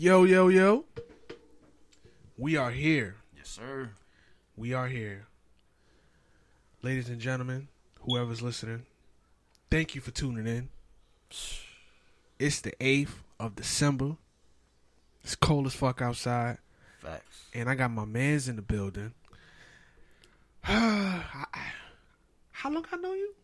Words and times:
Yo, 0.00 0.24
yo, 0.24 0.48
yo. 0.48 0.86
We 2.38 2.56
are 2.56 2.70
here. 2.70 3.16
Yes, 3.36 3.50
sir. 3.50 3.90
We 4.56 4.72
are 4.72 4.88
here. 4.88 5.26
Ladies 6.80 7.10
and 7.10 7.20
gentlemen, 7.20 7.68
whoever's 8.00 8.40
listening, 8.40 8.86
thank 9.70 9.94
you 9.94 10.00
for 10.00 10.10
tuning 10.10 10.46
in. 10.46 10.70
It's 12.38 12.62
the 12.62 12.72
8th 12.80 13.12
of 13.38 13.56
December. 13.56 14.16
It's 15.22 15.36
cold 15.36 15.66
as 15.66 15.74
fuck 15.74 16.00
outside. 16.00 16.56
Facts. 17.00 17.48
And 17.52 17.68
I 17.68 17.74
got 17.74 17.90
my 17.90 18.06
mans 18.06 18.48
in 18.48 18.56
the 18.56 18.62
building. 18.62 19.12
How 20.62 21.44
long 22.64 22.86
I 22.90 22.96
know 22.96 23.12
you? 23.12 23.34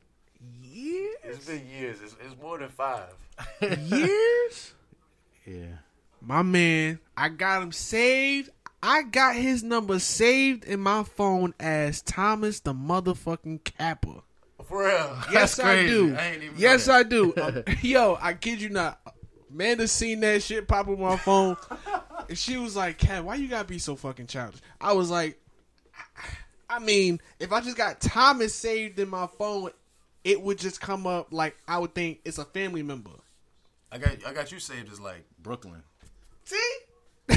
Years? 0.62 1.16
It's 1.22 1.44
been 1.44 1.68
years. 1.68 1.98
It's, 2.02 2.16
it's 2.24 2.40
more 2.40 2.56
than 2.56 2.70
five. 2.70 3.12
Years? 3.60 4.72
yeah. 5.46 5.80
My 6.28 6.42
man, 6.42 6.98
I 7.16 7.28
got 7.28 7.62
him 7.62 7.70
saved. 7.70 8.50
I 8.82 9.04
got 9.04 9.36
his 9.36 9.62
number 9.62 10.00
saved 10.00 10.64
in 10.64 10.80
my 10.80 11.04
phone 11.04 11.54
as 11.60 12.02
Thomas 12.02 12.58
the 12.58 12.74
motherfucking 12.74 13.62
Capper. 13.62 14.22
For 14.64 14.88
real. 14.88 15.16
Yes, 15.30 15.60
I 15.60 15.86
do. 15.86 16.16
I 16.16 16.26
ain't 16.30 16.42
even 16.42 16.58
yes, 16.58 16.88
I 16.88 17.04
do. 17.04 17.32
Um, 17.40 17.62
yo, 17.80 18.18
I 18.20 18.34
kid 18.34 18.60
you 18.60 18.70
not. 18.70 19.00
Amanda 19.52 19.86
seen 19.86 20.18
that 20.20 20.42
shit 20.42 20.66
pop 20.66 20.88
on 20.88 21.00
my 21.00 21.16
phone, 21.16 21.56
and 22.28 22.36
she 22.36 22.56
was 22.56 22.74
like, 22.74 22.98
"Cat, 22.98 23.24
why 23.24 23.36
you 23.36 23.46
gotta 23.46 23.68
be 23.68 23.78
so 23.78 23.94
fucking 23.94 24.26
childish?" 24.26 24.60
I 24.80 24.94
was 24.94 25.08
like, 25.08 25.40
"I 26.68 26.80
mean, 26.80 27.20
if 27.38 27.52
I 27.52 27.60
just 27.60 27.76
got 27.76 28.00
Thomas 28.00 28.52
saved 28.52 28.98
in 28.98 29.08
my 29.08 29.28
phone, 29.38 29.70
it 30.24 30.42
would 30.42 30.58
just 30.58 30.80
come 30.80 31.06
up 31.06 31.28
like 31.30 31.56
I 31.68 31.78
would 31.78 31.94
think 31.94 32.18
it's 32.24 32.38
a 32.38 32.44
family 32.44 32.82
member." 32.82 33.12
I 33.92 33.98
got 33.98 34.26
I 34.26 34.32
got 34.32 34.50
you 34.50 34.58
saved 34.58 34.90
as 34.90 34.98
like 34.98 35.24
Brooklyn. 35.40 35.84
See? 36.46 36.72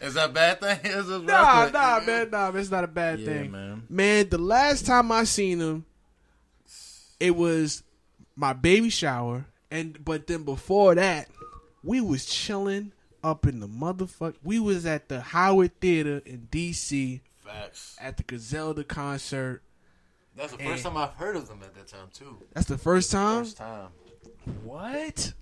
Is 0.00 0.14
that 0.14 0.30
a 0.30 0.32
bad 0.32 0.60
thing? 0.60 0.78
Is 0.84 1.08
Nah, 1.08 1.16
Brooklyn? 1.18 1.72
nah, 1.72 2.00
man, 2.00 2.30
nah, 2.30 2.50
it's 2.54 2.70
not 2.70 2.84
a 2.84 2.88
bad 2.88 3.18
Yeah, 3.20 3.26
thing, 3.26 3.50
man. 3.50 3.82
Man, 3.88 4.28
the 4.28 4.38
last 4.38 4.86
time 4.86 5.10
I 5.12 5.24
seen 5.24 5.58
him, 5.60 5.84
it 7.20 7.34
was 7.36 7.82
my 8.36 8.52
baby 8.52 8.90
shower, 8.90 9.46
and 9.70 10.02
but 10.04 10.26
then 10.28 10.44
before 10.44 10.94
that, 10.94 11.28
we 11.82 12.00
was 12.00 12.24
chilling 12.26 12.92
up 13.24 13.46
in 13.46 13.58
the 13.60 13.68
motherfuck. 13.68 14.34
We 14.44 14.60
was 14.60 14.86
at 14.86 15.08
the 15.08 15.20
Howard 15.20 15.80
Theater 15.80 16.22
in 16.24 16.46
D.C. 16.50 17.20
Facts. 17.44 17.96
at 18.00 18.16
the 18.18 18.22
Griselda 18.22 18.84
concert. 18.84 19.62
That's 20.36 20.52
the 20.52 20.58
first 20.58 20.84
time 20.84 20.96
I've 20.96 21.14
heard 21.14 21.34
of 21.34 21.48
them 21.48 21.58
at 21.64 21.74
that 21.74 21.88
time 21.88 22.08
too. 22.12 22.38
That's 22.54 22.68
the 22.68 22.78
first 22.78 23.10
time. 23.10 23.42
First 23.42 23.56
time. 23.56 23.88
What? 24.62 25.32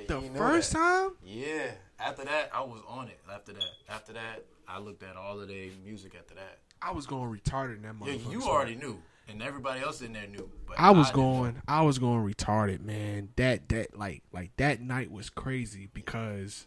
Yeah, 0.00 0.06
The 0.08 0.18
you 0.18 0.24
ain't 0.26 0.34
know 0.34 0.40
first 0.40 0.72
that. 0.72 0.78
time? 0.78 1.10
Yeah. 1.24 1.70
After 1.98 2.24
that, 2.24 2.50
I 2.54 2.60
was 2.62 2.80
on 2.88 3.08
it. 3.08 3.18
After 3.32 3.52
that, 3.52 3.64
after 3.88 4.12
that, 4.14 4.44
I 4.68 4.78
looked 4.78 5.02
at 5.02 5.16
all 5.16 5.40
of 5.40 5.48
their 5.48 5.68
music. 5.84 6.14
After 6.18 6.34
that, 6.34 6.58
I 6.82 6.92
was 6.92 7.06
going 7.06 7.30
retarded 7.36 7.76
in 7.76 7.82
that 7.82 7.94
yeah, 8.06 8.30
you 8.30 8.40
so- 8.42 8.48
already 8.50 8.74
knew, 8.74 9.00
and 9.28 9.42
everybody 9.42 9.80
else 9.80 10.02
in 10.02 10.12
there 10.12 10.26
knew. 10.26 10.50
But 10.66 10.78
I 10.78 10.90
was 10.90 11.08
know. 11.08 11.14
going 11.16 11.62
I 11.66 11.82
was 11.82 11.98
going 11.98 12.30
retarded, 12.30 12.80
man. 12.84 13.30
That 13.36 13.68
that 13.70 13.96
like 13.98 14.22
like 14.32 14.50
that 14.58 14.80
night 14.82 15.10
was 15.10 15.30
crazy 15.30 15.88
because 15.94 16.66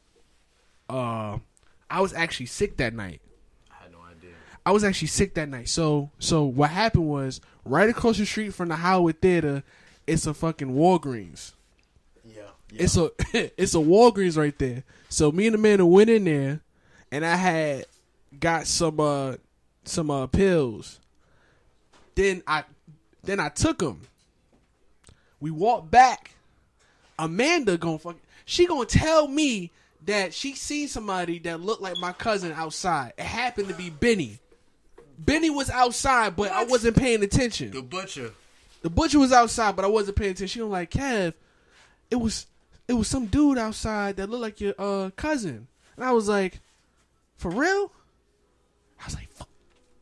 uh 0.90 1.38
I 1.92 2.02
was 2.02 2.14
actually 2.14 2.48
sick 2.48 2.78
that 2.78 2.94
night. 2.94 3.22
I 3.72 3.84
had 3.84 3.92
no 3.92 4.00
idea. 4.00 4.32
I 4.66 4.72
was 4.72 4.84
actually 4.84 5.08
sick 5.10 5.36
that 5.36 5.50
night. 5.50 5.70
So 5.70 6.10
so 6.20 6.44
what 6.44 6.72
happened 6.72 7.08
was 7.08 7.40
right 7.66 7.90
across 7.90 8.18
the 8.18 8.26
street 8.26 8.54
from 8.54 8.70
the 8.70 8.78
Howard 8.78 9.22
Theater, 9.22 9.64
it's 10.08 10.26
a 10.26 10.34
fucking 10.34 10.70
Walgreens. 10.74 11.54
Yeah. 12.72 12.84
It's 12.84 12.98
a 12.98 13.12
it's 13.62 13.76
a 13.76 13.80
Walgreens 13.80 14.38
right 14.38 14.58
there. 14.58 14.84
So 15.10 15.32
me 15.32 15.48
and 15.48 15.54
the 15.54 15.58
man 15.58 15.86
went 15.90 16.10
in 16.10 16.26
there 16.26 16.62
and 17.12 17.26
I 17.26 17.36
had 17.36 17.86
got 18.40 18.68
some 18.68 19.00
uh 19.00 19.36
some 19.84 20.12
uh 20.12 20.28
pills. 20.28 21.00
Then 22.16 22.44
I 22.48 22.64
then 23.24 23.40
I 23.40 23.50
took 23.50 23.80
them. 23.80 24.02
We 25.40 25.52
walked 25.52 25.90
back. 25.90 26.32
Amanda 27.18 27.78
gonna 27.78 28.00
fuck 28.00 28.16
she 28.46 28.66
gonna 28.66 28.86
tell 28.86 29.28
me 29.28 29.72
that 30.06 30.34
she 30.34 30.56
seen 30.56 30.88
somebody 30.88 31.40
that 31.40 31.60
looked 31.62 31.82
like 31.82 31.98
my 31.98 32.14
cousin 32.14 32.52
outside. 32.54 33.14
It 33.18 33.26
happened 33.26 33.68
to 33.68 33.74
be 33.74 33.90
Benny. 33.90 34.40
Benny 35.18 35.50
was 35.50 35.70
outside, 35.70 36.36
but 36.36 36.52
I 36.52 36.64
wasn't 36.64 36.96
paying 36.96 37.22
attention. 37.24 37.72
the 37.72 37.82
butcher. 37.82 38.32
The 38.82 38.90
butcher 38.90 39.20
was 39.20 39.34
outside, 39.34 39.76
but 39.76 39.84
I 39.84 39.90
wasn't 39.90 40.18
paying 40.18 40.32
attention. 40.32 40.48
She 40.48 40.62
was 40.62 40.72
like, 40.72 40.92
Kev, 40.92 41.34
it 42.10 42.16
was 42.16 42.48
it 42.90 42.94
was 42.94 43.08
some 43.08 43.28
dude 43.28 43.58
outside 43.58 44.18
that 44.18 44.30
looked 44.30 44.42
like 44.42 44.60
your 44.60 44.74
uh 44.78 45.12
cousin. 45.16 45.68
And 45.96 46.04
I 46.06 46.12
was 46.12 46.28
like, 46.28 46.60
For 47.38 47.52
real? 47.52 47.92
I 49.02 49.06
was 49.06 49.16
like, 49.16 49.30
Fuck. 49.32 49.48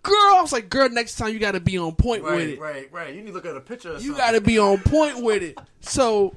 Girl, 0.04 0.16
I 0.16 0.42
was 0.42 0.54
like, 0.54 0.70
girl, 0.70 0.90
next 0.90 1.16
time 1.18 1.34
you 1.34 1.40
gotta 1.40 1.60
be 1.60 1.78
on 1.78 1.94
point 1.96 2.24
with 2.24 2.32
Right, 2.34 2.50
it. 2.50 2.60
right, 2.60 2.90
right. 2.94 3.14
You 3.14 3.22
need 3.22 3.28
to 3.28 3.34
look 3.34 3.46
at 3.46 3.56
a 3.58 3.62
picture. 3.62 3.94
You 3.94 4.00
something. 4.00 4.16
gotta 4.18 4.42
be 4.42 4.58
on 4.58 4.78
point 4.80 5.22
with 5.22 5.44
it. 5.44 5.60
So 5.82 6.34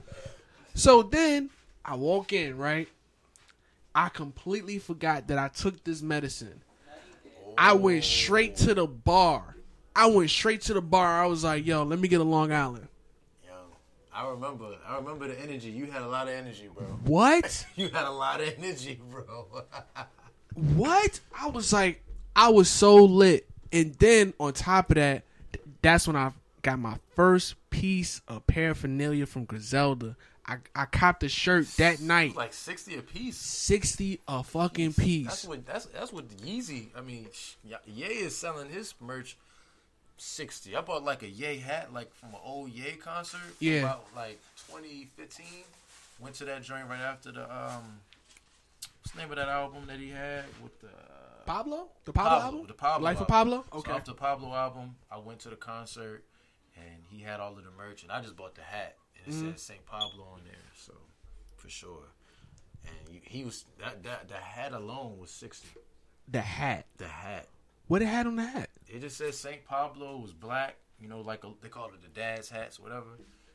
so 0.75 1.03
then 1.03 1.50
I 1.84 1.94
walk 1.97 2.33
in, 2.33 2.59
right? 2.59 2.88
I 3.94 4.09
completely 4.09 4.78
forgot 4.78 5.28
that 5.28 5.38
I 5.38 5.49
took 5.49 5.82
this 5.84 6.03
medicine. 6.03 6.62
I 7.59 7.72
went 7.75 8.05
straight 8.05 8.56
to 8.59 8.75
the 8.75 8.87
bar. 8.87 9.56
I 9.97 10.06
went 10.06 10.31
straight 10.31 10.62
to 10.62 10.75
the 10.75 10.81
bar. 10.81 11.22
I 11.22 11.27
was 11.27 11.43
like, 11.44 11.67
yo, 11.67 11.82
let 11.82 11.99
me 11.99 12.06
get 12.09 12.21
a 12.21 12.25
Long 12.25 12.53
Island. 12.53 12.87
I 14.20 14.28
remember. 14.28 14.76
I 14.86 14.97
remember 14.97 15.28
the 15.28 15.41
energy. 15.41 15.70
You 15.70 15.86
had 15.86 16.03
a 16.03 16.06
lot 16.06 16.28
of 16.28 16.34
energy, 16.34 16.69
bro. 16.75 16.84
What? 17.04 17.66
You 17.76 17.88
had 17.88 18.04
a 18.04 18.10
lot 18.10 18.42
of 18.42 18.53
energy, 18.58 19.00
bro. 19.10 19.64
What? 20.54 21.20
I 21.38 21.48
was 21.48 21.72
like, 21.72 22.03
I 22.36 22.50
was 22.50 22.69
so 22.69 22.97
lit. 22.97 23.48
And 23.72 23.94
then 23.94 24.34
on 24.38 24.53
top 24.53 24.91
of 24.91 24.97
that, 24.97 25.22
that's 25.81 26.06
when 26.06 26.16
I 26.16 26.32
got 26.60 26.78
my 26.78 26.97
first 27.14 27.54
piece 27.70 28.20
of 28.28 28.47
paraphernalia 28.47 29.25
from 29.26 29.44
Griselda. 29.44 30.16
I, 30.44 30.56
I 30.75 30.84
copped 30.84 31.22
a 31.22 31.28
shirt 31.28 31.66
that 31.78 32.00
night. 32.00 32.34
like 32.37 32.52
sixty 32.52 32.98
a 32.98 33.02
piece. 33.02 33.37
60 33.37 34.20
a 34.26 34.42
fucking 34.42 34.94
piece. 34.94 35.26
That's 35.28 35.44
what. 35.47 35.64
That's 35.64 35.87
that's 35.87 36.12
what 36.12 36.28
Yeezy. 36.28 36.88
I 36.94 37.00
mean, 37.00 37.28
Ye 37.87 38.04
is 38.04 38.37
selling 38.37 38.69
his 38.69 38.92
merch 39.00 39.38
sixty. 40.20 40.76
I 40.76 40.81
bought 40.81 41.04
like 41.04 41.22
a 41.22 41.28
Ye 41.28 41.58
hat, 41.58 41.92
like 41.92 42.12
from 42.14 42.31
an 42.31 42.41
old 42.44 42.70
Ye 42.70 42.92
concert. 42.92 43.41
Yeah. 43.58 43.81
About 43.81 44.06
like 44.14 44.38
2015. 44.69 45.47
Went 46.20 46.34
to 46.36 46.44
that 46.44 46.62
joint 46.62 46.86
right 46.88 47.00
after 47.00 47.32
the 47.32 47.42
um. 47.44 48.00
What's 49.03 49.12
the 49.12 49.19
name 49.22 49.31
of 49.31 49.36
that 49.36 49.48
album 49.48 49.84
that 49.86 49.98
he 49.98 50.10
had 50.10 50.44
with 50.62 50.78
the 50.81 50.88
Pablo? 51.47 51.88
The 52.04 52.12
Pablo, 52.12 52.31
Pablo, 52.38 52.44
album? 52.47 52.66
the 52.69 52.75
Pablo 52.75 53.04
Life 53.04 53.20
of. 53.20 53.28
Pablo? 53.28 53.64
Okay. 53.72 53.92
off 53.92 54.04
the 54.04 54.12
Pablo 54.14 54.53
album, 54.54 54.97
I 55.10 55.19
went 55.19 55.41
to 55.41 55.48
the 55.48 55.56
concert 55.56 56.22
and 56.76 57.02
he 57.10 57.20
had 57.22 57.41
all 57.41 57.56
of 57.56 57.64
the 57.64 57.70
merch, 57.76 58.02
and 58.02 58.12
I 58.12 58.20
just 58.20 58.37
bought 58.37 58.54
the 58.54 58.62
hat, 58.62 58.97
and 59.16 59.26
it 59.34 59.37
Mm-hmm. 59.37 59.48
said 59.50 59.60
St. 59.60 59.87
Pablo 59.87 60.25
on 60.34 60.41
there, 60.44 60.54
so 60.76 60.92
for 61.56 61.69
sure. 61.69 62.04
And 62.87 63.14
you, 63.14 63.20
he 63.25 63.44
was 63.44 63.64
that 63.81 64.02
that 64.04 64.28
the 64.28 64.34
hat 64.37 64.72
alone 64.72 65.19
was 65.19 65.31
sixty. 65.31 65.69
the 66.28 66.41
hat. 66.42 66.84
The 66.98 67.08
hat, 67.08 67.47
What 67.88 68.02
it 68.02 68.06
had 68.06 68.26
on 68.26 68.37
the 68.37 68.44
hat? 68.44 68.69
It 68.91 69.01
just 69.01 69.17
says 69.17 69.39
St. 69.39 69.65
Pablo 69.65 70.19
was 70.19 70.33
black, 70.33 70.77
you 71.01 71.09
know, 71.09 71.21
like 71.21 71.45
a, 71.45 71.51
they 71.62 71.69
called 71.69 71.93
it 71.95 72.03
the 72.03 72.09
dad's 72.21 72.49
hats, 72.51 72.78
whatever. 72.78 73.06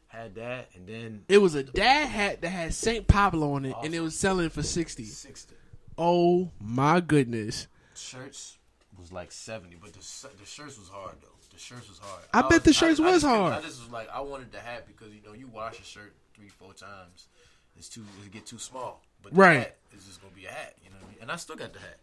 Had 0.07 0.35
that, 0.35 0.69
and 0.75 0.88
then 0.88 1.23
It 1.28 1.40
was 1.40 1.56
a 1.56 1.63
dad 1.63 2.07
hat 2.07 2.41
that 2.41 2.50
had 2.50 2.73
St. 2.73 3.07
Pablo 3.07 3.53
on 3.53 3.66
it, 3.66 3.75
and 3.84 3.94
it 3.94 4.00
was 4.00 4.16
selling 4.18 4.50
for 4.50 4.63
60 4.63 5.03
Sixty. 5.03 5.56
Oh 5.97 6.51
my 6.62 7.00
goodness. 7.01 7.68
shirts 7.95 8.57
was 8.97 9.12
like 9.12 9.31
seventy, 9.31 9.75
but 9.81 9.91
the 9.94 10.00
the 10.40 10.45
shirts 10.45 10.78
was 10.78 10.90
hard 10.90 11.16
though. 11.22 11.28
The 11.51 11.59
shirts 11.59 11.88
was 11.90 12.00
hard. 12.00 12.24
I 12.34 12.47
bet 12.47 12.63
the 12.63 12.74
shirts 12.74 13.00
was 13.00 13.22
just 13.22 13.25
hard. 13.25 13.53
I 13.53 13.62
just 13.62 13.81
was 13.81 13.90
like, 13.91 14.09
I 14.13 14.19
wanted 14.22 14.51
the 14.51 14.59
hat 14.59 14.88
because 14.88 15.13
you 15.13 15.22
know 15.25 15.34
you 15.34 15.47
wash 15.47 15.79
a 15.79 15.84
shirt 15.84 16.13
three, 16.34 16.50
four 16.50 16.74
times, 16.74 17.28
it's 17.78 17.90
too 17.90 18.03
it 18.25 18.31
get 18.31 18.45
too 18.45 18.59
small. 18.59 19.01
But 19.22 19.34
the 19.34 19.40
Right. 19.40 19.57
hat 19.59 19.77
is 19.98 20.06
just 20.06 20.21
gonna 20.21 20.33
be 20.33 20.45
a 20.45 20.51
hat, 20.51 20.75
you 20.83 20.89
know 20.92 20.98
what 20.98 21.06
I 21.07 21.09
mean? 21.12 21.18
And 21.21 21.31
I 21.31 21.36
still 21.38 21.56
got 21.56 21.74
the 21.74 21.80
hat. 21.80 21.98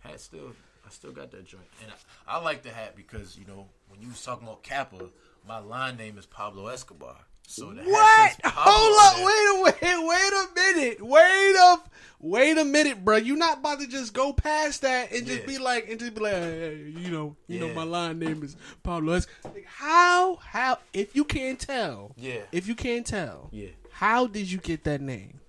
Hat 0.00 0.20
still, 0.20 0.52
I 0.86 0.90
still 0.90 1.12
got 1.12 1.30
that 1.32 1.44
joint, 1.46 1.64
and 1.82 1.90
I, 2.26 2.36
I 2.36 2.40
like 2.40 2.62
the 2.62 2.70
hat 2.70 2.96
because 2.96 3.38
you 3.38 3.46
know 3.46 3.66
when 3.88 4.00
you 4.00 4.08
was 4.08 4.22
talking 4.22 4.46
about 4.46 4.62
Kappa, 4.62 5.08
my 5.46 5.58
line 5.58 5.96
name 5.96 6.18
is 6.18 6.26
Pablo 6.26 6.66
Escobar. 6.68 7.16
So 7.46 7.66
What? 7.66 8.36
Hold 8.44 8.96
up! 9.02 9.16
Wait 9.26 9.26
a 9.26 9.62
wait, 9.64 10.08
wait 10.08 10.32
a 10.32 10.54
minute! 10.54 11.02
Wait 11.02 11.54
a 11.56 11.78
wait 12.20 12.58
a 12.58 12.64
minute, 12.64 13.04
bro! 13.04 13.16
You 13.16 13.34
not 13.34 13.58
about 13.58 13.80
to 13.80 13.88
just 13.88 14.14
go 14.14 14.32
past 14.32 14.82
that 14.82 15.10
and 15.12 15.26
just 15.26 15.40
Yeah. 15.40 15.46
be 15.46 15.58
like 15.58 15.88
and 15.90 15.98
just 15.98 16.14
be 16.14 16.20
like, 16.20 16.34
hey, 16.34 16.92
you 16.96 17.10
know, 17.10 17.34
you 17.48 17.58
know, 17.58 17.72
my 17.74 17.82
line 17.82 18.20
name 18.20 18.42
is 18.44 18.56
Pablo. 18.84 19.14
Like, 19.44 19.64
how 19.66 20.36
how 20.36 20.78
if 20.92 21.16
you 21.16 21.24
can't 21.24 21.58
tell, 21.58 22.12
Yeah. 22.16 22.42
if 22.52 22.68
you 22.68 22.76
can't 22.76 23.04
tell, 23.06 23.48
Yeah. 23.52 23.70
how 23.90 24.26
did 24.28 24.48
you 24.50 24.58
get 24.58 24.84
that 24.84 25.00
name? 25.00 25.40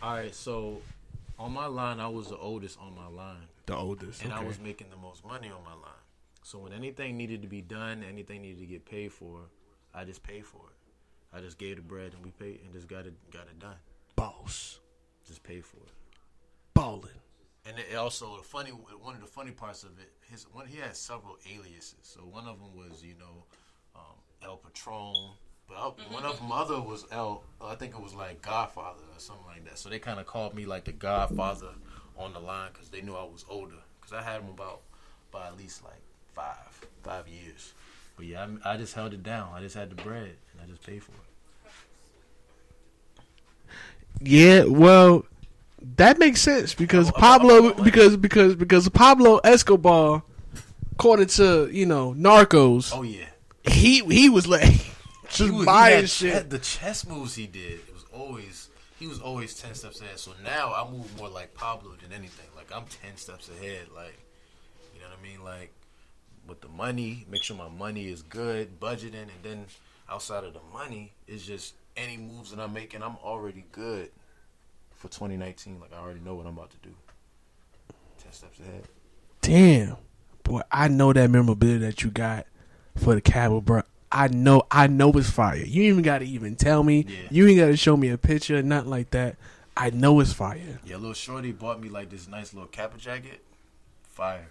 All 0.00 0.14
right, 0.14 0.32
so 0.34 0.80
on 1.40 1.52
my 1.52 1.66
line, 1.66 1.98
I 1.98 2.06
was 2.06 2.28
the 2.28 2.36
oldest 2.36 2.78
on 2.78 2.94
my 2.94 3.08
line. 3.08 3.48
The 3.68 3.76
oldest, 3.76 4.24
and 4.24 4.32
I 4.32 4.42
was 4.42 4.58
making 4.58 4.88
the 4.88 4.96
most 4.96 5.26
money 5.26 5.48
on 5.48 5.62
my 5.62 5.74
line. 5.74 6.02
So 6.42 6.58
when 6.58 6.72
anything 6.72 7.18
needed 7.18 7.42
to 7.42 7.48
be 7.48 7.60
done, 7.60 8.02
anything 8.02 8.40
needed 8.40 8.60
to 8.60 8.64
get 8.66 8.86
paid 8.86 9.12
for, 9.12 9.40
I 9.94 10.04
just 10.04 10.22
paid 10.22 10.46
for 10.46 10.62
it. 10.70 11.36
I 11.36 11.42
just 11.42 11.58
gave 11.58 11.76
the 11.76 11.82
bread 11.82 12.14
and 12.14 12.24
we 12.24 12.30
paid 12.30 12.60
and 12.64 12.72
just 12.72 12.88
got 12.88 13.04
it 13.04 13.12
got 13.30 13.42
it 13.42 13.58
done. 13.58 13.76
boss. 14.16 14.80
Just 15.26 15.42
pay 15.42 15.60
for 15.60 15.76
it. 15.76 15.92
Balling. 16.72 17.10
And 17.66 17.78
it 17.78 17.94
also 17.94 18.38
the 18.38 18.42
funny 18.42 18.70
one 18.70 19.16
of 19.16 19.20
the 19.20 19.26
funny 19.26 19.50
parts 19.50 19.82
of 19.82 19.90
it, 19.98 20.12
his 20.30 20.46
one 20.50 20.66
he 20.66 20.78
had 20.78 20.96
several 20.96 21.36
aliases. 21.54 21.98
So 22.04 22.20
one 22.20 22.46
of 22.46 22.58
them 22.58 22.74
was 22.74 23.04
you 23.04 23.16
know 23.18 23.44
um, 23.94 24.16
El 24.42 24.56
Patron, 24.56 25.32
but 25.68 25.98
one 26.10 26.24
of 26.24 26.38
them 26.38 26.50
other 26.50 26.80
was 26.80 27.04
El. 27.12 27.44
I 27.60 27.74
think 27.74 27.92
it 27.94 28.00
was 28.00 28.14
like 28.14 28.40
Godfather 28.40 29.02
or 29.14 29.20
something 29.20 29.44
like 29.44 29.66
that. 29.66 29.76
So 29.76 29.90
they 29.90 29.98
kind 29.98 30.18
of 30.18 30.24
called 30.24 30.54
me 30.54 30.64
like 30.64 30.86
the 30.86 30.92
Godfather 30.92 31.74
on 32.18 32.32
the 32.32 32.40
line 32.40 32.70
because 32.72 32.88
they 32.90 33.00
knew 33.00 33.14
I 33.14 33.22
was 33.22 33.44
older. 33.48 33.76
Because 34.00 34.12
I 34.12 34.22
had 34.22 34.40
him 34.42 34.48
about 34.50 34.80
by 35.30 35.46
at 35.46 35.56
least 35.56 35.84
like 35.84 36.00
five 36.34 36.86
five 37.02 37.28
years. 37.28 37.72
But 38.16 38.26
yeah, 38.26 38.46
I, 38.64 38.74
I 38.74 38.76
just 38.76 38.94
held 38.94 39.14
it 39.14 39.22
down. 39.22 39.50
I 39.54 39.60
just 39.60 39.74
had 39.76 39.90
the 39.90 39.94
bread 40.02 40.34
and 40.52 40.60
I 40.62 40.66
just 40.66 40.84
paid 40.84 41.02
for 41.02 41.12
it. 41.12 41.18
Yeah, 44.20 44.64
well, 44.64 45.24
that 45.96 46.18
makes 46.18 46.40
sense 46.40 46.74
because 46.74 47.10
Pablo, 47.12 47.72
because 47.74 48.16
because 48.16 48.56
because 48.56 48.88
Pablo 48.88 49.38
Escobar, 49.44 50.22
according 50.92 51.26
to 51.28 51.68
you 51.70 51.86
know 51.86 52.14
Narcos, 52.14 52.90
Oh 52.92 53.02
yeah. 53.02 53.26
he 53.70 54.00
he 54.06 54.28
was 54.28 54.48
like 54.48 54.62
just 55.28 55.38
he 55.38 55.50
was, 55.50 55.60
he 55.60 55.64
buying 55.66 55.96
had 56.00 56.10
shit. 56.10 56.32
che- 56.42 56.48
the 56.48 56.58
chess 56.58 57.06
moves 57.06 57.36
he 57.36 57.46
did, 57.46 57.74
it 57.74 57.94
was 57.94 58.04
always 58.12 58.57
he 58.98 59.06
was 59.06 59.20
always 59.20 59.54
ten 59.54 59.74
steps 59.74 60.00
ahead. 60.00 60.18
So 60.18 60.32
now 60.44 60.74
I 60.74 60.88
move 60.90 61.16
more 61.16 61.28
like 61.28 61.54
Pablo 61.54 61.92
than 62.02 62.12
anything. 62.12 62.46
Like 62.56 62.70
I'm 62.74 62.84
ten 62.84 63.16
steps 63.16 63.48
ahead. 63.48 63.86
Like 63.94 64.18
you 64.94 65.00
know 65.00 65.06
what 65.08 65.18
I 65.18 65.22
mean? 65.22 65.44
Like 65.44 65.72
with 66.46 66.60
the 66.60 66.68
money, 66.68 67.26
make 67.30 67.42
sure 67.42 67.56
my 67.56 67.68
money 67.68 68.08
is 68.08 68.22
good, 68.22 68.80
budgeting, 68.80 69.14
and 69.14 69.42
then 69.42 69.66
outside 70.10 70.44
of 70.44 70.54
the 70.54 70.60
money 70.72 71.12
is 71.26 71.46
just 71.46 71.74
any 71.96 72.16
moves 72.16 72.50
that 72.50 72.60
I'm 72.60 72.72
making. 72.72 73.02
I'm 73.02 73.16
already 73.22 73.64
good 73.70 74.10
for 74.96 75.08
2019. 75.08 75.80
Like 75.80 75.92
I 75.94 75.98
already 75.98 76.20
know 76.20 76.34
what 76.34 76.46
I'm 76.46 76.56
about 76.56 76.70
to 76.70 76.78
do. 76.78 76.94
Ten 78.22 78.32
steps 78.32 78.58
ahead. 78.58 78.84
Damn, 79.42 79.96
boy, 80.42 80.62
I 80.72 80.88
know 80.88 81.12
that 81.12 81.30
memorabilia 81.30 81.78
that 81.78 82.02
you 82.02 82.10
got 82.10 82.46
for 82.96 83.14
the 83.14 83.20
Cabo, 83.20 83.60
bro. 83.60 83.82
I 84.10 84.28
know, 84.28 84.62
I 84.70 84.86
know 84.86 85.10
it's 85.12 85.30
fire. 85.30 85.56
You 85.56 85.82
even 85.84 86.02
got 86.02 86.18
to 86.18 86.24
even 86.26 86.56
tell 86.56 86.82
me. 86.82 87.04
Yeah. 87.08 87.16
You 87.30 87.46
ain't 87.48 87.58
got 87.58 87.66
to 87.66 87.76
show 87.76 87.96
me 87.96 88.08
a 88.08 88.18
picture, 88.18 88.62
nothing 88.62 88.90
like 88.90 89.10
that. 89.10 89.36
I 89.76 89.90
know 89.90 90.18
it's 90.20 90.32
fire. 90.32 90.80
Yeah, 90.84 90.96
little 90.96 91.12
shorty 91.14 91.52
bought 91.52 91.80
me 91.80 91.88
like 91.88 92.10
this 92.10 92.26
nice 92.28 92.52
little 92.54 92.68
kappa 92.68 92.98
jacket. 92.98 93.40
Fire. 94.02 94.48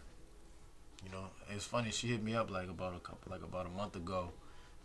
You 1.05 1.11
know, 1.11 1.25
it's 1.53 1.65
funny. 1.65 1.91
She 1.91 2.07
hit 2.07 2.23
me 2.23 2.35
up 2.35 2.49
like 2.51 2.69
about 2.69 2.95
a 2.95 2.99
couple, 2.99 3.31
like 3.31 3.43
about 3.43 3.65
a 3.65 3.69
month 3.69 3.95
ago, 3.95 4.29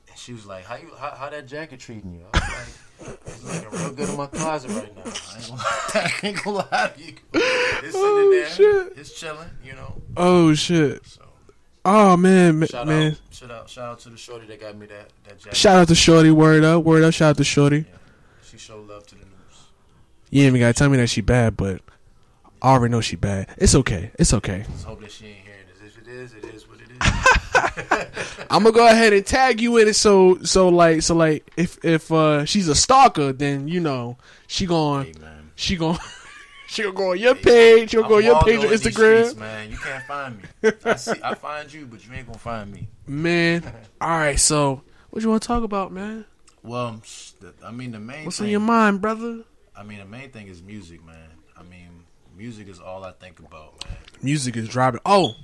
and 0.08 0.18
she 0.18 0.32
was 0.32 0.46
like, 0.46 0.64
"How 0.64 0.76
you, 0.76 0.90
how, 0.98 1.10
how 1.10 1.30
that 1.30 1.46
jacket 1.46 1.78
treating 1.80 2.12
you?" 2.12 2.24
I 2.32 2.38
was 2.38 3.08
like, 3.08 3.18
"It's 3.26 3.44
looking 3.44 3.78
real 3.78 3.92
good 3.92 4.08
in 4.08 4.16
my 4.16 4.26
closet 4.26 4.70
right 4.70 4.96
now. 4.96 5.02
I 5.04 5.36
ain't 5.38 5.48
gonna, 5.48 5.62
I 5.94 6.12
ain't 6.22 6.42
gonna 6.44 6.56
lie 6.58 6.92
to 6.96 7.02
you. 7.02 7.14
It's 7.34 7.94
Oh, 7.96 8.30
there. 8.30 8.48
shit. 8.48 8.98
It's 8.98 9.18
chilling. 9.18 9.48
You 9.64 9.74
know. 9.74 10.00
Oh 10.16 10.54
shit. 10.54 11.04
So 11.06 11.22
Oh 11.84 12.16
man, 12.16 12.64
shout 12.66 12.86
man. 12.86 13.12
out, 13.12 13.18
shout 13.32 13.50
out, 13.50 13.68
shout 13.68 13.84
out 13.84 13.98
to 14.00 14.10
the 14.10 14.16
shorty 14.16 14.46
that 14.46 14.60
got 14.60 14.76
me 14.76 14.86
that 14.86 15.10
that 15.24 15.38
jacket. 15.38 15.56
Shout 15.56 15.76
out 15.78 15.88
to 15.88 15.94
Shorty. 15.96 16.30
Word 16.30 16.62
up. 16.62 16.84
Word 16.84 17.02
up. 17.02 17.12
Shout 17.12 17.30
out 17.30 17.36
to 17.38 17.44
Shorty. 17.44 17.78
Yeah, 17.78 17.84
she 18.44 18.56
showed 18.56 18.86
love 18.88 19.04
to 19.08 19.16
the 19.16 19.22
news. 19.22 19.30
You 20.30 20.42
ain't 20.42 20.48
even 20.48 20.60
gotta 20.60 20.74
tell 20.74 20.88
me 20.88 20.96
that 20.98 21.08
she 21.08 21.22
bad, 21.22 21.56
but 21.56 21.80
I 22.60 22.70
already 22.70 22.92
know 22.92 23.00
she 23.00 23.16
bad. 23.16 23.48
It's 23.58 23.74
okay. 23.74 24.12
It's 24.16 24.32
okay. 24.32 24.64
Just 24.70 24.84
hope 24.84 25.00
that 25.00 25.10
she 25.10 25.26
ain't 25.26 25.38
hearing 25.38 25.58
this. 25.80 25.96
If 25.96 26.02
it 26.02 26.08
is, 26.08 26.34
it 26.34 26.44
is 26.54 26.68
what 26.68 26.78
it 26.80 26.88
is. 26.88 28.46
I'm 28.50 28.62
gonna 28.62 28.72
go 28.72 28.86
ahead 28.86 29.12
and 29.12 29.26
tag 29.26 29.60
you 29.60 29.76
in 29.78 29.88
it. 29.88 29.96
So 29.96 30.38
so 30.42 30.68
like 30.68 31.02
so 31.02 31.16
like 31.16 31.50
if 31.56 31.84
if 31.84 32.12
uh 32.12 32.44
she's 32.44 32.68
a 32.68 32.76
stalker, 32.76 33.32
then 33.32 33.66
you 33.66 33.80
know 33.80 34.18
she 34.46 34.66
going 34.66 35.06
hey 35.06 35.14
she 35.56 35.76
going 35.76 35.98
she 36.72 36.82
gonna 36.82 36.94
go 36.94 37.10
on 37.10 37.18
your 37.18 37.34
page. 37.34 37.90
She'll 37.90 38.08
go 38.08 38.16
on 38.16 38.24
your 38.24 38.40
page 38.42 38.60
on 38.60 38.70
Instagram. 38.70 39.24
streets, 39.24 39.36
man. 39.36 39.70
You 39.70 39.76
can't 39.76 40.04
find 40.04 40.42
me. 40.42 40.70
I 40.84 40.96
see, 40.96 41.20
I 41.22 41.34
find 41.34 41.70
you, 41.70 41.84
but 41.84 42.06
you 42.06 42.14
ain't 42.14 42.26
gonna 42.26 42.38
find 42.38 42.72
me. 42.72 42.88
Man, 43.06 43.62
all 44.00 44.08
right. 44.08 44.40
So 44.40 44.82
what 45.10 45.22
you 45.22 45.28
want 45.28 45.42
to 45.42 45.46
talk 45.46 45.64
about, 45.64 45.92
man? 45.92 46.24
Well, 46.62 47.02
I 47.62 47.70
mean 47.72 47.92
the 47.92 48.00
main 48.00 48.24
What's 48.24 48.38
thing. 48.38 48.46
on 48.46 48.50
your 48.50 48.60
mind, 48.60 49.02
brother? 49.02 49.42
I 49.76 49.82
mean 49.82 49.98
the 49.98 50.06
main 50.06 50.30
thing 50.30 50.48
is 50.48 50.62
music, 50.62 51.04
man. 51.04 51.28
I 51.58 51.62
mean 51.62 52.04
music 52.34 52.68
is 52.68 52.80
all 52.80 53.04
I 53.04 53.12
think 53.12 53.38
about, 53.38 53.84
man. 53.84 53.96
Music 54.22 54.56
is 54.56 54.66
driving. 54.68 55.00
Oh, 55.04 55.34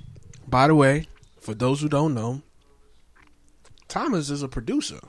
by 0.47 0.67
the 0.67 0.73
way, 0.73 1.07
for 1.39 1.53
those 1.53 1.81
who 1.81 1.89
don't 1.89 2.15
know, 2.15 2.41
Thomas 3.87 4.31
is 4.31 4.41
a 4.41 4.47
producer. 4.47 4.99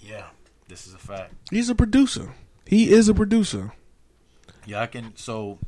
Yeah, 0.00 0.26
this 0.66 0.88
is 0.88 0.94
a 0.94 0.98
fact. 0.98 1.34
He's 1.50 1.68
a 1.68 1.76
producer. 1.76 2.32
He 2.66 2.90
is 2.90 3.08
a 3.08 3.14
producer. 3.14 3.72
Yeah, 4.66 4.80
I 4.80 4.86
can. 4.86 5.16
So, 5.16 5.58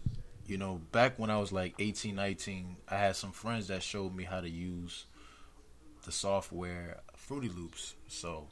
you 0.46 0.56
know, 0.58 0.80
back 0.92 1.18
when 1.18 1.30
I 1.30 1.38
was 1.38 1.52
like 1.52 1.74
18, 1.78 2.14
19, 2.14 2.76
I 2.88 2.96
had 2.96 3.16
some 3.16 3.32
friends 3.32 3.68
that 3.68 3.82
showed 3.82 4.14
me 4.14 4.24
how 4.24 4.40
to 4.40 4.48
use 4.48 5.06
the 6.04 6.12
software 6.12 7.00
Fruity 7.16 7.48
Loops. 7.48 7.94
So, 8.08 8.46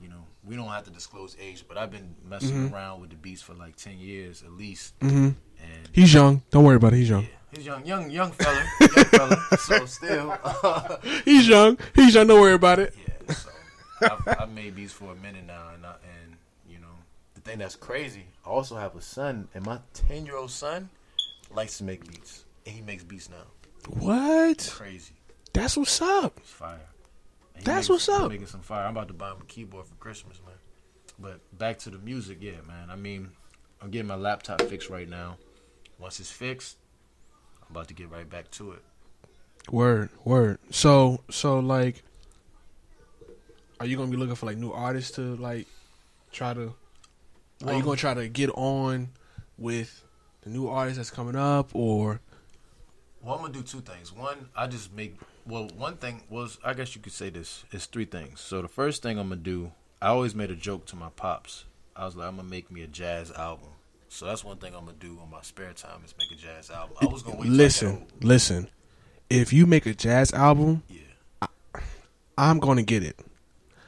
you 0.00 0.08
know, 0.08 0.24
we 0.44 0.56
don't 0.56 0.68
have 0.68 0.84
to 0.84 0.90
disclose 0.90 1.36
age, 1.40 1.64
but 1.68 1.76
I've 1.78 1.90
been 1.90 2.14
messing 2.24 2.72
around 2.72 3.00
with 3.00 3.10
the 3.10 3.16
beats 3.16 3.42
for 3.42 3.54
like 3.54 3.76
10 3.76 3.98
years 3.98 4.42
at 4.42 4.52
least. 4.52 4.98
Mm-hmm. 5.00 5.16
And 5.26 5.88
He's 5.92 6.12
young. 6.12 6.42
Don't 6.50 6.64
worry 6.64 6.76
about 6.76 6.92
it. 6.92 6.96
He's 6.98 7.08
young. 7.10 7.22
yeah, 7.22 7.28
he's 7.54 7.66
young, 7.66 7.86
young, 7.86 8.10
young 8.10 8.30
fella, 8.32 8.64
young 8.80 9.04
fella. 9.06 9.36
So 9.58 9.86
still, 9.86 10.36
He's 11.24 11.48
young. 11.48 11.78
He's 11.94 12.14
young. 12.14 12.26
Don't 12.26 12.40
worry 12.40 12.54
about 12.54 12.78
it. 12.78 12.94
yeah. 13.28 13.34
So 13.34 13.48
I've, 14.02 14.40
I've 14.40 14.50
made 14.50 14.74
beats 14.76 14.92
for 14.92 15.12
a 15.12 15.16
minute 15.16 15.46
now, 15.46 15.68
and 15.74 15.84
I, 15.86 15.92
and 16.22 16.36
you 16.68 16.78
know, 16.78 16.86
the 17.34 17.35
thing 17.46 17.58
that's 17.58 17.76
crazy, 17.76 18.24
I 18.44 18.50
also 18.50 18.76
have 18.76 18.94
a 18.96 19.00
son, 19.00 19.48
and 19.54 19.64
my 19.64 19.78
10 19.94 20.26
year 20.26 20.36
old 20.36 20.50
son 20.50 20.90
likes 21.54 21.78
to 21.78 21.84
make 21.84 22.06
beats, 22.08 22.44
and 22.66 22.74
he 22.74 22.82
makes 22.82 23.04
beats 23.04 23.30
now. 23.30 23.44
What? 23.88 24.68
Crazy. 24.74 25.14
That's 25.52 25.76
what's 25.76 26.02
up. 26.02 26.34
It's 26.38 26.50
fire. 26.50 26.80
He 27.56 27.62
That's 27.64 27.88
makes- 27.88 28.06
what's 28.06 28.08
up. 28.08 28.30
Making 28.30 28.46
some 28.46 28.60
fire. 28.60 28.84
I'm 28.84 28.90
about 28.96 29.08
to 29.08 29.14
buy 29.14 29.30
him 29.30 29.38
a 29.40 29.44
keyboard 29.44 29.86
for 29.86 29.94
Christmas, 29.94 30.40
man. 30.44 30.54
But 31.18 31.40
back 31.58 31.78
to 31.80 31.90
the 31.90 31.98
music, 31.98 32.38
yeah, 32.40 32.60
man. 32.66 32.90
I 32.90 32.96
mean, 32.96 33.30
I'm 33.80 33.90
getting 33.90 34.08
my 34.08 34.16
laptop 34.16 34.60
fixed 34.62 34.90
right 34.90 35.08
now. 35.08 35.38
Once 35.98 36.20
it's 36.20 36.30
fixed, 36.30 36.76
I'm 37.62 37.70
about 37.74 37.88
to 37.88 37.94
get 37.94 38.10
right 38.10 38.28
back 38.28 38.50
to 38.52 38.72
it. 38.72 38.82
Word. 39.70 40.10
Word. 40.24 40.58
So 40.70 41.20
so 41.30 41.58
like, 41.60 42.02
are 43.80 43.86
you 43.86 43.96
gonna 43.96 44.10
be 44.10 44.16
looking 44.16 44.34
for 44.34 44.46
like 44.46 44.58
new 44.58 44.72
artists 44.72 45.12
to 45.16 45.36
like 45.36 45.66
try 46.32 46.52
to? 46.52 46.74
Are 47.64 47.72
you 47.72 47.78
um, 47.78 47.84
gonna 47.84 47.96
try 47.96 48.14
to 48.14 48.28
get 48.28 48.50
on 48.50 49.08
with 49.56 50.02
the 50.42 50.50
new 50.50 50.68
artist 50.68 50.96
that's 50.96 51.10
coming 51.10 51.36
up, 51.36 51.70
or 51.74 52.20
Well, 53.22 53.34
I'm 53.34 53.40
gonna 53.40 53.52
do 53.52 53.62
two 53.62 53.80
things. 53.80 54.12
One, 54.12 54.48
I 54.54 54.66
just 54.66 54.92
make. 54.92 55.16
Well, 55.46 55.68
one 55.76 55.96
thing 55.96 56.22
was, 56.28 56.58
I 56.64 56.74
guess 56.74 56.94
you 56.96 57.00
could 57.00 57.12
say 57.12 57.30
this 57.30 57.64
is 57.72 57.86
three 57.86 58.04
things. 58.04 58.40
So 58.40 58.60
the 58.60 58.68
first 58.68 59.02
thing 59.02 59.18
I'm 59.18 59.28
gonna 59.28 59.40
do, 59.40 59.72
I 60.02 60.08
always 60.08 60.34
made 60.34 60.50
a 60.50 60.56
joke 60.56 60.86
to 60.86 60.96
my 60.96 61.08
pops. 61.10 61.64
I 61.94 62.04
was 62.04 62.16
like, 62.16 62.28
I'm 62.28 62.36
gonna 62.36 62.48
make 62.48 62.70
me 62.70 62.82
a 62.82 62.86
jazz 62.86 63.30
album. 63.32 63.68
So 64.08 64.26
that's 64.26 64.44
one 64.44 64.58
thing 64.58 64.74
I'm 64.74 64.84
gonna 64.84 64.96
do 64.98 65.18
on 65.22 65.30
my 65.30 65.42
spare 65.42 65.72
time 65.72 66.02
is 66.04 66.14
make 66.18 66.30
a 66.30 66.40
jazz 66.40 66.70
album. 66.70 66.96
I 67.00 67.06
was 67.06 67.22
gonna 67.22 67.38
wait. 67.38 67.46
I 67.46 67.50
listen, 67.50 68.06
listen? 68.20 68.68
If 69.30 69.52
you 69.52 69.66
make 69.66 69.86
a 69.86 69.94
jazz 69.94 70.32
album, 70.32 70.82
Yeah, 70.88 71.80
I'm 72.38 72.58
gonna 72.58 72.82
get 72.82 73.02
it. 73.02 73.18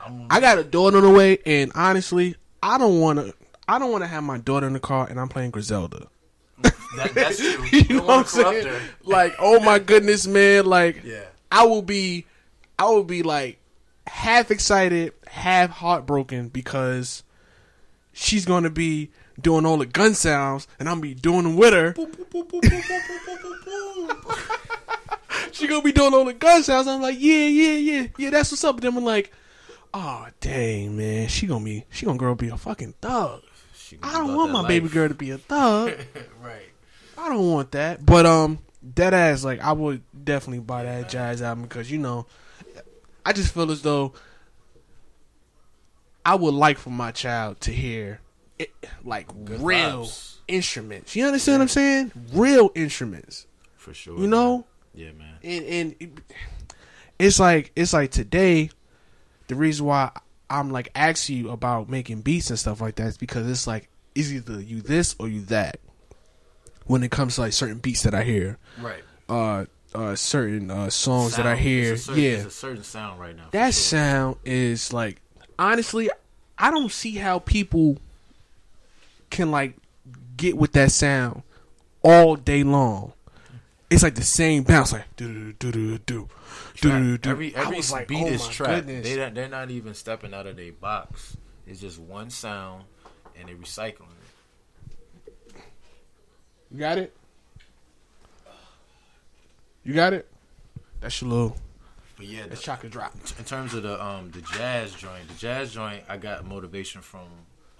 I'm. 0.04 0.26
I 0.30 0.40
got 0.40 0.58
a 0.58 0.64
daughter 0.64 0.96
on 0.96 1.02
the 1.02 1.10
way, 1.10 1.38
and 1.44 1.70
honestly, 1.74 2.36
I 2.62 2.78
don't 2.78 3.00
want 3.00 3.18
to. 3.18 3.34
I 3.68 3.78
don't 3.78 3.92
want 3.92 4.02
to 4.02 4.08
have 4.08 4.22
my 4.24 4.38
daughter 4.38 4.66
in 4.66 4.72
the 4.72 4.80
car 4.80 5.06
and 5.08 5.20
I'm 5.20 5.28
playing 5.28 5.50
Griselda. 5.50 6.06
that, 6.62 7.12
that's 7.14 7.36
true. 7.54 7.64
You 7.70 7.78
You 7.88 7.96
know 7.96 8.02
what 8.04 8.10
I'm 8.10 8.16
want 8.16 8.26
to 8.28 8.32
corrupt 8.34 8.62
saying? 8.62 8.66
her. 8.66 8.80
Like, 9.04 9.34
oh 9.38 9.60
my 9.60 9.78
goodness, 9.78 10.26
man! 10.26 10.64
Like, 10.66 11.02
Yeah. 11.04 11.24
I 11.52 11.66
will 11.66 11.82
be, 11.82 12.26
I 12.78 12.86
will 12.86 13.04
be 13.04 13.22
like 13.22 13.58
half 14.06 14.50
excited, 14.50 15.12
half 15.26 15.70
heartbroken 15.70 16.48
because 16.48 17.22
she's 18.12 18.44
gonna 18.44 18.70
be 18.70 19.10
doing 19.40 19.64
all 19.66 19.76
the 19.76 19.86
gun 19.86 20.14
sounds, 20.14 20.66
and 20.80 20.88
I'm 20.88 21.00
be 21.00 21.14
doing 21.14 21.44
them 21.44 21.56
with 21.56 21.72
her. 21.72 21.94
She 25.52 25.66
gonna 25.66 25.82
be 25.82 25.92
doing 25.92 26.14
all 26.14 26.24
the 26.24 26.34
gun 26.34 26.62
sounds. 26.62 26.86
I'm 26.86 27.00
like, 27.02 27.16
yeah, 27.18 27.46
yeah, 27.46 27.72
yeah, 27.72 28.06
yeah. 28.16 28.30
That's 28.30 28.50
what's 28.52 28.62
up. 28.64 28.76
And 28.76 28.82
then 28.84 28.96
I'm 28.96 29.04
like, 29.04 29.32
oh 29.92 30.26
dang, 30.40 30.96
man, 30.96 31.28
she 31.28 31.46
gonna 31.46 31.64
be, 31.64 31.84
she 31.90 32.06
gonna 32.06 32.18
grow 32.18 32.32
up 32.32 32.38
be 32.38 32.48
a 32.48 32.56
fucking 32.56 32.94
thug. 33.00 33.42
She 33.88 33.98
I 34.02 34.12
don't 34.12 34.34
want 34.34 34.52
that 34.52 34.62
my 34.62 34.68
baby 34.68 34.88
girl 34.88 35.08
to 35.08 35.14
be 35.14 35.30
a 35.30 35.38
thug. 35.38 35.92
right. 36.42 36.68
I 37.16 37.28
don't 37.28 37.50
want 37.50 37.72
that. 37.72 38.04
But 38.04 38.26
um, 38.26 38.58
dead 38.94 39.14
ass 39.14 39.44
like 39.44 39.60
I 39.60 39.72
would 39.72 40.02
definitely 40.24 40.60
buy 40.60 40.84
that 40.84 41.08
jazz 41.08 41.40
album 41.42 41.62
because 41.64 41.90
you 41.90 41.98
know, 41.98 42.26
I 43.24 43.32
just 43.32 43.52
feel 43.54 43.70
as 43.70 43.82
though 43.82 44.12
I 46.24 46.34
would 46.34 46.54
like 46.54 46.78
for 46.78 46.90
my 46.90 47.10
child 47.10 47.60
to 47.62 47.72
hear 47.72 48.20
it, 48.58 48.70
like 49.04 49.26
Good 49.44 49.60
real 49.62 50.04
vibes. 50.04 50.36
instruments. 50.48 51.16
You 51.16 51.26
understand 51.26 51.58
what 51.60 51.62
I'm 51.62 51.68
saying? 51.68 52.12
Real 52.32 52.70
instruments. 52.74 53.46
For 53.76 53.94
sure. 53.94 54.18
You 54.18 54.26
know, 54.26 54.66
Yeah, 54.94 55.12
man. 55.12 55.36
and 55.42 55.64
and 55.64 55.94
it, 56.00 56.10
it's 57.18 57.40
like 57.40 57.72
it's 57.74 57.92
like 57.92 58.10
today. 58.10 58.70
The 59.46 59.54
reason 59.54 59.86
why 59.86 60.10
I'm 60.50 60.70
like 60.70 60.88
asking 60.94 61.38
you 61.38 61.50
about 61.50 61.88
making 61.88 62.22
beats 62.22 62.50
and 62.50 62.58
stuff 62.58 62.80
like 62.80 62.94
that 62.96 63.06
is 63.08 63.18
because 63.18 63.48
it's 63.48 63.66
like 63.66 63.88
it's 64.14 64.30
either 64.32 64.60
you 64.60 64.80
this 64.80 65.14
or 65.18 65.28
you 65.28 65.42
that. 65.42 65.78
when 66.86 67.02
it 67.02 67.10
comes 67.10 67.34
to 67.34 67.42
like 67.42 67.52
certain 67.52 67.78
beats 67.78 68.02
that 68.04 68.14
I 68.14 68.22
hear, 68.24 68.56
Right. 68.80 69.02
uh, 69.28 69.66
uh, 69.94 70.14
certain 70.14 70.70
uh 70.70 70.88
songs 70.90 71.36
that 71.36 71.46
I 71.46 71.54
hear. 71.56 71.92
It's 71.94 72.02
a 72.02 72.04
certain, 72.06 72.22
yeah, 72.22 72.30
a 72.30 72.50
certain 72.50 72.84
sound 72.84 73.20
right 73.20 73.36
now. 73.36 73.48
that 73.52 73.74
sure. 73.74 73.82
sound 73.82 74.36
is 74.44 74.92
like 74.92 75.20
honestly, 75.58 76.08
I 76.58 76.70
don't 76.70 76.90
see 76.90 77.16
how 77.16 77.38
people 77.40 77.98
can 79.30 79.50
like 79.50 79.76
get 80.36 80.56
with 80.56 80.72
that 80.72 80.90
sound 80.92 81.42
all 82.02 82.36
day 82.36 82.62
long. 82.62 83.12
It's 83.90 84.02
like 84.02 84.14
the 84.16 84.22
same 84.22 84.64
bounce, 84.64 84.92
like 84.92 85.04
do 85.16 85.52
do 85.54 85.70
do 85.72 85.98
do 85.98 85.98
do 85.98 86.28
do 86.80 87.18
do. 87.18 87.30
Every 87.30 87.56
I 87.56 87.60
every 87.62 87.76
was 87.78 87.90
like, 87.90 88.06
beat 88.08 88.22
oh 88.22 88.26
is 88.28 88.46
my 88.46 88.52
trapped. 88.52 88.86
They 88.86 89.16
don't- 89.16 89.34
they're 89.34 89.48
not 89.48 89.70
even 89.70 89.94
stepping 89.94 90.34
out 90.34 90.46
of 90.46 90.56
their 90.56 90.72
box. 90.72 91.36
It's 91.66 91.80
just 91.80 91.98
one 91.98 92.28
sound, 92.30 92.84
and 93.38 93.48
they're 93.48 93.56
recycling 93.56 94.12
it. 95.54 95.62
You 96.70 96.78
got 96.78 96.98
it. 96.98 97.16
You 99.84 99.94
got 99.94 100.12
it. 100.12 100.28
That's 101.00 101.20
your 101.22 101.30
little. 101.30 101.56
But 102.16 102.26
yeah, 102.26 102.42
That's 102.48 102.60
the, 102.60 102.64
chocolate 102.66 102.92
drop. 102.92 103.14
in 103.38 103.44
terms 103.44 103.74
of 103.74 103.84
the 103.84 104.02
um 104.04 104.30
the 104.32 104.42
jazz 104.42 104.92
joint, 104.92 105.28
the 105.28 105.34
jazz 105.34 105.72
joint, 105.72 106.02
I 106.08 106.16
got 106.16 106.44
motivation 106.44 107.00
from 107.00 107.28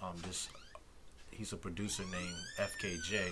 um 0.01 0.15
this. 0.25 0.49
He's 1.29 1.53
a 1.53 1.57
producer 1.57 2.03
named 2.11 2.35
FKJ, 2.57 3.29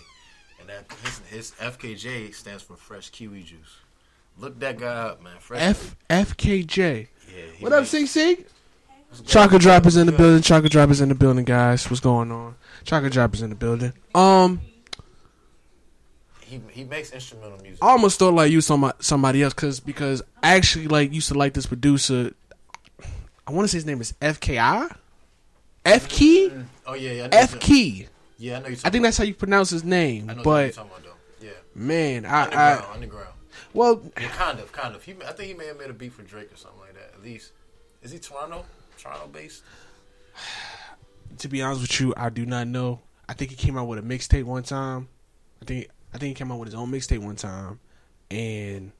and 0.59 0.69
that 0.69 0.85
his, 1.03 1.19
his 1.29 1.51
FKJ 1.59 2.33
stands 2.33 2.63
for 2.63 2.75
Fresh 2.75 3.09
Kiwi 3.09 3.43
Juice. 3.43 3.77
Look 4.39 4.59
that 4.59 4.77
guy 4.77 4.87
up, 4.87 5.23
man. 5.23 5.33
Fresh. 5.39 5.61
F 5.61 5.95
FKJ. 6.09 7.07
yeah, 7.35 7.43
What 7.59 7.73
up, 7.73 7.85
Sig 7.85 8.07
Sig? 8.07 8.45
Chocolate 9.25 9.61
drop 9.61 9.85
is 9.85 9.95
in 9.97 10.05
the 10.05 10.11
building. 10.11 10.41
Chaka 10.41 10.67
drop 10.69 10.89
is 10.89 10.99
in 11.01 11.09
the 11.09 11.15
building, 11.15 11.45
guys. 11.45 11.89
What's 11.89 12.01
going 12.01 12.31
on? 12.31 12.55
Chaka 12.83 13.09
drop 13.09 13.33
is 13.33 13.41
in 13.41 13.49
the 13.49 13.55
building. 13.55 13.93
Um, 14.13 14.59
He 16.41 16.61
he 16.71 16.83
makes 16.83 17.11
instrumental 17.11 17.57
music. 17.59 17.81
I 17.83 17.89
almost 17.89 18.19
thought 18.19 18.33
like 18.33 18.51
you 18.51 18.61
somebody 18.61 18.95
somebody 18.99 19.43
else 19.43 19.53
because 19.53 19.79
because 19.79 20.21
I 20.43 20.55
actually 20.55 20.87
like 20.87 21.13
used 21.13 21.29
to 21.29 21.33
like 21.35 21.53
this 21.53 21.65
producer. 21.65 22.31
I 23.47 23.51
want 23.51 23.63
to 23.63 23.69
say 23.69 23.77
his 23.77 23.85
name 23.85 24.01
is 24.01 24.13
FKI. 24.21 24.93
F 25.85 26.09
Key. 26.09 26.51
Oh 26.85 26.93
yeah, 26.93 27.11
yeah. 27.11 27.29
F 27.31 27.59
Key. 27.59 28.07
Yeah, 28.37 28.57
I 28.57 28.59
know 28.61 28.67
you. 28.69 28.77
I 28.83 28.89
think 28.89 29.03
that's 29.03 29.17
how 29.17 29.23
you 29.23 29.33
pronounce 29.33 29.69
his 29.69 29.83
name. 29.83 30.29
I 30.29 30.33
know 30.33 30.37
what 30.37 30.43
But 30.43 30.63
you're 30.65 30.71
talking 30.73 30.91
about 30.91 31.03
though. 31.03 31.45
Yeah, 31.45 31.51
man, 31.75 32.25
I, 32.25 32.43
underground, 32.43 32.85
I 32.89 32.93
underground. 32.93 33.33
well, 33.73 34.01
Yeah, 34.19 34.27
kind 34.29 34.59
of, 34.59 34.71
kind 34.71 34.95
of. 34.95 35.03
He, 35.03 35.15
I 35.27 35.31
think 35.31 35.49
he 35.49 35.53
may 35.53 35.67
have 35.67 35.77
made 35.79 35.89
a 35.89 35.93
beat 35.93 36.13
for 36.13 36.21
Drake 36.23 36.51
or 36.53 36.57
something 36.57 36.79
like 36.79 36.93
that. 36.93 37.13
At 37.15 37.23
least, 37.23 37.51
is 38.01 38.11
he 38.11 38.19
Toronto, 38.19 38.65
Toronto 38.97 39.27
based? 39.27 39.63
to 41.39 41.47
be 41.47 41.61
honest 41.61 41.81
with 41.81 41.99
you, 41.99 42.13
I 42.17 42.29
do 42.29 42.45
not 42.45 42.67
know. 42.67 43.01
I 43.29 43.33
think 43.33 43.51
he 43.51 43.57
came 43.57 43.77
out 43.77 43.87
with 43.87 43.99
a 43.99 44.03
mixtape 44.03 44.43
one 44.43 44.63
time. 44.63 45.07
I 45.61 45.65
think 45.65 45.89
I 46.13 46.17
think 46.17 46.29
he 46.29 46.33
came 46.35 46.51
out 46.51 46.59
with 46.59 46.67
his 46.67 46.75
own 46.75 46.91
mixtape 46.91 47.19
one 47.19 47.35
time, 47.35 47.79
and 48.31 48.91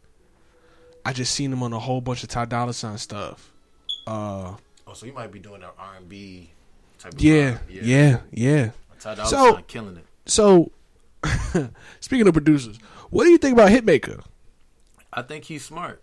I 1.06 1.14
just 1.14 1.34
seen 1.34 1.54
him 1.54 1.64
on 1.64 1.72
a 1.74 1.80
whole 1.80 2.02
bunch 2.02 2.24
of 2.24 2.30
Ty 2.30 2.46
Dolla 2.46 2.74
Sign 2.74 2.98
stuff. 2.98 3.52
Uh, 4.06 4.56
Oh, 4.90 4.94
so 4.94 5.06
he 5.06 5.12
might 5.12 5.32
be 5.34 5.40
doing 5.40 5.62
an 5.64 5.70
R 5.78 5.96
and 5.98 6.08
B 6.08 6.50
type. 6.98 7.14
Of 7.14 7.22
yeah, 7.22 7.58
yeah, 7.70 8.22
yeah. 8.32 8.72
Ty 9.00 9.16
So- 9.26 9.62
killing 9.68 9.98
it. 9.98 10.06
So, 10.26 10.72
speaking 12.00 12.28
of 12.28 12.34
producers, 12.34 12.78
what 13.10 13.24
do 13.24 13.30
you 13.30 13.38
think 13.38 13.54
about 13.54 13.70
Hitmaker? 13.70 14.24
I 15.14 15.22
think 15.22 15.46
he's 15.46 15.64
smart 15.64 16.02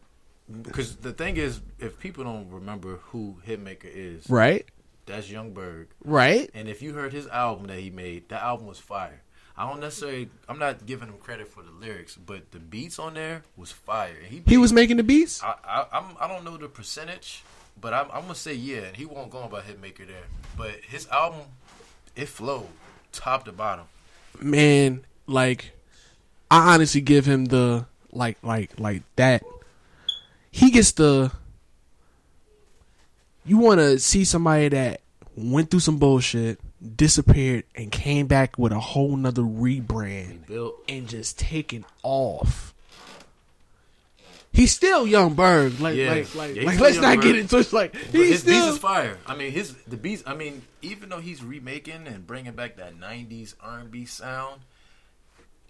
because 0.63 0.97
the 0.97 1.13
thing 1.13 1.37
is, 1.37 1.61
if 1.79 1.99
people 1.99 2.25
don't 2.25 2.51
remember 2.51 2.97
who 3.11 3.37
Hitmaker 3.47 3.85
is, 3.85 4.29
Right, 4.29 4.67
that's 5.07 5.31
Yung 5.31 5.53
Berg. 5.53 5.89
right. 6.05 6.51
And 6.55 6.69
if 6.69 6.81
you 6.83 6.95
heard 6.95 7.13
his 7.13 7.27
album 7.29 7.67
that 7.67 7.79
he 7.79 7.91
made, 7.91 8.29
that 8.31 8.43
album 8.43 8.67
was 8.67 8.79
fire. 8.79 9.21
I 9.57 9.69
don't 9.69 9.81
necessarily, 9.81 10.31
I'm 10.49 10.59
not 10.59 10.85
giving 10.85 11.09
him 11.09 11.19
credit 11.19 11.47
for 11.49 11.63
the 11.63 11.71
lyrics, 11.71 12.17
but 12.17 12.51
the 12.51 12.59
beats 12.59 12.99
on 12.99 13.15
there 13.15 13.43
was 13.57 13.71
fire. 13.71 14.17
And 14.29 14.43
He 14.49 14.57
was 14.57 14.73
making 14.73 14.97
the 14.97 15.05
beats. 15.05 15.43
I, 15.45 15.55
I 15.65 15.87
I'm 15.93 16.05
I 16.19 16.27
don't 16.27 16.45
know 16.45 16.57
the 16.57 16.67
percentage, 16.69 17.45
but 17.81 17.95
I'm, 17.95 18.07
I'm 18.11 18.23
gonna 18.23 18.35
say 18.35 18.55
yeah. 18.55 18.79
And 18.89 18.97
he 18.97 19.05
won't 19.05 19.31
go 19.31 19.43
about 19.45 19.65
Hitmaker 19.65 20.07
there, 20.09 20.25
but 20.57 20.71
his 20.89 21.07
album, 21.09 21.43
it 22.17 22.27
flowed 22.29 22.67
top 23.15 23.45
to 23.45 23.53
bottom. 23.53 23.87
man, 24.41 25.05
like 25.27 25.73
I 26.51 26.75
honestly 26.75 27.01
give 27.01 27.27
him 27.27 27.47
the 27.47 27.87
like 28.13 28.39
like 28.43 28.79
like 28.79 29.03
that. 29.17 29.43
He 30.51 30.71
gets 30.71 30.93
the 30.93 31.33
you 33.45 33.59
want 33.59 33.81
to 33.81 33.99
see 33.99 34.25
somebody 34.25 34.69
that 34.69 35.01
went 35.37 35.71
through 35.71 35.81
some 35.81 35.99
bullshit, 35.99 36.59
disappeared, 36.97 37.65
and 37.75 37.91
came 37.91 38.27
back 38.27 38.59
with 38.59 38.73
a 38.73 38.81
whole 38.81 39.17
nother 39.17 39.43
rebrand 39.43 40.47
built 40.47 40.77
and 40.89 41.09
just 41.09 41.39
taken 41.39 41.85
off. 42.03 42.74
He's 44.55 44.73
still 44.73 45.05
Yung 45.07 45.35
Berg, 45.35 45.81
like 45.81 45.97
Yeah. 45.97 46.11
like 46.15 46.35
like, 46.35 46.55
Yeah, 46.55 46.63
like 46.65 46.79
let's 46.81 46.99
not 46.99 47.21
get 47.21 47.37
into 47.37 47.59
it. 47.59 47.73
Like 47.73 47.93
But 47.93 48.01
he's 48.13 48.29
his 48.31 48.45
beats 48.45 48.57
still 48.63 48.73
is 48.75 48.79
fire. 48.79 49.19
I 49.27 49.35
mean, 49.35 49.51
his 49.51 49.75
the 49.89 49.97
beats. 49.97 50.23
I 50.27 50.35
mean, 50.35 50.63
even 50.81 51.09
though 51.09 51.19
he's 51.21 51.43
remaking 51.43 52.07
and 52.07 52.25
bringing 52.27 52.53
back 52.53 52.77
that 52.77 52.95
'90s 52.99 53.55
R&B 53.61 54.05
sound, 54.07 54.61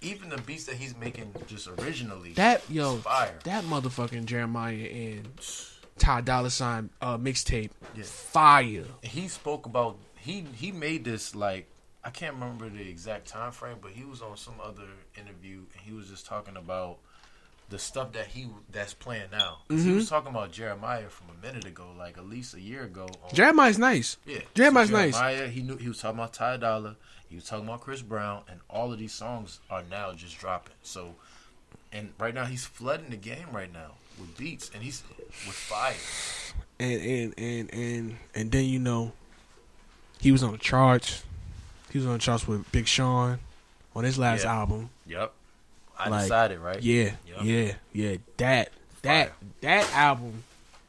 even 0.03 0.29
the 0.29 0.37
beats 0.39 0.65
that 0.65 0.77
he's 0.77 0.95
making 0.97 1.33
just 1.47 1.67
originally, 1.67 2.33
that 2.35 2.63
yo, 2.69 2.97
fire. 2.99 3.39
that 3.45 3.65
motherfucking 3.65 4.27
Jeremiah 4.27 4.75
and 4.75 5.29
Ty 5.99 6.21
Dolla 6.23 6.51
Sign 6.51 6.91
uh, 7.01 7.17
mixtape, 7.17 7.71
Yeah. 7.97 8.03
fire. 8.05 8.85
he 9.03 9.29
spoke 9.29 9.65
about 9.67 9.97
he 10.17 10.45
he 10.55 10.73
made 10.73 11.05
this 11.05 11.35
like 11.35 11.69
I 12.05 12.11
can't 12.11 12.35
remember 12.35 12.69
the 12.69 12.87
exact 12.87 13.29
time 13.29 13.51
frame, 13.53 13.77
but 13.81 13.93
he 13.93 14.05
was 14.05 14.21
on 14.21 14.37
some 14.37 14.55
other 14.63 14.89
interview 15.19 15.61
and 15.73 15.81
he 15.81 15.93
was 15.95 16.09
just 16.09 16.27
talking 16.27 16.57
about 16.59 16.99
the 17.71 17.79
stuff 17.79 18.13
that 18.13 18.27
he 18.29 18.49
that's 18.71 18.95
playing 18.95 19.31
now—he 19.33 19.75
Mm-hmm. 19.75 19.95
was 19.97 20.09
talking 20.09 20.31
about 20.31 20.53
Jeremiah 20.53 21.09
from 21.09 21.29
a 21.37 21.47
minute 21.47 21.65
ago, 21.67 21.87
like 21.99 22.19
at 22.19 22.27
least 22.27 22.55
a 22.55 22.61
year 22.61 22.85
ago. 22.85 23.09
On, 23.25 23.35
Jeremiah's 23.35 23.79
nice. 23.79 24.17
Yeah, 24.27 24.41
Jeremiah's 24.55 24.91
so 24.91 24.97
nice. 24.97 25.15
Jeremiah, 25.15 25.49
he 25.49 25.63
knew 25.63 25.77
he 25.77 25.89
was 25.89 25.99
talking 26.01 26.19
about 26.19 26.33
Ty 26.35 26.59
Dolla. 26.59 26.97
He 27.29 27.37
was 27.37 27.45
talking 27.45 27.67
about 27.67 27.81
Chris 27.81 28.03
Brown, 28.03 28.43
and 28.51 28.61
all 28.69 28.93
of 28.93 28.99
these 28.99 29.13
songs 29.13 29.61
are 29.71 29.83
now 29.91 30.13
just 30.13 30.39
dropping. 30.39 30.75
So, 30.83 31.15
and 31.93 32.13
right 32.19 32.35
now 32.35 32.45
he's 32.45 32.65
flooding 32.65 33.11
the 33.11 33.17
game 33.17 33.47
right 33.53 33.73
now 33.73 33.93
with 34.21 34.37
beats, 34.37 34.71
and 34.75 34.83
he's 34.83 35.03
with 35.47 35.55
fire. 35.57 35.95
And 36.79 37.01
and 37.03 37.35
and 37.39 37.75
and 37.75 38.17
and 38.35 38.53
then 38.53 38.65
you 38.67 38.79
know, 38.79 39.13
he 40.21 40.31
was 40.33 40.43
on 40.43 40.53
the 40.53 40.59
charts. 40.59 41.25
He 41.91 41.99
was 41.99 42.07
on 42.07 42.13
the 42.15 42.19
charts 42.19 42.47
with 42.47 42.71
Big 42.73 42.87
Sean 42.87 43.39
on 43.97 44.05
his 44.05 44.19
last 44.19 44.45
Yeah. 44.45 44.55
album. 44.55 44.91
Yep, 45.07 45.33
I 46.07 46.09
Like, 46.11 46.23
decided 46.23 46.59
right. 46.59 46.83
Yeah, 46.83 47.13
Yup. 47.27 47.45
yeah, 47.45 47.73
yeah. 47.93 48.17
That 48.39 48.71
that 49.03 49.29
Fire. 49.29 49.33
that 49.63 49.93
album, 49.95 50.43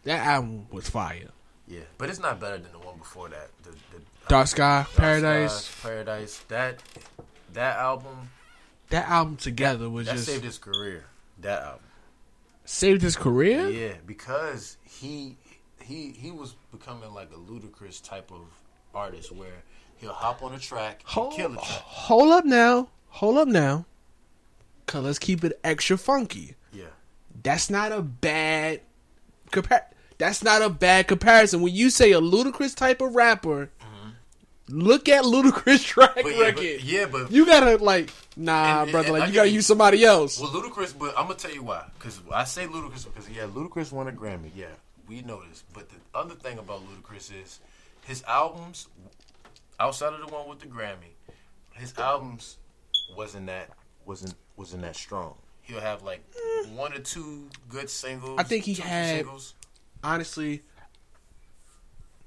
that 0.04 0.26
album 0.26 0.68
was 0.72 0.90
fire. 0.90 1.30
yeah, 1.68 1.82
but 1.98 2.10
it's 2.10 2.20
not 2.20 2.40
better 2.40 2.58
than 2.58 2.72
the 2.72 2.80
one 2.80 2.98
before 2.98 3.30
that. 3.30 3.50
The, 3.64 3.70
the 3.72 3.98
uh, 3.98 4.28
Dark 4.28 4.48
Sky, 4.48 4.84
Dark 4.84 4.94
Paradise. 4.96 5.66
Skies, 5.66 5.82
Paradise. 5.84 6.38
That 6.48 6.82
that 7.54 7.78
album 7.78 8.30
That 8.90 9.08
album 9.10 9.38
together 9.38 9.90
was 9.90 10.08
that 10.08 10.14
just 10.16 10.28
saved 10.28 10.44
his 10.44 10.58
career. 10.58 11.06
That 11.40 11.64
album. 11.64 11.80
saved 12.66 13.02
his 13.02 13.16
career. 13.16 13.70
Yeah, 13.70 13.94
because 14.06 14.78
he 14.84 15.38
he 15.84 16.12
he 16.12 16.32
was 16.32 16.56
becoming 16.72 17.14
like 17.14 17.30
a 17.32 17.38
Ludacris 17.38 18.02
type 18.04 18.32
of 18.32 18.42
artist 18.94 19.32
where 19.32 19.64
he'll 19.98 20.14
hop 20.14 20.42
on 20.44 20.54
a 20.54 20.60
track 20.60 21.02
and 21.02 21.10
Hold, 21.10 21.34
kill 21.34 21.52
a 21.52 21.56
track. 21.56 21.66
hold 21.84 22.32
up 22.32 22.46
now. 22.46 22.88
Hold 23.10 23.38
up 23.38 23.48
now. 23.48 23.86
Cause 24.88 25.04
let's 25.04 25.20
keep 25.20 25.44
it 25.44 25.60
extra 25.64 25.98
funky. 25.98 26.56
Yeah. 26.72 26.86
That's 27.44 27.70
not 27.70 27.92
a 27.92 28.02
bad 28.02 28.82
compar. 29.52 29.82
That's 30.18 30.44
not 30.44 30.62
a 30.62 30.70
bad 30.70 31.08
comparison. 31.08 31.62
When 31.62 31.74
you 31.74 31.90
say 31.90 32.12
a 32.14 32.22
Ludacris 32.22 32.76
type 32.76 33.02
of 33.02 33.16
rapper, 33.16 33.70
look 34.70 35.10
at 35.10 35.24
Ludacris 35.24 35.84
track 35.86 36.16
Mm-hmm. 36.16 36.24
But 36.24 36.36
yeah, 36.38 36.44
record. 36.44 36.56
but, 36.56 36.84
yeah, 36.84 37.06
but 37.06 37.32
You 37.32 37.46
gotta 37.46 37.84
like, 37.84 38.12
nah, 38.36 38.84
And- 38.84 38.92
brother. 38.92 39.08
and 39.10 39.14
Like 39.14 39.24
I 39.24 39.28
you 39.28 39.34
gotta 39.34 39.50
use 39.50 39.66
somebody 39.66 40.04
else. 40.06 40.40
well, 40.40 40.50
Ludacris. 40.52 40.98
But 40.98 41.10
I'm 41.18 41.28
gonna 41.28 41.36
tell 41.36 41.52
you 41.54 41.64
why. 41.64 41.86
Because 41.98 42.20
I 42.32 42.44
say 42.46 42.66
Ludacris 42.68 43.06
because 43.06 43.30
yeah, 43.30 43.44
Ludacris 43.44 43.92
won 43.92 44.08
a 44.08 44.12
Grammy. 44.12 44.52
Yeah, 44.56 44.68
we 45.08 45.22
know 45.22 45.42
this. 45.50 45.64
But 45.74 45.90
the 45.90 45.96
other 46.14 46.36
thing 46.36 46.58
about 46.60 46.82
Ludacris 46.88 47.32
is 47.44 47.60
his 48.06 48.24
albums, 48.28 48.88
outside 49.80 50.14
of 50.14 50.20
the 50.20 50.28
one 50.34 50.48
with 50.48 50.60
the 50.60 50.68
Grammy, 50.68 51.14
his 51.74 51.94
albums 51.98 52.58
wasn't 53.16 53.48
that 53.48 53.70
wasn't 54.06 54.36
wasn't 54.58 54.84
that 54.84 54.96
strong. 54.96 55.36
He'll 55.62 55.80
have 55.82 56.04
like 56.04 56.22
one 56.74 56.94
or 56.94 57.00
two 57.00 57.50
good 57.70 57.90
singles. 57.90 58.40
I 58.40 58.44
think 58.44 58.64
he 58.66 58.74
had- 58.76 59.18
singles. 59.20 59.54
Honestly, 60.04 60.62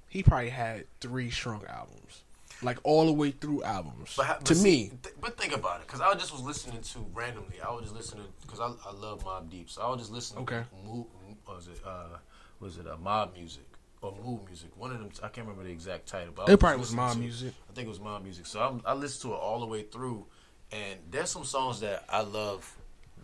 he 0.09 0.23
probably 0.23 0.49
had 0.51 0.87
three 1.01 1.31
strong 1.31 1.65
albums, 1.69 2.23
like 2.63 2.79
all 2.83 3.07
the 3.07 3.13
way 3.13 3.31
through 3.31 3.63
albums. 3.63 4.15
But, 4.17 4.27
but 4.39 4.45
to 4.47 4.55
see, 4.55 4.63
me, 4.65 4.93
th- 5.03 5.15
but 5.21 5.39
think 5.39 5.55
about 5.55 5.81
it, 5.81 5.87
because 5.87 6.01
I 6.01 6.13
just 6.15 6.33
was 6.33 6.41
listening 6.43 6.81
to 6.81 6.99
randomly. 7.15 7.61
I 7.65 7.71
was 7.71 7.83
just 7.85 7.95
listening 7.95 8.25
because 8.43 8.59
I, 8.61 8.73
I 8.89 8.93
love 8.93 9.25
Mobb 9.25 9.51
Deep, 9.51 9.71
so 9.71 9.83
I 9.83 9.89
was 9.91 10.01
just 10.01 10.13
listening. 10.13 10.43
Okay. 10.43 10.63
To 10.63 10.89
Mood, 10.91 11.07
was 11.47 11.69
it 11.69 11.81
uh, 11.87 12.19
was 12.61 12.79
it 12.79 12.87
uh, 12.89 12.97
Mob 12.97 13.35
Music 13.35 13.65
or 14.03 14.13
Mood 14.25 14.41
Music? 14.47 14.71
One 14.77 14.91
of 14.93 14.99
them. 14.99 15.11
I 15.23 15.29
can't 15.29 15.47
remember 15.47 15.63
the 15.65 15.71
exact 15.73 16.09
title, 16.09 16.33
but 16.35 16.49
I 16.49 16.53
it 16.55 16.59
probably 16.61 16.79
was 16.81 16.89
listening 16.91 17.05
mob 17.07 17.13
to- 17.15 17.21
music. 17.21 17.55
I 17.71 17.73
think 17.75 17.87
it 17.87 17.91
was 17.91 18.01
Mob 18.01 18.23
Music. 18.25 18.47
So 18.47 18.61
I'm, 18.61 18.83
I 18.85 18.95
listened 18.95 19.31
to 19.31 19.37
it 19.37 19.41
all 19.41 19.61
the 19.61 19.67
way 19.67 19.83
through, 19.83 20.27
And 20.73 20.99
there's 21.11 21.31
some 21.31 21.45
songs 21.45 21.81
that 21.81 22.05
I 22.09 22.21
love 22.23 22.77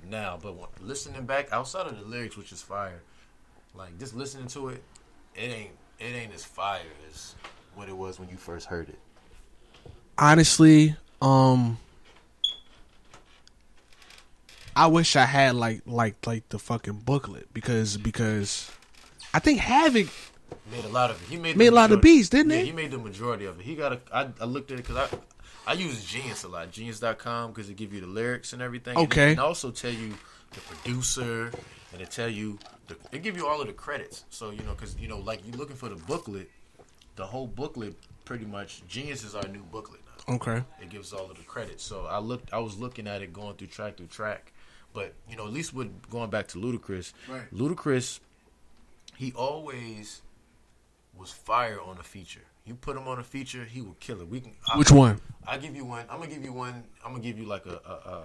now, 0.08 0.38
but 0.40 0.54
when, 0.56 0.68
listening 0.80 1.24
back 1.26 1.52
outside 1.52 1.86
of 1.86 1.98
the 1.98 2.04
lyrics, 2.04 2.36
which 2.36 2.52
is 2.52 2.62
fire, 2.62 3.02
like 3.74 3.98
just 3.98 4.14
listening 4.14 4.46
to 4.48 4.68
it, 4.68 4.82
it 5.34 5.40
ain't 5.50 5.70
it 5.98 6.04
ain't 6.14 6.34
as 6.34 6.44
fire 6.44 6.80
as 7.10 7.34
what 7.74 7.88
it 7.88 7.96
was 7.96 8.18
when 8.18 8.28
you 8.28 8.36
first 8.36 8.66
heard 8.66 8.88
it. 8.88 8.98
honestly, 10.18 10.96
um, 11.20 11.78
I 14.76 14.86
wish 14.86 15.16
I 15.16 15.24
had 15.26 15.54
like 15.54 15.82
like 15.86 16.26
like 16.26 16.48
the 16.48 16.58
fucking 16.58 17.00
booklet 17.00 17.52
because 17.52 17.96
because 17.96 18.70
I 19.32 19.38
think 19.38 19.60
Havoc 19.60 20.08
Made 20.70 20.84
a 20.84 20.88
lot 20.88 21.10
of 21.10 21.20
it. 21.22 21.28
He 21.28 21.36
made 21.36 21.56
Made 21.56 21.68
a 21.68 21.74
lot 21.74 21.92
of 21.92 22.00
beats, 22.00 22.28
didn't 22.28 22.52
yeah, 22.52 22.58
he? 22.58 22.66
he 22.66 22.72
made 22.72 22.90
the 22.90 22.98
majority 22.98 23.44
of 23.44 23.58
it. 23.60 23.64
He 23.64 23.74
got 23.74 23.92
a. 23.92 24.00
I, 24.12 24.28
I 24.40 24.44
looked 24.44 24.70
at 24.70 24.78
it 24.78 24.86
because 24.86 25.10
I 25.10 25.16
I 25.66 25.73
use 25.75 26.04
Genius 26.04 26.44
a 26.44 26.49
lot. 26.49 26.71
Genius.com 26.71 27.52
because 27.52 27.68
it 27.71 27.76
give 27.76 27.92
you 27.94 28.00
the 28.00 28.06
lyrics 28.06 28.52
and 28.52 28.61
everything. 28.62 28.97
And 28.97 29.06
Okay. 29.06 29.28
it- 29.28 29.30
And 29.33 29.40
also 29.40 29.71
tell 29.71 29.92
you 29.92 30.14
the 30.52 30.61
producer 30.61 31.50
and 31.92 32.02
it 32.02 32.11
tell 32.11 32.28
you 32.28 32.59
the, 32.88 32.97
it 33.12 33.23
give 33.23 33.37
you 33.37 33.47
all 33.47 33.61
of 33.61 33.66
the 33.66 33.73
credits. 33.73 34.25
So 34.30 34.50
you 34.50 34.62
know 34.62 34.73
because 34.73 34.97
you 34.97 35.09
know 35.09 35.18
like 35.18 35.40
you're 35.47 35.56
looking 35.56 35.76
for 35.76 35.88
the 35.88 35.97
booklet, 35.97 36.50
the 37.16 37.26
whole 37.26 37.47
booklet 37.47 37.97
pretty 38.25 38.44
much 38.44 38.83
Genius 38.88 39.25
is 39.25 39.35
our 39.35 39.47
new 39.49 39.62
booklet 39.62 40.00
now. 40.06 40.35
okay 40.35 40.62
It 40.80 40.90
gives 40.90 41.12
all 41.12 41.30
of 41.30 41.37
the 41.38 41.42
credits. 41.44 41.83
So 41.83 42.06
I 42.06 42.18
looked. 42.18 42.52
I 42.52 42.59
was 42.59 42.76
looking 42.78 43.06
at 43.06 43.23
it 43.23 43.33
going 43.33 43.56
through 43.56 43.68
track 43.68 43.97
through 43.97 44.09
track, 44.09 44.52
but 44.92 45.14
you 45.28 45.37
know, 45.37 45.47
at 45.47 45.52
least 45.52 45.73
with 45.73 46.09
going 46.11 46.28
back 46.30 46.49
to 46.49 46.59
Ludacris, 46.59 47.12
Right. 47.28 47.50
Ludacris, 47.52 48.21
he 49.16 49.33
always 49.33 50.21
was 51.16 51.30
fire 51.30 51.80
on 51.80 51.97
a 51.99 52.02
feature. 52.02 52.44
You 52.66 52.75
put 52.75 52.97
him 52.97 53.06
on 53.09 53.18
a 53.18 53.23
feature, 53.23 53.64
he 53.64 53.83
will 53.83 53.97
kill 54.00 54.21
it. 54.23 54.28
We 54.28 54.40
can. 54.40 54.52
I, 54.73 54.78
which 54.78 54.90
one 54.90 55.21
I 55.47 55.59
give 55.59 55.76
you 55.76 55.85
one. 55.85 56.06
I'm 56.09 56.18
gonna 56.18 56.30
give 56.30 56.42
you 56.44 56.52
one. 56.52 56.85
I'm 57.04 57.12
gonna 57.12 57.23
give 57.23 57.38
you 57.38 57.44
like 57.44 57.66
a, 57.66 57.78
a, 57.87 58.11
a 58.11 58.23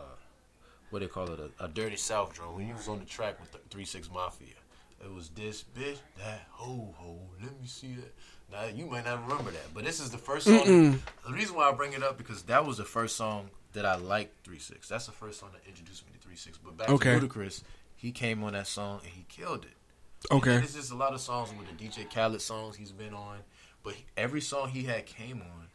what 0.92 1.00
they 1.00 1.08
call 1.08 1.30
it, 1.32 1.40
a, 1.60 1.66
a 1.66 1.68
dirty 1.68 1.98
South 1.98 2.34
drum. 2.34 2.56
When 2.56 2.66
he 2.66 2.72
was 2.72 2.88
on 2.88 3.00
the 3.00 3.06
track 3.06 3.40
with 3.42 3.52
the 3.52 3.58
Three 3.70 3.84
Six 3.84 4.10
Mafia, 4.10 4.56
it 5.04 5.14
was 5.14 5.30
this 5.30 5.66
bitch, 5.78 5.98
that 6.18 6.48
ho 6.52 6.94
ho. 6.98 7.20
Let 7.44 7.60
me 7.60 7.68
see 7.68 7.96
that. 7.96 8.14
Now 8.50 8.66
you 8.74 8.86
might 8.86 9.04
not 9.06 9.22
remember 9.28 9.52
that, 9.52 9.74
but 9.74 9.84
this 9.84 10.00
is 10.00 10.10
the 10.10 10.18
first 10.18 10.46
song. 10.48 11.00
The 11.28 11.34
reason 11.34 11.58
why 11.58 11.68
I 11.70 11.74
bring 11.74 11.92
it 11.92 12.02
up 12.02 12.18
because 12.18 12.44
that 12.44 12.66
was 12.66 12.78
the 12.78 12.86
first 12.86 13.18
song 13.18 13.50
that 13.74 13.86
I 13.86 13.96
liked. 13.98 14.46
Three 14.46 14.60
Six. 14.60 14.88
That's 14.88 15.06
the 15.06 15.12
first 15.12 15.42
song 15.42 15.50
that 15.52 15.68
introduced 15.68 16.06
me 16.06 16.14
to 16.14 16.20
Three 16.26 16.38
Six. 16.38 16.58
But 16.58 16.78
back 16.78 16.90
Okay. 16.90 17.20
to 17.20 17.28
Ludacris, 17.28 17.62
he 17.98 18.14
came 18.14 18.42
on 18.46 18.54
that 18.54 18.68
song 18.68 19.02
and 19.04 19.12
he 19.12 19.26
killed 19.28 19.66
it. 19.66 20.34
okay 20.34 20.60
There's 20.60 20.76
just 20.76 20.94
a 20.94 20.96
lot 20.96 21.14
of 21.14 21.20
songs 21.20 21.50
with 21.60 21.68
the 21.78 21.86
DJ 21.86 22.10
Khaled 22.10 22.42
songs 22.42 22.78
he's 22.78 22.94
been 22.94 23.14
on, 23.14 23.40
but 23.84 23.94
he- 23.96 24.06
every 24.18 24.42
song 24.42 24.70
he 24.70 24.84
had 24.84 25.06
came 25.06 25.42
on, 25.42 25.68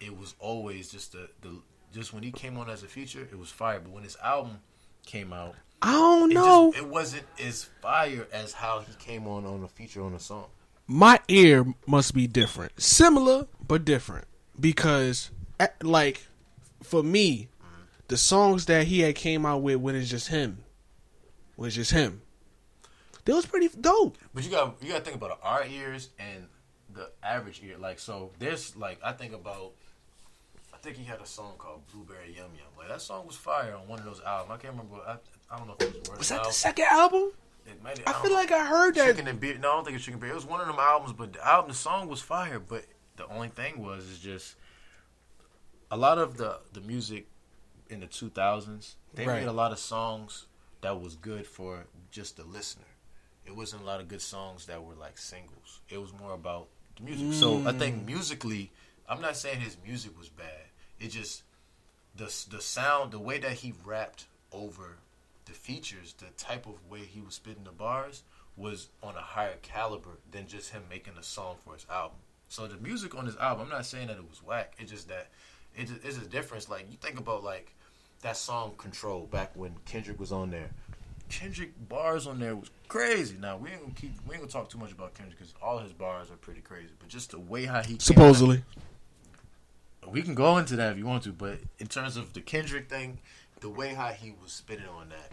it 0.00 0.16
was 0.16 0.34
always 0.38 0.90
just 0.90 1.12
the 1.12 1.28
the 1.42 1.60
just 1.92 2.12
when 2.12 2.22
he 2.22 2.30
came 2.30 2.56
on 2.58 2.68
as 2.68 2.82
a 2.82 2.86
feature, 2.86 3.22
it 3.30 3.38
was 3.38 3.50
fire. 3.50 3.80
But 3.80 3.92
when 3.92 4.04
his 4.04 4.16
album 4.22 4.58
came 5.06 5.32
out, 5.32 5.54
I 5.82 5.92
don't 5.92 6.30
it, 6.30 6.34
know. 6.34 6.70
just, 6.72 6.84
it 6.84 6.88
wasn't 6.88 7.24
as 7.42 7.64
fire 7.82 8.26
as 8.32 8.52
how 8.52 8.80
he 8.80 8.92
came 8.98 9.26
on 9.26 9.44
on 9.46 9.62
a 9.64 9.68
feature 9.68 10.02
on 10.02 10.14
a 10.14 10.20
song. 10.20 10.46
my 10.86 11.18
ear 11.28 11.64
must 11.86 12.14
be 12.14 12.26
different. 12.26 12.80
Similar 12.80 13.46
but 13.66 13.84
different. 13.84 14.26
Because 14.58 15.30
like 15.82 16.26
for 16.82 17.02
me 17.02 17.48
the 18.08 18.16
songs 18.16 18.66
that 18.66 18.86
he 18.86 19.00
had 19.00 19.14
came 19.14 19.44
out 19.44 19.62
with 19.62 19.76
when 19.76 19.94
it's 19.96 20.08
just 20.10 20.28
him. 20.28 20.58
It's 21.58 21.74
just 21.74 21.90
him. 21.90 22.22
That 23.24 23.34
was 23.34 23.44
pretty 23.46 23.68
dope. 23.80 24.16
But 24.32 24.44
you 24.44 24.50
got 24.50 24.76
you 24.82 24.88
got 24.90 24.98
to 24.98 25.04
think 25.04 25.16
about 25.16 25.38
our 25.42 25.64
ears 25.66 26.08
and 26.18 26.46
the 26.98 27.10
average 27.26 27.60
ear. 27.64 27.76
Like 27.78 27.98
so, 27.98 28.30
there's 28.38 28.76
like 28.76 28.98
I 29.02 29.12
think 29.12 29.32
about. 29.34 29.72
I 30.74 30.76
think 30.80 30.96
he 30.96 31.04
had 31.04 31.20
a 31.20 31.26
song 31.26 31.54
called 31.58 31.80
Blueberry 31.92 32.28
Yum 32.36 32.50
Yum. 32.54 32.66
Like 32.78 32.88
that 32.88 33.00
song 33.02 33.26
was 33.26 33.34
fire 33.36 33.74
on 33.74 33.88
one 33.88 33.98
of 33.98 34.04
those 34.04 34.20
albums. 34.24 34.50
I 34.52 34.62
can't 34.62 34.74
remember. 34.74 34.96
I, 35.06 35.16
I 35.52 35.58
don't 35.58 35.66
know 35.66 35.74
if 35.80 35.86
it 35.88 35.98
was 36.00 36.08
Word 36.10 36.18
was 36.18 36.28
that 36.28 36.44
the 36.44 36.50
second 36.52 36.86
album 36.90 37.32
It 37.66 37.82
might- 37.82 38.00
I 38.06 38.12
don't 38.12 38.22
feel 38.22 38.30
know. 38.30 38.36
like 38.36 38.52
I 38.52 38.64
heard 38.64 38.94
that 38.94 39.06
Chicken 39.08 39.26
and 39.26 39.40
Beer. 39.40 39.58
No, 39.58 39.70
I 39.72 39.74
don't 39.74 39.84
think 39.84 39.96
it's 39.96 40.04
Chicken 40.04 40.20
Beer. 40.20 40.30
It 40.30 40.34
was 40.36 40.46
one 40.46 40.60
of 40.60 40.66
them 40.68 40.76
albums, 40.78 41.14
but 41.14 41.32
the 41.32 41.44
album, 41.46 41.70
the 41.70 41.76
song 41.76 42.06
was 42.08 42.20
fire. 42.20 42.60
But 42.60 42.84
the 43.16 43.26
only 43.26 43.48
thing 43.48 43.82
was, 43.82 44.04
is 44.04 44.20
just 44.20 44.54
a 45.90 45.96
lot 45.96 46.18
of 46.18 46.36
the 46.36 46.60
the 46.72 46.80
music 46.80 47.26
in 47.90 47.98
the 48.00 48.06
two 48.06 48.28
thousands. 48.30 48.96
They 49.14 49.26
Right. 49.26 49.40
made 49.40 49.48
a 49.48 49.52
lot 49.52 49.72
of 49.72 49.78
songs 49.80 50.46
that 50.82 51.00
was 51.00 51.16
good 51.16 51.44
for 51.46 51.86
just 52.12 52.36
the 52.36 52.44
listener. 52.44 52.84
It 53.46 53.56
wasn't 53.56 53.82
a 53.82 53.84
lot 53.84 54.00
of 54.00 54.06
good 54.08 54.22
songs 54.22 54.66
that 54.66 54.84
were 54.84 54.94
like 54.94 55.18
singles. 55.18 55.80
It 55.88 55.98
was 55.98 56.12
more 56.12 56.34
about 56.34 56.68
the 56.98 57.04
music. 57.04 57.32
So 57.38 57.66
I 57.66 57.72
think 57.72 58.02
mm. 58.02 58.06
musically, 58.06 58.70
I'm 59.08 59.20
not 59.20 59.36
saying 59.36 59.60
his 59.60 59.76
music 59.84 60.18
was 60.18 60.28
bad. 60.28 60.66
It 61.00 61.08
just 61.08 61.42
the 62.16 62.24
the 62.50 62.60
sound, 62.60 63.12
the 63.12 63.18
way 63.18 63.38
that 63.38 63.52
he 63.52 63.74
rapped 63.84 64.26
over 64.52 64.98
the 65.46 65.52
features, 65.52 66.14
the 66.18 66.26
type 66.36 66.66
of 66.66 66.74
way 66.90 67.00
he 67.00 67.20
was 67.20 67.34
spitting 67.34 67.64
the 67.64 67.70
bars 67.70 68.22
was 68.56 68.88
on 69.02 69.14
a 69.14 69.20
higher 69.20 69.54
caliber 69.62 70.18
than 70.30 70.46
just 70.46 70.70
him 70.70 70.82
making 70.90 71.14
a 71.18 71.22
song 71.22 71.56
for 71.64 71.74
his 71.74 71.86
album. 71.90 72.18
So 72.48 72.66
the 72.66 72.76
music 72.76 73.14
on 73.14 73.24
his 73.24 73.36
album, 73.36 73.66
I'm 73.66 73.70
not 73.70 73.86
saying 73.86 74.08
that 74.08 74.16
it 74.16 74.28
was 74.28 74.42
whack. 74.42 74.74
It's 74.78 74.90
just 74.90 75.08
that 75.08 75.28
it 75.76 75.88
it's 76.04 76.18
a 76.18 76.26
difference. 76.26 76.68
Like 76.68 76.86
you 76.90 76.96
think 76.96 77.18
about 77.18 77.44
like 77.44 77.74
that 78.22 78.36
song 78.36 78.72
"Control" 78.78 79.26
back 79.26 79.52
when 79.54 79.74
Kendrick 79.84 80.18
was 80.18 80.32
on 80.32 80.50
there. 80.50 80.70
Kendrick 81.28 81.72
bars 81.88 82.26
on 82.26 82.40
there 82.40 82.56
was 82.56 82.70
crazy. 82.88 83.36
Now 83.38 83.56
we 83.56 83.70
ain't 83.70 83.80
gonna 83.80 83.94
keep 83.94 84.12
we 84.26 84.34
ain't 84.34 84.42
gonna 84.42 84.52
talk 84.52 84.70
too 84.70 84.78
much 84.78 84.92
about 84.92 85.14
Kendrick 85.14 85.38
because 85.38 85.54
all 85.62 85.78
his 85.78 85.92
bars 85.92 86.30
are 86.30 86.36
pretty 86.36 86.60
crazy. 86.60 86.90
But 86.98 87.08
just 87.08 87.30
the 87.32 87.38
way 87.38 87.64
how 87.64 87.82
he 87.82 87.98
supposedly 87.98 88.62
we 90.10 90.22
can 90.22 90.34
go 90.34 90.58
into 90.58 90.76
that 90.76 90.92
if 90.92 90.98
you 90.98 91.06
want 91.06 91.22
to, 91.24 91.32
but 91.32 91.58
in 91.78 91.86
terms 91.86 92.16
of 92.16 92.32
the 92.32 92.40
Kendrick 92.40 92.88
thing, 92.88 93.18
the 93.60 93.68
way 93.68 93.94
how 93.94 94.08
he 94.08 94.32
was 94.42 94.52
spitting 94.52 94.86
on 94.86 95.08
that, 95.10 95.32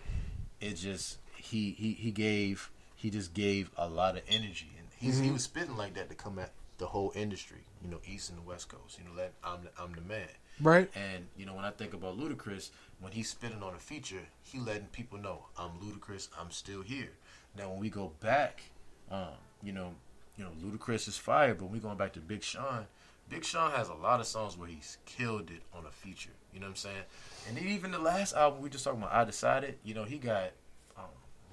it 0.60 0.74
just 0.74 1.18
he 1.36 1.72
he 1.72 1.94
he 1.94 2.12
gave 2.12 2.70
he 2.96 3.10
just 3.10 3.34
gave 3.34 3.72
a 3.78 3.88
lot 3.88 4.16
of 4.16 4.24
energy, 4.28 4.72
and 4.78 4.88
he's 4.98 5.18
he 5.18 5.26
mm-hmm. 5.26 5.34
was 5.34 5.44
spitting 5.44 5.78
like 5.78 5.94
that 5.94 6.10
to 6.10 6.16
come 6.16 6.40
at 6.40 6.52
the 6.78 6.88
whole 6.88 7.12
industry, 7.16 7.64
you 7.84 7.90
know, 7.90 8.00
East 8.06 8.30
and 8.30 8.38
the 8.38 8.42
West 8.42 8.68
Coast, 8.68 9.00
you 9.00 9.06
know, 9.06 9.16
that 9.16 9.32
I'm 9.44 9.64
the, 9.64 9.70
I'm 9.82 9.94
the 9.94 10.02
man. 10.02 10.28
right 10.60 10.90
And 10.96 11.28
you 11.38 11.46
know, 11.46 11.54
when 11.54 11.66
I 11.66 11.72
think 11.72 11.94
about 11.94 12.18
Ludacris, 12.18 12.70
when 13.06 13.14
he's 13.14 13.30
spitting 13.30 13.62
on 13.62 13.76
a 13.76 13.78
feature, 13.78 14.24
he 14.42 14.58
letting 14.58 14.88
people 14.88 15.20
know 15.20 15.46
I'm 15.60 15.70
Ludacris, 15.80 16.28
I'm 16.40 16.50
still 16.50 16.82
here. 16.82 17.12
Now, 17.56 17.70
when 17.70 17.80
we 17.80 17.92
go 17.92 18.14
back, 18.20 18.64
um, 19.12 19.38
you 19.62 19.74
know, 19.74 19.94
you 20.36 20.44
know, 20.44 20.50
Ludacris 20.60 21.08
is 21.08 21.16
fire, 21.16 21.54
but 21.54 21.66
when 21.66 21.74
we 21.74 21.78
going 21.78 22.00
back 22.00 22.14
to 22.14 22.20
Big 22.20 22.42
Sean, 22.42 22.88
Big 23.30 23.46
Sean 23.46 23.70
has 23.70 23.90
a 23.90 23.94
lot 23.94 24.22
of 24.22 24.26
songs 24.26 24.58
where 24.58 24.68
he's 24.68 24.98
killed 25.06 25.52
it 25.52 25.62
on 25.72 25.86
a 25.86 25.92
feature. 25.92 26.32
You 26.52 26.60
know 26.60 26.66
what 26.66 26.72
I'm 26.72 26.76
saying? 26.78 27.04
And 27.48 27.60
even 27.60 27.92
the 27.92 28.00
last 28.00 28.34
album 28.34 28.60
we 28.60 28.72
just 28.72 28.84
talking 28.84 29.00
about, 29.00 29.14
I 29.14 29.24
Decided. 29.24 29.78
You 29.84 29.94
know, 29.94 30.06
he 30.06 30.18
got 30.18 30.50
um, 30.98 31.04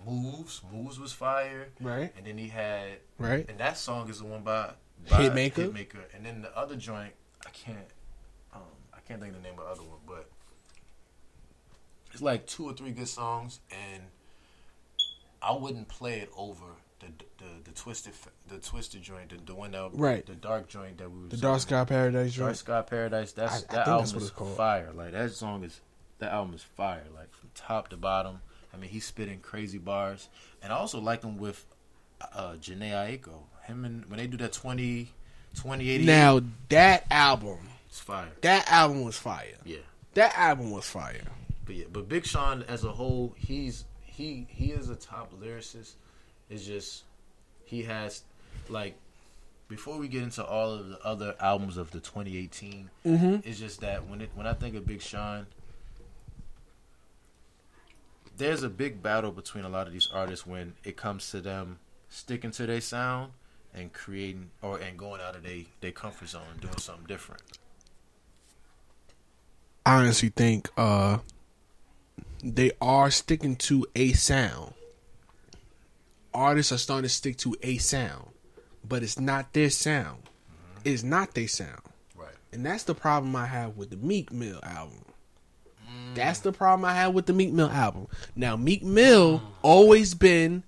Moves. 0.06 0.62
Moves 0.72 0.98
was 0.98 1.12
fire. 1.12 1.68
right 1.82 2.14
And 2.16 2.26
then 2.26 2.38
he 2.38 2.48
had 2.48 2.92
right 3.18 3.46
and 3.46 3.58
that 3.58 3.76
song 3.76 4.08
is 4.08 4.20
the 4.20 4.24
one 4.24 4.40
by, 4.40 4.70
by 5.10 5.28
Hitmaker? 5.28 5.70
Hitmaker. 5.70 6.04
And 6.14 6.24
then 6.24 6.40
the 6.40 6.56
other 6.56 6.76
joint, 6.76 7.12
I 7.46 7.50
can't, 7.50 7.78
um, 8.54 8.62
I 8.94 9.00
can't 9.06 9.20
think 9.20 9.36
of 9.36 9.42
the 9.42 9.46
name 9.46 9.58
of 9.58 9.66
the 9.66 9.70
other 9.70 9.82
one, 9.82 9.98
but 10.06 10.28
it's 12.12 12.22
like 12.22 12.46
two 12.46 12.64
or 12.66 12.72
three 12.74 12.90
good 12.92 13.08
songs, 13.08 13.60
and 13.70 14.02
I 15.40 15.52
wouldn't 15.52 15.88
play 15.88 16.20
it 16.20 16.30
over 16.36 16.64
the 17.00 17.06
the, 17.38 17.44
the 17.64 17.70
twisted 17.72 18.12
the 18.48 18.58
twisted 18.58 19.02
joint, 19.02 19.30
the, 19.30 19.36
the 19.44 19.54
one 19.54 19.72
that 19.72 19.90
Right. 19.92 20.24
the 20.24 20.34
dark 20.34 20.68
joint 20.68 20.98
that 20.98 21.10
we 21.10 21.22
were 21.22 21.28
the 21.28 21.36
dark 21.36 21.60
sky 21.60 21.84
paradise 21.84 22.34
Dark 22.36 22.48
joint 22.50 22.56
Sky 22.58 22.82
Paradise. 22.82 23.32
That's 23.32 23.54
I- 23.54 23.58
that 23.60 23.70
that's 23.72 23.88
album 23.88 24.14
what 24.14 24.22
is 24.22 24.30
called. 24.30 24.56
fire. 24.56 24.90
Like 24.94 25.12
that 25.12 25.32
song 25.32 25.64
is 25.64 25.80
that 26.18 26.32
album 26.32 26.54
is 26.54 26.62
fire. 26.62 27.04
Like 27.14 27.32
from 27.34 27.50
top 27.54 27.88
to 27.88 27.96
bottom. 27.96 28.40
I 28.74 28.78
mean, 28.78 28.88
he's 28.88 29.04
spitting 29.04 29.40
crazy 29.40 29.76
bars, 29.78 30.28
and 30.62 30.72
I 30.72 30.76
also 30.76 30.98
like 30.98 31.22
him 31.22 31.36
with 31.36 31.66
uh, 32.34 32.54
Jhené 32.60 32.92
Aiko. 32.92 33.34
Him 33.64 33.84
and 33.84 34.06
when 34.06 34.18
they 34.18 34.26
do 34.26 34.38
that 34.38 34.52
20, 34.52 35.10
2088, 35.54 36.06
now 36.06 36.40
that 36.70 37.04
album 37.10 37.58
it's 37.86 38.00
fire. 38.00 38.30
that 38.40 38.70
album 38.72 39.04
was 39.04 39.18
fire 39.18 39.44
Yeah, 39.64 39.76
that 40.14 40.36
album 40.38 40.70
was 40.70 40.88
fire 40.88 41.20
but 41.64 41.74
yeah, 41.74 41.84
but 41.92 42.08
Big 42.08 42.26
Sean 42.26 42.64
as 42.68 42.84
a 42.84 42.90
whole, 42.90 43.34
he's 43.36 43.84
he 44.02 44.46
he 44.48 44.72
is 44.72 44.88
a 44.88 44.96
top 44.96 45.32
lyricist. 45.40 45.94
It's 46.50 46.66
just 46.66 47.04
he 47.64 47.82
has 47.84 48.22
like 48.68 48.96
before 49.68 49.96
we 49.96 50.06
get 50.06 50.22
into 50.22 50.44
all 50.44 50.72
of 50.72 50.88
the 50.88 50.98
other 51.02 51.34
albums 51.40 51.78
of 51.78 51.90
the 51.92 52.00
2018, 52.00 52.90
mm-hmm. 53.06 53.36
It's 53.48 53.58
just 53.58 53.80
that 53.80 54.06
when 54.06 54.20
it 54.20 54.30
when 54.34 54.46
I 54.46 54.52
think 54.52 54.76
of 54.76 54.86
Big 54.86 55.00
Sean, 55.00 55.46
there's 58.36 58.62
a 58.62 58.68
big 58.68 59.02
battle 59.02 59.32
between 59.32 59.64
a 59.64 59.68
lot 59.68 59.86
of 59.86 59.92
these 59.92 60.08
artists 60.12 60.46
when 60.46 60.74
it 60.84 60.96
comes 60.96 61.30
to 61.30 61.40
them 61.40 61.78
sticking 62.08 62.50
to 62.50 62.66
their 62.66 62.80
sound 62.80 63.32
and 63.74 63.92
creating 63.92 64.50
or 64.60 64.78
and 64.78 64.98
going 64.98 65.20
out 65.20 65.36
of 65.36 65.42
their 65.42 65.60
their 65.80 65.92
comfort 65.92 66.28
zone 66.28 66.42
and 66.52 66.60
doing 66.60 66.76
something 66.76 67.06
different. 67.06 67.42
I 69.86 70.00
honestly 70.00 70.28
think 70.28 70.68
uh 70.76 71.18
they 72.42 72.72
are 72.80 73.10
sticking 73.10 73.56
to 73.56 73.86
a 73.94 74.12
sound. 74.12 74.74
Artists 76.34 76.72
are 76.72 76.78
starting 76.78 77.04
to 77.04 77.08
stick 77.08 77.36
to 77.38 77.54
a 77.62 77.76
sound, 77.78 78.30
but 78.86 79.02
it's 79.02 79.18
not 79.18 79.52
their 79.52 79.70
sound. 79.70 80.22
Mm-hmm. 80.24 80.80
It's 80.88 81.02
not 81.02 81.34
their 81.34 81.48
sound, 81.48 81.82
Right. 82.16 82.34
and 82.52 82.64
that's 82.64 82.84
the 82.84 82.94
problem 82.94 83.36
I 83.36 83.46
have 83.46 83.76
with 83.76 83.90
the 83.90 83.96
Meek 83.98 84.32
Mill 84.32 84.58
album. 84.62 85.04
Mm. 85.86 86.14
That's 86.14 86.38
the 86.40 86.52
problem 86.52 86.84
I 86.86 86.94
had 86.94 87.08
with 87.08 87.26
the 87.26 87.34
Meek 87.34 87.52
Mill 87.52 87.68
album. 87.70 88.06
Now 88.34 88.56
Meek 88.56 88.82
Mill 88.82 89.40
mm. 89.40 89.42
always 89.60 90.14
been 90.14 90.62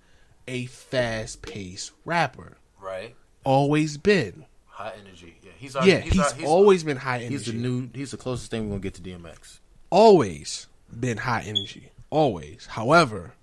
a 0.46 0.66
fast 0.66 1.40
paced 1.42 1.92
rapper. 2.04 2.58
Right. 2.78 3.14
Always 3.42 3.96
been. 3.96 4.44
High 4.66 4.92
energy. 5.00 5.38
Yeah, 5.42 5.50
he's 5.56 5.76
our, 5.76 5.86
Yeah, 5.88 6.00
he's, 6.00 6.12
he's, 6.12 6.20
our, 6.20 6.34
he's 6.34 6.44
always 6.48 6.84
been 6.84 6.98
high 6.98 7.18
energy. 7.20 7.32
he's 7.32 7.46
the 7.46 7.52
new. 7.54 7.88
He's 7.94 8.10
the 8.10 8.16
closest 8.18 8.50
thing 8.50 8.64
we're 8.64 8.76
gonna 8.76 8.80
get 8.80 8.94
to 8.94 9.02
DMX. 9.02 9.60
always 9.88 10.66
been 11.00 11.18
high 11.18 11.42
energy. 11.46 11.90
Always. 12.10 12.66
However, 12.66 13.34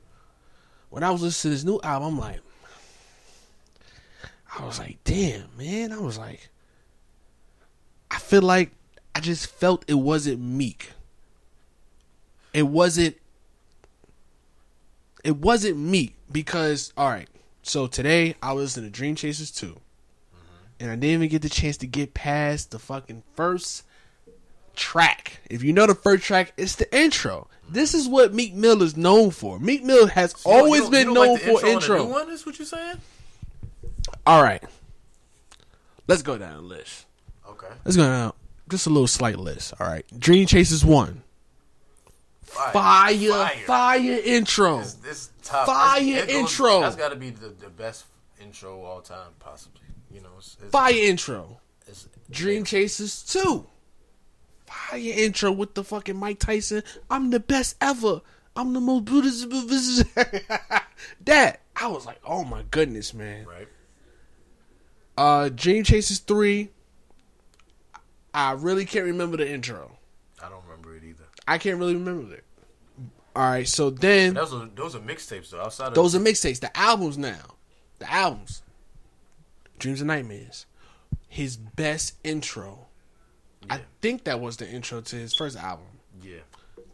when 0.89 1.03
I 1.03 1.11
was 1.11 1.21
listening 1.21 1.51
to 1.51 1.55
this 1.55 1.63
new 1.63 1.79
album, 1.83 2.13
I'm 2.13 2.19
like, 2.19 2.39
I 4.57 4.65
was 4.65 4.79
like, 4.79 4.97
damn, 5.03 5.55
man. 5.57 5.91
I 5.91 5.99
was 5.99 6.17
like, 6.17 6.49
I 8.09 8.17
feel 8.17 8.41
like 8.41 8.71
I 9.15 9.19
just 9.19 9.47
felt 9.47 9.85
it 9.87 9.95
wasn't 9.95 10.39
meek. 10.39 10.91
It 12.53 12.63
wasn't. 12.63 13.15
It 15.23 15.37
wasn't 15.37 15.77
meek 15.77 16.15
because 16.31 16.91
all 16.97 17.09
right. 17.09 17.29
So 17.63 17.87
today 17.87 18.35
I 18.41 18.53
was 18.53 18.75
in 18.75 18.83
the 18.83 18.89
Dream 18.89 19.15
Chasers 19.15 19.51
2 19.51 19.79
and 20.79 20.89
I 20.89 20.95
didn't 20.95 21.13
even 21.13 21.29
get 21.29 21.43
the 21.43 21.49
chance 21.49 21.77
to 21.77 21.87
get 21.87 22.15
past 22.15 22.71
the 22.71 22.79
fucking 22.79 23.21
first 23.35 23.83
track. 24.75 25.39
If 25.49 25.63
you 25.63 25.73
know 25.73 25.86
the 25.88 25.95
first 25.95 26.23
track, 26.23 26.53
it's 26.57 26.75
the 26.75 26.93
intro. 26.95 27.47
This 27.69 27.93
is 27.93 28.07
what 28.07 28.34
Meek 28.34 28.53
Mill 28.53 28.81
is 28.84 28.97
known 28.97 29.31
for. 29.31 29.60
Meek 29.60 29.84
Mill 29.84 30.07
has 30.07 30.36
You 30.45 30.51
always 30.51 30.89
been 30.89 31.13
known 31.13 31.34
like 31.36 31.41
for 31.41 31.65
intro. 31.65 32.05
one 32.05 32.29
is 32.29 32.45
what 32.45 32.60
you're 32.60 32.65
saying? 32.65 32.97
All 34.25 34.43
right, 34.43 34.62
let's 36.07 36.21
go 36.21 36.38
down 36.38 36.55
the 36.55 36.62
list. 36.62 37.05
Okay. 37.47 37.67
Let's 37.86 37.95
go 37.97 38.03
down 38.03 38.34
just 38.69 38.88
a 38.88 38.89
little 38.89 39.07
slight 39.07 39.38
list. 39.38 39.73
All 39.79 39.88
right, 39.88 40.05
Dream 40.19 40.45
Chasers 40.47 40.84
one, 40.86 41.23
Fire. 42.43 42.71
fire, 42.73 43.47
fire, 43.65 44.19
intro. 44.25 44.79
This, 44.79 44.93
this 44.95 45.29
top 45.43 45.65
Fire 45.65 46.25
goes- 46.25 46.29
intro. 46.36 46.81
That's 46.81 46.95
got 46.95 47.10
to 47.10 47.15
be 47.15 47.29
the, 47.29 47.49
the 47.49 47.69
best 47.69 48.05
intro 48.41 48.79
of 48.79 48.84
all 48.86 49.01
time, 49.01 49.29
possibly. 49.39 49.81
You 50.13 50.21
know, 50.21 50.29
it's, 50.38 50.57
it's, 50.62 50.71
Fire 50.71 50.93
intro. 50.93 51.60
it's- 51.84 52.07
Dream 52.29 52.63
Chasers 52.65 53.23
2. 53.23 53.65
Fire 54.71 54.99
intro 54.99 55.51
with 55.51 55.73
the 55.73 55.84
fucking 55.84 56.17
Mike 56.17 56.39
Tyson. 56.39 56.84
I'm 57.10 57.29
the 57.29 57.39
best 57.39 57.75
ever. 57.81 58.21
I'm 58.55 58.73
the 58.73 58.79
most 58.79 59.05
beautiful. 59.05 59.62
that 61.25 61.62
I 61.75 61.88
was 61.88 62.05
like, 62.05 62.19
oh 62.25 62.43
my 62.43 62.63
goodness, 62.71 63.13
man. 63.13 63.45
right. 63.45 63.67
Uh, 65.17 65.49
Dream 65.49 65.84
Chasers 65.84 66.19
3. 66.19 66.69
I 68.34 68.53
really 68.53 68.86
can't 68.86 69.05
remember 69.05 69.38
the 69.38 69.49
intro. 69.49 69.97
I 70.41 70.49
don't 70.49 70.63
remember 70.63 70.95
it 70.95 71.03
either. 71.03 71.25
I 71.47 71.57
can't 71.57 71.77
really 71.77 71.95
remember 71.95 72.34
it. 72.34 72.43
All 73.36 73.43
right, 73.43 73.67
so 73.67 73.89
then 73.89 74.34
Those 74.34 74.53
are 74.53 74.69
those 74.75 74.95
are 74.95 74.99
mixtapes 74.99 75.51
though. 75.51 75.62
Outside 75.62 75.88
of 75.89 75.93
those 75.93 76.15
are 76.15 76.19
mixtapes. 76.19 76.60
The 76.60 76.75
albums 76.77 77.17
now. 77.17 77.55
The 77.99 78.12
albums. 78.12 78.62
Dreams 79.79 80.01
and 80.01 80.10
Nightmares. 80.10 80.65
His 81.27 81.55
best 81.55 82.15
intro. 82.23 82.88
I 83.69 83.82
think 84.02 84.24
that 84.26 84.39
was 84.39 84.58
the 84.58 84.69
intro 84.69 85.02
to 85.02 85.15
his 85.15 85.34
first 85.34 85.58
album. 85.58 85.86
yeah. 86.21 86.39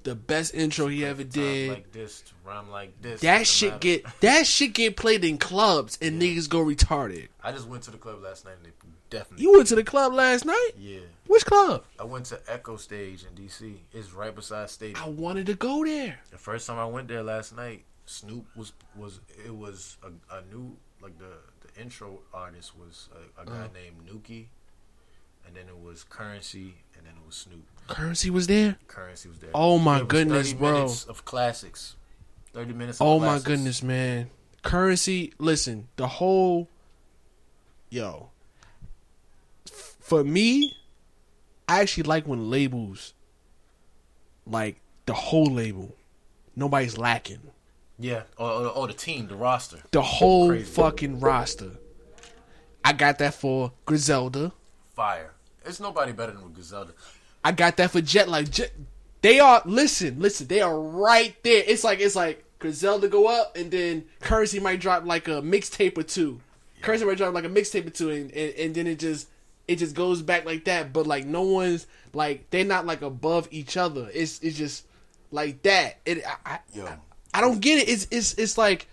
The 0.04 0.16
best 0.16 0.54
intro 0.54 0.88
he 0.88 1.04
ever 1.04 1.26
did. 1.26 1.70
like 1.70 1.92
this, 1.92 2.24
rhyme 2.46 2.70
like 2.70 3.02
this. 3.02 3.20
that 3.22 3.46
shit 3.46 3.72
matter. 3.72 3.80
get 3.80 4.06
that 4.22 4.48
shit 4.48 4.72
get 4.74 4.96
played 4.96 5.26
in 5.26 5.38
clubs 5.38 5.98
and 6.02 6.22
niggas 6.22 6.48
go 6.48 6.64
retarded. 6.64 7.28
I 7.44 7.52
just 7.52 7.68
went 7.68 7.84
to 7.84 7.92
the 7.92 7.98
club 7.98 8.22
last 8.24 8.46
night 8.46 8.56
and 8.56 8.66
they 8.68 8.70
definitely. 9.10 9.44
You 9.44 9.52
went 9.52 9.68
to 9.68 9.76
the 9.76 9.84
club 9.84 10.14
last 10.14 10.46
night? 10.46 10.70
Yeah. 10.80 11.00
Which 11.26 11.46
club? 11.46 11.84
I 12.00 12.06
went 12.06 12.26
to 12.28 12.40
Echo 12.48 12.78
Stage 12.78 13.26
in 13.26 13.44
DC. 13.44 13.80
It's 13.92 14.14
right 14.14 14.34
beside 14.34 14.70
Stadium. 14.70 15.02
I 15.04 15.10
wanted 15.10 15.46
to 15.48 15.56
go 15.56 15.84
there. 15.84 16.20
The 16.32 16.38
first 16.38 16.68
time 16.68 16.78
I 16.78 16.86
went 16.86 17.10
there 17.10 17.24
last 17.24 17.54
night, 17.58 17.84
Snoop 18.06 18.46
was 18.56 18.72
was 18.96 19.20
it 19.46 19.54
was 19.54 19.98
a, 20.04 20.38
a 20.38 20.42
new 20.54 20.78
like 21.02 21.18
the 21.18 21.34
the 21.68 21.82
intro 21.82 22.20
artist 22.34 22.78
was 22.78 23.10
a, 23.38 23.42
a 23.42 23.46
guy 23.46 23.52
Uh-huh. 23.52 23.68
named 23.74 24.08
Nuki, 24.10 24.46
and 25.48 25.56
then 25.56 25.68
it 25.68 25.80
was 25.82 26.04
Currency, 26.04 26.76
and 26.96 27.06
then 27.06 27.14
it 27.14 27.26
was 27.26 27.36
Snoop. 27.36 27.66
Currency 27.88 28.30
was 28.30 28.48
there. 28.48 28.76
Currency 28.88 29.30
was 29.30 29.40
there. 29.40 29.50
Oh 29.54 29.80
my 29.80 30.04
goodness, 30.04 30.52
30 30.52 30.60
bro. 30.60 30.74
Minutes 30.74 31.06
of 31.06 31.24
classics. 31.26 31.96
Thirty 32.54 32.74
minutes. 32.74 33.00
Of 33.00 33.08
Oh 33.08 33.20
my 33.20 33.40
goodness, 33.40 33.82
man. 33.82 34.30
Currency, 34.64 35.34
listen, 35.38 35.88
the 35.96 36.08
whole 36.08 36.68
yo. 37.90 38.30
For 40.00 40.24
me, 40.24 40.76
I 41.68 41.82
actually 41.82 42.04
like 42.04 42.26
when 42.28 42.50
labels 42.50 43.14
like 44.46 44.82
the 45.06 45.14
whole 45.14 45.48
label. 45.48 45.96
Nobody's 46.56 46.98
lacking. 46.98 47.42
Yeah. 48.00 48.24
or, 48.38 48.50
oh, 48.50 48.72
oh, 48.76 48.88
the 48.88 48.94
team, 48.94 49.28
the 49.28 49.36
roster. 49.36 49.80
The 49.92 50.02
whole 50.02 50.50
Crazy. 50.50 50.66
fucking 50.66 51.20
roster. 51.20 51.72
I 52.84 52.94
got 52.94 53.20
that 53.20 53.34
for 53.34 53.74
Griselda. 53.86 54.54
Fire. 54.96 55.34
It's 55.68 55.80
nobody 55.80 56.12
better 56.12 56.32
than 56.32 56.52
Griselda. 56.52 56.94
I 57.44 57.52
got 57.52 57.78
that 57.78 57.92
for 57.92 58.02
Jet 58.02 58.30
Life. 58.30 58.50
Jet, 58.52 58.72
they 59.22 59.40
are 59.40 59.62
listen, 59.66 60.20
listen. 60.20 60.48
They 60.48 60.62
are 60.62 60.80
right 60.80 61.36
there. 61.44 61.64
It's 61.66 61.84
like 61.84 62.00
it's 62.00 62.16
like 62.16 62.44
Griselda 62.60 63.08
go 63.08 63.28
up, 63.28 63.56
and 63.56 63.70
then 63.72 64.06
Currency 64.22 64.60
might 64.60 64.80
drop 64.80 65.06
like 65.06 65.28
a 65.28 65.42
mixtape 65.42 65.98
or 65.98 66.04
two. 66.04 66.40
Currency 66.82 67.06
might 67.06 67.18
drop 67.18 67.34
like 67.34 67.46
a 67.46 67.50
mixtape 67.50 67.88
or 67.88 67.92
two, 67.92 68.10
and, 68.10 68.32
and 68.32 68.54
and 68.56 68.76
then 68.76 68.88
it 68.88 69.00
just 69.00 69.28
it 69.68 69.78
just 69.78 69.96
goes 69.96 70.22
back 70.22 70.46
like 70.46 70.66
that. 70.66 70.94
But 70.94 71.08
like 71.08 71.26
no 71.26 71.42
one's 71.44 71.88
like 72.14 72.50
they're 72.50 72.66
not 72.66 72.86
like 72.86 73.02
above 73.02 73.48
each 73.52 73.78
other. 73.78 74.10
It's 74.14 74.40
it's 74.40 74.58
just 74.58 74.86
like 75.32 75.62
that. 75.64 76.00
It 76.06 76.24
I, 76.26 76.54
I, 76.54 76.60
Yo. 76.74 76.88
I 77.34 77.42
don't 77.42 77.60
get 77.60 77.80
it. 77.80 77.90
It's 77.90 78.08
it's 78.12 78.34
it's 78.36 78.58
like 78.58 78.88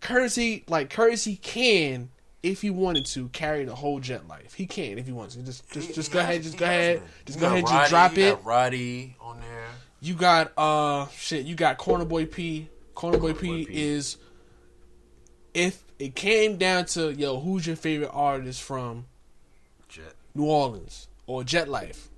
Currency 0.00 0.64
like 0.68 0.90
Currency 0.90 1.36
can. 1.36 2.10
If 2.42 2.62
he 2.62 2.70
wanted 2.70 3.04
to 3.06 3.28
carry 3.28 3.64
the 3.66 3.74
whole 3.74 4.00
jet 4.00 4.26
life, 4.26 4.54
he 4.54 4.66
can. 4.66 4.98
If 4.98 5.06
he 5.06 5.12
wants 5.12 5.34
to, 5.34 5.42
just 5.42 5.70
just 5.72 5.94
just 5.94 6.08
He 6.08 6.14
go 6.14 6.20
has- 6.20 6.28
ahead, 6.30 6.42
just 6.42 6.56
go 6.56 6.64
ahead, 6.64 7.02
just 7.26 7.38
You 7.38 7.40
go 7.40 7.46
ahead, 7.48 7.64
Roddy, 7.64 7.76
just 7.78 7.90
drop 7.90 8.16
you 8.16 8.24
it. 8.24 8.38
Roddy 8.44 9.16
on 9.20 9.40
there. 9.40 9.66
You 10.00 10.14
got 10.14 10.52
uh 10.56 11.06
shit. 11.08 11.44
You 11.44 11.54
got 11.54 11.76
Corner 11.76 12.04
Boy 12.06 12.24
P. 12.26 12.68
Corner 12.94 13.18
Boy 13.18 13.34
P, 13.34 13.66
P. 13.66 13.82
is 13.82 14.16
if 15.52 15.82
it 15.98 16.14
came 16.14 16.56
down 16.56 16.86
to 16.86 17.12
yo, 17.12 17.40
who's 17.40 17.66
your 17.66 17.76
favorite 17.76 18.10
artist 18.12 18.62
from 18.62 19.04
Jet. 19.88 20.14
New 20.34 20.44
Orleans 20.46 21.08
or 21.26 21.44
Jet 21.44 21.68
Life? 21.68 22.08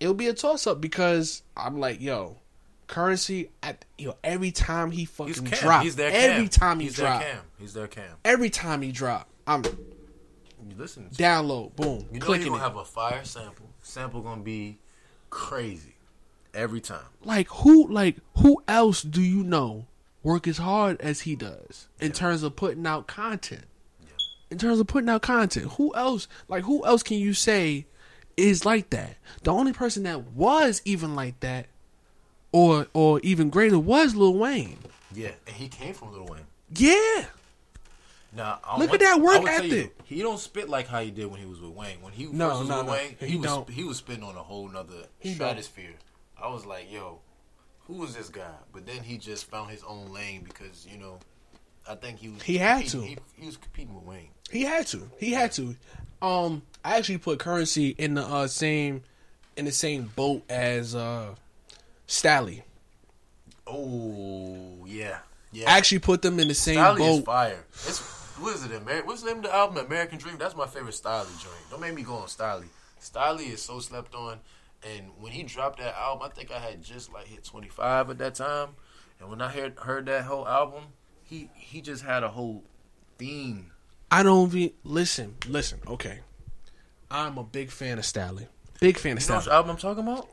It 0.00 0.08
would 0.08 0.16
be 0.16 0.28
a 0.28 0.34
toss 0.34 0.66
up 0.66 0.80
because 0.80 1.42
I'm 1.56 1.78
like 1.80 2.00
yo, 2.00 2.38
currency 2.86 3.50
at 3.62 3.84
yo 3.98 4.16
every 4.24 4.50
time 4.50 4.90
he 4.90 5.00
He's 5.00 5.10
fucking 5.10 5.44
Cam. 5.46 5.58
drop, 5.60 5.82
He's 5.82 5.96
their 5.96 6.10
every 6.12 6.48
time 6.48 6.80
he 6.80 6.86
He's 6.86 6.94
drop, 6.96 7.20
their 7.20 7.30
Cam. 7.32 7.42
He's 7.58 7.74
their 7.74 7.86
Cam. 7.88 8.16
every 8.24 8.50
time 8.50 8.82
he 8.82 8.92
drop, 8.92 9.28
I'm 9.46 9.62
You 9.64 10.76
listen. 10.76 11.08
To 11.10 11.14
download, 11.22 11.76
boom, 11.76 12.06
You 12.12 12.20
know 12.20 12.26
clicking 12.26 12.46
you 12.46 12.54
it. 12.54 12.58
gonna 12.58 12.68
have 12.68 12.76
a 12.76 12.84
fire 12.84 13.24
sample. 13.24 13.68
Sample 13.82 14.20
gonna 14.22 14.42
be 14.42 14.78
crazy 15.30 15.94
every 16.54 16.80
time. 16.80 17.04
like 17.24 17.48
who 17.48 17.88
like 17.88 18.16
who 18.38 18.62
else 18.68 19.02
do 19.02 19.20
you 19.20 19.42
know 19.42 19.86
work 20.22 20.46
as 20.46 20.58
hard 20.58 21.00
as 21.00 21.22
he 21.22 21.34
does 21.34 21.88
in 22.00 22.12
terms 22.12 22.42
of 22.44 22.54
putting 22.56 22.86
out 22.86 23.06
content 23.08 23.64
in 24.50 24.56
terms 24.58 24.78
of 24.78 24.86
putting 24.86 25.08
out 25.08 25.20
content 25.20 25.72
who 25.72 25.92
else 25.96 26.28
like 26.48 26.62
who 26.64 26.84
else 26.86 27.02
can 27.02 27.18
you 27.18 27.34
say 27.34 27.84
is 28.36 28.64
like 28.64 28.90
that 28.90 29.16
the 29.42 29.52
only 29.52 29.72
person 29.72 30.04
that 30.04 30.22
was 30.32 30.80
even 30.84 31.14
like 31.16 31.38
that 31.40 31.66
or 32.54 32.86
or 32.94 33.18
even 33.24 33.50
greater 33.50 33.78
was 33.78 34.14
lil 34.14 34.34
wayne 34.34 34.78
Yeah, 35.12 35.32
and 35.46 35.56
he 35.56 35.66
came 35.68 35.92
from 35.94 36.12
Lil 36.12 36.26
Wayne. 36.26 36.46
yeah 36.76 37.24
Now 38.32 38.60
I 38.64 38.78
Look 38.78 38.90
want- 38.90 39.02
at 39.02 39.06
that 39.08 39.20
work 39.20 39.42
you, 39.42 39.48
ethic. 39.48 39.96
he 40.04 40.22
don't 40.22 40.38
spit 40.38 40.68
like 40.68 40.86
how 40.86 41.00
he 41.00 41.10
did 41.10 41.26
when 41.30 41.40
he 41.40 41.46
was 41.46 41.60
with 41.60 41.70
Wayne. 41.70 42.00
When 42.00 42.12
he 42.12 42.24
No, 42.26 42.48
was 42.60 42.68
no, 42.68 42.78
with 42.78 42.86
no. 42.86 42.92
Wayne, 42.92 43.16
he, 43.20 43.26
He 43.26 43.36
was 43.36 43.46
don't. 43.46 43.68
he 43.70 43.84
was 43.84 43.96
spitting 43.98 44.24
on 44.24 44.34
a 44.36 44.42
whole 44.42 44.68
nother 44.68 45.06
He 45.20 45.28
don't. 45.30 45.36
stratosphere. 45.36 45.94
I 46.42 46.48
was 46.48 46.64
like, 46.66 46.90
yo, 46.92 47.20
who 47.86 48.02
is 48.04 48.14
this 48.14 48.28
guy? 48.30 48.56
But 48.72 48.86
then 48.86 49.02
he 49.04 49.18
just 49.18 49.44
found 49.46 49.70
his 49.70 49.82
own 49.84 50.12
lane 50.12 50.42
because 50.44 50.86
you 50.90 50.98
know, 50.98 51.18
I 51.88 51.94
think 51.96 52.18
he 52.18 52.28
was 52.28 52.42
He 52.42 52.58
had 52.58 52.80
competing- 52.82 53.00
to. 53.00 53.06
He, 53.06 53.16
he 53.42 53.46
was 53.46 53.56
competing 53.56 53.94
with 53.94 54.04
Wayne. 54.04 54.30
he 54.50 54.62
had 54.62 54.86
to 54.88 55.08
he 55.18 55.32
had 55.32 55.52
to 55.52 55.76
um 56.22 56.62
i 56.84 56.96
actually 56.96 57.18
put 57.18 57.38
currency 57.38 57.88
in 57.98 58.14
the 58.14 58.22
uh 58.24 58.46
same 58.46 59.02
in 59.56 59.64
the 59.64 59.72
same 59.72 60.10
boat 60.16 60.42
as 60.48 60.94
uh 60.94 61.34
Stalley. 62.06 62.62
Oh 63.66 64.84
yeah, 64.86 65.18
yeah. 65.52 65.70
I 65.72 65.78
actually 65.78 66.00
put 66.00 66.22
them 66.22 66.38
in 66.38 66.48
the 66.48 66.54
same 66.54 66.78
is 66.78 66.98
boat. 66.98 67.24
fire. 67.24 67.64
It's 67.72 68.00
what 68.38 68.54
is 68.56 68.64
it? 68.64 68.72
Amer- 68.72 69.04
What's 69.04 69.22
the 69.22 69.28
name 69.28 69.38
of 69.38 69.44
the 69.44 69.54
album? 69.54 69.84
American 69.86 70.18
Dream. 70.18 70.36
That's 70.38 70.56
my 70.56 70.66
favorite 70.66 70.94
Stalley 70.94 71.40
joint. 71.42 71.54
Don't 71.70 71.80
make 71.80 71.94
me 71.94 72.02
go 72.02 72.14
on 72.14 72.26
Stalley. 72.28 72.66
Stalley 73.00 73.52
is 73.52 73.62
so 73.62 73.78
slept 73.80 74.14
on. 74.14 74.40
And 74.86 75.06
when 75.18 75.32
he 75.32 75.44
dropped 75.44 75.78
that 75.78 75.94
album, 75.96 76.28
I 76.30 76.34
think 76.34 76.50
I 76.50 76.58
had 76.58 76.82
just 76.82 77.12
like 77.12 77.26
hit 77.26 77.42
twenty 77.44 77.68
five 77.68 78.10
at 78.10 78.18
that 78.18 78.34
time. 78.34 78.70
And 79.20 79.30
when 79.30 79.40
I 79.40 79.48
heard 79.48 79.78
heard 79.78 80.06
that 80.06 80.24
whole 80.24 80.46
album, 80.46 80.84
he 81.22 81.48
he 81.54 81.80
just 81.80 82.04
had 82.04 82.22
a 82.22 82.28
whole 82.28 82.64
theme. 83.16 83.70
I 84.10 84.22
don't 84.22 84.52
be 84.52 84.74
listen, 84.84 85.36
listen. 85.48 85.80
Okay, 85.86 86.18
I'm 87.10 87.38
a 87.38 87.44
big 87.44 87.70
fan 87.70 87.98
of 87.98 88.04
Stalley. 88.04 88.46
Big 88.80 88.98
fan 88.98 89.12
of 89.16 89.22
You 89.22 89.26
Stalley. 89.28 89.38
which 89.38 89.48
album 89.48 89.70
I'm 89.70 89.76
talking 89.78 90.02
about? 90.02 90.28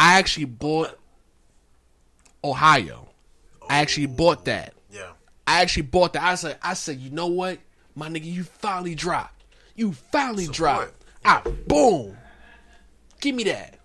I 0.00 0.18
actually 0.18 0.46
bought 0.46 0.98
Ohio. 2.42 3.08
I 3.68 3.78
actually 3.80 4.06
bought 4.06 4.46
that. 4.46 4.72
Yeah. 4.90 5.10
I 5.46 5.60
actually 5.60 5.82
bought 5.82 6.14
that. 6.14 6.22
I 6.22 6.34
said, 6.36 6.56
I 6.62 6.72
said, 6.72 6.98
you 6.98 7.10
know 7.10 7.26
what, 7.26 7.58
my 7.94 8.08
nigga, 8.08 8.24
you 8.24 8.44
finally 8.44 8.94
dropped. 8.94 9.44
You 9.76 9.92
finally 9.92 10.44
Support. 10.44 10.56
dropped. 10.56 11.04
Ah, 11.24 11.42
boom. 11.66 12.16
Give 13.20 13.34
me 13.34 13.44
that. 13.44 13.76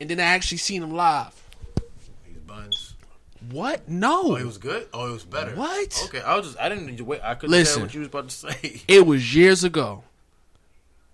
And 0.00 0.08
then 0.08 0.18
I 0.18 0.22
actually 0.24 0.58
seen 0.58 0.82
him 0.82 0.92
live. 0.94 1.34
These 2.26 2.38
buns. 2.38 2.94
What? 3.50 3.86
No. 3.86 4.22
Oh, 4.32 4.36
it 4.36 4.46
was 4.46 4.56
good. 4.56 4.88
Oh, 4.94 5.10
it 5.10 5.12
was 5.12 5.24
better. 5.24 5.54
What? 5.54 6.02
Okay, 6.06 6.22
I 6.22 6.36
was 6.36 6.46
just 6.46 6.58
I 6.58 6.70
didn't 6.70 6.98
wait. 7.04 7.20
I 7.22 7.34
couldn't 7.34 7.50
Listen. 7.50 7.74
tell 7.80 7.84
what 7.86 7.94
you 7.94 8.00
was 8.00 8.08
about 8.08 8.28
to 8.30 8.34
say. 8.34 8.80
It 8.88 9.06
was 9.06 9.34
years 9.34 9.62
ago. 9.62 10.04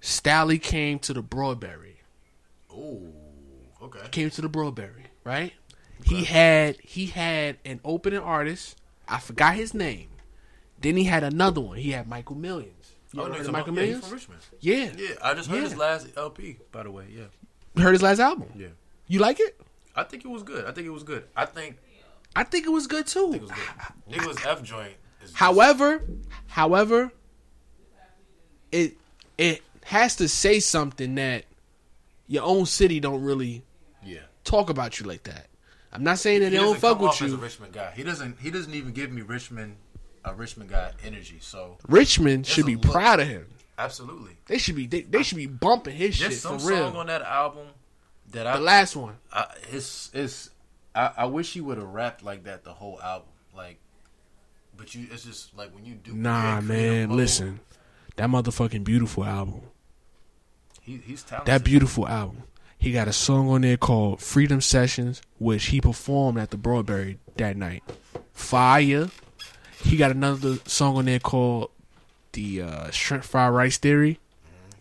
Stalley 0.01 0.63
came 0.63 1.01
to 1.01 1.13
the 1.13 1.23
Broadberry. 1.23 1.97
Oh, 2.73 3.03
okay. 3.97 4.09
Came 4.11 4.31
to 4.31 4.41
the 4.43 4.49
Broadberry, 4.49 5.05
right? 5.25 5.53
He 6.05 6.25
had 6.25 6.77
he 6.83 7.07
had 7.07 7.59
an 7.65 7.81
opening 7.85 8.21
artist. 8.21 8.77
I 9.09 9.19
forgot 9.19 9.55
his 9.55 9.75
name. 9.75 10.09
Then 10.81 10.97
he 10.97 11.05
had 11.05 11.23
another 11.23 11.61
one. 11.61 11.77
He 11.77 11.91
had 11.91 12.09
Michael 12.09 12.37
Millions. 12.37 12.93
You 13.13 13.23
Oh, 13.23 13.25
heard 13.33 13.41
of 13.45 13.53
Michael 13.53 13.75
yeah, 13.75 13.81
he's 13.83 13.89
Millions? 13.91 14.05
from 14.07 14.15
Richmond. 14.15 14.41
Yeah. 14.61 14.93
Yeah, 14.97 15.15
I 15.23 15.35
just 15.35 15.49
heard 15.51 15.57
Yeah. 15.57 15.63
his 15.63 15.77
last 15.77 16.07
LP, 16.17 16.59
by 16.73 16.85
the 16.85 16.91
way. 16.91 17.07
Yeah, 17.11 17.83
Heard 17.83 17.93
his 17.93 18.03
last 18.03 18.21
album. 18.21 18.49
yeah. 18.57 18.69
You 19.09 19.19
like 19.19 19.41
it? 19.41 19.61
I 19.97 20.05
think 20.05 20.25
it 20.25 20.29
was 20.29 20.43
good. 20.45 20.65
I 20.65 20.73
think 20.73 20.87
it 20.87 20.91
was 20.91 21.03
good. 21.03 21.25
I 21.37 21.45
think 21.45 21.77
I 22.37 22.45
think 22.45 22.65
it 22.67 22.71
was 22.71 22.87
good 22.87 23.07
too. 23.09 23.33
it 23.35 23.43
was 23.43 23.51
good. 23.51 24.47
F 24.47 24.63
joint 24.63 24.95
However, 25.35 26.03
however, 26.47 27.13
it 28.73 28.97
it 29.37 29.63
has 29.85 30.17
to 30.17 30.29
say 30.29 30.61
something 30.61 31.17
that 31.17 31.45
your 32.29 32.45
own 32.45 32.67
city 32.67 33.01
don't 33.01 33.23
really 33.23 33.49
yeah. 33.49 33.61
Talk 34.51 34.71
about 34.71 35.01
you 35.01 35.07
like 35.07 35.23
that. 35.25 35.47
I'm 35.93 36.05
not 36.05 36.19
saying 36.19 36.41
that 36.41 36.51
He 36.53 36.57
they 36.59 36.63
don't 36.63 36.79
fuck 36.79 37.01
with 37.01 37.11
off 37.11 37.23
as 37.23 37.33
a 37.33 37.37
you. 37.37 37.41
Richmond 37.41 37.73
guy. 37.73 37.93
He 37.97 38.03
doesn't. 38.03 38.39
He 38.41 38.51
doesn't 38.51 38.75
even 38.75 38.93
give 38.93 39.11
me 39.11 39.23
Richmond 39.23 39.77
a 40.25 40.35
Richmond 40.35 40.71
guy 40.71 40.93
energy. 41.05 41.39
So 41.41 41.79
Richmond 41.89 42.47
should 42.47 42.67
be 42.67 42.77
look. 42.77 42.93
proud 42.93 43.21
of 43.21 43.29
him. 43.29 43.47
absolutely, 43.79 44.37
They 44.47 44.59
should 44.59 44.77
be 44.77 44.87
they, 44.87 45.01
they 45.03 45.23
should 45.23 45.39
be 45.39 45.47
bumping 45.47 45.97
his 45.97 46.19
there's 46.19 46.33
shit 46.35 46.41
some 46.43 46.59
for 46.59 46.69
real. 46.69 46.89
song 46.91 46.97
on 46.97 47.07
that 47.07 47.23
album 47.23 47.67
that 48.33 48.47
I 48.47 48.57
the 48.59 48.63
last 48.63 48.95
one. 48.97 49.17
I, 49.33 49.47
it's 49.73 50.11
it's 50.13 50.51
I, 50.95 51.11
I 51.19 51.25
wish 51.27 51.53
he 51.55 51.61
would 51.61 51.79
have 51.79 51.89
rapped 51.89 52.23
like 52.23 52.45
that 52.45 52.65
the 52.65 52.73
whole 52.75 53.01
album. 53.01 53.29
Like, 53.57 53.79
but 54.77 54.95
you, 54.95 55.07
it's 55.11 55.25
just 55.25 55.57
like 55.57 55.75
when 55.75 55.85
you 55.87 55.95
do. 55.95 56.13
Nah, 56.13 56.57
when 56.59 56.67
you're 56.67 56.77
in 56.77 56.79
creative 56.79 57.09
man, 57.09 57.17
listen. 57.17 57.61
That 58.17 58.29
motherfucking 58.29 58.85
beautiful 58.85 59.25
album. 59.25 59.63
he, 60.83 60.99
he's 60.99 61.23
talented. 61.23 61.47
That 61.53 61.65
beautiful 61.65 62.07
album. 62.07 62.43
He 62.81 62.93
got 62.93 63.09
a 63.09 63.13
song 63.13 63.49
on 63.51 63.61
there 63.61 63.77
called 63.77 64.21
Freedom 64.23 64.61
Sessions, 64.63 65.21
which 65.39 65.67
he 65.67 65.81
performed 65.83 66.39
at 66.39 66.51
the 66.51 66.57
Broadberry 66.57 67.19
that 67.37 67.57
night. 67.57 67.83
Fire. 68.33 69.11
He 69.85 69.97
got 69.99 70.11
another 70.11 70.57
song 70.67 70.97
on 70.97 71.05
there 71.05 71.19
called 71.19 71.71
the 72.33 72.63
uh, 72.63 72.91
Shrimp 72.91 73.23
Fried 73.25 73.53
Rice 73.53 73.77
Theory. 73.77 74.19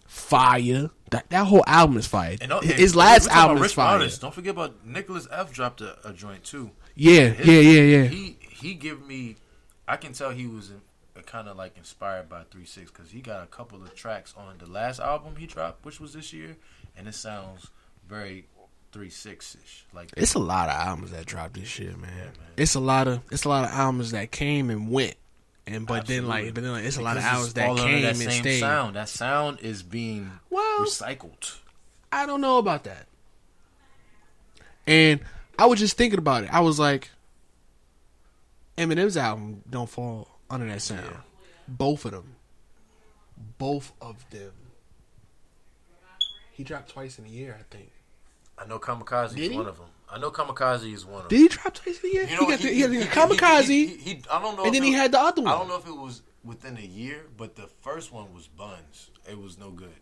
Fire. 0.07 0.89
That 1.11 1.29
that 1.29 1.45
whole 1.47 1.63
album 1.67 1.97
is 1.97 2.07
fire. 2.07 2.37
And, 2.39 2.51
uh, 2.53 2.61
His 2.61 2.91
and 2.91 2.95
last 2.97 3.27
album 3.29 3.63
is 3.63 3.73
fire. 3.73 3.95
Artists. 3.97 4.19
Don't 4.19 4.33
forget 4.33 4.51
about 4.51 4.85
Nicholas 4.85 5.27
F. 5.31 5.51
dropped 5.51 5.81
a, 5.81 5.97
a 6.07 6.13
joint 6.13 6.43
too. 6.43 6.71
Yeah, 6.95 7.29
His- 7.29 7.47
yeah, 7.47 7.59
yeah, 7.59 7.81
yeah. 7.81 8.03
He 8.07 8.37
he 8.49 8.73
give 8.75 9.05
me. 9.05 9.35
I 9.87 9.97
can 9.97 10.13
tell 10.13 10.29
he 10.29 10.45
was 10.47 10.71
kind 11.25 11.47
of 11.49 11.57
like 11.57 11.75
inspired 11.77 12.29
by 12.29 12.43
Three 12.51 12.65
Six 12.65 12.91
because 12.91 13.11
he 13.11 13.21
got 13.21 13.43
a 13.43 13.47
couple 13.47 13.81
of 13.81 13.93
tracks 13.95 14.33
on 14.37 14.57
the 14.59 14.67
last 14.67 14.99
album 14.99 15.35
he 15.37 15.47
dropped, 15.47 15.83
which 15.83 15.99
was 15.99 16.13
this 16.13 16.31
year, 16.31 16.55
and 16.95 17.07
it 17.07 17.15
sounds 17.15 17.69
very 18.09 18.45
Three 18.91 19.09
Six 19.09 19.55
ish. 19.63 19.85
Like 19.93 20.09
It's 20.17 20.33
a 20.33 20.39
lot 20.39 20.67
of 20.67 20.75
albums 20.75 21.11
that 21.11 21.25
dropped 21.25 21.53
this 21.53 21.77
year, 21.79 21.95
man. 21.95 22.31
It's 22.57 22.73
a 22.75 22.79
lot 22.79 23.07
of 23.07 23.21
it's 23.31 23.45
a 23.45 23.49
lot 23.49 23.65
of 23.65 23.71
albums 23.71 24.11
that 24.11 24.31
came 24.31 24.69
and 24.71 24.89
went, 24.89 25.15
and 25.67 25.85
but 25.85 26.07
then 26.07 26.25
Absolutely. 26.25 26.45
like 26.45 26.53
but 26.55 26.63
then 26.63 26.71
like, 26.73 26.83
it's 26.85 26.97
a 26.97 27.01
lot 27.01 27.17
of 27.17 27.23
albums 27.23 27.53
that 27.53 27.77
came 27.77 28.01
that 28.01 28.09
and 28.09 28.17
same 28.17 28.31
stayed. 28.41 28.59
sound. 28.59 28.95
That 28.95 29.07
sound 29.09 29.59
is 29.59 29.83
being 29.83 30.31
Well, 30.49 30.79
recycled. 30.79 31.57
I 32.11 32.25
don't 32.25 32.41
know 32.41 32.57
about 32.57 32.85
that. 32.85 33.05
And 34.87 35.19
I 35.59 35.67
was 35.67 35.79
just 35.79 35.95
thinking 35.97 36.17
about 36.17 36.43
it. 36.45 36.49
I 36.51 36.61
was 36.61 36.79
like, 36.79 37.09
Eminem's 38.77 39.17
album 39.17 39.61
don't 39.69 39.87
fall 39.89 40.39
under 40.49 40.65
that 40.67 40.81
sound. 40.81 41.05
Yeah. 41.05 41.17
Both 41.67 42.05
of 42.05 42.11
them. 42.11 42.35
Both 43.59 43.91
of 44.01 44.27
them. 44.31 44.53
He 46.51 46.63
dropped 46.63 46.89
twice 46.89 47.19
in 47.19 47.25
a 47.25 47.29
year, 47.29 47.55
I 47.59 47.63
think. 47.75 47.91
I 48.61 48.65
know 48.67 48.79
Kamikaze 48.79 49.35
Did 49.35 49.39
is 49.43 49.49
he? 49.51 49.55
one 49.57 49.67
of 49.67 49.77
them. 49.77 49.85
I 50.11 50.17
know 50.19 50.31
Kamikaze 50.31 50.91
is 50.93 51.05
one 51.05 51.23
of 51.23 51.29
them. 51.29 51.37
Did 51.37 51.39
he 51.39 51.47
drop 51.57 51.73
twice 51.73 52.03
a 52.03 52.07
year? 52.11 52.25
he, 52.25 52.35
got 52.35 52.59
the, 52.59 52.67
he, 52.67 52.81
had 52.81 52.91
the 52.91 52.97
Kamikaze, 53.03 53.67
he- 53.67 53.85
he- 53.87 53.95
he- 54.15 54.21
I 54.31 54.41
don't 54.41 54.57
know. 54.57 54.63
and 54.65 54.73
then 54.73 54.83
he 54.83 54.91
was- 54.91 54.99
had 54.99 55.11
the 55.11 55.19
other 55.19 55.41
one. 55.41 55.53
I 55.53 55.57
don't 55.57 55.67
know 55.67 55.77
if 55.77 55.87
it 55.87 55.95
was 55.95 56.21
within 56.43 56.77
a 56.77 56.81
year, 56.81 57.25
but 57.37 57.55
the 57.55 57.67
first 57.81 58.11
one 58.11 58.33
was 58.33 58.47
Buns. 58.47 59.11
It 59.29 59.37
was 59.39 59.57
no 59.57 59.69
good. 59.71 59.93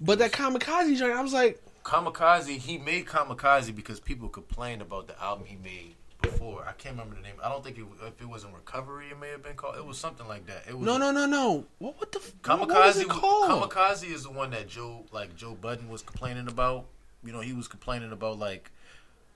But 0.00 0.18
that 0.18 0.32
Kamikaze 0.32 0.96
joint, 0.98 1.12
I 1.14 1.22
was 1.22 1.32
like, 1.32 1.62
Kamikaze, 1.84 2.58
he 2.58 2.78
made 2.78 3.06
Kamikaze 3.06 3.74
because 3.74 4.00
people 4.00 4.28
complained 4.28 4.82
about 4.82 5.06
the 5.08 5.20
album 5.22 5.46
he 5.46 5.56
made 5.56 5.94
before. 6.22 6.64
I 6.66 6.72
can't 6.72 6.94
remember 6.96 7.14
the 7.16 7.22
name. 7.22 7.34
I 7.42 7.48
don't 7.48 7.62
think 7.62 7.78
it, 7.78 7.84
if 8.06 8.20
it 8.20 8.26
wasn't 8.28 8.54
Recovery, 8.54 9.10
it 9.10 9.20
may 9.20 9.28
have 9.30 9.42
been 9.42 9.54
called. 9.54 9.76
It 9.76 9.84
was 9.84 9.98
something 9.98 10.26
like 10.26 10.46
that. 10.46 10.64
It 10.68 10.76
was 10.76 10.84
no, 10.84 10.96
no, 10.98 11.10
no, 11.10 11.26
no. 11.26 11.64
What, 11.78 11.98
what 11.98 12.10
the? 12.12 12.18
Kamikaze. 12.42 12.58
What 12.68 12.68
was 12.86 12.98
it 12.98 13.08
called? 13.08 13.70
Kamikaze 13.70 14.12
is 14.12 14.24
the 14.24 14.30
one 14.30 14.50
that 14.50 14.66
Joe, 14.68 15.04
like 15.12 15.36
Joe 15.36 15.54
Budden, 15.60 15.88
was 15.88 16.02
complaining 16.02 16.48
about. 16.48 16.86
You 17.24 17.32
know, 17.32 17.40
he 17.40 17.52
was 17.52 17.68
complaining 17.68 18.12
about 18.12 18.38
like, 18.38 18.70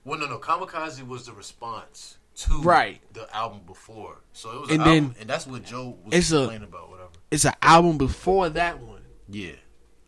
well, 0.05 0.19
no, 0.19 0.27
no. 0.27 0.37
Kamikaze 0.39 1.05
was 1.05 1.25
the 1.25 1.33
response 1.33 2.17
to 2.35 2.61
Right. 2.61 3.01
the 3.13 3.27
album 3.35 3.61
before. 3.65 4.17
So 4.33 4.51
it 4.51 4.61
was, 4.61 4.69
And 4.69 4.81
an 4.81 4.87
album, 4.87 5.07
then 5.13 5.21
and 5.21 5.29
that's 5.29 5.45
what 5.47 5.63
Joe 5.65 5.97
was 6.05 6.13
it's 6.13 6.31
a- 6.31 6.37
complaining 6.41 6.67
about. 6.67 6.89
Whatever. 6.89 7.09
it's 7.31 7.45
an 7.45 7.53
album 7.61 7.97
before 7.97 8.49
that 8.49 8.79
one. 8.79 9.01
Yeah, 9.27 9.53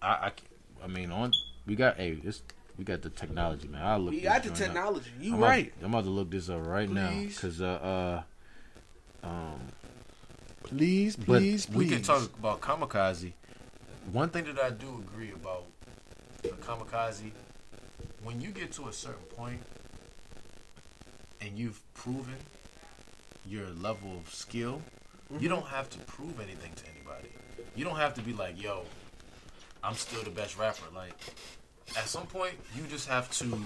I, 0.02 0.08
I, 0.08 0.32
I 0.84 0.88
mean, 0.88 1.12
on 1.12 1.32
we 1.65 1.76
got 1.76 1.98
hey, 1.98 2.13
this 2.15 2.41
we 2.78 2.84
got 2.84 3.02
the 3.04 3.10
technology, 3.10 3.67
man. 3.67 3.84
I 3.86 3.98
look. 3.98 4.12
We 4.13 4.22
got 4.22 4.41
the 4.44 4.50
joint 4.50 4.62
up. 4.62 4.67
technology. 4.67 5.12
You 5.20 5.34
I'm 5.34 5.38
about- 5.39 5.48
right. 5.50 5.74
I'm 5.84 5.94
about 5.94 6.04
to 6.06 6.10
look 6.10 6.32
this 6.32 6.50
up 6.50 6.65
right 6.65 6.89
now 6.89 7.12
because 7.22 7.62
uh, 7.62 8.24
uh, 9.24 9.28
um, 9.28 9.60
Please, 10.63 11.15
but 11.15 11.26
please, 11.39 11.70
we 11.70 11.88
can 11.88 12.02
talk 12.02 12.24
about 12.39 12.62
kamikaze. 12.62 13.34
One 14.12 14.30
thing 14.30 14.46
that 14.46 14.60
I 14.60 14.70
do 14.70 15.04
agree 15.06 15.32
about 15.32 15.65
the 16.41 16.50
kamikaze, 16.50 17.32
when 18.23 18.41
you 18.41 18.49
get 18.51 18.71
to 18.73 18.88
a 18.88 18.93
certain 18.93 19.23
point 19.36 19.62
and 21.39 21.57
you've 21.57 21.81
proven 21.93 22.36
your 23.45 23.67
level 23.69 24.17
of 24.17 24.34
skill, 24.34 24.81
Mm-hmm. 25.31 25.43
you 25.43 25.47
don't 25.47 25.67
have 25.67 25.89
to 25.91 25.97
prove 25.99 26.41
anything 26.41 26.73
to 26.75 26.84
anybody. 26.93 27.29
You 27.73 27.86
don't 27.86 27.95
have 27.95 28.13
to 28.15 28.21
be 28.21 28.34
like, 28.34 28.62
yo, 28.62 28.84
I'm 29.81 29.93
still 29.93 30.21
the 30.23 30.29
best 30.29 30.57
rapper. 30.60 30.84
Like, 30.93 31.13
at 31.97 32.05
some 32.10 32.27
point, 32.27 32.55
you 32.75 32.84
just 32.89 33.07
have 33.07 33.31
to, 33.38 33.65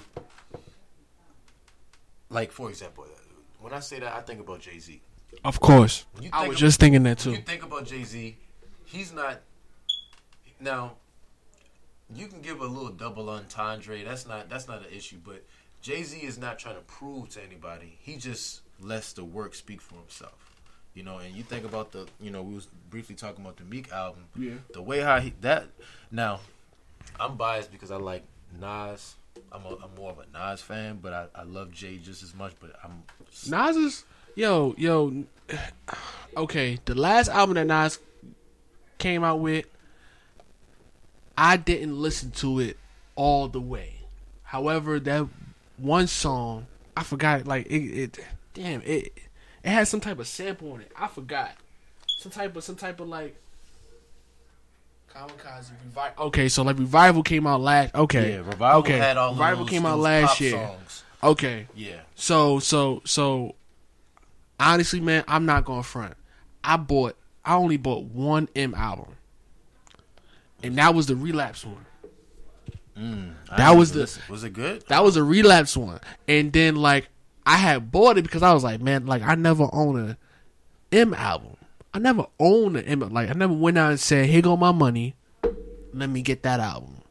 like, 2.29 2.51
for 2.51 2.69
example, 2.69 3.07
when 3.59 3.73
I 3.73 3.79
say 3.79 3.99
that, 3.99 4.13
I 4.13 4.21
think 4.21 4.41
about 4.41 4.61
Jay 4.61 4.77
Z. 4.77 5.01
Of 5.43 5.59
course. 5.59 6.05
I 6.31 6.47
was 6.47 6.55
of- 6.57 6.59
just 6.59 6.79
thinking 6.79 7.01
that 7.01 7.25
when 7.25 7.33
too. 7.33 7.39
you 7.39 7.45
think 7.45 7.63
about 7.63 7.87
Jay 7.87 8.03
Z, 8.03 8.37
he's 8.85 9.11
not. 9.11 9.41
Now, 10.59 10.97
you 12.13 12.27
can 12.27 12.41
give 12.41 12.61
a 12.61 12.65
little 12.65 12.89
double 12.89 13.29
entendre. 13.29 14.03
That's 14.03 14.27
not 14.27 14.49
that's 14.49 14.67
not 14.67 14.79
an 14.79 14.93
issue. 14.93 15.17
But 15.23 15.43
Jay 15.81 16.03
Z 16.03 16.17
is 16.17 16.37
not 16.37 16.59
trying 16.59 16.75
to 16.75 16.81
prove 16.81 17.29
to 17.29 17.43
anybody. 17.43 17.97
He 18.01 18.17
just 18.17 18.61
lets 18.79 19.13
the 19.13 19.23
work 19.23 19.55
speak 19.55 19.81
for 19.81 19.95
himself. 19.95 20.61
You 20.93 21.03
know, 21.03 21.17
and 21.17 21.35
you 21.35 21.43
think 21.43 21.65
about 21.65 21.91
the, 21.91 22.07
you 22.21 22.31
know, 22.31 22.41
we 22.41 22.55
was 22.55 22.67
briefly 22.89 23.15
talking 23.15 23.43
about 23.43 23.57
the 23.57 23.65
Meek 23.65 23.91
album. 23.91 24.23
Yeah. 24.37 24.53
The 24.73 24.81
way 24.81 25.01
how 25.01 25.19
he 25.19 25.33
that. 25.41 25.65
Now, 26.09 26.39
I'm 27.19 27.35
biased 27.35 27.71
because 27.71 27.91
I 27.91 27.97
like 27.97 28.23
Nas. 28.59 29.15
I'm, 29.51 29.65
a, 29.65 29.75
I'm 29.83 29.93
more 29.97 30.11
of 30.11 30.19
a 30.19 30.25
Nas 30.31 30.61
fan, 30.61 30.99
but 31.01 31.11
I, 31.11 31.25
I 31.35 31.43
love 31.43 31.71
Jay 31.71 31.97
just 31.97 32.23
as 32.23 32.33
much. 32.33 32.53
But 32.61 32.71
I'm 32.83 33.03
Nas 33.49 33.75
is 33.75 34.05
yo 34.35 34.73
yo. 34.77 35.25
Okay, 36.37 36.79
the 36.83 36.95
last 36.95 37.29
album 37.29 37.55
that 37.55 37.65
Nas 37.65 37.97
came 38.97 39.23
out 39.23 39.39
with, 39.39 39.65
I 41.37 41.57
didn't 41.57 41.99
listen 41.99 42.31
to 42.31 42.59
it 42.59 42.77
all 43.15 43.47
the 43.47 43.61
way. 43.61 43.95
However, 44.43 44.99
that 44.99 45.27
one 45.77 46.07
song, 46.07 46.67
I 46.95 47.03
forgot. 47.03 47.45
Like 47.45 47.65
it, 47.67 47.77
it 47.77 48.19
damn 48.53 48.81
it. 48.83 49.13
It 49.63 49.69
had 49.69 49.87
some 49.87 49.99
type 49.99 50.19
of 50.19 50.27
sample 50.27 50.73
on 50.73 50.81
it. 50.81 50.91
I 50.95 51.07
forgot. 51.07 51.51
Some 52.19 52.31
type 52.31 52.55
of 52.55 52.63
some 52.63 52.75
type 52.75 52.99
of 52.99 53.07
like. 53.07 53.35
Kamikaze 55.13 55.71
revival. 55.85 56.25
Okay, 56.25 56.49
so 56.49 56.63
like 56.63 56.77
revival 56.77 57.23
came 57.23 57.47
out 57.47 57.61
last. 57.61 57.95
Okay, 57.95 58.31
yeah. 58.33 58.37
Revival 58.37 58.79
okay. 58.79 58.97
had 58.97 59.17
all 59.17 59.31
revival 59.31 59.63
those, 59.63 59.71
came 59.71 59.85
out 59.85 59.99
last 59.99 60.41
year. 60.41 60.51
Songs. 60.51 61.03
Okay, 61.23 61.67
Yeah. 61.73 62.01
so 62.15 62.59
so 62.59 63.01
so 63.05 63.55
honestly, 64.59 64.99
man, 64.99 65.23
I'm 65.27 65.45
not 65.45 65.65
going 65.65 65.81
to 65.81 65.87
front. 65.87 66.15
I 66.63 66.77
bought 66.77 67.15
I 67.43 67.55
only 67.55 67.77
bought 67.77 68.03
one 68.05 68.49
M 68.55 68.75
album. 68.75 69.15
And 70.63 70.77
that 70.77 70.93
was 70.95 71.05
the 71.07 71.15
relapse 71.15 71.65
one. 71.65 71.85
Mm, 72.97 73.33
That 73.57 73.71
was 73.71 73.91
the- 73.91 73.99
listen. 74.01 74.21
was 74.29 74.43
it 74.43 74.53
good? 74.53 74.83
That 74.87 75.03
was 75.03 75.17
a 75.17 75.23
relapse 75.23 75.75
one. 75.75 75.99
And 76.27 76.51
then 76.53 76.75
like 76.75 77.09
I 77.45 77.57
had 77.57 77.91
bought 77.91 78.17
it 78.17 78.23
because 78.23 78.41
I 78.41 78.53
was 78.53 78.63
like, 78.63 78.81
man, 78.81 79.05
like 79.05 79.21
I 79.21 79.35
never 79.35 79.67
own 79.73 79.99
a 79.99 80.17
M 80.91 81.13
album. 81.13 81.57
I 81.93 81.99
never 81.99 82.25
owned 82.39 82.77
an 82.77 82.85
M 82.85 82.99
like 83.01 83.29
I 83.29 83.33
never 83.33 83.53
went 83.53 83.77
out 83.77 83.91
and 83.91 83.99
said, 83.99 84.27
Here 84.29 84.41
go 84.41 84.55
my 84.55 84.71
money. 84.71 85.15
Let 85.93 86.09
me 86.09 86.21
get 86.21 86.43
that 86.43 86.59
album. 86.59 87.01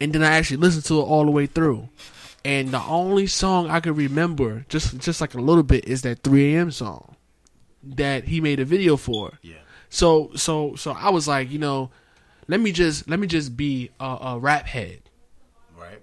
And 0.00 0.12
then 0.12 0.22
I 0.22 0.28
actually 0.36 0.56
listened 0.58 0.84
to 0.86 0.98
it 1.00 1.04
all 1.04 1.24
the 1.24 1.30
way 1.30 1.46
through. 1.46 1.88
And 2.44 2.68
the 2.70 2.80
only 2.82 3.26
song 3.26 3.68
I 3.68 3.80
could 3.80 3.96
remember, 3.96 4.64
just 4.68 4.98
just 4.98 5.20
like 5.20 5.34
a 5.34 5.40
little 5.40 5.62
bit, 5.62 5.86
is 5.86 6.02
that 6.02 6.22
3 6.22 6.54
AM 6.56 6.70
song 6.70 7.16
that 7.82 8.24
he 8.24 8.40
made 8.40 8.60
a 8.60 8.64
video 8.64 8.96
for. 8.96 9.38
Yeah. 9.42 9.56
So 9.88 10.30
so 10.36 10.74
so 10.76 10.92
I 10.92 11.10
was 11.10 11.26
like, 11.28 11.50
you 11.50 11.58
know, 11.58 11.90
let 12.50 12.60
me 12.60 12.72
just 12.72 13.08
let 13.08 13.18
me 13.20 13.26
just 13.26 13.56
be 13.56 13.90
a, 14.00 14.04
a 14.22 14.38
rap 14.38 14.66
head. 14.66 15.02
Right. 15.78 16.02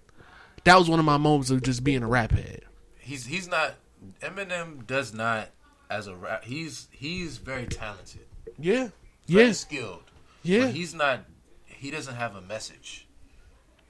That 0.64 0.78
was 0.78 0.90
one 0.90 1.00
of 1.00 1.06
my 1.06 1.18
moments 1.18 1.50
of 1.50 1.62
just 1.62 1.84
being 1.84 2.04
a 2.04 2.08
rap 2.08 2.32
head. 2.32 2.62
He's 3.00 3.26
he's 3.26 3.48
not 3.48 3.76
Eminem 4.22 4.86
does 4.88 5.14
not 5.14 5.50
as 5.90 6.08
a 6.08 6.16
rap. 6.16 6.44
He's 6.46 6.88
he's 6.92 7.38
very 7.38 7.66
talented. 7.68 8.26
Yeah. 8.58 8.90
Very 9.28 9.48
Yeah. 9.48 9.52
skilled. 9.54 10.04
Yeah. 10.44 10.66
But 10.68 10.76
he's 10.76 10.94
not. 10.94 11.26
He 11.66 11.92
doesn't 11.92 12.16
have 12.16 12.36
a 12.36 12.42
message. 12.42 13.08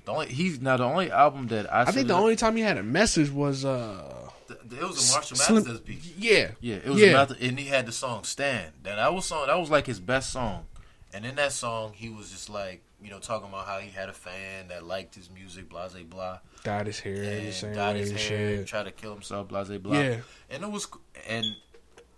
The 0.06 0.12
only 0.12 0.28
he's 0.28 0.60
now 0.62 0.78
the 0.78 0.84
only 0.86 1.12
album 1.12 1.48
that 1.48 1.72
I. 1.74 1.82
I 1.84 1.92
think 1.92 2.08
the 2.08 2.14
only 2.16 2.36
time 2.36 2.56
he 2.56 2.62
had 2.64 2.78
a 2.78 2.84
message 2.84 3.30
was 3.30 3.66
uh 3.66 4.30
it 4.50 4.82
was 4.82 5.10
a 5.12 5.14
Marshall 5.14 5.38
Slim- 5.38 5.64
Mathers 5.64 5.80
piece. 5.82 6.14
yeah. 6.18 6.52
Yeah, 6.62 6.76
it 6.78 6.86
was 6.88 7.02
Yeah. 7.02 7.14
Mathers, 7.14 7.38
and 7.42 7.60
he 7.60 7.66
had 7.66 7.86
the 7.86 7.92
song 7.92 8.24
"Stan." 8.24 8.72
That 8.84 8.96
that 8.96 9.14
was 9.14 9.26
song. 9.26 9.48
That 9.48 9.60
was 9.60 9.70
like 9.70 9.86
his 9.86 10.00
best 10.00 10.32
song. 10.32 10.66
And 11.14 11.26
in 11.26 11.36
that 11.36 11.54
song, 11.54 11.94
he 11.94 12.10
was 12.10 12.32
just 12.32 12.50
like 12.50 12.84
you 13.02 13.10
know 13.10 13.20
talking 13.20 13.48
about 13.48 13.66
how 13.66 13.80
he 13.80 13.90
had 13.90 14.10
a 14.10 14.14
fan 14.14 14.68
that 14.70 14.86
liked 14.86 15.16
his 15.16 15.30
music, 15.30 15.70
blah 15.70 15.88
blah 15.90 16.04
blah, 16.04 16.40
Dyed 16.64 16.88
his 16.88 17.00
hair 17.00 17.16
the 17.16 17.30
and 17.30 17.54
same 17.54 17.76
dyed 17.76 17.96
his 17.96 18.12
hair, 18.12 18.56
and 18.56 18.68
tried 18.68 18.84
to 18.84 18.92
kill 18.92 19.14
himself, 19.14 19.48
blah 19.48 19.64
blah 19.64 19.78
blah. 19.78 20.00
Yeah. 20.00 20.18
And 20.50 20.64
it 20.64 20.72
was, 20.72 20.88
and 21.28 21.46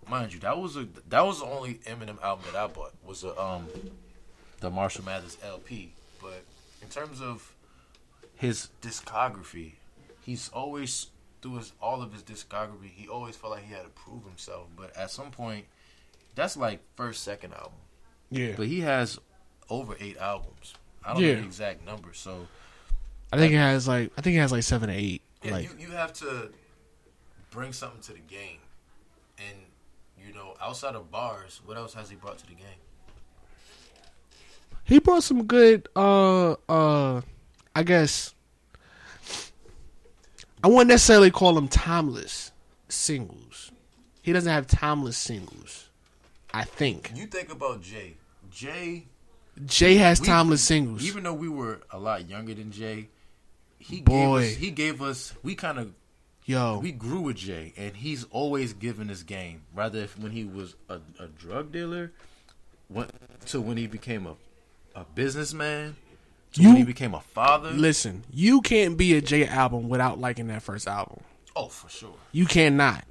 mind 0.08 0.32
you, 0.32 0.40
that 0.40 0.58
was 0.58 0.76
a 0.76 0.88
that 1.08 1.24
was 1.24 1.40
the 1.40 1.46
only 1.46 1.74
Eminem 1.86 2.20
album 2.22 2.44
that 2.52 2.56
I 2.56 2.66
bought 2.66 2.92
was 3.04 3.24
a 3.24 3.40
um 3.40 3.68
the 4.60 4.70
Marshall 4.70 5.04
Mathers 5.04 5.38
LP. 5.44 5.92
But 6.20 6.42
in 6.82 6.88
terms 6.88 7.20
of 7.20 7.54
his 8.34 8.68
discography, 8.82 9.72
he's 10.22 10.48
always 10.50 11.08
through 11.42 11.56
his 11.56 11.72
all 11.80 12.02
of 12.02 12.12
his 12.12 12.22
discography, 12.22 12.90
he 12.94 13.08
always 13.08 13.36
felt 13.36 13.52
like 13.52 13.64
he 13.64 13.72
had 13.72 13.84
to 13.84 13.90
prove 13.90 14.24
himself. 14.24 14.68
But 14.76 14.96
at 14.96 15.10
some 15.10 15.30
point, 15.30 15.66
that's 16.34 16.56
like 16.56 16.80
first 16.96 17.22
second 17.22 17.54
album. 17.54 17.72
Yeah. 18.30 18.52
But 18.56 18.66
he 18.68 18.80
has 18.80 19.18
over 19.68 19.96
eight 20.00 20.16
albums. 20.18 20.74
I 21.04 21.14
don't 21.14 21.22
Yeah. 21.22 21.34
know 21.34 21.40
the 21.40 21.46
exact 21.46 21.84
number, 21.84 22.10
so 22.12 22.46
I 23.32 23.36
think 23.38 23.52
it 23.52 23.56
has 23.58 23.88
like 23.88 24.12
I 24.16 24.20
think 24.20 24.36
it 24.36 24.40
has 24.40 24.52
like 24.52 24.62
seven 24.62 24.90
or 24.90 24.94
eight. 24.94 25.22
Yeah, 25.42 25.52
like 25.52 25.64
you, 25.78 25.86
you 25.88 25.92
have 25.92 26.12
to 26.14 26.50
bring 27.50 27.72
something 27.72 28.00
to 28.02 28.12
the 28.12 28.18
game. 28.20 28.58
And, 29.38 29.56
you 30.22 30.34
know, 30.34 30.54
outside 30.60 30.94
of 30.94 31.10
bars, 31.10 31.60
what 31.64 31.76
else 31.78 31.94
has 31.94 32.10
he 32.10 32.16
brought 32.16 32.38
to 32.38 32.46
the 32.46 32.54
game? 32.54 32.66
he 34.84 34.98
brought 34.98 35.22
some 35.22 35.44
good 35.44 35.88
uh 35.94 36.52
uh 36.68 37.20
I 37.76 37.82
guess 37.84 38.34
I 40.62 40.68
wouldn't 40.68 40.88
necessarily 40.88 41.30
call 41.30 41.54
them 41.54 41.68
timeless 41.68 42.52
singles. 42.88 43.70
He 44.22 44.32
doesn't 44.32 44.52
have 44.52 44.66
timeless 44.66 45.16
singles. 45.16 45.88
I 46.52 46.64
think. 46.64 47.12
You 47.14 47.26
think 47.26 47.50
about 47.52 47.80
Jay. 47.82 48.14
Jay, 48.50 49.06
Jay 49.66 49.96
has 49.96 50.20
we- 50.20 50.26
timeless 50.26 50.62
singles. 50.62 51.02
even 51.04 51.22
though 51.24 51.34
we 51.34 51.48
were 51.48 51.80
a 51.90 51.98
lot 51.98 52.28
younger 52.28 52.54
than 52.54 52.70
Jay, 52.72 53.08
he 53.78 54.00
Boy. 54.00 54.40
gave 54.40 54.50
us, 54.52 54.56
he 54.58 54.70
gave 54.70 55.02
us, 55.02 55.32
we 55.42 55.54
kind 55.54 55.78
of, 55.78 55.92
Yo. 56.44 56.78
we 56.78 56.92
grew 56.92 57.20
with 57.20 57.36
Jay, 57.36 57.72
and 57.76 57.96
he's 57.96 58.24
always 58.30 58.72
given 58.72 59.08
his 59.08 59.22
game. 59.22 59.62
Rather, 59.74 60.00
if 60.00 60.18
when 60.18 60.32
he 60.32 60.44
was 60.44 60.74
a, 60.88 61.00
a 61.18 61.26
drug 61.28 61.72
dealer, 61.72 62.12
went 62.88 63.10
to 63.46 63.60
when 63.60 63.76
he 63.76 63.86
became 63.86 64.26
a, 64.26 64.34
a 64.94 65.04
businessman, 65.14 65.96
to 66.54 66.62
when 66.64 66.76
he 66.76 66.82
became 66.82 67.14
a 67.14 67.20
father. 67.20 67.70
Listen, 67.70 68.24
you 68.32 68.60
can't 68.60 68.96
be 68.96 69.14
a 69.14 69.20
Jay 69.20 69.46
album 69.46 69.88
without 69.88 70.18
liking 70.18 70.48
that 70.48 70.62
first 70.62 70.88
album. 70.88 71.20
oh, 71.54 71.68
for 71.68 71.88
sure. 71.88 72.14
You 72.32 72.46
cannot. 72.46 73.04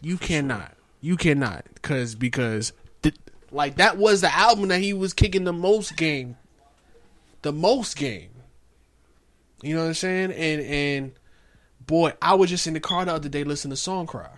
You 0.00 0.16
cannot. 0.18 0.72
You 1.00 1.16
cannot. 1.16 1.64
Cause 1.82 2.14
because 2.14 2.72
like 3.54 3.76
that 3.76 3.96
was 3.96 4.20
the 4.20 4.34
album 4.34 4.68
that 4.68 4.80
he 4.80 4.92
was 4.92 5.12
kicking 5.14 5.44
the 5.44 5.52
most 5.52 5.96
game. 5.96 6.36
The 7.42 7.52
most 7.52 7.96
game. 7.96 8.30
You 9.62 9.74
know 9.76 9.82
what 9.82 9.88
I'm 9.88 9.94
saying? 9.94 10.32
And 10.32 10.60
and 10.62 11.12
boy, 11.86 12.12
I 12.20 12.34
was 12.34 12.50
just 12.50 12.66
in 12.66 12.74
the 12.74 12.80
car 12.80 13.04
the 13.04 13.14
other 13.14 13.28
day 13.28 13.44
listening 13.44 13.70
to 13.70 13.76
Song 13.76 14.06
Cry. 14.06 14.28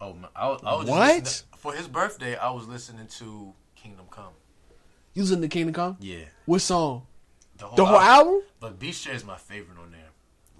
Oh, 0.00 0.12
man, 0.12 0.30
I, 0.36 0.48
was- 0.48 0.60
I 0.64 0.72
was 0.74 0.86
just 0.86 0.90
What? 0.98 1.22
listening- 1.24 1.44
for 1.56 1.72
his 1.72 1.88
birthday, 1.88 2.36
I 2.36 2.50
was 2.50 2.68
listening 2.68 3.06
to 3.18 3.52
Kingdom 3.74 4.06
Come. 4.12 4.32
You 5.14 5.22
was 5.22 5.32
in 5.32 5.40
the 5.40 5.48
Kingdom 5.48 5.74
Come? 5.74 5.96
Yeah, 5.98 6.24
What 6.46 6.60
song? 6.60 7.06
the 7.56 7.66
whole, 7.66 7.76
The 7.76 7.84
whole 7.84 7.98
album? 8.00 8.42
But 8.60 8.78
Beach 8.78 9.02
Chair 9.02 9.14
is 9.14 9.24
my 9.24 9.36
favorite 9.36 9.76
on 9.78 9.90
there. 9.90 10.00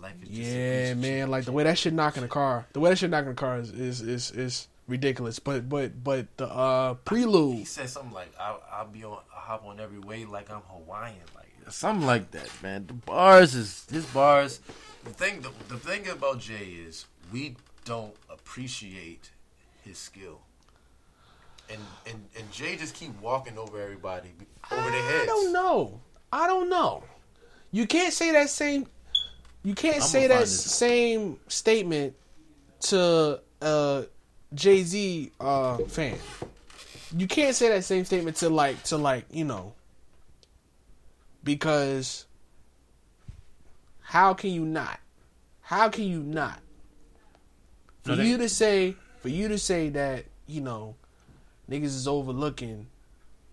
Life 0.01 0.15
is 0.23 0.29
just 0.29 0.41
Yeah, 0.41 0.95
man. 0.95 1.31
Like 1.31 1.45
the 1.45 1.53
way 1.53 1.63
that 1.65 1.79
shit 1.79 1.93
knock 1.93 2.17
in 2.17 2.23
the 2.25 2.29
car. 2.29 2.67
The 2.73 2.81
way 2.81 2.91
that 2.91 2.97
shit 2.99 3.11
knock 3.11 3.23
in 3.23 3.29
the 3.29 3.35
car 3.35 3.59
is 3.59 3.71
is 3.71 4.01
is, 4.01 4.31
is 4.33 4.69
ridiculous. 4.89 5.39
But 5.39 5.69
but 5.69 6.03
but 6.03 6.37
the 6.37 6.49
uh 6.49 6.95
prelude. 6.95 7.25
he 7.25 7.33
prelude. 7.33 7.69
said 7.69 7.91
something 7.91 8.13
like, 8.13 8.33
"I'll, 8.41 8.63
I'll 8.73 8.87
be 8.87 9.05
on, 9.05 9.19
I'll 9.35 9.41
hop 9.41 9.65
on 9.67 9.79
every 9.79 9.99
wave 10.01 10.29
like 10.31 10.51
I'm 10.51 10.63
Hawaiian, 10.69 11.17
like 11.37 11.53
something 11.69 12.07
like 12.07 12.31
that." 12.33 12.49
Man, 12.63 12.87
the 12.87 12.95
bars 12.95 13.55
is 13.55 13.87
his 13.91 14.07
bars. 14.07 14.61
The 15.05 15.11
thing, 15.11 15.43
the, 15.43 15.51
the 15.69 15.79
thing 15.79 16.09
about 16.09 16.41
Jay 16.41 16.77
is 16.87 17.07
we 17.33 17.57
don't 17.85 18.15
appreciate 18.29 19.31
his 19.85 19.99
skill. 19.99 20.41
And, 21.71 21.81
and 22.07 22.25
and 22.37 22.51
Jay 22.51 22.77
just 22.77 22.95
keep 22.95 23.19
walking 23.21 23.59
over 23.59 23.81
everybody, 23.81 24.31
over 24.73 24.91
their 24.91 25.03
heads. 25.03 25.23
I 25.23 25.27
don't 25.27 25.53
know. 25.53 26.01
I 26.33 26.47
don't 26.47 26.69
know. 26.71 27.05
You 27.71 27.87
can't 27.87 28.13
say 28.13 28.33
that 28.33 28.49
same. 28.49 28.87
You 29.63 29.75
can't 29.75 29.97
I'ma 29.97 30.05
say 30.05 30.27
that 30.29 30.49
same 30.49 31.39
statement 31.49 32.15
to 32.81 33.41
uh, 33.61 34.03
Jay 34.55 34.83
Z 34.83 35.31
uh, 35.41 35.79
fan. 35.89 36.17
You 37.17 37.27
can't 37.27 37.55
say 37.55 37.69
that 37.71 37.85
same 37.85 38.05
statement 38.05 38.37
to 38.39 38.49
like 38.49 38.83
to 38.85 38.97
like 38.97 39.25
you 39.31 39.45
know. 39.45 39.75
Because 41.45 42.27
how 44.01 44.35
can 44.35 44.51
you 44.51 44.65
not? 44.65 45.01
How 45.63 45.89
can 45.89 46.05
you 46.05 46.21
not? 46.23 46.61
For 48.05 48.11
No, 48.11 48.17
they- 48.17 48.27
you 48.29 48.39
to 48.39 48.49
say, 48.49 48.97
for 49.21 49.29
you 49.29 49.49
to 49.49 49.59
say 49.59 49.89
that 49.91 50.25
you 50.47 50.61
know, 50.63 50.95
niggas 51.71 51.85
is 51.85 52.09
overlooking 52.09 52.87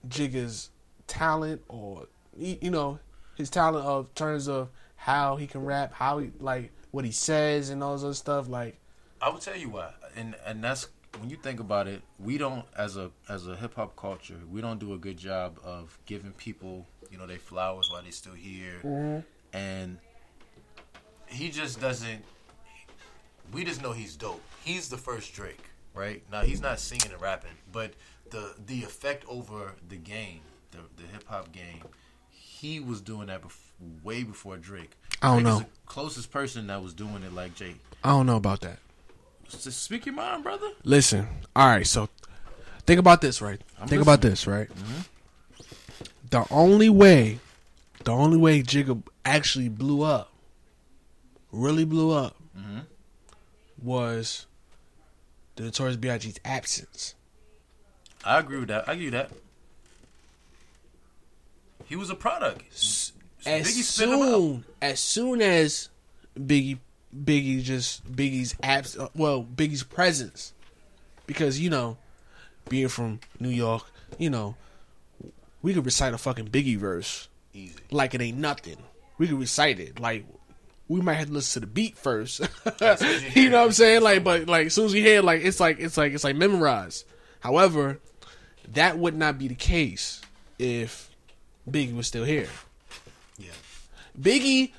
Jigga's 0.08 0.70
talent 1.08 1.62
or 1.68 2.08
you 2.38 2.72
know 2.72 3.00
his 3.36 3.50
talent 3.50 3.86
of 3.86 4.14
terms 4.16 4.48
of 4.48 4.70
how 4.96 5.36
he 5.36 5.46
can 5.48 5.64
rap, 5.66 5.94
how 5.94 6.20
he 6.20 6.32
like 6.40 6.72
what 6.92 7.06
he 7.06 7.12
says 7.12 7.70
and 7.70 7.84
all 7.84 7.94
this 7.94 8.04
other 8.04 8.14
stuff. 8.14 8.48
Like 8.48 8.78
I 9.22 9.30
will 9.30 9.40
tell 9.40 9.56
you 9.58 9.70
why, 9.70 9.92
and 10.16 10.36
and 10.46 10.64
that's 10.64 10.88
when 11.20 11.30
you 11.30 11.38
think 11.38 11.60
about 11.60 11.88
it. 11.88 12.02
We 12.20 12.38
don't, 12.38 12.66
as 12.78 12.98
a 12.98 13.12
as 13.30 13.48
a 13.48 13.56
hip 13.56 13.76
hop 13.76 13.96
culture, 13.96 14.40
we 14.50 14.62
don't 14.62 14.80
do 14.80 14.94
a 14.94 14.98
good 14.98 15.18
job 15.18 15.60
of 15.64 15.98
giving 16.06 16.32
people, 16.34 16.86
you 17.12 17.18
know, 17.18 17.28
their 17.28 17.38
flowers 17.38 17.90
while 17.90 18.02
they're 18.02 18.12
still 18.12 18.34
here, 18.34 18.80
mm-hmm. 18.84 19.20
and 19.56 19.98
he 21.28 21.50
just 21.50 21.80
doesn't. 21.80 22.24
We 23.54 23.64
just 23.64 23.82
know 23.82 23.92
he's 23.92 24.16
dope. 24.16 24.42
He's 24.64 24.90
the 24.90 24.98
first 24.98 25.34
Drake, 25.34 25.64
right? 25.94 26.24
Now 26.32 26.42
he's 26.42 26.62
not 26.62 26.80
singing 26.80 27.12
and 27.12 27.22
rapping, 27.22 27.52
but 27.72 27.94
the 28.32 28.56
the 28.66 28.84
effect 28.84 29.24
over 29.28 29.74
the 29.88 29.98
game, 29.98 30.42
the 30.72 30.80
the 30.98 31.08
hip 31.12 31.26
hop 31.28 31.52
game, 31.52 31.84
he 32.30 32.80
was 32.80 33.02
doing 33.02 33.28
that 33.28 33.42
bef- 33.42 34.04
way 34.04 34.24
before 34.24 34.58
Drake. 34.58 34.92
I 35.22 35.28
don't 35.28 35.44
Drake 35.44 35.54
know. 35.54 35.60
the 35.60 35.66
closest 35.86 36.32
person 36.32 36.68
that 36.68 36.82
was 36.82 36.94
doing 36.94 37.24
it 37.24 37.34
like 37.34 37.56
Jay. 37.56 37.76
I 38.04 38.10
don't 38.10 38.26
know 38.26 38.38
about 38.38 38.62
that. 38.62 38.80
Just 39.50 39.84
speak 39.84 40.06
your 40.06 40.16
mind, 40.16 40.44
brother. 40.44 40.68
Listen, 40.84 41.28
all 41.56 41.68
right. 41.68 41.88
So 41.88 42.10
think 42.86 43.00
about 43.00 43.22
this, 43.22 43.42
right? 43.42 43.62
I'm 43.80 43.88
think 43.88 44.02
about 44.02 44.22
this, 44.22 44.48
right? 44.48 44.68
Mm-hmm. 44.70 45.02
The 46.30 46.46
only 46.52 46.90
way, 46.90 47.40
the 48.04 48.12
only 48.12 48.38
way 48.38 48.62
Jigga 48.62 49.02
actually 49.24 49.70
blew 49.70 50.02
up, 50.02 50.32
really 51.52 51.86
blew 51.86 52.12
up, 52.12 52.36
mm-hmm. 52.58 52.80
was 53.82 54.46
the 55.56 55.64
Notorious 55.64 55.98
B.I.G.'s 55.98 56.40
absence. 56.44 57.16
I 58.24 58.40
agree 58.40 58.60
with 58.60 58.70
that. 58.70 58.90
I 58.90 58.96
give 58.96 59.04
you 59.04 59.12
that. 59.12 59.32
He 61.86 61.96
was 61.96 62.10
a 62.10 62.16
product. 62.16 62.64
as 62.72 63.12
Biggie 63.46 63.84
spit 63.84 64.10
him 64.10 64.22
out. 64.22 64.32
soon 64.32 64.66
as 64.82 65.00
soon 65.00 65.42
as 65.42 65.90
Biggie 66.38 66.80
Biggie 67.24 67.62
just 67.62 68.06
Biggie's 68.12 68.56
abs 68.62 68.98
uh, 68.98 69.10
well 69.16 69.44
Biggie's 69.44 69.84
presence 69.84 70.54
because 71.28 71.60
you 71.60 71.70
know 71.70 71.98
being 72.70 72.88
from 72.88 73.20
New 73.40 73.50
York 73.50 73.84
you 74.18 74.30
know 74.30 74.56
we 75.62 75.74
could 75.74 75.86
recite 75.86 76.14
a 76.14 76.18
fucking 76.18 76.48
Biggie 76.48 76.78
verse 76.78 77.30
Easy. 77.54 77.76
like 77.92 78.14
it 78.14 78.22
ain't 78.22 78.38
nothing 78.38 78.78
we 79.18 79.28
could 79.28 79.40
recite 79.40 79.80
it. 79.80 80.00
Like 80.00 80.26
we 80.88 81.02
might 81.02 81.16
have 81.16 81.28
to 81.28 81.34
listen 81.34 81.62
to 81.62 81.68
the 81.68 81.72
beat 81.72 81.98
first. 81.98 82.40
you 82.82 83.20
you 83.36 83.50
know 83.50 83.60
what 83.60 83.66
I'm 83.66 83.72
saying? 83.72 84.02
Like, 84.02 84.24
but 84.24 84.48
like 84.48 84.68
as 84.68 84.74
soon 84.74 84.86
as 84.86 84.94
you 84.94 85.02
hear, 85.02 85.22
like 85.22 85.42
it's 85.44 85.60
like 85.60 85.80
it's 85.80 85.98
like 85.98 86.14
it's 86.14 86.24
like 86.24 86.36
memorized. 86.36 87.06
However, 87.40 88.00
that 88.74 88.98
would 88.98 89.16
not 89.16 89.38
be 89.38 89.48
the 89.48 89.56
case 89.56 90.22
if 90.60 91.10
Biggie 91.70 91.96
was 91.96 92.08
still 92.08 92.24
here. 92.24 92.48
Yeah. 93.38 93.52
Biggie, 94.20 94.72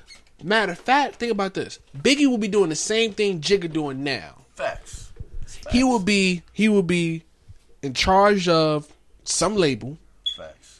matter 0.43 0.71
of 0.73 0.79
fact, 0.79 1.15
think 1.15 1.31
about 1.31 1.53
this. 1.53 1.79
Biggie 1.97 2.27
will 2.27 2.37
be 2.37 2.47
doing 2.47 2.69
the 2.69 2.75
same 2.75 3.13
thing 3.13 3.41
Jigga 3.41 3.71
doing 3.71 4.03
now. 4.03 4.35
Facts. 4.55 5.11
He 5.71 5.83
will 5.83 5.99
be 5.99 6.43
he 6.53 6.69
will 6.69 6.83
be 6.83 7.23
in 7.81 7.93
charge 7.93 8.47
of 8.47 8.87
some 9.23 9.55
label. 9.55 9.97
Facts. 10.35 10.79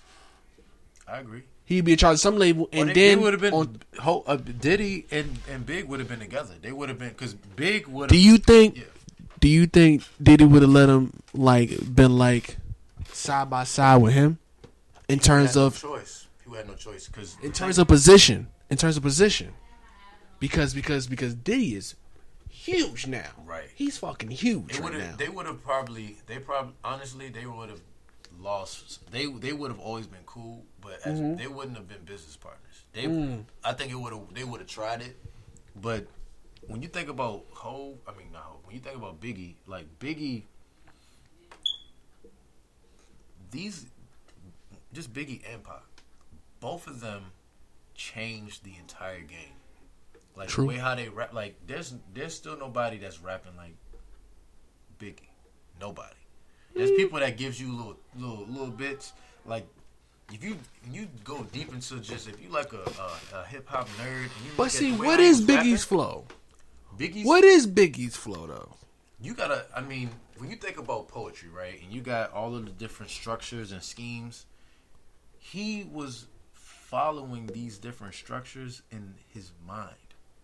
I 1.08 1.20
agree. 1.20 1.44
He'd 1.66 1.82
be 1.82 1.92
in 1.94 1.98
charge 1.98 2.16
of 2.16 2.20
some 2.22 2.38
label, 2.38 2.70
and 2.72 2.90
they, 2.90 2.94
then 2.94 3.22
would 3.22 3.34
have 3.34 3.42
been 3.42 3.54
on- 3.54 3.82
Ho, 4.00 4.24
uh, 4.26 4.38
Diddy 4.38 5.06
and, 5.12 5.38
and 5.50 5.66
Big 5.66 5.86
would 5.86 6.00
have 6.00 6.08
been 6.08 6.20
together. 6.20 6.54
They 6.62 6.72
would 6.72 6.88
have 6.88 6.98
been 6.98 7.10
because 7.10 7.34
Big 7.34 7.88
would. 7.88 8.10
do 8.10 8.18
you 8.18 8.38
think? 8.38 8.78
Yeah. 8.78 8.84
Do 9.40 9.50
you 9.50 9.68
think 9.68 10.04
Diddy 10.22 10.46
would 10.46 10.62
have 10.62 10.72
let 10.72 10.90
him 10.90 11.14
like 11.34 11.94
been 11.94 12.18
like 12.18 12.58
side 13.12 13.50
by 13.50 13.66
side 13.66 13.98
with 14.02 14.14
him 14.14 14.40
in 15.10 15.20
terms 15.20 15.54
had 15.54 15.60
no 15.60 15.66
of 15.68 15.80
choice? 15.80 16.28
He 16.50 16.56
had 16.56 16.68
no 16.68 16.74
choice 16.76 17.08
because 17.08 17.38
in 17.44 17.52
terms 17.52 17.78
of 17.78 17.88
position? 17.88 18.48
In 18.70 18.78
terms 18.78 18.98
of 18.98 19.04
position, 19.04 19.54
because 20.40 20.74
because 20.74 21.08
because 21.08 21.34
Diddy 21.34 21.76
is 21.76 21.96
huge 22.50 23.08
now. 23.08 23.30
Right. 23.46 23.70
He's 23.74 23.98
fucking 23.98 24.32
huge 24.32 24.74
They 24.74 24.80
right 24.80 24.84
would 24.92 24.94
now. 25.00 25.06
have. 25.06 25.18
They 25.18 25.30
would 25.30 25.46
have 25.46 25.64
probably. 25.64 26.18
They 26.28 26.40
probably. 26.40 26.74
Honestly, 26.84 27.30
they 27.30 27.46
would 27.46 27.70
have 27.70 27.82
lost. 28.40 29.10
They 29.12 29.26
they 29.28 29.54
would 29.54 29.72
have 29.72 29.80
always 29.80 30.06
been 30.08 30.24
cool, 30.26 30.66
but 30.82 31.00
as, 31.06 31.20
Mm-hmm. 31.20 31.38
they 31.38 31.48
wouldn't 31.48 31.78
have 31.78 31.88
been 31.88 32.04
business 32.04 32.36
partners. 32.36 32.84
They. 32.92 33.04
Mm. 33.06 33.44
I 33.64 33.72
think 33.74 33.92
it 33.92 33.96
would 33.96 34.12
have. 34.12 34.34
They 34.34 34.44
would 34.44 34.60
have 34.60 34.70
tried 34.70 35.02
it, 35.02 35.16
but 35.82 36.06
when 36.68 36.82
you 36.82 36.90
think 36.90 37.08
about 37.08 37.46
Hove, 37.54 37.96
I 38.06 38.12
mean 38.18 38.34
not 38.34 38.42
Hove. 38.44 38.60
When 38.66 38.76
you 38.76 38.82
think 38.82 38.98
about 38.98 39.22
Biggie, 39.22 39.54
like 39.66 39.86
Biggie, 40.00 40.44
these 43.52 43.86
just 44.94 45.14
Biggie 45.14 45.42
and 45.52 45.64
Pac, 45.64 45.84
both 46.60 46.88
of 46.88 47.00
them 47.00 47.24
changed 47.98 48.64
the 48.64 48.74
entire 48.80 49.20
game. 49.20 49.58
Like 50.36 50.48
True. 50.48 50.64
the 50.64 50.70
way 50.70 50.78
how 50.78 50.96
they 50.96 51.10
rap, 51.10 51.34
like 51.34 51.56
there's 51.68 51.96
there's 52.14 52.34
still 52.34 52.58
nobody 52.58 52.98
that's 52.98 53.22
rapping 53.22 53.58
like 53.58 53.76
Biggie. 55.00 55.30
Nobody. 55.82 56.16
There's 56.74 56.92
mm. 56.92 56.98
people 56.98 57.20
that 57.20 57.36
gives 57.38 57.60
you 57.60 57.76
little 57.76 57.98
little 58.16 58.46
little 58.48 58.72
bits. 58.72 59.14
Like 59.46 59.68
if 60.32 60.44
you 60.44 60.58
you 60.90 61.08
go 61.24 61.44
deep 61.52 61.74
into 61.74 62.00
just 62.00 62.30
if 62.30 62.42
you 62.42 62.50
like 62.50 62.72
a, 62.72 62.78
a, 62.78 63.40
a 63.40 63.46
hip 63.46 63.68
hop 63.68 63.90
nerd. 63.90 64.24
And 64.24 64.46
you 64.46 64.52
but 64.56 64.72
see, 64.72 64.92
what 64.94 65.20
is 65.20 65.42
Biggie's 65.42 65.50
rapping, 65.50 65.78
flow? 65.78 66.26
Biggie's 66.98 67.26
What 67.26 67.44
is 67.44 67.68
Biggie's 67.68 68.16
flow 68.16 68.48
though? 68.48 68.78
you 69.22 69.34
gotta 69.34 69.66
i 69.76 69.82
mean 69.82 70.10
when 70.38 70.50
you 70.50 70.56
think 70.56 70.78
about 70.78 71.08
poetry 71.08 71.50
right 71.50 71.82
and 71.82 71.92
you 71.92 72.02
got 72.02 72.32
all 72.34 72.56
of 72.56 72.66
the 72.66 72.72
different 72.72 73.12
structures 73.12 73.72
and 73.72 73.82
schemes 73.82 74.46
he 75.40 75.88
was 75.92 76.28
following 76.92 77.48
these 77.48 77.78
different 77.78 78.14
structures 78.14 78.82
in 78.92 79.14
his 79.34 79.52
mind 79.68 79.96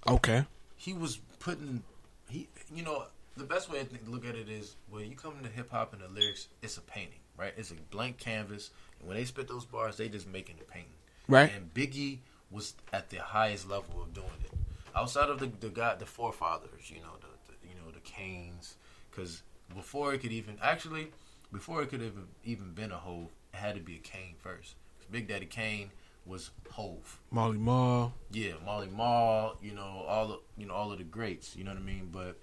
Okay. 0.06 0.46
he 0.76 0.92
was 0.94 1.18
putting 1.40 1.84
he 2.30 2.50
you 2.76 2.84
know 2.84 3.06
the 3.38 3.46
best 3.46 3.72
way 3.72 3.82
to 3.86 4.12
look 4.12 4.26
at 4.26 4.36
it 4.36 4.50
is 4.50 4.76
when 4.90 5.10
you 5.10 5.16
come 5.16 5.36
into 5.38 5.50
hip-hop 5.50 5.94
and 5.94 6.02
the 6.02 6.08
lyrics 6.10 6.50
it's 6.62 6.76
a 6.78 6.82
painting 6.82 7.20
right 7.38 7.54
it's 7.56 7.72
a 7.72 7.76
blank 7.92 8.18
canvas 8.18 8.72
and 9.00 9.08
when 9.08 9.16
they 9.16 9.24
spit 9.24 9.48
those 9.48 9.64
bars 9.64 9.96
they 9.96 10.10
just 10.10 10.28
making 10.28 10.56
a 10.60 10.66
painting 10.70 10.90
Right. 11.30 11.50
and 11.56 11.74
biggie 11.74 12.18
was 12.52 12.74
at 12.92 13.10
the 13.10 13.22
highest 13.22 13.70
level 13.70 14.02
of 14.02 14.14
doing 14.14 14.28
it 14.44 14.52
outside 14.94 15.30
of 15.30 15.40
the 15.40 15.48
the 15.62 15.70
guy 15.70 15.96
the 15.96 16.06
forefathers 16.06 16.92
you 16.92 16.98
know 16.98 17.16
the, 17.22 17.28
the 17.54 17.70
you 17.70 17.76
know 17.76 17.90
the 17.92 18.02
canes 18.02 18.76
because 19.10 19.44
before 19.74 20.14
it 20.14 20.18
could 20.20 20.34
even 20.34 20.58
actually 20.62 21.08
before 21.54 21.82
it 21.84 21.88
could 21.90 22.02
have 22.02 22.18
even 22.44 22.72
been 22.74 22.92
a 22.92 22.98
whole, 22.98 23.30
it 23.54 23.58
had 23.58 23.76
to 23.76 23.82
be 23.82 23.96
a 23.96 24.00
cane 24.00 24.34
first. 24.42 24.74
big 25.10 25.28
daddy 25.30 25.46
kane 25.46 25.90
was 26.26 26.52
hove 26.72 27.20
Molly 27.32 27.58
Ma. 27.58 28.10
yeah, 28.32 28.54
Marley 28.66 28.88
Marl, 28.88 29.58
you 29.62 29.74
know, 29.74 30.06
all 30.08 30.28
the 30.28 30.40
you 30.58 30.66
know, 30.66 30.74
all 30.74 30.92
of 30.92 30.98
the 30.98 31.04
greats, 31.04 31.56
you 31.56 31.64
know 31.64 31.72
what 31.72 31.80
I 31.80 31.84
mean? 31.84 32.10
But 32.12 32.38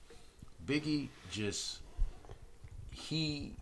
Biggie 0.66 1.09
just 1.31 1.81
he 2.91 3.55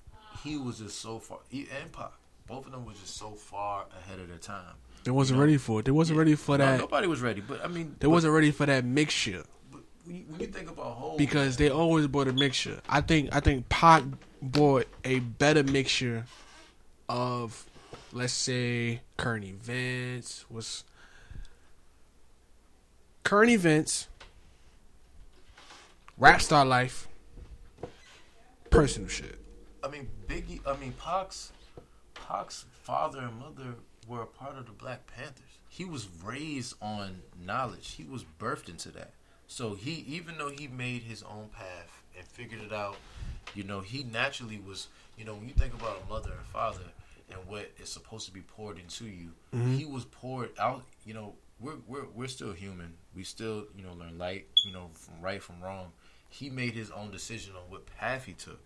he 0.42 0.56
was 0.56 0.78
just 0.78 1.00
so 1.00 1.18
far 1.18 1.38
he, 1.48 1.68
and 1.80 1.90
Pac, 1.92 2.12
both 2.46 2.66
of 2.66 2.72
them 2.72 2.84
was 2.84 2.98
just 2.98 3.16
so 3.16 3.30
far 3.32 3.86
ahead 4.04 4.18
of 4.20 4.28
their 4.28 4.38
time. 4.38 4.74
They 5.04 5.10
wasn't 5.10 5.36
You 5.36 5.40
know? 5.40 5.46
ready 5.46 5.56
for 5.58 5.80
it. 5.80 5.84
They 5.86 5.92
wasn't 5.92 6.18
ready 6.18 6.34
for 6.34 6.58
No, 6.58 6.64
that. 6.66 6.80
nobody 6.80 7.06
was 7.06 7.20
ready, 7.20 7.40
but 7.40 7.64
I 7.64 7.68
mean 7.68 7.96
They 8.00 8.06
but- 8.06 8.10
wasn't 8.10 8.34
ready 8.34 8.50
for 8.50 8.66
that 8.66 8.84
mixture 8.84 9.44
but 9.70 9.82
when 10.04 10.16
you, 10.40 10.46
think 10.48 10.70
about 10.70 10.94
whole 10.94 11.16
because 11.16 11.56
they 11.56 11.70
always 11.70 12.06
bought 12.08 12.28
a 12.28 12.32
mixture. 12.32 12.80
I 12.88 13.00
think 13.02 13.34
I 13.34 13.40
think 13.40 13.68
Pac 13.68 14.02
bought 14.42 14.86
a 15.04 15.20
better 15.20 15.62
mixture 15.62 16.24
of, 17.08 17.64
let's 18.12 18.32
say, 18.32 19.00
current 19.16 19.44
events. 19.44 20.44
Was 20.50 20.84
current 23.24 23.50
events, 23.50 24.08
rap 26.16 26.40
star 26.40 26.64
life, 26.64 27.08
personal 28.70 29.08
shit. 29.08 29.38
I 29.82 29.88
mean 29.88 30.08
Biggie 30.26 30.60
I 30.66 30.76
mean 30.76 30.92
Pac's 30.92 31.52
Pac's 32.14 32.64
father 32.82 33.20
and 33.20 33.38
mother 33.38 33.74
were 34.06 34.22
a 34.22 34.26
part 34.26 34.56
of 34.56 34.66
the 34.66 34.72
Black 34.72 35.06
Panthers. 35.06 35.44
He 35.68 35.84
was 35.84 36.08
raised 36.24 36.74
on 36.80 37.22
knowledge. 37.44 37.92
He 37.92 38.04
was 38.04 38.24
birthed 38.38 38.68
into 38.68 38.90
that. 38.92 39.12
So 39.46 39.74
he 39.74 40.04
even 40.08 40.38
though 40.38 40.50
he 40.50 40.66
made 40.66 41.02
his 41.02 41.22
own 41.22 41.48
path 41.54 42.02
and 42.16 42.26
figured 42.26 42.62
it 42.62 42.72
out, 42.72 42.96
you 43.54 43.62
know, 43.62 43.80
he 43.80 44.02
naturally 44.02 44.58
was 44.58 44.88
you 45.16 45.24
know, 45.24 45.34
when 45.34 45.48
you 45.48 45.54
think 45.54 45.74
about 45.74 46.00
a 46.06 46.08
mother 46.08 46.30
and 46.30 46.46
father 46.46 46.80
and 47.30 47.38
what 47.46 47.70
is 47.80 47.88
supposed 47.88 48.26
to 48.26 48.32
be 48.32 48.40
poured 48.40 48.78
into 48.78 49.04
you, 49.04 49.30
mm-hmm. 49.54 49.74
he 49.74 49.84
was 49.84 50.04
poured 50.04 50.50
out, 50.58 50.82
you 51.04 51.14
know, 51.14 51.34
we're 51.60 51.76
we're 51.86 52.06
we're 52.14 52.28
still 52.28 52.52
human. 52.52 52.94
We 53.14 53.24
still, 53.24 53.66
you 53.76 53.82
know, 53.82 53.92
learn 53.94 54.16
light, 54.16 54.46
you 54.64 54.72
know, 54.72 54.90
from 54.94 55.20
right 55.20 55.42
from 55.42 55.60
wrong. 55.60 55.92
He 56.30 56.50
made 56.50 56.74
his 56.74 56.90
own 56.90 57.10
decision 57.10 57.54
on 57.56 57.70
what 57.70 57.86
path 57.86 58.24
he 58.24 58.32
took 58.32 58.60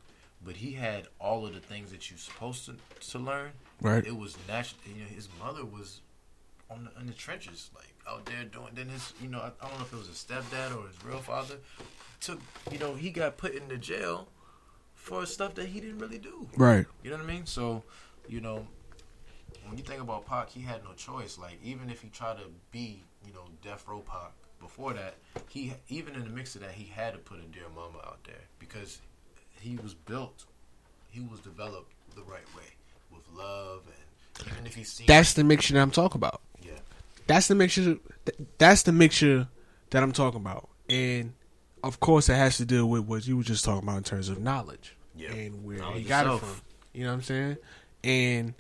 but 0.45 0.57
he 0.57 0.73
had 0.73 1.07
all 1.21 1.47
of 1.47 1.55
the 1.55 1.61
things 1.61 1.91
that 1.91 2.11
you're 2.11 2.19
supposed 2.19 2.67
to 2.67 2.75
to 3.11 3.19
learn. 3.19 3.53
Right. 3.81 4.05
It 4.05 4.17
was 4.17 4.37
natural. 4.49 4.81
You 4.87 5.03
know, 5.03 5.09
his 5.09 5.29
mother 5.39 5.65
was 5.65 6.01
on 6.71 6.85
the, 6.85 7.01
in 7.01 7.07
the 7.07 7.13
trenches, 7.13 7.71
like 7.75 7.95
out 8.09 8.25
there 8.27 8.45
doing. 8.45 8.69
Then 8.75 8.89
his, 8.89 9.13
you 9.23 9.29
know, 9.29 9.39
I, 9.39 9.53
I 9.65 9.69
don't 9.69 9.79
know 9.79 9.85
if 9.85 9.93
it 9.93 9.97
was 9.97 10.09
his 10.09 10.25
stepdad 10.29 10.77
or 10.77 10.87
his 10.89 11.05
real 11.05 11.19
father. 11.19 11.57
Took, 12.21 12.41
you 12.71 12.79
know, 12.79 12.95
he 12.95 13.11
got 13.11 13.37
put 13.37 13.55
into 13.55 13.77
jail 13.79 14.29
for 14.95 15.27
stuff 15.27 15.55
that 15.55 15.67
he 15.67 15.81
didn't 15.81 15.99
really 15.99 16.19
do. 16.19 16.49
Right. 16.57 16.87
You 17.03 17.11
know 17.11 17.17
what 17.17 17.27
I 17.27 17.33
mean? 17.33 17.47
So, 17.47 17.83
you 18.33 18.41
know, 18.41 18.67
when 19.67 19.77
you 19.77 19.85
think 19.85 20.01
about 20.01 20.25
Pac, 20.27 20.49
he 20.49 20.63
had 20.63 20.83
no 20.85 20.93
choice. 20.95 21.37
Like 21.39 21.59
even 21.63 21.91
if 21.91 22.01
he 22.01 22.09
tried 22.09 22.39
to 22.39 22.45
be, 22.71 23.03
you 23.27 23.33
know, 23.35 23.45
Death 23.63 23.85
Row 23.87 24.01
Pac 24.01 24.33
before 24.59 24.95
that, 24.95 25.17
he 25.51 25.75
even 25.91 26.15
in 26.15 26.25
the 26.25 26.31
mix 26.31 26.55
of 26.55 26.63
that, 26.63 26.73
he 26.73 26.85
had 26.91 27.13
to 27.13 27.19
put 27.19 27.39
a 27.39 27.43
Dear 27.43 27.69
Mama 27.75 27.99
out 28.07 28.21
there 28.25 28.41
because 28.59 29.01
he 29.61 29.77
was 29.77 29.93
built, 29.93 30.47
he 31.11 31.21
was 31.21 31.41
developed 31.41 31.93
the 32.17 32.23
right 32.23 32.47
way 32.57 32.65
with 33.13 33.23
love 33.37 33.83
and 33.87 34.49
even 34.53 34.67
if 34.67 34.75
he's 34.75 35.01
That's 35.07 35.35
the 35.35 35.45
mixture 35.45 35.75
that 35.75 35.81
I'm 35.83 35.91
talking 35.91 36.17
about. 36.19 36.41
yeah, 36.65 36.73
That's 37.27 37.49
the 37.49 37.55
mixture. 37.55 37.99
That's 38.57 38.83
the 38.83 38.93
mixture 38.93 39.47
that 39.91 40.03
I'm 40.03 40.13
talking 40.13 40.41
about, 40.41 40.71
and 40.89 41.35
of 41.85 42.01
course, 42.01 42.31
it 42.31 42.35
has 42.37 42.57
to 42.57 42.65
deal 42.65 42.89
with 42.89 43.03
what 43.05 43.27
you 43.27 43.37
were 43.37 43.43
just 43.43 43.63
talking 43.65 43.87
about 43.87 43.99
in 43.99 44.05
terms 44.05 44.31
of 44.31 44.39
knowledge 44.41 44.97
Yeah. 45.15 45.33
and 45.33 45.65
where 45.65 45.77
he 45.77 45.83
Knowledge 45.83 46.09
got 46.09 46.27
it 46.27 46.39
from. 46.39 46.49
You 46.95 47.05
know 47.05 47.11
what 47.11 47.15
I'm 47.17 47.23
saying? 47.23 47.57
And 48.05 48.55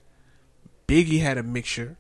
Biggie 0.86 1.20
had 1.20 1.38
a 1.38 1.43
mixture, 1.43 1.97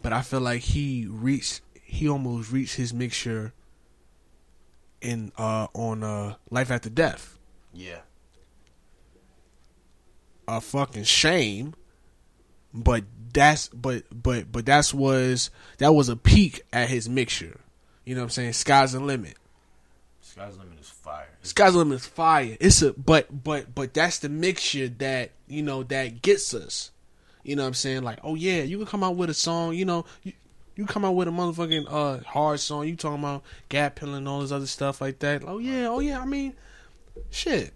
but 0.00 0.12
I 0.12 0.22
feel 0.22 0.40
like 0.40 0.60
he 0.62 1.06
reached. 1.08 1.60
He 1.82 2.08
almost 2.08 2.52
reached 2.52 2.76
his 2.76 2.92
mixture 2.94 3.52
in 5.00 5.32
uh 5.36 5.66
on 5.74 6.02
uh 6.02 6.34
Life 6.50 6.70
After 6.70 6.88
Death. 6.90 7.38
yeah, 7.72 8.00
a 10.46 10.60
fucking 10.60 11.04
shame. 11.04 11.74
But 12.74 13.04
that's 13.32 13.68
but 13.68 14.04
but 14.10 14.50
but 14.50 14.64
that's 14.64 14.94
was 14.94 15.50
that 15.78 15.92
was 15.94 16.08
a 16.08 16.16
peak 16.16 16.62
at 16.72 16.88
his 16.88 17.08
mixture. 17.08 17.60
You 18.04 18.14
know 18.14 18.22
what 18.22 18.26
I'm 18.26 18.30
saying? 18.30 18.52
Sky's 18.54 18.92
the 18.92 19.00
limit. 19.00 19.36
Sky's 20.32 20.56
Limit 20.56 20.80
is 20.80 20.88
fire. 20.88 21.24
It's- 21.24 21.50
Sky's 21.50 21.74
limit 21.74 21.96
is 21.96 22.06
fire. 22.06 22.56
It's 22.58 22.80
a 22.80 22.94
but 22.94 23.44
but 23.44 23.74
but 23.74 23.92
that's 23.92 24.18
the 24.20 24.30
mixture 24.30 24.88
that 24.88 25.32
you 25.46 25.62
know 25.62 25.82
that 25.84 26.22
gets 26.22 26.54
us. 26.54 26.90
You 27.42 27.56
know 27.56 27.62
what 27.62 27.68
I'm 27.68 27.74
saying? 27.74 28.02
Like, 28.02 28.18
oh 28.22 28.34
yeah, 28.34 28.62
you 28.62 28.78
can 28.78 28.86
come 28.86 29.04
out 29.04 29.16
with 29.16 29.28
a 29.28 29.34
song. 29.34 29.74
You 29.74 29.84
know, 29.84 30.06
you, 30.22 30.32
you 30.74 30.86
come 30.86 31.04
out 31.04 31.12
with 31.16 31.28
a 31.28 31.30
motherfucking 31.30 31.86
uh 31.86 32.24
hard 32.24 32.60
song. 32.60 32.88
You 32.88 32.96
talking 32.96 33.18
about 33.18 33.42
gap 33.68 33.96
pilling 33.96 34.14
and 34.16 34.28
all 34.28 34.40
this 34.40 34.52
other 34.52 34.66
stuff 34.66 35.02
like 35.02 35.18
that. 35.18 35.42
Oh 35.46 35.58
yeah, 35.58 35.88
oh 35.88 35.98
yeah. 35.98 36.18
I 36.20 36.24
mean, 36.24 36.54
shit. 37.30 37.74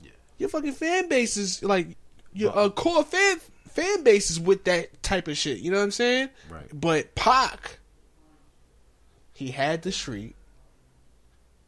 Yeah. 0.00 0.10
Your 0.38 0.48
fucking 0.48 0.72
fan 0.72 1.08
base 1.08 1.36
is 1.36 1.62
like 1.62 1.96
your 2.32 2.56
uh, 2.58 2.68
core 2.70 3.04
fan 3.04 3.38
fan 3.68 4.02
base 4.02 4.28
is 4.28 4.40
with 4.40 4.64
that 4.64 5.04
type 5.04 5.28
of 5.28 5.36
shit. 5.36 5.58
You 5.58 5.70
know 5.70 5.78
what 5.78 5.84
I'm 5.84 5.90
saying? 5.92 6.30
Right. 6.50 6.68
But 6.72 7.14
Pac 7.14 7.78
he 9.34 9.50
had 9.52 9.82
the 9.82 9.92
street. 9.92 10.34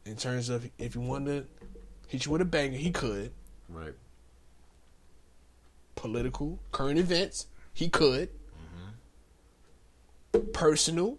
In 0.06 0.16
terms 0.16 0.48
of 0.50 0.68
if 0.78 0.92
he 0.94 0.98
wanted 0.98 1.46
to 1.60 1.66
hit 2.08 2.26
you 2.26 2.32
with 2.32 2.40
a 2.42 2.44
banger, 2.44 2.76
he 2.76 2.90
could. 2.90 3.32
Right. 3.68 3.94
Political, 5.96 6.58
current 6.72 6.98
events, 6.98 7.46
he 7.72 7.88
could. 7.88 8.28
Personal, 10.52 11.16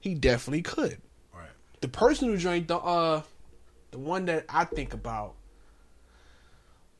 he 0.00 0.14
definitely 0.14 0.60
could. 0.62 0.98
Right. 1.34 1.48
The 1.80 1.88
personal 1.88 2.36
joint, 2.36 2.68
the 2.68 2.76
uh, 2.76 3.22
the 3.90 3.98
one 3.98 4.26
that 4.26 4.44
I 4.48 4.64
think 4.64 4.92
about, 4.92 5.34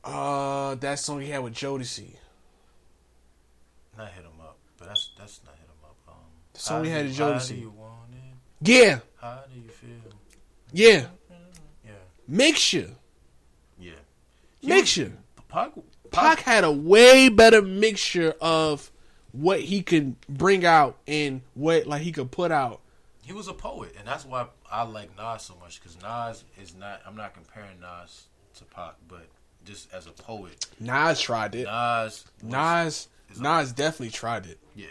uh, 0.03 0.75
that 0.75 0.97
song 0.97 1.21
he 1.21 1.29
had 1.29 1.43
with 1.43 1.53
Jodeci. 1.53 2.15
Not 3.97 4.09
hit 4.11 4.23
him 4.23 4.31
up, 4.41 4.57
but 4.79 4.87
that's 4.87 5.11
that's 5.17 5.39
not 5.45 5.53
hit 5.55 5.67
him 5.67 5.83
up. 5.85 5.95
Um, 6.07 6.15
The 6.53 6.59
song 6.59 6.81
we 6.81 6.89
had 6.89 7.05
you- 7.07 7.13
How 7.13 7.33
Jodeci. 7.33 7.47
do 7.49 7.55
you 7.55 7.69
want 7.69 8.11
it? 8.13 8.67
Yeah, 8.67 8.99
How 9.21 9.43
do 9.53 9.59
you 9.59 9.69
feel? 9.69 9.89
Yeah, 10.77 11.07
Yeah. 11.85 11.91
mixture, 12.27 12.91
Yeah. 13.79 13.93
mixture. 14.61 15.13
Pac, 15.47 15.71
Pac 16.11 16.39
had 16.39 16.63
a 16.63 16.71
way 16.71 17.29
better 17.29 17.61
mixture 17.61 18.35
of 18.41 18.91
what 19.31 19.61
he 19.61 19.81
can 19.81 20.17
bring 20.29 20.65
out 20.65 20.97
and 21.07 21.41
what 21.53 21.87
like 21.87 22.01
he 22.01 22.11
could 22.11 22.31
put 22.31 22.51
out. 22.51 22.81
he 23.23 23.33
was 23.33 23.47
a 23.47 23.53
poet, 23.53 23.93
and 23.97 24.07
that's 24.07 24.23
why 24.25 24.47
I 24.71 24.83
like 24.83 25.15
Nas 25.17 25.41
so 25.43 25.55
much 25.61 25.81
because 25.81 25.97
Nas 26.01 26.43
is 26.61 26.73
not. 26.75 27.01
I'm 27.05 27.15
not 27.15 27.33
comparing 27.33 27.79
Nas 27.79 28.23
to 28.55 28.65
Pac, 28.65 28.95
but 29.07 29.27
just 29.65 29.91
as 29.93 30.05
a 30.07 30.11
poet, 30.11 30.65
Nas 30.79 31.19
tried 31.19 31.53
it. 31.55 31.65
Nas. 31.65 32.23
Was, 32.41 33.07
Nas 33.31 33.39
Nas 33.39 33.71
definitely 33.73 34.11
tried 34.11 34.45
it. 34.45 34.59
Yeah. 34.75 34.87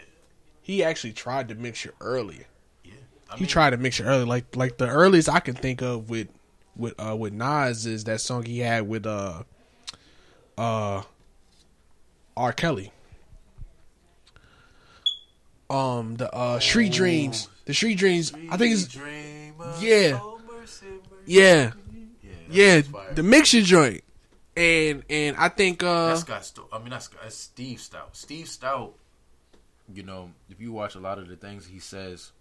He 0.61 0.83
actually 0.83 1.13
tried 1.13 1.47
the 1.47 1.55
mixture 1.55 1.93
early. 2.01 2.45
I 3.31 3.37
He 3.37 3.45
tried 3.45 3.71
to 3.71 3.77
mix 3.77 3.99
it 3.99 4.03
early. 4.03 4.25
Like 4.25 4.55
like 4.55 4.77
the 4.77 4.87
earliest 4.87 5.29
I 5.29 5.39
can 5.39 5.55
think 5.55 5.81
of 5.81 6.09
with 6.09 6.27
with 6.75 6.93
uh 6.99 7.15
with 7.15 7.33
Nas 7.33 7.85
is 7.85 8.03
that 8.05 8.21
song 8.21 8.43
he 8.45 8.59
had 8.59 8.87
with 8.87 9.05
uh 9.05 9.43
uh 10.57 11.03
R. 12.35 12.53
Kelly. 12.53 12.91
Um 15.69 16.15
the 16.15 16.33
uh 16.33 16.59
Street 16.59 16.93
Dreams. 16.93 17.49
The 17.65 17.73
Street 17.73 17.97
Dreams 17.97 18.31
I 18.49 18.57
think 18.57 18.73
it's 18.73 18.95
Yeah. 19.81 20.19
oh, 20.21 20.39
yeah. 21.25 21.71
Yeah. 22.23 22.31
Yeah, 22.49 22.75
that's 22.75 22.87
fire. 22.87 23.13
the 23.13 23.23
mixture 23.23 23.61
joint. 23.61 24.03
And 24.55 25.03
and 25.09 25.35
I 25.37 25.49
think 25.49 25.83
uh 25.83 26.07
That's 26.07 26.21
Scott 26.21 26.45
Sto- 26.45 26.67
I 26.71 26.79
mean, 26.79 26.89
that's, 26.89 27.09
that's 27.09 27.35
Steve 27.35 27.79
Stoute. 27.79 28.15
Steve 28.15 28.45
Stoute, 28.47 28.93
you 29.93 30.03
know, 30.03 30.31
if 30.49 30.61
you 30.61 30.71
watch 30.71 30.95
a 30.95 30.99
lot 30.99 31.19
of 31.19 31.27
the 31.27 31.35
things 31.35 31.67
he 31.67 31.79
says, 31.79 32.31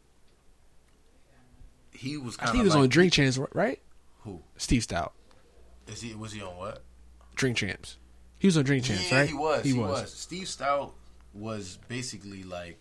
he 1.96 2.16
was 2.16 2.36
I 2.36 2.46
kind 2.46 2.52
think 2.52 2.54
of 2.54 2.54
he 2.54 2.62
was 2.64 2.74
like, 2.74 2.82
on 2.82 2.88
Drink 2.88 3.12
Champs, 3.12 3.38
right? 3.52 3.80
Who? 4.20 4.42
Steve 4.56 4.82
Stoute. 4.82 5.12
Is 5.86 6.02
he, 6.02 6.14
was 6.14 6.32
he 6.32 6.42
on 6.42 6.56
what? 6.56 6.82
Drink 7.36 7.56
Champs. 7.56 7.98
He 8.38 8.48
was 8.48 8.56
on 8.56 8.64
Drink 8.64 8.84
Champs, 8.84 9.10
yeah, 9.10 9.20
right? 9.20 9.28
he 9.28 9.34
was. 9.34 9.64
He, 9.64 9.72
was. 9.72 10.12
Steve 10.12 10.46
Stoute 10.46 10.92
was 11.32 11.78
basically 11.88 12.42
like 12.42 12.78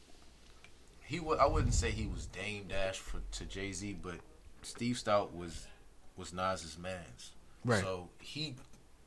he 1.05 1.20
was. 1.20 1.39
I 1.39 1.45
wouldn't 1.45 1.74
say 1.74 1.91
he 1.91 2.07
was 2.07 2.26
Dame 2.26 2.66
Dash 2.68 2.97
for 2.97 3.22
to 3.32 3.45
Jay 3.45 3.72
Z, 3.72 3.97
but 4.01 4.16
Steve 4.63 4.95
Stoute 4.95 5.34
was 5.34 5.68
was 6.18 6.34
Nas's 6.34 6.78
man's. 6.78 7.32
Right. 7.63 7.82
So 7.82 8.09
he 8.20 8.55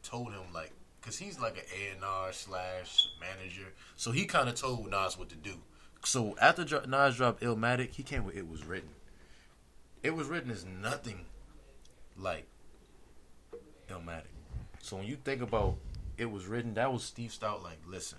told 0.03 0.33
him 0.33 0.43
like, 0.55 0.73
cause 1.03 1.19
he's 1.19 1.39
like 1.39 1.57
an 1.57 1.65
A 1.77 1.95
and 1.95 2.05
R 2.05 2.33
slash 2.33 3.09
manager. 3.21 3.75
So 3.97 4.11
he 4.11 4.25
kind 4.25 4.49
of 4.49 4.55
told 4.55 4.91
Nas 4.91 5.19
what 5.19 5.29
to 5.31 5.37
do. 5.37 5.55
So 6.05 6.37
after 6.41 6.65
Nas 6.87 7.17
dropped 7.17 7.43
Illmatic, 7.43 7.93
he 7.93 8.03
came 8.03 8.25
with 8.25 8.37
It 8.37 8.49
Was 8.49 8.65
Written. 8.65 8.91
It 10.03 10.15
Was 10.15 10.29
Written 10.29 10.51
as 10.51 10.65
nothing 10.65 11.27
like 12.17 12.47
Illmatic. 13.89 14.25
So 14.81 14.97
when 14.97 15.07
you 15.07 15.17
think 15.17 15.43
about 15.43 15.77
it 16.17 16.31
was 16.31 16.47
written, 16.47 16.75
that 16.75 16.93
was 16.93 17.05
Steve 17.05 17.31
Stoute 17.31 17.63
like, 17.63 17.79
listen, 17.87 18.19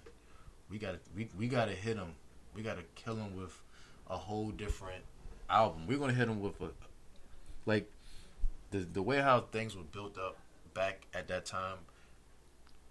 we 0.69 0.77
gotta 0.77 0.99
we, 1.15 1.29
we 1.37 1.47
gotta 1.47 1.71
hit 1.71 1.97
him. 1.97 2.13
We 2.55 2.61
gotta 2.61 2.83
kill 2.95 3.15
him 3.15 3.35
with 3.35 3.61
a 4.09 4.17
whole 4.17 4.51
different 4.51 5.03
album. 5.49 5.87
We're 5.87 5.97
gonna 5.97 6.13
hit 6.13 6.27
him 6.27 6.41
with 6.41 6.59
a 6.61 6.69
like 7.65 7.91
the 8.71 8.79
the 8.79 9.01
way 9.01 9.19
how 9.19 9.41
things 9.41 9.75
were 9.75 9.83
built 9.83 10.17
up 10.17 10.37
back 10.73 11.07
at 11.13 11.27
that 11.27 11.45
time. 11.45 11.77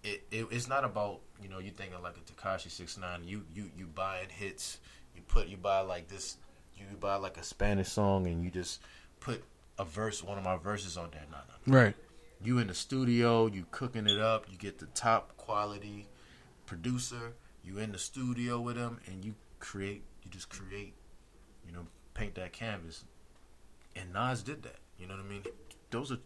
It, 0.03 0.23
it 0.31 0.47
it's 0.51 0.67
not 0.67 0.83
about 0.83 1.19
you 1.41 1.49
know 1.49 1.59
you 1.59 1.71
thinking 1.71 2.01
like 2.01 2.15
a 2.17 2.31
Tekashi 2.31 2.69
six 2.69 2.97
nine. 2.97 3.23
You 3.23 3.43
you 3.53 3.71
you 3.77 3.85
buying 3.87 4.29
hits. 4.29 4.79
You 5.15 5.21
put 5.27 5.47
you 5.47 5.57
buy 5.57 5.81
like 5.81 6.07
this. 6.07 6.37
You 6.79 6.85
buy 6.97 7.15
like 7.15 7.37
a 7.37 7.43
Spanish 7.43 7.89
song 7.89 8.25
and 8.27 8.43
you 8.43 8.49
just 8.49 8.81
put 9.19 9.43
a 9.77 9.85
verse, 9.85 10.23
one 10.23 10.37
of 10.37 10.43
my 10.43 10.57
verses 10.57 10.97
on 10.97 11.09
there. 11.11 11.25
No, 11.31 11.37
no, 11.67 11.79
Right. 11.79 11.95
you 12.43 12.57
in 12.59 12.67
the 12.67 12.73
studio, 12.73 13.47
you 13.47 13.65
cooking 13.71 14.07
it 14.07 14.19
up, 14.19 14.45
you 14.51 14.57
get 14.57 14.79
the 14.79 14.85
top 14.87 15.35
quality 15.37 16.07
producer, 16.65 17.33
you 17.63 17.77
in 17.79 17.91
the 17.91 17.97
studio 17.97 18.59
with 18.59 18.75
them, 18.75 18.99
and 19.07 19.23
you 19.25 19.35
create, 19.59 20.03
you 20.23 20.31
just 20.31 20.49
create, 20.49 20.93
you 21.65 21.71
know, 21.71 21.87
paint 22.13 22.35
that 22.35 22.53
canvas. 22.53 23.03
And 23.95 24.13
Nas 24.13 24.41
did 24.43 24.63
that. 24.63 24.77
You 24.97 25.07
know 25.07 25.15
what 25.15 25.25
I 25.25 25.29
mean? 25.29 25.43
Those 25.91 26.11
are 26.11 26.17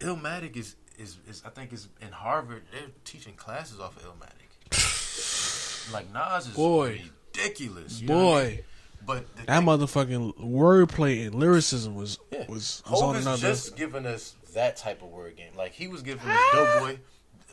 Illmatic 0.00 0.56
is 0.56 0.74
is 0.98 1.16
is 1.28 1.42
I 1.44 1.50
think 1.50 1.72
is 1.72 1.88
in 2.00 2.12
Harvard. 2.12 2.62
They're 2.72 2.82
teaching 3.04 3.34
classes 3.34 3.78
off 3.80 3.96
of 3.96 4.02
Illmatic. 4.04 4.48
like 5.92 6.12
Nas 6.12 6.48
is 6.48 6.54
Boy. 6.54 7.02
ridiculous. 7.34 8.00
You 8.00 8.08
know 8.08 8.26
what 8.26 8.42
I 8.44 8.46
mean? 8.46 8.56
Boy, 8.56 8.64
but 9.06 9.36
the 9.36 9.46
that 9.46 9.62
motherfucking 9.62 10.38
wordplay 10.38 11.26
and 11.26 11.34
lyricism 11.34 11.94
was 11.94 12.18
Yeah. 12.30 12.40
was, 12.48 12.48
was 12.48 12.82
Hov 12.86 13.02
on 13.02 13.16
is 13.16 13.26
another. 13.26 13.40
just 13.40 13.76
giving 13.76 14.06
us 14.06 14.34
that 14.54 14.76
type 14.76 15.02
of 15.02 15.08
word 15.08 15.36
game. 15.36 15.52
Like 15.56 15.72
he 15.72 15.88
was 15.88 16.02
giving 16.02 16.28
us 16.28 16.36
ah. 16.38 16.50
dope 16.54 16.82
boy. 16.82 16.98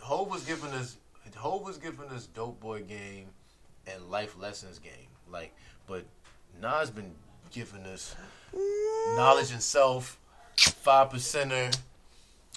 Hove 0.01 0.29
was 0.29 0.43
giving 0.43 0.71
us 0.71 0.97
Hov 1.35 1.63
was 1.63 1.77
giving 1.77 2.09
us 2.09 2.27
dope 2.27 2.59
boy 2.59 2.81
game 2.83 3.27
and 3.87 4.09
life 4.09 4.35
lessons 4.37 4.79
game. 4.79 5.07
Like, 5.31 5.55
but 5.87 6.05
Nas 6.61 6.91
been 6.91 7.11
giving 7.51 7.83
us 7.83 8.15
knowledge 9.15 9.51
and 9.51 9.61
self, 9.61 10.19
five 10.57 11.09
percenter, 11.09 11.75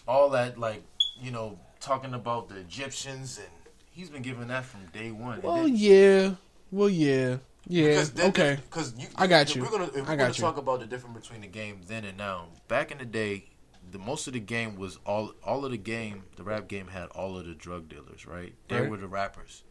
all 0.09 0.31
that. 0.31 0.59
Like, 0.59 0.83
you 1.21 1.31
know, 1.31 1.59
talking 1.81 2.15
about 2.15 2.49
the 2.49 2.57
Egyptians 2.57 3.39
and 3.39 3.49
he's 3.91 4.11
been 4.11 4.23
giving 4.23 4.49
that 4.49 4.65
from 4.65 4.81
day 4.93 5.11
one. 5.11 5.41
Well, 5.43 5.63
then- 5.63 5.77
yeah. 5.77 6.35
Well, 6.71 6.89
yeah. 6.89 7.37
Yeah. 7.67 7.89
because 7.89 8.13
then- 8.13 8.29
Okay. 8.31 8.59
Because 8.69 8.95
you, 8.99 9.07
I 9.17 9.27
got 9.27 9.55
you. 9.55 9.63
We're 9.63 9.71
gonna, 9.71 9.91
we're 9.95 10.03
I 10.03 10.17
gonna 10.17 10.29
you. 10.29 10.35
talk 10.35 10.57
about 10.57 10.81
the 10.81 10.87
difference 10.87 11.19
between 11.27 11.43
the 11.43 11.47
game 11.49 11.81
then 11.87 12.05
and 12.05 12.17
now. 12.19 12.47
Back 12.69 12.91
in 12.91 12.99
the 12.99 13.05
day, 13.05 13.49
the 13.91 13.99
most 13.99 14.27
of 14.27 14.33
the 14.33 14.41
game 14.41 14.77
was 14.77 14.99
all 15.07 15.33
all 15.45 15.65
of 15.65 15.71
the 15.71 15.77
game. 15.79 16.25
The 16.37 16.43
rap 16.43 16.69
game 16.69 16.89
had 16.89 17.07
all 17.11 17.37
of 17.39 17.47
the 17.47 17.55
drug 17.55 17.89
dealers, 17.89 18.27
right? 18.27 18.55
They 18.69 18.81
Right. 18.81 18.91
were 18.91 18.97
the 18.97 19.07
rappers. 19.09 19.63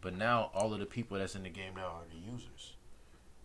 But 0.00 0.16
now 0.16 0.50
all 0.54 0.72
of 0.72 0.80
the 0.80 0.86
people 0.86 1.18
that's 1.18 1.34
in 1.34 1.42
the 1.42 1.50
game 1.50 1.74
now 1.76 1.86
are 1.86 2.04
the 2.10 2.16
users. 2.18 2.74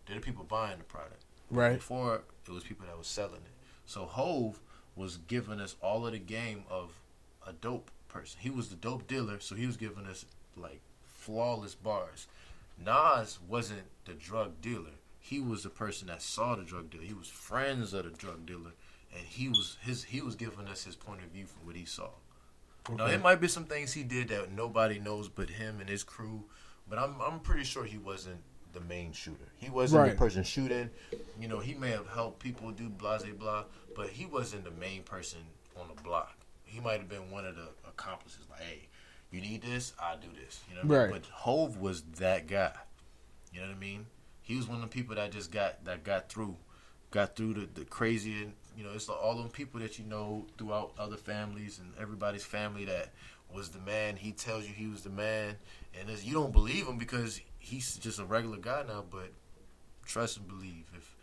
They're 0.06 0.16
the 0.16 0.22
people 0.22 0.44
buying 0.46 0.78
the 0.78 0.84
product. 0.86 1.24
Right. 1.52 1.76
Before 1.76 2.22
it 2.48 2.52
was 2.52 2.64
people 2.64 2.86
that 2.88 2.98
was 2.98 3.08
selling 3.08 3.36
it. 3.36 3.52
So 3.86 4.06
Hove 4.06 4.60
was 4.96 5.18
giving 5.18 5.60
us 5.60 5.76
all 5.82 6.06
of 6.08 6.14
the 6.14 6.20
game 6.20 6.64
of 6.70 6.92
a 7.46 7.52
dope 7.54 7.92
person. 8.08 8.40
He 8.42 8.50
was 8.50 8.70
the 8.70 8.76
dope 8.78 9.06
dealer, 9.08 9.40
so 9.40 9.56
he 9.56 9.66
was 9.66 9.78
giving 9.78 10.06
us 10.06 10.26
like 10.56 10.80
flawless 11.04 11.76
bars. 11.76 12.28
Nas 12.78 13.40
wasn't 13.48 13.84
the 14.06 14.14
drug 14.14 14.62
dealer. 14.62 14.92
He 15.20 15.40
was 15.40 15.64
the 15.64 15.70
person 15.70 16.08
that 16.08 16.22
saw 16.22 16.56
the 16.56 16.64
drug 16.64 16.90
dealer. 16.90 17.04
He 17.04 17.14
was 17.14 17.28
friends 17.28 17.94
of 17.94 18.04
the 18.04 18.12
drug 18.12 18.46
dealer, 18.46 18.72
and 19.16 19.26
he 19.26 19.50
was 19.50 19.78
his. 19.82 20.04
He 20.04 20.22
was 20.22 20.36
giving 20.36 20.68
us 20.68 20.84
his 20.84 20.96
point 20.96 21.22
of 21.24 21.30
view 21.30 21.46
from 21.46 21.66
what 21.66 21.76
he 21.76 21.86
saw. 21.86 22.10
Now 22.90 23.06
Okay. 23.06 23.16
it 23.16 23.24
might 23.24 23.42
be 23.42 23.48
some 23.48 23.66
things 23.66 23.94
he 23.94 24.04
did 24.04 24.28
that 24.28 24.52
nobody 24.52 25.00
knows 25.00 25.28
but 25.28 25.50
him 25.50 25.80
and 25.80 25.90
his 25.90 26.04
crew, 26.04 26.44
but 26.88 27.00
I'm 27.00 27.20
I'm 27.22 27.40
pretty 27.40 27.64
sure 27.64 27.84
he 27.86 27.98
wasn't 27.98 28.42
the 28.74 28.82
main 28.82 29.14
shooter. 29.14 29.48
He 29.58 29.70
wasn't 29.72 30.02
Right. 30.02 30.12
the 30.12 30.18
person 30.18 30.44
shooting. 30.44 30.92
You 31.40 31.48
know, 31.48 31.60
he 31.60 31.74
may 31.74 31.90
have 31.92 32.08
helped 32.10 32.40
people 32.40 32.70
do 32.72 32.90
blah 32.90 33.18
blah 33.18 33.34
blah, 33.34 33.64
but 33.96 34.10
he 34.10 34.26
wasn't 34.28 34.66
the 34.66 34.72
main 34.72 35.02
person 35.02 35.40
on 35.76 35.88
the 35.88 36.00
block. 36.04 36.38
He 36.66 36.80
might 36.80 37.00
have 37.00 37.10
been 37.10 37.32
one 37.32 37.46
of 37.46 37.56
the 37.56 37.70
accomplices. 37.88 38.42
Like, 38.52 38.62
hey, 38.62 38.88
you 39.32 39.42
need 39.42 39.62
this, 39.62 39.94
I'll 40.00 40.18
do 40.18 40.28
this. 40.44 40.62
You 40.70 40.76
know, 40.76 40.82
what 40.82 40.98
I 40.98 41.04
mean? 41.04 41.12
Right. 41.12 41.22
But 41.22 41.32
Hove 41.32 41.78
was 41.78 42.04
that 42.20 42.48
guy. 42.48 42.74
You 43.54 43.62
know 43.62 43.68
what 43.68 43.76
I 43.76 43.80
mean? 43.80 44.06
He 44.42 44.56
was 44.56 44.68
one 44.68 44.78
of 44.78 44.84
the 44.84 44.94
people 44.94 45.16
that 45.16 45.32
just 45.32 45.52
got 45.52 45.84
that 45.86 46.04
got 46.04 46.30
through, 46.30 46.56
got 47.12 47.36
through 47.36 47.56
the, 47.56 47.70
the 47.74 47.86
crazy 47.86 48.44
and 48.44 48.54
you 48.78 48.84
know 48.84 48.92
it's 48.94 49.10
all 49.10 49.36
them 49.36 49.50
people 49.50 49.80
that 49.80 49.98
you 49.98 50.06
know 50.06 50.46
throughout 50.58 50.92
other 51.00 51.18
families 51.18 51.80
and 51.80 51.94
everybody's 52.00 52.44
family 52.44 52.86
that 52.86 53.12
was 53.54 53.70
the 53.70 53.80
man. 53.80 54.16
He 54.18 54.32
tells 54.32 54.68
you 54.68 54.74
he 54.74 54.88
was 54.88 55.02
the 55.02 55.10
man, 55.10 55.56
and 56.00 56.10
you 56.24 56.34
don't 56.34 56.52
believe 56.52 56.88
him 56.88 56.98
because 56.98 57.40
he's 57.58 57.96
just 57.98 58.20
a 58.20 58.26
regular 58.26 58.58
guy 58.58 58.84
now. 58.88 59.04
But 59.10 59.32
trust 60.06 60.38
and 60.38 60.48
believe 60.48 60.86
if 60.96 61.16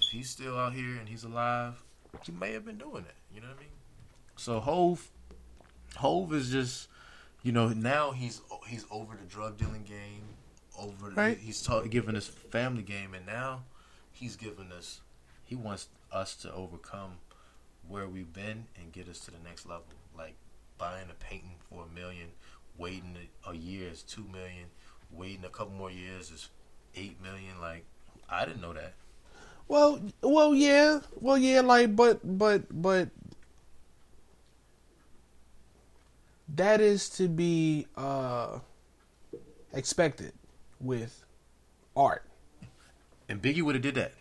if 0.00 0.08
he's 0.08 0.30
still 0.30 0.58
out 0.58 0.72
here 0.72 0.96
and 0.96 1.08
he's 1.08 1.24
alive, 1.24 1.82
he 2.24 2.32
may 2.32 2.52
have 2.52 2.64
been 2.64 2.78
doing 2.78 3.04
it. 3.04 3.14
You 3.32 3.40
know 3.40 3.48
what 3.48 3.56
I 3.56 3.60
mean? 3.60 3.68
So 4.36 4.60
Hove, 4.60 5.10
Hove 5.96 6.32
is 6.34 6.50
just 6.50 6.88
you 7.44 7.52
know 7.52 7.68
now 7.68 8.10
he's 8.10 8.40
he's 8.66 8.84
over 8.90 9.14
the 9.14 9.24
drug 9.26 9.56
dealing 9.56 9.84
game, 9.84 10.22
over 10.76 11.10
Right. 11.10 11.38
he's 11.38 11.62
ta- 11.62 11.82
giving 11.82 12.16
us 12.16 12.26
family 12.26 12.82
game, 12.82 13.14
and 13.14 13.24
now 13.26 13.62
he's 14.10 14.34
given 14.34 14.72
us. 14.72 15.00
He 15.44 15.54
wants 15.54 15.88
us 16.10 16.34
to 16.36 16.52
overcome 16.52 17.18
where 17.86 18.08
we've 18.08 18.32
been 18.32 18.64
and 18.80 18.90
get 18.92 19.08
us 19.08 19.20
to 19.20 19.30
the 19.30 19.38
next 19.46 19.66
level. 19.66 19.84
Like 20.16 20.34
buying 20.78 21.10
a 21.10 21.14
painting 21.14 21.56
for 21.68 21.84
a 21.84 21.94
million, 21.94 22.28
waiting 22.78 23.16
a, 23.46 23.50
a 23.50 23.54
year 23.54 23.90
is 23.90 24.02
two 24.02 24.24
million, 24.32 24.66
waiting 25.12 25.44
a 25.44 25.48
couple 25.50 25.74
more 25.74 25.90
years 25.90 26.30
is 26.30 26.48
eight 26.96 27.22
million. 27.22 27.60
Like 27.60 27.84
I 28.28 28.44
didn't 28.46 28.62
know 28.62 28.72
that. 28.72 28.94
Well, 29.68 30.00
well, 30.22 30.54
yeah, 30.54 31.00
well, 31.20 31.38
yeah, 31.38 31.62
like, 31.62 31.96
but, 31.96 32.20
but, 32.22 32.64
but, 32.70 33.08
that 36.48 36.80
is 36.80 37.08
to 37.10 37.28
be 37.28 37.86
uh 37.96 38.58
expected 39.72 40.32
with 40.80 41.24
art. 41.96 42.24
And 43.28 43.40
Biggie 43.40 43.62
would 43.62 43.74
have 43.74 43.82
did 43.82 43.94
that. 43.96 44.12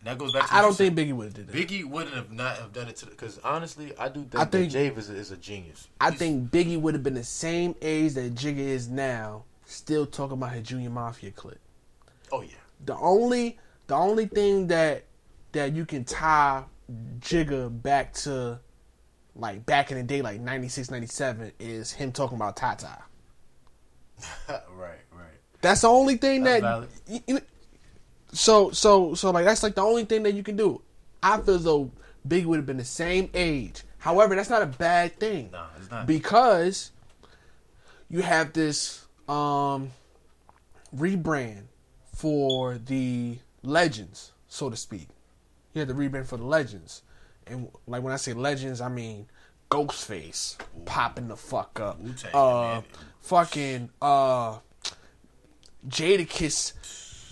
And 0.00 0.08
that 0.08 0.18
goes 0.18 0.32
back. 0.32 0.48
to 0.48 0.54
I 0.54 0.60
don't 0.60 0.76
think 0.76 0.96
Biggie 0.96 1.12
would 1.12 1.24
have 1.26 1.34
did 1.34 1.48
that. 1.48 1.56
Biggie 1.56 1.84
wouldn't 1.84 2.14
have 2.14 2.32
not 2.32 2.56
have 2.56 2.72
done 2.72 2.88
it 2.88 2.96
to 2.96 3.06
because 3.06 3.38
honestly, 3.38 3.92
I 3.98 4.08
do 4.08 4.20
think, 4.20 4.34
I 4.36 4.44
think- 4.44 4.72
that 4.72 4.78
Jave 4.78 4.98
is 4.98 5.10
a, 5.10 5.14
is 5.14 5.30
a 5.30 5.36
genius. 5.36 5.88
I 6.00 6.08
He's- 6.10 6.18
think 6.18 6.50
Biggie 6.50 6.80
would 6.80 6.94
have 6.94 7.02
been 7.02 7.14
the 7.14 7.24
same 7.24 7.74
age 7.80 8.14
that 8.14 8.34
Jigga 8.34 8.58
is 8.58 8.88
now, 8.88 9.44
still 9.64 10.04
talking 10.06 10.34
about 10.34 10.52
his 10.52 10.66
Junior 10.68 10.90
Mafia 10.90 11.30
clip. 11.30 11.58
Oh 12.30 12.40
yeah, 12.42 12.50
The 12.84 12.96
only, 12.96 13.58
the 13.86 13.94
only 13.94 14.26
thing 14.26 14.66
that 14.68 15.04
that 15.52 15.72
you 15.74 15.84
can 15.86 16.04
tie 16.04 16.64
Jigga 17.20 17.82
back 17.82 18.12
to, 18.14 18.58
like 19.34 19.64
back 19.66 19.90
in 19.90 19.96
the 19.96 20.02
day, 20.02 20.22
like 20.22 20.40
96, 20.40 20.90
97, 20.90 21.52
is 21.58 21.92
him 21.92 22.12
talking 22.12 22.36
about 22.36 22.56
Tata. 22.56 22.98
right, 24.48 24.98
right. 25.12 25.38
That's 25.60 25.80
the 25.82 25.88
only 25.88 26.16
thing 26.16 26.42
That's 26.44 26.60
that. 26.62 26.68
valid. 26.68 26.88
y- 27.08 27.22
y- 27.28 27.40
so 28.32 28.70
so 28.70 29.14
so 29.14 29.30
like 29.30 29.44
that's 29.44 29.62
like 29.62 29.74
the 29.74 29.82
only 29.82 30.04
thing 30.04 30.22
that 30.24 30.32
you 30.34 30.42
can 30.42 30.56
do. 30.56 30.80
I 31.22 31.38
feel 31.40 31.54
as 31.56 31.64
though 31.64 31.90
Biggie 32.26 32.46
would 32.46 32.56
have 32.56 32.66
been 32.66 32.76
the 32.78 32.84
same 32.84 33.30
age. 33.34 33.82
However, 33.98 34.34
that's 34.34 34.50
not 34.50 34.62
a 34.62 34.66
bad 34.66 35.18
thing 35.20 35.50
Nah, 35.52 35.66
it's 35.78 35.90
not. 35.90 36.06
because 36.06 36.90
you 38.08 38.22
have 38.22 38.52
this 38.52 39.04
um 39.28 39.90
rebrand 40.96 41.64
for 42.14 42.78
the 42.78 43.38
legends, 43.62 44.32
so 44.48 44.68
to 44.70 44.76
speak. 44.76 45.08
You 45.74 45.80
have 45.80 45.88
the 45.88 45.94
rebrand 45.94 46.26
for 46.26 46.36
the 46.36 46.44
legends, 46.44 47.02
and 47.46 47.68
like 47.86 48.02
when 48.02 48.12
I 48.12 48.16
say 48.16 48.32
legends, 48.32 48.80
I 48.80 48.88
mean 48.88 49.26
Ghostface 49.70 50.56
popping 50.84 51.28
the 51.28 51.36
fuck 51.36 51.80
up. 51.80 51.98
Uh, 52.34 52.74
man. 52.74 52.84
fucking 53.22 53.90
uh, 54.02 54.58
Jadakiss 55.88 56.72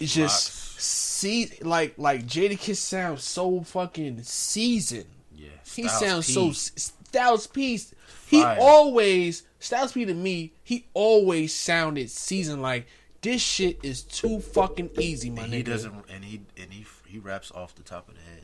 is 0.01 0.15
just 0.15 0.81
see 0.81 1.51
like 1.63 1.95
like 1.99 2.27
Jadakiss 2.27 2.77
sounds 2.77 3.23
so 3.25 3.61
fucking 3.63 4.23
seasoned. 4.23 5.07
yeah, 5.35 5.49
He 5.67 5.87
sounds 5.89 6.27
P. 6.27 6.33
so 6.33 6.53
Styles 6.53 7.47
P. 7.47 7.79
He 8.27 8.43
Fire. 8.43 8.57
always 8.61 9.43
Styles 9.59 9.93
P 9.93 10.05
to 10.05 10.15
me. 10.15 10.53
He 10.63 10.87
always 10.95 11.55
sounded 11.55 12.11
seasoned. 12.11 12.63
Like 12.63 12.87
this 13.23 13.43
shit 13.43 13.79
is 13.83 14.03
too 14.03 14.41
fucking 14.41 14.91
easy, 14.99 15.29
my 15.31 15.43
And 15.43 15.53
nigga. 15.53 15.57
he 15.57 15.63
doesn't, 15.63 15.95
and 16.09 16.25
he 16.25 16.41
and 16.57 16.73
he 16.73 16.87
he 17.07 17.19
raps 17.19 17.51
off 17.53 17.75
the 17.75 17.83
top 17.83 18.09
of 18.09 18.15
the 18.15 18.21
head. 18.23 18.40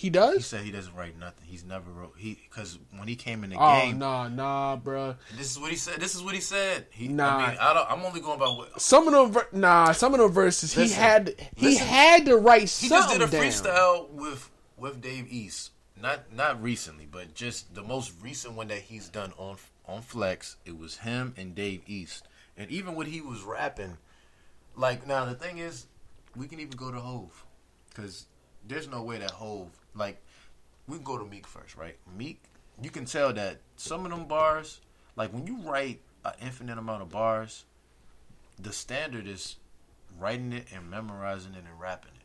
He 0.00 0.08
does. 0.08 0.36
He 0.36 0.42
said 0.42 0.64
he 0.64 0.70
doesn't 0.70 0.94
write 0.94 1.18
nothing. 1.18 1.44
He's 1.46 1.62
never 1.62 1.90
wrote 1.90 2.14
he 2.16 2.38
because 2.48 2.78
when 2.96 3.06
he 3.06 3.16
came 3.16 3.44
in 3.44 3.50
the 3.50 3.56
Oh 3.60 3.80
game, 3.82 3.98
nah, 3.98 4.28
nah, 4.28 4.78
bruh. 4.78 5.16
this 5.36 5.50
is 5.50 5.58
what 5.58 5.70
he 5.70 5.76
said. 5.76 6.00
This 6.00 6.14
is 6.14 6.22
what 6.22 6.32
he 6.34 6.40
said. 6.40 6.86
He, 6.88 7.06
Nah. 7.06 7.36
I 7.36 7.48
mean, 7.50 7.58
I 7.60 7.74
don't, 7.74 7.90
I'm 7.90 8.02
only 8.06 8.22
going 8.22 8.38
by 8.38 8.46
what 8.48 8.80
Some 8.80 9.06
of 9.08 9.12
them, 9.12 9.30
ver- 9.30 9.48
nah, 9.52 9.92
some 9.92 10.14
of 10.14 10.20
them 10.20 10.32
verses 10.32 10.72
he 10.72 10.88
had. 10.88 11.34
He 11.54 11.66
listen. 11.66 11.86
had 11.86 12.24
to 12.24 12.38
write 12.38 12.70
he 12.70 12.88
just 12.88 13.10
did 13.12 13.20
a 13.20 13.26
down. 13.26 13.42
freestyle 13.42 14.08
with 14.08 14.50
with 14.78 15.02
Dave 15.02 15.26
East. 15.30 15.72
Not 16.00 16.32
not 16.32 16.62
recently, 16.62 17.04
but 17.04 17.34
just 17.34 17.74
the 17.74 17.82
most 17.82 18.14
recent 18.22 18.54
one 18.54 18.68
that 18.68 18.78
he's 18.78 19.10
done 19.10 19.34
on 19.36 19.58
on 19.86 20.00
Flex. 20.00 20.56
It 20.64 20.78
was 20.78 20.96
him 20.96 21.34
and 21.36 21.54
Dave 21.54 21.82
East, 21.86 22.26
and 22.56 22.70
even 22.70 22.94
when 22.94 23.06
he 23.08 23.20
was 23.20 23.42
rapping, 23.42 23.98
like 24.74 25.06
now 25.06 25.26
the 25.26 25.34
thing 25.34 25.58
is, 25.58 25.88
we 26.34 26.46
can 26.46 26.58
even 26.58 26.72
go 26.72 26.90
to 26.90 26.98
Hove, 27.00 27.44
because 27.90 28.24
there's 28.66 28.88
no 28.88 29.02
way 29.02 29.18
that 29.18 29.32
Hove 29.32 29.68
like 29.94 30.20
we 30.86 30.96
can 30.96 31.04
go 31.04 31.18
to 31.18 31.24
Meek 31.24 31.46
first, 31.46 31.76
right? 31.76 31.96
Meek, 32.16 32.42
you 32.82 32.90
can 32.90 33.04
tell 33.04 33.32
that 33.32 33.58
some 33.76 34.04
of 34.04 34.10
them 34.10 34.26
bars, 34.26 34.80
like 35.16 35.32
when 35.32 35.46
you 35.46 35.58
write 35.58 36.00
an 36.24 36.32
infinite 36.42 36.78
amount 36.78 37.02
of 37.02 37.10
bars, 37.10 37.64
the 38.58 38.72
standard 38.72 39.26
is 39.26 39.56
writing 40.18 40.52
it 40.52 40.66
and 40.74 40.90
memorizing 40.90 41.52
it 41.54 41.58
and 41.68 41.80
rapping 41.80 42.10
it 42.12 42.16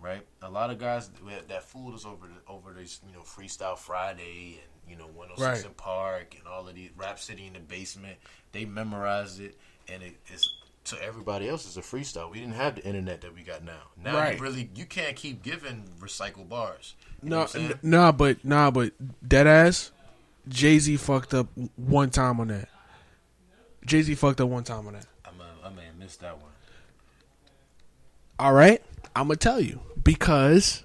right? 0.00 0.24
A 0.42 0.48
lot 0.48 0.70
of 0.70 0.78
guys 0.78 1.08
that- 1.08 1.48
that 1.48 1.64
fooled 1.64 1.92
us 1.92 2.04
over 2.04 2.28
the, 2.28 2.34
over 2.46 2.72
this, 2.72 3.00
you 3.04 3.12
know, 3.12 3.22
Freestyle 3.22 3.76
Friday 3.76 4.60
and 4.62 4.88
you 4.88 4.94
know 4.94 5.08
106 5.08 5.40
Right. 5.62 5.66
in 5.66 5.74
Park 5.74 6.36
and 6.38 6.46
all 6.46 6.68
of 6.68 6.76
these 6.76 6.92
Rap 6.96 7.18
City 7.18 7.48
in 7.48 7.54
the 7.54 7.58
basement. 7.58 8.16
They 8.52 8.64
memorized 8.64 9.40
it, 9.40 9.58
and 9.88 10.04
it 10.04 10.14
is 10.32 10.48
to 10.90 11.02
everybody 11.02 11.48
else 11.48 11.66
is 11.66 11.76
a 11.76 11.80
freestyle. 11.80 12.30
We 12.30 12.38
didn't 12.40 12.54
have 12.54 12.76
the 12.76 12.84
internet 12.84 13.20
that 13.22 13.34
we 13.34 13.42
got 13.42 13.64
now. 13.64 13.80
Now 14.02 14.16
Right. 14.16 14.36
you 14.36 14.42
really 14.42 14.70
you 14.74 14.84
can't 14.86 15.16
keep 15.16 15.42
giving 15.42 15.84
recycled 16.00 16.48
bars. 16.48 16.94
No, 17.22 17.40
what 17.40 17.54
n- 17.56 17.78
nah, 17.82 18.12
but 18.12 18.44
nah, 18.44 18.70
but 18.70 18.92
dead 19.26 19.46
ass. 19.46 19.90
Jay 20.48 20.78
Z 20.78 20.96
fucked 20.96 21.34
up 21.34 21.48
one 21.76 22.10
time 22.10 22.40
on 22.40 22.48
that. 22.48 22.68
Jay 23.84 24.02
Z 24.02 24.14
fucked 24.14 24.40
up 24.40 24.48
one 24.48 24.64
time 24.64 24.86
on 24.86 24.94
that. 24.94 25.06
I'm 25.24 25.40
a, 25.40 25.66
I 25.66 25.70
may 25.70 25.84
have 25.84 25.96
missed 25.96 26.20
that 26.20 26.36
one. 26.38 26.50
All 28.38 28.52
right, 28.52 28.80
I'm 29.16 29.24
gonna 29.26 29.36
tell 29.36 29.60
you 29.60 29.80
because 30.02 30.84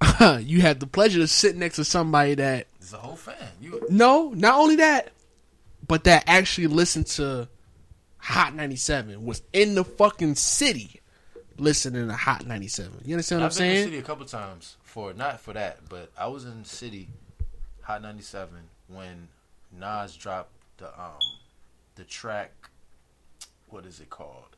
you 0.40 0.60
had 0.60 0.80
the 0.80 0.86
pleasure 0.86 1.18
to 1.18 1.26
sit 1.26 1.56
next 1.56 1.76
to 1.76 1.84
somebody 1.84 2.34
that 2.36 2.66
is 2.80 2.92
a 2.92 2.98
whole 2.98 3.16
fan. 3.16 3.36
You 3.60 3.84
no, 3.90 4.30
not 4.30 4.58
only 4.58 4.76
that, 4.76 5.10
but 5.86 6.04
that 6.04 6.24
actually 6.26 6.68
listened 6.68 7.06
to 7.08 7.48
Hot 8.24 8.54
97 8.54 9.24
was 9.24 9.42
in 9.52 9.74
the 9.74 9.84
fucking 9.84 10.34
city 10.36 11.00
listening 11.58 12.08
to 12.08 12.14
Hot 12.14 12.46
97. 12.46 13.02
You 13.04 13.14
understand 13.14 13.42
what 13.42 13.46
I've 13.46 13.52
I'm 13.52 13.58
been 13.58 13.66
in 13.66 13.70
the 13.70 13.76
saying? 13.76 13.86
city 13.88 13.98
a 13.98 14.02
couple 14.02 14.24
times 14.26 14.76
for 14.82 15.12
not 15.12 15.40
for 15.40 15.52
that, 15.52 15.80
but 15.88 16.10
I 16.18 16.26
was 16.28 16.44
in 16.46 16.62
the 16.62 16.68
city, 16.68 17.08
Hot 17.82 18.00
97 18.02 18.54
when 18.88 19.28
Nas 19.78 20.16
dropped 20.16 20.50
the 20.78 20.86
um 21.00 21.18
the 21.96 22.04
track. 22.04 22.52
What 23.68 23.84
is 23.86 24.00
it 24.00 24.08
called? 24.10 24.56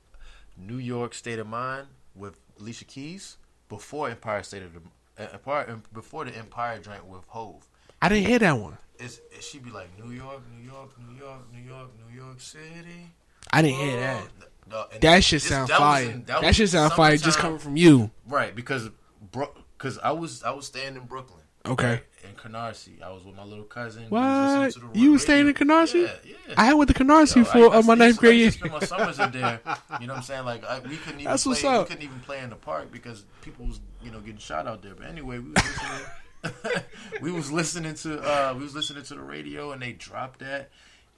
New 0.57 0.77
York 0.79 1.13
State 1.15 1.39
of 1.39 1.47
Mind 1.47 1.87
with 2.15 2.39
Alicia 2.61 2.85
Keys 2.85 3.37
before 3.69 4.09
Empire 4.09 4.43
State 4.43 4.63
of 4.63 4.75
the 4.75 4.81
uh, 5.25 5.29
Empire 5.33 5.81
before 5.93 6.25
the 6.25 6.37
Empire 6.37 6.79
joint 6.79 7.05
with 7.07 7.25
Hove. 7.29 7.67
I 8.01 8.09
didn't 8.09 8.27
hear 8.27 8.39
that 8.39 8.53
one. 8.59 8.79
It's, 8.99 9.21
it 9.35 9.43
should 9.43 9.65
be 9.65 9.71
like 9.71 9.89
New 10.03 10.13
York, 10.13 10.41
New 10.57 10.65
York, 10.71 10.91
New 10.99 11.19
York, 11.19 11.41
New 11.53 11.63
York, 11.63 11.89
New 12.09 12.17
York 12.17 12.41
City. 12.41 13.11
I 13.57 13.63
didn't 13.63 13.79
hear 13.81 14.01
that. 14.01 14.23
No, 14.69 14.87
That 15.01 15.23
shit 15.25 15.43
sound 15.43 15.69
that 15.69 15.79
fire. 15.79 16.05
in- 16.11 16.25
that 16.25 16.43
was 16.43 16.57
shit 16.57 16.69
sound 16.71 16.93
fire 16.95 17.17
just 17.17 17.39
coming 17.39 17.59
from 17.59 17.77
you. 17.77 18.11
Right, 18.27 18.55
because 18.55 18.91
bro, 19.33 19.49
because 19.79 19.99
I 19.99 20.11
was 20.13 20.43
I 20.43 20.51
was 20.51 20.67
staying 20.67 20.97
in 20.97 21.05
Brooklyn. 21.05 21.43
Okay. 21.65 21.85
right, 21.91 22.05
in 22.23 22.31
Canarsie. 22.37 23.03
I 23.03 23.11
was 23.11 23.25
with 23.25 23.35
my 23.35 23.43
little 23.45 23.65
cousin. 23.65 24.05
Was 24.11 24.77
What? 24.77 24.93
the 24.95 24.99
You 25.01 25.13
was 25.13 25.23
staying 25.23 25.49
in 25.49 25.55
Canarsie? 25.55 26.05
Yeah, 26.05 26.13
yeah. 26.49 26.55
I 26.57 26.75
went 26.75 26.89
to 26.89 26.95
Canarsie 26.95 27.37
Yo, 27.37 27.45
for 27.45 27.75
I- 27.75 27.79
uh, 27.79 27.83
my 27.83 27.95
I 27.95 27.97
ninth 27.97 28.19
grade 28.19 28.55
year. 28.55 28.71
my 28.71 28.79
summers 28.81 29.19
in 29.19 29.31
there. 29.33 29.61
You 30.01 30.07
know 30.07 30.13
what 30.15 30.19
I'm 30.19 30.23
saying? 30.25 30.45
Like 30.45 30.65
I, 30.65 30.79
we 30.81 30.97
couldn't 30.97 31.21
even 31.21 31.25
That's 31.31 31.45
play. 31.45 31.51
what's 31.51 31.65
up. 31.65 31.89
We 31.89 31.95
couldn't 31.95 32.05
even 32.05 32.21
play 32.21 32.41
in 32.41 32.51
the 32.51 32.57
park 32.57 32.93
because 32.93 33.25
people 33.43 33.67
was 33.67 33.81
you 34.03 34.11
know 34.11 34.21
getting 34.21 34.39
shot 34.39 34.67
out 34.67 34.83
there. 34.83 34.95
But 34.95 35.07
anyway, 35.07 35.39
we 35.39 35.51
was 35.53 35.65
listening. 35.65 36.07
we 37.23 37.33
was 37.33 37.51
listening 37.51 37.95
to 37.95 38.21
uh, 38.21 38.55
we 38.57 38.63
was 38.65 38.75
listening 38.75 39.03
to 39.05 39.15
the 39.15 39.21
radio 39.23 39.73
and 39.73 39.81
they 39.83 39.93
dropped 39.93 40.41
that, 40.41 40.71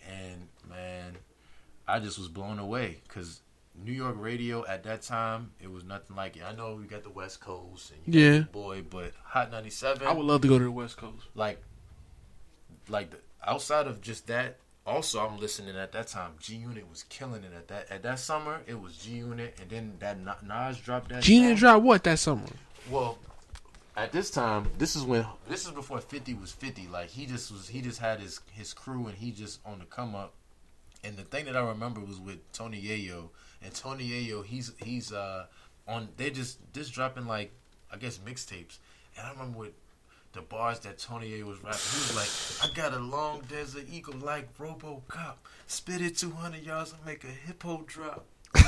and 0.08 0.48
man, 0.68 1.16
I 1.88 1.98
just 2.00 2.18
was 2.18 2.28
blown 2.28 2.58
away 2.58 3.00
because 3.08 3.40
New 3.74 3.92
York 3.92 4.16
radio 4.18 4.66
at 4.66 4.82
that 4.84 5.02
time 5.02 5.52
it 5.60 5.70
was 5.70 5.84
nothing 5.84 6.16
like 6.16 6.36
it. 6.36 6.42
I 6.46 6.52
know 6.54 6.74
we 6.74 6.84
got 6.86 7.02
the 7.02 7.10
West 7.10 7.40
Coast 7.40 7.92
and 7.92 8.14
you 8.14 8.20
Yeah. 8.20 8.40
Boy, 8.40 8.82
but 8.82 9.12
Hot 9.24 9.50
97 9.50 10.06
I 10.06 10.12
would 10.12 10.26
love 10.26 10.42
to 10.42 10.48
go 10.48 10.58
to 10.58 10.64
the 10.64 10.70
West 10.70 10.96
Coast. 10.96 11.24
like 11.34 11.62
like 12.88 13.10
the, 13.10 13.18
outside 13.46 13.86
of 13.86 14.00
just 14.00 14.26
that 14.26 14.56
also 14.86 15.20
i'm 15.20 15.38
listening 15.38 15.76
at 15.76 15.92
that 15.92 16.06
time 16.08 16.32
g 16.40 16.54
unit 16.56 16.88
was 16.88 17.02
killing 17.04 17.44
it 17.44 17.52
at 17.54 17.68
that 17.68 17.90
at 17.90 18.02
that 18.02 18.18
summer 18.18 18.60
it 18.66 18.80
was 18.80 18.96
g 18.96 19.12
unit 19.12 19.54
and 19.60 19.68
then 19.68 19.92
that 19.98 20.18
Na- 20.18 20.34
nas 20.42 20.78
dropped 20.78 21.10
that 21.10 21.22
G 21.22 21.36
Unit 21.36 21.58
dropped 21.58 21.84
what 21.84 22.02
that 22.04 22.18
summer? 22.18 22.46
well 22.90 23.18
at 23.96 24.10
this 24.12 24.30
time 24.30 24.66
this 24.78 24.96
is 24.96 25.02
when 25.02 25.26
this 25.48 25.66
is 25.66 25.72
before 25.72 26.00
50 26.00 26.32
was 26.34 26.50
50 26.52 26.88
like 26.88 27.10
he 27.10 27.26
just 27.26 27.52
was 27.52 27.68
he 27.68 27.82
just 27.82 28.00
had 28.00 28.20
his 28.20 28.40
his 28.52 28.72
crew 28.72 29.06
and 29.06 29.16
he 29.18 29.30
just 29.30 29.60
on 29.66 29.78
the 29.80 29.84
come 29.84 30.14
up 30.14 30.32
and 31.04 31.16
the 31.16 31.22
thing 31.22 31.44
that 31.44 31.56
i 31.56 31.60
remember 31.60 32.00
was 32.00 32.18
with 32.20 32.38
tony 32.52 32.80
yayo 32.80 33.28
and 33.62 33.74
tony 33.74 34.08
yayo 34.08 34.44
he's 34.44 34.72
he's 34.84 35.12
uh 35.12 35.46
on 35.86 36.08
they 36.16 36.30
just 36.30 36.58
just 36.72 36.92
dropping 36.92 37.26
like 37.26 37.50
i 37.92 37.96
guess 37.96 38.18
mixtapes 38.18 38.78
and 39.16 39.26
i 39.26 39.30
remember 39.30 39.58
with 39.58 39.72
the 40.32 40.42
bars 40.42 40.78
that 40.80 40.98
Tony 40.98 41.40
A 41.40 41.42
was 41.42 41.56
rapping, 41.64 41.80
he 41.80 41.98
was 42.00 42.60
like, 42.60 42.70
"I 42.70 42.74
got 42.74 42.92
a 42.92 42.98
long 42.98 43.40
desert 43.48 43.84
eagle 43.90 44.14
like 44.18 44.46
RoboCop, 44.58 45.34
spit 45.66 46.02
it 46.02 46.18
200 46.18 46.62
yards 46.62 46.92
and 46.92 47.04
make 47.06 47.24
a 47.24 47.28
hippo 47.28 47.82
drop." 47.86 48.26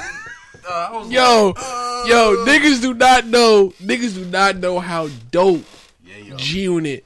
Uh, 0.68 1.07
Yo, 1.09 1.49
like, 1.55 1.57
uh, 1.64 2.05
yo, 2.09 2.45
niggas 2.45 2.83
do 2.83 2.93
not 2.93 3.24
know. 3.24 3.72
Niggas 3.81 4.14
do 4.14 4.24
not 4.24 4.57
know 4.57 4.81
how 4.81 5.09
dope 5.31 5.64
Yeah, 6.05 6.16
yo. 6.16 6.37
G 6.37 6.62
Unit. 6.62 7.05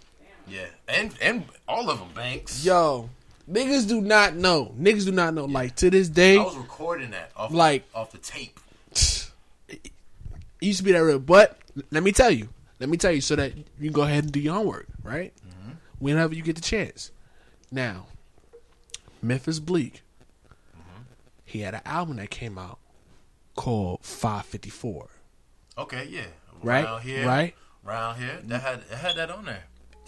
yeah, 0.48 0.66
and 0.88 1.12
and 1.20 1.44
all 1.68 1.90
of 1.90 1.98
them 1.98 2.08
banks. 2.14 2.64
Yo, 2.64 3.10
niggas 3.50 3.88
do 3.88 4.00
not 4.00 4.34
know. 4.34 4.74
Niggas 4.78 5.04
do 5.04 5.12
not 5.12 5.34
know. 5.34 5.44
Like 5.44 5.76
to 5.76 5.90
this 5.90 6.08
day, 6.08 6.38
I 6.38 6.42
was 6.42 6.56
recording 6.56 7.10
that 7.10 7.30
off 7.36 7.52
Like- 7.52 7.84
off 7.94 8.12
the 8.12 8.18
tape. 8.18 8.58
it 9.68 9.90
used 10.60 10.78
to 10.78 10.84
be 10.84 10.92
that 10.92 11.02
real. 11.02 11.18
But 11.18 11.58
let 11.90 12.02
me 12.02 12.12
tell 12.12 12.30
you, 12.30 12.48
let 12.80 12.88
me 12.88 12.96
tell 12.96 13.12
you, 13.12 13.20
so 13.20 13.36
that 13.36 13.56
you 13.56 13.64
can 13.80 13.92
go 13.92 14.02
ahead 14.02 14.24
and 14.24 14.32
do 14.32 14.40
your 14.40 14.54
homework, 14.54 14.86
right? 15.02 15.32
Mm-hmm. 15.36 15.72
Whenever 15.98 16.34
you 16.34 16.42
get 16.42 16.56
the 16.56 16.62
chance. 16.62 17.10
Now, 17.70 18.06
Memphis 19.22 19.58
Bleek, 19.58 20.02
mm-hmm. 20.76 21.02
he 21.44 21.60
had 21.60 21.74
an 21.74 21.80
album 21.84 22.16
that 22.16 22.30
came 22.30 22.58
out 22.58 22.78
called 23.56 24.00
554. 24.02 25.08
Okay, 25.78 26.06
yeah. 26.10 26.22
Right? 26.62 26.84
Around 26.84 27.02
here, 27.02 27.26
Right? 27.26 27.54
Around 27.86 28.18
here, 28.18 28.40
that 28.44 28.62
had 28.62 28.78
it 28.78 28.96
had 28.96 29.16
that 29.16 29.30
on 29.30 29.44
there. 29.44 29.64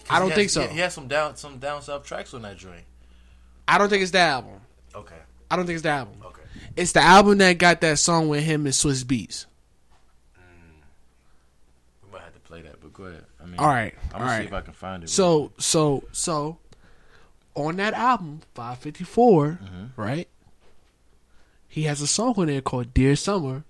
I 0.09 0.19
don't 0.19 0.29
he 0.29 0.35
think 0.35 0.49
so. 0.49 0.61
He, 0.61 0.75
he 0.75 0.79
had 0.79 0.91
some 0.91 1.07
down 1.07 1.35
some 1.35 1.59
down 1.59 1.81
south 1.83 2.03
tracks 2.05 2.33
on 2.33 2.41
that 2.43 2.57
joint. 2.57 2.83
I 3.67 3.77
don't 3.77 3.89
think 3.89 4.01
it's 4.01 4.11
the 4.11 4.19
album. 4.19 4.61
Okay, 4.95 5.15
I 5.51 5.55
don't 5.55 5.65
think 5.65 5.75
it's 5.75 5.83
the 5.83 5.89
album. 5.89 6.13
okay. 6.25 6.41
It's 6.75 6.91
the 6.91 7.01
album 7.01 7.39
that 7.39 7.57
got 7.57 7.81
that 7.81 7.99
song 7.99 8.29
with 8.29 8.43
him 8.43 8.65
and 8.65 8.73
Swizz 8.73 9.03
Beatz. 9.03 9.45
Mm. 10.37 10.83
We 12.05 12.11
might 12.11 12.21
have 12.21 12.33
to 12.33 12.39
play 12.39 12.61
that, 12.61 12.79
but 12.79 12.93
go 12.93 13.05
ahead. 13.05 13.25
I 13.41 13.45
mean, 13.45 13.59
All 13.59 13.67
right, 13.67 13.93
I'm 14.13 14.19
gonna 14.19 14.37
see 14.37 14.45
if 14.45 14.53
I 14.53 14.61
can 14.61 14.73
find 14.73 15.03
it. 15.03 15.09
So, 15.09 15.51
so, 15.57 16.03
so, 16.11 16.57
on 17.55 17.77
that 17.77 17.93
album, 17.93 18.41
554, 18.53 19.59
mm-hmm. 19.61 20.01
right? 20.01 20.27
He 21.67 21.83
has 21.83 22.01
a 22.01 22.07
song 22.07 22.33
on 22.37 22.47
there 22.47 22.61
called 22.61 22.93
Dear 22.93 23.15
Summer 23.15 23.63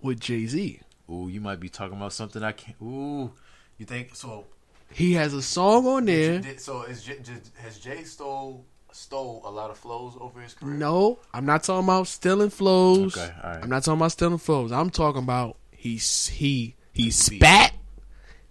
with 0.00 0.20
Jay 0.20 0.46
Z. 0.46 0.80
ooh, 1.10 1.28
you 1.28 1.40
might 1.40 1.60
be 1.60 1.68
talking 1.68 1.96
about 1.96 2.12
something 2.12 2.42
I 2.42 2.52
can't. 2.52 2.76
Ooh, 2.82 3.32
you 3.78 3.86
think 3.86 4.14
so? 4.14 4.46
He 4.92 5.14
has 5.14 5.34
a 5.34 5.42
song 5.42 5.86
on 5.86 6.04
there. 6.04 6.40
Did, 6.40 6.60
so 6.60 6.82
is 6.82 7.04
J, 7.04 7.18
has 7.62 7.78
Jay 7.78 8.04
stole 8.04 8.64
stole 8.96 9.42
a 9.44 9.50
lot 9.50 9.70
of 9.70 9.78
flows 9.78 10.14
over 10.20 10.40
his 10.40 10.54
career? 10.54 10.74
No, 10.74 11.18
I'm 11.32 11.46
not 11.46 11.62
talking 11.62 11.84
about 11.84 12.08
stealing 12.08 12.50
flows. 12.50 13.16
Okay, 13.16 13.32
all 13.42 13.50
right. 13.50 13.62
I'm 13.62 13.68
not 13.68 13.84
talking 13.84 13.98
about 14.00 14.12
stealing 14.12 14.38
flows. 14.38 14.72
I'm 14.72 14.90
talking 14.90 15.22
about 15.22 15.56
he 15.70 15.96
he 15.96 16.74
he 16.92 17.10
spat 17.10 17.74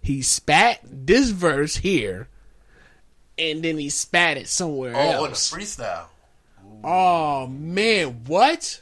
he 0.00 0.22
spat 0.22 0.80
this 0.84 1.30
verse 1.30 1.76
here, 1.76 2.28
and 3.38 3.62
then 3.62 3.76
he 3.76 3.88
spat 3.88 4.36
it 4.36 4.48
somewhere 4.48 4.94
else. 4.94 5.14
Oh, 5.14 5.16
on 5.16 5.22
the 5.24 5.28
else. 5.30 5.52
freestyle. 5.52 6.06
Oh 6.84 7.46
man, 7.48 8.22
what? 8.26 8.80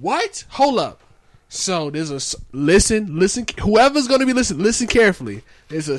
What? 0.00 0.44
Hold 0.50 0.78
up. 0.78 1.00
So 1.48 1.90
there's 1.90 2.10
a 2.10 2.38
listen, 2.52 3.18
listen. 3.18 3.46
Whoever's 3.60 4.08
gonna 4.08 4.24
be 4.24 4.32
listening, 4.32 4.62
listen 4.62 4.86
carefully. 4.86 5.42
There's 5.68 5.88
a 5.88 5.98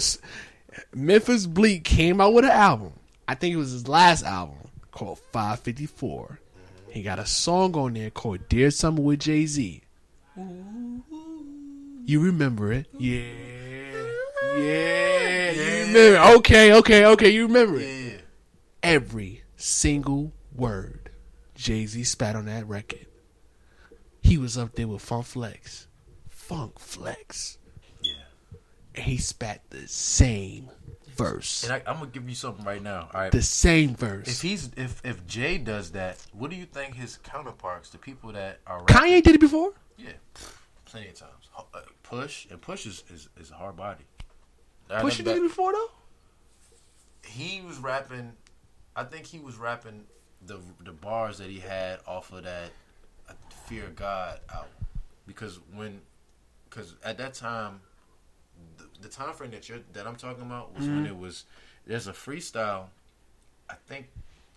Memphis 0.95 1.45
Bleek 1.45 1.83
came 1.83 2.19
out 2.21 2.33
with 2.33 2.45
an 2.45 2.51
album. 2.51 2.93
I 3.27 3.35
think 3.35 3.53
it 3.53 3.57
was 3.57 3.71
his 3.71 3.87
last 3.87 4.23
album 4.23 4.62
called 4.93 5.19
554. 5.31 6.39
He 6.89 7.01
got 7.01 7.19
a 7.19 7.25
song 7.25 7.75
on 7.75 7.93
there 7.93 8.09
called 8.11 8.47
"Dear 8.49 8.71
Summer" 8.71 9.01
with 9.01 9.19
Jay 9.21 9.45
Z. 9.45 9.81
You 12.05 12.19
remember 12.19 12.71
it? 12.71 12.87
Yeah, 12.97 13.23
yeah. 14.57 15.51
You 15.51 15.85
remember? 15.87 16.37
Okay, 16.37 16.73
okay, 16.73 17.05
okay. 17.05 17.29
You 17.29 17.47
remember 17.47 17.79
it? 17.79 17.87
Yeah. 17.87 18.17
every 18.83 19.43
single 19.55 20.33
word 20.53 21.09
Jay 21.55 21.85
Z 21.85 22.03
spat 22.03 22.35
on 22.35 22.45
that 22.45 22.67
record. 22.67 23.05
He 24.21 24.37
was 24.37 24.57
up 24.57 24.73
there 24.73 24.87
with 24.87 25.01
Funk 25.01 25.25
Flex. 25.25 25.87
Funk 26.29 26.79
Flex. 26.79 27.57
Yeah. 28.01 28.13
And 28.95 29.05
he 29.05 29.17
spat 29.17 29.61
the 29.69 29.87
same 29.87 30.69
verse. 31.15 31.63
And 31.63 31.73
I, 31.73 31.77
I'm 31.85 31.99
gonna 31.99 32.07
give 32.07 32.27
you 32.27 32.35
something 32.35 32.65
right 32.65 32.81
now. 32.81 33.09
All 33.13 33.21
right. 33.21 33.31
The 33.31 33.41
same 33.41 33.95
verse. 33.95 34.27
if 34.27 34.41
he's 34.41 34.71
if 34.77 35.01
if 35.05 35.25
Jay 35.27 35.57
does 35.57 35.91
that, 35.91 36.25
what 36.33 36.49
do 36.49 36.55
you 36.55 36.65
think 36.65 36.95
his 36.95 37.17
counterparts, 37.17 37.89
the 37.89 37.97
people 37.97 38.31
that 38.33 38.59
are 38.67 38.79
rapping, 38.79 38.95
Kanye 38.95 39.23
did 39.23 39.35
it 39.35 39.41
before? 39.41 39.73
Yeah, 39.97 40.11
plenty 40.85 41.09
of 41.09 41.15
times. 41.15 41.49
Uh, 41.57 41.79
Push 42.03 42.47
and 42.49 42.61
Push 42.61 42.85
is 42.85 43.03
is, 43.09 43.29
is 43.39 43.51
a 43.51 43.55
hard 43.55 43.75
body. 43.75 44.03
Pusha 44.89 45.23
did 45.23 45.37
it 45.37 45.41
before 45.41 45.71
though? 45.71 45.91
He 47.25 47.61
was 47.61 47.77
rapping. 47.77 48.33
I 48.95 49.03
think 49.03 49.25
he 49.25 49.39
was 49.39 49.55
rapping 49.55 50.05
the 50.45 50.59
the 50.83 50.91
bars 50.91 51.37
that 51.37 51.49
he 51.49 51.59
had 51.59 51.99
off 52.05 52.31
of 52.31 52.43
that 52.43 52.71
uh, 53.29 53.33
Fear 53.65 53.85
of 53.85 53.95
God 53.95 54.39
album, 54.53 54.69
because 55.25 55.59
when, 55.73 56.01
because 56.69 56.95
at 57.03 57.17
that 57.17 57.33
time, 57.33 57.79
the, 59.03 59.09
time 59.09 59.33
frame 59.33 59.51
that 59.51 59.69
you're 59.69 59.79
that 59.93 60.07
I'm 60.07 60.15
talking 60.15 60.43
about 60.43 60.75
was 60.75 60.87
when 60.87 61.05
it 61.05 61.17
was. 61.17 61.45
There's 61.85 62.07
a 62.07 62.13
freestyle. 62.13 62.85
I 63.69 63.75
think, 63.87 64.07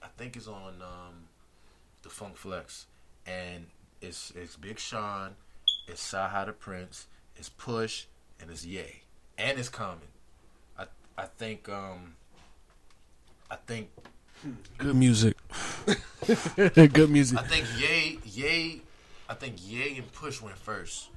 I 0.03 0.07
think 0.17 0.37
it's 0.37 0.49
on 0.49 0.75
um, 0.81 1.29
the 2.03 2.09
Funk 2.09 2.37
Flex, 2.37 2.87
and 3.27 3.67
it's 4.01 4.33
it's 4.37 4.57
Big 4.57 4.79
Sean, 4.79 5.37
it's 5.87 6.13
Cyhi 6.13 6.47
the 6.47 6.53
Prynce, 6.53 7.07
it's 7.37 7.49
Push, 7.49 8.07
and 8.41 8.51
it's 8.51 8.65
Yay, 8.65 9.03
and 9.37 9.59
it's 9.59 9.69
Common. 9.69 10.09
I 10.79 10.87
I 11.19 11.25
think 11.25 11.69
um. 11.69 12.15
I 13.49 13.55
think 13.55 13.91
Good 14.79 14.97
music. 14.97 15.37
Good 16.57 17.11
music. 17.11 17.39
I 17.39 17.43
think 17.43 17.67
Yay 17.79 18.19
Yay 18.25 18.81
I 19.29 19.35
think 19.35 19.57
Yay 19.67 19.97
and 19.97 20.13
Push 20.13 20.41
went 20.41 20.57
first. 20.57 21.09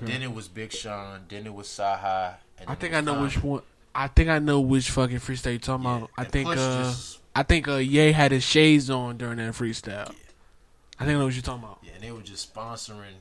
Then 0.00 0.22
it 0.22 0.32
was 0.34 0.48
Big 0.48 0.72
Sean. 0.72 1.20
Then 1.28 1.46
it 1.46 1.54
was 1.54 1.68
Cyhi. 1.68 2.34
And 2.58 2.68
I 2.70 2.74
think 2.74 2.94
I 2.94 3.00
know 3.00 3.22
which 3.22 3.42
one. 3.42 3.62
I 3.94 4.08
think 4.08 4.28
I 4.28 4.38
know 4.38 4.60
which 4.60 4.90
fucking 4.90 5.18
freestyle 5.18 5.52
you're 5.52 5.58
talking 5.58 5.84
Yeah, 5.84 5.96
about. 5.98 6.10
I 6.18 6.24
think 6.24 6.48
uh 6.48 6.54
just- 6.54 7.18
I 7.34 7.42
think 7.42 7.68
uh 7.68 7.76
Ye 7.76 8.12
had 8.12 8.32
his 8.32 8.42
shades 8.44 8.90
on 8.90 9.16
during 9.18 9.36
that 9.38 9.54
freestyle. 9.54 10.08
I 10.98 11.04
think 11.04 11.10
I 11.16 11.18
know 11.18 11.24
what 11.24 11.34
you're 11.34 11.42
talking 11.42 11.64
about. 11.64 11.78
Yeah, 11.82 11.92
and 11.94 12.02
they 12.02 12.10
were 12.10 12.20
just 12.22 12.52
sponsoring 12.54 13.14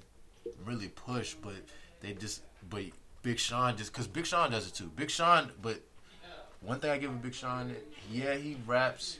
really 0.66 0.88
Push, 0.90 1.36
but 1.36 1.54
they 2.02 2.14
just 2.14 2.42
but 2.70 2.84
Big 3.24 3.40
Sean 3.40 3.76
just 3.78 3.92
because 3.92 4.08
Big 4.08 4.26
Sean 4.26 4.52
does 4.52 4.68
it 4.68 4.74
too. 4.74 4.92
Big 4.96 5.10
Sean, 5.10 5.52
but 5.62 5.82
one 6.62 6.80
thing 6.80 6.90
I 6.92 6.98
give 6.98 7.12
a 7.12 7.14
Big 7.16 7.34
Sean, 7.34 7.76
yeah, 8.12 8.36
he 8.36 8.58
raps 8.66 9.18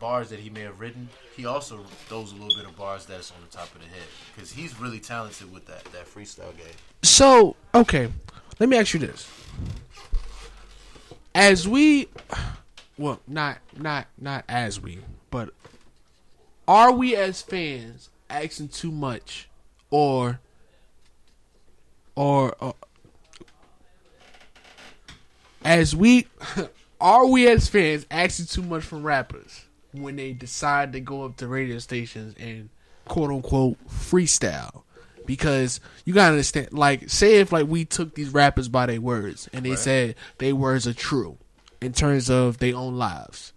bars 0.00 0.30
that 0.30 0.40
he 0.40 0.50
may 0.50 0.62
have 0.62 0.80
written. 0.80 1.08
He 1.36 1.46
also 1.46 1.84
throws 2.08 2.32
a 2.32 2.34
little 2.34 2.56
bit 2.56 2.66
of 2.66 2.76
bars 2.76 3.06
that's 3.06 3.30
on 3.30 3.36
the 3.48 3.56
top 3.56 3.72
of 3.74 3.80
the 3.80 3.86
head 3.86 4.08
because 4.34 4.50
he's 4.50 4.80
really 4.80 4.98
talented 4.98 5.52
with 5.52 5.66
that 5.66 5.84
that 5.92 6.06
freestyle 6.06 6.56
game. 6.56 6.74
So, 7.02 7.54
okay, 7.74 8.08
let 8.58 8.68
me 8.68 8.76
ask 8.76 8.94
you 8.94 9.00
this: 9.00 9.30
as 11.34 11.68
we, 11.68 12.08
well, 12.98 13.20
not 13.28 13.58
not 13.76 14.08
not 14.18 14.44
as 14.48 14.80
we, 14.80 14.98
but 15.30 15.50
are 16.66 16.90
we 16.90 17.14
as 17.14 17.42
fans 17.42 18.10
asking 18.28 18.68
too 18.68 18.90
much, 18.90 19.48
or 19.90 20.40
or, 22.16 22.54
or 22.60 22.74
as 25.64 25.94
we 25.94 26.26
are 27.00 27.26
we 27.26 27.48
as 27.48 27.68
fans 27.68 28.06
asking 28.10 28.46
too 28.46 28.62
much 28.62 28.82
from 28.82 29.02
rappers 29.02 29.66
when 29.92 30.16
they 30.16 30.32
decide 30.32 30.92
to 30.92 31.00
go 31.00 31.24
up 31.24 31.36
to 31.38 31.48
radio 31.48 31.78
stations 31.78 32.34
and 32.38 32.68
quote 33.06 33.30
unquote 33.30 33.76
freestyle 33.88 34.82
because 35.26 35.80
you 36.04 36.14
gotta 36.14 36.32
understand 36.32 36.72
like 36.72 37.08
say 37.10 37.36
if 37.40 37.50
like 37.52 37.66
we 37.66 37.84
took 37.84 38.14
these 38.14 38.30
rappers 38.30 38.68
by 38.68 38.86
their 38.86 39.00
words 39.00 39.48
and 39.52 39.64
they 39.64 39.70
Right. 39.70 39.78
said 39.78 40.14
their 40.38 40.54
words 40.54 40.86
are 40.86 40.94
true 40.94 41.36
in 41.80 41.92
terms 41.92 42.30
of 42.30 42.58
their 42.58 42.76
own 42.76 42.96
lives 42.96 43.52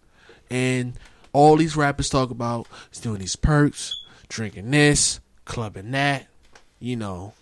and 0.49 0.93
all 1.33 1.55
these 1.57 1.75
rappers 1.75 2.09
talk 2.09 2.29
about 2.31 2.67
is 2.91 2.99
doing 2.99 3.19
these 3.19 3.35
perks 3.35 4.03
drinking 4.29 4.71
this 4.71 5.19
clubbing 5.45 5.91
that 5.91 6.27
you 6.79 6.95
know 6.95 7.33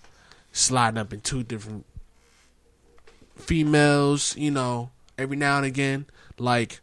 sliding 0.52 0.98
up 0.98 1.14
in 1.14 1.22
two 1.22 1.44
different 1.44 1.86
females, 3.38 4.36
you 4.38 4.52
know, 4.52 4.92
every 5.18 5.38
now 5.38 5.58
and 5.58 5.66
again. 5.66 6.06
Like, 6.38 6.82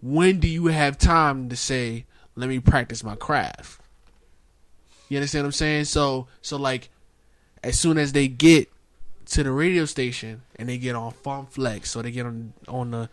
when 0.00 0.40
do 0.40 0.48
you 0.48 0.66
have 0.66 0.98
time 0.98 1.48
to 1.48 1.56
say, 1.56 2.06
let 2.36 2.48
me 2.48 2.60
practice 2.60 3.02
my 3.02 3.16
craft? 3.16 3.80
You 5.08 5.18
understand 5.18 5.44
what 5.44 5.48
I'm 5.48 5.52
saying? 5.52 5.84
So, 5.86 6.26
so 6.42 6.56
like, 6.56 6.90
as 7.62 7.78
soon 7.78 7.98
as 7.98 8.12
they 8.12 8.28
get 8.28 8.70
to 9.26 9.42
the 9.42 9.50
radio 9.50 9.84
station 9.84 10.42
and 10.56 10.68
they 10.68 10.78
get 10.78 10.94
on 10.94 11.12
Funk 11.12 11.50
Flex, 11.50 11.90
so 11.90 12.02
they 12.02 12.10
get 12.10 12.26
on 12.26 12.52
on 12.68 12.90
the 12.90 13.10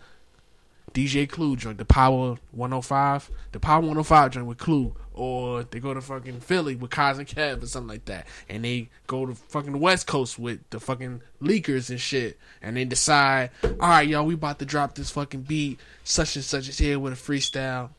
DJ 0.95 1.27
Clue 1.27 1.57
joint, 1.57 1.77
the 1.77 1.83
Power 1.83 2.37
105, 2.51 3.29
the 3.51 3.59
Power 3.59 3.81
105 3.81 4.31
joint 4.31 4.47
with 4.47 4.57
Clue, 4.57 4.95
or 5.13 5.63
they 5.63 5.81
go 5.81 5.93
to 5.93 5.99
fucking 5.99 6.39
Philly 6.39 6.75
with 6.75 6.89
Kaz 6.89 7.17
and 7.17 7.27
Kev 7.27 7.61
or 7.61 7.65
something 7.65 7.89
like 7.89 8.05
that, 8.05 8.25
and 8.47 8.63
they 8.63 8.87
go 9.05 9.25
to 9.25 9.35
fucking 9.35 9.73
the 9.73 9.77
West 9.77 10.07
Coast 10.07 10.39
with 10.39 10.61
the 10.69 10.79
fucking 10.79 11.21
leakers 11.41 11.89
and 11.89 11.99
shit, 11.99 12.39
and 12.61 12.77
they 12.77 12.85
decide, 12.85 13.51
all 13.61 13.75
right, 13.89 14.07
y'all, 14.07 14.25
we 14.25 14.35
about 14.35 14.57
to 14.59 14.65
drop 14.65 14.95
this 14.95 15.11
fucking 15.11 15.41
beat, 15.41 15.81
such 16.05 16.37
and 16.37 16.45
such 16.45 16.69
is 16.69 16.77
here 16.77 16.97
with 16.97 17.11
a 17.11 17.17
freestyle, 17.17 17.89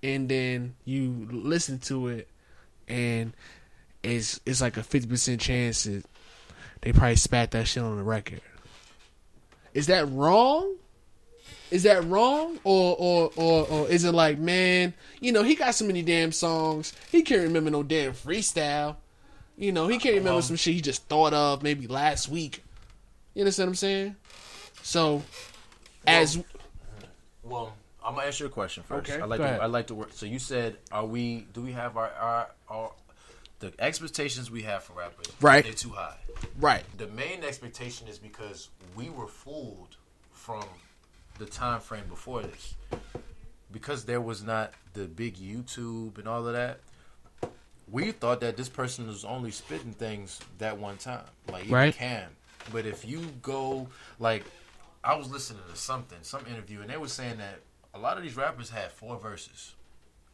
and 0.00 0.28
then 0.28 0.76
you 0.84 1.26
listen 1.32 1.80
to 1.80 2.06
it, 2.06 2.28
and 2.86 3.32
it's 4.04 4.38
it's 4.46 4.60
like 4.60 4.76
a 4.76 4.84
fifty 4.84 5.08
percent 5.08 5.40
chance 5.40 5.84
that 5.84 6.04
they 6.82 6.92
probably 6.92 7.16
spat 7.16 7.50
that 7.50 7.66
shit 7.66 7.82
on 7.82 7.96
the 7.96 8.04
record. 8.04 8.42
Is 9.72 9.88
that 9.88 10.08
wrong? 10.08 10.76
Is 11.74 11.82
that 11.82 12.04
wrong, 12.04 12.60
or 12.62 12.94
or 12.96 13.32
or 13.34 13.66
or 13.66 13.88
is 13.88 14.04
it 14.04 14.12
like, 14.12 14.38
man, 14.38 14.94
you 15.20 15.32
know, 15.32 15.42
he 15.42 15.56
got 15.56 15.74
so 15.74 15.84
many 15.84 16.02
damn 16.02 16.30
songs, 16.30 16.92
he 17.10 17.22
can't 17.22 17.42
remember 17.42 17.68
no 17.68 17.82
damn 17.82 18.12
freestyle. 18.12 18.94
You 19.56 19.72
know, 19.72 19.88
he 19.88 19.98
can't 19.98 20.14
remember 20.14 20.40
some 20.40 20.54
shit 20.54 20.74
he 20.74 20.80
just 20.80 21.08
thought 21.08 21.34
of 21.34 21.64
maybe 21.64 21.88
last 21.88 22.28
week. 22.28 22.62
You 23.34 23.42
understand 23.42 23.66
what 23.66 23.70
I'm 23.70 23.74
saying? 23.74 24.16
So, 24.82 25.24
as 26.06 26.40
Well, 27.42 27.74
I'm 28.04 28.14
gonna 28.14 28.28
ask 28.28 28.38
you 28.38 28.46
a 28.46 28.50
question 28.50 28.84
first. 28.84 29.10
Okay, 29.10 29.20
I 29.20 29.24
like 29.24 29.40
to. 29.40 29.62
I 29.62 29.66
like 29.66 29.88
to 29.88 29.96
work. 29.96 30.12
So 30.12 30.26
you 30.26 30.38
said, 30.38 30.76
are 30.92 31.04
we? 31.04 31.48
Do 31.54 31.60
we 31.60 31.72
have 31.72 31.96
our 31.96 32.12
our, 32.20 32.50
our 32.68 32.92
the 33.58 33.72
expectations 33.80 34.48
we 34.48 34.62
have 34.62 34.84
for 34.84 34.92
rappers? 34.92 35.26
Right. 35.40 35.64
They're 35.64 35.72
too 35.72 35.90
high. 35.90 36.18
right, 36.60 36.84
The 36.98 37.08
main 37.08 37.42
expectation 37.42 38.06
is 38.06 38.16
because 38.16 38.68
we 38.94 39.10
were 39.10 39.26
fooled 39.26 39.96
from 40.30 40.62
the 41.38 41.46
time 41.46 41.80
frame 41.80 42.04
before 42.08 42.42
this, 42.42 42.74
because 43.72 44.04
there 44.04 44.20
was 44.20 44.42
not 44.42 44.72
the 44.92 45.04
big 45.06 45.36
YouTube 45.36 46.18
and 46.18 46.28
all 46.28 46.46
of 46.46 46.52
that. 46.54 46.80
We 47.90 48.12
thought 48.12 48.40
that 48.40 48.56
this 48.56 48.68
person 48.68 49.06
was 49.06 49.24
only 49.24 49.50
spitting 49.50 49.92
things 49.92 50.40
that 50.58 50.78
one 50.78 50.96
time, 50.96 51.24
like 51.50 51.64
even 51.64 51.74
Right. 51.74 51.94
Cam. 51.94 52.30
But 52.72 52.86
if 52.86 53.04
you 53.04 53.20
go 53.42 53.88
like, 54.18 54.44
I 55.02 55.16
was 55.16 55.30
listening 55.30 55.62
to 55.70 55.76
something, 55.76 56.18
some 56.22 56.46
interview, 56.46 56.80
and 56.80 56.88
they 56.88 56.96
were 56.96 57.08
saying 57.08 57.36
that 57.38 57.60
a 57.92 57.98
lot 57.98 58.16
of 58.16 58.22
these 58.22 58.36
rappers 58.36 58.70
had 58.70 58.90
four 58.90 59.18
verses, 59.18 59.74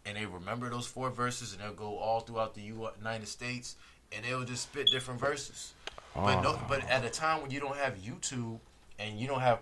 and 0.07 0.17
they 0.17 0.27
remember 0.27 0.71
those 0.71 0.87
four 0.87 1.11
verses, 1.11 1.53
and 1.53 1.61
they'll 1.61 1.73
go 1.73 1.99
all 1.99 2.21
throughout 2.21 2.55
the 2.55 2.63
United 2.63 3.27
States, 3.27 3.77
and 4.13 4.25
they'll 4.25 4.45
just 4.45 4.63
spit 4.65 4.87
different 4.93 5.21
verses. 5.21 5.73
But 6.15 6.41
no, 6.41 6.51
ah. 6.51 6.67
but 6.69 6.89
at 6.89 7.05
a 7.05 7.11
time 7.11 7.43
when 7.43 7.51
you 7.51 7.61
don't 7.61 7.77
have 7.77 7.97
YouTube 7.99 8.59
and 8.99 9.19
you 9.19 9.27
don't 9.29 9.41
have 9.41 9.61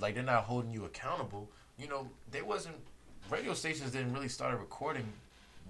like 0.00 0.14
they're 0.14 0.22
not 0.22 0.44
holding 0.44 0.72
you 0.72 0.84
accountable, 0.84 1.48
you 1.78 1.88
know, 1.88 2.08
they 2.30 2.42
wasn't 2.42 2.76
radio 3.30 3.54
stations 3.54 3.92
didn't 3.92 4.12
really 4.12 4.28
start 4.28 4.58
recording 4.58 5.12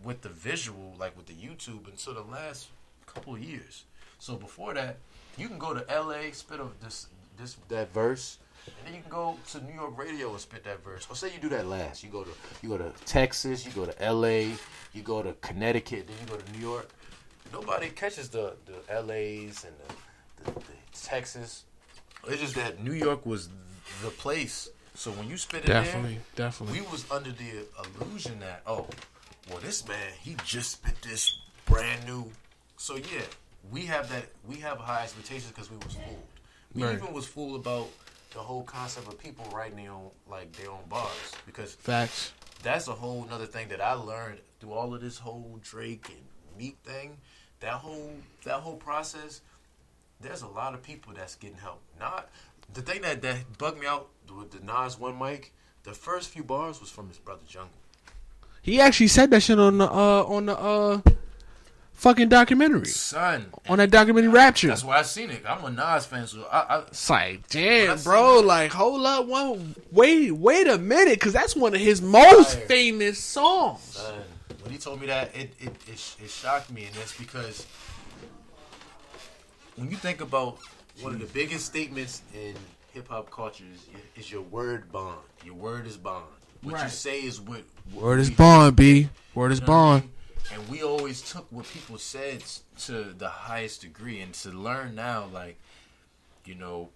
with 0.02 0.22
the 0.22 0.28
visual 0.28 0.94
like 0.98 1.16
with 1.16 1.26
the 1.26 1.34
YouTube 1.34 1.86
until 1.88 2.14
the 2.14 2.22
last 2.22 2.68
couple 3.06 3.34
of 3.34 3.42
years. 3.42 3.84
So 4.18 4.36
before 4.36 4.74
that, 4.74 4.96
you 5.36 5.48
can 5.48 5.58
go 5.58 5.74
to 5.74 5.84
LA, 5.88 6.32
spit 6.32 6.60
of 6.60 6.78
this 6.80 7.06
this 7.38 7.56
that 7.68 7.92
verse, 7.92 8.38
and 8.66 8.74
then 8.86 8.94
you 8.94 9.00
can 9.00 9.10
go 9.10 9.36
to 9.50 9.64
New 9.64 9.74
York 9.74 9.96
radio 9.98 10.30
and 10.30 10.40
spit 10.40 10.64
that 10.64 10.82
verse. 10.84 11.06
Or 11.10 11.16
say 11.16 11.32
you 11.32 11.40
do 11.40 11.48
that 11.50 11.66
last. 11.66 12.02
You 12.04 12.10
go 12.10 12.24
to 12.24 12.30
you 12.62 12.68
go 12.68 12.78
to 12.78 12.92
Texas, 13.04 13.64
you 13.64 13.72
go 13.72 13.86
to 13.86 14.12
LA, 14.12 14.54
you 14.92 15.02
go 15.02 15.22
to 15.22 15.32
Connecticut, 15.40 16.06
then 16.06 16.16
you 16.20 16.26
go 16.26 16.40
to 16.40 16.52
New 16.52 16.66
York. 16.66 16.90
Nobody 17.52 17.88
catches 17.88 18.28
the 18.28 18.54
the 18.66 19.02
LAs 19.02 19.64
and 19.64 19.74
the, 19.86 20.44
the, 20.44 20.60
the 20.60 20.76
Texas. 20.92 21.64
It's 22.28 22.40
just 22.40 22.54
that 22.56 22.82
New 22.84 22.92
York 22.92 23.24
was 23.24 23.48
the 24.02 24.10
place. 24.10 24.68
So 24.94 25.10
when 25.12 25.28
you 25.28 25.36
spit 25.36 25.64
it 25.64 25.68
definitely, 25.68 26.18
there, 26.34 26.46
definitely. 26.48 26.80
we 26.80 26.86
was 26.88 27.10
under 27.10 27.30
the 27.32 27.66
illusion 28.00 28.40
that 28.40 28.62
oh, 28.66 28.86
well 29.48 29.58
this 29.60 29.86
man 29.86 30.12
he 30.20 30.36
just 30.44 30.72
spit 30.72 31.00
this 31.02 31.38
brand 31.66 32.04
new. 32.06 32.30
So 32.76 32.96
yeah, 32.96 33.22
we 33.70 33.82
have 33.86 34.08
that. 34.10 34.24
We 34.46 34.56
have 34.56 34.78
high 34.78 35.02
expectations 35.04 35.52
because 35.52 35.70
we 35.70 35.76
was 35.78 35.94
fooled. 35.94 36.24
We 36.74 36.82
Right. 36.84 36.94
even 36.94 37.12
was 37.12 37.26
fooled 37.26 37.60
about 37.60 37.88
the 38.32 38.38
whole 38.38 38.62
concept 38.62 39.08
of 39.08 39.18
people 39.18 39.44
writing 39.52 39.76
their 39.82 39.92
own 39.92 40.10
like 40.28 40.52
their 40.52 40.70
own 40.70 40.84
bars 40.88 41.32
because 41.46 41.74
Facts. 41.74 42.32
that's 42.62 42.86
a 42.88 42.92
whole 42.92 43.26
nother 43.28 43.46
thing 43.46 43.68
that 43.68 43.80
I 43.80 43.92
learned 43.94 44.38
through 44.60 44.72
all 44.72 44.94
of 44.94 45.00
this 45.00 45.18
whole 45.18 45.58
Drake 45.62 46.06
and 46.10 46.58
Meek 46.58 46.76
thing. 46.84 47.16
That 47.60 47.74
whole 47.74 48.12
that 48.44 48.60
whole 48.60 48.76
process. 48.76 49.40
There's 50.22 50.42
a 50.42 50.48
lot 50.48 50.74
of 50.74 50.82
people 50.82 51.14
that's 51.14 51.34
getting 51.34 51.56
help. 51.56 51.80
Not 51.98 52.28
the 52.74 52.82
thing 52.82 53.02
that 53.02 53.22
that 53.22 53.58
bugged 53.58 53.80
me 53.80 53.86
out 53.86 54.08
with 54.36 54.50
the 54.52 54.60
Nas 54.64 54.98
one 54.98 55.18
mic. 55.18 55.52
The 55.82 55.92
first 55.92 56.28
few 56.28 56.44
bars 56.44 56.78
was 56.80 56.90
from 56.90 57.08
his 57.08 57.16
brother 57.18 57.40
Jungle. 57.48 57.70
He 58.62 58.80
actually 58.80 59.08
said 59.08 59.30
that 59.30 59.40
shit 59.42 59.58
on 59.58 59.78
the 59.78 59.90
uh 59.90 60.24
on 60.24 60.46
the 60.46 60.58
uh 60.58 61.00
fucking 61.94 62.28
documentary 62.28 62.84
Son, 62.86 63.46
on 63.68 63.78
that 63.78 63.90
documentary 63.90 64.30
Rapture. 64.30 64.68
that's 64.68 64.84
why 64.84 64.98
I 64.98 65.02
seen 65.02 65.30
it. 65.30 65.42
I'm 65.48 65.64
a 65.64 65.70
Nas 65.70 66.04
fan, 66.06 66.26
so 66.26 66.46
I, 66.52 66.58
I 66.60 66.78
It's 66.88 67.08
like, 67.10 67.48
damn, 67.48 67.98
bro. 68.02 68.40
Like, 68.40 68.72
hold 68.72 69.04
up, 69.06 69.26
one, 69.26 69.74
wait, 69.90 70.32
wait 70.32 70.66
a 70.68 70.76
minute, 70.78 71.14
because 71.14 71.32
that's 71.32 71.56
one 71.56 71.74
of 71.74 71.80
his 71.80 72.00
most 72.02 72.56
Fire. 72.58 72.66
famous 72.66 73.18
songs. 73.18 73.80
son, 73.82 74.14
when 74.62 74.72
he 74.72 74.78
told 74.78 75.00
me 75.00 75.06
that, 75.06 75.34
it 75.34 75.52
it, 75.58 75.72
it 75.88 76.16
it 76.22 76.30
shocked 76.30 76.70
me, 76.70 76.84
and 76.84 76.94
that's 76.94 77.16
because 77.16 77.66
when 79.76 79.90
you 79.90 79.96
think 79.96 80.20
about 80.20 80.58
one 81.02 81.12
of 81.14 81.20
the 81.20 81.26
biggest 81.26 81.66
statements 81.66 82.22
in 82.34 82.54
hip 82.92 83.08
hop 83.08 83.30
culture 83.30 83.64
is, 83.74 83.86
is 84.16 84.30
your 84.30 84.42
word 84.42 84.90
bond. 84.92 85.18
Your 85.44 85.54
word 85.54 85.86
is 85.86 85.96
bond. 85.96 86.24
What 86.62 86.82
you 86.82 86.88
say 86.90 87.20
is 87.22 87.40
what. 87.40 87.62
what 87.92 88.04
Word 88.04 88.20
is 88.20 88.28
we- 88.30 88.36
bond, 88.36 88.76
B. 88.76 89.08
Word 89.34 89.52
is 89.52 89.60
You 89.60 89.66
know 89.66 89.72
what 89.72 89.78
I 89.78 89.90
bond. 90.00 90.02
mean? 90.04 90.12
And 90.52 90.68
we 90.68 90.82
always 90.82 91.22
took 91.22 91.46
what 91.50 91.64
people 91.66 91.96
said 91.98 92.42
to 92.80 93.14
the 93.16 93.28
highest 93.28 93.82
degree, 93.82 94.20
and 94.20 94.34
to 94.34 94.50
learn 94.50 94.94
now, 94.94 95.26
like, 95.32 95.58
you 96.44 96.54
know, 96.54 96.88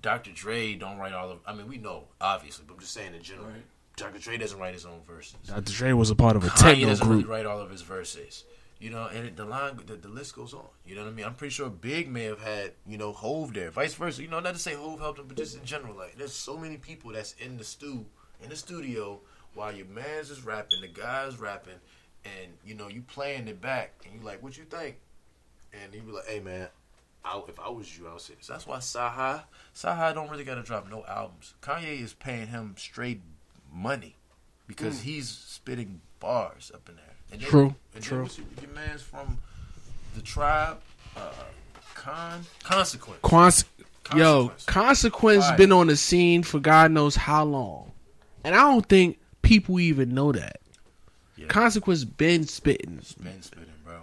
Dr. 0.00 0.30
Dre 0.32 0.74
don't 0.74 0.96
write 0.98 1.12
all 1.12 1.30
of. 1.30 1.38
I 1.46 1.52
mean, 1.54 1.66
we 1.66 1.76
know 1.78 2.04
obviously, 2.20 2.64
but 2.68 2.74
I'm 2.74 2.80
just 2.80 2.92
saying 2.94 3.14
in 3.14 3.22
general. 3.22 3.48
Dr. 3.96 4.18
Dre 4.20 4.36
doesn't 4.38 4.58
write 4.60 4.74
his 4.74 4.86
own 4.86 5.00
verses. 5.08 5.34
Dr. 5.46 5.72
Dre 5.72 5.92
was 5.92 6.08
a 6.10 6.14
part 6.14 6.36
of 6.36 6.44
a 6.44 6.48
Kanye 6.48 6.56
techno 6.74 6.86
doesn't 6.86 7.08
really 7.08 7.22
group. 7.22 7.32
write 7.32 7.46
all 7.46 7.60
of 7.60 7.68
his 7.70 7.82
verses. 7.82 8.44
You 8.80 8.90
know, 8.90 9.08
and 9.12 9.26
it, 9.26 9.36
the 9.36 9.44
line, 9.44 9.80
the, 9.86 9.96
the 9.96 10.08
list 10.08 10.36
goes 10.36 10.54
on. 10.54 10.66
You 10.86 10.94
know 10.94 11.02
what 11.02 11.10
I 11.10 11.12
mean? 11.12 11.26
I'm 11.26 11.34
pretty 11.34 11.52
sure 11.52 11.68
Big 11.68 12.08
may 12.08 12.24
have 12.24 12.40
had, 12.40 12.72
you 12.86 12.96
know, 12.96 13.12
Hove 13.12 13.52
there, 13.52 13.70
vice 13.70 13.94
versa. 13.94 14.22
You 14.22 14.28
know, 14.28 14.38
not 14.38 14.54
to 14.54 14.60
say 14.60 14.74
Hove 14.74 15.00
helped 15.00 15.18
him, 15.18 15.26
but 15.26 15.36
just 15.36 15.56
in 15.56 15.64
general, 15.64 15.96
like, 15.96 16.16
there's 16.16 16.32
so 16.32 16.56
many 16.56 16.76
people 16.76 17.12
that's 17.12 17.32
in 17.40 17.56
the 17.56 17.64
stew, 17.64 18.06
in 18.40 18.50
the 18.50 18.56
studio, 18.56 19.20
while 19.54 19.72
your 19.72 19.86
man's 19.86 20.30
is 20.30 20.44
rapping, 20.44 20.80
the 20.80 20.88
guy's 20.88 21.38
rapping, 21.38 21.80
and 22.24 22.52
you 22.64 22.74
know, 22.74 22.88
you 22.88 23.02
playing 23.02 23.48
it 23.48 23.60
back, 23.60 23.94
and 24.04 24.14
you're 24.14 24.24
like, 24.24 24.42
what 24.42 24.56
you 24.56 24.64
think? 24.64 24.96
And 25.72 25.92
he'd 25.92 26.06
be 26.06 26.12
like, 26.12 26.26
hey 26.26 26.40
man, 26.40 26.68
I, 27.24 27.42
if 27.48 27.58
I 27.58 27.68
was 27.68 27.98
you, 27.98 28.06
I 28.06 28.12
would 28.12 28.20
say 28.20 28.34
this. 28.34 28.46
That's 28.46 28.66
why 28.66 28.78
Cyhi, 28.78 29.42
Cyhi 29.74 30.14
don't 30.14 30.30
really 30.30 30.44
gotta 30.44 30.62
drop 30.62 30.88
no 30.88 31.04
albums. 31.06 31.54
Kanye 31.60 32.00
is 32.00 32.14
paying 32.14 32.46
him 32.46 32.74
straight 32.78 33.20
money 33.72 34.16
because 34.66 35.00
mm. 35.00 35.02
he's 35.02 35.28
spitting 35.28 36.00
bars 36.20 36.70
up 36.72 36.88
in 36.88 36.96
there. 36.96 37.07
And 37.32 37.40
then, 37.40 37.48
True, 37.48 37.74
And 37.94 38.02
true. 38.04 38.26
Then 38.56 38.64
your, 38.64 38.72
man's 38.74 39.02
from 39.02 39.38
the 40.14 40.22
tribe, 40.22 40.78
uh, 41.16 41.30
Con 41.94 42.44
Consequence. 42.62 43.20
Quans- 43.22 43.64
Yo, 44.16 44.48
Consequence. 44.48 44.64
Consequence 44.64 45.44
Fire. 45.46 45.56
been 45.58 45.72
on 45.72 45.86
the 45.88 45.96
scene 45.96 46.42
for 46.42 46.58
God 46.60 46.90
knows 46.92 47.14
how 47.16 47.44
long. 47.44 47.92
And 48.44 48.54
I 48.54 48.60
don't 48.60 48.86
think 48.88 49.18
people 49.42 49.78
even 49.80 50.14
know 50.14 50.32
that. 50.32 50.60
Yeah. 51.36 51.46
Consequence 51.48 52.04
been 52.04 52.46
spitting. 52.46 53.00
Been 53.22 53.42
spitting, 53.42 53.66
bro. 53.84 53.98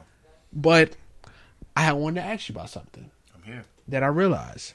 But 0.54 0.96
I 1.76 1.92
wanted 1.94 2.22
to 2.22 2.28
ask 2.28 2.48
you 2.50 2.54
about 2.54 2.70
something. 2.70 3.10
I'm 3.36 3.42
here. 3.44 3.66
that 3.88 4.04
I 4.04 4.08
realized. 4.08 4.74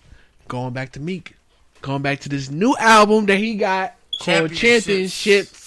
Going 0.49 0.73
back 0.73 0.93
to 0.93 1.01
Meek, 1.01 1.37
going 1.81 2.03
back 2.03 2.19
to 2.21 2.29
this 2.29 2.51
new 2.51 2.75
album 2.79 3.27
that 3.27 3.39
he 3.39 3.55
got 3.55 3.95
called 4.21 4.53
Championships. 4.53 5.60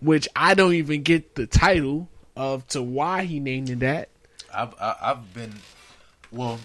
Which 0.00 0.28
I 0.34 0.54
don't 0.54 0.74
even 0.74 1.02
get 1.02 1.34
the 1.34 1.46
title 1.46 2.08
of 2.36 2.66
to 2.68 2.82
why 2.82 3.24
he 3.24 3.38
named 3.40 3.68
it 3.70 3.80
that. 3.80 4.08
I've 4.52 4.74
I, 4.80 4.96
I've 5.02 5.34
been, 5.34 5.52
well, 6.30 6.58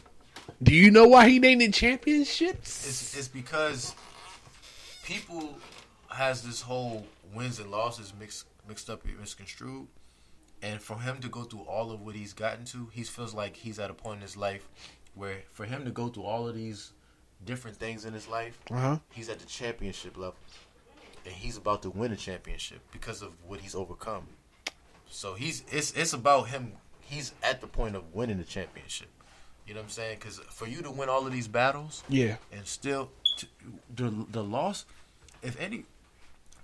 Do 0.63 0.73
you 0.73 0.89
know 0.91 1.07
why 1.07 1.27
he 1.29 1.39
named 1.39 1.61
it 1.61 1.73
Championships? 1.73 2.88
it's 2.88 3.17
it's 3.17 3.27
because 3.27 3.93
people 5.03 5.57
has 6.09 6.41
this 6.43 6.61
whole 6.61 7.05
wins 7.33 7.59
and 7.59 7.69
losses 7.71 8.13
mixed 8.19 8.45
mixed 8.67 8.89
up 8.89 9.01
misconstrued 9.19 9.88
and 10.61 10.81
for 10.81 10.97
him 10.97 11.19
to 11.19 11.27
go 11.27 11.43
through 11.43 11.61
all 11.61 11.91
of 11.91 12.01
what 12.01 12.15
he's 12.15 12.33
gotten 12.33 12.63
to 12.65 12.89
he 12.93 13.03
feels 13.03 13.33
like 13.33 13.55
he's 13.57 13.77
at 13.79 13.91
a 13.91 13.93
point 13.93 14.17
in 14.17 14.21
his 14.21 14.38
life 14.38 14.67
where 15.13 15.39
for 15.51 15.65
him 15.65 15.83
to 15.86 15.91
go 15.91 16.07
through 16.07 16.23
all 16.23 16.47
of 16.47 16.55
these 16.55 16.93
different 17.43 17.75
things 17.77 18.05
in 18.05 18.13
his 18.13 18.27
life 18.27 18.57
Uh 18.71 18.75
huh. 18.79 18.97
he's 19.13 19.29
at 19.29 19.39
the 19.39 19.45
championship 19.45 20.15
level 20.17 20.36
and 21.26 21.34
he's 21.34 21.57
about 21.57 21.82
to 21.82 21.89
win 21.89 22.11
a 22.11 22.15
championship 22.15 22.80
because 22.91 23.21
of 23.21 23.34
what 23.47 23.59
he's 23.59 23.76
overcome 23.76 24.28
so 25.09 25.34
he's 25.34 25.63
it's 25.71 25.91
it's 25.93 26.13
about 26.13 26.47
him 26.49 26.73
he's 27.01 27.34
at 27.43 27.61
the 27.61 27.67
point 27.67 27.95
of 27.95 28.03
winning 28.13 28.38
the 28.38 28.43
championship 28.43 29.07
you 29.67 29.73
know 29.73 29.80
what 29.80 29.86
i'm 29.86 29.89
saying 29.89 30.17
because 30.19 30.39
for 30.39 30.67
you 30.67 30.82
to 30.82 30.91
win 30.91 31.09
all 31.09 31.26
of 31.26 31.32
these 31.34 31.47
battles 31.47 32.03
Yeah. 32.09 32.36
and 32.51 32.65
still 32.65 33.09
the 33.95 34.26
the 34.32 34.41
loss. 34.43 34.86
If 35.41 35.59
any, 35.59 35.84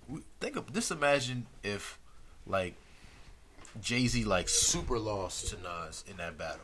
we- 0.08 0.22
think 0.40 0.56
of 0.56 0.72
just 0.74 0.90
imagine 0.90 1.46
if 1.64 2.00
like 2.48 2.76
Jay 3.82 4.08
Z 4.08 4.24
like 4.24 4.48
super 4.50 4.98
lost 4.98 5.50
to 5.50 5.58
Nas 5.58 6.04
in 6.10 6.16
that 6.18 6.38
battle, 6.38 6.62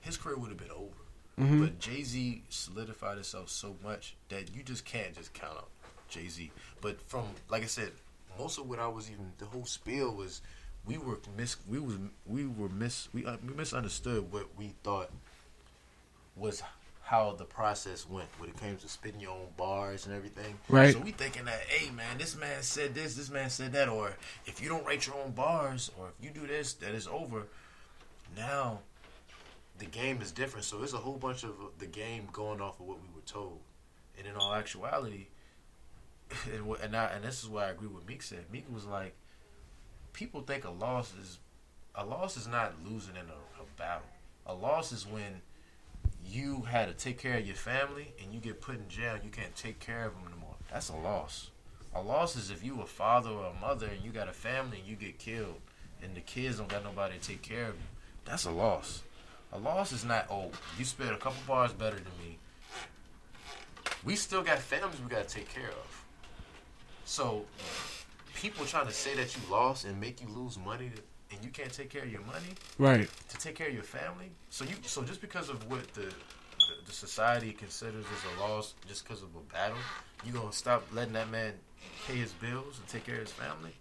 his 0.00 0.16
career 0.16 0.36
would 0.38 0.48
have 0.48 0.58
been 0.58 0.70
over. 0.70 0.96
Mm-hmm. 1.38 1.60
But 1.64 1.78
Jay 1.78 2.02
Z 2.02 2.42
solidified 2.48 3.14
himself 3.16 3.48
so 3.50 3.76
much 3.84 4.16
that 4.30 4.54
you 4.54 4.62
just 4.62 4.84
can't 4.86 5.14
just 5.14 5.32
count 5.34 5.56
out 5.58 5.68
Jay 6.12 6.28
Z. 6.28 6.50
But 6.80 7.00
from 7.02 7.24
like 7.48 7.62
I 7.62 7.66
said, 7.66 7.90
most 8.38 8.58
of 8.58 8.68
what 8.68 8.78
I 8.78 8.88
was 8.88 9.10
even 9.10 9.32
the 9.38 9.46
whole 9.46 9.64
spiel 9.64 10.14
was 10.14 10.42
we 10.86 10.98
were 10.98 11.18
mis 11.36 11.56
we 11.68 11.78
was 11.78 11.96
we 12.26 12.46
were 12.46 12.68
mis 12.68 13.08
we, 13.12 13.24
uh, 13.24 13.36
we 13.46 13.54
misunderstood 13.54 14.30
what 14.32 14.46
we 14.56 14.74
thought 14.82 15.10
was 16.36 16.62
how 17.02 17.34
the 17.36 17.44
process 17.44 18.08
went 18.08 18.28
when 18.38 18.48
it 18.48 18.58
came 18.58 18.76
to 18.76 18.88
spitting 18.88 19.20
your 19.20 19.32
own 19.32 19.48
bars 19.56 20.06
and 20.06 20.14
everything. 20.14 20.54
Right. 20.68 20.94
So 20.94 21.00
we 21.00 21.10
thinking 21.10 21.44
that, 21.44 21.60
hey 21.68 21.90
man, 21.90 22.16
this 22.16 22.38
man 22.38 22.62
said 22.62 22.94
this, 22.94 23.14
this 23.16 23.28
man 23.28 23.50
said 23.50 23.72
that, 23.72 23.88
or 23.88 24.16
if 24.46 24.62
you 24.62 24.68
don't 24.68 24.86
write 24.86 25.06
your 25.06 25.16
own 25.16 25.32
bars, 25.32 25.90
or 25.98 26.08
if 26.08 26.24
you 26.24 26.30
do 26.30 26.46
this, 26.46 26.74
that 26.74 26.94
is 26.94 27.06
over. 27.06 27.48
Now, 28.36 28.78
the 29.78 29.84
game 29.84 30.22
is 30.22 30.32
different. 30.32 30.64
So 30.64 30.78
there's 30.78 30.94
a 30.94 30.98
whole 30.98 31.18
bunch 31.18 31.42
of 31.42 31.52
the 31.78 31.86
game 31.86 32.28
going 32.32 32.60
off 32.60 32.80
of 32.80 32.86
what 32.86 32.98
we 32.98 33.08
were 33.14 33.26
told, 33.26 33.58
and 34.16 34.26
in 34.26 34.34
all 34.34 34.54
actuality, 34.54 35.26
and 36.82 36.96
I, 36.96 37.06
and 37.06 37.24
this 37.24 37.42
is 37.42 37.48
why 37.48 37.66
I 37.66 37.70
agree 37.70 37.88
with 37.88 38.06
Meek 38.06 38.22
said. 38.22 38.44
Meek 38.52 38.66
was 38.72 38.84
like, 38.86 39.14
people 40.12 40.40
think 40.42 40.64
a 40.64 40.70
loss 40.70 41.12
is 41.20 41.38
a 41.94 42.04
loss 42.04 42.36
is 42.36 42.46
not 42.46 42.74
losing 42.84 43.16
in 43.16 43.22
a, 43.22 43.62
a 43.62 43.66
battle. 43.76 44.06
A 44.46 44.54
loss 44.54 44.92
is 44.92 45.06
when 45.06 45.42
you 46.26 46.62
had 46.62 46.88
to 46.88 46.94
take 46.94 47.18
care 47.18 47.38
of 47.38 47.46
your 47.46 47.56
family 47.56 48.12
and 48.22 48.32
you 48.32 48.40
get 48.40 48.60
put 48.60 48.76
in 48.76 48.88
jail. 48.88 49.18
You 49.22 49.30
can't 49.30 49.54
take 49.54 49.78
care 49.78 50.06
of 50.06 50.14
them 50.14 50.24
anymore. 50.32 50.54
That's 50.70 50.88
a 50.88 50.96
loss. 50.96 51.50
A 51.94 52.00
loss 52.00 52.36
is 52.36 52.50
if 52.50 52.64
you 52.64 52.80
a 52.80 52.86
father 52.86 53.30
or 53.30 53.46
a 53.46 53.60
mother 53.60 53.86
and 53.86 54.02
you 54.02 54.10
got 54.10 54.28
a 54.28 54.32
family 54.32 54.78
and 54.78 54.88
you 54.88 54.96
get 54.96 55.18
killed 55.18 55.60
and 56.02 56.14
the 56.14 56.20
kids 56.20 56.58
don't 56.58 56.68
got 56.68 56.84
nobody 56.84 57.18
to 57.18 57.20
take 57.20 57.42
care 57.42 57.66
of 57.66 57.74
you. 57.74 57.86
That's 58.24 58.46
a 58.46 58.50
loss. 58.50 59.02
A 59.52 59.58
loss 59.58 59.92
is 59.92 60.04
not 60.04 60.26
oh 60.30 60.50
you 60.78 60.84
spit 60.84 61.12
a 61.12 61.16
couple 61.16 61.42
bars 61.46 61.72
better 61.72 61.96
than 61.96 62.26
me. 62.26 62.38
We 64.04 64.16
still 64.16 64.42
got 64.42 64.58
families 64.58 65.00
we 65.00 65.10
got 65.10 65.28
to 65.28 65.34
take 65.34 65.52
care 65.52 65.68
of. 65.68 65.91
So 67.04 67.44
people 68.34 68.64
trying 68.64 68.86
to 68.86 68.92
say 68.92 69.14
that 69.16 69.34
you 69.36 69.42
lost 69.50 69.84
and 69.84 70.00
make 70.00 70.20
you 70.20 70.28
lose 70.28 70.58
money 70.58 70.90
to, 70.94 71.02
and 71.34 71.44
you 71.44 71.50
can't 71.50 71.72
take 71.72 71.90
care 71.90 72.02
of 72.02 72.10
your 72.12 72.22
money 72.22 72.54
Right. 72.78 73.08
to 73.28 73.36
take 73.38 73.54
care 73.54 73.68
of 73.68 73.74
your 73.74 73.82
family. 73.82 74.30
So 74.50 74.64
you 74.64 74.74
so 74.82 75.02
just 75.02 75.20
because 75.20 75.48
of 75.48 75.68
what 75.70 75.92
the 75.94 76.02
the, 76.02 76.86
the 76.86 76.92
society 76.92 77.52
considers 77.52 78.04
as 78.04 78.38
a 78.38 78.40
loss, 78.40 78.74
just 78.86 79.04
because 79.06 79.22
of 79.22 79.28
a 79.34 79.52
battle, 79.52 79.76
you 80.24 80.32
gonna 80.32 80.52
stop 80.52 80.86
letting 80.92 81.14
that 81.14 81.30
man 81.30 81.54
pay 82.06 82.16
his 82.16 82.32
bills 82.32 82.78
and 82.78 82.86
take 82.88 83.04
care 83.06 83.16
of 83.16 83.22
his 83.22 83.32
family. 83.32 83.74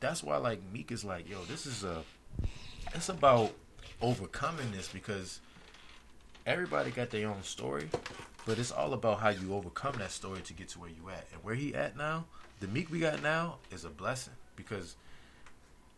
That's 0.00 0.22
why 0.22 0.36
like 0.36 0.60
Meek 0.72 0.92
is 0.92 1.04
like, 1.04 1.28
yo, 1.28 1.42
this 1.44 1.66
is 1.66 1.82
a 1.84 2.02
it's 2.94 3.08
about 3.08 3.52
overcoming 4.02 4.70
this 4.70 4.88
because 4.88 5.40
everybody 6.46 6.90
got 6.90 7.10
their 7.10 7.28
own 7.28 7.42
story, 7.42 7.88
but 8.46 8.58
it's 8.58 8.70
all 8.70 8.92
about 8.92 9.20
how 9.20 9.30
you 9.30 9.54
overcome 9.54 9.94
that 9.98 10.10
story 10.10 10.40
to 10.40 10.52
get 10.52 10.68
to 10.70 10.80
where 10.80 10.90
you 10.90 11.08
at. 11.10 11.26
And 11.32 11.42
where 11.42 11.54
he 11.54 11.74
at 11.74 11.96
now, 11.96 12.26
the 12.60 12.68
Meek 12.68 12.90
we 12.90 13.00
got 13.00 13.22
now 13.22 13.56
is 13.70 13.84
a 13.84 13.90
blessing 13.90 14.34
because 14.56 14.96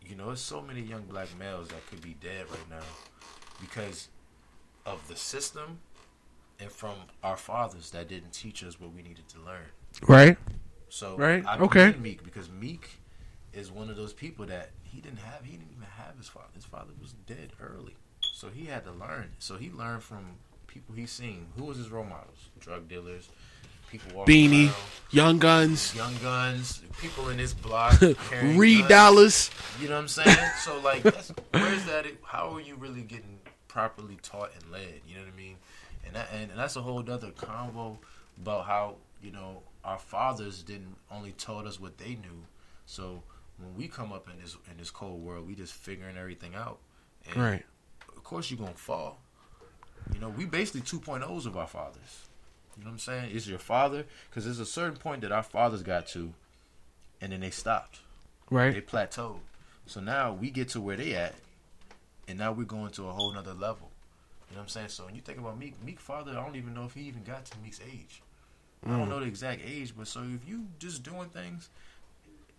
you 0.07 0.15
know, 0.15 0.27
there's 0.27 0.39
so 0.41 0.61
many 0.61 0.81
young 0.81 1.03
black 1.03 1.27
males 1.37 1.67
that 1.69 1.85
could 1.87 2.01
be 2.01 2.15
dead 2.21 2.45
right 2.49 2.69
now 2.69 2.85
because 3.59 4.07
of 4.85 5.05
the 5.07 5.15
system 5.15 5.79
and 6.59 6.71
from 6.71 6.95
our 7.23 7.37
fathers 7.37 7.91
that 7.91 8.07
didn't 8.07 8.31
teach 8.31 8.63
us 8.63 8.79
what 8.79 8.93
we 8.93 9.01
needed 9.01 9.27
to 9.29 9.39
learn. 9.39 9.65
Right. 10.07 10.37
So 10.89 11.17
Right, 11.17 11.45
I 11.45 11.57
okay. 11.59 11.93
Meek 11.99 12.23
because 12.23 12.49
Meek 12.49 12.99
is 13.53 13.69
one 13.69 13.89
of 13.89 13.97
those 13.97 14.13
people 14.13 14.45
that 14.45 14.69
he 14.83 15.01
didn't 15.01 15.19
have. 15.19 15.43
He 15.43 15.51
didn't 15.57 15.71
even 15.71 15.87
have 15.97 16.17
his 16.17 16.29
father. 16.29 16.47
His 16.55 16.63
father 16.63 16.91
was 17.01 17.13
dead 17.25 17.51
early, 17.61 17.95
so 18.21 18.47
he 18.49 18.65
had 18.65 18.85
to 18.85 18.91
learn. 18.91 19.31
So 19.39 19.57
he 19.57 19.69
learned 19.69 20.03
from 20.03 20.37
people 20.77 20.95
he's 20.95 21.11
seen. 21.11 21.47
Who 21.57 21.65
was 21.65 21.77
his 21.77 21.89
role 21.89 22.03
models? 22.03 22.49
Drug 22.59 22.87
dealers, 22.87 23.29
people 23.89 24.15
walking 24.15 24.35
Beanie, 24.35 24.65
around, 24.65 24.75
Young 25.09 25.39
Guns, 25.39 25.95
young 25.95 26.15
guns, 26.21 26.81
people 27.01 27.29
in 27.29 27.37
this 27.37 27.53
block. 27.53 27.99
Reed 28.43 28.79
guns. 28.79 28.89
Dollars. 28.89 29.51
You 29.81 29.89
know 29.89 29.95
what 29.95 30.01
I'm 30.01 30.07
saying? 30.07 30.37
So 30.63 30.79
like, 30.81 31.03
where's 31.03 31.83
that? 31.85 32.05
How 32.23 32.53
are 32.55 32.61
you 32.61 32.75
really 32.75 33.01
getting 33.01 33.39
properly 33.67 34.17
taught 34.21 34.51
and 34.53 34.71
led? 34.71 35.01
You 35.07 35.15
know 35.15 35.21
what 35.21 35.33
I 35.33 35.37
mean? 35.37 35.55
And 36.05 36.15
that, 36.15 36.27
and, 36.31 36.51
and 36.51 36.59
that's 36.59 36.75
a 36.75 36.81
whole 36.81 36.99
other 36.99 37.31
convo 37.31 37.97
about 38.39 38.65
how 38.65 38.95
you 39.23 39.31
know 39.31 39.63
our 39.83 39.97
fathers 39.97 40.61
didn't 40.61 40.95
only 41.11 41.31
told 41.31 41.65
us 41.65 41.79
what 41.79 41.97
they 41.97 42.09
knew. 42.09 42.45
So 42.85 43.23
when 43.57 43.75
we 43.75 43.87
come 43.87 44.13
up 44.13 44.29
in 44.29 44.39
this 44.39 44.55
in 44.69 44.77
this 44.77 44.91
cold 44.91 45.23
world, 45.23 45.47
we 45.47 45.55
just 45.55 45.73
figuring 45.73 46.17
everything 46.17 46.53
out. 46.53 46.77
And 47.27 47.41
Right. 47.41 47.65
Of 48.15 48.23
course, 48.23 48.51
you're 48.51 48.59
gonna 48.59 48.73
fall. 48.75 49.19
You 50.13 50.19
know, 50.19 50.29
we 50.29 50.45
basically 50.45 50.81
2.0s 50.81 51.45
of 51.45 51.57
our 51.57 51.67
fathers. 51.67 52.27
You 52.77 52.83
know 52.83 52.89
what 52.89 52.93
I'm 52.93 52.99
saying? 52.99 53.31
It's 53.35 53.47
your 53.47 53.59
father 53.59 54.05
because 54.29 54.45
there's 54.45 54.59
a 54.59 54.65
certain 54.65 54.97
point 54.97 55.21
that 55.21 55.31
our 55.31 55.43
fathers 55.43 55.81
got 55.81 56.07
to, 56.09 56.33
and 57.19 57.31
then 57.31 57.41
they 57.41 57.49
stopped 57.49 58.01
Right. 58.49 58.73
they 58.73 58.81
plateaued. 58.81 59.39
So 59.85 59.99
now 59.99 60.33
we 60.33 60.49
get 60.49 60.69
to 60.69 60.81
where 60.81 60.97
they 60.97 61.13
at, 61.13 61.35
and 62.27 62.37
now 62.37 62.51
we're 62.51 62.65
going 62.65 62.91
to 62.91 63.07
a 63.07 63.11
whole 63.11 63.33
nother 63.33 63.53
level. 63.53 63.91
You 64.49 64.55
know 64.55 64.61
what 64.61 64.63
I'm 64.63 64.69
saying? 64.69 64.89
So 64.89 65.05
when 65.05 65.15
you 65.15 65.21
think 65.21 65.39
about 65.39 65.57
Meek, 65.57 65.81
Meek 65.83 65.99
father, 65.99 66.31
I 66.31 66.45
don't 66.45 66.55
even 66.55 66.73
know 66.73 66.85
if 66.85 66.93
he 66.93 67.01
even 67.01 67.23
got 67.23 67.45
to 67.45 67.57
Meek's 67.59 67.81
age. 67.81 68.21
I 68.85 68.89
don't 68.89 69.07
mm. 69.07 69.09
know 69.09 69.19
the 69.19 69.25
exact 69.25 69.61
age, 69.65 69.93
but 69.97 70.07
so 70.07 70.21
if 70.21 70.47
you 70.47 70.67
just 70.79 71.03
doing 71.03 71.29
things, 71.29 71.69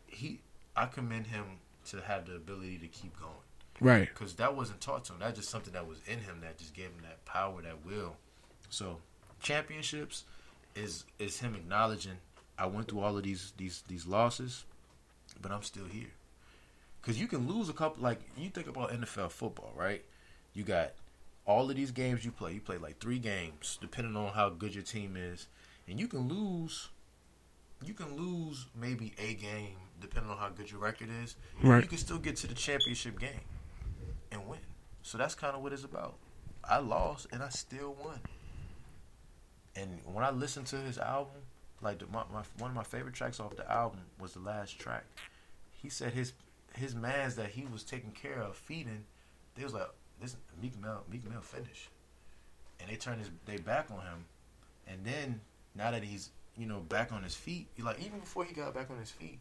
he, 0.06 0.40
I 0.76 0.86
commend 0.86 1.28
him 1.28 1.44
to 1.90 2.00
have 2.00 2.26
the 2.26 2.34
ability 2.34 2.78
to 2.78 2.88
keep 2.88 3.18
going 3.18 3.32
Right. 3.80 4.08
because 4.08 4.34
that 4.34 4.56
wasn't 4.56 4.80
taught 4.80 5.04
to 5.06 5.12
him. 5.12 5.20
That's 5.20 5.38
just 5.38 5.50
something 5.50 5.72
that 5.72 5.86
was 5.86 5.98
in 6.06 6.20
him 6.20 6.40
that 6.42 6.58
just 6.58 6.74
gave 6.74 6.86
him 6.86 7.02
that 7.02 7.24
power, 7.24 7.62
that 7.62 7.84
will. 7.84 8.16
So 8.70 8.98
championships 9.40 10.24
is 10.74 11.04
is 11.18 11.40
him 11.40 11.54
acknowledging 11.54 12.18
I 12.58 12.66
went 12.66 12.88
through 12.88 13.00
all 13.00 13.16
of 13.16 13.22
these 13.22 13.52
these 13.56 13.82
these 13.88 14.06
losses, 14.06 14.64
but 15.40 15.52
I'm 15.52 15.62
still 15.62 15.86
here. 15.86 16.10
Because 17.00 17.20
you 17.20 17.28
can 17.28 17.48
lose 17.48 17.68
a 17.68 17.72
couple. 17.72 18.02
Like 18.02 18.20
you 18.36 18.50
think 18.50 18.66
about 18.66 18.90
NFL 18.90 19.30
football, 19.30 19.72
right? 19.76 20.04
You 20.54 20.64
got 20.64 20.92
all 21.46 21.70
of 21.70 21.76
these 21.76 21.92
games 21.92 22.24
you 22.24 22.32
play. 22.32 22.52
You 22.52 22.60
play 22.60 22.78
like 22.78 22.98
three 22.98 23.18
games, 23.18 23.78
depending 23.80 24.16
on 24.16 24.32
how 24.32 24.50
good 24.50 24.74
your 24.74 24.84
team 24.84 25.16
is, 25.16 25.46
and 25.88 26.00
you 26.00 26.08
can 26.08 26.28
lose. 26.28 26.88
You 27.84 27.94
can 27.94 28.16
lose 28.16 28.66
maybe 28.74 29.12
a 29.18 29.34
game, 29.34 29.76
depending 30.00 30.32
on 30.32 30.36
how 30.36 30.48
good 30.48 30.68
your 30.68 30.80
record 30.80 31.10
is. 31.22 31.36
Right. 31.62 31.80
You 31.80 31.88
can 31.88 31.98
still 31.98 32.18
get 32.18 32.34
to 32.38 32.48
the 32.48 32.54
championship 32.54 33.20
game 33.20 33.40
and 34.32 34.46
win. 34.46 34.60
So 35.02 35.18
that's 35.18 35.34
kind 35.34 35.56
of 35.56 35.62
what 35.62 35.72
it's 35.72 35.84
about. 35.84 36.16
I 36.64 36.78
lost 36.78 37.28
and 37.32 37.42
I 37.42 37.48
still 37.48 37.96
won. 38.02 38.20
And 39.76 40.00
when 40.04 40.24
I 40.24 40.30
listened 40.30 40.66
to 40.68 40.76
his 40.76 40.98
album, 40.98 41.42
like 41.80 41.98
the, 41.98 42.06
my, 42.06 42.24
my 42.32 42.42
one 42.58 42.70
of 42.70 42.76
my 42.76 42.82
favorite 42.82 43.14
tracks 43.14 43.40
off 43.40 43.56
the 43.56 43.70
album 43.70 44.00
was 44.18 44.32
the 44.32 44.40
last 44.40 44.78
track. 44.78 45.04
He 45.70 45.88
said 45.88 46.12
his 46.12 46.32
his 46.74 46.94
man's 46.94 47.36
that 47.36 47.50
he 47.50 47.66
was 47.72 47.84
taking 47.84 48.10
care 48.10 48.40
of 48.40 48.56
feeding, 48.56 49.04
they 49.54 49.64
was 49.64 49.74
like 49.74 49.88
this 50.20 50.36
Meek 50.60 50.80
Mill 50.80 51.04
Meek 51.10 51.28
Mill 51.28 51.40
finish, 51.40 51.88
and 52.80 52.90
they 52.90 52.96
turned 52.96 53.20
his 53.20 53.30
they 53.46 53.56
back 53.56 53.88
on 53.90 54.00
him, 54.00 54.24
and 54.86 55.04
then 55.04 55.40
now 55.74 55.90
that 55.90 56.02
he's 56.02 56.30
you 56.56 56.66
know 56.66 56.80
back 56.80 57.12
on 57.12 57.22
his 57.22 57.34
feet, 57.34 57.68
like 57.78 58.00
even 58.00 58.20
before 58.20 58.44
he 58.44 58.54
got 58.54 58.74
back 58.74 58.90
on 58.90 58.98
his 58.98 59.10
feet, 59.10 59.38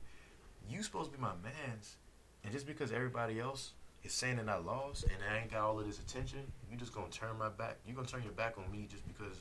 you 0.69 0.83
supposed 0.83 1.11
to 1.11 1.17
be 1.17 1.21
my 1.21 1.33
man's, 1.43 1.95
and 2.43 2.53
just 2.53 2.67
because 2.67 2.91
everybody 2.91 3.39
else 3.39 3.73
is 4.07 4.13
saying 4.13 4.37
that 4.37 4.49
I 4.49 4.57
lost 4.57 5.03
and 5.03 5.13
I 5.31 5.39
ain't 5.39 5.51
got 5.51 5.61
all 5.61 5.79
of 5.79 5.85
this 5.85 5.99
attention, 5.99 6.39
you 6.71 6.77
just 6.77 6.93
gonna 6.93 7.07
turn 7.09 7.37
my 7.37 7.49
back. 7.49 7.77
You 7.85 7.93
gonna 7.93 8.07
turn 8.07 8.23
your 8.23 8.31
back 8.33 8.55
on 8.57 8.71
me 8.71 8.87
just 8.89 9.05
because 9.07 9.37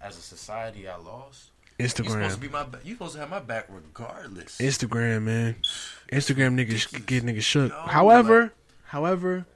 as 0.00 0.16
a 0.16 0.20
society 0.20 0.88
I 0.88 0.96
lost. 0.96 1.50
You 1.78 1.88
supposed 1.88 2.10
to 2.12 2.18
Instagram. 2.18 2.40
be 2.40 2.48
my 2.48 2.66
you 2.84 2.94
supposed 2.94 3.14
to 3.14 3.20
have 3.20 3.30
my 3.30 3.40
back 3.40 3.66
regardless. 3.68 4.58
Instagram, 4.58 5.22
man. 5.24 5.56
Instagram 6.12 6.54
niggas 6.54 6.92
Ridiculous. 6.92 7.04
get 7.06 7.24
niggas 7.24 7.42
shook. 7.42 7.72
However, 7.72 8.42
like- 8.42 8.50
however, 8.86 9.46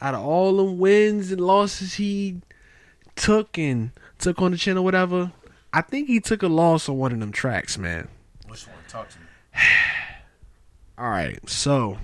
out 0.00 0.14
of 0.14 0.20
all 0.24 0.56
the 0.56 0.64
wins 0.64 1.30
and 1.30 1.40
losses 1.40 1.94
he 1.94 2.40
took 3.16 3.56
and 3.58 3.90
took 4.18 4.40
on 4.42 4.50
the 4.50 4.56
channel, 4.56 4.82
whatever, 4.84 5.32
I 5.72 5.82
think 5.82 6.08
he 6.08 6.18
took 6.20 6.42
a 6.42 6.48
loss 6.48 6.88
on 6.88 6.96
one 6.98 7.12
of 7.12 7.20
them 7.20 7.30
tracks, 7.32 7.78
man. 7.78 8.08
Which 8.48 8.66
one? 8.66 8.76
Talk 8.88 9.08
to 9.10 9.18
me. 9.18 9.24
All 10.98 11.08
right, 11.10 11.38
so 11.48 11.98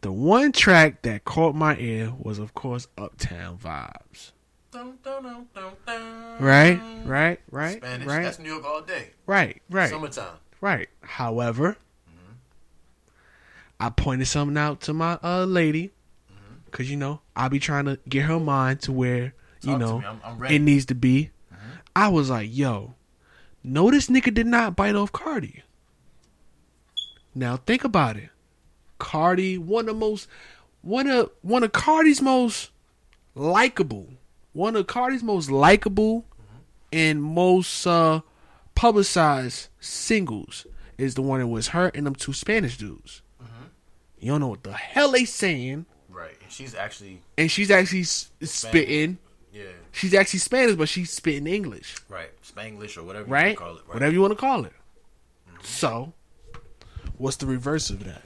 the 0.00 0.12
one 0.12 0.52
track 0.52 1.02
that 1.02 1.24
caught 1.24 1.54
my 1.54 1.76
ear 1.76 2.12
was, 2.18 2.38
of 2.38 2.54
course, 2.54 2.88
Uptown 2.96 3.58
Vibes. 3.58 4.32
Dun, 4.72 4.98
dun, 5.02 5.22
dun, 5.22 5.46
dun, 5.54 5.72
dun. 5.84 6.38
Right, 6.38 6.80
right, 7.04 7.40
right, 7.50 7.78
Spanish. 7.78 8.06
right, 8.06 8.22
That's 8.22 8.38
New 8.38 8.50
York 8.50 8.64
all 8.64 8.82
day. 8.82 9.10
right, 9.26 9.60
right, 9.68 9.90
Summertime. 9.90 10.36
right. 10.60 10.88
However, 11.00 11.76
mm-hmm. 12.08 12.32
I 13.80 13.90
pointed 13.90 14.28
something 14.28 14.56
out 14.56 14.80
to 14.82 14.94
my 14.94 15.18
uh 15.24 15.44
lady, 15.44 15.90
mm-hmm. 16.32 16.70
cause 16.70 16.88
you 16.88 16.96
know 16.96 17.20
I 17.34 17.48
be 17.48 17.58
trying 17.58 17.86
to 17.86 17.98
get 18.08 18.26
her 18.26 18.38
mind 18.38 18.80
to 18.82 18.92
where 18.92 19.34
you 19.62 19.72
Talk 19.72 19.80
to 19.80 19.86
know. 19.86 20.02
I'm, 20.06 20.20
I'm 20.24 20.44
it 20.44 20.60
needs 20.60 20.86
to 20.86 20.94
be. 20.94 21.30
Mm-hmm. 21.52 21.70
I 21.96 22.08
was 22.08 22.30
like, 22.30 22.48
yo, 22.52 22.94
no, 23.64 23.90
this 23.90 24.06
nigga 24.06 24.32
did 24.32 24.46
not 24.46 24.76
bite 24.76 24.94
off 24.94 25.10
Cardi. 25.10 25.64
Now 27.34 27.56
think 27.56 27.82
about 27.82 28.16
it. 28.16 28.30
Cardi, 29.00 29.58
one 29.58 29.88
of 29.88 29.94
the 29.96 30.00
most, 30.06 30.28
one 30.82 31.08
of 31.08 31.30
one 31.42 31.64
of 31.64 31.72
Cardi's 31.72 32.22
most 32.22 32.70
likable, 33.34 34.08
one 34.52 34.76
of 34.76 34.86
Cardi's 34.86 35.22
most 35.24 35.50
likable 35.50 36.24
and 36.92 37.22
most 37.22 37.86
uh, 37.86 38.20
publicized 38.74 39.68
singles 39.80 40.66
is 40.98 41.14
the 41.14 41.22
one 41.22 41.40
that 41.40 41.46
was 41.46 41.68
her 41.68 41.88
and 41.94 42.06
them 42.06 42.14
two 42.14 42.32
Spanish 42.32 42.76
dudes. 42.78 43.22
You 44.18 44.32
don't 44.32 44.40
know 44.40 44.48
what 44.48 44.62
the 44.64 44.72
hell 44.74 45.12
they 45.12 45.24
saying, 45.24 45.86
Right. 46.10 46.36
And 46.42 46.52
she's 46.52 46.74
actually 46.74 47.22
and 47.38 47.50
she's 47.50 47.70
actually 47.70 48.02
s- 48.02 48.30
spitting. 48.42 49.16
yeah. 49.52 49.62
She's 49.92 50.12
actually 50.12 50.40
Spanish, 50.40 50.76
but 50.76 50.88
she's 50.90 51.10
spitting 51.10 51.46
English, 51.46 51.96
Right. 52.08 52.28
Spanglish 52.42 52.98
or 52.98 53.02
whatever 53.02 53.26
you 53.28 53.32
right? 53.32 53.56
call 53.56 53.76
it. 53.76 53.82
Right. 53.86 53.94
Whatever 53.94 54.12
you 54.12 54.20
want 54.20 54.32
to 54.32 54.36
call 54.36 54.64
it. 54.66 54.72
So, 55.62 56.12
what's 57.16 57.36
the 57.36 57.46
reverse 57.46 57.88
of 57.90 58.04
that? 58.04 58.22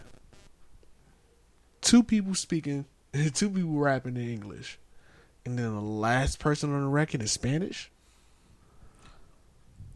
Two 1.84 2.02
people 2.02 2.34
speaking, 2.34 2.86
two 3.34 3.48
people 3.50 3.72
rapping 3.74 4.16
in 4.16 4.28
English, 4.28 4.78
and 5.44 5.58
then 5.58 5.72
the 5.74 5.80
last 5.80 6.38
person 6.40 6.72
on 6.74 6.80
the 6.82 6.88
record 6.88 7.22
is 7.22 7.30
Spanish. 7.30 7.90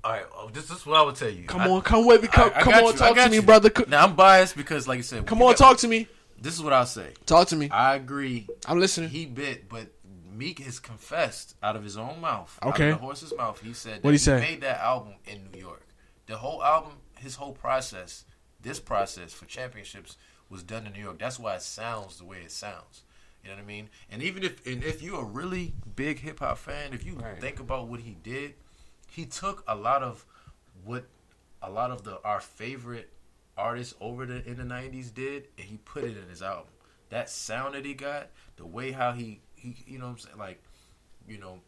All 0.04 0.12
right. 0.12 0.24
Oh, 0.36 0.48
this, 0.52 0.66
this 0.68 0.78
is 0.78 0.86
what 0.86 0.96
I 0.96 1.02
would 1.02 1.16
tell 1.16 1.28
you. 1.30 1.44
Come 1.46 1.62
I- 1.62 1.68
on, 1.70 1.82
come 1.82 2.06
with 2.06 2.22
me, 2.22 2.28
come, 2.28 2.52
I- 2.54 2.60
I 2.60 2.62
come 2.62 2.74
on, 2.74 2.84
you, 2.84 2.92
talk 2.92 3.08
to 3.10 3.14
got 3.14 3.30
me, 3.30 3.40
brother. 3.40 3.70
Now 3.88 4.04
I'm 4.04 4.14
biased 4.14 4.56
because, 4.56 4.86
like 4.86 4.98
you 4.98 5.02
said, 5.02 5.26
Come 5.26 5.42
on, 5.42 5.48
got- 5.52 5.56
talk 5.56 5.78
to 5.78 5.88
me. 5.88 6.06
This 6.40 6.54
is 6.54 6.62
what 6.62 6.72
I'll 6.72 6.86
say. 6.86 7.14
Talk 7.26 7.48
to 7.48 7.56
me. 7.56 7.68
I 7.70 7.96
agree. 7.96 8.46
I'm 8.66 8.78
listening. 8.78 9.08
He 9.08 9.26
bit, 9.26 9.68
but 9.68 9.88
Meek 10.32 10.60
has 10.60 10.78
confessed 10.78 11.56
out 11.64 11.74
of 11.74 11.82
his 11.82 11.96
own 11.96 12.20
mouth, 12.20 12.56
Okay. 12.62 12.90
out 12.90 12.92
of 12.92 12.98
the 13.00 13.04
horse's 13.04 13.34
mouth. 13.36 13.60
He 13.60 13.72
said 13.72 14.04
What'd 14.04 14.14
he 14.14 14.18
say? 14.22 14.38
made 14.40 14.60
that 14.60 14.78
album 14.80 15.14
in 15.26 15.50
New 15.52 15.58
York. 15.58 15.82
The 16.26 16.36
whole 16.36 16.62
album, 16.62 16.92
his 17.18 17.34
whole 17.34 17.52
process, 17.52 18.24
this 18.60 18.78
process 18.78 19.32
for 19.32 19.46
championships 19.46 20.16
was 20.50 20.62
done 20.62 20.86
in 20.86 20.92
New 20.92 21.02
York. 21.02 21.18
That's 21.18 21.38
why 21.38 21.54
it 21.56 21.62
sounds 21.62 22.18
the 22.18 22.24
way 22.24 22.38
it 22.38 22.50
sounds. 22.52 23.02
You 23.42 23.50
know 23.50 23.56
what 23.56 23.62
I 23.62 23.66
mean? 23.66 23.88
And 24.10 24.22
even 24.22 24.42
if 24.42 24.66
and 24.66 24.82
if 24.82 25.02
you're 25.02 25.22
a 25.22 25.24
really 25.24 25.74
big 25.96 26.20
hip 26.20 26.40
hop 26.40 26.58
fan, 26.58 26.92
if 26.92 27.04
you 27.04 27.14
Right. 27.14 27.40
think 27.40 27.60
about 27.60 27.88
what 27.88 28.00
he 28.00 28.16
did, 28.22 28.54
he 29.10 29.24
took 29.26 29.62
a 29.68 29.74
lot 29.74 30.02
of 30.02 30.24
what 30.84 31.06
a 31.62 31.70
lot 31.70 31.90
of 31.90 32.02
the 32.04 32.20
our 32.24 32.40
favorite 32.40 33.10
artists 33.56 33.94
over 34.00 34.26
the 34.26 34.46
in 34.48 34.56
the 34.58 34.64
nineties 34.64 35.10
did 35.10 35.48
and 35.56 35.66
he 35.66 35.76
put 35.78 36.04
it 36.04 36.16
in 36.16 36.28
his 36.28 36.42
album. 36.42 36.68
That 37.10 37.30
sound 37.30 37.74
that 37.74 37.84
he 37.84 37.94
got, 37.94 38.28
the 38.56 38.66
way 38.66 38.90
how 38.92 39.12
he 39.12 39.40
he 39.54 39.76
you 39.86 39.98
know 39.98 40.06
what 40.06 40.10
I'm 40.12 40.18
saying, 40.18 40.38
like, 40.38 40.62
you 41.26 41.38
know, 41.38 41.60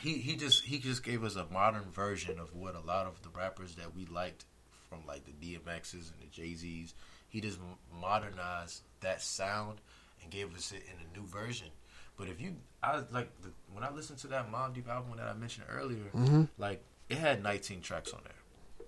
he 0.00 0.18
he 0.18 0.36
just 0.36 0.64
he 0.64 0.78
just 0.78 1.02
gave 1.02 1.24
us 1.24 1.36
a 1.36 1.46
modern 1.52 1.90
version 1.90 2.38
of 2.38 2.54
what 2.54 2.74
a 2.76 2.80
lot 2.80 3.06
of 3.06 3.20
the 3.22 3.28
rappers 3.30 3.74
that 3.74 3.94
we 3.94 4.06
liked 4.06 4.44
from 4.88 5.00
like 5.06 5.24
the 5.26 5.32
DMXs 5.32 6.12
and 6.12 6.20
the 6.20 6.26
Jay 6.30 6.54
Z's. 6.54 6.94
He 7.28 7.40
just 7.40 7.58
modernized 8.00 8.82
that 9.00 9.20
sound 9.22 9.80
and 10.22 10.30
gave 10.30 10.54
us 10.54 10.72
it 10.72 10.82
in 10.86 10.94
a 10.98 11.18
new 11.18 11.26
version. 11.26 11.68
But 12.16 12.28
if 12.28 12.40
you, 12.40 12.56
I 12.82 12.96
like 13.12 13.30
the, 13.42 13.50
when 13.72 13.84
I 13.84 13.90
listened 13.92 14.18
to 14.20 14.26
that 14.28 14.50
Mobb 14.50 14.74
Deep 14.74 14.88
album 14.88 15.16
that 15.18 15.28
I 15.28 15.34
mentioned 15.34 15.66
earlier, 15.70 16.10
Mm-hmm. 16.14 16.44
like 16.58 16.82
it 17.08 17.18
had 17.18 17.42
19 17.42 17.80
tracks 17.80 18.12
on 18.12 18.20
there. 18.24 18.86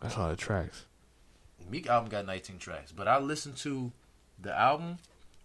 That's 0.00 0.16
a 0.16 0.18
lot 0.20 0.30
of 0.32 0.36
tracks. 0.36 0.84
Meek 1.70 1.86
album 1.86 2.10
got 2.10 2.26
19 2.26 2.58
tracks, 2.58 2.90
but 2.92 3.06
I 3.06 3.18
listened 3.18 3.56
to 3.58 3.92
the 4.40 4.56
album. 4.58 4.98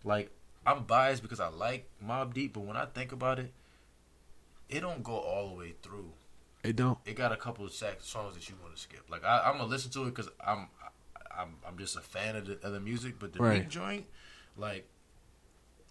Like 0.03 0.31
I'm 0.65 0.83
biased 0.83 1.21
because 1.21 1.39
I 1.39 1.47
like 1.49 1.87
Mobb 2.05 2.33
Deep, 2.33 2.53
but 2.53 2.61
when 2.61 2.75
I 2.75 2.85
think 2.85 3.11
about 3.11 3.39
it, 3.39 3.53
it 4.67 4.81
don't 4.81 5.03
go 5.03 5.13
all 5.13 5.49
the 5.49 5.55
way 5.55 5.75
through. 5.81 6.11
It 6.63 6.75
don't. 6.75 6.97
It 7.05 7.15
got 7.15 7.31
a 7.31 7.37
couple 7.37 7.65
of 7.65 7.71
songs 7.71 8.33
that 8.33 8.49
you 8.49 8.55
want 8.61 8.75
to 8.75 8.81
skip. 8.81 9.03
Like 9.09 9.23
I, 9.23 9.43
I'm 9.45 9.53
gonna 9.57 9.69
listen 9.69 9.91
to 9.91 10.01
it 10.03 10.15
because 10.15 10.29
I'm, 10.45 10.67
I'm, 11.37 11.55
I'm 11.67 11.77
just 11.77 11.95
a 11.95 12.01
fan 12.01 12.35
of 12.35 12.45
the, 12.47 12.53
of 12.65 12.73
the 12.73 12.79
music. 12.79 13.15
But 13.19 13.33
the 13.33 13.39
Right. 13.39 13.67
Joint, 13.67 14.05
like 14.57 14.87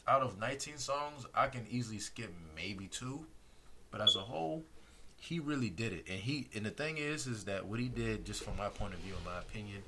out 0.09 0.23
of 0.23 0.39
19 0.39 0.79
songs, 0.79 1.27
I 1.35 1.49
can 1.49 1.67
easily 1.71 1.99
skip 1.99 2.33
maybe 2.55 2.87
two. 2.87 3.27
But 3.91 4.01
as 4.01 4.17
a 4.17 4.21
whole, 4.21 4.65
he 5.19 5.41
really 5.41 5.71
did 5.71 5.93
it. 5.93 6.05
And 6.09 6.19
he 6.19 6.49
and 6.55 6.67
the 6.67 6.71
thing 6.71 6.99
is, 6.99 7.27
is 7.27 7.45
that 7.45 7.67
what 7.67 7.81
he 7.81 7.89
did, 7.89 8.25
just 8.25 8.43
from 8.43 8.57
my 8.57 8.69
point 8.69 8.95
of 8.95 9.01
view, 9.01 9.15
in 9.19 9.25
my 9.25 9.39
opinion, 9.39 9.83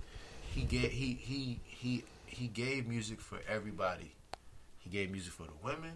he 0.54 0.62
gave 0.62 0.90
he 0.90 1.18
he 1.20 1.60
he 1.64 2.04
he 2.26 2.46
gave 2.48 2.86
music 2.86 3.20
for 3.20 3.38
everybody. 3.48 4.14
He 4.78 4.90
gave 4.90 5.10
music 5.10 5.32
for 5.32 5.44
the 5.44 5.52
women. 5.62 5.92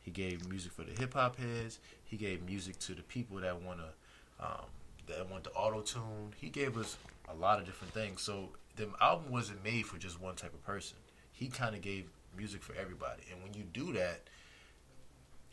He 0.00 0.10
gave 0.10 0.48
music 0.48 0.72
for 0.72 0.82
the 0.82 0.92
hip 0.92 1.14
hop 1.14 1.36
heads. 1.36 1.78
He 2.04 2.16
gave 2.16 2.42
music 2.42 2.78
to 2.80 2.94
the 2.94 3.02
people 3.02 3.38
that 3.38 3.62
wanna 3.62 3.90
um, 4.40 4.66
that 5.06 5.30
want 5.30 5.44
the 5.44 5.50
auto 5.50 5.80
tune. 5.80 6.32
He 6.36 6.48
gave 6.48 6.76
us 6.76 6.96
a 7.28 7.34
lot 7.34 7.60
of 7.60 7.66
different 7.66 7.94
things. 7.94 8.22
So 8.22 8.50
the 8.76 8.88
album 9.00 9.30
wasn't 9.30 9.62
made 9.64 9.86
for 9.86 9.98
just 9.98 10.20
one 10.20 10.34
type 10.34 10.54
of 10.54 10.62
person. 10.64 10.98
He 11.32 11.48
kind 11.48 11.74
of 11.74 11.80
gave 11.82 12.06
music 12.36 12.62
for 12.62 12.74
everybody. 12.74 13.22
And 13.30 13.42
when 13.42 13.54
you 13.54 13.64
do 13.64 13.92
that, 13.94 14.22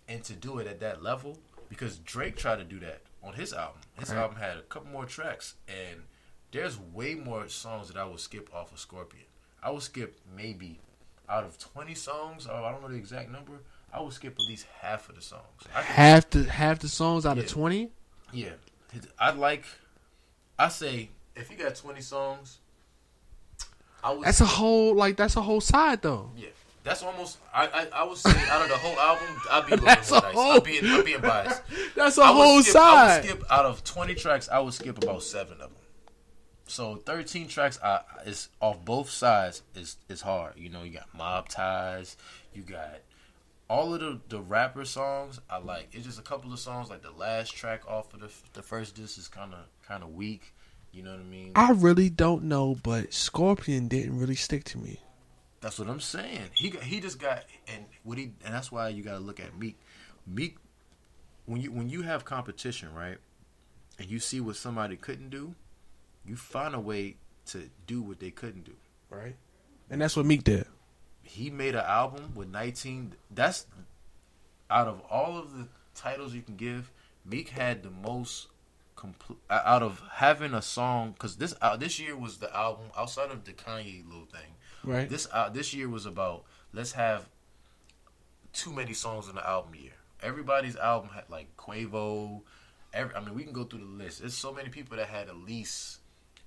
and 0.08 0.24
to 0.24 0.34
do 0.34 0.60
it 0.60 0.68
at 0.68 0.80
that 0.80 1.04
level, 1.04 1.38
because 1.70 1.98
Drake 2.00 2.36
tried 2.36 2.58
to 2.58 2.64
do 2.64 2.80
that 2.80 3.02
on 3.24 3.34
his 3.34 3.54
album. 3.54 3.82
His 4.00 4.10
Right. 4.10 4.18
album 4.20 4.38
had 4.38 4.58
a 4.58 4.62
couple 4.64 4.90
more 4.90 5.06
tracks, 5.06 5.56
and 5.68 6.04
there's 6.52 6.78
way 6.80 7.16
more 7.16 7.48
songs 7.48 7.90
that 7.90 7.98
I 7.98 8.06
would 8.06 8.20
skip 8.20 8.54
off 8.54 8.72
of 8.72 8.80
Scorpion. 8.80 9.26
I 9.62 9.70
would 9.72 9.84
skip 9.84 10.20
maybe 10.36 10.80
out 11.28 11.44
of 11.44 11.60
20 11.60 11.94
songs, 11.94 12.48
or 12.48 12.54
I 12.54 12.72
don't 12.72 12.82
know 12.82 12.88
the 12.88 12.96
exact 12.96 13.30
number. 13.30 13.60
I 13.92 14.00
would 14.02 14.14
skip 14.14 14.34
at 14.40 14.46
least 14.46 14.66
half 14.82 15.10
of 15.10 15.16
the 15.16 15.22
songs. 15.22 15.44
I 15.76 15.82
Half 15.82 16.30
the 16.32 16.44
half 16.46 16.80
the 16.80 16.88
songs 16.88 17.26
out 17.26 17.38
of 17.40 17.48
twenty. 17.48 17.92
yeah, 18.32 18.54
I'd 19.18 19.36
like. 19.36 19.66
I 20.60 20.70
say 20.70 21.10
if 21.36 21.50
you 21.50 21.58
got 21.58 21.76
twenty 21.76 22.02
songs, 22.02 22.60
I 24.04 24.12
would. 24.14 24.24
That's 24.26 24.42
a 24.42 24.46
whole 24.46 24.96
like 24.96 25.18
that's 25.18 25.36
a 25.36 25.42
whole 25.42 25.62
side 25.62 26.02
though. 26.02 26.32
yeah. 26.38 26.48
That's 26.84 27.04
almost. 27.04 27.38
I, 27.54 27.68
I 27.68 27.88
I 27.94 28.04
would 28.04 28.18
say 28.18 28.32
out 28.50 28.62
of 28.62 28.70
the 28.70 28.78
whole 28.78 28.98
album, 28.98 29.28
I'd 29.52 29.66
be 29.68 29.76
That's 29.76 30.12
a 30.12 30.22
whole- 30.22 30.54
I'm 30.58 30.64
being 30.64 30.86
I'm 30.86 31.04
being 31.04 31.20
biased. 31.22 31.62
That's 31.96 32.18
a 32.18 32.22
I 32.22 32.28
whole 32.28 32.64
skip, 32.64 32.76
I 32.78 32.80
side. 32.80 33.22
would 33.24 33.30
skip 33.32 33.52
out 33.52 33.66
of 33.66 33.84
twenty 33.84 34.16
tracks. 34.16 34.48
I 34.50 34.60
would 34.60 34.74
skip 34.74 34.98
about 34.98 35.22
seven 35.22 35.54
of 35.54 35.60
them. 35.60 35.72
So 36.68 36.96
thirteen 36.96 37.48
tracks 37.48 37.80
I, 37.84 38.00
is 38.26 38.50
off 38.62 38.84
both 38.86 39.10
sides 39.10 39.62
is 39.76 39.98
is 40.08 40.22
hard. 40.22 40.54
You 40.56 40.70
know, 40.70 40.84
you 40.84 40.92
got 40.94 41.08
mob 41.16 41.50
ties. 41.50 42.16
You 42.54 42.62
got 42.62 43.00
all 43.70 43.94
of 43.94 44.00
the 44.00 44.22
the 44.30 44.40
rapper 44.40 44.86
songs. 44.86 45.40
I 45.50 45.58
like. 45.60 45.90
It's 45.92 46.06
just 46.06 46.18
a 46.18 46.24
couple 46.24 46.54
of 46.54 46.60
songs. 46.60 46.90
Like 46.90 47.02
the 47.02 47.12
last 47.12 47.56
track 47.56 47.82
off 47.88 48.14
of 48.14 48.22
the 48.22 48.30
the 48.54 48.62
first 48.64 48.96
disc 48.96 49.18
is 49.18 49.28
kind 49.28 49.54
of 49.54 49.60
kind 49.86 50.02
of 50.02 50.14
weak. 50.14 50.54
You 50.92 51.04
know 51.04 51.12
what 51.12 51.20
I 51.20 51.24
mean? 51.24 51.52
I 51.56 51.72
really 51.72 52.10
don't 52.10 52.44
know, 52.44 52.76
but 52.82 53.14
Scorpion 53.14 53.88
didn't 53.88 54.18
really 54.18 54.36
stick 54.36 54.64
to 54.66 54.78
me. 54.78 55.00
That's 55.62 55.78
what 55.78 55.90
I'm 55.90 56.00
saying. 56.00 56.50
He 56.54 56.70
got, 56.70 56.84
he 56.84 57.00
just 57.00 57.20
got 57.20 57.44
and 57.68 57.86
what 58.04 58.18
he 58.18 58.32
and 58.46 58.54
that's 58.54 58.72
why 58.72 58.90
you 58.90 59.04
got 59.04 59.14
to 59.14 59.20
look 59.20 59.40
at 59.40 59.58
Meek. 59.58 59.78
Meek 60.26 60.58
when 61.46 61.62
you 61.62 61.72
when 61.72 61.90
you 61.90 62.02
have 62.04 62.26
competition, 62.26 62.94
right? 62.94 63.18
And 63.98 64.10
you 64.10 64.20
see 64.20 64.40
what 64.40 64.56
somebody 64.56 64.96
couldn't 64.96 65.30
do, 65.30 65.56
you 66.26 66.36
find 66.38 66.74
a 66.74 66.80
way 66.80 67.18
to 67.48 67.70
do 67.86 68.02
what 68.02 68.20
they 68.20 68.32
couldn't 68.32 68.64
do. 68.64 68.76
Right. 69.10 69.36
And 69.90 70.02
that's 70.02 70.16
what 70.16 70.26
Meek 70.26 70.44
did. 70.44 70.66
He 71.24 71.50
made 71.50 71.76
an 71.76 71.86
album 71.86 72.34
with 72.36 72.48
19 72.48 73.14
that's 73.30 73.66
out 74.70 74.88
of 74.88 75.02
all 75.10 75.38
of 75.38 75.58
the 75.58 75.68
titles 75.96 76.34
you 76.34 76.42
can 76.42 76.56
give, 76.56 76.92
Meek 77.26 77.50
had 77.50 77.84
the 77.84 77.90
most 77.90 78.48
complete 79.00 79.40
out 79.50 79.82
of 79.82 80.02
having 80.12 80.54
a 80.54 80.62
song 80.62 81.16
cuz 81.18 81.38
this 81.38 81.54
uh, 81.62 81.78
this 81.78 82.00
year 82.00 82.16
was 82.16 82.38
the 82.38 82.54
album 82.56 82.86
outside 82.98 83.32
of 83.32 83.46
the 83.46 83.54
Kanye 83.54 84.06
little 84.08 84.26
thing. 84.26 84.56
Right. 84.84 85.10
This 85.10 85.28
uh, 85.32 85.50
this 85.50 85.74
year 85.74 85.88
was 85.90 86.06
about 86.06 86.44
let's 86.74 86.92
have 86.94 87.30
too 88.54 88.74
many 88.74 88.94
songs 88.94 89.28
in 89.30 89.36
the 89.36 89.48
album 89.48 89.76
year. 89.76 89.94
Everybody's 90.22 90.76
album 90.76 91.10
had 91.14 91.26
like 91.30 91.56
Quavo. 91.58 92.42
Every, 92.94 93.16
I 93.16 93.20
mean, 93.20 93.36
we 93.36 93.44
can 93.44 93.54
go 93.54 93.64
through 93.64 93.80
the 93.80 93.86
list. 94.04 94.20
There's 94.20 94.34
so 94.36 94.52
many 94.52 94.70
people 94.70 94.98
that 94.98 95.08
had 95.08 95.28
at 95.30 95.38
least 95.38 96.00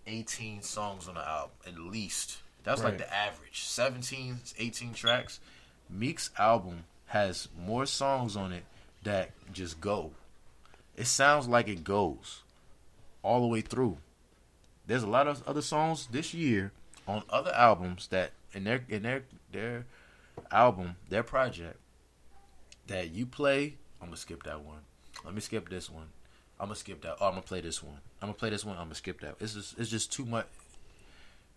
18 0.07 0.63
songs 0.63 1.09
on 1.09 1.15
the 1.15 1.27
album. 1.27 1.53
At 1.67 1.79
least 1.79 2.39
that's 2.65 2.81
Right. 2.83 2.91
like 2.91 2.99
the 2.99 3.15
average. 3.15 3.63
17, 3.65 4.41
18 4.59 4.95
tracks. 4.95 5.41
Meek's 5.89 6.31
album 6.39 6.85
has 7.07 7.49
more 7.57 7.87
songs 7.87 8.37
on 8.37 8.53
it 8.53 8.65
that 9.05 9.31
just 9.53 9.81
go. 9.81 10.13
It 10.97 11.07
sounds 11.07 11.47
like 11.49 11.69
it 11.69 11.85
goes 11.85 12.42
all 13.23 13.41
the 13.41 13.47
way 13.47 13.61
through. 13.61 13.99
There's 14.87 15.03
a 15.03 15.09
lot 15.09 15.27
of 15.29 15.47
other 15.47 15.63
songs 15.63 16.09
this 16.11 16.35
year 16.35 16.73
on 17.07 17.23
other 17.31 17.53
albums 17.55 18.09
that 18.09 18.33
in 18.53 18.65
their 18.65 18.85
in 18.89 19.03
their 19.03 19.23
their 19.53 19.87
album, 20.51 20.97
their 21.09 21.23
project 21.23 21.79
that 22.89 23.11
you 23.11 23.27
play, 23.27 23.77
I'm 24.01 24.09
gonna 24.09 24.17
skip 24.17 24.43
that 24.45 24.61
one. 24.63 24.81
Let 25.25 25.35
me 25.35 25.41
skip 25.41 25.69
this 25.69 25.89
one. 25.89 26.09
I'm 26.59 26.67
gonna 26.67 26.77
skip 26.77 27.03
that. 27.03 27.17
Oh, 27.21 27.27
I'm 27.27 27.33
gonna 27.33 27.43
play 27.43 27.61
this 27.61 27.83
one. 27.83 27.99
I'm 28.21 28.29
gonna 28.29 28.35
play 28.35 28.51
this 28.51 28.65
one. 28.65 28.77
I'm 28.77 28.85
gonna 28.85 28.95
skip 28.95 29.21
that. 29.21 29.37
It's 29.41 29.55
just 29.55 29.79
it's 29.79 29.91
just 29.91 30.13
too 30.13 30.25
much. 30.27 30.47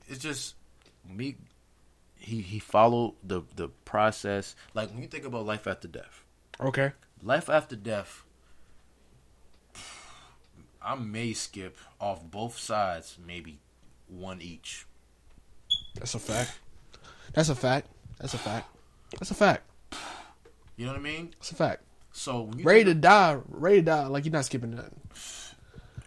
It's 0.07 0.19
just 0.19 0.55
me. 1.07 1.35
He 2.17 2.41
he 2.41 2.59
followed 2.59 3.15
the 3.23 3.41
the 3.55 3.69
process. 3.85 4.55
Like 4.73 4.91
when 4.91 5.01
you 5.01 5.07
think 5.07 5.25
about 5.25 5.45
life 5.45 5.67
after 5.67 5.87
death, 5.87 6.23
Okay. 6.59 6.91
life 7.23 7.49
after 7.49 7.75
death. 7.75 8.23
I 10.85 10.95
may 10.95 11.33
skip 11.33 11.77
off 11.99 12.23
both 12.29 12.57
sides, 12.59 13.17
maybe 13.25 13.59
one 14.07 14.41
each. 14.41 14.85
That's 15.95 16.13
a 16.13 16.19
fact. 16.19 16.59
That's 17.33 17.49
a 17.49 17.55
fact. 17.55 17.87
That's 18.19 18.33
a 18.33 18.37
fact. 18.37 18.67
That's 19.17 19.31
a 19.31 19.35
fact. 19.35 19.63
You 20.77 20.85
know 20.85 20.91
what 20.91 20.99
I 20.99 21.03
mean? 21.03 21.33
That's 21.39 21.51
a 21.51 21.55
fact. 21.55 21.81
So 22.11 22.49
Ready 22.61 22.83
to 22.85 22.93
die. 22.93 23.39
Ready 23.49 23.77
to 23.77 23.81
die. 23.81 24.05
Like 24.07 24.25
you're 24.25 24.31
not 24.31 24.45
skipping 24.45 24.75
nothing. 24.75 24.99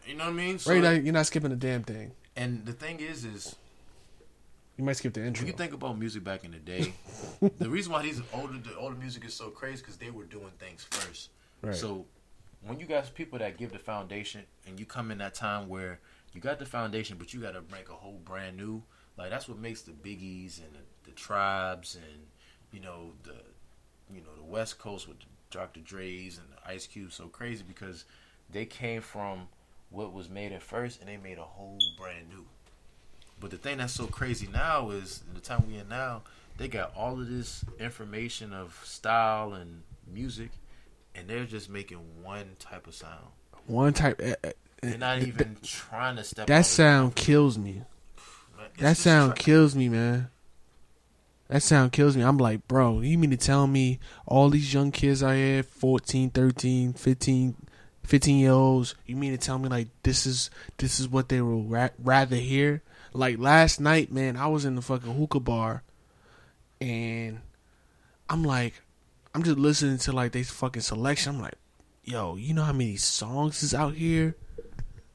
you 0.07 0.15
know 0.15 0.25
what 0.25 0.31
I 0.31 0.35
mean? 0.35 0.59
So, 0.59 0.71
Ready 0.71 0.83
to 0.83 0.87
die. 0.89 1.05
You're 1.05 1.13
not 1.13 1.27
skipping 1.27 1.53
a 1.53 1.57
damn 1.57 1.83
thing. 1.83 2.13
and 2.37 2.65
the 2.65 2.73
thing 2.73 3.01
is, 3.01 3.25
is 3.25 3.57
You 4.77 4.85
might 4.85 4.97
skip 4.97 5.13
the 5.15 5.25
intro. 5.25 5.43
When 5.43 5.53
you 5.53 5.57
think 5.57 5.73
about 5.73 5.99
music 5.99 6.23
back 6.23 6.45
in 6.45 6.53
the 6.53 6.59
day, 6.59 6.93
the 7.59 7.69
reason 7.69 7.93
why 7.93 8.03
these 8.03 8.23
older 8.33 8.59
the 8.59 8.77
older 8.77 8.97
music 8.97 9.25
is 9.25 9.35
so 9.35 9.51
crazy 9.51 9.79
because 9.83 9.97
they 9.97 10.11
were 10.11 10.25
doing 10.25 10.53
things 10.59 10.87
first. 10.91 11.31
Right. 11.63 11.75
So 11.75 12.07
when 12.63 12.81
you 12.81 12.87
got 12.87 13.13
people 13.15 13.39
that 13.39 13.57
give 13.57 13.73
the 13.73 13.79
foundation, 13.79 14.45
and 14.67 14.79
you 14.79 14.87
come 14.87 15.11
in 15.11 15.19
that 15.19 15.35
time 15.35 15.69
where 15.69 16.01
you 16.33 16.41
got 16.41 16.59
the 16.59 16.67
foundation, 16.67 17.17
but 17.19 17.33
you 17.33 17.41
got 17.41 17.53
to 17.53 17.63
make 17.73 17.89
a 17.89 17.95
whole 17.95 18.21
brand 18.25 18.57
new. 18.57 18.83
Like 19.17 19.31
that's 19.31 19.49
what 19.49 19.59
makes 19.59 19.83
the 19.83 19.93
biggies 19.93 20.59
and 20.59 20.73
the, 20.75 21.11
the 21.11 21.11
tribes 21.13 21.97
and 21.97 22.27
you 22.73 22.81
know 22.81 23.13
the 23.25 23.35
you 24.13 24.21
know 24.21 24.35
the 24.37 24.45
West 24.45 24.79
Coast 24.79 25.09
with 25.09 25.19
the 25.21 25.27
Dr. 25.51 25.81
Dre's 25.81 26.39
and 26.39 26.47
the 26.53 26.71
Ice 26.71 26.87
Cube 26.87 27.13
so 27.13 27.27
crazy 27.27 27.65
because 27.67 28.05
they 28.51 28.65
came 28.65 29.01
from 29.01 29.49
what 29.91 30.13
was 30.13 30.29
made 30.29 30.53
at 30.53 30.63
first 30.63 31.01
and 31.01 31.09
they 31.09 31.17
made 31.17 31.39
a 31.39 31.43
whole 31.43 31.79
brand 31.99 32.29
new. 32.29 32.45
But 33.41 33.51
the 33.51 33.57
thing 33.57 33.79
that's 33.79 33.93
so 33.93 34.07
crazy 34.07 34.49
now 34.49 34.91
is 34.91 35.23
the 35.33 35.41
time 35.41 35.65
we 35.67 35.77
in 35.77 35.89
now, 35.89 36.23
they 36.57 36.69
got 36.69 36.93
all 36.97 37.21
of 37.21 37.29
this 37.29 37.65
information 37.79 38.53
of 38.53 38.81
style 38.85 39.55
and 39.55 39.83
music, 40.13 40.51
and 41.15 41.29
they're 41.29 41.45
just 41.45 41.69
making 41.71 41.99
one 42.23 42.57
type 42.59 42.87
of 42.87 42.95
sound. 42.95 43.27
One 43.67 43.93
type. 43.93 44.21
Uh, 44.23 44.35
uh, 44.47 44.53
They're 44.83 44.99
not 44.99 45.23
even 45.23 45.57
trying 45.63 46.17
to 46.17 46.25
step. 46.25 46.47
that 46.47 46.67
sound 46.67 47.15
kills 47.17 47.59
me. 47.59 47.83
man, 48.57 48.67
That 48.79 48.97
sound 48.97 49.37
kills 49.37 49.75
me, 49.75 49.89
man. 49.89 50.31
That 51.49 51.63
sound 51.63 51.93
kills 51.93 52.17
me. 52.17 52.23
I'm 52.23 52.37
like, 52.39 52.69
bro, 52.69 53.01
you 53.01 53.17
mean 53.19 53.31
to 53.31 53.37
tell 53.37 53.67
me 53.67 53.99
all 54.27 54.51
these 54.51 54.73
young 54.75 54.91
kids 54.93 55.23
out 55.23 55.35
here, 55.35 55.63
14, 55.63 56.31
13, 56.31 56.93
15, 56.93 57.57
15 58.05 58.39
year 58.39 58.51
olds, 58.53 58.95
you 59.07 59.17
mean 59.17 59.33
to 59.33 59.39
tell 59.39 59.59
me 59.59 59.69
like 59.69 59.89
this 60.03 60.27
is 60.27 60.51
this 60.77 61.01
is 61.01 61.09
what 61.09 61.29
they 61.31 61.41
would 61.41 61.71
ra- 61.71 61.89
rather 61.99 62.37
hear? 62.37 62.83
Like 63.15 63.39
last 63.39 63.81
night, 63.81 64.13
man, 64.13 64.37
I 64.37 64.47
was 64.49 64.65
in 64.67 64.75
the 64.77 64.83
fucking 64.83 65.15
hookah 65.15 65.41
bar 65.41 65.83
and 66.81 67.41
I'm 68.29 68.45
like 68.45 68.75
I'm 69.35 69.43
just 69.43 69.59
listening 69.59 69.99
to 69.99 70.13
like 70.13 70.33
they 70.33 70.43
fucking 70.43 70.83
selection. 70.83 71.37
I'm 71.37 71.43
like, 71.43 71.55
yo, 72.05 72.37
you 72.37 72.55
know 72.55 72.65
how 72.65 72.73
many 72.73 72.97
songs 72.97 73.63
is 73.63 73.75
out 73.75 73.95
here? 73.95 74.37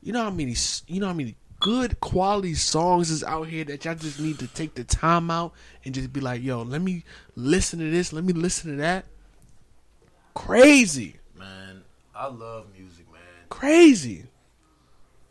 You 0.01 0.13
know 0.13 0.23
how 0.23 0.29
many 0.29 0.55
you 0.87 0.99
know 0.99 1.07
how 1.07 1.13
many 1.13 1.35
good 1.59 1.99
quality 2.01 2.53
songs 2.53 3.09
is 3.09 3.23
out 3.23 3.47
here 3.47 3.63
that 3.63 3.85
y'all 3.85 3.95
just 3.95 4.19
need 4.19 4.37
to 4.37 4.47
take 4.47 4.75
the 4.75 4.83
time 4.83 5.31
out 5.31 5.53
and 5.85 5.95
just 5.95 6.11
be 6.11 6.19
like, 6.19 6.43
yo, 6.43 6.61
let 6.61 6.81
me 6.81 7.05
listen 7.35 7.79
to 7.79 7.89
this, 7.89 8.11
let 8.11 8.25
me 8.25 8.33
listen 8.33 8.71
to 8.71 8.77
that. 8.77 9.05
Crazy. 10.33 11.15
man. 11.37 11.83
I 12.15 12.27
love 12.27 12.67
music, 12.77 13.11
man. 13.11 13.21
Crazy. 13.49 14.25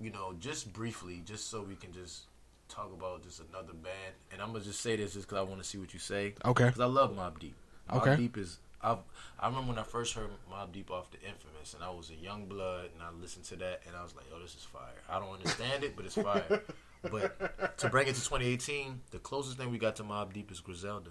You 0.00 0.10
know, 0.10 0.34
just 0.40 0.72
briefly, 0.72 1.22
just 1.24 1.48
so 1.50 1.62
we 1.62 1.76
can 1.76 1.92
just 1.92 2.22
talk 2.68 2.90
about 2.92 3.22
just 3.22 3.40
another 3.40 3.72
band, 3.74 4.14
and 4.32 4.40
I'm 4.40 4.52
gonna 4.52 4.64
just 4.64 4.80
say 4.80 4.96
this 4.96 5.12
just 5.12 5.28
because 5.28 5.38
I 5.38 5.42
want 5.42 5.62
to 5.62 5.68
see 5.68 5.78
what 5.78 5.92
you 5.92 6.00
say. 6.00 6.34
Okay. 6.44 6.66
Because 6.66 6.80
I 6.80 6.86
love 6.86 7.14
Mobb 7.14 7.38
Deep. 7.38 7.54
Mobb 7.90 7.96
Okay. 7.98 8.16
Deep 8.16 8.38
is. 8.38 8.58
I 8.82 8.96
I 9.38 9.48
remember 9.48 9.68
when 9.70 9.78
I 9.78 9.82
first 9.82 10.14
heard 10.14 10.28
Mobb 10.50 10.72
Deep 10.72 10.90
off 10.90 11.10
the 11.10 11.18
Infamous, 11.18 11.74
and 11.74 11.82
I 11.82 11.90
was 11.90 12.10
a 12.10 12.14
young 12.14 12.46
blood, 12.46 12.90
and 12.94 13.02
I 13.02 13.10
listened 13.20 13.44
to 13.46 13.56
that, 13.56 13.82
and 13.86 13.96
I 13.96 14.02
was 14.02 14.14
like, 14.14 14.24
"Yo, 14.30 14.38
this 14.40 14.54
is 14.54 14.64
fire." 14.64 15.00
I 15.08 15.18
don't 15.18 15.32
understand 15.32 15.84
it, 15.84 15.96
but 15.96 16.04
it's 16.04 16.14
fire. 16.16 16.62
but 17.02 17.78
to 17.78 17.88
bring 17.88 18.08
it 18.08 18.14
to 18.14 18.20
2018, 18.20 19.00
the 19.10 19.18
closest 19.18 19.58
thing 19.58 19.70
we 19.70 19.78
got 19.78 19.96
to 19.96 20.04
Mobb 20.04 20.32
Deep 20.32 20.50
is 20.50 20.60
Griselda. 20.60 21.10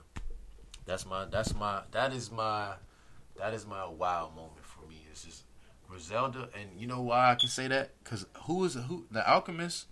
That's 0.85 1.05
my. 1.05 1.25
That's 1.25 1.55
my. 1.55 1.81
That 1.91 2.13
is 2.13 2.31
my. 2.31 2.73
That 3.37 3.53
is 3.53 3.65
my 3.65 3.87
wow 3.87 4.31
moment 4.35 4.65
for 4.65 4.87
me. 4.87 5.05
It's 5.09 5.23
just 5.23 5.43
Griselda, 5.87 6.49
and 6.59 6.69
you 6.79 6.87
know 6.87 7.01
why 7.01 7.31
I 7.31 7.35
can 7.35 7.49
say 7.49 7.67
that? 7.67 7.91
Because 8.03 8.25
who 8.43 8.63
is 8.65 8.75
who? 8.75 9.05
The 9.11 9.27
Alchemist. 9.29 9.87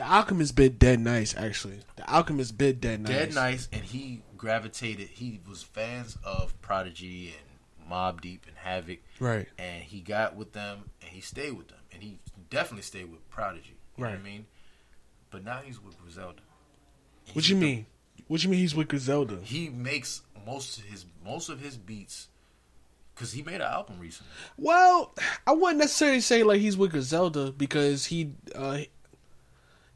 The 0.00 0.10
Alchemist 0.10 0.54
bit 0.56 0.78
dead 0.78 0.98
nice, 0.98 1.36
actually. 1.36 1.80
The 1.96 2.10
Alchemist 2.10 2.56
bit 2.56 2.80
dead 2.80 3.00
nice. 3.02 3.12
dead 3.12 3.34
nice, 3.34 3.68
and 3.70 3.82
he 3.82 4.22
gravitated. 4.34 5.08
He 5.08 5.40
was 5.46 5.62
fans 5.62 6.16
of 6.24 6.58
Prodigy 6.62 7.34
and 7.38 7.90
Mobb 7.92 8.22
Deep 8.22 8.46
and 8.48 8.56
Havoc, 8.56 9.00
Right. 9.18 9.46
and 9.58 9.82
he 9.82 10.00
got 10.00 10.36
with 10.36 10.54
them, 10.54 10.88
and 11.02 11.10
he 11.10 11.20
stayed 11.20 11.52
with 11.52 11.68
them, 11.68 11.80
and 11.92 12.02
he 12.02 12.18
definitely 12.48 12.80
stayed 12.84 13.10
with 13.12 13.28
Prodigy. 13.28 13.76
You 13.98 14.04
know 14.04 14.10
what 14.10 14.18
I 14.18 14.22
mean? 14.22 14.46
But 15.30 15.44
now 15.44 15.60
he's 15.62 15.78
with 15.82 16.00
Griselda. 16.00 16.40
What 17.34 17.46
you 17.50 17.56
mean? 17.56 17.84
What 18.26 18.42
you 18.42 18.48
mean 18.48 18.60
he's 18.60 18.74
with 18.74 18.88
Griselda? 18.88 19.40
He 19.42 19.68
makes 19.68 20.22
most 20.46 20.78
of 20.78 20.84
his 20.84 21.04
most 21.22 21.50
of 21.50 21.60
his 21.60 21.76
beats 21.76 22.28
because 23.14 23.32
he 23.34 23.42
made 23.42 23.56
an 23.56 23.60
album 23.62 23.98
recently. 24.00 24.32
Well, 24.56 25.14
I 25.46 25.52
wouldn't 25.52 25.78
necessarily 25.78 26.20
say 26.22 26.42
like 26.42 26.60
he's 26.62 26.78
with 26.78 26.92
Griselda 26.92 27.52
because 27.52 28.06
he 28.06 28.32
uh 28.54 28.78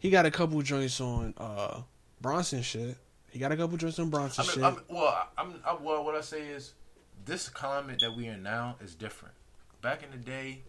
he 0.05 0.11
got 0.11 0.27
a 0.27 0.31
couple 0.31 0.61
joints 0.61 1.01
on 1.01 1.33
uh 1.39 1.81
Bronson 2.21 2.61
shit. 2.61 2.99
He 3.31 3.39
got 3.39 3.53
a 3.53 3.57
couple 3.57 3.79
joints 3.79 3.99
on 3.99 4.11
Bronson 4.11 4.45
I 4.45 4.47
mean, 4.47 4.55
shit. 4.55 4.63
I 4.65 4.71
mean, 4.71 4.81
well, 4.91 5.29
I'm, 5.39 5.55
I, 5.67 5.75
well, 5.81 6.05
what 6.05 6.15
I 6.15 6.21
say 6.21 6.43
is, 6.43 6.75
this 7.25 7.49
climate 7.49 8.01
that 8.03 8.15
we 8.15 8.27
in 8.27 8.43
now 8.43 8.77
is 8.85 8.95
different. 8.95 9.35
Back 9.81 10.03
in 10.03 10.11
the 10.11 10.19
day, 10.19 10.61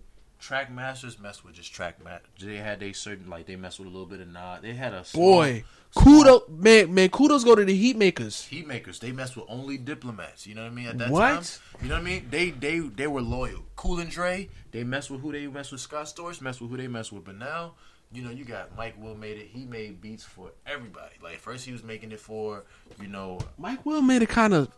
Trackmasters 0.41 1.19
messed 1.19 1.43
with 1.43 1.55
just 1.55 1.73
track 1.73 2.01
ma 2.01 2.11
They 2.39 2.55
had 2.55 2.79
they 2.79 2.93
certain 2.93 3.29
like 3.29 3.45
they 3.45 3.57
messed 3.57 3.79
with 3.79 3.87
a 3.89 3.91
little 3.91 4.05
bit 4.05 4.21
of 4.21 4.29
nod. 4.29 4.61
They 4.61 4.73
had 4.73 4.93
a 4.93 5.03
small- 5.03 5.41
Boy, 5.41 5.63
kudos 5.95 6.43
man, 6.49 6.93
man, 6.93 7.09
kudos 7.09 7.43
go 7.43 7.55
to 7.55 7.65
the 7.65 7.93
Heatmakerz. 7.93 8.47
Heat 8.47 8.65
makers, 8.65 8.99
they 8.99 9.11
messed 9.11 9.35
with 9.35 9.45
only 9.49 9.77
diplomats. 9.77 10.47
You 10.47 10.55
know 10.55 10.63
what 10.63 10.71
I 10.71 10.75
mean? 10.75 10.87
At 10.87 10.97
that 10.99 11.09
What? 11.09 11.33
time, 11.33 11.43
you 11.81 11.89
know 11.89 11.95
what 11.95 12.01
I 12.01 12.05
mean? 12.05 12.27
They 12.29 12.51
they 12.51 12.79
they 12.79 13.07
were 13.07 13.21
loyal. 13.21 13.63
Cool 13.75 13.99
and 13.99 14.09
Dre, 14.09 14.49
they 14.71 14.85
messed 14.85 15.11
with 15.11 15.21
who 15.21 15.33
they 15.33 15.45
messed 15.47 15.73
with. 15.73 15.81
Scott 15.81 16.05
Storch 16.05 16.39
messed 16.41 16.61
with 16.61 16.71
who 16.71 16.77
they 16.77 16.87
messed 16.87 17.11
with. 17.11 17.25
But 17.25 17.37
now, 17.37 17.73
you 18.11 18.21
know, 18.23 18.29
you 18.31 18.45
got 18.45 18.75
Mike 18.77 18.95
Will 19.01 19.15
made 19.15 19.37
it. 19.37 19.47
He 19.51 19.65
made 19.65 20.01
beats 20.01 20.23
for 20.23 20.51
everybody. 20.65 21.15
Like 21.23 21.37
first, 21.39 21.65
he 21.65 21.71
was 21.71 21.83
making 21.83 22.11
it 22.11 22.19
for 22.19 22.63
you 23.01 23.07
know 23.07 23.39
Mike 23.57 23.85
Will 23.85 24.01
made 24.01 24.21
it 24.21 24.29
kind 24.29 24.53
of. 24.53 24.69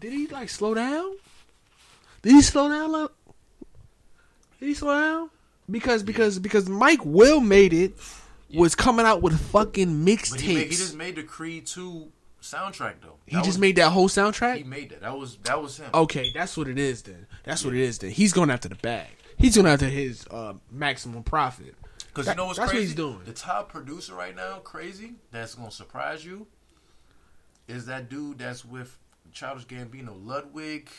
Did 0.00 0.12
he 0.12 0.26
like 0.26 0.48
slow 0.48 0.74
down? 0.74 1.14
Did 2.22 2.32
he 2.32 2.42
slow 2.42 2.68
down? 2.68 2.92
Like, 2.92 3.10
did 4.60 4.66
he 4.66 4.74
slow 4.74 4.94
down? 4.98 5.30
Because 5.70 6.02
because 6.02 6.38
because 6.38 6.68
Mike 6.68 7.04
Will 7.04 7.40
made 7.40 7.72
it 7.72 7.94
was 8.54 8.74
coming 8.74 9.06
out 9.06 9.22
with 9.22 9.38
fucking 9.50 10.04
mixtapes. 10.04 10.40
he, 10.40 10.54
he 10.64 10.68
just 10.68 10.94
made 10.96 11.16
the 11.16 11.22
Creed 11.22 11.66
two 11.66 12.08
soundtrack 12.42 12.94
though. 13.00 13.14
He 13.26 13.36
That 13.36 13.44
just 13.44 13.56
was- 13.56 13.58
made 13.60 13.76
that 13.76 13.90
whole 13.90 14.08
soundtrack. 14.08 14.56
He 14.58 14.64
made 14.64 14.90
that. 14.90 15.00
That 15.00 15.16
was 15.16 15.36
that 15.44 15.62
was 15.62 15.78
him. 15.78 15.88
Okay, 15.94 16.30
that's 16.34 16.56
what 16.56 16.68
it 16.68 16.78
is 16.78 17.02
then. 17.02 17.26
That's 17.44 17.64
what 17.64 17.74
it 17.74 17.80
is 17.80 17.98
then. 17.98 18.10
He's 18.10 18.32
going 18.32 18.50
after 18.50 18.68
the 18.68 18.74
bag. 18.76 19.08
He's 19.38 19.56
going 19.56 19.66
after 19.66 19.86
his 19.86 20.26
uh, 20.30 20.54
maximum 20.70 21.22
profit. 21.22 21.74
Because 22.12 22.28
you 22.28 22.34
know 22.34 22.46
what's 22.46 22.58
that's 22.58 22.68
what 22.68 22.72
crazy? 22.72 22.86
he's 22.88 22.94
doing. 22.94 23.20
The 23.24 23.32
top 23.32 23.70
producer 23.70 24.14
right 24.14 24.36
now, 24.36 24.58
crazy. 24.58 25.14
That's 25.30 25.54
gonna 25.54 25.70
surprise 25.70 26.24
you. 26.24 26.46
Is 27.68 27.86
that 27.86 28.10
dude 28.10 28.38
that's 28.38 28.64
with 28.64 28.98
Childish 29.32 29.66
Gambino, 29.66 30.14
Ludwig, 30.22 30.90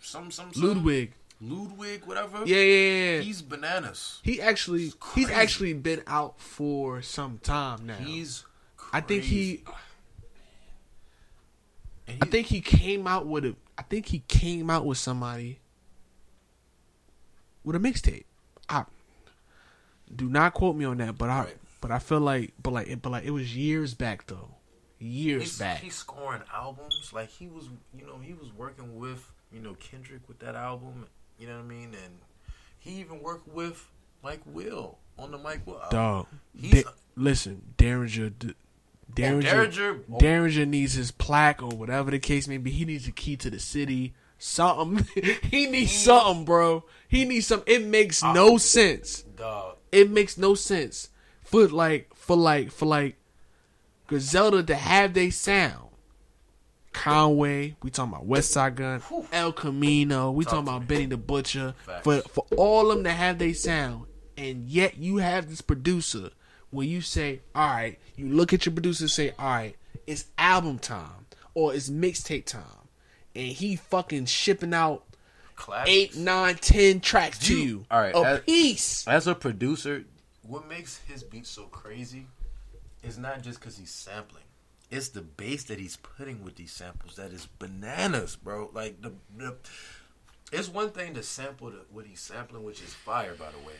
some 0.00 0.30
some, 0.30 0.52
some 0.52 0.62
Ludwig. 0.62 1.12
Ludwig, 1.40 2.04
whatever. 2.04 2.44
Yeah, 2.44 2.56
yeah, 2.56 3.14
yeah. 3.14 3.20
He's 3.20 3.40
bananas. 3.40 4.20
He 4.22 4.42
actually 4.42 4.92
He's 5.14 5.30
actually 5.30 5.72
been 5.72 6.02
out 6.06 6.38
for 6.38 7.00
some 7.00 7.38
time 7.38 7.86
now. 7.86 7.94
He's. 7.94 8.44
I 8.92 9.00
think 9.00 9.22
he 9.22 9.58
crazy. 9.58 9.78
I 12.20 12.26
think 12.26 12.48
he 12.48 12.60
came 12.60 13.06
out 13.06 13.26
with 13.26 13.46
a. 13.46 13.56
I 13.78 13.82
think 13.82 14.06
he 14.06 14.18
came 14.28 14.68
out 14.68 14.84
with 14.84 14.98
somebody 14.98 15.60
with 17.64 17.76
a 17.76 17.78
mixtape. 17.78 18.24
I 18.68 18.84
do 20.14 20.28
not 20.28 20.54
quote 20.54 20.76
me 20.76 20.84
on 20.84 20.98
that, 20.98 21.16
but 21.18 21.30
I 21.30 21.44
Right. 21.44 21.56
but 21.80 21.90
I 21.90 21.98
feel 21.98 22.20
like 22.20 22.52
but 22.62 22.72
like 22.72 23.02
but 23.02 23.10
like 23.10 23.24
it 23.24 23.30
was 23.30 23.54
years 23.56 23.94
back 23.94 24.26
though, 24.26 24.54
years 24.98 25.42
he's, 25.42 25.58
back. 25.58 25.78
he's 25.78 25.94
scoring 25.94 26.42
albums. 26.52 27.10
Like 27.12 27.28
he 27.30 27.46
was, 27.48 27.68
you 27.96 28.06
know, 28.06 28.18
he 28.18 28.34
was 28.34 28.52
working 28.52 28.96
with, 28.98 29.30
you 29.52 29.60
know, 29.60 29.74
Kendrick 29.74 30.26
with 30.28 30.38
that 30.40 30.54
album. 30.54 31.06
You 31.38 31.46
know 31.46 31.56
what 31.56 31.64
I 31.64 31.68
mean? 31.68 31.94
And 32.04 32.18
he 32.78 32.92
even 33.00 33.22
worked 33.22 33.48
with 33.48 33.88
Mike 34.22 34.42
Will 34.44 34.98
on 35.18 35.30
the 35.30 35.38
Mike 35.38 35.66
Will 35.66 35.76
album. 35.80 35.90
Dog, 35.98 36.26
He's- 36.58 36.84
Da- 36.84 36.90
listen, 37.16 37.62
Daringer, 37.78 38.32
D- 38.38 38.54
Daringer, 39.14 39.42
Daringer- 39.42 40.04
oh. 40.12 40.18
Daringer 40.18 40.68
needs 40.68 40.92
his 40.94 41.10
plaque 41.10 41.62
or 41.62 41.68
whatever 41.70 42.10
the 42.10 42.18
case 42.18 42.46
may 42.46 42.58
be. 42.58 42.70
He 42.70 42.84
needs 42.84 43.08
a 43.08 43.12
key 43.12 43.36
to 43.38 43.50
the 43.50 43.58
city. 43.58 44.12
Something. 44.42 45.06
he 45.42 45.66
needs 45.66 45.92
something, 45.92 46.44
bro. 46.44 46.84
He 47.08 47.24
needs 47.24 47.46
some. 47.46 47.62
It 47.66 47.84
makes 47.84 48.22
Ah. 48.22 48.32
no 48.32 48.56
sense. 48.58 49.22
Dog. 49.36 49.76
it 49.92 50.10
makes 50.10 50.36
no 50.38 50.54
sense 50.54 51.08
for 51.44 51.66
like 51.68 52.12
for 52.14 52.36
like 52.36 52.70
for 52.70 52.86
like 52.86 53.16
Griselda 54.06 54.62
to 54.62 54.74
have 54.74 55.14
they 55.14 55.30
sound. 55.30 55.86
Conway, 56.92 57.76
we 57.82 57.90
talking 57.90 58.12
about 58.12 58.26
Westside 58.28 58.74
Gunn, 58.74 59.00
Whew. 59.00 59.26
El 59.32 59.52
Camino, 59.52 60.32
we 60.32 60.44
Talk 60.44 60.52
talking 60.54 60.68
about 60.68 60.80
me. 60.82 60.86
Benny 60.86 61.06
the 61.06 61.16
Butcher. 61.16 61.74
Facts. 61.86 62.02
For 62.04 62.20
for 62.22 62.46
all 62.56 62.90
of 62.90 62.96
them 62.96 63.04
to 63.04 63.12
have 63.12 63.38
they 63.38 63.52
sound, 63.52 64.06
and 64.36 64.68
yet 64.68 64.96
you 64.98 65.18
have 65.18 65.48
this 65.48 65.60
producer 65.60 66.30
where 66.70 66.86
you 66.86 67.00
say, 67.00 67.40
all 67.54 67.66
right, 67.68 67.98
you 68.16 68.28
look 68.28 68.52
at 68.52 68.66
your 68.66 68.72
producer 68.72 69.04
and 69.04 69.10
say, 69.10 69.32
all 69.38 69.46
right, 69.50 69.76
it's 70.06 70.26
album 70.38 70.78
time 70.78 71.26
or 71.54 71.74
it's 71.74 71.88
mixtape 71.90 72.44
time, 72.46 72.62
and 73.34 73.46
he 73.48 73.76
fucking 73.76 74.26
shipping 74.26 74.74
out 74.74 75.04
Classics. 75.56 75.90
eight, 75.90 76.16
nine, 76.16 76.56
ten 76.56 77.00
tracks 77.00 77.38
to 77.46 77.54
You- 77.56 77.62
you, 77.64 77.86
all 77.90 78.00
right, 78.00 78.14
a 78.14 78.18
as- 78.18 78.40
piece. 78.40 79.08
As 79.08 79.26
a 79.26 79.34
producer, 79.34 80.04
what 80.42 80.66
makes 80.68 80.98
his 81.06 81.22
beats 81.22 81.50
so 81.50 81.64
crazy 81.64 82.26
it's 83.02 83.16
not 83.16 83.40
just 83.42 83.58
because 83.60 83.78
he's 83.78 83.90
sampling. 83.90 84.42
It's 84.90 85.08
the 85.08 85.22
bass 85.22 85.64
that 85.64 85.78
he's 85.78 85.96
putting 85.96 86.44
with 86.44 86.56
these 86.56 86.72
samples 86.72 87.16
that 87.16 87.32
is 87.32 87.46
bananas, 87.58 88.36
bro. 88.36 88.68
Like 88.74 89.00
the, 89.00 89.12
the 89.36 89.54
it's 90.52 90.68
one 90.68 90.90
thing 90.90 91.14
to 91.14 91.22
sample 91.22 91.70
the, 91.70 91.78
what 91.90 92.04
he's 92.06 92.20
sampling, 92.20 92.62
which 92.64 92.82
is 92.82 92.92
fire, 92.92 93.34
by 93.34 93.50
the 93.52 93.66
way. 93.66 93.74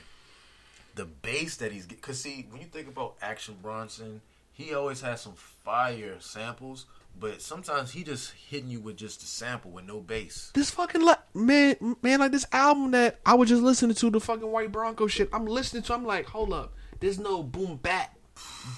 The 0.95 1.05
bass 1.05 1.57
that 1.57 1.71
he's 1.73 1.87
because 1.87 2.21
see 2.23 2.47
when 2.51 2.61
you 2.63 2.67
think 2.69 2.89
about 2.89 3.17
Action 3.21 3.57
Bronson, 3.61 4.23
he 4.53 4.73
always 4.73 5.01
has 5.03 5.21
some 5.21 5.35
fire 5.35 6.17
samples, 6.21 6.87
but 7.19 7.43
sometimes 7.43 7.91
he 7.93 8.03
just 8.03 8.33
hitting 8.33 8.71
you 8.71 8.81
with 8.81 8.97
just 8.97 9.23
a 9.23 9.27
sample 9.27 9.71
with 9.71 9.87
no 9.87 10.01
bass. 10.01 10.51
This 10.55 10.71
fucking 10.71 11.03
like 11.03 11.19
man, 11.35 11.97
man, 12.03 12.21
like 12.21 12.33
this 12.33 12.47
album 12.53 12.93
that 12.93 13.19
I 13.27 13.35
was 13.35 13.49
just 13.49 13.63
listening 13.63 13.95
to 13.97 14.11
the 14.11 14.21
fucking 14.21 14.51
White 14.51 14.73
Bronco 14.73 15.07
shit. 15.07 15.29
I'm 15.33 15.47
listening 15.47 15.83
to. 15.85 15.95
I'm 15.95 16.05
like, 16.07 16.27
hold 16.27 16.53
up, 16.53 16.75
there's 17.01 17.19
no 17.19 17.43
boom 17.43 17.77
bap 17.77 18.17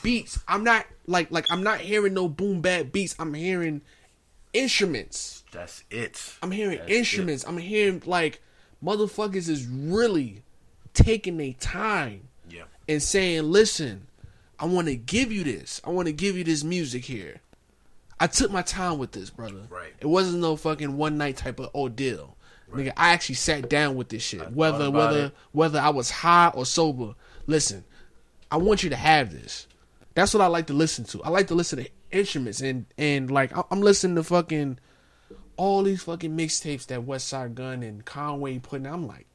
beats. 0.03 0.41
I'm 0.49 0.65
not 0.65 0.87
like 1.07 1.31
like 1.31 1.47
I'm 1.51 1.63
not 1.63 1.81
hearing 1.81 2.15
no 2.15 2.29
boom 2.29 2.61
bap 2.61 2.91
beats. 2.93 3.15
I'm 3.19 3.35
hearing 3.35 3.83
instruments. 4.53 5.45
That's 5.53 5.85
it. 5.91 6.35
I'm 6.43 6.51
hearing 6.51 6.79
That's 6.79 6.91
instruments. 6.91 7.45
I'm 7.47 7.59
hearing 7.59 8.03
like 8.07 8.41
motherfuckers 8.85 9.49
is 9.49 9.67
really 9.67 10.43
taking 10.95 11.37
their 11.37 11.53
time. 11.55 12.29
Yeah. 12.51 12.65
and 12.89 13.03
saying, 13.03 13.45
"Listen, 13.45 14.09
I 14.59 14.67
want 14.67 14.89
to 14.89 14.97
give 14.97 15.31
you 15.33 15.45
this. 15.45 15.81
I 15.85 15.91
want 15.91 16.07
to 16.07 16.13
give 16.13 16.37
you 16.37 16.45
this 16.45 16.65
music 16.65 17.05
here." 17.05 17.41
I 18.23 18.29
took 18.29 18.53
my 18.53 18.63
time 18.63 18.99
with 18.99 19.11
this, 19.11 19.31
brother. 19.31 19.67
Right. 19.69 19.93
It 19.99 20.07
wasn't 20.07 20.43
no 20.43 20.55
fucking 20.55 20.97
one 20.97 21.19
night 21.19 21.39
type 21.39 21.59
of 21.59 21.75
ordeal. 21.75 22.37
Nigga, 22.73 22.93
I 22.97 23.11
actually 23.11 23.35
sat 23.35 23.69
down 23.69 23.97
with 23.97 24.11
this 24.11 24.23
shit. 24.23 24.53
whether 24.53 24.93
whether 24.93 25.25
it. 25.27 25.35
whether 25.51 25.81
I 25.81 25.89
was 25.89 26.09
high 26.09 26.53
or 26.55 26.65
sober. 26.65 27.17
Listen, 27.49 27.85
I 28.49 28.59
want 28.59 28.85
you 28.85 28.91
to 28.91 28.97
have 28.97 29.33
this. 29.33 29.67
That's 30.15 30.33
what 30.33 30.41
I 30.41 30.47
like 30.47 30.69
to 30.69 30.73
listen 30.73 31.05
to. 31.07 31.21
I 31.25 31.31
like 31.31 31.49
to 31.49 31.57
listen 31.57 31.83
to 31.83 31.91
instruments 32.13 32.61
and 32.61 32.87
and 32.97 33.29
like 33.29 33.51
I'm 33.73 33.81
listening 33.81 34.15
to 34.15 34.23
fucking 34.23 34.79
all 35.57 35.83
these 35.83 36.05
fucking 36.05 36.39
mixtapes 36.39 36.87
that 36.87 37.01
Westside 37.01 37.57
Gunn 37.57 37.83
and 37.83 38.05
Conway 38.05 38.61
putting. 38.61 38.87
I'm 38.87 39.09
like, 39.09 39.27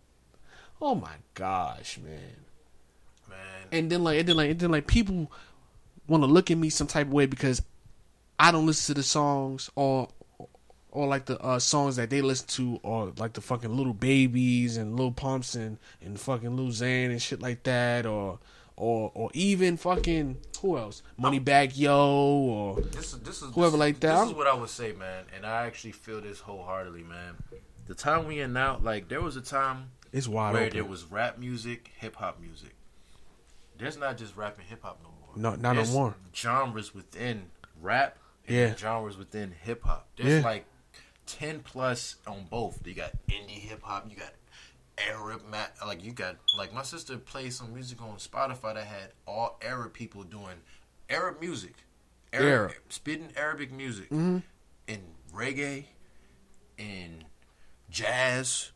oh 0.81 0.95
my 0.95 1.15
gosh, 1.34 1.97
man. 1.97 2.38
Man. 3.30 3.38
And 3.69 3.91
then 3.91 4.05
like 4.05 4.19
and 4.19 4.30
then 4.30 4.38
like 4.38 4.51
and 4.51 4.59
then 4.61 4.72
like 4.72 4.88
people 4.88 5.30
want 6.07 6.23
to 6.23 6.27
look 6.27 6.49
at 6.49 6.57
me 6.57 6.69
some 6.69 6.88
type 6.88 7.07
of 7.07 7.14
way 7.14 7.26
because 7.26 7.61
I 8.39 8.51
don't 8.51 8.65
listen 8.65 8.93
to 8.95 8.99
the 8.99 9.03
songs 9.03 9.69
or 9.76 10.09
or 10.91 11.07
like 11.07 11.26
the 11.26 11.39
uh, 11.39 11.59
songs 11.59 11.95
that 11.97 12.09
they 12.09 12.22
listen 12.22 12.47
to 12.47 12.80
or 12.84 13.14
like 13.18 13.34
the 13.34 13.41
fucking 13.41 13.76
little 13.76 13.93
babies 13.93 14.77
and 14.77 14.95
little 14.95 15.11
pumps 15.11 15.55
and 15.55 15.77
and 16.01 16.19
fucking 16.19 16.55
Lil 16.55 16.68
Xan 16.68 17.07
and 17.11 17.22
shit 17.22 17.41
like 17.41 17.64
that 17.64 18.05
or 18.05 18.39
or 18.76 19.11
or 19.15 19.30
even 19.34 19.77
fucking 19.77 20.38
who 20.61 20.77
else 20.77 21.01
Moneybagg 21.19 21.77
Yo 21.77 21.97
or 21.97 22.81
This 22.81 23.14
is 23.14 23.19
this 23.19 23.41
is 23.41 23.53
Whoever 23.53 23.72
this, 23.72 23.80
like 23.80 23.99
that, 24.01 24.22
This 24.22 24.30
is 24.30 24.35
what 24.35 24.47
I 24.47 24.53
would 24.53 24.69
say, 24.69 24.93
man, 24.93 25.26
and 25.35 25.45
I 25.45 25.65
actually 25.65 25.91
feel 25.91 26.22
this 26.22 26.39
wholeheartedly, 26.39 27.03
man. 27.03 27.35
The 27.88 27.95
time 27.95 28.27
we 28.27 28.39
in 28.39 28.53
now, 28.53 28.80
like 28.81 29.07
there 29.07 29.22
was 29.22 29.35
a 29.35 29.41
time 29.41 29.91
it's 30.11 30.27
wide 30.27 30.53
where 30.53 30.64
open. 30.64 30.73
there 30.73 30.85
was 30.85 31.05
rap 31.05 31.38
music, 31.38 31.91
hip 31.97 32.15
hop 32.15 32.39
music. 32.39 32.76
There's 33.77 33.97
not 33.97 34.18
just 34.18 34.35
rap 34.35 34.57
and 34.57 34.68
hip 34.68 34.84
hop 34.84 34.99
no 35.03 35.09
more. 35.09 35.55
No, 35.55 35.55
not 35.61 35.76
no 35.76 35.85
more. 35.91 36.15
Genres 36.34 36.93
within 36.95 37.49
rap, 37.81 38.18
Yeah. 38.48 38.76
genres 38.76 39.18
within 39.18 39.52
hip 39.52 39.84
hop. 39.84 40.07
There's 40.18 40.41
Yeah. 40.41 40.45
like 40.48 40.65
ten 41.26 41.60
plus 41.61 42.15
on 42.26 42.45
both. 42.49 42.86
You 42.86 42.94
got 42.94 43.11
indie 43.28 43.60
hip 43.60 43.84
hop, 43.84 44.10
you 44.10 44.15
got 44.15 44.34
Arab. 44.98 45.44
Like 45.86 46.03
you 46.03 46.11
got 46.11 46.38
like 46.57 46.74
my 46.74 46.84
sister 46.84 47.18
played 47.18 47.53
some 47.53 47.74
music 47.74 48.02
on 48.02 48.15
Spotify 48.18 48.74
that 48.76 48.86
had 48.86 49.11
all 49.26 49.57
Arab 49.61 49.94
people 49.94 50.24
doing 50.24 50.61
Arab 51.10 51.40
music, 51.40 51.76
Arab, 52.34 52.72
Arab. 52.72 52.74
spitting 52.90 53.32
Arabic 53.36 53.72
music 53.72 54.10
Mhm. 54.10 54.44
in 54.88 55.15
reggae, 55.34 55.86
in 56.78 57.26
jazz. 57.90 58.72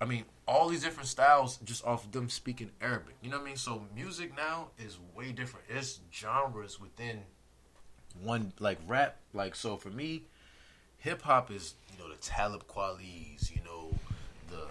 I 0.00 0.04
mean, 0.06 0.24
all 0.46 0.68
these 0.68 0.82
different 0.82 1.08
styles 1.08 1.56
just 1.58 1.84
off 1.84 2.04
of 2.04 2.12
them 2.12 2.28
speaking 2.28 2.70
Arabic. 2.80 3.14
You 3.22 3.30
know 3.30 3.38
what 3.38 3.44
I 3.44 3.46
mean? 3.48 3.56
So 3.56 3.86
music 3.94 4.36
now 4.36 4.70
is 4.78 4.98
way 5.14 5.32
different. 5.32 5.66
It's 5.70 6.00
genres 6.12 6.78
within 6.78 7.24
one 8.22 8.52
like 8.58 8.78
rap. 8.86 9.16
Like 9.32 9.54
so 9.54 9.76
for 9.76 9.90
me, 9.90 10.22
hip 10.98 11.22
hop 11.22 11.50
is 11.50 11.74
you 11.92 12.02
know 12.02 12.10
the 12.10 12.20
Talib 12.20 12.66
Kweli's, 12.68 13.50
you 13.50 13.60
know 13.64 13.90
the 14.50 14.62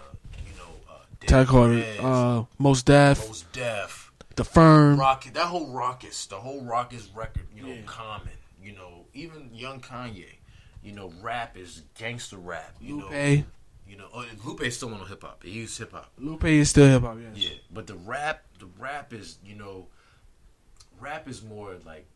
you 0.44 0.56
know 0.56 0.72
uh, 0.90 0.98
Tag 1.26 1.46
Carter, 1.46 1.84
uh, 2.00 2.44
Mos 2.58 2.82
Def, 2.82 3.26
Mos 3.26 3.44
Def, 3.52 4.12
The 4.36 4.44
Firm. 4.44 4.98
Rocket, 4.98 5.34
that 5.34 5.46
whole 5.46 5.68
Rockets, 5.68 6.26
the 6.26 6.36
whole 6.36 6.62
Rockets 6.62 7.08
record, 7.14 7.46
you 7.54 7.62
know, 7.62 7.76
Common, 7.86 8.28
you 8.62 8.72
know, 8.72 9.04
even 9.14 9.50
Young 9.52 9.80
Kanye, 9.80 10.36
you 10.82 10.92
know, 10.92 11.12
rap 11.22 11.56
is 11.56 11.82
gangster 11.98 12.36
rap, 12.36 12.74
you 12.80 12.96
know, 12.98 13.08
Lupe. 13.08 13.44
you 13.88 13.96
know, 13.96 14.08
oh, 14.14 14.26
Lupe's 14.44 14.76
still 14.76 14.92
on 14.94 15.06
hip 15.06 15.22
hop. 15.22 15.42
He 15.42 15.50
used 15.50 15.78
hip 15.78 15.92
hop. 15.92 16.10
Lupe 16.18 16.44
is 16.44 16.70
still 16.70 16.88
hip 16.88 17.02
hop. 17.02 17.18
Yes. 17.34 17.44
Yeah, 17.44 17.56
but 17.72 17.86
the 17.86 17.96
rap, 17.96 18.42
the 18.58 18.66
rap 18.78 19.12
is, 19.12 19.38
you 19.44 19.54
know, 19.54 19.86
rap 21.00 21.28
is 21.28 21.42
more 21.42 21.74
like 21.86 22.06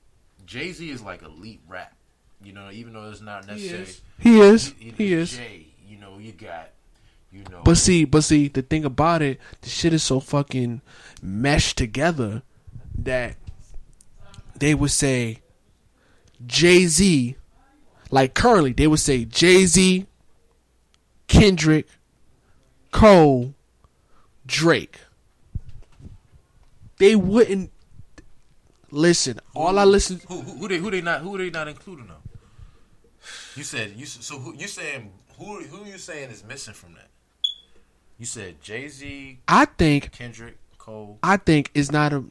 Jay 0.48 0.72
Z 0.72 0.90
is 0.90 1.02
like 1.02 1.22
elite 1.22 1.60
rap. 1.68 1.94
You 2.42 2.52
know, 2.52 2.70
even 2.70 2.94
though 2.94 3.10
it's 3.10 3.20
not 3.20 3.48
He 3.50 3.68
is. 3.68 4.00
He 4.18 4.40
is. 4.40 4.74
you 4.80 4.92
He 4.96 5.12
is. 5.12 5.36
Jay, 5.36 5.66
you 5.86 5.98
know, 5.98 6.18
you 6.18 6.32
got, 6.32 6.70
you 7.30 7.44
know, 7.50 7.60
But 7.64 7.76
see, 7.76 8.04
but 8.04 8.22
see, 8.22 8.48
the 8.48 8.62
thing 8.62 8.84
about 8.84 9.20
it, 9.20 9.38
the 9.60 9.68
shit 9.68 9.92
is 9.92 10.02
so 10.02 10.20
fucking 10.20 10.80
meshed 11.20 11.76
together 11.76 12.42
that 12.96 13.36
they 14.56 14.74
would 14.74 14.90
say 14.90 15.40
Jay 16.46 16.86
Z, 16.86 17.36
like 18.10 18.34
currently, 18.34 18.72
they 18.72 18.86
would 18.86 19.00
say 19.00 19.24
Jay 19.26 19.66
Z, 19.66 20.06
Kendrick, 21.26 21.88
Cole, 22.90 23.54
Drake. 24.46 25.00
They 26.96 27.14
wouldn't 27.14 27.70
listen. 28.90 29.40
All 29.54 29.78
I 29.78 29.84
listen, 29.84 30.20
who, 30.28 30.40
who, 30.40 30.58
who 30.58 30.68
they 30.68 30.78
who 30.78 30.90
they 30.90 31.00
not 31.00 31.20
who 31.20 31.36
they 31.38 31.50
not 31.50 31.68
including 31.68 32.06
though? 32.06 32.14
You 33.56 33.64
said 33.64 33.92
you 33.96 34.06
so 34.06 34.38
who 34.38 34.54
you 34.54 34.68
saying 34.68 35.12
who 35.38 35.60
who 35.64 35.84
you 35.84 35.98
saying 35.98 36.30
is 36.30 36.44
missing 36.44 36.74
from 36.74 36.94
that? 36.94 37.08
You 38.18 38.26
said 38.26 38.60
Jay 38.60 38.88
Z, 38.88 39.38
I 39.46 39.64
think 39.64 40.12
Kendrick, 40.12 40.58
Cole. 40.78 41.18
I 41.22 41.36
think 41.36 41.70
it's 41.74 41.92
not 41.92 42.12
a 42.12 42.24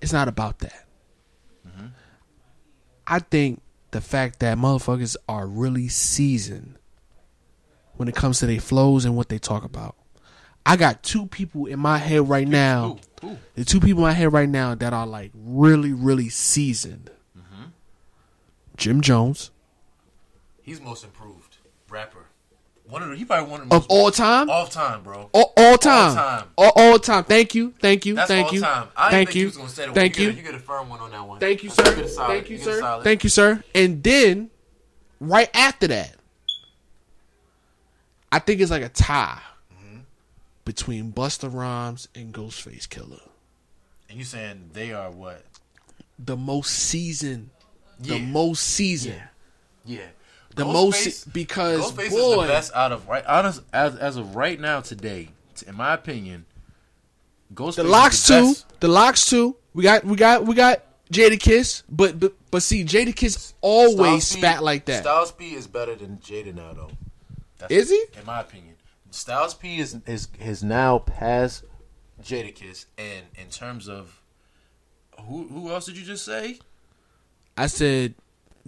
it's 0.00 0.12
not 0.12 0.28
about 0.28 0.58
that. 0.60 0.86
Mm-hmm. 1.66 1.86
I 3.06 3.18
think 3.20 3.62
the 3.92 4.00
fact 4.00 4.40
that 4.40 4.58
motherfuckers 4.58 5.16
are 5.28 5.46
really 5.46 5.88
seasoned 5.88 6.78
when 7.96 8.08
it 8.08 8.14
comes 8.14 8.40
to 8.40 8.46
their 8.46 8.60
flows 8.60 9.04
and 9.04 9.16
what 9.16 9.28
they 9.28 9.38
talk 9.38 9.64
about. 9.64 9.96
I 10.64 10.76
got 10.76 11.02
two 11.02 11.26
people 11.26 11.66
in 11.66 11.78
my 11.78 11.98
head 11.98 12.28
right 12.28 12.46
now. 12.46 12.88
Who? 12.88 12.98
Who? 13.26 13.38
The 13.54 13.64
two 13.64 13.80
people 13.80 14.04
I 14.04 14.12
have 14.12 14.32
right 14.32 14.48
now 14.48 14.74
that 14.74 14.92
are 14.92 15.06
like 15.06 15.32
really, 15.34 15.92
really 15.92 16.28
seasoned. 16.28 17.10
Jim 18.76 19.00
Jones 19.00 19.50
He's 20.60 20.80
most 20.80 21.02
improved 21.04 21.56
rapper. 21.88 22.26
One 22.88 23.02
of 23.02 23.08
the, 23.08 23.16
he 23.16 23.24
probably 23.24 23.50
one 23.50 23.60
of 23.62 23.68
the 23.68 23.74
of 23.74 23.86
all 23.88 24.10
time, 24.10 24.50
all 24.50 24.66
time, 24.66 25.02
bro. 25.02 25.28
all, 25.32 25.52
all 25.56 25.78
time, 25.78 26.14
time. 26.14 26.48
all, 26.58 26.72
all 26.76 26.98
time. 26.98 27.24
Thank 27.24 27.54
you, 27.54 27.72
thank 27.80 28.04
you, 28.06 28.14
That's 28.14 28.28
thank 28.28 28.48
all 28.48 28.54
you, 28.54 28.60
time. 28.60 28.88
I 28.96 29.10
thank 29.10 29.28
think 29.30 29.36
you, 29.36 29.40
you 29.40 29.46
was 29.46 29.56
gonna 29.56 29.68
say 29.70 29.86
that. 29.86 29.94
thank 29.94 30.18
you. 30.18 30.26
you. 30.26 30.32
Get 30.32 30.34
a, 30.34 30.42
you 30.44 30.52
get 30.52 30.60
a 30.60 30.62
firm 30.62 30.88
one 30.88 31.00
on 31.00 31.10
that 31.10 31.26
one. 31.26 31.40
Thank 31.40 31.64
you, 31.64 31.70
sir. 31.70 31.82
Thank 31.84 32.50
you, 32.50 32.58
sir. 32.58 33.00
Thank 33.02 33.24
you, 33.24 33.30
sir. 33.30 33.64
And 33.74 34.02
then, 34.04 34.50
right 35.18 35.48
after 35.54 35.88
that, 35.88 36.14
I 38.30 38.38
think 38.38 38.60
it's 38.60 38.70
like 38.70 38.82
a 38.82 38.88
tie 38.88 39.40
Mm-hmm. 39.40 39.55
Between 40.66 41.12
Busta 41.12 41.48
Rhymes 41.50 42.08
and 42.14 42.34
Ghostface 42.34 42.86
Killah. 42.88 43.22
And 44.10 44.18
you 44.18 44.24
saying 44.24 44.70
they 44.74 44.92
are 44.92 45.10
what? 45.10 45.42
The 46.18 46.36
most 46.36 46.70
seasoned, 46.74 47.48
the 48.00 48.18
most 48.18 48.62
seasoned, 48.62 49.22
Yeah. 49.84 50.00
the 50.54 50.64
Ghostface- 50.64 50.72
most 50.72 51.32
because 51.32 51.92
Ghostface 51.92 52.10
boy, 52.10 52.32
is 52.32 52.40
the 52.42 52.46
best 52.48 52.72
out 52.74 52.92
of 52.92 53.08
right 53.08 53.24
honest 53.26 53.62
as 53.72 53.94
as 53.96 54.16
of 54.16 54.34
right 54.36 54.58
now 54.60 54.80
today. 54.80 55.30
In 55.66 55.74
my 55.76 55.94
opinion, 55.94 56.44
Ghostface 57.54 57.74
the 57.76 57.84
locks 57.84 58.26
the 58.26 58.40
too, 58.40 58.54
the 58.80 58.88
locks 58.88 59.26
too. 59.30 59.56
We 59.72 59.82
got, 59.82 60.04
we 60.04 60.16
got, 60.16 60.46
we 60.46 60.54
got 60.54 60.82
Jadakiss, 61.12 61.82
but 61.88 62.18
but 62.18 62.32
but 62.50 62.62
see, 62.62 62.82
Jadakiss 62.84 63.52
always 63.60 64.24
Styles 64.26 64.32
P- 64.34 64.40
spat 64.40 64.62
like 64.64 64.84
that. 64.86 65.02
Styles 65.02 65.32
P 65.32 65.54
is 65.54 65.66
better 65.66 65.94
than 65.94 66.16
Jada 66.18 66.54
now, 66.54 66.72
though. 66.72 66.90
That's 67.58 67.72
Is 67.72 67.90
he? 67.90 68.04
In 68.18 68.24
my 68.26 68.40
opinion, 68.40 68.74
Styles 69.16 69.54
P 69.54 69.78
is 69.78 69.96
is 70.06 70.28
has 70.40 70.62
now 70.62 70.98
passed 70.98 71.64
Jadakiss, 72.22 72.84
and 72.98 73.24
in 73.36 73.48
terms 73.48 73.88
of 73.88 74.20
who 75.22 75.48
who 75.48 75.70
else 75.70 75.86
did 75.86 75.96
you 75.96 76.04
just 76.04 76.24
say? 76.24 76.58
I 77.56 77.66
said 77.66 78.14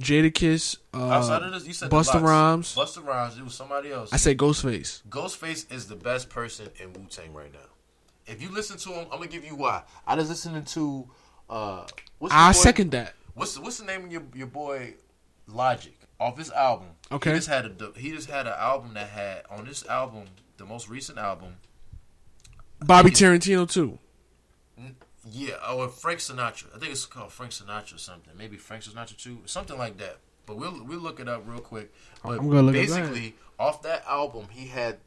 Jadakiss, 0.01 0.79
uh, 0.95 1.11
Outside 1.11 1.43
of 1.43 1.53
this, 1.53 1.67
you 1.67 1.75
said 1.75 1.91
Busta 1.91 2.23
Rhymes. 2.23 2.75
Busta 2.75 3.05
Rhymes. 3.05 3.37
It 3.37 3.45
was 3.45 3.55
somebody 3.55 3.93
else. 3.93 4.11
I 4.11 4.17
said 4.17 4.39
Ghostface. 4.39 5.03
Ghostface 5.11 5.71
is 5.71 5.87
the 5.87 5.97
best 5.97 6.31
person 6.31 6.69
in 6.81 6.95
Wu 6.95 7.07
Tang 7.11 7.35
right 7.35 7.53
now. 7.53 7.59
If 8.27 8.41
you 8.41 8.51
listen 8.51 8.79
to 8.79 8.89
him, 8.91 9.05
I'm 9.13 9.19
gonna 9.19 9.27
give 9.27 9.45
you 9.45 9.55
why. 9.55 9.83
I 10.07 10.15
was 10.15 10.31
listening 10.31 10.65
to 10.65 11.09
uh 11.51 11.87
What's 12.19 12.35
I 12.35 12.53
boy- 12.53 12.59
second 12.59 12.93
that. 12.93 13.15
What's 13.35 13.59
what's 13.59 13.79
the 13.79 13.85
name 13.85 14.07
of 14.07 14.13
your 14.13 14.23
your 14.35 14.47
boy 14.47 14.95
Logic 15.47 15.98
off 16.21 16.39
his 16.39 16.51
album? 16.51 16.89
Okay. 17.11 17.31
He 17.31 17.37
just 17.37 17.49
had 17.49 17.65
a 17.65 17.99
he 17.99 18.11
just 18.11 18.31
had 18.31 18.47
an 18.47 18.55
album 18.57 18.95
that 18.95 19.09
had 19.09 19.43
on 19.51 19.65
this 19.65 19.87
album, 19.87 20.25
the 20.57 20.65
most 20.65 20.89
recent 20.89 21.19
album. 21.19 21.57
Bobby 22.81 23.11
Tarantino 23.11 23.71
too. 23.71 23.99
Yeah, 25.31 25.57
oh, 25.67 25.81
or 25.81 25.89
Frank 25.89 26.21
Sinatra. 26.21 26.75
I 26.75 26.79
think 26.79 26.93
it's 26.93 27.05
called 27.05 27.33
Frank 27.33 27.53
Sinatra 27.53 27.97
or 27.97 27.99
something. 27.99 28.33
Maybe 28.37 28.57
Frank 28.57 28.85
Sinatra 28.85 29.17
too, 29.17 29.41
something 29.47 29.77
like 29.77 29.99
that. 29.99 30.19
But 30.47 30.57
we'll 30.57 30.85
we'll 30.85 31.01
look 31.01 31.21
it 31.21 31.29
up 31.29 31.43
real 31.47 31.61
quick. 31.61 31.93
But 32.23 32.39
I'm 32.39 32.49
gonna 32.49 32.63
look 32.63 32.75
it 32.75 32.89
basically, 32.89 33.35
off 33.59 33.83
that 33.83 34.05
album, 34.07 34.47
he 34.51 34.69
had 34.69 34.99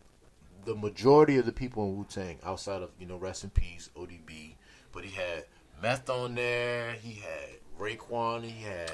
the 0.65 0.75
majority 0.75 1.37
of 1.37 1.45
the 1.45 1.51
people 1.51 1.83
in 1.85 1.97
Wu 1.97 2.05
Tang 2.07 2.37
outside 2.43 2.83
of 2.83 2.91
you 2.99 3.07
know 3.07 3.17
rest 3.17 3.43
in 3.43 3.49
peace 3.49 3.89
ODB. 3.95 4.55
But 4.91 5.05
he 5.05 5.11
had 5.11 5.45
Meth 5.81 6.09
on 6.09 6.35
there. 6.35 6.93
He 6.93 7.13
had 7.13 7.59
Raekwon. 7.79 8.43
He 8.43 8.61
had 8.63 8.91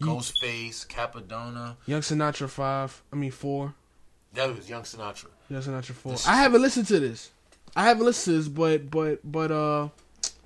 Ghostface, 0.00 0.86
Cappadonna. 0.86 1.76
Young 1.86 2.00
Sinatra 2.00 2.48
five. 2.48 3.02
I 3.12 3.16
mean 3.16 3.30
four. 3.30 3.74
That 4.34 4.54
was 4.54 4.68
Young 4.68 4.82
Sinatra. 4.82 5.26
Young 5.48 5.62
Sinatra 5.62 5.92
four. 5.92 6.16
I 6.26 6.36
haven't 6.36 6.62
listened 6.62 6.86
to 6.88 7.00
this. 7.00 7.30
I 7.74 7.84
haven't 7.84 8.04
listened 8.04 8.34
to 8.34 8.38
this, 8.38 8.48
but 8.48 8.90
but 8.90 9.20
but 9.24 9.50
uh, 9.50 9.88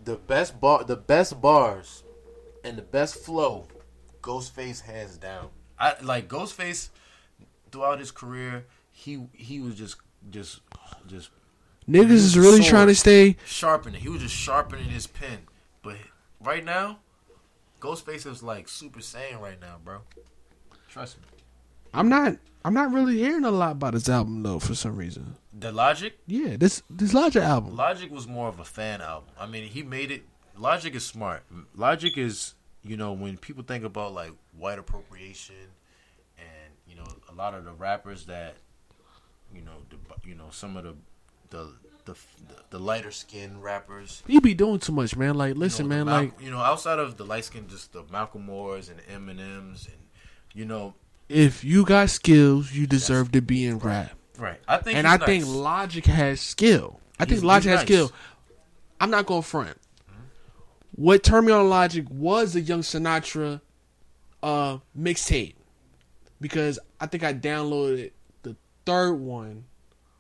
the 0.05 0.17
best 0.17 0.61
bar, 0.61 0.85
the 0.85 0.97
best 0.97 1.41
bars, 1.41 2.03
and 2.65 2.77
the 2.77 2.83
best 2.83 3.17
flow, 3.17 3.67
Ghostface 4.23 4.83
hands 4.83 5.17
down. 5.19 5.49
I 5.79 5.97
like 6.03 6.29
Ghostface 6.29 6.89
throughout 7.71 7.99
his 7.99 8.11
career. 8.11 8.67
He 8.91 9.27
he 9.33 9.61
was 9.61 9.75
just 9.75 9.97
just 10.31 10.61
just 11.07 11.31
niggas 11.89 12.11
is 12.11 12.39
really 12.39 12.59
Sword. 12.59 12.71
trying 12.71 12.87
to 12.89 12.95
stay. 12.95 13.37
sharpening. 13.45 14.01
He 14.01 14.09
was 14.09 14.23
just 14.23 14.35
sharpening 14.35 14.89
his 14.89 15.07
pen. 15.07 15.39
But 15.83 15.97
right 16.41 16.65
now, 16.65 16.99
Ghostface 17.83 18.31
is 18.31 18.45
like 18.45 18.69
Super 18.69 19.01
Saiyan 19.01 19.41
right 19.41 19.61
now, 19.61 19.77
bro. 19.85 19.99
Trust 20.89 21.19
me. 21.19 21.25
I'm 21.93 22.09
not. 22.09 22.37
I'm 22.65 22.75
not 22.75 22.93
really 22.93 23.19
hearing 23.19 23.45
a 23.45 23.51
lot 23.51 23.73
about 23.73 23.95
this 23.95 24.09
album 24.09 24.45
though. 24.45 24.61
For 24.61 24.75
some 24.77 24.97
reason. 24.97 25.35
The 25.53 25.73
Logic, 25.73 26.17
Yeah, 26.27 26.57
this 26.57 26.83
this 26.89 27.13
Logic 27.13 27.43
album. 27.43 27.75
Logic 27.77 28.11
was 28.11 28.29
more 28.29 28.49
of 28.49 28.61
a 28.61 28.65
fan 28.65 29.01
album. 29.01 29.31
I 29.39 29.47
mean, 29.47 29.65
he 29.65 29.83
made 29.83 30.13
it. 30.13 30.23
Logic 30.57 30.95
is 30.95 31.05
smart. 31.05 31.43
Logic 31.75 32.17
is, 32.17 32.55
you 32.85 32.97
know, 32.97 33.13
when 33.13 33.37
people 33.37 33.65
think 33.65 33.85
about 33.85 34.15
like 34.15 34.31
white 34.57 34.79
appropriation, 34.79 35.57
and 36.39 36.73
you 36.87 36.95
know, 36.95 37.07
a 37.29 37.35
lot 37.35 37.55
of 37.55 37.65
the 37.65 37.73
rappers 37.73 38.27
that, 38.27 38.55
you 39.53 39.63
know, 39.63 39.83
the, 39.91 39.97
you 40.29 40.37
know, 40.37 40.49
some 40.51 40.77
of 40.77 40.85
the, 40.85 40.95
the, 41.51 41.73
the, 42.05 42.15
the 42.71 42.79
lighter 42.79 43.11
skinned 43.11 43.63
rappers. 43.63 44.23
You 44.27 44.41
be 44.41 44.55
doing 44.55 44.79
too 44.79 44.93
much, 44.93 45.17
man. 45.17 45.35
Like, 45.37 45.57
listen, 45.57 45.87
you 45.87 45.91
know, 45.91 45.97
man. 45.97 46.07
Mal- 46.07 46.21
Like, 46.25 46.41
you 46.41 46.51
know, 46.51 46.59
outside 46.59 46.99
of 46.99 47.17
the 47.17 47.25
light 47.25 47.45
skin, 47.45 47.67
just 47.69 47.93
the 47.93 48.05
Malcolm 48.11 48.47
Moores 48.47 48.89
and 48.91 49.01
Eminems, 49.03 49.87
and 49.87 49.97
you 50.55 50.65
know, 50.65 50.95
if 51.29 51.65
you 51.65 51.85
got 51.85 52.11
skills, 52.11 52.73
you 52.73 52.87
deserve 52.87 53.33
to 53.33 53.41
be 53.41 53.65
in 53.65 53.79
rap. 53.79 54.13
right? 54.39 54.59
I 54.69 54.79
think, 54.79 54.99
And 54.99 55.07
he's 55.07 55.15
I 55.15 55.17
nice. 55.19 55.27
think 55.27 55.47
Logic 55.47 56.05
has 56.07 56.41
skill. 56.41 57.01
I 57.19 57.25
think 57.25 57.43
Logic 57.43 57.71
he's 57.71 57.79
has 57.81 57.89
nice. 57.89 57.97
skill. 58.09 58.13
I'm 59.01 59.11
not 59.11 59.27
going 59.27 59.43
to 59.43 59.49
front. 59.49 59.77
What 60.95 61.23
turned 61.23 61.47
me 61.47 61.53
on 61.53 61.69
Logic 61.71 62.05
was 62.11 62.53
the 62.53 62.61
Young 62.61 62.81
Sinatra 62.81 63.61
uh, 64.43 64.79
mixtape 64.99 65.55
because 66.41 66.79
I 67.01 67.07
think 67.07 67.25
I 67.25 67.33
downloaded 67.33 68.11
the 68.43 68.57
third 68.85 69.15
one 69.15 69.65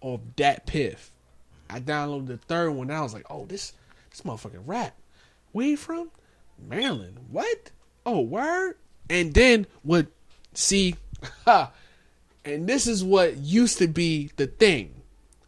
of 0.00 0.20
that 0.36 0.66
Piff. 0.66 1.12
I 1.73 1.81
downloaded 1.81 2.27
the 2.27 2.36
third 2.36 2.70
one 2.70 2.90
and 2.90 2.99
I 2.99 3.03
was 3.03 3.15
like, 3.15 3.27
oh, 3.31 3.47
this 3.47 3.73
this 4.11 4.20
motherfucking 4.20 4.62
rap. 4.66 4.97
You 5.55 5.77
from? 5.77 6.11
Maryland. 6.59 7.19
What? 7.31 7.70
Oh, 8.05 8.20
word. 8.20 8.77
And 9.09 9.32
then 9.35 9.66
what? 9.82 10.07
See, 10.55 10.97
and 11.47 12.66
this 12.66 12.86
is 12.86 13.03
what 13.03 13.36
used 13.36 13.78
to 13.78 13.89
be 13.89 14.31
the 14.36 14.47
thing 14.47 15.03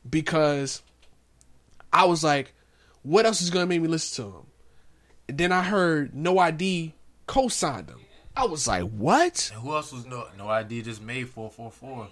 because 0.09 0.83
I 1.93 2.05
was 2.05 2.25
like, 2.25 2.55
what 3.03 3.27
else 3.27 3.43
is 3.43 3.51
gonna 3.51 3.67
make 3.67 3.83
me 3.83 3.89
listen 3.89 4.25
to 4.25 4.31
him? 4.31 4.47
And 5.29 5.39
then 5.39 5.53
I 5.53 5.63
heard 5.63 6.15
No 6.15 6.39
ID 6.39 6.95
co-signed 7.27 7.89
him. 7.89 8.01
I 8.37 8.47
was 8.47 8.67
like, 8.67 8.83
what? 8.91 9.51
And 9.53 9.63
who 9.63 9.75
else 9.75 9.93
was 9.93 10.07
no 10.07 10.27
no 10.37 10.49
idea? 10.49 10.83
Just 10.83 11.03
made 11.03 11.29
four 11.29 11.51
four 11.51 11.71
four. 11.71 12.09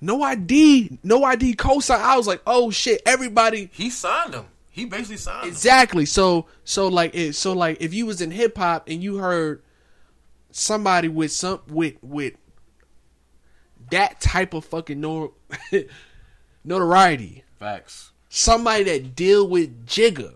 No 0.00 0.22
ID, 0.22 0.98
no 1.02 1.24
ID 1.24 1.54
co-sign. 1.54 2.00
I 2.00 2.16
was 2.16 2.26
like, 2.26 2.42
oh 2.46 2.70
shit, 2.70 3.00
everybody. 3.06 3.70
He 3.72 3.88
signed 3.90 4.34
him. 4.34 4.44
He 4.70 4.84
basically 4.84 5.16
signed 5.16 5.44
him. 5.44 5.48
Exactly. 5.48 6.04
So, 6.04 6.46
so 6.64 6.88
like 6.88 7.14
it. 7.14 7.34
So 7.34 7.52
like, 7.54 7.78
if 7.80 7.94
you 7.94 8.04
was 8.06 8.20
in 8.20 8.30
hip 8.30 8.58
hop 8.58 8.88
and 8.88 9.02
you 9.02 9.16
heard 9.16 9.62
somebody 10.50 11.08
with 11.08 11.32
some 11.32 11.60
with 11.68 11.94
with 12.02 12.34
that 13.90 14.20
type 14.20 14.52
of 14.52 14.64
fucking 14.66 15.00
nor- 15.00 15.32
notoriety, 16.64 17.44
Facts. 17.58 18.12
somebody 18.28 18.84
that 18.84 19.14
deal 19.14 19.48
with 19.48 19.86
Jigga 19.86 20.34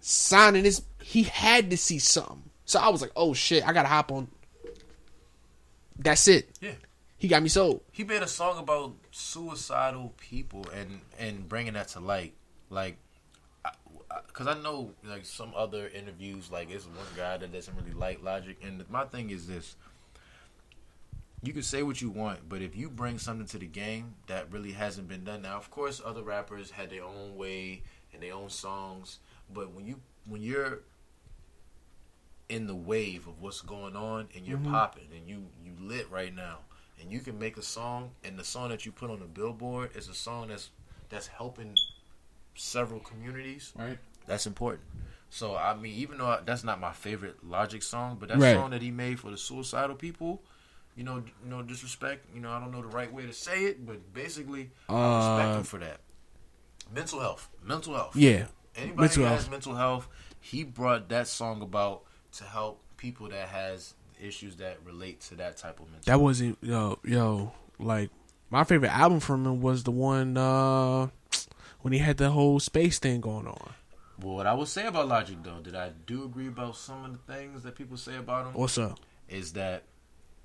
signing 0.00 0.62
this, 0.64 0.82
he 1.02 1.24
had 1.24 1.70
to 1.70 1.76
see 1.76 1.98
something. 1.98 2.42
So 2.64 2.78
I 2.78 2.88
was 2.90 3.00
like, 3.02 3.12
oh 3.16 3.34
shit, 3.34 3.66
I 3.66 3.72
gotta 3.72 3.88
hop 3.88 4.12
on. 4.12 4.28
That's 5.98 6.28
it. 6.28 6.48
Yeah. 6.60 6.72
He 7.22 7.28
got 7.28 7.40
me 7.40 7.48
sold. 7.48 7.82
He 7.92 8.02
made 8.02 8.20
a 8.24 8.26
song 8.26 8.58
about 8.58 8.94
suicidal 9.12 10.12
people 10.18 10.66
and 10.74 11.02
and 11.20 11.48
bringing 11.48 11.74
that 11.74 11.86
to 11.90 12.00
light, 12.00 12.34
like, 12.68 12.96
because 14.26 14.48
I, 14.48 14.60
know 14.60 14.90
like 15.04 15.24
some 15.24 15.52
other 15.54 15.86
interviews, 15.86 16.50
like 16.50 16.68
it's 16.72 16.84
one 16.84 17.06
guy 17.16 17.36
that 17.36 17.52
doesn't 17.52 17.76
really 17.76 17.92
like 17.92 18.24
Logic, 18.24 18.56
and 18.60 18.84
my 18.90 19.04
thing 19.04 19.30
is 19.30 19.46
this: 19.46 19.76
you 21.44 21.52
can 21.52 21.62
say 21.62 21.84
what 21.84 22.02
you 22.02 22.10
want, 22.10 22.48
but 22.48 22.60
if 22.60 22.74
you 22.74 22.90
bring 22.90 23.18
something 23.18 23.46
to 23.46 23.58
the 23.58 23.66
game 23.66 24.16
that 24.26 24.50
really 24.50 24.72
hasn't 24.72 25.06
been 25.06 25.22
done, 25.22 25.42
now 25.42 25.56
of 25.56 25.70
course 25.70 26.02
other 26.04 26.24
rappers 26.24 26.72
had 26.72 26.90
their 26.90 27.04
own 27.04 27.36
way 27.36 27.84
and 28.12 28.20
their 28.20 28.34
own 28.34 28.50
songs, 28.50 29.20
but 29.48 29.72
when 29.72 29.86
you 29.86 30.00
when 30.26 30.42
you're 30.42 30.80
in 32.48 32.66
the 32.66 32.74
wave 32.74 33.28
of 33.28 33.40
what's 33.40 33.60
going 33.60 33.94
on 33.94 34.26
and 34.34 34.44
you're 34.44 34.58
mm-hmm. 34.58 34.72
popping 34.72 35.06
and 35.16 35.28
you 35.28 35.46
you 35.64 35.72
lit 35.78 36.10
right 36.10 36.34
now 36.34 36.58
and 37.02 37.12
you 37.12 37.20
can 37.20 37.38
make 37.38 37.56
a 37.56 37.62
song 37.62 38.10
and 38.24 38.38
the 38.38 38.44
song 38.44 38.70
that 38.70 38.86
you 38.86 38.92
put 38.92 39.10
on 39.10 39.18
the 39.18 39.26
billboard 39.26 39.90
is 39.96 40.08
a 40.08 40.14
song 40.14 40.48
that's 40.48 40.70
that's 41.10 41.26
helping 41.26 41.74
several 42.54 43.00
communities 43.00 43.72
Right. 43.76 43.98
that's 44.26 44.46
important 44.46 44.84
so 45.30 45.56
i 45.56 45.74
mean 45.74 45.94
even 45.94 46.18
though 46.18 46.38
that's 46.44 46.64
not 46.64 46.80
my 46.80 46.92
favorite 46.92 47.44
logic 47.44 47.82
song 47.82 48.16
but 48.20 48.28
that 48.28 48.38
Right. 48.38 48.54
song 48.54 48.70
that 48.70 48.82
he 48.82 48.90
made 48.90 49.18
for 49.20 49.30
the 49.30 49.36
suicidal 49.38 49.96
people 49.96 50.42
you 50.96 51.04
know 51.04 51.22
no 51.44 51.62
disrespect 51.62 52.26
you 52.34 52.40
know 52.40 52.50
i 52.50 52.60
don't 52.60 52.70
know 52.70 52.82
the 52.82 52.88
right 52.88 53.12
way 53.12 53.24
to 53.26 53.32
say 53.32 53.64
it 53.64 53.84
but 53.86 54.12
basically 54.12 54.70
i 54.88 55.16
respect 55.16 55.54
Uh, 55.54 55.58
him 55.58 55.64
for 55.64 55.78
that 55.78 56.00
mental 56.94 57.20
health 57.20 57.48
mental 57.62 57.94
health 57.94 58.16
Yeah. 58.16 58.46
Anybody 58.74 59.00
Mental 59.08 59.24
who 59.24 59.28
has 59.30 59.42
health. 59.42 59.50
mental 59.50 59.74
health, 59.74 60.08
he 60.40 60.64
brought 60.64 61.10
that 61.10 61.28
song 61.28 61.60
about 61.60 62.04
to 62.38 62.44
help 62.44 62.82
people 62.96 63.28
that 63.28 63.48
has 63.48 63.92
issues 64.22 64.56
that 64.56 64.78
relate 64.84 65.20
to 65.22 65.34
that 65.36 65.56
type 65.56 65.80
of 65.80 65.86
mental. 65.86 66.02
That 66.06 66.20
wasn't 66.20 66.58
yo 66.62 66.98
yo 67.04 67.52
like 67.78 68.10
my 68.50 68.64
favorite 68.64 68.90
album 68.96 69.20
from 69.20 69.44
him 69.46 69.60
was 69.60 69.84
the 69.84 69.90
one 69.90 70.36
uh 70.36 71.08
when 71.80 71.92
he 71.92 71.98
had 71.98 72.16
the 72.16 72.30
whole 72.30 72.60
space 72.60 72.98
thing 72.98 73.20
going 73.20 73.46
on. 73.46 73.72
Well, 74.20 74.36
what 74.36 74.46
I 74.46 74.54
would 74.54 74.68
say 74.68 74.86
about 74.86 75.08
Logic 75.08 75.36
though, 75.42 75.60
that 75.62 75.74
I 75.74 75.90
do 76.06 76.24
agree 76.24 76.46
about 76.48 76.76
some 76.76 77.04
of 77.04 77.12
the 77.12 77.32
things 77.32 77.62
that 77.64 77.74
people 77.74 77.96
say 77.96 78.16
about 78.16 78.46
him 78.46 78.52
What's 78.54 78.78
up? 78.78 79.00
is 79.28 79.54
that 79.54 79.84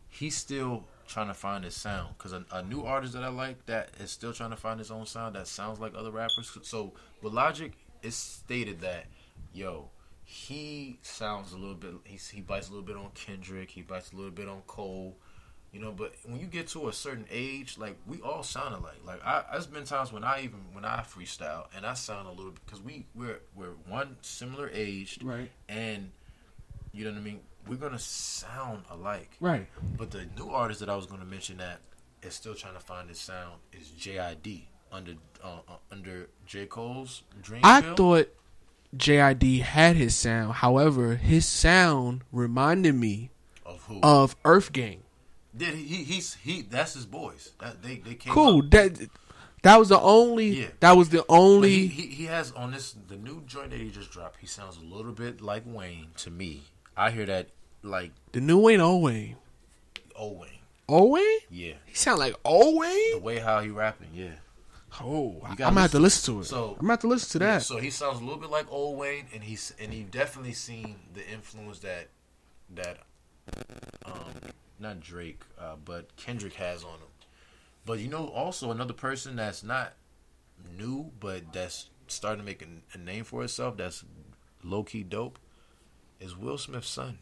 he's 0.10 0.36
still 0.36 0.86
trying 1.08 1.28
to 1.28 1.34
find 1.34 1.64
his 1.64 1.76
sound. 1.76 2.16
Because 2.18 2.34
a, 2.34 2.44
a 2.52 2.64
new 2.64 2.82
artist 2.84 3.14
that 3.14 3.24
I 3.24 3.30
like 3.30 3.66
that 3.68 3.92
is 4.00 4.12
still 4.12 4.34
trying 4.34 4.50
to 4.50 4.56
find 4.56 4.80
his 4.80 4.92
own 4.92 5.06
sound 5.06 5.36
that 5.36 5.48
sounds 5.48 5.80
like 5.80 5.94
other 5.96 6.12
rappers. 6.12 6.58
So 6.64 6.94
with 7.22 7.34
Logic, 7.34 7.72
it's 8.02 8.16
stated 8.16 8.82
that 8.82 9.06
yo. 9.54 9.90
He 10.30 11.00
sounds 11.04 11.54
a 11.54 11.58
little 11.58 11.74
bit. 11.74 11.94
He's, 12.04 12.28
he 12.28 12.42
bites 12.42 12.68
a 12.68 12.72
little 12.72 12.86
bit 12.86 12.98
on 12.98 13.12
Kendrick. 13.16 13.72
He 13.72 13.82
bites 13.82 14.12
a 14.12 14.16
little 14.18 14.30
bit 14.32 14.50
on 14.50 14.62
Cole. 14.68 15.16
You 15.72 15.80
know, 15.80 15.94
but 15.94 16.16
when 16.26 16.42
you 16.42 16.48
get 16.48 16.68
to 16.70 16.90
a 16.90 16.94
certain 16.94 17.26
age, 17.32 17.78
like 17.78 17.96
we 18.06 18.20
all 18.22 18.44
sound 18.44 18.76
alike. 18.76 19.00
Like 19.06 19.24
I, 19.26 19.46
there's 19.54 19.68
been 19.68 19.86
times 19.86 20.12
when 20.12 20.26
I 20.26 20.42
even 20.42 20.60
when 20.74 20.84
I 20.84 21.00
freestyle 21.08 21.68
and 21.76 21.86
I 21.86 21.94
sound 21.94 22.28
a 22.28 22.32
little 22.32 22.52
bit 22.52 22.66
because 22.66 22.82
we 22.82 23.06
we're 23.16 23.40
we're 23.56 23.76
one 23.88 24.18
similar 24.22 24.70
aged, 24.74 25.24
Right. 25.24 25.50
and 25.70 26.12
you 26.92 27.06
know 27.06 27.12
what 27.12 27.20
I 27.20 27.22
mean. 27.22 27.40
We're 27.68 27.76
gonna 27.78 28.00
sound 28.00 28.84
alike, 28.90 29.32
Right. 29.40 29.68
but 29.98 30.12
the 30.12 30.26
new 30.38 30.50
artist 30.50 30.80
that 30.82 30.90
I 30.90 30.96
was 30.98 31.06
gonna 31.06 31.26
mention 31.26 31.58
that 31.58 31.80
is 32.22 32.34
still 32.34 32.56
trying 32.56 32.74
to 32.74 32.80
find 32.82 33.08
his 33.08 33.20
sound 33.20 33.60
is 33.74 33.90
JID 33.90 34.64
under 34.92 35.14
uh, 35.44 35.60
uh, 35.70 35.76
under 35.92 36.28
J 36.46 36.66
Cole's 36.66 37.24
Dreamville. 37.42 37.60
I 37.64 37.82
thought 37.96 38.28
JID 38.96 39.62
had 39.62 39.96
his 39.96 40.16
sound. 40.16 40.54
However, 40.56 41.16
his 41.16 41.46
sound 41.46 42.22
reminded 42.32 42.96
me 42.96 43.30
of 43.66 43.84
who 43.84 44.00
of 44.02 44.36
Earth 44.46 44.72
Gang. 44.72 45.04
did 45.56 45.74
he, 45.76 45.84
he 45.84 46.04
he's 46.04 46.36
he 46.36 46.62
that's 46.62 46.94
his 46.94 47.06
boys 47.06 47.52
that 47.60 47.82
they 47.84 47.96
they 47.98 48.16
came 48.16 48.34
Cool. 48.34 48.60
up. 48.60 48.72
That 48.72 49.10
that 49.64 49.78
was 49.78 49.90
the 49.90 50.00
only 50.00 50.48
Yeah. 50.62 50.68
that 50.80 50.96
was 50.96 51.10
the 51.10 51.26
only 51.28 51.88
he, 51.88 51.88
he 51.88 52.08
he 52.08 52.26
has 52.26 52.52
on 52.54 52.72
this 52.72 52.96
the 53.08 53.18
new 53.18 53.42
joint 53.46 53.72
that 53.72 53.80
he 53.80 53.90
just 53.90 54.12
dropped. 54.12 54.38
He 54.40 54.48
sounds 54.48 54.78
a 54.78 54.82
little 54.96 55.12
bit 55.12 55.42
like 55.42 55.64
Wayne 55.66 56.08
to 56.18 56.30
me. 56.32 56.64
I 56.96 57.12
hear 57.12 57.26
that 57.26 57.50
like 57.84 58.12
The 58.32 58.42
new 58.42 58.60
Wayne, 58.60 58.80
old 58.82 59.04
Wayne, 59.04 59.36
old 60.16 60.40
Wayne. 60.40 60.50
old 60.88 61.12
Wayne. 61.12 61.40
Yeah, 61.52 61.74
He 61.86 61.94
sound 61.96 62.20
like 62.20 62.36
old 62.46 62.76
the 62.84 63.20
way 63.22 63.40
how 63.40 63.60
he 63.62 63.70
rapping. 63.70 64.10
Yeah. 64.14 64.36
Oh, 65.00 65.40
I'm 65.44 65.56
gonna 65.56 65.82
have 65.82 65.92
to 65.92 66.00
listen- 66.00 66.34
to 66.36 66.42
it. 66.42 66.46
so- 66.46 66.72
I'm 66.72 66.82
gonna 66.82 66.94
have 66.94 67.00
to 67.02 67.08
listen 67.08 67.30
to 67.34 67.40
that. 67.40 67.64
So 67.64 67.78
he 67.78 67.90
sounds 67.92 68.20
a 68.20 68.24
little 68.24 68.40
bit 68.40 68.50
like 68.50 68.66
old 68.72 68.98
Wayne, 68.98 69.28
and 69.34 69.44
he's 69.44 69.74
and 69.80 69.94
he 69.94 70.04
definitely 70.04 70.54
seen 70.54 71.00
the 71.14 71.28
influence 71.30 71.80
that 71.80 72.10
that 72.76 73.00
um 74.06 74.34
not 74.80 75.00
Drake, 75.00 75.42
uh, 75.60 75.76
but 75.84 76.16
Kendrick 76.18 76.54
has 76.56 76.84
on 76.84 77.00
him. 77.00 77.08
But 77.86 78.00
you 78.00 78.08
know, 78.10 78.28
also 78.30 78.72
another 78.72 78.94
person 78.94 79.36
that's 79.36 79.64
not 79.64 79.94
new, 80.78 81.12
but 81.20 81.54
that's 81.54 81.90
starting 82.08 82.40
to 82.40 82.46
make 82.46 82.62
a, 82.62 82.68
a 82.94 82.98
name 82.98 83.24
for 83.24 83.44
itself. 83.44 83.78
That's 83.78 84.04
low 84.64 84.84
key 84.84 85.04
dope. 85.04 85.40
Is 86.20 86.36
Will 86.36 86.58
Smith's 86.58 86.90
son. 86.90 87.20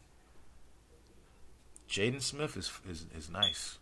Jaden 1.88 2.22
Smith 2.22 2.56
is 2.56 2.70
is 2.88 3.06
is 3.16 3.30
nice. 3.30 3.78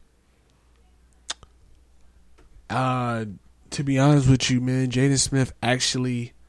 Uh, 2.69 3.25
to 3.71 3.83
be 3.83 3.99
honest 3.99 4.29
with 4.29 4.51
you, 4.51 4.61
man, 4.61 4.91
Jaden 4.91 5.19
Smith 5.19 5.53
actually. 5.63 6.33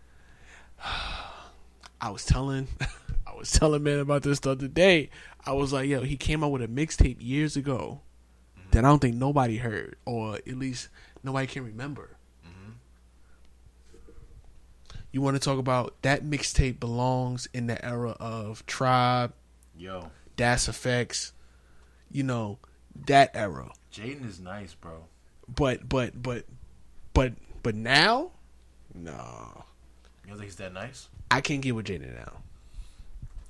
I 2.02 2.10
was 2.10 2.26
telling, 2.26 2.68
I 3.28 3.36
was 3.36 3.52
telling 3.52 3.84
man 3.84 4.00
about 4.00 4.24
this 4.24 4.40
the 4.40 4.52
other 4.52 4.68
day. 4.68 5.10
I 5.46 5.54
was 5.54 5.74
like, 5.74 5.90
yo, 5.90 6.02
he 6.02 6.18
came 6.18 6.44
out 6.44 6.52
with 6.52 6.62
a 6.62 6.68
mixtape 6.68 7.18
years 7.20 7.56
ago 7.56 8.02
that 8.72 8.84
I 8.84 8.88
don't 8.88 9.00
think 9.00 9.16
nobody 9.16 9.58
heard, 9.58 9.96
or 10.06 10.36
at 10.36 10.48
least 10.48 10.90
nobody 11.24 11.48
can 11.48 11.64
remember. 11.64 12.18
Mm-hmm. 12.46 12.72
You 15.12 15.22
want 15.22 15.36
to 15.36 15.40
talk 15.40 15.60
about 15.60 15.96
that 16.02 16.24
mixtape 16.24 16.80
belongs 16.80 17.48
in 17.54 17.68
the 17.68 17.84
era 17.84 18.12
of 18.20 18.66
Tribe, 18.66 19.34
Yo, 19.78 20.12
Das 20.36 20.68
EFX, 20.68 21.32
you 22.12 22.24
know, 22.24 22.60
that 23.06 23.32
era. 23.34 23.72
Jaden 23.94 24.28
is 24.28 24.40
nice, 24.40 24.74
bro. 24.74 25.06
But 25.48 25.88
but 25.88 26.22
but 26.22 26.46
but 27.16 27.34
but 27.64 27.74
now, 27.74 28.30
no, 28.94 29.64
You 30.24 30.30
don't 30.30 30.38
think 30.38 30.50
he's 30.50 30.56
that 30.58 30.74
nice? 30.74 31.08
I 31.32 31.42
can't 31.42 31.62
get 31.62 31.74
with 31.74 31.88
Jaden 31.88 32.14
now. 32.16 32.34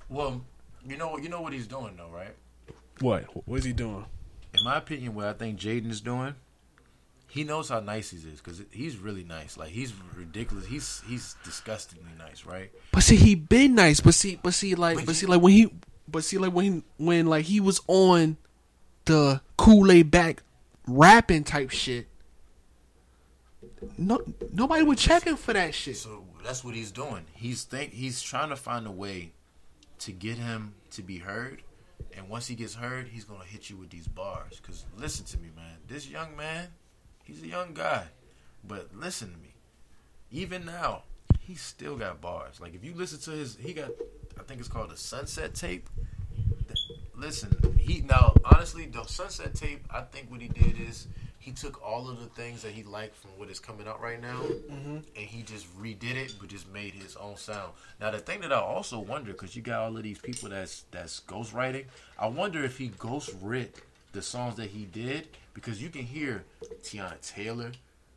Well, 0.07 0.41
you 0.87 0.95
know 0.95 1.17
you 1.17 1.27
know 1.27 1.41
what 1.41 1.51
he's 1.51 1.67
doing 1.67 1.95
though, 1.97 2.09
right? 2.09 2.33
What? 3.01 3.25
What 3.45 3.57
is 3.59 3.65
he 3.65 3.73
doing? 3.73 4.05
In 4.57 4.63
my 4.63 4.77
opinion, 4.77 5.15
what 5.15 5.25
I 5.25 5.33
think 5.33 5.59
Jaden 5.59 5.89
is 5.91 5.99
doing, 5.99 6.35
he 7.27 7.43
knows 7.43 7.67
how 7.67 7.81
nice 7.81 8.11
he 8.11 8.17
is 8.17 8.39
because 8.39 8.61
he's 8.71 8.95
really 8.97 9.25
nice. 9.25 9.57
Like 9.57 9.69
he's 9.69 9.93
ridiculous. 10.15 10.65
He's 10.65 11.01
he's 11.05 11.35
disgustingly 11.43 12.11
nice, 12.17 12.45
right? 12.45 12.71
But 12.91 13.03
see, 13.03 13.17
he 13.17 13.35
been 13.35 13.75
nice. 13.75 13.99
But 13.99 14.13
see, 14.13 14.39
but 14.41 14.53
see, 14.53 14.75
like, 14.75 14.95
But 14.95 15.07
but 15.07 15.15
see, 15.15 15.25
like 15.25 15.41
when 15.41 15.51
he, 15.51 15.73
but 16.07 16.23
see, 16.23 16.37
like 16.37 16.53
when 16.53 16.83
when 16.97 17.25
like 17.25 17.43
he 17.45 17.59
was 17.59 17.81
on 17.87 18.37
the 19.05 19.41
Kool 19.57 19.91
Aid 19.91 20.09
back 20.11 20.43
rapping 20.87 21.43
type 21.43 21.71
shit. 21.71 22.07
No, 23.97 24.21
nobody 24.53 24.83
was 24.83 24.99
checking 24.99 25.35
for 25.35 25.53
that 25.53 25.73
shit. 25.73 25.97
So 25.97 26.25
that's 26.43 26.63
what 26.63 26.75
he's 26.75 26.91
doing. 26.91 27.25
He's 27.33 27.63
think 27.63 27.93
he's 27.93 28.21
trying 28.21 28.49
to 28.49 28.55
find 28.55 28.87
a 28.87 28.91
way 28.91 29.31
to 29.99 30.11
get 30.11 30.37
him 30.37 30.75
to 30.91 31.01
be 31.01 31.17
heard. 31.17 31.61
And 32.15 32.29
once 32.29 32.47
he 32.47 32.55
gets 32.55 32.75
heard, 32.75 33.07
he's 33.07 33.23
gonna 33.23 33.43
hit 33.43 33.69
you 33.69 33.77
with 33.77 33.89
these 33.89 34.07
bars. 34.07 34.59
Cause 34.61 34.85
listen 34.97 35.25
to 35.25 35.37
me, 35.37 35.49
man. 35.55 35.77
This 35.87 36.07
young 36.07 36.35
man, 36.35 36.67
he's 37.23 37.41
a 37.43 37.47
young 37.47 37.73
guy, 37.73 38.05
but 38.63 38.89
listen 38.95 39.31
to 39.31 39.37
me. 39.37 39.55
Even 40.31 40.65
now, 40.65 41.03
he 41.39 41.55
still 41.55 41.95
got 41.95 42.21
bars. 42.21 42.59
Like 42.59 42.75
if 42.75 42.83
you 42.83 42.93
listen 42.93 43.19
to 43.21 43.31
his, 43.31 43.57
he 43.59 43.73
got, 43.73 43.91
I 44.39 44.43
think 44.43 44.59
it's 44.59 44.69
called 44.69 44.91
the 44.91 44.97
Sunset 44.97 45.53
Tape. 45.55 45.89
Listen, 47.15 47.55
he 47.79 48.01
now 48.01 48.33
honestly 48.43 48.85
the 48.85 49.03
Sunset 49.05 49.55
Tape. 49.55 49.85
I 49.89 50.01
think 50.01 50.29
what 50.29 50.41
he 50.41 50.47
did 50.47 50.79
is 50.79 51.07
he 51.45 51.51
took 51.51 51.79
all 51.85 52.09
of 52.09 52.19
the 52.19 52.25
things 52.25 52.63
that 52.63 52.71
he 52.71 52.81
liked 52.81 53.15
from 53.15 53.29
what 53.37 53.51
is 53.51 53.59
coming 53.59 53.87
out 53.87 54.01
right 54.01 54.19
now, 54.19 54.39
mm-hmm. 54.39 54.95
and 54.95 55.05
he 55.15 55.43
just 55.43 55.67
redid 55.79 56.15
it, 56.15 56.33
but 56.39 56.49
just 56.49 56.67
made 56.73 56.95
his 56.95 57.15
own 57.17 57.37
sound. 57.37 57.71
Now 58.01 58.09
the 58.09 58.17
thing 58.17 58.41
that 58.41 58.51
I 58.51 58.57
also 58.59 58.97
wonder, 58.97 59.31
because 59.31 59.55
you 59.55 59.61
got 59.61 59.81
all 59.81 59.95
of 59.95 60.01
these 60.01 60.17
people 60.17 60.49
that's 60.49 60.85
that's 60.89 61.21
ghostwriting, 61.27 61.85
I 62.17 62.25
wonder 62.25 62.63
if 62.63 62.79
he 62.79 62.87
ghost 62.97 63.29
writ 63.43 63.79
the 64.11 64.23
songs 64.23 64.55
that 64.55 64.71
he 64.71 64.85
did 64.85 65.27
because 65.53 65.79
you 65.79 65.89
can 65.89 66.01
hear 66.01 66.43
Teyana 66.81 67.21
Taylor, 67.21 67.73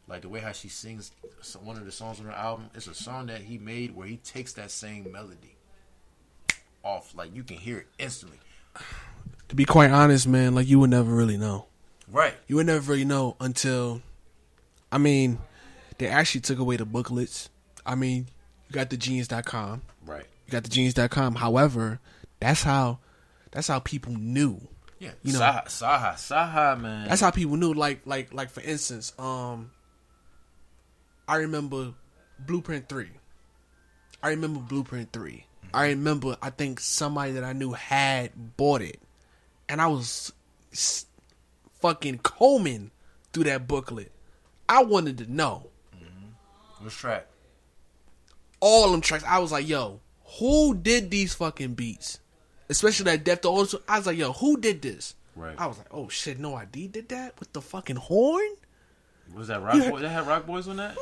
like 0.08 0.22
the 0.22 0.30
way 0.30 0.40
how 0.40 0.52
she 0.52 0.68
sings 0.68 1.12
one 1.62 1.76
of 1.76 1.84
the 1.84 1.92
songs 1.92 2.20
on 2.20 2.24
her 2.26 2.32
album. 2.32 2.70
It's 2.74 2.86
a 2.86 2.94
song 2.94 3.26
that 3.26 3.42
he 3.42 3.58
made 3.58 3.94
where 3.94 4.06
he 4.06 4.16
takes 4.16 4.54
that 4.54 4.70
same 4.70 5.12
melody 5.12 5.54
off, 6.82 7.14
like 7.14 7.36
you 7.36 7.42
can 7.42 7.58
hear 7.58 7.76
it 7.76 7.88
instantly. 7.98 8.38
To 9.48 9.54
be 9.54 9.66
quite 9.66 9.90
honest, 9.90 10.26
man, 10.26 10.54
like 10.54 10.66
you 10.66 10.80
would 10.80 10.88
never 10.88 11.14
really 11.14 11.36
know. 11.36 11.67
Right. 12.10 12.34
You 12.46 12.56
would 12.56 12.66
never 12.66 12.90
really 12.92 13.04
know 13.04 13.36
until, 13.40 14.00
I 14.90 14.98
mean, 14.98 15.38
they 15.98 16.06
actually 16.08 16.40
took 16.42 16.58
away 16.58 16.76
the 16.76 16.84
booklets. 16.86 17.50
I 17.84 17.94
mean, 17.94 18.28
you 18.68 18.72
got 18.74 18.90
the 18.90 18.96
genius.com. 18.96 19.82
Right. 20.06 20.24
You 20.46 20.52
got 20.52 20.64
the 20.64 20.70
genius.com. 20.70 21.34
However, 21.36 22.00
that's 22.40 22.62
how 22.62 22.98
that's 23.50 23.68
how 23.68 23.78
people 23.80 24.12
knew. 24.12 24.60
Yeah. 24.98 25.10
You 25.22 25.32
know- 25.34 25.40
Saha, 25.40 25.64
Saha, 25.66 26.14
Saha, 26.14 26.80
man. 26.80 27.08
That's 27.08 27.20
how 27.20 27.30
people 27.30 27.56
knew. 27.56 27.72
Like 27.74 28.00
like 28.06 28.32
like 28.32 28.50
for 28.50 28.60
instance, 28.62 29.12
um 29.18 29.70
I 31.26 31.36
remember 31.36 31.92
Blueprint 32.38 32.88
3. 32.88 33.08
I 34.22 34.30
remember 34.30 34.60
Blueprint 34.60 35.12
3. 35.12 35.44
I 35.74 35.88
remember 35.88 36.36
I 36.40 36.50
think 36.50 36.80
somebody 36.80 37.32
that 37.32 37.44
I 37.44 37.52
knew 37.52 37.72
had 37.72 38.56
bought 38.56 38.80
it. 38.82 38.98
And 39.68 39.80
I 39.82 39.86
was 39.88 40.32
fucking 41.80 42.18
combing 42.18 42.90
through 43.32 43.44
that 43.44 43.66
booklet. 43.68 44.12
I 44.68 44.82
wanted 44.84 45.18
to 45.18 45.32
know 45.32 45.68
mm-hmm. 45.96 46.84
Which 46.84 46.94
track? 46.96 47.26
all 48.60 48.90
them 48.90 49.00
tracks. 49.00 49.24
I 49.26 49.38
was 49.38 49.52
like, 49.52 49.68
yo, 49.68 50.00
who 50.38 50.74
did 50.74 51.10
these 51.10 51.34
fucking 51.34 51.74
beats? 51.74 52.18
Especially 52.68 53.04
that 53.04 53.24
Death 53.24 53.42
to 53.42 53.48
Also. 53.48 53.80
I 53.88 53.98
was 53.98 54.06
like, 54.06 54.18
yo, 54.18 54.32
who 54.32 54.58
did 54.60 54.82
this? 54.82 55.14
Right. 55.36 55.54
I 55.56 55.66
was 55.66 55.78
like, 55.78 55.86
oh 55.92 56.08
shit, 56.08 56.38
no 56.38 56.54
ID 56.56 56.88
did 56.88 57.08
that 57.10 57.38
with 57.38 57.52
the 57.52 57.62
fucking 57.62 57.96
horn? 57.96 58.42
Was 59.34 59.48
that 59.48 59.62
Rock 59.62 59.74
Yeah. 59.78 59.90
Boy? 59.90 60.00
They 60.00 60.08
had 60.08 60.26
Roc 60.26 60.46
Boys 60.46 60.68
on 60.68 60.76
that. 60.76 60.96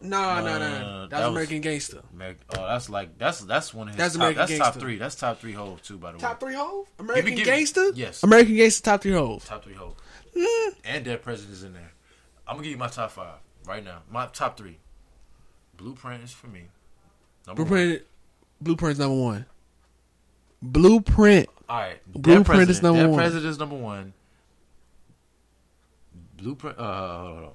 No, 0.00 0.36
no, 0.36 0.44
No, 0.44 0.58
no, 0.58 0.80
no, 0.80 1.06
That, 1.08 1.20
was 1.20 1.28
American 1.30 1.60
Gangster. 1.60 2.02
Americ- 2.16 2.36
Oh, 2.56 2.64
that's 2.68 2.88
like 2.88 3.18
that's 3.18 3.40
that's 3.40 3.74
one 3.74 3.88
of 3.88 3.94
his. 3.94 3.98
That's 3.98 4.14
top, 4.14 4.20
American 4.20 4.46
that's 4.46 4.58
top 4.58 4.74
three. 4.80 4.96
That's 4.96 5.14
top 5.16 5.40
three 5.40 5.52
hoes 5.52 5.80
too. 5.82 5.96
By 5.98 6.12
the 6.12 6.18
way, 6.18 6.20
Top 6.20 6.38
three 6.38 6.54
Hov? 6.54 6.86
American 7.00 7.30
give 7.30 7.38
me- 7.38 7.44
Gangster? 7.44 7.90
yes. 7.94 8.22
American 8.22 8.54
Gangster 8.54 8.82
top 8.84 9.02
three 9.02 9.12
Hov. 9.12 9.44
top 9.44 9.64
three 9.64 9.74
hoes, 9.74 9.94
and 10.84 11.04
Dead 11.04 11.22
President's 11.22 11.62
in 11.62 11.74
there. 11.74 11.92
I'm 12.46 12.54
gonna 12.54 12.64
give 12.64 12.72
you 12.72 12.78
my 12.78 12.88
top 12.88 13.10
five 13.12 13.38
right 13.66 13.84
now. 13.84 14.00
My 14.10 14.26
top 14.26 14.56
three. 14.56 14.78
Blueprint 15.76 16.24
is 16.24 16.32
for 16.32 16.48
me. 16.48 16.64
Number 17.46 17.62
one. 17.62 17.68
Blueprint 17.68 18.02
Blueprint's 18.60 18.98
number 18.98 19.16
one. 19.16 19.46
Blueprint. 20.60 21.48
All 21.68 21.78
right. 21.78 22.00
Dead 22.12 22.22
Blueprint 22.22 22.46
President. 22.46 22.70
is 22.70 22.82
number 22.82 23.00
Dead 23.02 23.10
one. 23.10 23.18
President 23.18 23.50
is 23.50 23.58
number 23.58 23.76
one. 23.76 24.12
Blueprint. 26.36 26.78
Uh, 26.78 26.82
hold 26.82 27.10
on, 27.10 27.34
hold 27.34 27.44
on. 27.44 27.52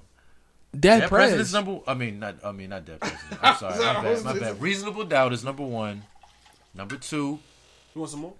Dead 0.72 1.00
Dead 1.00 1.08
Prez. 1.08 1.30
President's 1.30 1.52
number. 1.52 1.80
I 1.86 1.94
mean, 1.94 2.18
not. 2.18 2.36
I 2.44 2.52
mean, 2.52 2.70
not 2.70 2.84
Dead 2.84 3.00
President. 3.00 3.38
I'm 3.42 3.56
sorry. 3.56 3.78
my 3.78 4.02
bad. 4.02 4.24
My 4.24 4.38
bad. 4.38 4.60
Reasonable 4.60 5.04
Doubt 5.04 5.32
is 5.32 5.44
number 5.44 5.64
one. 5.64 6.02
Number 6.74 6.96
two. 6.96 7.38
You 7.94 8.00
want 8.00 8.10
some 8.10 8.20
more? 8.20 8.34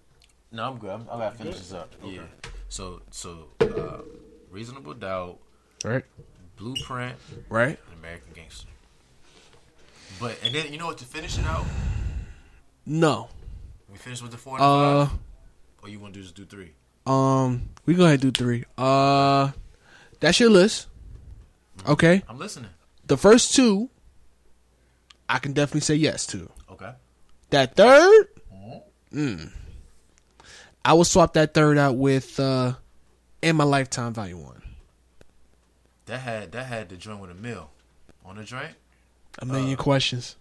No, 0.51 0.69
I'm 0.69 0.79
good. 0.79 0.91
I'm, 0.91 1.03
I 1.11 1.19
gotta 1.19 1.37
finish 1.37 1.59
this 1.59 1.73
up. 1.73 1.93
Yeah. 2.05 2.23
So, 2.69 3.03
so, 3.11 3.49
uh, 3.61 3.99
Reasonable 4.55 4.95
Doubt, 4.95 5.39
Right. 5.85 6.05
Blueprint, 6.57 7.17
Right. 7.49 7.79
American 7.99 8.33
Gangster. 8.35 8.69
But 10.21 10.39
and 10.45 10.55
then 10.55 10.73
you 10.73 10.79
know 10.79 10.87
what? 10.87 10.99
To 10.99 11.05
finish 11.05 11.37
it 11.39 11.45
out, 11.45 11.67
No. 12.87 13.29
we 13.91 13.99
finish 13.99 14.23
with 14.23 14.31
the 14.31 14.39
four 14.39 14.55
and 14.55 14.63
Uh 14.65 15.09
or 15.83 15.89
you 15.89 15.99
want 15.99 16.15
to 16.15 16.21
do 16.21 16.23
just 16.23 16.37
do 16.37 16.45
three? 16.47 16.73
um 17.07 17.69
we 17.85 17.95
go 17.95 18.05
ahead 18.05 18.23
and 18.23 18.33
do 18.33 18.45
three. 18.45 18.65
Uh 18.79 19.51
that's 20.21 20.39
your 20.39 20.51
list. 20.51 20.87
Okay. 21.89 22.23
I'm 22.29 22.39
listening. 22.39 22.71
The 23.07 23.17
first 23.17 23.55
two 23.55 23.91
I 25.29 25.39
can 25.41 25.53
definitely 25.53 25.81
say 25.81 25.97
yes 25.97 26.27
to. 26.29 26.49
Okay. 26.71 26.93
That 27.51 27.75
third, 27.75 28.29
Mm-hmm. 28.55 29.19
mm, 29.19 29.53
I 30.85 30.93
will 30.93 31.05
swap 31.05 31.33
that 31.35 31.55
third 31.55 31.77
out 31.77 31.97
with 31.97 32.39
uh 32.39 32.75
in 33.45 33.57
my 33.57 33.65
lifetime 33.65 34.13
volume 34.13 34.43
one. 34.45 34.63
That 36.07 36.19
had 36.19 36.53
that 36.53 36.67
had 36.67 36.89
the 36.89 36.97
joint 36.97 37.21
with 37.21 37.31
a 37.31 37.35
mill 37.35 37.71
on 38.25 38.37
the 38.37 38.45
joint. 38.45 38.75
A 39.41 39.45
million 39.47 39.79
Uh, 39.79 39.83
questions. 39.83 40.37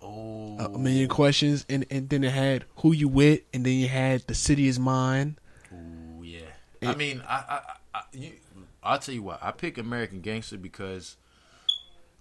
Oh, 0.00 0.56
A 0.58 0.78
million 0.78 1.08
questions 1.08 1.64
and, 1.68 1.86
and 1.90 2.08
then 2.08 2.24
it 2.24 2.32
had 2.32 2.64
who 2.76 2.92
you 2.92 3.06
with 3.08 3.42
and 3.54 3.64
then 3.64 3.74
you 3.74 3.86
had 3.88 4.22
the 4.26 4.34
city 4.34 4.66
is 4.66 4.78
mine. 4.80 5.38
Ooh, 5.72 6.24
yeah. 6.24 6.40
I 6.82 6.94
mean, 6.96 7.22
I, 7.28 7.34
I, 7.36 7.60
I, 7.98 8.02
you, 8.12 8.32
I'll 8.82 8.98
tell 8.98 9.14
you 9.14 9.22
what. 9.22 9.38
I 9.40 9.52
pick 9.52 9.78
American 9.78 10.20
Gangster 10.20 10.58
because 10.58 11.16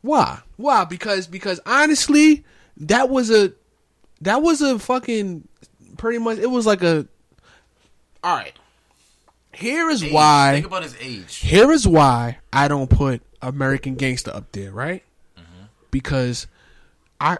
Why? 0.01 0.39
Why? 0.57 0.85
Because 0.85 1.25
because 1.27 1.59
honestly, 1.65 2.43
that 2.77 3.09
was 3.09 3.31
a 3.31 3.53
that 4.21 4.43
was 4.43 4.61
a 4.61 4.77
fucking 4.77 5.47
pretty 5.97 6.19
much 6.19 6.37
it 6.37 6.51
was 6.51 6.67
like 6.67 6.83
a. 6.83 7.07
All 8.23 8.35
right. 8.35 8.53
Here 9.53 9.89
is 9.89 10.03
Age. 10.03 10.11
why. 10.11 10.51
Think 10.53 10.65
about 10.67 10.83
his 10.83 10.95
age. 10.99 11.35
Here 11.37 11.71
is 11.71 11.87
why 11.87 12.37
I 12.53 12.67
don't 12.67 12.89
put 12.89 13.21
American 13.41 13.95
Gangster 13.95 14.33
up 14.33 14.51
there, 14.51 14.71
right? 14.71 15.03
Mm-hmm. 15.37 15.65
Because 15.91 16.47
I 17.19 17.37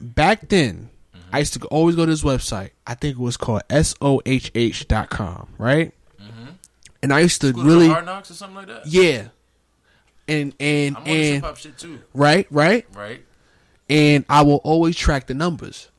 back 0.00 0.48
then 0.48 0.90
Mm-hmm. 1.28 1.36
I 1.36 1.38
used 1.40 1.54
to 1.54 1.66
always 1.68 1.94
go 1.96 2.04
to 2.06 2.10
this 2.10 2.22
website. 2.22 2.70
I 2.86 2.94
think 2.94 3.16
it 3.18 3.20
was 3.20 3.36
called 3.36 3.62
sohh.com, 3.70 5.48
right? 5.58 5.92
And 7.00 7.12
I 7.12 7.20
used 7.20 7.40
to 7.42 7.52
to 7.52 7.62
really 7.62 7.88
Hard 7.88 8.06
Knocks 8.06 8.30
or 8.30 8.34
something 8.34 8.56
like 8.56 8.66
that. 8.66 8.86
yeah. 8.86 9.28
And 10.26 10.52
and 10.58 10.96
I'm 10.96 11.02
on 11.02 11.08
hip 11.08 11.34
and 11.34 11.44
hop 11.44 11.56
shit 11.56 11.78
too, 11.78 12.00
right, 12.12 12.46
right? 12.50 12.86
right? 12.92 13.24
And 13.88 14.24
I 14.28 14.42
will 14.42 14.56
always 14.64 14.96
track 14.96 15.26
the 15.28 15.34
numbers. 15.34 15.90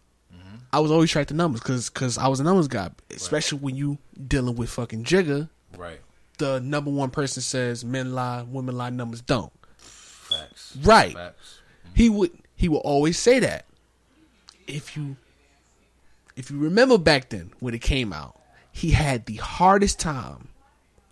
Mm-hmm. 0.70 0.76
I 0.76 0.80
was 0.80 0.92
always 0.92 1.10
tracking 1.12 1.38
numbers 1.38 1.62
cuz 1.62 1.90
cuz 1.90 2.18
I 2.18 2.28
was 2.28 2.40
a 2.40 2.44
numbers 2.44 2.68
guy, 2.68 2.90
especially 3.12 3.60
when 3.60 3.76
you 3.76 3.98
dealing 4.28 4.56
with 4.56 4.70
fucking 4.70 5.04
Jigga. 5.04 5.50
Right. 5.78 6.00
The 6.38 6.60
number 6.62 6.90
one 6.92 7.10
person 7.10 7.42
says 7.42 7.84
men 7.84 8.14
lie, 8.14 8.44
women 8.44 8.78
lie, 8.78 8.90
numbers 8.90 9.22
don't. 9.22 9.52
Facts. 9.78 10.78
Right. 10.82 11.14
Facts. 11.14 11.60
He 11.94 12.10
would 12.10 12.32
he 12.56 12.70
would 12.70 12.78
always 12.80 13.18
say 13.18 13.40
that. 13.40 13.66
If 14.68 14.96
you 14.96 15.18
if 16.36 16.50
you 16.52 16.58
remember 16.60 16.98
back 16.98 17.30
then 17.30 17.52
when 17.60 17.74
it 17.74 17.82
came 17.82 18.14
out, 18.14 18.40
he 18.72 18.92
had 18.92 19.26
the 19.26 19.36
hardest 19.38 20.00
time 20.00 20.50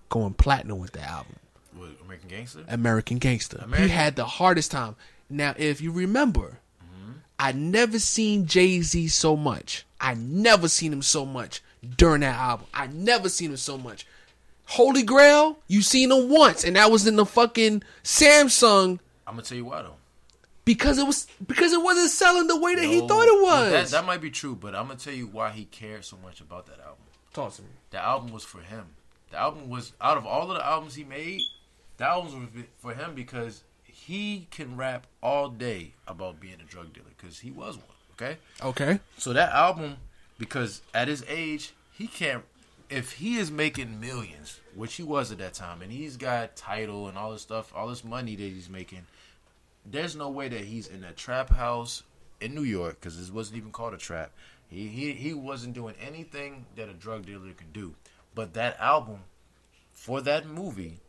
going 0.09 0.33
platinum 0.33 0.79
with 0.79 0.93
the 0.93 1.01
album, 1.01 1.35
What, 1.75 1.89
American 2.05 2.29
Gangster. 2.29 2.63
American 2.69 3.17
Gangster. 3.17 3.57
American- 3.57 3.89
He 3.89 3.93
had 3.93 4.15
the 4.15 4.25
hardest 4.25 4.71
time. 4.71 4.95
Now, 5.29 5.53
if 5.57 5.81
you 5.81 5.91
remember, 5.91 6.59
I 7.39 7.51
never 7.51 7.99
seen 7.99 8.45
Jay 8.47 8.81
Z 8.81 9.07
so 9.09 9.35
much. 9.35 9.85
I 9.99 10.13
never 10.15 10.67
seen 10.67 10.91
him 10.93 11.01
so 11.01 11.25
much 11.25 11.61
during 11.97 12.21
that 12.21 12.35
album. 12.35 12.67
I 12.73 12.87
never 12.87 13.29
seen 13.29 13.51
him 13.51 13.57
so 13.57 13.77
much. 13.77 14.05
Holy 14.65 15.03
Grail, 15.03 15.59
you 15.67 15.81
seen 15.81 16.11
him 16.11 16.29
once, 16.29 16.63
and 16.63 16.75
that 16.75 16.91
was 16.91 17.07
in 17.07 17.15
the 17.15 17.25
fucking 17.25 17.83
Samsung 18.03 18.99
I'm 19.25 19.35
gonna 19.35 19.43
tell 19.43 19.57
you 19.57 19.65
why 19.65 19.81
though. 19.81 19.95
because 20.65 20.97
it 20.97 21.05
was 21.05 21.27
because 21.45 21.73
it 21.73 21.81
wasn't 21.81 22.09
selling 22.09 22.47
the 22.47 22.59
way 22.59 22.75
that 22.75 22.83
he 22.83 22.99
thought 22.99 23.27
it 23.27 23.41
was. 23.41 23.71
That, 23.71 23.87
that 23.97 24.05
might 24.05 24.21
be 24.21 24.29
true, 24.31 24.55
but 24.55 24.75
I'm 24.75 24.87
gonna 24.87 24.99
tell 24.99 25.13
you 25.13 25.27
why 25.27 25.51
he 25.51 25.65
cared 25.65 26.05
so 26.05 26.17
much 26.23 26.41
about 26.41 26.65
that 26.67 26.79
album. 26.79 27.03
Talk 27.33 27.53
to 27.55 27.61
me. 27.61 27.69
The 27.91 28.03
album 28.03 28.31
was 28.31 28.43
for 28.43 28.61
him. 28.61 28.85
The 29.31 29.37
album 29.37 29.69
was 29.69 29.93
out 30.01 30.17
of 30.17 30.25
all 30.25 30.49
of 30.49 30.57
the 30.57 30.65
albums 30.65 30.95
he 30.95 31.03
made. 31.03 31.41
The 31.97 32.05
albums 32.05 32.33
were 32.35 32.63
for 32.79 32.93
him 32.93 33.15
because 33.15 33.63
he 33.83 34.47
can 34.51 34.77
rap 34.77 35.07
all 35.21 35.49
day 35.49 35.93
about 36.07 36.39
being 36.39 36.57
a 36.61 36.63
drug 36.63 36.93
dealer 36.93 37.06
because 37.17 37.39
he 37.39 37.51
was 37.51 37.75
one. 37.77 37.85
Okay, 38.13 38.37
Okay. 38.63 38.99
so 39.17 39.33
that 39.33 39.51
album 39.51 39.97
because 40.39 40.81
at 40.93 41.07
his 41.07 41.23
age 41.27 41.73
he 41.91 42.07
can't. 42.07 42.43
If 42.89 43.13
he 43.13 43.37
is 43.37 43.51
making 43.51 43.99
millions, 43.99 44.59
which 44.73 44.95
he 44.95 45.03
was 45.03 45.29
at 45.31 45.39
that 45.39 45.53
time, 45.53 45.81
and 45.81 45.91
he's 45.91 46.15
got 46.15 46.55
title 46.55 47.09
and 47.09 47.17
all 47.17 47.33
this 47.33 47.41
stuff, 47.41 47.73
all 47.75 47.89
this 47.89 48.01
money 48.03 48.33
that 48.35 48.41
he's 48.41 48.69
making, 48.69 49.01
there's 49.85 50.15
no 50.15 50.29
way 50.29 50.47
that 50.47 50.61
he's 50.61 50.87
in 50.87 51.03
a 51.03 51.11
trap 51.11 51.49
house 51.49 52.03
in 52.39 52.55
New 52.55 52.63
York 52.63 52.95
because 52.99 53.17
this 53.19 53.29
wasn't 53.29 53.57
even 53.57 53.71
called 53.71 53.93
a 53.93 53.97
trap. 53.97 54.31
He, 54.69 54.87
he 54.87 55.11
he 55.13 55.33
wasn't 55.33 55.73
doing 55.75 55.95
anything 56.01 56.65
that 56.77 56.87
a 56.87 56.93
drug 56.93 57.25
dealer 57.25 57.51
can 57.51 57.71
do. 57.73 57.93
But 58.33 58.53
that 58.53 58.79
album, 58.79 59.19
for 59.93 60.21
that 60.21 60.47
movie, 60.47 60.99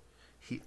he 0.41 0.63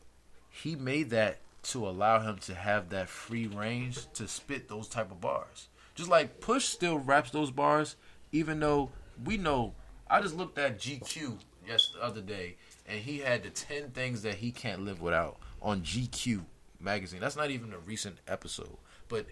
he 0.49 0.75
made 0.75 1.09
that 1.09 1.39
to 1.63 1.87
allow 1.87 2.19
him 2.19 2.37
to 2.39 2.55
have 2.55 2.89
that 2.89 3.09
free 3.09 3.47
range 3.47 4.11
to 4.13 4.27
spit 4.27 4.67
those 4.67 4.87
type 4.87 5.11
of 5.11 5.21
bars. 5.21 5.67
Just 5.95 6.09
like 6.09 6.39
Push 6.39 6.65
still 6.65 6.97
raps 6.97 7.31
those 7.31 7.51
bars, 7.51 7.95
even 8.31 8.59
though 8.59 8.89
we 9.23 9.37
know. 9.37 9.73
I 10.09 10.21
just 10.21 10.35
looked 10.35 10.57
at 10.57 10.79
GQ 10.79 11.37
yes 11.67 11.91
the 11.93 12.03
other 12.03 12.21
day, 12.21 12.55
and 12.87 12.99
he 12.99 13.19
had 13.19 13.43
the 13.43 13.49
ten 13.49 13.91
things 13.91 14.23
that 14.23 14.35
he 14.35 14.51
can't 14.51 14.83
live 14.83 15.01
without 15.01 15.37
on 15.61 15.81
GQ 15.81 16.41
magazine. 16.79 17.19
That's 17.19 17.35
not 17.35 17.51
even 17.51 17.73
a 17.73 17.77
recent 17.77 18.17
episode, 18.27 18.77
but 19.07 19.27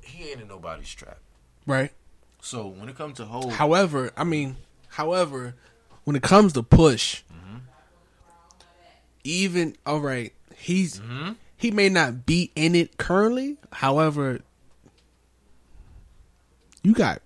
he 0.00 0.30
ain't 0.30 0.40
in 0.40 0.48
nobody's 0.48 0.92
trap. 0.92 1.18
Right. 1.66 1.92
So 2.40 2.66
when 2.66 2.88
it 2.88 2.96
comes 2.96 3.16
to 3.18 3.26
whole, 3.26 3.50
However, 3.50 4.12
I 4.16 4.24
mean, 4.24 4.56
however, 4.88 5.54
when 6.04 6.16
it 6.16 6.22
comes 6.22 6.52
to 6.54 6.62
push, 6.62 7.22
mm-hmm. 7.32 7.58
even 9.24 9.76
all 9.84 10.00
right, 10.00 10.32
he's 10.56 11.00
mm-hmm. 11.00 11.32
He 11.58 11.72
may 11.72 11.88
not 11.88 12.24
be 12.24 12.52
in 12.54 12.74
it 12.74 12.96
currently. 12.96 13.56
However, 13.72 14.40
you 16.82 16.94
got, 16.94 17.20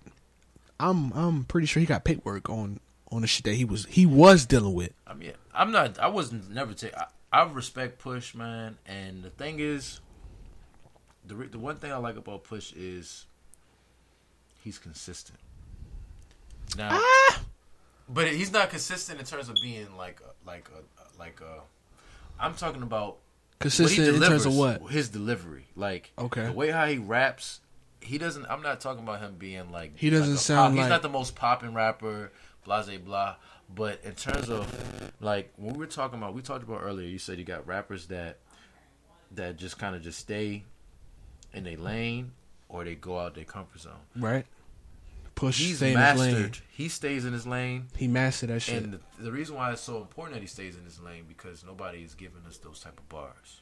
I'm 0.79 1.13
I'm 1.13 1.45
pretty 1.45 1.67
sure 1.67 1.79
he 1.79 1.85
got 1.85 2.03
paperwork 2.03 2.49
on 2.49 2.79
on 3.11 3.21
the 3.21 3.27
shit 3.27 3.45
that 3.45 3.53
he 3.53 3.63
was 3.63 3.85
he 3.85 4.05
was 4.05 4.45
dealing 4.45 4.73
with. 4.73 4.91
I 5.05 5.13
mean, 5.13 5.33
I'm 5.53 5.71
not. 5.71 5.99
I 5.99 6.07
wasn't 6.07 6.49
never 6.49 6.73
take. 6.73 6.97
I, 6.97 7.05
I 7.31 7.43
respect 7.43 7.99
Push, 7.99 8.33
man. 8.33 8.77
And 8.87 9.23
the 9.23 9.29
thing 9.29 9.59
is, 9.59 10.01
the 11.25 11.35
the 11.35 11.59
one 11.59 11.75
thing 11.75 11.91
I 11.91 11.97
like 11.97 12.17
about 12.17 12.43
Push 12.43 12.73
is 12.73 13.27
he's 14.63 14.79
consistent. 14.79 15.39
Now, 16.75 16.89
ah! 16.93 17.41
but 18.09 18.27
he's 18.29 18.51
not 18.51 18.71
consistent 18.71 19.19
in 19.19 19.25
terms 19.25 19.47
of 19.47 19.55
being 19.61 19.95
like 19.95 20.21
a, 20.21 20.49
like 20.49 20.69
a 20.69 21.19
like 21.19 21.39
a. 21.39 21.61
I'm 22.39 22.55
talking 22.55 22.81
about 22.81 23.19
Consistent 23.59 24.07
in 24.15 24.21
terms 24.21 24.45
of 24.45 24.55
what? 24.55 24.81
His 24.91 25.09
delivery, 25.09 25.67
like 25.75 26.11
Okay. 26.17 26.45
the 26.45 26.51
way 26.51 26.71
how 26.71 26.85
he 26.85 26.97
raps. 26.97 27.61
He 28.01 28.17
doesn't. 28.17 28.45
I'm 28.47 28.61
not 28.61 28.81
talking 28.81 29.03
about 29.03 29.21
him 29.21 29.35
being 29.37 29.71
like. 29.71 29.97
He 29.97 30.09
doesn't 30.09 30.31
like 30.31 30.39
sound 30.39 30.75
pop- 30.75 30.83
He's 30.83 30.89
not 30.89 31.01
the 31.01 31.09
most 31.09 31.35
popping 31.35 31.73
rapper. 31.73 32.31
Blase 32.65 32.97
blah. 32.99 33.35
But 33.73 34.01
in 34.03 34.13
terms 34.13 34.49
of 34.49 34.67
like 35.21 35.53
when 35.55 35.73
we 35.73 35.79
were 35.79 35.85
talking 35.87 36.17
about, 36.19 36.33
we 36.33 36.41
talked 36.41 36.63
about 36.63 36.81
earlier. 36.83 37.07
You 37.07 37.17
said 37.17 37.37
you 37.39 37.45
got 37.45 37.65
rappers 37.65 38.07
that 38.07 38.39
that 39.31 39.55
just 39.57 39.79
kind 39.79 39.95
of 39.95 40.01
just 40.03 40.19
stay 40.19 40.63
in 41.53 41.65
a 41.67 41.75
lane 41.77 42.31
or 42.69 42.83
they 42.83 42.95
go 42.95 43.19
out 43.19 43.35
their 43.35 43.45
comfort 43.45 43.79
zone. 43.81 43.93
Right. 44.15 44.45
Push 45.35 45.57
He's 45.59 45.77
stay 45.77 45.93
in 45.93 45.97
his 45.99 46.19
lane. 46.19 46.33
mastered. 46.33 46.57
He 46.69 46.87
stays 46.89 47.25
in 47.25 47.33
his 47.33 47.47
lane. 47.47 47.87
He 47.97 48.07
mastered 48.07 48.49
that 48.49 48.61
shit. 48.61 48.83
And 48.83 48.93
the, 48.93 48.99
the 49.23 49.31
reason 49.31 49.55
why 49.55 49.71
it's 49.71 49.81
so 49.81 49.97
important 49.97 50.35
that 50.35 50.41
he 50.41 50.47
stays 50.47 50.75
in 50.77 50.83
his 50.83 50.99
lane 50.99 51.25
because 51.27 51.63
nobody 51.65 51.99
is 52.03 52.13
giving 52.13 52.45
us 52.47 52.57
those 52.57 52.79
type 52.79 52.99
of 52.99 53.09
bars. 53.09 53.61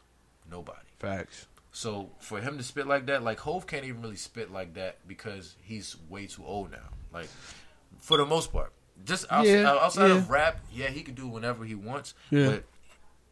Nobody. 0.49 0.79
Facts. 0.99 1.47
So 1.71 2.09
for 2.19 2.41
him 2.41 2.57
to 2.57 2.63
spit 2.63 2.87
like 2.87 3.05
that, 3.05 3.23
like 3.23 3.39
Hove 3.39 3.65
can't 3.65 3.85
even 3.85 4.01
really 4.01 4.17
spit 4.17 4.51
like 4.51 4.73
that 4.73 4.97
because 5.07 5.55
he's 5.61 5.95
way 6.09 6.25
too 6.27 6.43
old 6.45 6.71
now. 6.71 6.89
Like 7.13 7.29
for 7.99 8.17
the 8.17 8.25
most 8.25 8.51
part, 8.51 8.73
just 9.05 9.25
outside, 9.31 9.51
Yeah, 9.51 9.71
uh, 9.71 9.79
outside 9.79 10.11
of 10.11 10.29
rap, 10.29 10.59
yeah, 10.73 10.89
he 10.89 11.01
can 11.01 11.13
do 11.15 11.27
whenever 11.27 11.63
he 11.63 11.75
wants. 11.75 12.13
Yeah. 12.29 12.47
But 12.49 12.63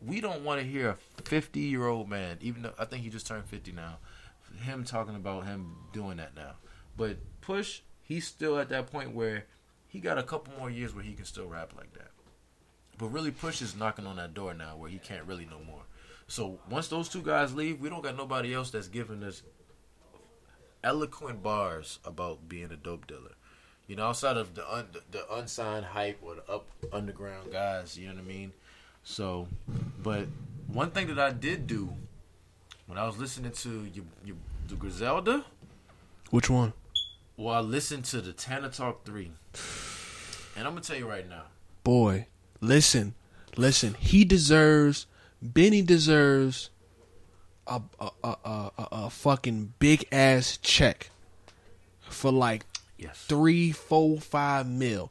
we 0.06 0.22
don't 0.22 0.46
want 0.46 0.62
to 0.62 0.66
hear 0.66 0.96
a 1.18 1.22
fifty-year-old 1.24 2.08
man, 2.10 2.38
even 2.40 2.62
though 2.62 2.74
I 2.80 2.86
think 2.86 3.04
he 3.04 3.10
just 3.10 3.28
turned 3.28 3.44
fifty 3.46 3.74
now, 3.74 3.98
him 4.62 4.86
talking 4.86 5.16
about 5.16 5.46
him 5.46 5.76
doing 5.92 6.18
that 6.18 6.34
now. 6.36 6.54
But 6.96 7.18
Push, 7.42 7.82
he's 8.10 8.28
still 8.28 8.58
at 8.58 8.68
that 8.70 8.92
point 8.92 9.16
where 9.16 9.46
he 9.88 10.00
got 10.00 10.18
a 10.18 10.24
couple 10.24 10.52
more 10.60 10.70
years 10.70 10.94
where 10.94 11.04
he 11.04 11.14
can 11.14 11.26
still 11.26 11.48
rap 11.48 11.74
like 11.78 11.94
that. 11.94 12.10
But 12.98 13.08
really, 13.08 13.32
Push 13.32 13.62
is 13.62 13.78
knocking 13.78 14.06
on 14.06 14.18
that 14.18 14.34
door 14.34 14.54
now 14.54 14.76
where 14.76 14.90
he 14.90 14.98
can't 14.98 15.26
really 15.26 15.46
no 15.46 15.60
more. 15.66 15.84
So 16.28 16.60
once 16.70 16.90
those 16.90 17.08
two 17.08 17.22
guys 17.22 17.54
leave, 17.54 17.80
we 17.80 17.88
don't 17.90 18.04
got 18.04 18.18
nobody 18.18 18.54
else 18.54 18.72
that's 18.72 18.88
giving 18.90 19.24
us 19.24 19.42
eloquent 20.84 21.42
bars 21.42 22.00
about 22.04 22.50
being 22.50 22.72
a 22.72 22.76
dope 22.76 23.08
dealer. 23.08 23.36
You 23.88 23.96
know, 23.96 24.08
outside 24.08 24.38
of 24.38 24.54
the 24.54 24.72
un, 24.72 24.88
the 25.12 25.24
unsigned 25.34 25.86
hype 25.86 26.20
or 26.22 26.36
the 26.36 26.52
up 26.52 26.68
underground 26.92 27.52
guys, 27.52 27.98
you 27.98 28.08
know 28.08 28.16
what 28.16 28.24
I 28.24 28.28
mean. 28.28 28.54
So, 29.04 29.48
but 30.04 30.28
one 30.68 30.92
thing 30.92 31.08
that 31.08 31.20
I 31.20 31.32
did 31.32 31.68
do 31.68 31.94
when 32.86 32.98
I 32.98 33.06
was 33.06 33.18
listening 33.18 33.52
to 33.52 33.88
you, 33.94 34.06
you 34.26 34.38
the 34.68 34.76
Griselda, 34.76 35.46
Which 36.30 36.50
one? 36.50 36.74
Well, 37.40 37.56
I 37.56 37.62
listened 37.62 38.04
to 38.06 38.20
the 38.20 38.34
Tana 38.34 38.70
Talk 38.70 39.06
three, 39.06 39.32
and 40.58 40.68
I'm 40.68 40.74
gonna 40.74 40.82
tell 40.82 40.98
you 40.98 41.08
right 41.08 41.28
now, 41.28 41.44
Boy, 41.86 42.28
listen, 42.60 43.16
listen. 43.56 43.96
He 43.98 44.26
deserves. 44.26 45.08
Benny 45.42 45.82
deserves 45.82 46.70
a 47.66 47.82
a 48.00 48.10
a 48.24 48.36
a, 48.46 48.72
a, 48.78 49.10
fucking 49.10 49.74
big 49.80 50.06
ass 50.12 50.58
check 50.58 51.12
for 52.02 52.30
like 52.30 52.66
yes, 52.98 53.24
three, 53.28 53.72
four, 53.72 54.20
five 54.20 54.68
mil. 54.68 55.10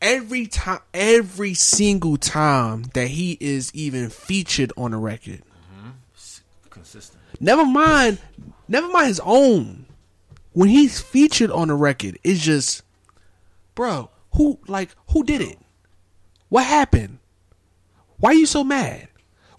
Every 0.00 0.46
time, 0.46 0.80
every 0.94 1.52
single 1.52 2.16
time 2.16 2.84
that 2.94 3.08
he 3.08 3.36
is 3.38 3.70
even 3.74 4.08
featured 4.08 4.72
on 4.78 4.94
a 4.94 4.98
record. 4.98 5.42
Mm-hmm. 5.76 5.90
s- 6.16 6.40
consistent. 6.70 7.20
Never 7.38 7.66
mind, 7.66 8.18
never 8.66 8.88
mind 8.88 9.08
his 9.08 9.20
own. 9.22 9.84
When 10.52 10.68
he's 10.68 11.00
featured 11.00 11.50
on 11.50 11.70
a 11.70 11.76
record, 11.76 12.18
it's 12.24 12.40
just, 12.40 12.82
bro, 13.74 14.10
who 14.34 14.58
like 14.66 14.90
who 15.10 15.24
did 15.24 15.40
it? 15.40 15.58
What 16.48 16.64
happened? 16.66 17.18
Why 18.18 18.30
are 18.30 18.34
you 18.34 18.46
so 18.46 18.64
mad? 18.64 19.08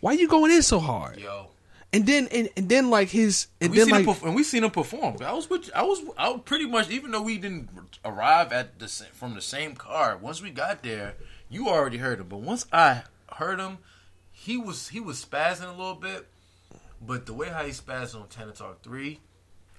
Why 0.01 0.11
are 0.11 0.17
you 0.17 0.27
going 0.27 0.51
in 0.51 0.61
so 0.61 0.79
hard? 0.79 1.19
Yo, 1.19 1.47
And 1.93 2.05
then 2.05 2.27
and, 2.31 2.49
and 2.57 2.67
then 2.67 2.89
like 2.89 3.09
his 3.09 3.47
and 3.61 3.71
we 3.71 3.77
then 3.77 3.85
seen 3.85 3.95
like 3.95 4.05
him 4.05 4.13
perf- 4.13 4.25
and 4.25 4.35
we 4.35 4.43
seen 4.43 4.63
him 4.63 4.71
perform. 4.71 5.15
I 5.23 5.33
was 5.33 5.49
with, 5.49 5.69
I 5.73 5.83
was 5.83 6.01
I 6.17 6.29
was 6.29 6.41
pretty 6.43 6.65
much 6.65 6.89
even 6.89 7.11
though 7.11 7.21
we 7.21 7.37
didn't 7.37 7.69
arrive 8.03 8.51
at 8.51 8.79
the 8.79 8.87
from 8.87 9.35
the 9.35 9.41
same 9.41 9.75
car. 9.75 10.17
Once 10.17 10.41
we 10.41 10.51
got 10.51 10.83
there, 10.83 11.15
you 11.49 11.69
already 11.69 11.97
heard 11.97 12.19
him. 12.19 12.27
But 12.27 12.39
once 12.39 12.65
I 12.73 13.03
heard 13.35 13.59
him, 13.59 13.77
he 14.31 14.57
was 14.57 14.89
he 14.89 14.99
was 14.99 15.23
spazzing 15.23 15.67
a 15.67 15.71
little 15.77 15.95
bit. 15.95 16.27
But 17.01 17.25
the 17.25 17.33
way 17.33 17.49
how 17.49 17.63
he 17.63 17.71
spazzed 17.71 18.19
on 18.19 18.27
Tana 18.27 18.51
Talk 18.51 18.83
three, 18.83 19.19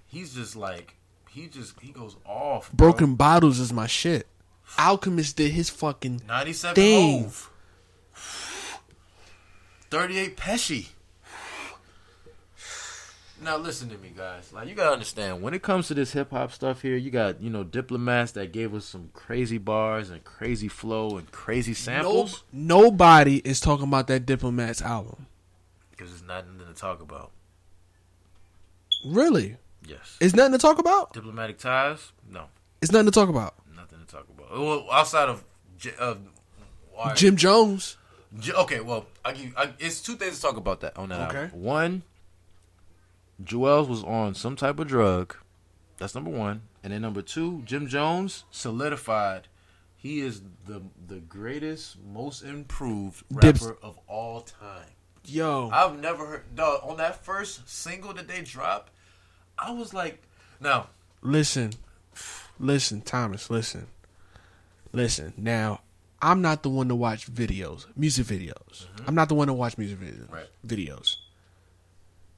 he's 0.07 0.35
just 0.35 0.57
like 0.57 0.97
he 1.33 1.47
just 1.47 1.79
he 1.81 1.93
goes 1.93 2.17
off. 2.27 2.71
bro. 2.73 2.91
broken 2.91 3.15
bottles 3.15 3.59
is 3.59 3.73
my 3.73 3.87
shit. 3.87 4.27
Alchemist 4.79 5.37
did 5.37 5.53
his 5.53 5.71
fucking 5.71 6.23
ninety 6.29 6.53
seven 6.53 6.75
thing. 6.75 7.23
Hove. 7.25 7.51
Thirty 9.91 10.19
eight 10.19 10.37
Pesci. 10.37 10.89
Now 13.43 13.57
listen 13.57 13.89
to 13.89 13.99
me, 13.99 14.13
guys. 14.17 14.53
Like 14.53 14.69
you 14.69 14.75
gotta 14.75 14.93
understand, 14.93 15.43
when 15.43 15.53
it 15.53 15.63
comes 15.63 15.89
to 15.89 15.95
this 15.95 16.13
hip 16.13 16.31
hop 16.31 16.53
stuff 16.53 16.83
here, 16.83 16.97
you 16.97 17.11
got 17.11 17.41
you 17.43 17.51
know 17.51 17.65
diplomats 17.65 18.33
that 18.33 18.53
gave 18.53 18.73
us 18.75 18.85
some 18.85 19.11
crazy 19.15 19.59
bars 19.59 20.11
and 20.11 20.23
crazy 20.23 20.69
flow 20.69 21.17
and 21.17 21.31
crazy 21.33 21.75
samples. 21.75 22.45
nobody 22.53 23.39
is 23.39 23.59
talking 23.59 23.89
about 23.89 24.07
that 24.07 24.27
Diplomats 24.27 24.81
album. 24.81 25.27
Because 25.91 26.13
it's 26.13 26.23
nothing 26.23 26.59
to 26.59 26.75
talk 26.75 27.03
about. 27.03 27.33
Really? 29.05 29.57
Yes. 29.87 30.17
It's 30.21 30.35
nothing 30.35 30.53
to 30.53 30.59
talk 30.59 30.79
about? 30.79 31.13
Diplomatic 31.13 31.59
ties? 31.59 32.13
No, 32.31 32.45
It's 32.81 32.93
nothing 32.93 33.07
to 33.07 33.13
talk 33.13 33.29
about. 33.29 33.55
nothing 33.75 33.99
to 34.01 34.07
talk 34.07 34.27
about. 34.29 34.51
Well, 34.59 34.87
outside 34.91 35.29
of 35.29 35.45
J- 35.79 35.95
of 35.99 36.19
why- 36.93 37.15
Jim 37.15 37.37
Jones. 37.37 37.97
J- 38.39 38.53
okay, 38.53 38.81
well, 38.81 39.07
I 39.25 39.33
give 39.33 39.47
you, 39.47 39.53
I, 39.57 39.73
it's 39.79 40.01
two 40.01 40.15
things 40.17 40.37
to 40.37 40.43
talk 40.43 40.57
about 40.57 40.81
that 40.81 40.97
on 40.97 41.09
that. 41.11 41.29
Okay. 41.31 41.45
album. 41.45 41.61
One, 41.63 42.03
Juelz 43.43 43.89
was 43.89 44.05
on 44.05 44.35
some 44.35 44.57
type 44.57 44.79
of 44.79 44.87
drug. 44.89 45.35
That's 45.99 46.15
number 46.15 46.31
one, 46.31 46.63
and 46.83 46.93
then 46.93 47.03
number 47.03 47.23
two, 47.23 47.63
Jim 47.65 47.87
Jones 47.89 48.45
solidified. 48.51 49.49
He 49.97 50.21
is 50.21 50.43
the 50.67 50.83
the 51.07 51.17
greatest, 51.21 51.97
most 52.03 52.43
improved 52.43 53.25
Dips- 53.41 53.63
rapper 53.63 53.79
of 53.83 53.99
all 54.09 54.41
time. 54.41 54.87
Yo. 55.25 55.71
I've 55.73 56.01
never 56.01 56.27
heard 56.27 56.55
dog, 56.57 56.81
on 56.83 56.97
that 56.97 57.25
first 57.25 57.69
single 57.69 58.13
that 58.15 58.27
they 58.27 58.41
dropped. 58.43 58.92
I 59.63 59.71
was 59.71 59.95
like, 59.95 60.23
no. 60.61 60.87
Listen, 61.23 61.73
listen, 62.59 63.01
Thomas, 63.01 63.49
listen, 63.49 63.87
listen. 64.93 65.33
Now, 65.37 65.81
I'm 66.21 66.43
not 66.43 66.63
the 66.63 66.69
one 66.69 66.89
to 66.89 66.95
watch 66.95 67.33
videos, 67.33 67.87
music 67.97 68.27
videos. 68.27 68.87
I'm 69.07 69.15
not 69.15 69.29
the 69.29 69.35
one 69.35 69.47
to 69.47 69.53
watch 69.53 69.79
music 69.79 70.01
videos. 70.01 70.31
Right. 70.33 70.47
Videos. 70.67 71.17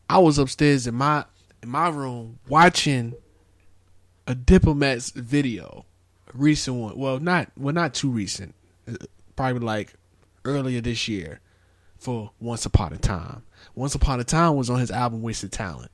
I 0.09 0.19
was 0.19 0.39
upstairs 0.39 0.87
in 0.87 0.95
my 0.95 1.25
in 1.63 1.71
my 1.71 1.89
room 1.89 2.39
watching 2.47 3.15
a 4.27 4.35
diplomat's 4.35 5.11
video, 5.11 5.87
a 6.29 6.37
recent 6.37 6.77
one. 6.77 6.99
Well, 6.99 7.21
not 7.21 7.51
well, 7.57 7.75
not 7.75 7.95
too 7.95 8.11
recent. 8.11 8.55
Uh, 8.89 8.97
Probably 9.37 9.61
like 9.61 9.95
earlier 10.45 10.81
this 10.81 11.09
year 11.09 11.41
for 11.99 12.31
Once 12.39 12.67
Upon 12.67 12.93
a 12.93 12.99
Time. 12.99 13.43
Once 13.75 13.95
Upon 13.95 14.21
a 14.21 14.25
Time 14.25 14.55
was 14.55 14.71
on 14.71 14.79
his 14.79 14.91
album 14.91 15.23
Wasted 15.23 15.51
Talent. 15.51 15.91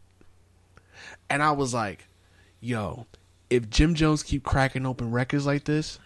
And 1.30 1.42
I 1.42 1.52
was 1.52 1.72
like, 1.72 2.06
yo, 2.60 3.06
if 3.48 3.70
Jim 3.70 3.94
Jones 3.94 4.22
keep 4.22 4.42
cracking 4.42 4.84
open 4.84 5.10
records 5.12 5.46
like 5.46 5.64
this, 5.64 5.98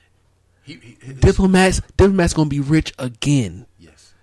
he, 0.62 0.74
he 0.74 0.96
his- 1.00 1.16
Diplomats 1.20 1.80
Diplomats 1.96 2.34
gonna 2.34 2.48
be 2.48 2.60
rich 2.60 2.92
again. 2.98 3.66
yes, 3.78 4.14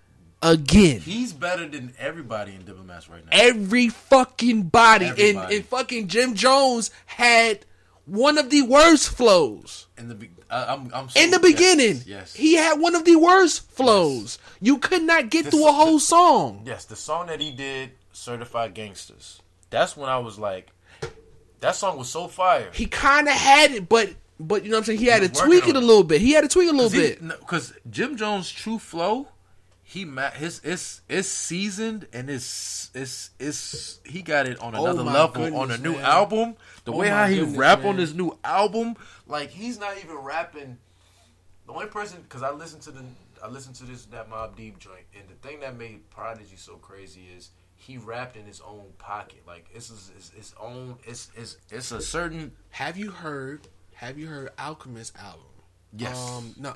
Again. 0.41 0.99
he's 1.01 1.33
better 1.33 1.67
than 1.67 1.93
everybody 1.99 2.55
in 2.55 2.63
diplomats 2.65 3.07
right 3.09 3.23
now. 3.23 3.29
Every 3.31 3.89
fucking 3.89 4.63
body. 4.63 5.05
Everybody. 5.07 5.37
And, 5.37 5.51
and 5.53 5.65
fucking 5.65 6.07
Jim 6.07 6.33
Jones 6.35 6.89
had 7.05 7.65
one 8.05 8.37
of 8.39 8.49
the 8.49 8.63
worst 8.63 9.09
flows. 9.09 9.87
in 9.97 10.07
the 10.09 10.27
I, 10.49 10.55
uh, 10.55 10.75
I'm, 10.75 10.91
I'm 10.93 11.09
so, 11.09 11.19
In 11.19 11.29
the 11.31 11.39
yes, 11.41 11.51
beginning, 11.53 12.01
yes, 12.07 12.33
he 12.33 12.55
had 12.55 12.79
one 12.79 12.93
of 12.95 13.05
the 13.05 13.15
worst 13.15 13.69
flows. 13.71 14.37
You 14.59 14.79
could 14.79 15.03
not 15.03 15.29
get 15.29 15.45
This- 15.45 15.53
through 15.53 15.67
a 15.67 15.71
whole 15.71 15.99
song. 15.99 16.63
Yes, 16.65 16.85
the 16.85 16.95
song 16.95 17.27
that 17.27 17.39
he 17.39 17.51
did, 17.51 17.91
Certified 18.11 18.73
Gangsters. 18.73 19.41
That's 19.69 19.95
when 19.95 20.09
I 20.09 20.17
was 20.17 20.37
like, 20.39 20.71
that 21.61 21.75
song 21.75 21.97
was 21.97 22.09
so 22.09 22.27
fire. 22.27 22.69
He 22.73 22.85
kind 22.85 23.27
of 23.27 23.33
had 23.33 23.71
it, 23.71 23.89
but 23.89 24.09
but 24.39 24.63
you 24.63 24.69
know 24.69 24.75
what 24.77 24.79
I'm 24.79 24.85
saying. 24.85 24.99
He 24.99 25.05
had 25.05 25.21
to 25.21 25.29
tweak 25.29 25.67
it 25.67 25.75
a 25.75 25.79
little 25.79 26.03
bit. 26.03 26.19
He 26.21 26.31
had 26.33 26.41
to 26.41 26.47
tweak 26.47 26.67
it 26.67 26.73
a 26.73 26.77
little 26.77 26.89
bit. 26.91 27.21
Because 27.39 27.73
Jim 27.89 28.17
Jones' 28.17 28.51
true 28.51 28.79
flow, 28.79 29.27
he 29.83 30.05
his 30.35 30.61
it's 30.63 31.01
it's 31.07 31.27
seasoned 31.27 32.07
and 32.13 32.29
it's 32.29 32.89
it's 32.93 33.29
it's 33.39 33.99
he 34.05 34.21
got 34.21 34.47
it 34.47 34.59
on 34.59 34.75
Oh 34.75 34.83
another 34.85 35.03
my 35.03 35.13
level 35.13 35.55
on 35.57 35.71
a 35.71 35.77
new 35.77 35.93
man. 35.93 36.01
album. 36.05 36.55
The 36.85 36.91
Oh 36.93 36.97
way 36.97 37.09
how 37.09 37.27
he 37.27 37.37
goodness, 37.37 37.57
rap 37.57 37.79
man. 37.79 37.87
on 37.89 37.97
this 37.97 38.13
new 38.13 38.37
album, 38.43 38.95
like 39.27 39.49
he's 39.51 39.79
not 39.79 39.97
even 39.97 40.15
rapping. 40.17 40.77
The 41.67 41.73
only 41.73 41.85
person, 41.87 42.21
because 42.23 42.41
I 42.41 42.51
listened 42.51 42.81
to 42.83 42.91
the 42.91 43.03
I 43.43 43.47
listened 43.47 43.75
to 43.77 43.83
this 43.83 44.05
that 44.05 44.29
Mobb 44.29 44.55
Deep 44.55 44.79
joint, 44.79 45.05
and 45.15 45.27
the 45.29 45.35
thing 45.47 45.59
that 45.59 45.77
made 45.77 46.09
Prodigy 46.09 46.55
so 46.57 46.75
crazy 46.77 47.21
is 47.37 47.49
he 47.81 47.97
rapped 47.97 48.35
in 48.37 48.45
his 48.45 48.61
own 48.61 48.93
pocket. 48.99 49.41
Like 49.47 49.65
it's 49.73 49.89
his, 49.89 50.11
his, 50.15 50.29
his 50.29 50.55
own. 50.59 50.97
It's 51.05 51.31
it's 51.35 51.57
it's 51.71 51.91
a 51.91 51.99
certain 52.01 52.51
Have 52.69 52.95
you 52.95 53.09
heard? 53.09 53.67
Have 53.95 54.19
you 54.19 54.27
heard 54.27 54.51
Alchemist 54.59 55.15
album? 55.17 55.45
yes. 55.95 56.17
Um, 56.17 56.53
no, 56.59 56.75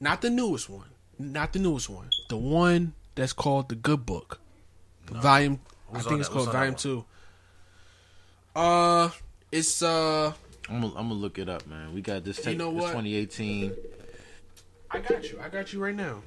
not 0.00 0.22
the 0.22 0.30
newest 0.30 0.68
one. 0.68 0.88
Not 1.18 1.52
the 1.52 1.60
newest 1.60 1.88
one. 1.88 2.10
The 2.28 2.36
one 2.36 2.94
that's 3.14 3.32
called 3.32 3.68
the 3.68 3.76
Good 3.76 4.04
Book, 4.04 4.40
volume. 5.06 5.60
I 5.92 6.00
think 6.00 6.18
it's 6.20 6.28
that? 6.28 6.34
Called 6.34 6.48
on 6.48 6.52
volume 6.52 6.74
two. 6.74 7.04
Uh, 8.56 9.10
it's 9.52 9.82
uh. 9.82 10.32
I'm 10.68 10.80
gonna, 10.80 10.94
I'm 10.96 11.08
gonna 11.08 11.14
look 11.14 11.38
it 11.38 11.48
up, 11.48 11.66
man. 11.68 11.94
We 11.94 12.00
got 12.00 12.24
this. 12.24 12.38
You 12.38 12.44
Tech, 12.44 12.56
know 12.56 12.72
this 12.72 12.82
what? 12.82 12.88
2018. 12.88 13.72
I 14.90 14.98
got 14.98 15.30
you. 15.30 15.40
I 15.40 15.48
got 15.48 15.72
you 15.72 15.80
right 15.80 15.94
now. 15.94 16.22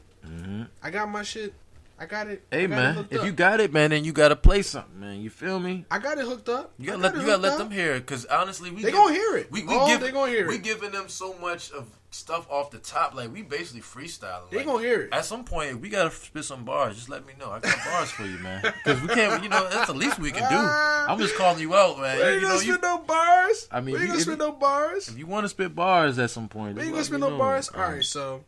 I 0.82 0.92
got 0.92 1.10
my 1.10 1.24
shit. 1.24 1.54
I 2.00 2.06
got 2.06 2.28
it. 2.28 2.44
Hey 2.52 2.68
got 2.68 2.76
man, 2.76 2.94
hooked 2.96 3.14
if 3.14 3.24
you 3.26 3.32
got 3.32 3.60
it, 3.60 3.74
man, 3.74 3.90
then 3.90 4.04
you 4.06 4.12
gotta 4.14 4.36
play 4.36 4.62
something, 4.62 5.00
man. 5.00 5.20
You 5.20 5.30
feel 5.32 5.60
me? 5.60 5.86
I 5.90 5.98
got 5.98 6.18
it 6.20 6.26
hooked 6.26 6.48
up. 6.48 6.74
You 6.78 6.88
gotta 6.88 7.02
got 7.02 7.14
let 7.16 7.22
you 7.22 7.28
gotta 7.28 7.42
let 7.42 7.58
them 7.58 7.72
hear 7.72 7.96
it, 7.96 8.06
cause 8.06 8.26
honestly, 8.26 8.70
we 8.70 8.84
They 8.84 8.92
give- 8.92 8.94
gonna 9.00 9.14
hear 9.14 9.38
it. 9.38 9.52
We, 9.52 9.64
we 9.64 9.74
Oh, 9.74 9.88
give, 9.88 10.02
they 10.02 10.12
gonna 10.12 10.32
hear 10.32 10.46
it. 10.46 10.48
We 10.50 10.60
giving 10.60 10.92
them 10.92 11.10
so 11.10 11.34
much 11.40 11.72
of 11.72 11.88
stuff 12.12 12.46
off 12.52 12.70
the 12.72 12.78
top, 12.78 13.16
like 13.16 13.34
we 13.34 13.42
basically 13.42 13.82
freestyling. 13.82 14.50
They 14.52 14.58
Like, 14.58 14.66
gonna 14.68 14.80
hear 14.84 15.02
it. 15.02 15.10
At 15.14 15.26
some 15.26 15.44
point, 15.44 15.82
we 15.82 15.90
gotta 15.90 16.12
spit 16.12 16.44
some 16.46 16.66
bars. 16.66 16.96
Just 16.96 17.10
let 17.10 17.26
me 17.26 17.34
know. 17.40 17.50
I 17.52 17.60
got 17.60 17.76
bars 17.84 18.12
for 18.12 18.26
you, 18.26 18.38
man. 18.40 18.62
Because 18.62 19.02
we 19.02 19.08
can't. 19.10 19.42
You 19.44 19.50
know, 19.50 19.68
that's 19.68 19.88
the 19.88 19.94
least 19.98 20.20
we 20.20 20.30
can 20.32 20.42
do. 20.50 20.56
Ah. 20.58 21.08
I'm 21.12 21.18
just 21.20 21.36
calling 21.36 21.60
you 21.62 21.74
out, 21.76 22.00
man. 22.00 22.18
We 22.18 22.24
You, 22.24 22.30
ain't 22.30 22.36
you 22.36 22.42
gonna 22.42 22.54
know, 22.54 22.62
you, 22.62 22.74
spit 22.74 22.82
no 22.84 22.98
bars. 23.00 23.68
I 23.72 23.82
mean, 23.82 23.96
we 23.96 24.02
ain't 24.02 24.10
gonna 24.10 24.22
spit 24.22 24.38
no 24.38 24.52
bars. 24.52 25.08
if 25.10 25.18
you 25.18 25.26
want 25.26 25.46
to 25.46 25.50
spit 25.50 25.74
bars 25.74 26.20
at 26.20 26.30
some 26.30 26.48
point, 26.48 26.76
We 26.76 26.84
ain't 26.84 26.92
gonna 26.92 27.04
spit 27.04 27.20
no 27.20 27.36
bars. 27.38 27.70
All 27.70 27.82
right, 27.82 28.04
so 28.04 28.44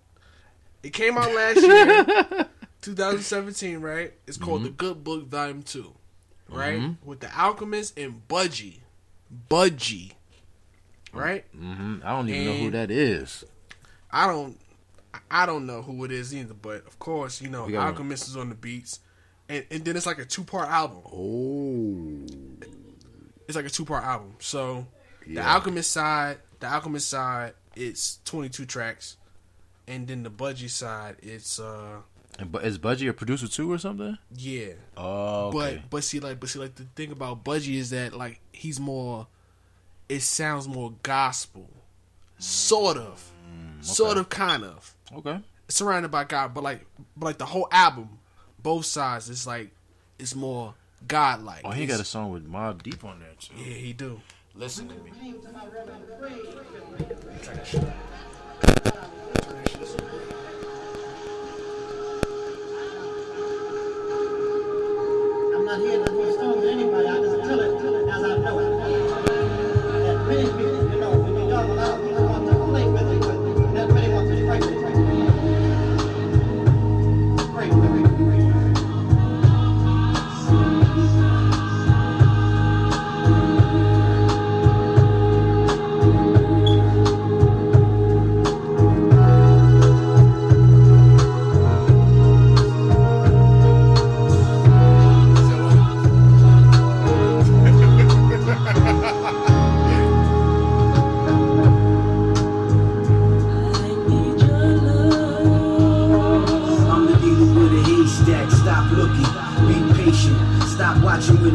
it 0.84 0.94
came 0.94 1.18
out 1.18 1.34
last 1.34 1.58
year, 1.62 2.48
2017, 2.82 3.80
right? 3.82 4.14
It's 4.28 4.38
called 4.38 4.60
Mm-hmm. 4.62 4.66
The 4.66 4.72
Good 4.72 5.04
Book 5.04 5.28
Volume 5.28 5.64
Two, 5.64 5.94
right? 6.50 6.96
With 7.04 7.20
the 7.20 7.30
Alchemist 7.40 7.98
and 7.98 8.22
Budgie, 8.28 8.80
Budgie, 9.50 10.14
right? 11.14 11.46
Mhm. 11.56 12.04
I 12.04 12.10
don't 12.12 12.30
even 12.30 12.46
know 12.46 12.54
who 12.58 12.72
that 12.72 12.92
is. 12.92 13.44
I 14.12 14.28
don't, 14.28 14.58
I 15.30 15.46
don't 15.46 15.66
know 15.66 15.82
who 15.82 16.04
it 16.06 16.12
is 16.12 16.34
either, 16.34 16.54
but 16.54 16.86
of 16.88 16.98
course, 17.00 17.42
you 17.42 17.50
know, 17.50 17.64
one. 17.64 17.76
Alchemist 17.76 18.28
is 18.28 18.38
on 18.38 18.50
the 18.50 18.56
beats, 18.56 19.00
and 19.48 19.66
and 19.70 19.84
then 19.86 19.96
it's 19.98 20.06
like 20.06 20.20
a 20.20 20.26
two 20.26 20.44
part 20.44 20.70
album. 20.70 21.00
Oh, 21.06 22.66
It's 23.48 23.56
like 23.56 23.66
a 23.66 23.70
two 23.70 23.86
part 23.86 24.04
album. 24.04 24.36
So 24.40 24.88
the 25.28 25.40
Alchemist 25.42 25.92
side, 25.92 26.38
the 26.60 26.68
Alchemist 26.68 27.08
side, 27.10 27.54
it's 27.76 28.20
22 28.26 28.66
tracks, 28.66 29.18
and 29.88 30.08
then 30.08 30.24
the 30.24 30.30
Budgie 30.32 30.70
side, 30.70 31.18
it's 31.22 31.60
uh 31.60 32.02
and 32.40 32.52
but 32.52 32.64
is 32.64 32.80
Budgie 32.80 33.10
a 33.10 33.14
producer 33.14 33.48
too 33.48 33.72
or 33.72 33.78
something? 33.78 34.18
yeah. 34.36 34.74
Oh, 34.96 35.48
okay. 35.48 35.76
But 35.82 35.90
but 35.90 36.04
see 36.04 36.20
like 36.20 36.40
but 36.40 36.50
see 36.50 36.60
like 36.60 36.76
the 36.76 36.86
thing 36.96 37.12
about 37.12 37.44
Budgie 37.44 37.76
is 37.76 37.90
that 37.92 38.14
like 38.14 38.40
he's 38.52 38.80
more 38.80 39.28
it 40.08 40.22
sounds 40.22 40.68
more 40.68 40.94
gospel. 41.04 41.70
Sort 42.40 42.98
of. 42.98 43.32
Mm, 43.46 43.84
sort 43.84 44.18
of 44.18 44.30
kind 44.30 44.64
of. 44.64 44.96
okay. 45.16 45.40
Surrounded 45.68 46.10
by 46.10 46.24
God, 46.24 46.54
but 46.54 46.64
like 46.64 46.86
but 47.16 47.26
like 47.28 47.38
the 47.38 47.46
whole 47.46 47.68
album, 47.72 48.20
both 48.62 48.86
sides, 48.86 49.30
it's 49.30 49.46
like 49.46 49.72
it's 50.18 50.36
more 50.36 50.74
godlike. 51.08 51.62
Oh, 51.64 51.72
he 51.72 51.86
got 51.86 52.00
a 52.00 52.06
song 52.06 52.32
with 52.32 52.50
Mobb 52.50 52.82
Deep 52.82 53.04
on 53.04 53.20
there 53.20 53.30
too. 53.40 53.54
Yeah, 53.56 53.76
he 53.76 53.94
do. 53.94 54.20
Listen 54.56 54.90
to 54.90 54.96
me. 54.96 55.12
Not 65.70 65.82
here 65.82 66.04
to 66.04 66.12
throw 66.12 66.32
stones 66.32 66.66
at 66.66 66.74
anybody. 66.74 67.08
I 67.08 67.19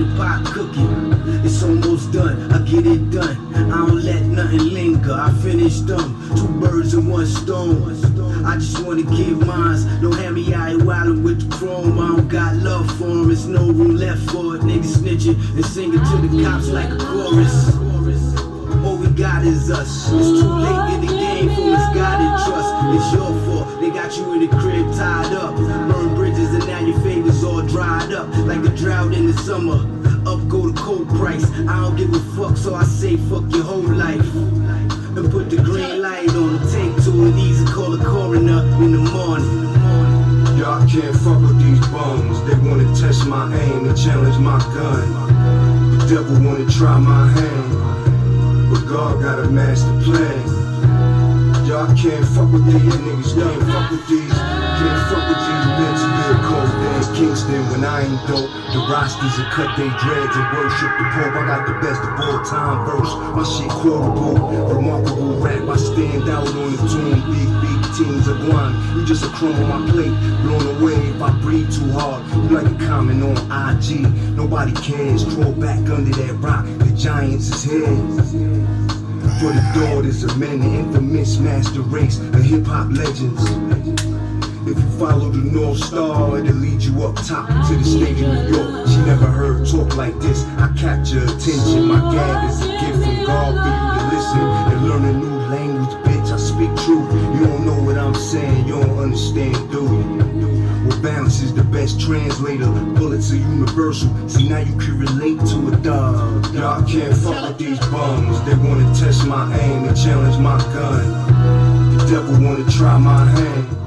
the 0.05 0.17
pot 0.17 0.45
cooking. 0.47 1.13
It's 1.45 1.63
almost 1.63 2.13
done, 2.13 2.53
I 2.53 2.59
get 2.69 2.87
it 2.87 3.11
done. 3.11 3.55
I 3.55 3.87
don't 3.87 4.03
let 4.03 4.23
nothing 4.23 4.73
linger, 4.73 5.13
I 5.13 5.33
finish 5.43 5.81
them. 5.81 6.21
Two 6.37 6.49
birds 6.61 6.95
in 6.95 7.09
one 7.09 7.27
stone. 7.27 7.83
I 8.45 8.57
just 8.57 8.85
wanna 8.85 9.03
give 9.03 9.47
mines. 9.47 9.85
Don't 10.03 10.17
have 10.19 10.35
me 10.35 10.45
wildin' 10.45 11.23
with 11.23 11.49
the 11.49 11.57
chrome. 11.57 11.99
I 11.99 12.09
don't 12.09 12.29
got 12.29 12.57
love 12.57 12.87
for 12.99 13.05
for 13.05 13.11
'em, 13.11 13.31
it's 13.31 13.45
no 13.45 13.67
room 13.71 13.97
left 13.97 14.31
for 14.31 14.57
it. 14.57 14.63
Niggas 14.63 14.97
snitching 14.99 15.37
and 15.57 15.65
singing 15.65 16.01
to 16.11 16.17
the 16.25 16.45
cops 16.45 16.69
like 16.69 16.91
a 16.91 16.97
chorus. 16.97 17.57
All 18.85 18.97
we 18.97 19.07
got 19.09 19.45
is 19.45 19.71
us. 19.71 20.11
It's 20.13 20.41
too 20.41 20.55
late 20.65 20.95
in 20.95 21.01
the 21.01 21.07
game 21.07 21.49
for 21.55 21.67
misguided 21.75 22.33
trust. 22.45 22.73
It's 22.97 23.13
your 23.15 23.33
fault. 23.45 23.81
They 23.81 23.91
got 23.91 24.17
you 24.17 24.33
in 24.35 24.41
the 24.41 24.49
crib 24.61 24.87
tied 24.95 25.33
up. 25.33 25.57
Burn 25.57 26.15
bridges 26.15 26.53
and 26.55 26.67
now 26.67 26.81
your 26.81 26.99
fingers 27.01 27.43
all 27.43 27.63
dried 27.63 28.13
up 28.13 28.29
like 28.51 28.65
a 28.65 28.73
drought 28.77 29.13
in 29.15 29.27
the 29.27 29.37
summer. 29.49 29.94
Challenge 43.97 44.39
my 44.39 44.59
gun. 44.75 45.99
The 45.99 46.07
devil 46.07 46.45
wanna 46.45 46.69
try 46.71 46.99
my 46.99 47.29
hand, 47.29 48.71
but 48.71 48.85
God 48.89 49.23
got 49.23 49.39
a 49.39 49.49
master 49.49 49.93
plan. 50.03 50.65
Y'all 51.67 51.87
can't 51.97 52.27
fuck 52.27 52.51
with 52.53 52.67
these 52.67 52.83
niggas. 52.83 53.35
Can't 53.35 53.73
fuck 53.73 53.91
with 53.91 54.09
these. 54.09 54.54
When 57.75 57.85
I 57.85 58.07
ain't 58.07 58.27
dope. 58.29 58.51
The 58.71 58.79
rosters 58.87 59.35
and 59.39 59.51
cut 59.51 59.77
they 59.77 59.91
dreads 59.99 60.35
and 60.39 60.47
worship 60.55 60.91
the 60.95 61.07
Pope. 61.11 61.35
I 61.35 61.43
got 61.47 61.67
the 61.67 61.75
best 61.83 62.01
of 62.07 62.15
all 62.23 62.39
time 62.47 62.87
verse. 62.87 63.13
My 63.35 63.43
shit 63.43 63.71
quotable, 63.83 64.39
remarkable 64.75 65.41
rap. 65.41 65.69
I 65.69 65.77
stand 65.77 66.29
out 66.31 66.47
on 66.47 66.71
the 66.71 66.79
tune. 66.87 67.19
Big 67.35 67.51
big 67.63 67.81
teams 67.99 68.29
of 68.29 68.39
one. 68.49 68.73
You 68.95 69.05
just 69.05 69.25
a 69.25 69.29
crumb 69.29 69.55
on 69.55 69.87
my 69.87 69.91
plate. 69.91 70.15
Blown 70.43 70.67
away 70.77 70.95
if 70.95 71.21
I 71.21 71.31
breathe 71.43 71.73
too 71.73 71.91
hard. 71.91 72.23
You 72.31 72.57
like 72.57 72.71
a 72.71 72.87
comment 72.87 73.23
on 73.23 73.37
IG. 73.51 74.03
Nobody 74.37 74.73
cares. 74.75 75.25
Crawl 75.35 75.53
back 75.53 75.79
under 75.91 76.15
that 76.23 76.35
rock. 76.39 76.65
The 76.79 76.95
Giants 76.97 77.49
is 77.51 77.65
here. 77.65 77.97
For 79.41 79.51
the 79.51 79.65
daughters 79.75 80.23
of 80.23 80.39
men, 80.39 80.61
the 80.61 80.79
infamous 80.79 81.39
master 81.39 81.81
race 81.81 82.19
of 82.19 82.43
hip 82.43 82.67
hop 82.67 82.91
legends. 82.93 83.74
If 84.67 84.79
you 84.79 84.91
follow 84.99 85.29
the 85.29 85.45
North 85.45 85.77
Star, 85.77 86.39
it'll 86.39 86.55
lead 86.55 86.81
you 86.81 87.05
up 87.05 87.17
top 87.17 87.47
to 87.69 87.77
the 87.77 87.85
state 87.85 88.17
of 88.25 88.33
New 88.33 88.57
York. 88.57 88.89
She 88.89 88.97
never 89.05 89.27
heard 89.27 89.69
talk 89.69 89.95
like 89.95 90.19
this. 90.21 90.43
I 90.57 90.73
capture 90.73 91.23
attention. 91.23 91.85
My 91.85 92.01
gab 92.15 92.49
is 92.49 92.63
a 92.63 92.69
gift 92.69 93.05
from 93.05 93.25
God 93.27 93.53
for 93.61 93.69
you 93.69 93.85
to 94.01 94.17
listen 94.17 94.41
and 94.41 94.89
learn 94.89 95.05
a 95.05 95.13
new 95.13 95.37
language, 95.53 95.95
bitch. 96.09 96.33
I 96.33 96.39
speak 96.39 96.73
truth. 96.81 97.13
You 97.37 97.47
don't 97.47 97.67
know 97.67 97.83
what 97.85 97.99
I'm 97.99 98.15
saying. 98.15 98.67
You 98.67 98.81
don't 98.81 98.99
understand, 98.99 99.71
do 99.71 99.85
you? 99.85 100.89
Well, 100.89 101.03
balance 101.03 101.43
is 101.43 101.53
the 101.53 101.65
best 101.65 102.01
translator. 102.01 102.71
Bullets 102.97 103.33
are 103.33 103.37
universal. 103.37 104.09
See, 104.31 104.49
now 104.49 104.61
you 104.61 104.77
can 104.79 104.99
relate 104.99 105.41
to 105.53 105.75
a 105.75 105.77
dog. 105.77 106.55
Y'all 106.55 106.83
can't 106.89 107.15
fuck 107.15 107.49
with 107.49 107.59
these 107.59 107.79
bums. 107.93 108.43
They 108.47 108.55
wanna 108.55 108.89
test 108.95 109.27
my 109.27 109.45
aim 109.61 109.85
and 109.85 109.95
challenge 109.97 110.39
my 110.39 110.57
gun. 110.73 111.99
The 111.99 112.07
devil 112.07 112.43
wanna 112.43 112.65
try 112.71 112.97
my 112.97 113.27
hand. 113.27 113.84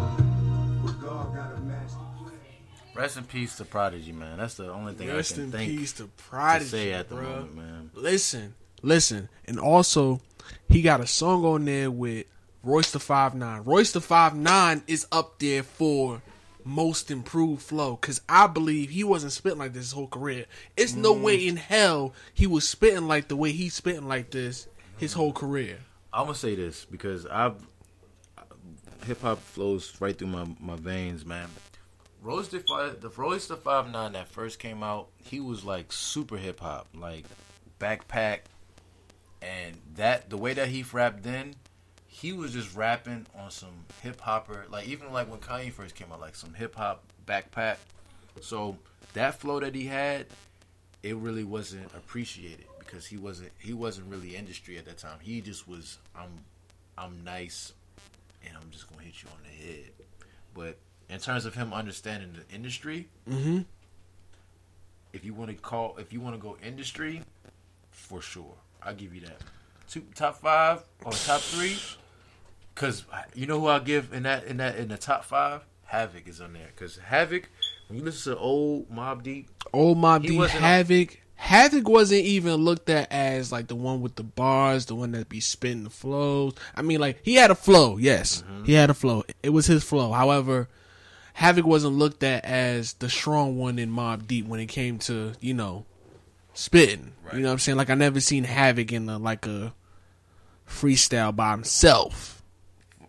Rest 3.18 3.34
in 3.34 3.40
peace 3.42 3.56
to 3.58 3.66
Prodigy, 3.66 4.12
man. 4.12 4.38
That's 4.38 4.56
the 4.56 4.72
only 4.72 4.94
thing 4.94 5.08
Rest 5.10 5.34
I 5.34 5.36
can 5.36 5.44
in 5.46 5.52
think 5.52 5.78
peace 5.80 5.94
to 5.94 6.10
to 6.30 6.62
say 6.66 6.94
at 6.94 7.10
the 7.10 7.16
bruh. 7.16 7.24
moment, 7.24 7.56
man. 7.56 7.92
Listen, 7.96 8.54
listen, 8.82 9.30
and 9.46 9.60
also 9.60 10.22
he 10.70 10.82
got 10.82 11.02
a 11.02 11.08
song 11.08 11.44
on 11.46 11.66
there 11.66 11.90
with 11.90 12.28
Royce 12.64 12.92
da 12.92 13.00
Five 13.00 13.34
Nine. 13.36 13.64
Royce 13.64 13.92
da 13.92 14.00
Five 14.02 14.36
Nine 14.36 14.84
is 14.88 15.08
up 15.12 15.40
there 15.40 15.64
for 15.64 16.22
most 16.64 17.10
improved 17.10 17.62
flow 17.64 17.96
because 17.96 18.22
I 18.28 18.46
believe 18.48 18.90
he 18.90 19.04
wasn't 19.04 19.32
spitting 19.32 19.60
like 19.60 19.74
this 19.74 19.84
his 19.86 19.92
whole 19.94 20.08
career. 20.08 20.46
It's 20.76 20.94
no 20.94 21.16
Mm. 21.16 21.22
way 21.24 21.48
in 21.48 21.56
hell 21.56 22.14
he 22.34 22.46
was 22.46 22.68
spitting 22.68 23.08
like 23.08 23.30
the 23.30 23.36
way 23.38 23.52
he's 23.52 23.74
spitting 23.74 24.08
like 24.08 24.32
this 24.32 24.68
his 24.98 25.14
whole 25.14 25.32
career. 25.34 25.80
I'm 26.14 26.26
gonna 26.26 26.36
say 26.36 26.56
this 26.56 26.86
because 26.86 27.26
I've 27.26 27.56
hip 29.06 29.22
hop 29.22 29.42
flows 29.42 29.96
right 30.02 30.18
through 30.18 30.28
my, 30.28 30.46
my 30.60 30.76
veins, 30.76 31.26
man. 31.26 31.48
Royce 32.22 32.48
da 32.48 32.60
five, 32.68 33.02
the 33.02 33.10
Royce 33.10 33.48
da 33.48 33.56
five 33.56 33.92
nine 33.92 34.14
that 34.14 34.28
first 34.28 34.60
came 34.60 34.84
out, 34.84 35.10
he 35.24 35.40
was 35.40 35.64
like 35.64 35.92
super 35.92 36.38
hip 36.38 36.60
hop, 36.60 36.88
like 36.94 37.26
backpack, 37.80 38.42
and 39.42 39.78
that 39.96 40.30
the 40.30 40.38
way 40.38 40.54
that 40.54 40.68
he 40.70 40.84
rapped 40.92 41.24
then, 41.24 41.56
he 42.08 42.34
was 42.34 42.54
just 42.54 42.76
rapping 42.76 43.26
on 43.36 43.52
some 43.52 43.86
hip 44.02 44.20
hopper, 44.20 44.66
like 44.70 44.88
even 44.88 45.12
like 45.14 45.30
when 45.30 45.40
Kanye 45.40 45.72
first 45.72 45.96
came 45.96 46.12
out, 46.12 46.20
like 46.20 46.36
some 46.36 46.54
hip 46.54 46.76
hop 46.76 47.04
backpack. 47.26 47.78
So 48.42 48.78
that 49.14 49.40
flow 49.40 49.60
that 49.60 49.76
he 49.76 49.86
had, 49.86 50.28
it 51.04 51.16
really 51.16 51.44
wasn't 51.44 51.86
appreciated 51.96 52.66
because 52.80 53.06
he 53.06 53.18
wasn't 53.18 53.52
he 53.60 53.74
wasn't 53.74 54.08
really 54.10 54.36
industry 54.36 54.78
at 54.78 54.86
that 54.86 54.98
time. 54.98 55.18
He 55.22 55.42
just 55.42 55.68
was 55.68 55.98
I'm 56.16 56.44
I'm 56.98 57.24
nice 57.24 57.74
and 58.46 58.56
I'm 58.58 58.70
just 58.72 58.90
gonna 58.90 59.04
hit 59.04 59.22
you 59.22 59.30
on 59.30 59.44
the 59.44 59.66
head. 59.66 59.92
But 60.54 60.80
in 61.10 61.20
terms 61.20 61.46
of 61.46 61.56
him 61.56 61.74
understanding 61.74 62.34
the 62.34 62.56
industry, 62.56 63.08
Mm-hmm. 63.30 63.60
if 65.14 65.26
you 65.26 65.34
want 65.34 65.50
to 65.52 65.56
call 65.58 65.96
if 65.98 66.12
you 66.14 66.20
want 66.22 66.36
to 66.36 66.42
go 66.42 66.58
industry, 66.66 67.22
for 67.92 68.22
sure, 68.22 68.54
I'll 68.84 68.94
give 68.96 69.14
you 69.16 69.22
that. 69.22 69.38
Two 69.90 70.04
top 70.16 70.36
five 70.38 70.82
or 71.06 71.12
top 71.12 71.42
three, 71.42 71.78
because 72.76 73.06
you 73.34 73.46
know 73.48 73.60
who 73.60 73.68
I'll 73.68 73.80
give 73.80 74.14
in 74.14 74.24
that 74.24 74.46
in 74.46 74.58
that 74.58 74.76
in 74.78 74.90
the 74.90 74.98
top 74.98 75.24
five. 75.26 75.62
Havoc 75.86 76.28
is 76.28 76.42
on 76.42 76.54
there 76.54 76.68
because 76.76 76.98
Havoc. 76.98 77.50
When 77.88 77.98
you 78.00 78.04
listen 78.04 78.34
to 78.34 78.40
old 78.40 78.92
Mobb 78.92 79.24
Deep, 79.24 79.48
Old 79.72 79.98
Mobb 79.98 80.24
Deep 80.28 80.42
Havoc. 80.50 81.20
Havoc 81.40 81.88
wasn't 81.88 82.24
even 82.26 82.56
looked 82.56 82.90
at 82.90 83.10
as 83.12 83.52
like 83.52 83.68
the 83.68 83.76
one 83.76 84.02
with 84.02 84.16
the 84.16 84.24
bars, 84.24 84.88
the 84.88 84.96
one 84.96 85.12
that 85.12 85.30
be 85.30 85.40
spitting 85.40 85.84
the 85.86 85.90
flows. 85.92 86.54
I 86.76 86.82
mean, 86.82 87.00
like 87.00 87.20
he 87.24 87.36
had 87.36 87.52
a 87.52 87.56
flow, 87.56 87.96
yes, 87.98 88.42
Mm-hmm. 88.42 88.64
he 88.66 88.74
had 88.74 88.90
a 88.90 88.94
flow. 88.96 89.24
It 89.44 89.52
was 89.52 89.68
his 89.68 89.84
flow. 89.84 90.12
However, 90.12 90.68
Havoc 91.38 91.68
wasn't 91.68 91.94
looked 91.94 92.24
at 92.24 92.44
as 92.46 92.94
the 92.94 93.10
strong 93.10 93.60
one 93.60 93.78
in 93.78 93.92
Mobb 93.92 94.26
Deep 94.26 94.48
when 94.48 94.60
it 94.60 94.66
came 94.66 94.98
to 94.98 95.34
you 95.40 95.54
know 95.54 95.86
spitting. 96.56 97.14
You 97.32 97.42
know 97.42 97.50
what 97.50 97.54
I'm 97.54 97.60
saying? 97.60 97.78
Like 97.78 97.92
I 97.92 97.94
never 97.94 98.20
seen 98.20 98.44
Havoc 98.44 98.92
in 98.92 99.08
a, 99.08 99.20
like 99.20 99.46
a 99.46 99.72
freestyle 100.68 101.36
by 101.36 101.52
himself. 101.52 102.42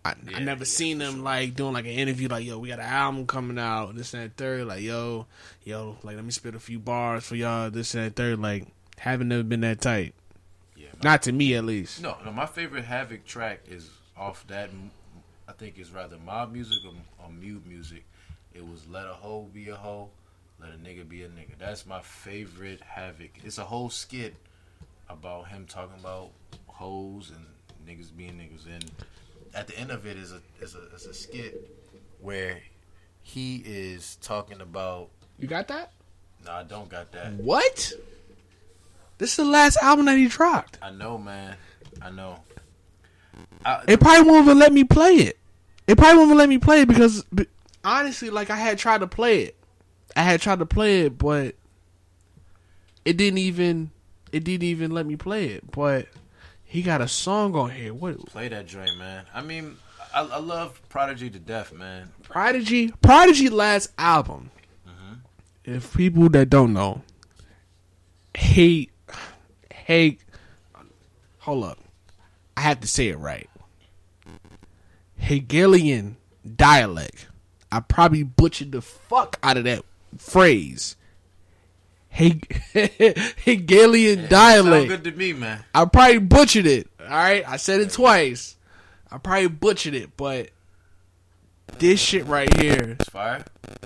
I, 0.05 0.13
I 0.35 0.41
never 0.41 0.59
yeah, 0.59 0.65
seen 0.65 0.99
them 0.99 1.15
sure. 1.15 1.23
like 1.23 1.55
doing 1.55 1.73
like 1.73 1.85
an 1.85 1.91
interview, 1.91 2.27
like 2.27 2.45
yo, 2.45 2.59
we 2.59 2.67
got 2.67 2.77
an 2.77 2.85
album 2.85 3.25
coming 3.25 3.57
out, 3.57 3.95
this 3.95 4.13
and 4.13 4.21
that 4.21 4.37
third. 4.37 4.67
Like 4.67 4.83
yo, 4.83 5.25
yo, 5.63 5.97
like 6.03 6.15
let 6.15 6.23
me 6.23 6.29
spit 6.29 6.53
a 6.53 6.59
few 6.59 6.77
bars 6.77 7.25
for 7.25 7.35
y'all, 7.35 7.71
this 7.71 7.95
and 7.95 8.05
that 8.05 8.15
third. 8.15 8.37
Like 8.39 8.67
haven't 8.99 9.29
never 9.29 9.41
been 9.41 9.61
that 9.61 9.81
tight, 9.81 10.13
yeah, 10.77 10.89
not 11.03 11.23
to 11.23 11.31
me 11.31 11.55
at 11.55 11.65
least. 11.65 12.03
No, 12.03 12.15
no. 12.23 12.31
My 12.31 12.45
favorite 12.45 12.85
Havoc 12.85 13.25
track 13.25 13.61
is 13.67 13.89
off 14.15 14.45
that. 14.49 14.69
I 15.47 15.53
think 15.53 15.79
it's 15.79 15.89
rather 15.89 16.17
mob 16.23 16.53
music 16.53 16.77
or, 16.85 16.93
or 17.25 17.31
mute 17.31 17.65
music. 17.65 18.05
It 18.59 18.67
was 18.67 18.85
"Let 18.91 19.05
a 19.05 19.13
Hoe 19.13 19.47
Be 19.53 19.69
a 19.69 19.75
Hoe, 19.75 20.09
Let 20.59 20.71
a 20.71 20.73
Nigga 20.73 21.07
Be 21.07 21.23
a 21.23 21.29
Nigga." 21.29 21.57
That's 21.57 21.85
my 21.85 22.01
favorite 22.01 22.81
Havoc. 22.81 23.29
It's 23.45 23.57
a 23.57 23.63
whole 23.63 23.89
skit 23.89 24.35
about 25.07 25.47
him 25.47 25.65
talking 25.65 25.97
about 25.97 26.31
hoes 26.67 27.31
and 27.31 27.45
niggas 27.87 28.15
being 28.15 28.33
niggas, 28.33 28.65
and 28.65 28.83
at 29.55 29.67
the 29.67 29.79
end 29.79 29.91
of 29.91 30.05
it 30.05 30.17
is 30.17 30.33
a 30.33 30.41
is 30.61 30.75
a 30.75 30.93
is 30.93 31.05
a 31.05 31.13
skit 31.13 31.73
where 32.19 32.61
he 33.23 33.63
is 33.65 34.17
talking 34.21 34.59
about. 34.59 35.07
You 35.39 35.47
got 35.47 35.69
that? 35.69 35.93
No, 36.45 36.51
I 36.51 36.63
don't 36.63 36.89
got 36.89 37.13
that. 37.13 37.31
What? 37.35 37.93
This 39.19 39.31
is 39.31 39.35
the 39.37 39.45
last 39.45 39.77
album 39.77 40.05
that 40.07 40.17
he 40.17 40.27
dropped. 40.27 40.77
I 40.81 40.91
know, 40.91 41.17
man. 41.17 41.55
I 42.01 42.09
know. 42.11 42.39
I, 43.63 43.83
It 43.87 44.01
probably 44.01 44.29
won't 44.29 44.45
even 44.45 44.59
let 44.59 44.73
me 44.73 44.83
play 44.83 45.13
it. 45.13 45.37
It 45.87 45.97
probably 45.97 46.17
won't 46.17 46.27
even 46.27 46.37
let 46.37 46.49
me 46.49 46.57
play 46.57 46.81
it 46.81 46.89
because 46.89 47.25
honestly, 47.83 48.29
like 48.29 48.49
I 48.49 48.55
had 48.55 48.77
tried 48.77 48.99
to 48.99 49.07
play 49.07 49.43
it. 49.43 49.55
I 50.15 50.23
had 50.23 50.41
tried 50.41 50.59
to 50.59 50.65
play 50.65 51.01
it, 51.01 51.17
but 51.17 51.55
it 53.05 53.17
didn't 53.17 53.39
even 53.39 53.91
it 54.31 54.43
didn't 54.43 54.67
even 54.67 54.91
let 54.91 55.05
me 55.05 55.15
play 55.15 55.47
it. 55.47 55.71
But 55.71 56.07
he 56.63 56.81
got 56.81 57.01
a 57.01 57.07
song 57.07 57.55
on 57.55 57.71
here. 57.71 57.93
What 57.93 58.25
Play 58.27 58.47
that 58.49 58.67
joint, 58.67 58.97
man. 58.97 59.25
I 59.33 59.41
mean, 59.41 59.77
I, 60.13 60.21
I 60.21 60.39
love 60.39 60.81
Prodigy 60.89 61.29
to 61.29 61.39
death, 61.39 61.73
man. 61.73 62.11
Prodigy? 62.23 62.91
Prodigy 63.01 63.49
last 63.49 63.91
album. 63.97 64.51
Mm-hmm. 64.87 65.13
If 65.65 65.95
people 65.95 66.29
that 66.29 66.49
don't 66.49 66.73
know, 66.73 67.01
he 68.37 68.89
he 69.73 70.19
hold 71.39 71.63
up. 71.63 71.79
I 72.55 72.61
have 72.61 72.81
to 72.81 72.87
say 72.87 73.07
it 73.07 73.17
right. 73.17 73.49
Hegelian 75.17 76.17
dialect. 76.55 77.27
I 77.71 77.79
probably 77.81 78.23
butchered 78.23 78.71
the 78.71 78.81
fuck 78.81 79.37
out 79.43 79.57
of 79.57 79.63
that 79.65 79.83
phrase. 80.17 80.95
Heg- 82.13 82.51
Hegelian 83.43 84.17
Sound 84.21 84.29
dialect. 84.29 84.87
good 84.89 85.03
to 85.03 85.11
me, 85.11 85.33
man. 85.33 85.63
I 85.75 85.85
probably 85.85 86.17
butchered 86.19 86.65
it. 86.65 86.87
All 86.99 87.07
right, 87.07 87.43
I 87.47 87.57
said 87.57 87.81
it 87.81 87.91
twice. 87.91 88.55
I 89.11 89.17
probably 89.19 89.47
butchered 89.47 89.93
it, 89.93 90.17
but 90.17 90.49
this 91.77 91.99
shit 91.99 92.25
right 92.25 92.51
here 92.59 92.97
It's 92.99 93.09
fire. 93.09 93.45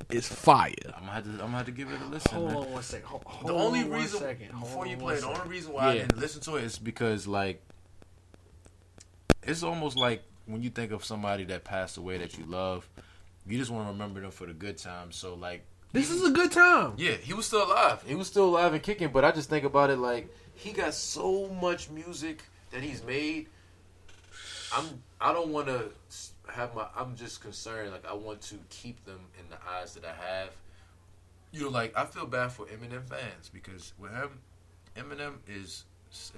is 0.10 0.27
fire. 0.27 0.73
I'm 0.95 1.01
gonna 1.01 1.11
have 1.11 1.23
to. 1.26 1.30
I'm 1.31 1.38
gonna 1.38 1.57
have 1.57 1.65
to 1.65 1.72
give 1.73 1.89
it 1.91 1.99
a 2.01 2.05
listen. 2.05 2.31
Hold 2.34 2.47
man. 2.47 2.57
on 2.57 2.72
one 2.72 2.84
second. 2.84 3.07
Hold, 3.07 3.23
hold 3.26 3.49
The 3.49 3.53
only 3.53 3.80
on 3.81 3.89
one 3.89 3.99
reason 3.99 4.19
second. 4.19 4.51
Hold 4.51 4.64
before 4.64 4.84
on 4.85 4.89
you 4.89 4.97
one 4.97 5.05
play, 5.05 5.14
it, 5.15 5.15
the 5.18 5.22
second. 5.27 5.38
only 5.41 5.49
reason 5.51 5.73
why 5.73 5.81
I 5.84 5.93
Yeah. 5.93 6.01
didn't 6.03 6.18
listen 6.19 6.41
to 6.41 6.55
it 6.55 6.64
is 6.64 6.80
because 6.80 7.27
like 7.27 7.61
it's 9.43 9.64
almost 9.64 9.97
like 9.97 10.23
when 10.45 10.64
you 10.64 10.69
think 10.69 10.91
of 10.91 11.03
somebody 11.03 11.43
that 11.45 11.64
passed 11.65 11.97
away 11.97 12.18
that 12.18 12.38
you 12.38 12.45
love, 12.45 12.88
you 13.48 13.57
just 13.57 13.72
want 13.72 13.88
to 13.88 13.91
remember 13.91 14.22
them 14.22 14.32
for 14.32 14.48
the 14.48 14.53
good 14.53 14.78
times. 14.78 15.15
So 15.15 15.36
like, 15.36 15.65
This 15.91 16.10
is 16.10 16.24
a 16.24 16.32
good 16.32 16.52
time. 16.52 16.94
yeah, 16.98 17.14
he 17.14 17.34
was 17.34 17.45
still 17.45 17.65
alive. 17.65 18.03
He 18.06 18.15
was 18.15 18.28
still 18.28 18.45
alive 18.49 18.74
and 18.74 18.82
kicking. 18.84 19.10
But 19.10 19.26
I 19.26 19.32
just 19.32 19.49
think 19.49 19.65
about 19.65 19.90
it 19.90 19.98
like 19.98 20.34
he 20.56 20.72
got 20.72 20.94
so 20.94 21.48
much 21.61 21.90
music 21.90 22.44
that 22.72 22.82
he's 22.82 23.03
made. 23.03 23.48
I'm. 24.76 24.86
I 25.22 25.32
don't 25.34 25.49
want 25.49 25.68
to 25.68 25.90
have 26.52 26.76
my. 26.76 26.88
I'm 26.95 27.15
just 27.15 27.41
concerned. 27.41 27.91
Like 27.91 28.06
I 28.10 28.14
want 28.14 28.41
to 28.44 28.56
keep 28.70 29.03
them 29.06 29.20
in 29.40 29.49
the 29.49 29.57
eyes 29.70 29.94
that 29.95 30.03
I 30.06 30.14
have. 30.14 30.49
You 31.52 31.61
know, 31.61 31.70
like 31.70 31.95
I 31.95 32.06
feel 32.06 32.26
bad 32.26 32.52
for 32.52 32.65
Eminem 32.65 33.03
fans 33.07 33.49
because 33.53 33.94
with 33.99 34.11
him, 34.11 34.40
Eminem 34.98 35.34
is 35.48 35.84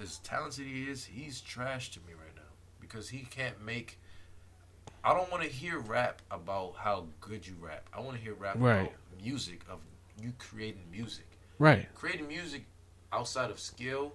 as 0.02 0.18
talented 0.18 0.66
as 0.66 0.70
he 0.72 0.82
is. 0.84 1.04
He's 1.06 1.40
trash 1.40 1.90
to 1.92 2.00
me 2.00 2.12
right 2.12 2.34
now 2.34 2.42
because 2.80 3.08
he 3.08 3.20
can't 3.20 3.64
make. 3.64 3.98
I 5.06 5.14
don't 5.14 5.30
want 5.30 5.44
to 5.44 5.48
hear 5.48 5.78
rap 5.78 6.20
about 6.32 6.74
how 6.76 7.06
good 7.20 7.46
you 7.46 7.54
rap. 7.60 7.88
I 7.94 8.00
want 8.00 8.16
to 8.16 8.22
hear 8.22 8.34
rap 8.34 8.56
Right. 8.58 8.80
about 8.80 8.92
music 9.22 9.60
of 9.70 9.78
you 10.20 10.32
creating 10.38 10.82
music. 10.90 11.26
Right, 11.60 11.86
Creating 11.94 12.26
music 12.26 12.66
outside 13.12 13.50
of 13.50 13.60
skill, 13.60 14.14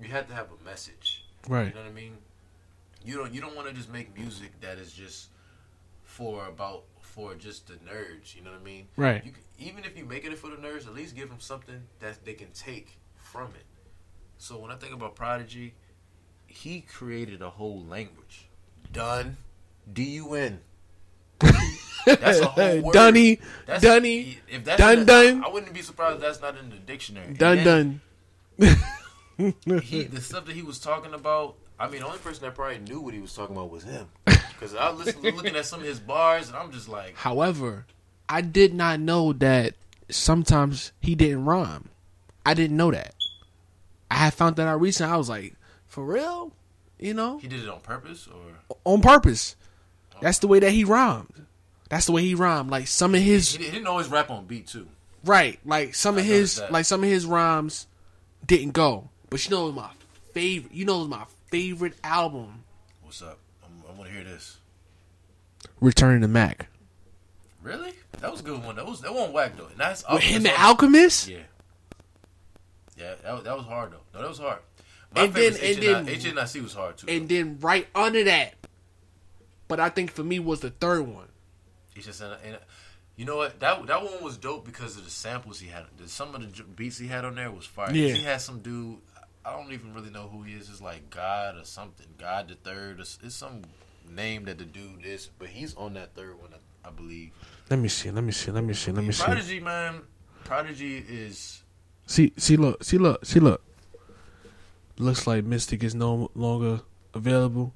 you 0.00 0.08
have 0.08 0.26
to 0.26 0.34
have 0.34 0.48
a 0.50 0.64
message. 0.64 1.24
right, 1.48 1.68
You 1.68 1.74
know 1.74 1.80
what 1.82 1.88
I 1.88 1.92
mean? 1.92 2.18
You 3.04 3.16
don't 3.16 3.32
you 3.32 3.40
don't 3.40 3.54
want 3.54 3.68
to 3.68 3.74
just 3.74 3.90
make 3.90 4.16
music 4.18 4.60
that 4.60 4.78
is 4.78 4.92
just 4.92 5.28
for 6.02 6.46
about 6.46 6.82
for 7.00 7.34
just 7.36 7.68
the 7.68 7.74
nerds. 7.74 8.34
You 8.34 8.42
know 8.42 8.50
what 8.50 8.60
I 8.60 8.64
mean? 8.64 8.88
right. 8.96 9.24
You 9.24 9.32
even 9.58 9.84
if 9.84 9.96
you're 9.96 10.06
making 10.06 10.32
it 10.32 10.38
for 10.38 10.50
the 10.50 10.56
nerds, 10.56 10.86
at 10.88 10.94
least 10.94 11.14
give 11.14 11.28
them 11.28 11.38
something 11.40 11.82
that 12.00 12.24
they 12.24 12.34
can 12.34 12.50
take 12.52 12.98
from 13.14 13.48
it. 13.54 13.66
So 14.38 14.58
when 14.58 14.72
I 14.72 14.74
think 14.76 14.92
about 14.94 15.14
Prodigy, 15.14 15.74
he 16.46 16.80
created 16.80 17.40
a 17.40 17.50
whole 17.50 17.84
language. 17.84 18.48
Done, 18.92 19.36
D 19.92 20.02
U 20.16 20.34
N. 20.34 20.60
That's 22.06 22.40
a 22.40 22.46
whole 22.48 22.80
word. 22.82 22.92
Dunny, 22.92 23.40
That's, 23.66 23.82
Dunny, 23.82 24.38
If 24.48 24.64
that's 24.64 24.78
dun 24.78 24.98
in 25.00 25.06
dun. 25.06 25.44
I 25.44 25.48
wouldn't 25.48 25.72
be 25.72 25.82
surprised 25.82 26.16
if 26.16 26.20
that's 26.22 26.40
not 26.40 26.56
in 26.58 26.68
the 26.70 26.76
dictionary. 26.76 27.32
Dun 27.34 27.64
dun. 27.64 28.00
He, 29.82 30.04
the 30.04 30.20
stuff 30.20 30.44
that 30.46 30.54
he 30.54 30.62
was 30.62 30.78
talking 30.78 31.12
about. 31.14 31.56
I 31.78 31.88
mean, 31.88 32.00
the 32.02 32.06
only 32.06 32.18
person 32.18 32.44
that 32.44 32.54
probably 32.54 32.78
knew 32.78 33.00
what 33.00 33.14
he 33.14 33.20
was 33.20 33.34
talking 33.34 33.56
about 33.56 33.70
was 33.70 33.82
him. 33.84 34.06
Because 34.54 34.76
I 34.76 34.90
was 34.90 35.16
looking 35.16 35.56
at 35.56 35.66
some 35.66 35.80
of 35.80 35.86
his 35.86 35.98
bars, 35.98 36.46
and 36.46 36.56
I'm 36.56 36.70
just 36.70 36.88
like, 36.88 37.16
However, 37.16 37.86
I 38.28 38.40
did 38.40 38.72
not 38.72 39.00
know 39.00 39.32
that 39.32 39.74
sometimes 40.08 40.92
he 41.00 41.16
didn't 41.16 41.44
rhyme. 41.44 41.88
I 42.46 42.54
didn't 42.54 42.76
know 42.76 42.92
that. 42.92 43.14
I 44.12 44.14
had 44.14 44.34
found 44.34 44.54
that 44.56 44.68
out 44.68 44.80
recently. 44.80 45.12
I 45.12 45.16
was 45.16 45.28
like, 45.28 45.54
for 45.86 46.04
real? 46.04 46.52
You 47.00 47.14
know? 47.14 47.38
he 47.38 47.48
did 47.48 47.62
it 47.64 47.68
on 47.68 47.80
purpose, 47.80 48.28
or 48.28 48.76
On 48.84 49.02
purpose. 49.02 49.56
That's 50.24 50.38
the 50.38 50.48
way 50.48 50.58
that 50.58 50.70
he 50.70 50.84
rhymed. 50.84 51.44
That's 51.90 52.06
the 52.06 52.12
way 52.12 52.22
he 52.22 52.34
rhymed. 52.34 52.70
Like 52.70 52.86
some 52.86 53.14
of 53.14 53.20
his 53.20 53.56
he 53.56 53.70
didn't 53.70 53.86
always 53.86 54.08
rap 54.08 54.30
on 54.30 54.46
beat 54.46 54.66
too. 54.66 54.88
right, 55.22 55.60
like 55.66 55.94
some 55.94 56.16
of 56.16 56.24
his 56.24 56.56
that. 56.56 56.72
like 56.72 56.86
some 56.86 57.04
of 57.04 57.10
his 57.10 57.26
rhymes 57.26 57.86
didn't 58.46 58.70
go. 58.72 59.10
But 59.28 59.44
you 59.44 59.50
know 59.54 59.70
my 59.70 59.90
favorite 60.32 60.72
you 60.72 60.86
know 60.86 61.04
my 61.06 61.24
favorite 61.50 61.92
album 62.02 62.64
What's 63.02 63.20
up? 63.20 63.38
I'm, 63.62 63.82
I 63.86 63.92
want 63.98 64.08
to 64.08 64.16
hear 64.16 64.24
this. 64.24 64.56
Return 65.78 66.14
of 66.14 66.20
the 66.22 66.28
Mac. 66.28 66.68
Really? 67.62 67.92
That 68.20 68.30
was 68.30 68.40
a 68.40 68.44
good 68.44 68.64
one. 68.64 68.76
That 68.76 68.86
was 68.86 69.02
that 69.02 69.12
wasn't 69.12 69.34
whack 69.34 69.58
though. 69.58 69.66
And 69.66 69.76
that's 69.76 70.04
With 70.10 70.22
him 70.22 70.46
and 70.46 70.56
Alchemist? 70.56 71.28
Yeah. 71.28 71.36
Yeah, 72.96 73.14
that, 73.24 73.34
was- 73.34 73.44
that 73.44 73.56
was 73.58 73.66
hard 73.66 73.92
though. 73.92 74.00
No, 74.14 74.22
that 74.22 74.28
was 74.30 74.38
hard. 74.38 74.60
My 75.14 75.24
And 75.24 75.34
then- 75.34 75.52
favorite 75.52 75.86
and 75.98 76.06
then- 76.08 76.16
HNIC 76.36 76.62
was 76.62 76.72
hard 76.72 76.96
too. 76.96 77.08
And 77.10 77.28
then 77.28 77.58
right 77.60 77.86
under 77.94 78.24
that, 78.24 78.54
but 79.68 79.80
I 79.80 79.88
think 79.88 80.10
for 80.10 80.24
me 80.24 80.38
was 80.38 80.60
the 80.60 80.70
third 80.70 81.02
one. 81.06 81.28
He's 81.94 82.06
just 82.06 82.20
in 82.20 82.26
a, 82.26 82.38
in 82.44 82.54
a, 82.54 82.60
you 83.16 83.24
know 83.24 83.36
what 83.36 83.60
that 83.60 83.86
that 83.86 84.02
one 84.02 84.22
was 84.22 84.36
dope 84.36 84.64
because 84.64 84.96
of 84.96 85.04
the 85.04 85.10
samples 85.10 85.60
he 85.60 85.68
had. 85.68 85.84
Some 86.06 86.34
of 86.34 86.40
the 86.56 86.62
beats 86.64 86.98
he 86.98 87.06
had 87.08 87.24
on 87.24 87.34
there 87.36 87.50
was 87.50 87.66
fire. 87.66 87.92
Yeah. 87.94 88.14
He 88.14 88.22
had 88.22 88.40
some 88.40 88.60
dude. 88.60 88.98
I 89.44 89.52
don't 89.52 89.72
even 89.72 89.92
really 89.94 90.10
know 90.10 90.28
who 90.28 90.42
he 90.42 90.54
is. 90.54 90.68
It's 90.70 90.80
like 90.80 91.10
God 91.10 91.56
or 91.56 91.64
something. 91.64 92.06
God 92.18 92.48
the 92.48 92.54
third. 92.54 92.98
Or, 92.98 93.02
s- 93.02 93.18
it's 93.22 93.34
some 93.34 93.62
name 94.10 94.44
that 94.46 94.58
the 94.58 94.64
dude 94.64 95.04
is, 95.04 95.28
but 95.38 95.48
he's 95.48 95.74
on 95.76 95.94
that 95.94 96.14
third 96.14 96.40
one, 96.40 96.50
I, 96.54 96.88
I 96.88 96.90
believe. 96.90 97.30
Let 97.70 97.78
me 97.78 97.88
see. 97.88 98.10
Let 98.10 98.24
me 98.24 98.32
see. 98.32 98.50
Let 98.50 98.64
me 98.64 98.72
see. 98.74 98.90
Let 98.90 99.04
me 99.04 99.12
see. 99.12 99.22
Prodigy, 99.22 99.60
man. 99.60 100.00
Prodigy 100.44 100.96
is 100.98 101.62
See, 102.06 102.32
see, 102.36 102.56
look, 102.56 102.84
see, 102.84 102.98
look, 102.98 103.24
see, 103.24 103.40
look. 103.40 103.62
Looks 104.98 105.26
like 105.26 105.44
Mystic 105.44 105.82
is 105.82 105.94
no 105.94 106.30
longer 106.34 106.80
available. 107.14 107.72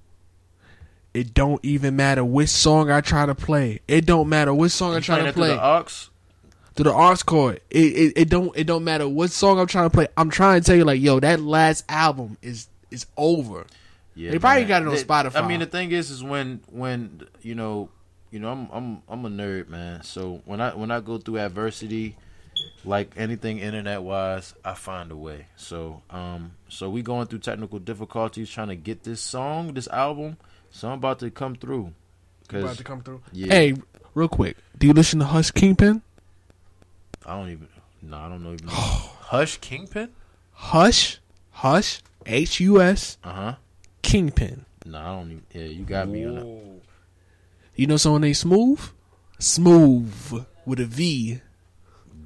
It 1.14 1.34
don't 1.34 1.64
even 1.64 1.96
matter 1.96 2.24
which 2.24 2.50
song 2.50 2.90
I 2.90 3.00
try 3.00 3.26
to 3.26 3.34
play. 3.34 3.80
It 3.88 4.06
don't 4.06 4.28
matter 4.28 4.52
which 4.54 4.72
song 4.72 4.92
I 4.92 4.96
you 4.96 5.00
try 5.00 5.16
playing 5.16 5.24
to 5.24 5.28
it 5.30 5.32
through 5.34 5.42
play 5.42 5.54
the 5.56 5.64
aux. 5.64 5.84
through 6.74 6.84
the 6.84 6.92
aux 6.94 7.16
cord. 7.24 7.60
It, 7.70 7.78
it 7.78 8.12
it 8.16 8.28
don't 8.28 8.56
it 8.56 8.64
don't 8.64 8.84
matter 8.84 9.08
what 9.08 9.30
song 9.30 9.58
I'm 9.58 9.66
trying 9.66 9.86
to 9.90 9.94
play. 9.94 10.06
I'm 10.16 10.30
trying 10.30 10.60
to 10.60 10.66
tell 10.66 10.76
you 10.76 10.84
like, 10.84 11.00
yo, 11.00 11.18
that 11.20 11.40
last 11.40 11.84
album 11.88 12.36
is 12.42 12.68
is 12.90 13.06
over. 13.16 13.66
Yeah, 14.14 14.32
They 14.32 14.38
probably 14.38 14.62
man. 14.62 14.68
got 14.68 14.82
it 14.82 14.88
on 14.88 14.94
They- 14.94 15.04
Spotify. 15.04 15.42
I 15.42 15.46
mean, 15.48 15.60
the 15.60 15.66
thing 15.66 15.92
is, 15.92 16.10
is 16.10 16.22
when 16.22 16.60
when 16.70 17.22
you 17.42 17.54
know, 17.54 17.88
you 18.30 18.38
know, 18.40 18.50
I'm 18.50 18.68
I'm 18.72 19.02
I'm 19.08 19.24
a 19.24 19.30
nerd, 19.30 19.68
man. 19.68 20.02
So 20.02 20.42
when 20.44 20.60
I 20.60 20.74
when 20.74 20.90
I 20.90 21.00
go 21.00 21.18
through 21.18 21.38
adversity, 21.38 22.16
like 22.84 23.12
anything 23.16 23.58
internet 23.60 24.02
wise, 24.02 24.54
I 24.64 24.74
find 24.74 25.10
a 25.10 25.16
way. 25.16 25.46
So 25.56 26.02
um, 26.10 26.52
so 26.68 26.90
we 26.90 27.02
going 27.02 27.26
through 27.28 27.38
technical 27.40 27.78
difficulties 27.78 28.50
trying 28.50 28.68
to 28.68 28.76
get 28.76 29.04
this 29.04 29.20
song, 29.20 29.72
this 29.74 29.88
album. 29.88 30.36
So 30.70 30.88
I'm 30.88 30.94
about 30.94 31.18
to 31.20 31.30
come 31.30 31.54
through. 31.56 31.92
About 32.50 32.76
to 32.76 32.84
come 32.84 33.02
through. 33.02 33.20
yeah, 33.32 33.52
Hey, 33.52 33.74
real 34.14 34.28
quick, 34.28 34.56
do 34.78 34.86
you 34.86 34.92
listen 34.92 35.18
to 35.20 35.26
Hus 35.26 35.50
Kingpin? 35.50 36.02
I 37.26 37.36
don't 37.36 37.50
even. 37.50 37.68
No, 38.02 38.16
I 38.16 38.28
don't 38.28 38.42
know 38.42 38.52
even. 38.54 38.68
Hus 38.70 39.56
Kingpin. 39.58 40.10
Hus, 40.52 41.18
Hus, 41.50 42.02
H 42.26 42.60
U 42.60 42.80
S 42.80 43.18
Uh 43.22 43.32
huh. 43.32 43.54
Kingpin. 44.02 44.64
No, 44.86 44.98
I 44.98 45.04
don't 45.04 45.26
even. 45.30 45.42
Yeah, 45.52 45.64
you 45.64 45.84
got 45.84 46.08
me 46.08 46.24
on 46.24 46.34
that. 46.36 46.80
You 47.74 47.86
know 47.86 47.96
someone 47.96 48.22
named 48.22 48.34
Smoovth? 48.36 48.92
Smooth 49.38 50.44
with 50.64 50.80
a 50.80 50.84
V. 50.86 51.40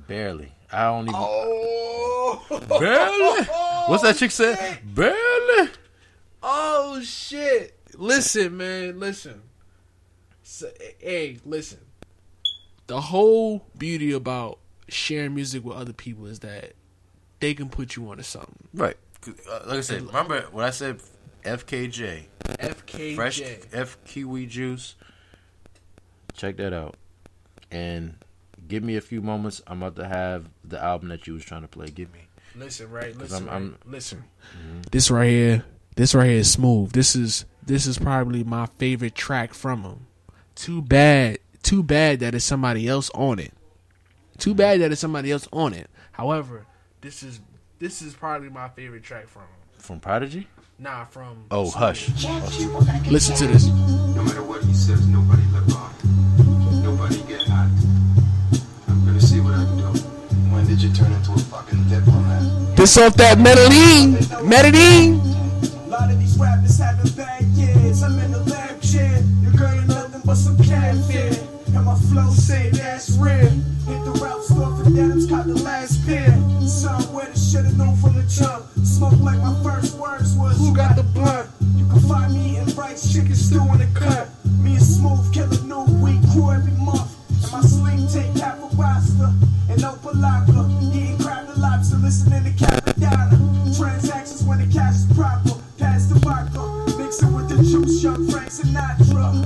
Barely. 0.06 0.52
I 0.73 0.85
don't 0.85 1.05
even. 1.05 1.14
Oh, 1.16 2.43
Barely. 2.81 3.44
What's 3.90 4.02
that 4.05 4.16
chick 4.16 4.31
said? 4.31 4.78
Barely. 4.94 5.70
oh 6.43 7.01
shit! 7.02 7.78
Listen, 7.97 8.56
man, 8.56 8.98
listen. 8.98 9.43
So, 10.43 10.69
hey, 10.98 11.39
listen. 11.44 11.78
The 12.86 13.01
whole 13.01 13.64
beauty 13.78 14.12
about 14.12 14.59
sharing 14.89 15.35
music 15.35 15.64
with 15.64 15.77
other 15.77 15.93
people 15.93 16.27
is 16.27 16.40
that 16.40 16.73
they 17.40 17.55
can 17.55 17.69
put 17.69 17.97
you 17.97 18.09
onto 18.10 18.23
something. 18.23 18.69
Right. 18.74 18.97
Uh, 19.27 19.60
like 19.66 19.78
I 19.78 19.81
said, 19.82 20.02
remember 20.02 20.43
when 20.51 20.64
I 20.64 20.70
said 20.70 21.01
FKJ, 21.44 22.24
FKJ. 22.44 23.14
fresh 23.14 23.40
F 23.73 23.97
kiwi 24.05 24.47
juice. 24.47 24.97
Check 26.35 26.56
that 26.56 26.73
out, 26.73 26.97
and 27.70 28.16
give 28.66 28.82
me 28.82 28.97
a 28.97 29.01
few 29.01 29.23
moments. 29.23 29.62
I'm 29.66 29.82
about 29.82 29.97
to 30.02 30.09
have 30.09 30.48
the 30.64 30.82
album 30.82 31.09
that 31.10 31.27
you 31.27 31.35
was 31.35 31.44
trying 31.44 31.62
to 31.62 31.69
play. 31.69 31.86
Give 31.86 32.12
me. 32.12 32.20
Listen, 32.56 32.90
right? 32.90 33.16
Listen, 33.16 33.36
I'm- 33.36 33.47
right, 33.47 33.55
I'm- 33.55 33.78
listen. 33.86 34.24
This 34.90 35.10
right 35.10 35.28
here, 35.31 35.64
this 35.94 36.14
right 36.14 36.28
here 36.31 36.39
is 36.39 36.51
smooth. 36.51 36.93
This 36.93 37.14
is 37.14 37.44
this 37.64 37.86
is 37.86 37.98
probably 37.98 38.43
my 38.44 38.66
favorite 38.78 39.14
track 39.14 39.55
from 39.55 39.82
him. 39.82 40.06
Too 40.55 40.82
bad, 40.82 41.39
too 41.62 41.82
bad 41.82 42.20
that 42.20 42.35
it's 42.35 42.44
somebody 42.44 42.89
else 42.89 43.10
on 43.14 43.39
it. 43.39 43.52
Too 44.39 44.55
bad 44.55 44.81
that 44.81 44.90
it's 44.93 45.01
somebody 45.01 45.31
else 45.31 45.47
on 45.52 45.73
it. 45.74 45.89
However, 46.12 46.66
this 47.01 47.23
is 47.23 47.40
this 47.78 48.02
is 48.02 48.14
probably 48.14 48.48
my 48.48 48.69
favorite 48.69 49.02
track 49.02 49.28
from 49.28 49.43
him. 49.43 49.48
From 49.78 50.01
Prodigy? 50.01 50.48
Nah, 50.78 51.05
from 51.05 51.44
Oh, 51.51 51.70
Hus. 51.70 52.09
Listen 53.10 53.36
to 53.36 53.47
this. 53.47 53.66
No 53.66 54.23
matter 54.24 54.43
what 54.43 54.64
he 54.64 54.73
says, 54.73 55.06
nobody 55.06 55.43
live 55.52 55.77
on. 55.77 55.93
Nobody 56.82 57.23
get 57.23 57.43
hot. 57.47 57.70
I'm 58.89 59.05
gonna 59.05 59.20
see 59.20 59.40
what 59.40 59.55
I 59.55 59.64
can 59.64 59.77
do. 59.78 60.01
When 60.52 60.66
did 60.66 60.82
you 60.82 60.93
turn 60.93 61.12
into 61.12 61.32
a 61.32 61.39
fucking 61.39 61.85
diplomat? 61.89 62.77
This 62.77 62.98
off 62.98 63.14
that 63.14 63.39
Medellin, 63.39 64.14
Medellin 64.48 65.20
having 66.83 67.13
bad 67.15 67.45
years. 67.55 68.03
I'm 68.03 68.19
in 68.19 68.33
the 68.33 68.43
lab 68.51 68.83
chair. 68.83 69.23
You're 69.41 69.53
girl 69.53 69.81
nothing 69.87 70.23
but 70.25 70.35
some 70.35 70.59
caffeine. 70.59 71.39
And 71.75 71.85
my 71.87 71.95
flow 72.11 72.31
say 72.31 72.71
that's 72.71 73.11
real. 73.17 73.51
Hit 73.87 74.01
the 74.05 74.13
route 74.21 74.43
store 74.45 74.77
for 74.77 74.85
denims, 74.85 75.27
caught 75.31 75.47
the 75.47 75.55
last 75.63 76.05
pair. 76.05 76.35
Somewhere 76.67 77.31
the 77.31 77.39
shit 77.39 77.65
had 77.65 77.79
known 77.79 77.97
from 77.97 78.15
the 78.15 78.27
jump. 78.27 78.67
Smoke 78.85 79.19
like 79.21 79.39
my 79.39 79.55
first 79.63 79.97
words 79.97 80.35
was. 80.35 80.59
Who 80.59 80.75
got 80.75 80.97
the 80.97 81.05
blunt? 81.05 81.49
You 81.77 81.87
can 81.87 82.01
find 82.01 82.35
me 82.35 82.59
in 82.59 82.67
rice, 82.75 83.13
chicken 83.13 83.35
stew 83.35 83.63
in 83.73 83.79
the 83.79 83.91
cut. 83.95 84.29
Me 84.59 84.75
and 84.75 84.83
Smoovth 84.83 85.33
kill 85.33 85.51
a 85.51 85.61
new 85.71 85.87
week, 86.03 86.21
crew 86.33 86.51
every 86.51 86.77
month. 86.83 87.15
And 87.31 87.53
my 87.53 87.63
sleep 87.63 88.11
take 88.11 88.35
half 88.43 88.59
a 88.59 88.69
roster. 88.77 89.31
And 89.71 89.85
open 89.85 90.21
locker, 90.21 90.67
eating 90.83 91.19
crab 91.19 91.47
the 91.47 91.59
lobster, 91.61 91.97
listening 91.97 92.45
to 92.45 92.53
Cappadonna. 92.59 93.39
Transactions 93.79 94.43
when 94.45 94.59
the 94.59 94.69
cash 94.73 94.97
is 94.97 95.07
proper. 95.17 95.57
Pass 95.79 96.07
the 96.07 96.19
vodka. 96.21 96.72
Mixing 97.12 97.34
with 97.34 97.48
the 97.51 97.56
juice, 97.62 98.02
young 98.02 98.26
Frank 98.30 98.48
Sinatra. 98.48 99.36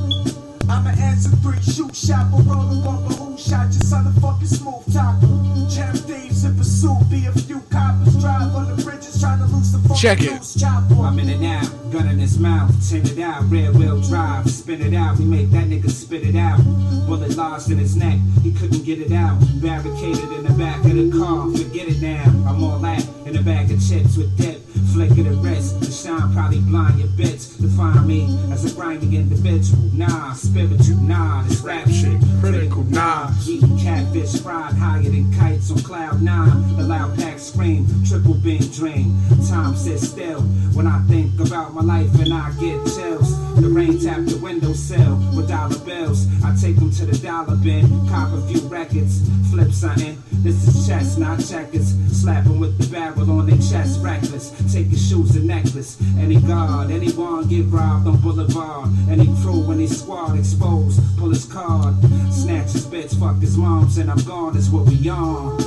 I'ma 0.70 0.90
answer 1.02 1.30
three, 1.42 1.60
shoot 1.62 1.96
shot, 1.96 2.30
but 2.30 2.46
roll 2.46 2.80
bumper. 2.80 3.14
Who 3.14 3.36
shot 3.36 3.74
your 3.74 3.82
son? 3.82 4.06
A 4.06 4.20
fucking 4.20 4.46
smooth 4.46 4.94
topper. 4.94 5.26
Champ 5.66 5.98
Dave's 6.06 6.44
in 6.44 6.56
pursuit, 6.56 7.10
be 7.10 7.26
a 7.26 7.32
few 7.32 7.58
coppers. 7.62 8.14
Drive 8.22 8.54
on 8.54 8.70
the 8.70 8.84
bridges, 8.84 9.18
trying 9.18 9.40
to 9.40 9.46
lose 9.46 9.72
the 9.72 9.80
fucking 9.80 9.96
Check 9.96 10.22
it. 10.22 10.62
I'm 10.62 11.18
in 11.18 11.28
it 11.28 11.40
now, 11.40 11.66
gun 11.90 12.06
in 12.06 12.20
his 12.20 12.38
mouth. 12.38 12.70
turn 12.88 13.04
it 13.04 13.18
out, 13.18 13.50
rear 13.50 13.72
wheel 13.72 14.00
drive. 14.00 14.48
Spin 14.48 14.80
it 14.80 14.94
out, 14.94 15.18
we 15.18 15.24
make 15.24 15.50
that 15.50 15.66
nigga 15.66 15.90
spit 15.90 16.22
it 16.22 16.36
out. 16.36 16.62
Bullet 17.08 17.36
lost 17.36 17.72
in 17.72 17.78
his 17.78 17.96
neck, 17.96 18.20
he 18.44 18.52
couldn't 18.52 18.84
get 18.84 19.00
it 19.00 19.10
out. 19.10 19.40
Barricaded 19.60 20.30
in 20.30 20.44
the 20.44 20.54
back 20.56 20.84
of 20.84 20.94
the 20.94 21.10
car, 21.10 21.50
forget 21.50 21.88
it 21.88 22.00
now. 22.00 22.22
I'm 22.46 22.62
all 22.62 22.78
that 22.78 23.04
in 23.26 23.32
the 23.32 23.42
bag 23.42 23.72
of 23.72 23.84
chips 23.84 24.16
with 24.16 24.36
dip 24.38 24.65
flick 24.96 25.10
of 25.10 25.24
the 25.26 25.36
wrist. 25.44 25.78
The 25.80 25.92
shine 25.92 26.32
probably 26.32 26.60
blind 26.60 26.98
your 26.98 27.08
bitch 27.08 27.60
to 27.60 27.68
find 27.76 28.06
me 28.06 28.24
as 28.50 28.64
a 28.64 28.74
grimy 28.74 29.14
individual. 29.14 29.82
Nah, 29.92 30.32
spiritual, 30.32 30.96
nah, 31.02 31.42
this 31.42 31.60
rap 31.60 31.86
shit. 31.90 32.18
Critical, 32.40 32.82
nah. 32.84 33.30
Eating 33.46 33.78
catfish 33.78 34.40
fried 34.40 34.72
higher 34.72 35.02
than 35.02 35.30
kites 35.34 35.70
on 35.70 35.80
cloud 35.80 36.22
nine. 36.22 36.76
The 36.76 36.84
loud 36.84 37.14
pack 37.18 37.38
scream, 37.38 37.86
triple 38.08 38.34
beam 38.34 38.62
dream. 38.72 39.14
Time 39.46 39.76
sits 39.76 40.08
still 40.08 40.40
when 40.72 40.86
I 40.86 40.98
think 41.08 41.38
about 41.40 41.74
my 41.74 41.82
life 41.82 42.12
and 42.18 42.32
I 42.32 42.50
get 42.52 42.80
chills. 42.96 43.36
The 43.60 43.68
rain 43.68 44.00
tap 44.00 44.24
the 44.24 44.38
windowsill 44.38 45.16
with 45.36 45.48
dollar 45.48 45.78
bills. 45.80 46.26
I 46.42 46.56
take 46.56 46.76
them 46.76 46.90
to 46.92 47.04
the 47.04 47.18
dollar 47.18 47.56
bin, 47.56 47.84
cop 48.08 48.32
a 48.32 48.40
few 48.48 48.66
records, 48.68 49.20
flip 49.50 49.72
something. 49.72 50.22
This 50.42 50.68
is 50.68 50.86
chess, 50.86 51.18
not 51.18 51.40
checkers. 51.44 51.94
Slap 52.12 52.46
'em 52.46 52.60
with 52.60 52.78
the 52.78 52.86
barrel 52.86 53.30
on 53.30 53.46
their 53.46 53.58
chest, 53.58 54.00
reckless. 54.00 54.52
Take 54.72 54.85
your 54.88 54.98
shoes 54.98 55.36
and 55.36 55.46
necklace. 55.46 56.00
Any 56.18 56.40
guard, 56.40 56.90
anyone 56.90 57.48
get 57.48 57.66
robbed 57.66 58.06
on 58.06 58.20
Boulevard. 58.20 58.90
Any 59.08 59.26
crew 59.42 59.60
when 59.66 59.78
they 59.78 59.86
squad 59.86 60.38
exposed, 60.38 61.00
pull 61.18 61.30
his 61.30 61.44
card. 61.44 61.94
Snatch 62.30 62.72
his 62.72 62.86
bitch, 62.86 63.18
fuck 63.18 63.40
his 63.40 63.56
moms, 63.56 63.98
and 63.98 64.10
I'm 64.10 64.22
gone, 64.24 64.56
is 64.56 64.70
what 64.70 64.86
we 64.86 65.08
on. 65.08 65.58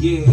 Yeah. 0.00 0.26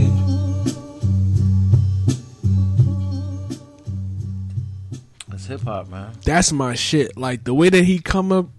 That's 5.27 5.45
hip 5.45 5.61
hop, 5.61 5.90
man. 5.90 6.14
That's 6.26 6.52
my 6.52 6.73
shit. 6.76 7.15
Like 7.18 7.44
the 7.44 7.53
way 7.53 7.69
that 7.69 7.84
he 7.84 7.99
come 7.99 8.31
up, 8.31 8.49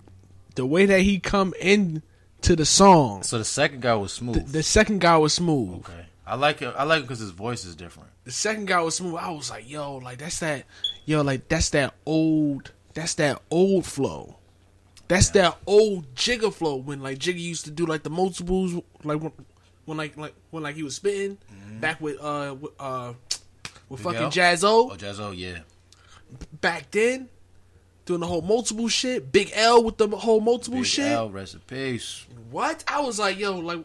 the 0.55 0.65
way 0.67 0.87
that 0.87 1.01
he 1.01 1.19
come 1.19 1.53
in 1.61 2.03
to 2.43 2.57
the 2.57 2.65
song. 2.65 3.23
So 3.23 3.39
the 3.39 3.45
second 3.45 3.83
guy 3.83 3.95
was 3.95 4.19
Smoovth. 4.19 4.35
The, 4.47 4.53
the 4.53 4.63
second 4.63 5.01
guy 5.01 5.17
was 5.19 5.39
Smoovth. 5.39 5.81
okay, 5.81 6.07
I 6.31 6.37
like 6.37 6.63
it. 6.63 6.73
I 6.79 6.85
like 6.85 7.01
it 7.01 7.03
because 7.03 7.19
his 7.19 7.31
voice 7.31 7.65
is 7.65 7.75
different. 7.75 8.09
The 8.25 8.31
second 8.31 8.67
guy 8.69 8.81
was 8.83 9.01
Smoovth. 9.01 9.19
I 9.19 9.31
was 9.31 9.51
like, 9.51 9.69
yo, 9.69 9.97
like 9.97 10.19
that's 10.19 10.39
that, 10.41 10.65
yo, 11.05 11.23
like 11.23 11.49
that's 11.49 11.71
that 11.71 11.95
old, 12.07 12.71
that's 12.95 13.15
that 13.15 13.43
old 13.51 13.85
flow. 13.85 14.37
That's 15.09 15.31
that 15.31 15.59
old 15.67 16.15
Jigga 16.15 16.53
flow 16.55 16.77
when 16.77 17.03
like 17.03 17.19
Jigga 17.19 17.41
used 17.41 17.65
to 17.65 17.73
do 17.73 17.85
like 17.85 18.05
the 18.05 18.11
multiples, 18.11 18.75
like 19.03 19.21
when, 19.21 19.33
when 19.87 19.99
like 19.99 20.17
like 20.17 20.35
when 20.53 20.63
like 20.63 20.77
he 20.77 20.85
was 20.85 20.95
spitting 20.95 21.37
back 21.81 22.01
with 22.01 22.21
uh 22.23 22.55
with, 22.61 22.73
uh 22.79 23.13
with 23.89 24.05
Big 24.05 24.13
fucking? 24.15 24.31
Jaz-O 24.31 24.91
Oh, 24.93 24.95
Jaz-O, 24.97 25.33
yeah. 25.33 25.59
back 26.61 26.93
then, 26.93 27.29
doing 28.05 28.21
the 28.21 28.27
whole 28.29 28.43
multiple 28.43 28.87
shit. 28.87 29.33
Big 29.33 29.51
L 29.53 29.83
with 29.83 29.97
the 29.97 30.07
whole 30.07 30.41
multiple 30.41 30.79
Big 30.79 30.87
shit. 30.87 31.11
L, 31.11 31.29
rest 31.29 31.55
in 31.55 31.61
peace. 31.67 32.25
What? 32.53 32.85
I 32.87 33.01
was 33.01 33.19
like, 33.19 33.37
yo, 33.37 33.57
like, 33.59 33.85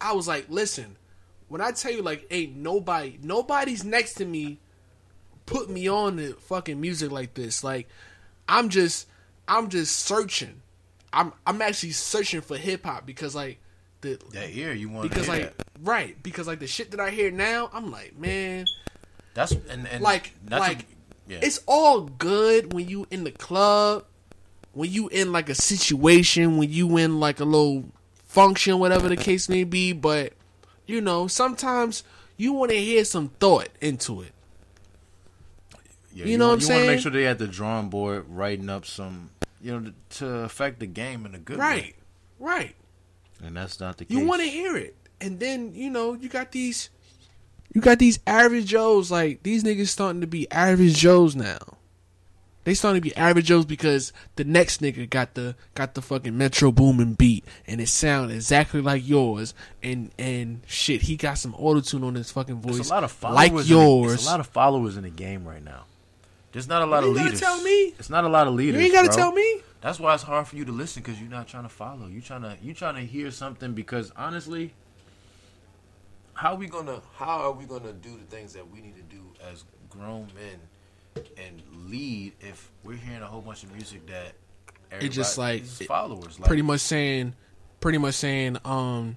I 0.00 0.12
was 0.12 0.26
like, 0.26 0.46
listen, 0.48 0.96
when 1.54 1.60
I 1.60 1.70
tell 1.70 1.92
you, 1.92 2.02
like, 2.02 2.26
ain't 2.32 2.56
nobody, 2.56 3.16
nobody's 3.22 3.84
next 3.84 4.14
to 4.14 4.24
me 4.24 4.58
put 5.46 5.70
me 5.70 5.88
on 5.88 6.16
the 6.16 6.32
fucking 6.32 6.80
music 6.80 7.12
like 7.12 7.34
this. 7.34 7.62
Like, 7.62 7.88
I'm 8.48 8.70
just, 8.70 9.06
I'm 9.46 9.68
just 9.68 9.94
searching. 9.98 10.62
I'm, 11.12 11.32
I'm 11.46 11.62
actually 11.62 11.92
searching 11.92 12.40
for 12.40 12.56
hip 12.56 12.84
hop 12.84 13.06
because, 13.06 13.36
like, 13.36 13.58
the, 14.00 14.18
That 14.32 14.50
ear, 14.50 14.72
you 14.72 14.88
want 14.88 15.08
because, 15.08 15.26
hear 15.26 15.34
like, 15.36 15.56
that. 15.56 15.66
right, 15.80 16.20
because, 16.24 16.48
like, 16.48 16.58
the 16.58 16.66
shit 16.66 16.90
that 16.90 16.98
I 16.98 17.10
hear 17.10 17.30
now, 17.30 17.70
I'm 17.72 17.92
like, 17.92 18.18
man, 18.18 18.66
That's 19.34 19.52
and, 19.52 19.86
and 19.86 20.02
like, 20.02 20.32
like, 20.50 20.86
yeah. 21.28 21.38
it's 21.40 21.60
all 21.68 22.00
good 22.00 22.72
when 22.72 22.88
you 22.88 23.06
in 23.12 23.22
the 23.22 23.30
club, 23.30 24.06
when 24.72 24.90
you 24.90 25.06
in 25.06 25.30
like 25.30 25.48
a 25.48 25.54
situation, 25.54 26.56
when 26.56 26.72
you 26.72 26.96
in 26.96 27.20
like 27.20 27.38
a 27.38 27.44
little 27.44 27.84
function, 28.24 28.80
whatever 28.80 29.08
the 29.08 29.16
case 29.16 29.48
may 29.48 29.62
be. 29.62 29.92
But 29.92 30.32
you 30.86 31.00
know, 31.00 31.26
sometimes 31.26 32.04
you 32.36 32.52
want 32.52 32.70
to 32.70 32.76
hear 32.78 33.04
some 33.04 33.28
thought 33.40 33.68
into 33.80 34.22
it. 34.22 34.32
Yeah, 36.12 36.26
You 36.26 36.38
know 36.38 36.48
want, 36.48 36.50
what 36.50 36.54
I'm 36.54 36.60
saying? 36.66 36.80
you 36.80 36.84
wanna 36.86 36.96
make 36.96 37.02
sure 37.02 37.12
they 37.12 37.26
at 37.26 37.38
the 37.38 37.48
drawing 37.48 37.88
board 37.88 38.26
writing 38.28 38.70
up 38.70 38.84
some, 38.86 39.30
you 39.60 39.72
know, 39.72 39.90
to, 40.10 40.18
to 40.18 40.28
affect 40.40 40.78
the 40.80 40.86
game 40.86 41.26
in 41.26 41.34
a 41.34 41.38
good 41.38 41.58
way. 41.58 41.64
Right, 41.64 41.94
right. 42.38 42.74
And 43.44 43.56
that's 43.56 43.80
not 43.80 43.96
the 43.98 44.04
case. 44.04 44.16
You 44.16 44.24
want 44.26 44.42
to 44.42 44.48
hear 44.48 44.76
it, 44.76 44.94
and 45.20 45.40
then 45.40 45.74
you 45.74 45.90
know 45.90 46.14
you 46.14 46.28
got 46.28 46.52
these, 46.52 46.88
you 47.74 47.80
got 47.80 47.98
these 47.98 48.18
average 48.26 48.66
Joes. 48.66 49.10
Like 49.10 49.42
these 49.42 49.64
niggas 49.64 49.88
starting 49.88 50.20
to 50.20 50.26
be 50.26 50.50
average 50.52 50.96
Joes 50.96 51.34
now. 51.34 51.58
They 52.64 52.72
starting 52.74 53.00
to 53.02 53.06
be 53.08 53.14
average 53.14 53.46
Joes 53.46 53.66
because 53.66 54.12
the 54.36 54.44
next 54.44 54.80
nigga 54.80 55.08
got 55.08 55.34
the 55.34 55.54
got 55.74 55.94
the 55.94 56.00
fucking 56.02 56.36
Metro 56.36 56.72
Boomin 56.72 57.12
beat, 57.14 57.44
and 57.66 57.80
it 57.80 57.88
sound 57.88 58.30
exactly 58.32 58.80
like 58.80 59.06
yours. 59.06 59.52
And 59.82 60.10
and 60.18 60.62
shit, 60.66 61.02
he 61.02 61.16
got 61.16 61.34
some 61.38 61.54
auto 61.54 61.80
tune 61.80 62.02
on 62.04 62.14
his 62.14 62.30
fucking 62.32 62.56
voice, 62.56 62.74
There's 62.76 62.90
a 62.90 62.94
lot 62.94 63.04
of 63.04 63.12
followers. 63.12 63.36
like 63.52 63.68
yours. 63.68 64.08
there's 64.08 64.26
a 64.26 64.30
lot 64.30 64.40
of 64.40 64.46
followers 64.46 64.96
in 64.96 65.02
the 65.04 65.10
game 65.10 65.44
right 65.46 65.62
now. 65.62 65.84
There's 66.52 66.68
not 66.68 66.82
a 66.82 66.86
lot 66.86 67.02
You 67.04 67.10
of 67.10 67.16
leaders. 67.16 67.40
tell 67.40 67.60
me. 67.62 67.94
It's 67.98 68.10
not 68.10 68.24
a 68.24 68.28
lot 68.28 68.46
of 68.46 68.54
leaders. 68.54 68.80
you 68.80 68.86
ain't 68.86 68.94
gotta 68.94 69.08
bro. 69.08 69.16
tell 69.16 69.32
me. 69.32 69.60
That's 69.80 70.00
why 70.00 70.14
it's 70.14 70.22
hard 70.22 70.46
for 70.48 70.56
you 70.56 70.64
to 70.64 70.72
listen 70.72 71.02
because 71.02 71.20
you're 71.20 71.28
not 71.30 71.46
trying 71.48 71.64
to 71.64 71.68
follow. 71.68 72.06
You 72.06 72.22
trying 72.22 72.42
to 72.42 72.56
you 72.62 72.72
trying 72.72 72.94
to 72.94 73.02
hear 73.02 73.30
something 73.30 73.74
because 73.74 74.10
honestly, 74.16 74.72
how 76.34 76.52
are 76.54 76.56
we 76.56 76.66
gonna 76.66 77.00
how 77.16 77.40
are 77.42 77.52
we 77.52 77.64
gonna 77.66 77.92
do 77.92 78.16
the 78.16 78.24
things 78.34 78.52
that 78.54 78.70
we 78.70 78.80
need 78.80 78.96
to 78.96 79.02
do 79.02 79.22
as 79.50 79.64
grown 79.90 80.26
men 80.34 80.58
and 81.16 81.62
lead 81.88 82.32
if 82.40 82.70
we're 82.82 82.96
hearing 82.96 83.22
a 83.22 83.26
whole 83.26 83.40
bunch 83.40 83.62
of 83.62 83.72
music 83.72 84.06
that 84.06 84.32
It 85.00 85.08
just 85.10 85.38
like 85.38 85.64
followers 85.64 86.38
like 86.38 86.46
pretty 86.46 86.62
much 86.62 86.80
saying, 86.80 87.34
pretty 87.80 87.98
much 87.98 88.14
saying, 88.14 88.58
um, 88.64 89.16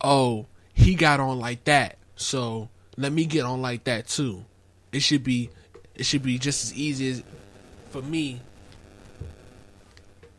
oh, 0.00 0.46
he 0.72 0.94
got 0.94 1.20
on 1.20 1.38
like 1.38 1.64
that, 1.64 1.98
so 2.16 2.68
let 2.96 3.12
me 3.12 3.24
get 3.24 3.44
on 3.44 3.62
like 3.62 3.84
that 3.84 4.06
too. 4.08 4.44
It 4.92 5.00
should 5.00 5.24
be, 5.24 5.50
it 5.94 6.04
should 6.04 6.22
be 6.22 6.38
just 6.38 6.64
as 6.64 6.74
easy 6.74 7.10
as 7.10 7.22
for 7.90 8.02
me, 8.02 8.40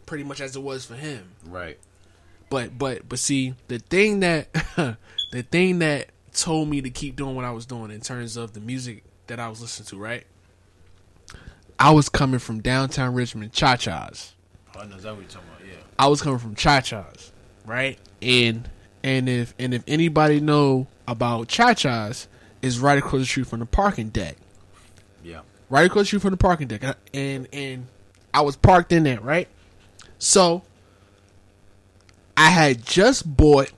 pretty 0.06 0.24
much 0.24 0.42
as 0.42 0.56
it 0.56 0.62
was 0.62 0.86
for 0.86 0.96
him. 0.96 1.30
right. 1.46 1.78
But 2.50 2.78
but 2.78 3.10
but 3.10 3.20
see, 3.20 3.56
the 3.68 3.80
thing 3.80 4.22
that 4.22 4.54
the 5.32 5.44
thing 5.44 5.80
that 5.80 6.08
told 6.34 6.70
me 6.70 6.82
to 6.82 6.90
keep 6.90 7.16
doing 7.16 7.36
what 7.36 7.44
I 7.44 7.52
was 7.52 7.66
doing 7.66 7.92
in 7.92 8.00
terms 8.00 8.38
of 8.38 8.54
the 8.54 8.62
music 8.62 9.04
that 9.28 9.40
I 9.40 9.50
was 9.50 9.60
listening 9.60 9.88
to, 9.88 9.98
right? 9.98 10.26
I 11.80 11.91
was 11.91 12.10
coming 12.10 12.40
from 12.40 12.62
downtown 12.62 13.14
Richmond, 13.14 13.54
Cha 13.54 13.76
Cha's. 13.76 14.34
Oh, 14.76 14.80
I 14.80 14.86
know 14.86 14.95
exactly 14.95 15.12
what 15.12 15.22
you're 15.22 15.30
talking 15.30 15.49
about. 15.56 15.68
Yeah. 15.68 15.84
I 15.99 16.08
was 16.08 16.22
coming 16.22 16.40
from 16.40 16.56
Cha 16.56 16.82
Cha's, 16.82 17.32
right? 17.66 17.98
And 18.22 18.70
and 19.04 19.30
if 19.30 19.54
and 19.60 19.74
if 19.74 19.84
anybody 19.88 20.40
know 20.40 20.88
about 21.08 21.48
Cha 21.48 21.74
Cha's, 21.74 22.28
is 22.62 22.80
right 22.80 22.98
across 22.98 23.22
the 23.22 23.26
street 23.26 23.45
from 23.48 23.60
the 23.60 23.66
parking 23.68 24.10
deck, 24.10 24.36
Yeah. 25.24 25.41
right 25.70 25.86
across 25.86 26.02
the 26.04 26.06
street 26.08 26.22
from 26.24 26.32
the 26.32 26.38
parking 26.38 26.68
deck, 26.68 26.84
and 27.14 27.48
and 27.54 27.88
I 28.34 28.41
was 28.41 28.56
parked 28.56 28.91
in 28.91 29.04
there, 29.04 29.22
right? 29.22 29.48
So 30.18 30.64
I 32.36 32.49
had 32.49 32.84
just 32.84 33.38
bought 33.38 33.72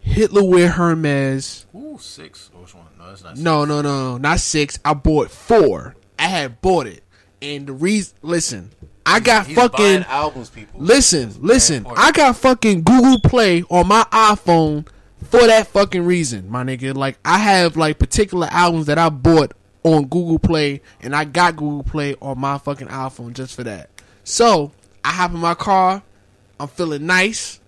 Hitler 0.00 0.42
Wear 0.44 0.70
Hermes. 0.70 1.66
Ooh, 1.74 1.98
six. 2.00 2.50
Oh, 2.54 2.62
which 2.62 2.74
one? 2.74 2.84
No, 2.98 3.06
that's 3.08 3.22
not. 3.22 3.36
No, 3.36 3.64
no, 3.64 3.80
no, 3.80 4.18
not 4.18 4.40
six. 4.40 4.78
I 4.84 4.94
bought 4.94 5.30
four. 5.30 5.94
I 6.18 6.26
had 6.26 6.60
bought 6.60 6.86
it, 6.88 7.02
and 7.44 7.66
the 7.66 7.72
reason, 7.72 8.16
listen, 8.22 8.70
I 9.06 9.20
got 9.20 9.46
He's 9.46 9.56
fucking. 9.56 10.04
albums, 10.04 10.48
people. 10.50 10.80
Listen, 10.80 11.28
It's 11.28 11.38
listen. 11.38 11.86
I 11.96 12.10
got 12.12 12.36
fucking 12.36 12.82
Google 12.82 13.20
Play 13.20 13.62
on 13.70 13.86
my 13.88 14.04
iPhone 14.10 14.86
for 15.30 15.46
that 15.46 15.66
fucking 15.68 16.04
reason, 16.04 16.50
my 16.50 16.64
nigga. 16.64 16.94
Like 16.94 17.18
I 17.24 17.38
have 17.38 17.76
like 17.76 17.98
particular 17.98 18.48
albums 18.50 18.86
that 18.86 18.98
I 18.98 19.08
bought 19.10 19.52
on 19.82 20.04
Google 20.06 20.38
Play, 20.38 20.80
and 21.02 21.14
I 21.14 21.24
got 21.24 21.56
Google 21.56 21.82
Play 21.82 22.16
on 22.22 22.38
my 22.38 22.56
fucking 22.58 22.88
iPhone 22.88 23.34
just 23.34 23.54
for 23.54 23.64
that. 23.64 23.90
So 24.24 24.72
I 25.04 25.10
hop 25.12 25.32
in 25.32 25.38
my 25.38 25.54
car. 25.54 26.02
I'm 26.58 26.68
feeling 26.68 27.04
nice, 27.04 27.60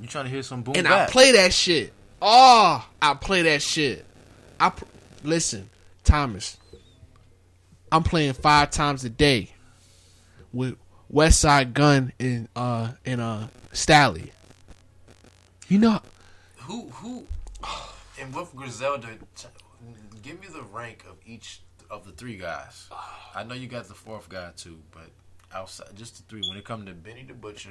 You 0.00 0.08
trying 0.08 0.24
to 0.24 0.30
hear 0.30 0.42
some 0.42 0.62
boom 0.62 0.74
and 0.76 0.86
bap? 0.86 1.08
I 1.08 1.12
play 1.12 1.32
that 1.32 1.52
shit. 1.54 1.92
Oh, 2.20 2.86
I 3.00 3.14
play 3.14 3.42
that 3.42 3.62
shit. 3.62 4.04
I 4.58 4.70
pr- 4.70 4.84
listen, 5.22 5.70
Thomas. 6.04 6.58
I'm 7.92 8.02
playing 8.02 8.32
five 8.34 8.70
times 8.70 9.04
a 9.04 9.10
day 9.10 9.50
with 10.52 10.76
Westside 11.12 11.72
Gunn 11.72 12.12
and 12.20 12.48
uh 12.54 12.92
and 13.04 13.20
uh 13.20 13.46
Stalley. 13.72 14.30
You 15.68 15.78
know, 15.78 16.00
Who 16.58 16.88
who? 16.90 17.26
And 18.20 18.34
with 18.34 18.54
Griselda, 18.54 19.08
give 20.22 20.40
me 20.40 20.46
the 20.52 20.62
rank 20.62 21.04
of 21.08 21.16
each 21.24 21.62
of 21.90 22.04
the 22.04 22.12
three 22.12 22.36
guys. 22.36 22.88
I 23.34 23.44
know 23.44 23.54
you 23.54 23.66
got 23.66 23.88
the 23.88 23.94
fourth 23.94 24.28
guy 24.28 24.50
too, 24.56 24.78
but 24.92 25.10
outside, 25.52 25.88
just 25.96 26.16
the 26.16 26.22
three. 26.24 26.42
When 26.48 26.58
it 26.58 26.64
come 26.64 26.86
to 26.86 26.92
Benny 26.92 27.24
the 27.26 27.34
Butcher, 27.34 27.70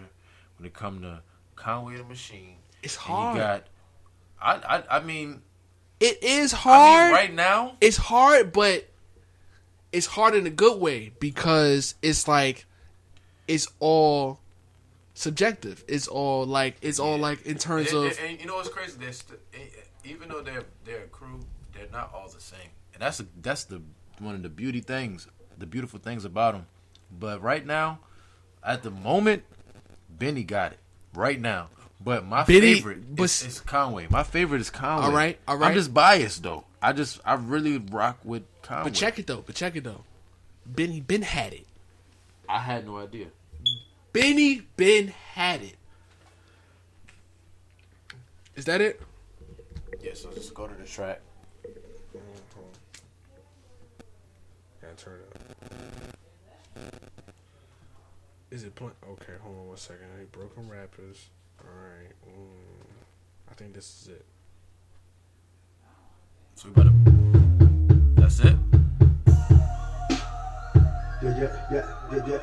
when 0.58 0.66
it 0.66 0.74
come 0.74 1.02
to 1.02 1.22
Conway 1.56 1.98
the 1.98 2.04
Machine, 2.04 2.56
It's 2.84 2.96
hard. 2.96 3.36
you 3.36 3.42
got. 3.42 3.64
I 4.42 4.54
I 4.78 4.98
I 4.98 5.00
mean, 5.02 5.42
it 6.00 6.24
is 6.24 6.52
hard 6.52 7.02
I 7.02 7.06
mean, 7.06 7.14
right 7.14 7.34
now, 7.34 7.74
it's 7.82 7.98
hard, 7.98 8.52
but 8.54 8.89
it's 9.92 10.08
hard 10.08 10.36
in 10.36 10.46
a 10.46 10.50
good 10.52 10.80
way 10.80 11.12
because 11.20 11.96
it's 12.02 12.28
like 12.28 12.66
it's 13.48 13.68
all 13.80 14.40
subjective. 15.14 15.84
It's 15.88 16.08
all 16.08 16.46
like 16.46 16.78
it's 16.82 17.00
all 17.00 17.18
like 17.18 17.46
in 17.46 17.58
terms 17.58 17.92
and, 17.92 18.06
of 18.06 18.20
and, 18.20 18.30
and 18.30 18.40
you 18.42 18.48
know 18.48 18.56
what's 18.56 18.70
crazy? 18.70 18.98
They're 19.00 19.12
st- 19.12 19.40
eh, 19.54 19.58
eh, 19.58 20.10
even 20.10 20.30
though 20.30 20.42
they're 20.42 20.64
they're 20.86 21.04
a 21.04 21.08
crew, 21.08 21.40
they're 21.74 21.88
not 21.92 22.12
all 22.14 22.30
the 22.30 22.40
same, 22.40 22.70
and 22.94 23.02
that's 23.02 23.20
a, 23.20 23.26
that's 23.42 23.64
the 23.66 23.82
one 24.20 24.36
of 24.36 24.44
the 24.44 24.50
beauty 24.50 24.82
things, 24.82 25.28
the 25.58 25.66
beautiful 25.66 26.00
things 26.00 26.26
about 26.26 26.54
them. 26.54 26.68
But 27.12 27.42
right 27.42 27.66
now, 27.66 28.00
at 28.64 28.84
the 28.84 28.92
moment, 28.92 29.44
Benny 30.10 30.44
got 30.44 30.74
it 30.74 30.80
right 31.14 31.40
now. 31.40 31.70
But 32.02 32.26
my 32.26 32.44
Benny- 32.46 32.76
favorite 32.76 33.16
but- 33.16 33.24
is, 33.24 33.44
is 33.44 33.60
Conway. 33.60 34.08
My 34.10 34.24
favorite 34.24 34.62
is 34.62 34.70
Conway. 34.70 35.06
All 35.06 35.12
right, 35.12 35.40
all 35.48 35.58
right. 35.58 35.70
I'm 35.70 35.74
just 35.74 35.94
biased 35.94 36.44
though. 36.44 36.66
I 36.82 36.94
just 36.94 37.20
I 37.26 37.34
really 37.36 37.78
rock 37.78 38.20
with 38.24 38.44
Conway. 38.62 38.86
but 38.86 38.94
check 38.94 39.20
it 39.20 39.28
though. 39.28 39.44
But 39.46 39.56
check 39.56 39.76
it 39.76 39.84
though. 39.84 40.04
Benny 40.66 41.02
Ben 41.02 41.22
had 41.22 41.54
it. 41.54 41.66
I 42.48 42.60
had 42.60 42.86
no 42.86 42.98
idea. 42.98 43.28
Benny 44.14 44.62
Ben 44.78 45.08
had 45.34 45.62
it. 45.62 45.76
Is 48.56 48.66
that 48.66 48.82
it? 48.82 49.02
Yeah, 50.02 50.14
so 50.14 50.32
just 50.32 50.54
go 50.54 50.68
to 50.68 50.74
the 50.76 50.86
track. 50.86 51.22
Yeah, 54.82 54.90
turn 54.98 55.20
it 55.20 55.36
up. 55.36 56.84
Is 58.52 58.64
it 58.64 58.74
playing? 58.76 58.94
Okay, 59.12 59.34
hold 59.42 59.58
on 59.58 59.68
one 59.68 59.78
second. 59.78 60.08
Hey, 60.18 60.26
Broken 60.32 60.68
Rappers. 60.70 61.30
All 61.60 61.70
right. 61.70 62.12
Mm, 62.28 63.52
I 63.52 63.54
think 63.54 63.74
this 63.74 64.02
is 64.02 64.08
it. 64.10 64.26
So 66.60 66.68
we 66.68 66.74
better. 66.74 66.92
That's 68.16 68.40
it. 68.42 68.56
Yeah, 71.24 71.38
yeah, 71.40 71.54
yeah, 71.72 71.86
yeah, 72.12 72.24
yeah. 72.28 72.42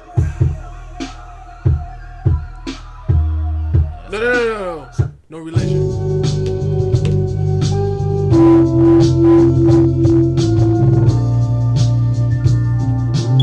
No, 4.10 4.18
no, 4.18 4.32
no, 4.32 4.44
no, 4.48 4.88
no. 4.88 5.12
No 5.28 5.38
religion. 5.40 5.80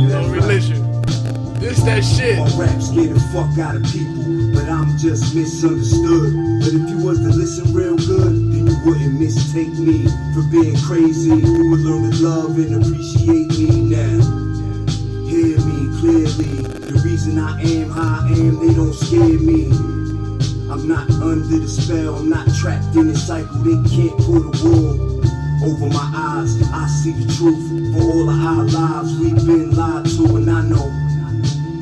No 0.09 0.27
religion. 0.29 0.81
This 1.59 1.83
that 1.83 2.01
shit. 2.03 2.39
My 2.39 2.49
rap 2.57 2.81
scare 2.81 3.13
the 3.13 3.19
fuck 3.31 3.59
out 3.59 3.75
of 3.75 3.83
people, 3.93 4.23
but 4.55 4.67
I'm 4.67 4.97
just 4.97 5.35
misunderstood. 5.35 6.33
But 6.61 6.73
if 6.73 6.89
you 6.89 6.97
was 7.05 7.19
to 7.19 7.29
listen 7.29 7.71
real 7.75 7.95
good, 7.95 8.25
then 8.25 8.35
you 8.35 8.42
wouldn't 8.85 9.19
mistake 9.19 9.73
me 9.79 10.07
for 10.33 10.43
being 10.51 10.75
crazy. 10.81 11.29
You 11.29 11.69
would 11.69 11.79
learn 11.79 12.11
to 12.11 12.17
love 12.23 12.57
and 12.57 12.83
appreciate 12.83 13.49
me 13.57 13.95
now. 13.95 14.19
Hear 15.25 15.57
me 15.63 15.99
clearly. 15.99 16.63
The 16.91 17.01
reason 17.03 17.39
I 17.39 17.61
am 17.61 17.89
how 17.89 18.25
I 18.25 18.31
am, 18.33 18.59
they 18.59 18.73
don't 18.73 18.93
scare 18.93 19.39
me. 19.39 19.71
I'm 20.69 20.87
not 20.87 21.09
under 21.21 21.59
the 21.59 21.67
spell, 21.67 22.15
I'm 22.15 22.29
not 22.29 22.47
trapped 22.55 22.95
in 22.95 23.09
a 23.09 23.15
cycle. 23.15 23.55
They 23.59 23.77
can't 23.89 24.17
put 24.17 24.41
a 24.41 24.65
wall 24.65 25.23
over 25.63 25.87
my 25.87 26.11
eyes. 26.13 26.61
I 26.73 26.87
see 26.87 27.13
the 27.13 27.31
truth. 27.35 27.95
For 27.95 28.01
all 28.01 28.29
of 28.29 28.39
our 28.39 28.63
lives, 28.65 29.17
we've 29.17 29.45
been 29.45 29.75
lied 29.75 30.05
to, 30.17 30.35
and 30.35 30.49
I 30.49 30.61
know 30.63 31.02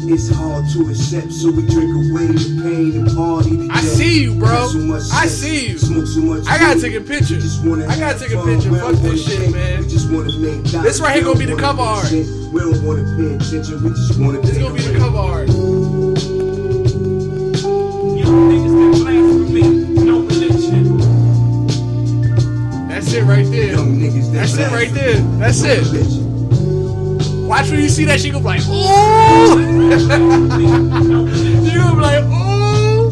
it's 0.09 0.29
hard 0.29 0.65
to 0.73 0.89
accept. 0.89 1.31
So 1.31 1.51
we 1.51 1.65
drink 1.67 1.91
away 1.91 2.27
the 2.27 2.61
pain 2.63 2.95
and 2.99 3.15
party. 3.15 3.67
I 3.69 3.81
see 3.81 4.23
you, 4.23 4.35
bro. 4.35 4.67
So 4.67 4.79
much 4.79 5.03
I 5.11 5.27
see 5.27 5.69
you. 5.69 5.77
Smoke 5.77 6.07
so 6.07 6.21
much 6.21 6.47
I 6.47 6.57
gotta 6.57 6.79
take 6.81 6.95
a 6.95 7.01
picture. 7.01 7.35
We 7.35 7.41
just 7.41 7.63
wanna 7.65 7.87
I 7.87 7.97
gotta 7.99 8.19
take 8.19 8.31
a 8.31 8.43
picture. 8.43 8.71
Fuck 8.75 8.95
this 8.95 9.25
shit, 9.27 9.51
man. 9.51 9.81
We 9.81 9.87
just 9.87 10.09
wanna 10.11 10.31
make. 10.37 10.63
This 10.63 10.99
right 11.01 11.13
here 11.13 11.23
We 11.23 11.33
gonna 11.33 11.39
be 11.39 11.45
the 11.53 11.59
cover 11.59 11.81
art. 11.81 12.05
sense. 12.07 12.29
We 12.51 12.61
don't 12.61 12.83
wanna 12.83 13.03
pay 13.17 13.35
attention. 13.35 13.83
We 13.83 13.89
just 13.91 14.19
wanna 14.19 14.41
This 14.41 14.57
gonna 14.57 14.73
be 14.73 14.81
the 14.81 14.97
cover 14.97 15.17
art. 15.17 15.47
Young 18.21 18.49
niggas 18.49 18.73
that 18.79 18.93
blasphemy, 19.03 19.63
no 20.03 20.21
religion. 20.21 20.97
That's 22.87 23.13
it 23.13 23.23
right 23.23 23.45
there. 23.45 23.71
Young 23.71 23.99
niggas 23.99 24.31
that 24.31 24.47
That's 24.47 24.57
it 24.57 24.71
right 24.71 24.91
there. 24.93 25.17
That's 25.37 25.61
it. 25.63 26.30
Watch 27.51 27.69
when 27.69 27.81
you 27.81 27.89
see 27.89 28.05
that 28.05 28.21
shit, 28.21 28.31
go 28.31 28.39
be 28.39 28.45
like, 28.45 28.61
ooh. 28.61 28.71
you 31.67 31.75
gonna 31.75 31.95
be 31.95 32.01
like, 32.01 32.23
ooh. 32.23 33.11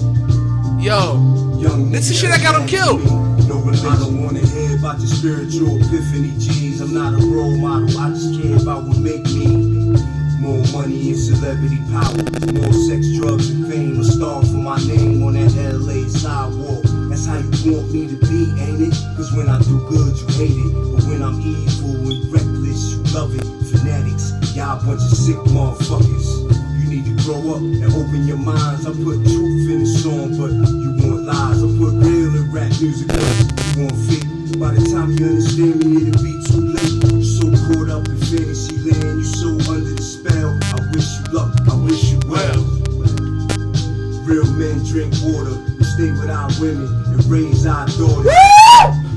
Yo, 0.79 1.59
Young 1.59 1.91
This 1.91 2.09
is 2.09 2.17
shit 2.17 2.29
that 2.29 2.41
got 2.41 2.55
him 2.55 2.65
killed. 2.65 3.01
I 3.01 3.97
don't 3.99 4.23
wanna 4.23 4.39
hear 4.39 4.77
about 4.77 4.99
your 4.99 5.09
spiritual 5.09 5.75
epiphany, 5.83 6.31
G's. 6.39 6.79
I'm 6.79 6.93
not 6.93 7.15
a 7.15 7.17
role 7.17 7.57
model. 7.57 7.99
I 7.99 8.11
just 8.11 8.41
care 8.41 8.55
about 8.55 8.85
what 8.85 8.97
make 8.99 9.25
me. 9.25 9.91
More 10.39 10.63
money 10.71 11.11
and 11.11 11.19
celebrity 11.19 11.83
power. 11.91 12.15
More 12.55 12.71
sex, 12.87 13.11
drugs, 13.19 13.49
and 13.49 13.67
fame. 13.67 13.99
A 13.99 14.05
star 14.05 14.41
for 14.41 14.55
my 14.55 14.79
name 14.87 15.21
on 15.21 15.33
that 15.33 15.51
LA 15.51 16.07
sidewalk. 16.07 16.85
That's 17.11 17.25
how 17.25 17.39
you 17.39 17.75
want 17.75 17.91
me 17.91 18.07
to 18.07 18.15
be, 18.23 18.55
ain't 18.55 18.87
it? 18.87 18.95
Cause 19.17 19.35
when 19.35 19.49
I 19.49 19.59
do 19.59 19.83
good, 19.89 20.15
you 20.15 20.27
hate 20.39 20.55
it. 20.55 20.98
When 21.09 21.23
I'm 21.23 21.41
evil 21.41 22.05
and 22.05 22.31
reckless, 22.31 22.93
you 22.93 23.01
love 23.17 23.33
it. 23.33 23.41
Fanatics, 23.73 24.29
y'all 24.53 24.77
bunch 24.85 25.01
of 25.01 25.17
sick 25.17 25.41
motherfuckers. 25.49 26.45
You 26.77 26.85
need 26.87 27.05
to 27.09 27.23
grow 27.25 27.49
up 27.49 27.65
and 27.65 27.83
open 27.85 28.27
your 28.27 28.37
minds. 28.37 28.85
I 28.85 28.93
put 28.93 29.17
truth 29.25 29.73
in 29.73 29.79
the 29.79 29.89
song, 29.89 30.37
but 30.37 30.53
you 30.53 31.09
want 31.09 31.25
lies. 31.25 31.65
I 31.65 31.67
put 31.81 31.97
real 31.97 32.29
in 32.37 32.53
rap 32.53 32.69
music, 32.77 33.07
but 33.09 33.25
you 33.25 33.89
want 33.89 33.97
fake. 34.05 34.61
By 34.61 34.69
the 34.77 34.85
time 34.93 35.17
you 35.17 35.25
understand 35.33 35.81
me, 35.81 36.13
it'll 36.13 36.21
be 36.21 36.37
too 36.45 36.77
late. 36.77 37.25
So 37.25 37.49
caught 37.73 37.89
up 37.89 38.05
in 38.05 38.17
fantasy 38.29 38.77
land, 38.85 39.17
you 39.17 39.25
so 39.25 39.49
under 39.65 39.89
the 39.89 40.05
spell. 40.05 40.61
I 40.61 40.93
wish 40.93 41.09
you 41.09 41.25
luck, 41.33 41.57
I 41.65 41.75
wish 41.89 42.13
you 42.13 42.21
well. 42.29 42.61
Real 44.29 44.45
men 44.61 44.77
drink 44.85 45.17
water, 45.25 45.57
we 45.73 45.83
stay 45.89 46.13
with 46.13 46.29
our 46.29 46.53
women 46.61 46.85
and 47.09 47.25
raise 47.25 47.65
our 47.65 47.87
daughters. 47.97 49.08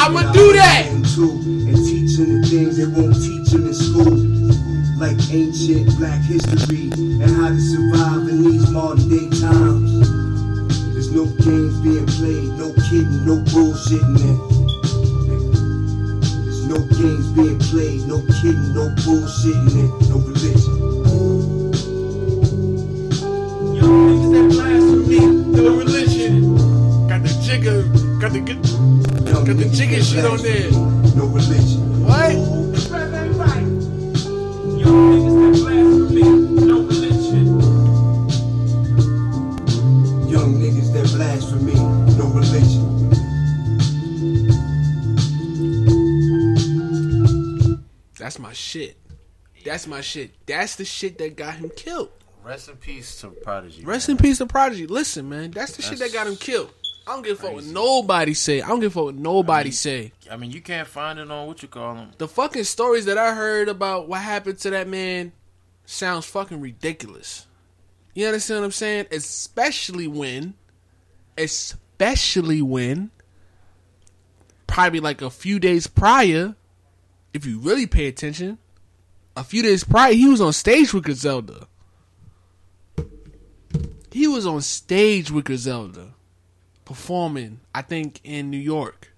I'ma 0.00 0.32
do 0.32 0.54
that. 0.54 0.86
And 0.88 1.04
too, 1.04 1.28
and 1.68 1.76
teach 1.76 2.16
the 2.16 2.40
things 2.48 2.78
they 2.80 2.88
won't 2.88 3.12
teach 3.20 3.52
them 3.52 3.68
in 3.68 3.74
school. 3.76 4.16
Like 4.96 5.20
ancient 5.28 5.92
black 6.00 6.24
history 6.24 6.88
and 7.20 7.28
how 7.36 7.52
to 7.52 7.60
survive 7.60 8.24
in 8.32 8.40
these 8.42 8.70
modern 8.70 9.12
day 9.12 9.28
times. 9.28 10.08
There's 10.96 11.12
no 11.12 11.28
games 11.44 11.76
being 11.84 12.08
played, 12.16 12.48
no 12.56 12.72
kidding, 12.88 13.28
no 13.28 13.44
bullshitting 13.52 14.16
there. 14.24 14.40
There's 16.48 16.64
no 16.64 16.80
games 16.96 17.28
being 17.36 17.60
played, 17.68 18.00
no 18.08 18.24
kidding, 18.40 18.72
no 18.72 18.88
bullshitting 19.04 19.68
there, 19.76 19.92
no 20.08 20.16
religion. 20.24 20.80
Young 23.76 24.00
niggas 24.08 24.32
that 24.32 24.48
blasphemy, 24.48 25.20
No 25.60 25.76
religion. 25.76 26.56
Got 27.06 27.20
the 27.20 27.28
jigger, 27.44 27.84
got 28.18 28.32
the 28.32 28.40
good, 28.40 28.64
got 29.32 29.46
the 29.46 29.52
niggas 29.52 29.76
jigger 29.76 29.96
that 29.96 30.04
shit 30.04 30.24
on 30.24 30.38
there. 30.38 30.70
No 31.14 31.26
religion. 31.26 32.04
What? 32.04 32.32
young 34.80 34.94
niggas 34.94 35.62
that 35.62 35.70
blasphemy, 35.70 36.22
no 36.66 36.80
religion. 36.82 37.46
Young 40.28 40.54
niggas 40.60 40.92
that 40.92 41.06
blasphemy, 41.14 41.74
no 42.18 42.26
religion. 42.34 42.86
That's 48.18 48.38
my 48.38 48.52
shit. 48.52 48.96
That's 49.64 49.86
my 49.86 50.00
shit. 50.00 50.34
That's 50.46 50.76
the 50.76 50.84
shit 50.84 51.18
that 51.18 51.36
got 51.36 51.54
him 51.54 51.70
killed. 51.76 52.10
Rest 52.42 52.68
in 52.68 52.76
peace 52.76 53.20
to 53.20 53.28
Prodigy. 53.28 53.84
Rest 53.84 54.08
man. 54.08 54.16
in 54.16 54.22
peace 54.22 54.38
to 54.38 54.46
Prodigy. 54.46 54.86
Listen, 54.86 55.28
man, 55.28 55.50
that's 55.50 55.76
the 55.76 55.82
shit 55.82 55.98
that 55.98 56.12
got 56.12 56.26
him 56.26 56.36
killed. 56.36 56.72
I 57.10 57.14
don't 57.14 57.22
give 57.24 57.40
a 57.40 57.42
fuck 57.42 57.54
what 57.54 57.64
nobody 57.64 58.34
say. 58.34 58.62
I 58.62 58.68
don't 58.68 58.78
give 58.78 58.92
a 58.92 58.94
fuck 58.94 59.04
what 59.06 59.14
nobody 59.16 59.70
mean- 59.70 59.72
say. 59.72 60.12
I 60.30 60.36
mean, 60.36 60.52
you 60.52 60.60
can't 60.60 60.86
find 60.86 61.18
it 61.18 61.28
on 61.28 61.48
what 61.48 61.60
you 61.60 61.66
call 61.66 61.96
them. 61.96 62.12
The 62.18 62.28
fucking 62.28 62.62
stories 62.62 63.06
that 63.06 63.18
I 63.18 63.34
heard 63.34 63.68
about 63.68 64.06
what 64.06 64.20
happened 64.20 64.58
to 64.60 64.70
that 64.70 64.86
man 64.86 65.32
sounds 65.86 66.24
fucking 66.26 66.60
ridiculous. 66.60 67.48
You 68.14 68.26
understand 68.26 68.60
what 68.60 68.66
I'm 68.66 68.70
saying? 68.70 69.06
Especially 69.10 70.06
when, 70.06 70.54
especially 71.36 72.62
when, 72.62 73.10
probably 74.68 75.00
like 75.00 75.20
a 75.20 75.30
few 75.30 75.58
days 75.58 75.88
prior, 75.88 76.54
if 77.34 77.44
you 77.44 77.58
really 77.58 77.88
pay 77.88 78.06
attention, 78.06 78.58
a 79.36 79.42
few 79.42 79.64
days 79.64 79.82
prior, 79.82 80.12
he 80.12 80.28
was 80.28 80.40
on 80.40 80.52
stage 80.52 80.94
with 80.94 81.02
Griselda. 81.02 81.66
He 84.12 84.28
was 84.28 84.46
on 84.46 84.60
stage 84.60 85.32
with 85.32 85.44
Griselda, 85.46 86.14
performing, 86.90 87.60
I 87.72 87.82
think, 87.82 88.18
in 88.24 88.50
New 88.50 88.58
York 88.58 89.12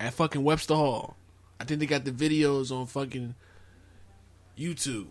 at 0.00 0.12
fucking 0.14 0.42
Webster 0.42 0.74
Hall. 0.74 1.16
I 1.60 1.64
think 1.64 1.78
they 1.78 1.86
got 1.86 2.04
the 2.04 2.10
videos 2.10 2.72
on 2.72 2.86
fucking 2.86 3.36
YouTube 4.58 5.06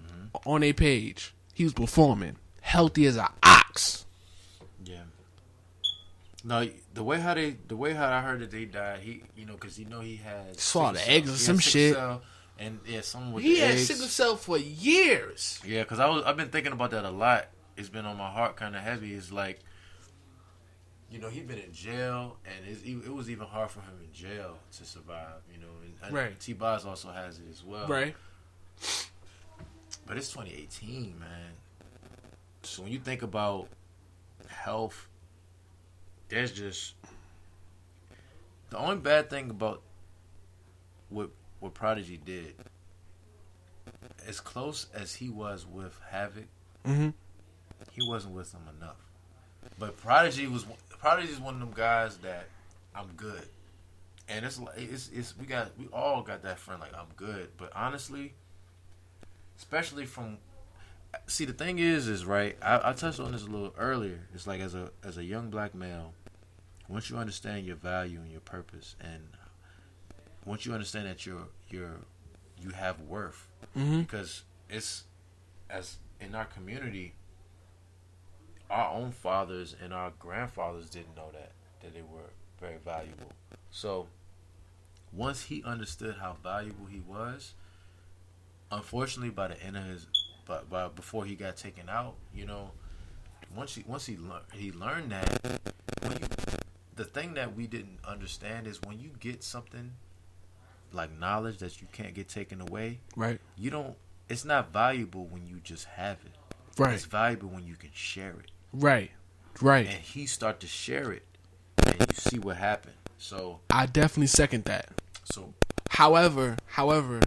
mm-hmm. 0.00 0.48
on 0.48 0.62
a 0.62 0.72
page. 0.72 1.34
he 1.52 1.64
was 1.64 1.74
performing, 1.74 2.36
healthy 2.62 3.04
as 3.04 3.16
an 3.18 3.26
ox. 3.42 4.06
Yeah. 4.86 5.02
No, 6.42 6.66
the 6.94 7.02
way 7.02 7.20
how 7.20 7.34
they, 7.34 7.58
the 7.68 7.76
way 7.76 7.92
how 7.92 8.10
I 8.10 8.22
heard 8.22 8.40
that 8.40 8.50
they 8.50 8.64
died, 8.64 9.00
he, 9.00 9.22
you 9.36 9.44
know, 9.44 9.52
because 9.52 9.78
you 9.78 9.84
know 9.84 10.00
he 10.00 10.16
had 10.16 10.58
Swallowed 10.58 10.96
sickle 10.96 11.12
eggs 11.14 11.30
or 11.30 11.36
some 11.36 11.58
shit. 11.58 11.92
cell, 11.92 12.22
and 12.58 12.80
yeah, 12.86 13.02
something 13.02 13.34
with 13.34 13.44
He 13.44 13.56
the 13.56 13.60
had 13.60 13.70
eggs. 13.72 13.86
sickle 13.86 14.06
cell 14.06 14.36
for 14.36 14.56
years. 14.56 15.60
Yeah, 15.62 15.82
because 15.82 16.00
I 16.00 16.08
was 16.08 16.24
I've 16.24 16.38
been 16.38 16.48
thinking 16.48 16.72
about 16.72 16.92
that 16.92 17.04
a 17.04 17.10
lot. 17.10 17.48
It's 17.76 17.90
been 17.90 18.06
on 18.06 18.16
my 18.16 18.30
heart, 18.30 18.56
kind 18.56 18.74
of 18.74 18.80
heavy. 18.80 19.12
It's 19.12 19.30
like, 19.30 19.60
you 21.10 21.18
know, 21.20 21.28
he'd 21.28 21.46
been 21.46 21.58
in 21.58 21.72
jail, 21.72 22.36
and 22.44 22.66
it's, 22.68 22.82
it 22.82 23.12
was 23.12 23.30
even 23.30 23.46
hard 23.46 23.70
for 23.70 23.80
him 23.80 23.94
in 24.02 24.12
jail 24.12 24.58
to 24.76 24.84
survive. 24.84 25.40
You 25.52 25.60
know, 25.60 25.68
and, 26.02 26.12
Right. 26.14 26.38
T-Boz 26.38 26.84
also 26.84 27.10
has 27.10 27.38
it 27.38 27.44
as 27.50 27.62
well. 27.64 27.86
Right. 27.86 28.14
But 30.06 30.16
it's 30.16 30.30
2018, 30.32 31.18
man. 31.18 31.28
So 32.62 32.82
when 32.82 32.92
you 32.92 32.98
think 32.98 33.22
about 33.22 33.68
health, 34.48 35.08
there's 36.28 36.52
just 36.52 36.94
the 38.70 38.78
only 38.78 38.96
bad 38.96 39.30
thing 39.30 39.50
about 39.50 39.82
what 41.08 41.30
what 41.60 41.72
Prodigy 41.74 42.20
did. 42.24 42.54
As 44.26 44.40
close 44.40 44.86
as 44.92 45.14
he 45.14 45.28
was 45.28 45.64
with 45.66 45.98
Havoc, 46.10 46.46
Mhm. 46.84 47.14
he 47.92 48.06
wasn't 48.08 48.34
with 48.34 48.52
them 48.52 48.62
enough. 48.76 48.96
But 49.78 49.96
Prodigy 49.96 50.46
was 50.48 50.66
Prodigy 50.98 51.32
is 51.32 51.40
one 51.40 51.54
of 51.54 51.60
them 51.60 51.72
guys 51.74 52.16
that 52.18 52.46
I'm 52.94 53.08
good, 53.16 53.46
and 54.28 54.44
it's 54.44 54.58
like 54.58 54.76
it's 54.78 55.08
it's 55.12 55.36
we 55.38 55.46
got 55.46 55.76
we 55.78 55.86
all 55.92 56.22
got 56.22 56.42
that 56.42 56.58
friend 56.58 56.80
like 56.80 56.94
I'm 56.94 57.06
good. 57.16 57.50
But 57.56 57.72
honestly, 57.74 58.34
especially 59.58 60.06
from 60.06 60.38
see 61.26 61.44
the 61.46 61.52
thing 61.52 61.78
is 61.78 62.08
is 62.08 62.26
right 62.26 62.56
I, 62.60 62.90
I 62.90 62.92
touched 62.92 63.20
on 63.20 63.32
this 63.32 63.42
a 63.42 63.46
little 63.46 63.72
earlier 63.78 64.20
it's 64.34 64.46
like 64.46 64.60
as 64.60 64.74
a 64.74 64.90
as 65.02 65.16
a 65.16 65.24
young 65.24 65.48
black 65.48 65.74
male 65.74 66.12
once 66.88 67.08
you 67.08 67.16
understand 67.16 67.64
your 67.64 67.76
value 67.76 68.18
and 68.20 68.30
your 68.30 68.42
purpose 68.42 68.96
and 69.00 69.22
once 70.44 70.66
you 70.66 70.74
understand 70.74 71.06
that 71.06 71.24
you're 71.24 71.48
you're 71.70 72.00
you 72.60 72.70
have 72.70 73.00
worth 73.00 73.48
Mhm. 73.74 74.00
because 74.00 74.42
it's 74.68 75.04
as 75.70 75.96
in 76.20 76.34
our 76.34 76.44
community 76.44 77.14
our 78.70 78.92
own 78.94 79.12
fathers 79.12 79.74
and 79.82 79.92
our 79.92 80.12
grandfathers 80.18 80.88
didn't 80.90 81.16
know 81.16 81.30
that 81.32 81.52
that 81.80 81.94
they 81.94 82.02
were 82.02 82.30
very 82.60 82.78
valuable 82.84 83.30
so 83.70 84.06
once 85.12 85.44
he 85.44 85.62
understood 85.64 86.16
how 86.20 86.36
valuable 86.42 86.86
he 86.86 87.00
was 87.00 87.54
unfortunately 88.72 89.30
by 89.30 89.48
the 89.48 89.62
end 89.62 89.76
of 89.76 89.84
his 89.84 90.06
but 90.44 90.68
by 90.68 90.88
before 90.88 91.24
he 91.24 91.34
got 91.34 91.56
taken 91.56 91.88
out 91.88 92.14
you 92.34 92.44
know 92.46 92.70
once 93.54 93.74
he 93.74 93.84
once 93.86 94.06
he 94.06 94.16
learned 94.16 94.44
he 94.52 94.72
learned 94.72 95.12
that 95.12 95.60
when 96.02 96.12
you, 96.12 96.26
the 96.96 97.04
thing 97.04 97.34
that 97.34 97.54
we 97.54 97.66
didn't 97.66 97.98
understand 98.04 98.66
is 98.66 98.80
when 98.82 98.98
you 98.98 99.10
get 99.20 99.42
something 99.44 99.92
like 100.92 101.16
knowledge 101.18 101.58
that 101.58 101.80
you 101.80 101.86
can't 101.92 102.14
get 102.14 102.28
taken 102.28 102.60
away 102.60 102.98
Right. 103.14 103.38
you 103.56 103.70
don't 103.70 103.94
it's 104.28 104.44
not 104.44 104.72
valuable 104.72 105.26
when 105.26 105.46
you 105.46 105.60
just 105.62 105.84
have 105.84 106.18
it 106.24 106.32
Right. 106.78 106.94
it's 106.94 107.04
valuable 107.04 107.48
when 107.48 107.64
you 107.64 107.74
can 107.76 107.90
share 107.92 108.30
it 108.40 108.50
Right. 108.72 109.10
Right. 109.60 109.86
and 109.86 109.96
he 109.96 110.26
start 110.26 110.60
to 110.60 110.66
share 110.66 111.12
it 111.12 111.22
and 111.86 111.94
you 112.00 112.14
see 112.14 112.38
what 112.38 112.56
happened 112.58 112.94
so 113.18 113.60
I 113.70 113.86
definitely 113.86 114.26
second 114.28 114.64
that. 114.64 114.88
so 115.24 115.54
However, 115.90 116.56
however, 116.66 117.20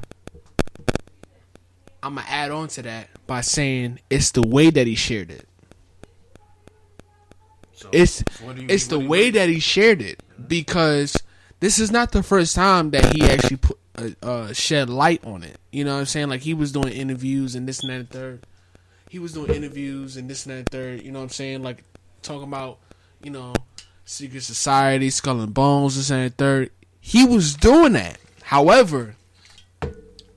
I'm 2.03 2.16
gonna 2.16 2.28
add 2.30 2.52
on 2.52 2.68
to 2.70 2.82
that 2.84 3.10
by 3.26 3.41
saying 3.41 3.99
it's 4.10 4.32
the 4.32 4.44
way 4.44 4.70
that 4.70 4.86
he 4.86 4.94
shared 4.95 5.32
it. 5.32 5.48
so 7.74 7.90
It's 7.91 8.24
so 8.38 8.52
you- 8.52 8.68
it's 8.70 8.88
the 8.88 8.99
way 8.99 9.32
that 9.32 9.49
he 9.49 9.60
shared 9.60 10.02
it 10.02 10.22
because 10.48 11.18
this 11.60 11.80
is 11.80 11.91
not 11.91 12.11
the 12.11 12.22
first 12.24 12.56
time 12.56 12.91
that 12.91 13.14
he 13.16 13.24
actually 13.24 13.57
put 13.57 13.78
uh, 13.98 14.10
uh, 14.24 14.53
shed 14.53 14.90
light 14.90 15.24
on 15.26 15.44
it. 15.44 15.57
You 15.72 15.84
know 15.84 15.94
what 15.95 15.99
I'm 16.02 16.06
saying? 16.06 16.30
Like 16.30 16.41
he 16.41 16.53
was 16.53 16.72
doing 16.72 16.90
interviews 16.94 17.56
and 17.56 17.68
this 17.68 17.82
and 17.82 17.90
that 17.90 17.95
and 17.95 18.10
third. 18.10 18.45
He 19.10 19.19
was 19.19 19.34
doing 19.34 19.52
interviews 19.53 20.15
and 20.15 20.30
this 20.30 20.45
and 20.45 20.53
that 20.53 20.57
and 20.60 20.69
third. 20.69 21.02
You 21.02 21.11
know 21.11 21.19
what 21.19 21.23
I'm 21.23 21.30
saying? 21.30 21.61
Like 21.64 21.84
talking 22.22 22.44
about 22.48 22.77
you 23.22 23.31
know 23.31 23.53
secret 24.06 24.44
society, 24.44 25.10
skull 25.10 25.41
and 25.41 25.53
bones, 25.53 25.98
this 25.98 26.10
and 26.10 26.19
that 26.19 26.23
and 26.26 26.38
third. 26.38 26.72
He 27.02 27.26
was 27.26 27.56
doing 27.56 27.94
that. 27.94 28.18
However, 28.44 29.15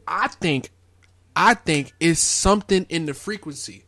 I 0.09 0.29
think 0.29 0.71
I 1.37 1.55
think 1.55 1.93
it's 2.01 2.21
something 2.21 2.87
in 2.89 3.07
the 3.07 3.15
frequency. 3.15 3.85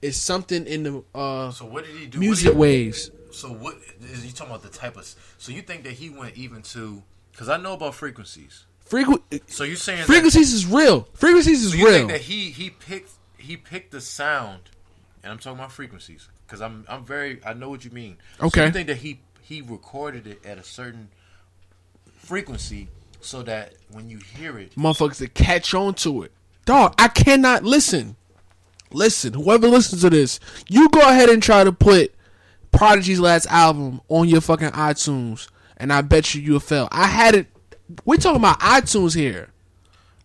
It's 0.00 0.16
something 0.16 0.66
in 0.66 0.82
the 0.82 1.04
uh, 1.14 1.50
so 1.52 1.64
what 1.64 1.84
did 1.84 1.94
he 1.96 2.06
do 2.06 2.18
music 2.18 2.52
he- 2.52 2.58
waves. 2.58 3.10
So 3.30 3.48
what 3.48 3.76
is 4.02 4.26
you 4.26 4.32
talking 4.32 4.50
about 4.52 4.62
the 4.62 4.68
type 4.76 4.96
of? 4.96 5.06
So 5.38 5.52
you 5.52 5.62
think 5.62 5.84
that 5.84 5.92
he 5.94 6.10
went 6.10 6.36
even 6.36 6.60
to? 6.62 7.02
Because 7.30 7.48
I 7.48 7.56
know 7.56 7.72
about 7.74 7.94
frequencies. 7.94 8.66
Frequ- 8.86 9.22
So 9.46 9.64
you 9.64 9.76
saying 9.76 10.04
frequencies 10.04 10.52
is 10.52 10.66
real. 10.66 11.08
Frequencies 11.14 11.64
is 11.64 11.70
so 11.70 11.78
you 11.78 11.86
real. 11.86 11.94
think 11.98 12.10
that 12.10 12.20
he 12.22 12.50
he 12.50 12.68
picked 12.68 13.12
he 13.42 13.56
picked 13.56 13.90
the 13.92 14.00
sound, 14.00 14.70
and 15.22 15.32
I'm 15.32 15.38
talking 15.38 15.58
about 15.58 15.72
frequencies 15.72 16.28
because 16.46 16.60
I'm 16.60 16.84
I'm 16.88 17.04
very 17.04 17.40
I 17.44 17.52
know 17.54 17.68
what 17.70 17.84
you 17.84 17.90
mean. 17.90 18.16
So 18.40 18.46
Okay. 18.46 18.66
you 18.66 18.72
think 18.72 18.86
that 18.88 18.98
he 18.98 19.20
he 19.40 19.60
recorded 19.62 20.26
it 20.26 20.44
at 20.46 20.58
a 20.58 20.62
certain 20.62 21.08
frequency 22.18 22.88
so 23.20 23.42
that 23.42 23.74
when 23.90 24.08
you 24.08 24.18
hear 24.18 24.58
it, 24.58 24.74
Motherfuckers 24.74 25.18
to 25.18 25.28
catch 25.28 25.74
on 25.74 25.94
to 25.94 26.22
it. 26.22 26.32
Dog, 26.64 26.94
I 26.98 27.08
cannot 27.08 27.64
listen. 27.64 28.16
Listen, 28.92 29.32
whoever 29.32 29.68
listens 29.68 30.02
to 30.02 30.10
this, 30.10 30.38
you 30.68 30.88
go 30.90 31.00
ahead 31.00 31.30
and 31.30 31.42
try 31.42 31.64
to 31.64 31.72
put 31.72 32.12
Prodigy's 32.72 33.20
last 33.20 33.46
album 33.46 34.00
on 34.08 34.28
your 34.28 34.40
fucking 34.42 34.68
iTunes, 34.70 35.48
and 35.78 35.92
I 35.92 36.02
bet 36.02 36.34
you 36.34 36.42
you'll 36.42 36.60
fail. 36.60 36.88
I 36.92 37.06
had 37.06 37.34
it. 37.34 37.46
We're 38.04 38.16
talking 38.18 38.36
about 38.40 38.60
iTunes 38.60 39.14
here. 39.14 39.48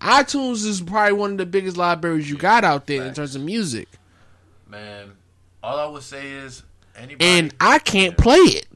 iTunes 0.02 0.66
is 0.66 0.82
probably 0.82 1.14
one 1.14 1.32
of 1.34 1.38
the 1.38 1.46
biggest 1.46 1.78
libraries 1.78 2.30
you 2.30 2.38
got 2.38 2.64
out 2.64 2.88
there 2.88 3.04
in 3.04 3.14
terms 3.14 3.36
of 3.36 3.42
music, 3.42 3.88
man, 4.68 5.14
all 5.64 5.78
I 5.80 5.86
would 5.86 6.04
say 6.04 6.32
is 6.32 6.64
anybody. 6.96 7.26
and 7.26 7.54
I 7.60 7.80
can't 7.80 8.18
play 8.18 8.38
it. 8.38 8.68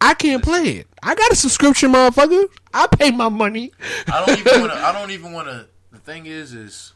I 0.00 0.14
can't 0.14 0.42
play 0.42 0.64
it. 0.64 0.86
I 1.02 1.14
got 1.14 1.32
a 1.32 1.34
subscription, 1.34 1.92
motherfucker. 1.92 2.46
I 2.72 2.86
pay 2.88 3.10
my 3.10 3.28
money. 3.28 3.72
I 4.06 4.24
don't 4.26 4.38
even 4.38 4.60
want 4.60 4.72
to. 4.72 4.78
I 4.84 4.92
don't 4.92 5.10
even 5.10 5.32
want 5.32 5.48
to. 5.48 5.66
The 5.92 5.98
thing 5.98 6.26
is, 6.26 6.52
is 6.52 6.92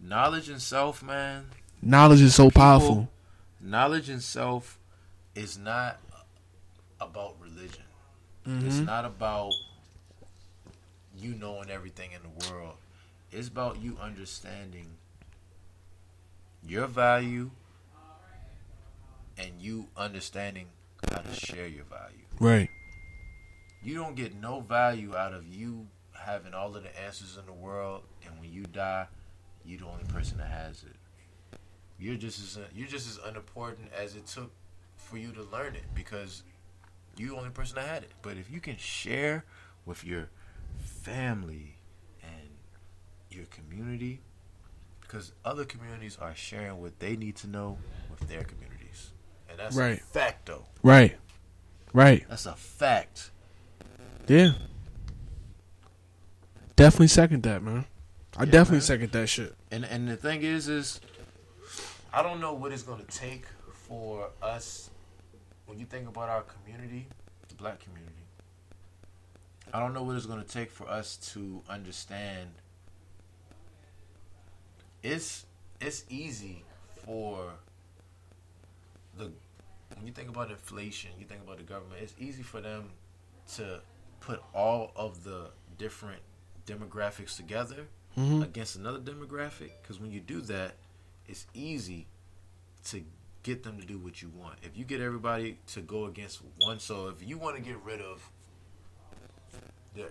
knowledge 0.00 0.48
and 0.48 0.60
self, 0.60 1.02
man. 1.02 1.46
Knowledge 1.80 2.20
is 2.20 2.34
so 2.34 2.50
powerful. 2.50 3.08
knowledge 3.60 4.08
and 4.08 4.22
self 4.22 4.78
is 5.34 5.56
not 5.56 6.00
about 7.00 7.36
religion. 7.40 7.84
It's 8.44 8.76
mm-hmm. 8.76 8.84
not 8.86 9.04
about 9.04 9.52
you 11.18 11.34
knowing 11.34 11.70
everything 11.70 12.10
in 12.12 12.20
the 12.22 12.50
world. 12.50 12.74
It's 13.30 13.48
about 13.48 13.80
you 13.82 13.96
understanding 14.00 14.86
your 16.66 16.86
value 16.86 17.50
and 19.36 19.52
you 19.60 19.86
understanding 19.96 20.66
how 21.10 21.18
to 21.18 21.32
share 21.32 21.66
your 21.66 21.84
value. 21.84 22.24
Right. 22.40 22.68
You 23.82 23.94
don't 23.94 24.16
get 24.16 24.34
no 24.34 24.60
value 24.60 25.14
out 25.16 25.32
of 25.32 25.46
you 25.46 25.86
having 26.12 26.52
all 26.54 26.74
of 26.76 26.82
the 26.82 27.00
answers 27.00 27.38
in 27.38 27.46
the 27.46 27.52
world, 27.52 28.02
and 28.26 28.38
when 28.40 28.52
you 28.52 28.64
die, 28.64 29.06
you're 29.64 29.78
the 29.78 29.86
only 29.86 30.04
person 30.04 30.38
that 30.38 30.50
has 30.50 30.82
it. 30.82 31.58
You're 31.98 32.16
just 32.16 32.40
as 32.40 32.58
you're 32.74 32.88
just 32.88 33.08
as 33.08 33.18
unimportant 33.24 33.90
as 33.96 34.14
it 34.14 34.26
took 34.26 34.50
for 34.96 35.18
you 35.18 35.32
to 35.32 35.42
learn 35.44 35.74
it 35.74 35.84
because 35.94 36.42
you're 37.16 37.30
the 37.30 37.36
only 37.36 37.50
person 37.50 37.76
that 37.76 37.86
had 37.88 38.02
it. 38.02 38.12
But 38.22 38.36
if 38.36 38.50
you 38.50 38.60
can 38.60 38.76
share 38.76 39.44
with 39.84 40.04
your 40.04 40.28
family 40.78 41.76
and 42.22 42.48
your 43.30 43.46
community, 43.46 44.20
because 45.00 45.32
other 45.44 45.64
communities 45.64 46.16
are 46.20 46.34
sharing 46.34 46.80
what 46.80 46.98
they 46.98 47.16
need 47.16 47.36
to 47.36 47.46
know 47.46 47.78
with 48.10 48.28
their 48.28 48.44
communities, 48.44 49.12
and 49.48 49.58
that's 49.58 49.76
a 49.76 49.78
Right. 49.78 50.00
fact, 50.00 50.46
though. 50.46 50.66
Right. 50.82 51.16
Right. 51.92 52.26
That's 52.28 52.46
a 52.46 52.54
fact. 52.54 53.30
Yeah. 54.26 54.52
Definitely 56.76 57.08
second 57.08 57.42
that, 57.44 57.62
man. 57.62 57.86
I 58.36 58.44
definitely 58.44 58.76
man. 58.76 58.82
second 58.82 59.12
that 59.12 59.26
shit. 59.28 59.54
And 59.70 59.84
and 59.84 60.06
the 60.08 60.16
thing 60.16 60.42
is, 60.42 60.68
is 60.68 61.00
I 62.12 62.22
don't 62.22 62.40
know 62.40 62.52
what 62.54 62.72
it's 62.72 62.82
gonna 62.82 63.02
take 63.04 63.46
for 63.72 64.28
us 64.42 64.90
when 65.66 65.78
you 65.78 65.86
think 65.86 66.08
about 66.08 66.28
our 66.28 66.42
community, 66.42 67.08
the 67.48 67.54
black 67.54 67.80
community. 67.80 68.17
I 69.72 69.80
don't 69.80 69.94
know 69.94 70.02
what 70.02 70.16
it's 70.16 70.26
gonna 70.26 70.44
take 70.44 70.70
for 70.70 70.88
us 70.88 71.16
to 71.32 71.62
understand. 71.68 72.50
It's 75.02 75.46
it's 75.80 76.04
easy 76.08 76.64
for 77.04 77.52
the 79.16 79.30
when 79.96 80.06
you 80.06 80.12
think 80.12 80.28
about 80.28 80.50
inflation, 80.50 81.10
you 81.18 81.26
think 81.26 81.42
about 81.42 81.58
the 81.58 81.64
government. 81.64 82.00
It's 82.02 82.14
easy 82.18 82.42
for 82.42 82.60
them 82.60 82.90
to 83.56 83.80
put 84.20 84.42
all 84.54 84.92
of 84.96 85.24
the 85.24 85.50
different 85.76 86.20
demographics 86.66 87.36
together 87.36 87.86
mm-hmm. 88.16 88.42
against 88.42 88.76
another 88.76 88.98
demographic 88.98 89.70
because 89.80 89.98
when 90.00 90.10
you 90.10 90.20
do 90.20 90.40
that 90.42 90.74
it's 91.28 91.46
easy 91.54 92.06
to 92.86 93.02
get 93.42 93.62
them 93.62 93.80
to 93.80 93.86
do 93.86 93.98
what 93.98 94.20
you 94.22 94.30
want. 94.36 94.58
If 94.62 94.76
you 94.76 94.84
get 94.84 95.00
everybody 95.00 95.58
to 95.68 95.80
go 95.80 96.06
against 96.06 96.40
one, 96.58 96.80
so 96.80 97.08
if 97.08 97.26
you 97.26 97.38
want 97.38 97.56
to 97.56 97.62
get 97.62 97.76
rid 97.84 98.00
of 98.00 98.28
the 99.98 100.10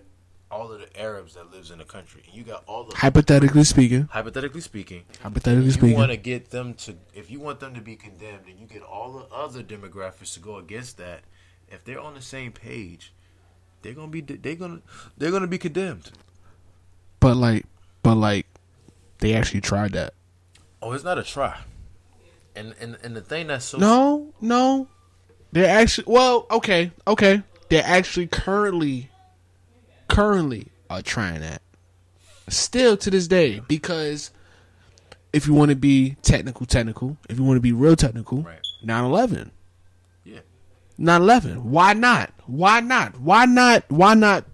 all 0.50 0.72
of 0.72 0.80
the 0.80 1.00
Arabs 1.00 1.34
that 1.34 1.52
lives 1.52 1.72
in 1.72 1.80
the 1.80 1.84
country, 1.84 2.24
and 2.26 2.34
you 2.34 2.44
got 2.44 2.64
all 2.68 2.86
the 2.86 2.96
Hypothetically 2.96 3.66
speaking, 3.66 4.08
hypothetically 4.12 4.62
speaking, 4.62 5.04
hypothetically 5.22 5.72
speaking. 5.72 5.90
you 5.90 5.96
want 5.96 6.12
to 6.12 6.18
get 6.18 6.52
them 6.52 6.74
to 6.76 6.96
if 7.14 7.30
you 7.30 7.40
want 7.40 7.60
them 7.60 7.74
to 7.74 7.82
be 7.82 7.96
condemned 7.96 8.46
and 8.48 8.58
you 8.60 8.66
get 8.66 8.82
all 8.82 9.12
the 9.14 9.36
other 9.36 9.64
demographics 9.64 10.34
to 10.36 10.40
go 10.40 10.58
against 10.58 10.98
that. 10.98 11.22
If 11.70 11.84
they're 11.84 12.00
on 12.00 12.14
the 12.14 12.22
same 12.22 12.54
page 12.54 13.12
they're 13.82 13.94
gonna 13.94 14.08
be 14.08 14.22
they're 14.22 14.56
gonna 14.56 14.82
they're 15.18 15.32
gonna 15.32 15.48
be 15.48 15.58
condemned. 15.58 16.12
But 17.20 17.38
like, 17.38 17.66
but 18.04 18.16
like, 18.16 18.46
they 19.20 19.34
actually 19.34 19.62
tried 19.62 19.94
that. 19.94 20.14
oh 20.82 20.92
it's 20.94 21.04
not 21.04 21.18
a 21.18 21.24
try. 21.24 21.58
And 22.56 22.74
and, 22.80 22.98
and 23.04 23.16
the 23.16 23.22
thing 23.22 23.48
that's 23.48 23.66
so 23.66 23.78
No, 23.78 24.34
no, 24.42 24.88
they're 25.52 25.70
actually 25.70 26.06
well, 26.08 26.48
okay, 26.52 26.92
okay, 27.08 27.44
they're 27.70 27.86
actually 27.86 28.28
currently, 28.28 29.10
currently 30.08 30.68
are 30.90 31.02
trying 31.02 31.42
that. 31.42 31.62
Still 32.50 32.96
to 32.98 33.10
this 33.12 33.28
day, 33.28 33.62
because 33.68 34.32
if 35.34 35.48
you 35.48 35.54
want 35.54 35.70
to 35.70 35.76
be 35.76 36.16
technical, 36.22 36.66
technical, 36.66 37.18
if 37.30 37.38
you 37.38 37.44
want 37.44 37.58
to 37.58 37.62
be 37.62 37.74
real 37.74 37.96
technical, 37.96 38.42
Right. 38.44 38.60
9-11. 38.86 39.52
yeah 40.24 40.40
9-11. 40.98 41.64
Why 41.64 41.94
not? 41.94 42.32
Why 42.46 42.80
not? 42.80 43.20
Why 43.20 43.46
not? 43.46 43.84
Why 43.90 44.14
not 44.14 44.46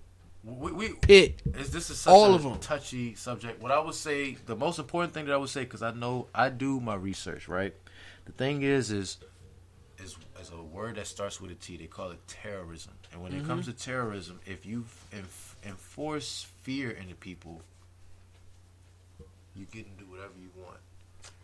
we, 0.43 0.71
we 0.71 0.89
pit 0.89 1.41
Is 1.57 1.71
this 1.71 1.89
is 1.89 1.99
such 1.99 2.11
All 2.11 2.31
a 2.31 2.35
of 2.35 2.45
'em. 2.45 2.59
touchy 2.59 3.15
subject? 3.15 3.61
What 3.61 3.71
I 3.71 3.79
would 3.79 3.95
say, 3.95 4.37
the 4.45 4.55
most 4.55 4.77
important 4.79 5.13
thing 5.13 5.25
that 5.25 5.33
I 5.33 5.37
would 5.37 5.49
say, 5.49 5.63
because 5.63 5.81
I 5.81 5.91
know 5.91 6.27
I 6.35 6.49
do 6.49 6.79
my 6.79 6.95
research, 6.95 7.47
right? 7.47 7.73
The 8.25 8.31
thing 8.33 8.61
is, 8.61 8.91
is 8.91 9.17
is 9.99 10.17
is 10.41 10.51
a 10.51 10.61
word 10.61 10.95
that 10.95 11.07
starts 11.07 11.39
with 11.39 11.51
a 11.51 11.55
T. 11.55 11.77
They 11.77 11.85
call 11.85 12.11
it 12.11 12.19
terrorism. 12.27 12.93
And 13.11 13.21
when 13.21 13.31
it 13.31 13.39
mm-hmm. 13.39 13.47
comes 13.47 13.65
to 13.67 13.73
terrorism, 13.73 14.39
if 14.45 14.65
you 14.65 14.85
enf- 15.63 15.69
enforce 15.69 16.47
fear 16.61 16.91
into 16.91 17.15
people, 17.15 17.61
you 19.55 19.65
get 19.71 19.85
to 19.85 20.03
do 20.03 20.09
whatever 20.09 20.33
you 20.41 20.49
want. 20.61 20.77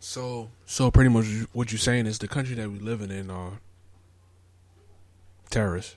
So, 0.00 0.50
so 0.66 0.90
pretty 0.90 1.10
much 1.10 1.26
what 1.52 1.72
you're 1.72 1.78
saying 1.78 2.06
is 2.06 2.18
the 2.18 2.28
country 2.28 2.54
that 2.56 2.70
we 2.70 2.78
living 2.78 3.10
in 3.10 3.30
are 3.30 3.52
terrorists. 5.50 5.96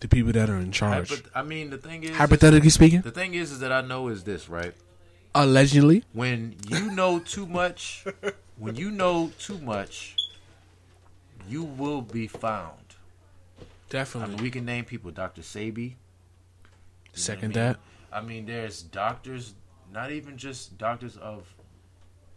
The 0.00 0.08
people 0.08 0.32
that 0.32 0.50
are 0.50 0.56
in 0.58 0.72
charge. 0.72 1.08
Hypo- 1.10 1.30
I 1.34 1.42
mean, 1.42 1.70
the 1.70 1.78
thing 1.78 2.04
is, 2.04 2.14
Hypothetically 2.16 2.68
speaking, 2.70 3.00
the 3.00 3.10
thing 3.10 3.32
is, 3.34 3.50
is 3.50 3.60
that 3.60 3.72
I 3.72 3.80
know 3.80 4.08
is 4.08 4.24
this, 4.24 4.48
right? 4.48 4.74
allegedly. 5.34 6.02
when 6.14 6.56
you 6.68 6.90
know 6.92 7.18
too 7.18 7.46
much, 7.46 8.04
when 8.58 8.76
you 8.76 8.90
know 8.90 9.30
too 9.38 9.58
much, 9.58 10.16
you 11.48 11.62
will 11.62 12.02
be 12.02 12.26
found. 12.26 12.72
I 13.60 13.64
Definitely. 13.90 14.34
mean, 14.34 14.42
we 14.42 14.50
can 14.50 14.64
name 14.64 14.84
people, 14.84 15.10
Dr. 15.10 15.42
Sebi. 15.42 15.94
You 17.16 17.22
know 17.22 17.34
what 17.34 17.40
Second 17.40 17.56
I 17.56 17.60
mean? 17.60 17.66
that. 17.66 17.80
I 18.12 18.20
mean, 18.20 18.46
there's 18.46 18.82
doctors, 18.82 19.54
not 19.92 20.10
even 20.10 20.36
just 20.36 20.78
doctors 20.78 21.16
of 21.16 21.52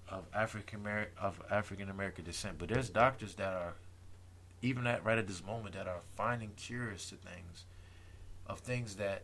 of 0.09 0.25
African 0.33 0.79
American 0.79 1.13
of 1.21 1.41
African 1.51 1.89
American 1.89 2.25
descent, 2.25 2.57
but 2.57 2.69
there's 2.69 2.89
doctors 2.89 3.35
that 3.35 3.53
are 3.53 3.75
even 4.61 4.87
at 4.87 5.03
right 5.05 5.17
at 5.17 5.27
this 5.27 5.43
moment 5.45 5.75
that 5.75 5.87
are 5.87 6.01
finding 6.15 6.51
cures 6.57 7.07
to 7.09 7.15
things 7.15 7.65
of 8.47 8.59
things 8.59 8.95
that 8.95 9.23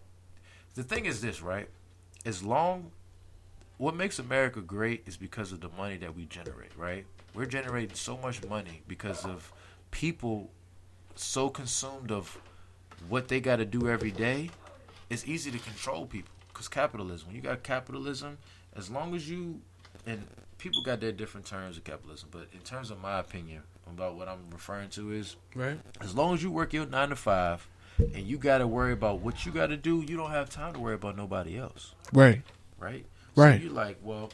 the 0.75 0.83
thing 0.83 1.05
is 1.05 1.21
this, 1.21 1.41
right? 1.41 1.69
As 2.25 2.43
long 2.43 2.91
what 3.77 3.95
makes 3.95 4.19
America 4.19 4.61
great 4.61 5.03
is 5.05 5.17
because 5.17 5.51
of 5.51 5.59
the 5.59 5.69
money 5.69 5.97
that 5.97 6.15
we 6.15 6.25
generate, 6.25 6.71
right? 6.77 7.05
We're 7.33 7.45
generating 7.45 7.95
so 7.95 8.17
much 8.17 8.45
money 8.47 8.81
because 8.87 9.25
of 9.25 9.51
people 9.91 10.49
so 11.15 11.49
consumed 11.49 12.11
of 12.11 12.39
what 13.09 13.27
they 13.27 13.41
got 13.41 13.57
to 13.57 13.65
do 13.65 13.89
every 13.89 14.11
day. 14.11 14.49
It's 15.09 15.25
easy 15.27 15.51
to 15.51 15.59
control 15.59 16.05
people 16.05 16.31
because 16.49 16.67
capitalism. 16.67 17.27
When 17.27 17.35
you 17.35 17.41
got 17.41 17.63
capitalism, 17.63 18.37
as 18.75 18.89
long 18.89 19.15
as 19.15 19.29
you 19.29 19.61
and 20.07 20.25
people 20.57 20.81
got 20.83 20.99
their 20.99 21.11
different 21.11 21.45
terms 21.45 21.77
of 21.77 21.83
capitalism, 21.83 22.29
but 22.31 22.47
in 22.53 22.59
terms 22.59 22.91
of 22.91 23.01
my 23.01 23.19
opinion 23.19 23.61
about 23.91 24.15
what 24.15 24.27
I'm 24.27 24.39
referring 24.51 24.89
to 24.91 25.11
is 25.11 25.35
Right. 25.53 25.79
as 26.01 26.15
long 26.15 26.33
as 26.33 26.41
you 26.41 26.49
work 26.51 26.73
your 26.73 26.85
nine 26.85 27.09
to 27.09 27.15
five 27.15 27.67
and 27.99 28.25
you 28.25 28.37
got 28.37 28.59
to 28.59 28.67
worry 28.67 28.93
about 28.93 29.19
what 29.19 29.45
you 29.45 29.51
got 29.51 29.67
to 29.67 29.77
do, 29.77 30.01
you 30.07 30.17
don't 30.17 30.31
have 30.31 30.49
time 30.49 30.73
to 30.73 30.79
worry 30.79 30.95
about 30.95 31.15
nobody 31.15 31.57
else 31.57 31.93
Right. 32.11 32.41
right? 32.79 33.05
Right. 33.35 33.57
So 33.59 33.63
you're 33.65 33.73
like, 33.73 33.97
well, 34.01 34.31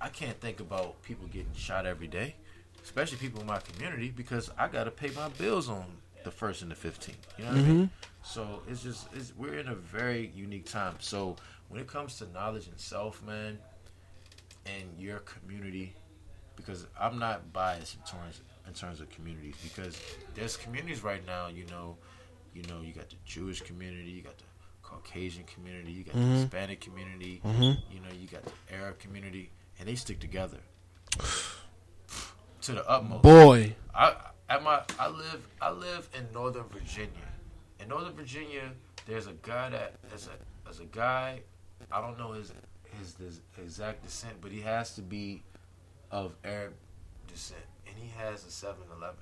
I 0.00 0.08
can't 0.08 0.38
think 0.40 0.60
about 0.60 1.00
people 1.02 1.26
getting 1.28 1.54
shot 1.54 1.86
every 1.86 2.06
day, 2.08 2.34
especially 2.82 3.18
people 3.18 3.40
in 3.40 3.46
my 3.46 3.60
community, 3.60 4.10
because 4.10 4.50
I 4.58 4.68
got 4.68 4.84
to 4.84 4.90
pay 4.90 5.10
my 5.10 5.28
bills 5.28 5.68
on 5.68 5.84
the 6.24 6.30
first 6.30 6.60
and 6.62 6.70
the 6.70 6.74
fifteenth. 6.74 7.26
You 7.38 7.44
know 7.44 7.50
what 7.50 7.58
I 7.58 7.62
mean? 7.62 7.76
Mm-hmm. 7.88 8.09
So 8.30 8.62
it's 8.68 8.84
just 8.84 9.08
it's, 9.12 9.32
we're 9.36 9.58
in 9.58 9.66
a 9.66 9.74
very 9.74 10.30
unique 10.36 10.66
time. 10.66 10.94
So 11.00 11.34
when 11.68 11.80
it 11.80 11.88
comes 11.88 12.16
to 12.18 12.28
knowledge 12.30 12.68
and 12.68 12.78
self, 12.78 13.20
man, 13.24 13.58
and 14.66 14.84
your 14.96 15.18
community, 15.18 15.96
because 16.54 16.86
I'm 16.98 17.18
not 17.18 17.52
biased 17.52 17.96
in 17.96 18.02
terms 18.02 18.40
in 18.68 18.72
terms 18.72 19.00
of 19.00 19.10
communities, 19.10 19.56
because 19.64 20.00
there's 20.36 20.56
communities 20.56 21.02
right 21.02 21.26
now. 21.26 21.48
You 21.48 21.66
know, 21.66 21.96
you 22.54 22.62
know, 22.68 22.80
you 22.82 22.92
got 22.92 23.10
the 23.10 23.16
Jewish 23.24 23.62
community, 23.62 24.10
you 24.10 24.22
got 24.22 24.38
the 24.38 24.44
Caucasian 24.84 25.42
community, 25.44 25.90
you 25.90 26.04
got 26.04 26.14
the 26.14 26.20
mm-hmm. 26.20 26.34
Hispanic 26.34 26.80
community, 26.80 27.40
mm-hmm. 27.44 27.92
you 27.92 28.00
know, 28.00 28.14
you 28.16 28.28
got 28.28 28.44
the 28.44 28.52
Arab 28.76 29.00
community, 29.00 29.50
and 29.80 29.88
they 29.88 29.96
stick 29.96 30.20
together 30.20 30.58
to 32.62 32.72
the 32.72 32.88
utmost. 32.88 33.22
Boy. 33.22 33.74
I 33.92 34.14
at 34.48 34.62
my 34.62 34.82
I 35.00 35.08
live 35.08 35.48
I 35.60 35.70
live 35.72 36.08
in 36.16 36.28
Northern 36.32 36.68
Virginia. 36.68 37.29
In 37.80 37.88
Northern 37.88 38.12
Virginia, 38.12 38.70
there's 39.06 39.26
a 39.26 39.34
guy 39.42 39.70
that 39.70 39.94
as 40.14 40.28
a 40.28 40.68
as 40.68 40.80
a 40.80 40.84
guy, 40.84 41.40
I 41.90 42.00
don't 42.00 42.18
know 42.18 42.32
his 42.32 42.52
his, 42.98 43.16
his 43.16 43.40
exact 43.58 44.04
descent, 44.04 44.34
but 44.40 44.50
he 44.50 44.60
has 44.60 44.94
to 44.96 45.02
be 45.02 45.42
of 46.10 46.34
Arab 46.44 46.74
descent, 47.28 47.62
and 47.86 47.96
he 47.96 48.10
has 48.18 48.44
a 48.44 48.48
7-Eleven. 48.48 49.18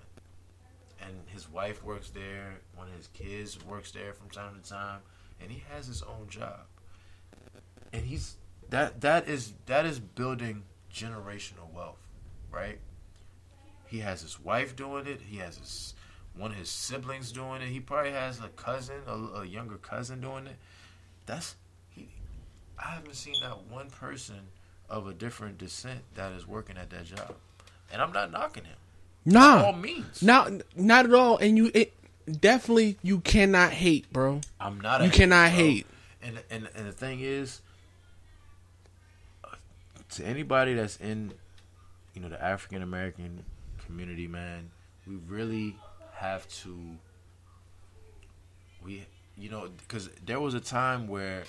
And 1.00 1.14
his 1.26 1.48
wife 1.50 1.84
works 1.84 2.10
there. 2.10 2.60
One 2.74 2.88
of 2.88 2.94
his 2.94 3.08
kids 3.08 3.58
works 3.64 3.92
there 3.92 4.12
from 4.12 4.30
time 4.30 4.60
to 4.60 4.68
time, 4.68 5.00
and 5.40 5.50
he 5.50 5.62
has 5.70 5.86
his 5.86 6.02
own 6.02 6.28
job. 6.28 6.60
And 7.92 8.04
he's 8.04 8.36
that 8.70 9.00
that 9.02 9.28
is 9.28 9.54
that 9.66 9.86
is 9.86 10.00
building 10.00 10.64
generational 10.92 11.72
wealth, 11.72 12.04
right? 12.50 12.78
He 13.86 14.00
has 14.00 14.20
his 14.20 14.40
wife 14.40 14.74
doing 14.76 15.06
it. 15.06 15.20
He 15.20 15.38
has 15.38 15.56
his 15.56 15.94
one 16.38 16.52
of 16.52 16.56
his 16.56 16.70
siblings 16.70 17.32
doing 17.32 17.60
it. 17.62 17.68
He 17.68 17.80
probably 17.80 18.12
has 18.12 18.38
a 18.40 18.48
cousin, 18.48 18.96
a, 19.06 19.12
a 19.40 19.44
younger 19.44 19.76
cousin 19.76 20.20
doing 20.20 20.46
it. 20.46 20.56
That's 21.26 21.56
he. 21.90 22.08
I 22.78 22.90
haven't 22.90 23.14
seen 23.16 23.34
that 23.42 23.64
one 23.70 23.90
person 23.90 24.40
of 24.88 25.06
a 25.06 25.12
different 25.12 25.58
descent 25.58 26.00
that 26.14 26.32
is 26.32 26.46
working 26.46 26.76
at 26.78 26.90
that 26.90 27.04
job, 27.04 27.34
and 27.92 28.00
I'm 28.00 28.12
not 28.12 28.30
knocking 28.30 28.64
him. 28.64 28.76
By 29.30 29.40
all 29.40 29.72
Nah. 29.72 29.78
means, 29.78 30.22
Not 30.22 30.50
not 30.76 31.04
at 31.04 31.12
all. 31.12 31.36
And 31.38 31.56
you 31.58 31.70
it 31.74 31.92
definitely 32.40 32.96
you 33.02 33.20
cannot 33.20 33.72
hate, 33.72 34.10
bro. 34.12 34.40
I'm 34.60 34.80
not. 34.80 35.00
You 35.00 35.06
hater, 35.06 35.16
cannot 35.18 35.50
bro. 35.50 35.58
hate. 35.58 35.86
And 36.22 36.40
and 36.50 36.68
and 36.74 36.86
the 36.86 36.92
thing 36.92 37.20
is, 37.20 37.60
uh, 39.44 39.48
to 40.10 40.24
anybody 40.24 40.74
that's 40.74 40.96
in, 40.98 41.32
you 42.14 42.20
know, 42.22 42.28
the 42.28 42.42
African 42.42 42.80
American 42.82 43.44
community, 43.84 44.26
man, 44.28 44.70
we 45.06 45.16
really 45.16 45.76
have 46.18 46.48
to. 46.62 46.76
We, 48.84 49.06
you 49.36 49.50
know, 49.50 49.68
because 49.78 50.08
there 50.24 50.40
was 50.40 50.54
a 50.54 50.60
time 50.60 51.08
where, 51.08 51.44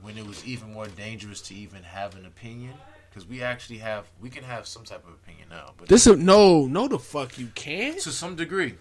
when 0.00 0.16
it 0.16 0.26
was 0.26 0.44
even 0.44 0.72
more 0.72 0.86
dangerous 0.86 1.40
to 1.42 1.54
even 1.54 1.82
have 1.82 2.16
an 2.16 2.26
opinion, 2.26 2.74
because 3.08 3.26
we 3.26 3.42
actually 3.42 3.78
have, 3.78 4.06
we 4.20 4.30
can 4.30 4.44
have 4.44 4.66
some 4.66 4.84
type 4.84 5.04
of 5.06 5.14
opinion 5.14 5.48
now, 5.50 5.72
but 5.76 5.88
This 5.88 6.06
is 6.06 6.16
no, 6.16 6.66
no 6.66 6.88
the 6.88 6.98
fuck 6.98 7.38
you 7.38 7.48
can't. 7.54 7.98
to 8.00 8.10
some 8.10 8.36
degree, 8.36 8.74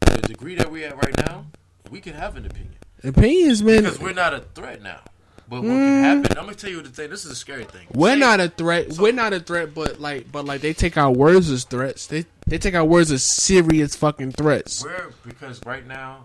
the 0.00 0.18
degree 0.18 0.54
that 0.56 0.70
we're 0.70 0.86
at 0.86 0.96
right 0.96 1.16
now, 1.16 1.46
we 1.90 2.00
can 2.00 2.14
have 2.14 2.36
an 2.36 2.46
opinion. 2.46 2.74
Opinions, 3.04 3.62
man. 3.62 3.82
Because 3.82 4.00
we're 4.00 4.12
not 4.12 4.34
a 4.34 4.40
threat 4.40 4.82
now. 4.82 5.00
But 5.48 5.62
what 5.62 5.68
can 5.68 5.78
mm-hmm. 5.78 6.22
happen? 6.22 6.38
I'm 6.38 6.44
gonna 6.44 6.56
tell 6.56 6.70
you 6.70 6.82
the 6.82 6.90
thing. 6.90 7.08
This 7.08 7.24
is 7.24 7.30
a 7.30 7.36
scary 7.36 7.64
thing. 7.64 7.86
We're 7.94 8.14
Say- 8.14 8.18
not 8.18 8.40
a 8.40 8.48
threat. 8.48 8.98
we're 8.98 9.12
not 9.12 9.32
a 9.32 9.40
threat, 9.40 9.74
but 9.74 9.98
like, 9.98 10.30
but 10.30 10.44
like, 10.44 10.60
they 10.60 10.74
take 10.74 10.98
our 10.98 11.10
words 11.10 11.50
as 11.50 11.64
threats. 11.64 12.06
They 12.06 12.26
they 12.48 12.58
take 12.58 12.74
our 12.74 12.84
words 12.84 13.10
as 13.12 13.22
serious 13.22 13.94
fucking 13.96 14.32
threats. 14.32 14.82
We're 14.84 15.10
because 15.24 15.60
right 15.66 15.86
now 15.86 16.24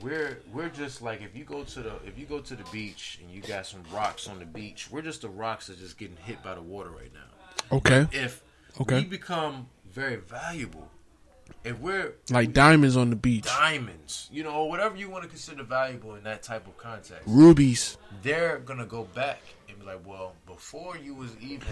we're 0.00 0.38
we're 0.52 0.68
just 0.68 1.02
like 1.02 1.22
if 1.22 1.36
you 1.36 1.44
go 1.44 1.64
to 1.64 1.80
the 1.82 1.92
if 2.06 2.18
you 2.18 2.26
go 2.26 2.40
to 2.40 2.54
the 2.54 2.64
beach 2.72 3.18
and 3.22 3.30
you 3.30 3.40
got 3.42 3.66
some 3.66 3.82
rocks 3.92 4.28
on 4.28 4.38
the 4.38 4.46
beach, 4.46 4.88
we're 4.90 5.02
just 5.02 5.22
the 5.22 5.28
rocks 5.28 5.66
that 5.68 5.78
just 5.78 5.98
getting 5.98 6.16
hit 6.16 6.42
by 6.42 6.54
the 6.54 6.62
water 6.62 6.90
right 6.90 7.12
now. 7.12 7.76
Okay, 7.76 8.06
If 8.12 8.42
Okay. 8.80 8.96
we 9.00 9.04
become 9.04 9.68
very 9.92 10.16
valuable, 10.16 10.88
if 11.62 11.78
we're 11.78 12.14
like 12.30 12.52
diamonds 12.52 12.96
on 12.96 13.10
the 13.10 13.16
beach, 13.16 13.44
diamonds, 13.44 14.28
you 14.32 14.42
know, 14.42 14.64
whatever 14.64 14.96
you 14.96 15.08
want 15.08 15.22
to 15.22 15.28
consider 15.28 15.62
valuable 15.62 16.14
in 16.16 16.24
that 16.24 16.42
type 16.42 16.66
of 16.66 16.76
context, 16.76 17.22
rubies. 17.26 17.96
they're 18.22 18.58
gonna 18.58 18.86
go 18.86 19.04
back 19.14 19.40
and 19.68 19.78
be 19.78 19.86
like, 19.86 20.00
well, 20.06 20.34
before 20.46 20.96
you 20.98 21.14
was 21.14 21.30
even 21.40 21.68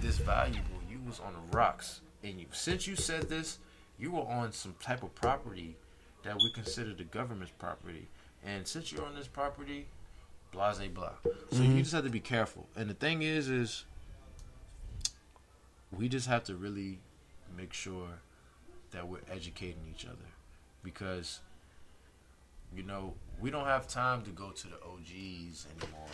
this 0.00 0.16
valuable, 0.18 0.80
you 0.90 0.98
was 1.06 1.20
on 1.20 1.32
the 1.34 1.56
rocks, 1.56 2.00
and 2.24 2.40
you 2.40 2.46
since 2.52 2.86
you 2.86 2.96
said 2.96 3.28
this, 3.28 3.58
you 3.98 4.10
were 4.10 4.22
on 4.22 4.52
some 4.52 4.74
type 4.82 5.02
of 5.02 5.14
property 5.14 5.76
that 6.22 6.36
we 6.36 6.50
consider 6.50 6.94
the 6.94 7.04
government's 7.04 7.52
property, 7.58 8.08
and 8.44 8.66
since 8.66 8.90
you're 8.90 9.04
on 9.04 9.14
this 9.14 9.28
property, 9.28 9.86
blase 10.50 10.78
blah. 10.92 11.10
So 11.50 11.58
you 11.58 11.60
mm-hmm. 11.60 11.78
just 11.78 11.92
have 11.92 12.04
to 12.04 12.10
be 12.10 12.20
careful. 12.20 12.66
And 12.74 12.88
the 12.88 12.94
thing 12.94 13.22
is, 13.22 13.48
is 13.48 13.84
we 15.92 16.08
just 16.08 16.26
have 16.26 16.44
to 16.44 16.56
really 16.56 16.98
make 17.56 17.72
sure 17.72 18.08
that 18.90 19.06
we're 19.06 19.18
educating 19.30 19.82
each 19.94 20.06
other 20.06 20.16
because 20.82 21.40
you 22.74 22.82
know 22.82 23.14
we 23.40 23.50
don't 23.50 23.66
have 23.66 23.86
time 23.86 24.22
to 24.22 24.30
go 24.30 24.50
to 24.50 24.68
the 24.68 24.76
OGs 24.76 25.66
anymore 25.78 26.08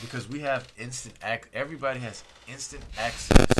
because 0.00 0.28
we 0.28 0.40
have 0.40 0.66
instant 0.78 1.14
ac- 1.24 1.50
everybody 1.52 2.00
has 2.00 2.22
instant 2.48 2.82
access 2.98 3.57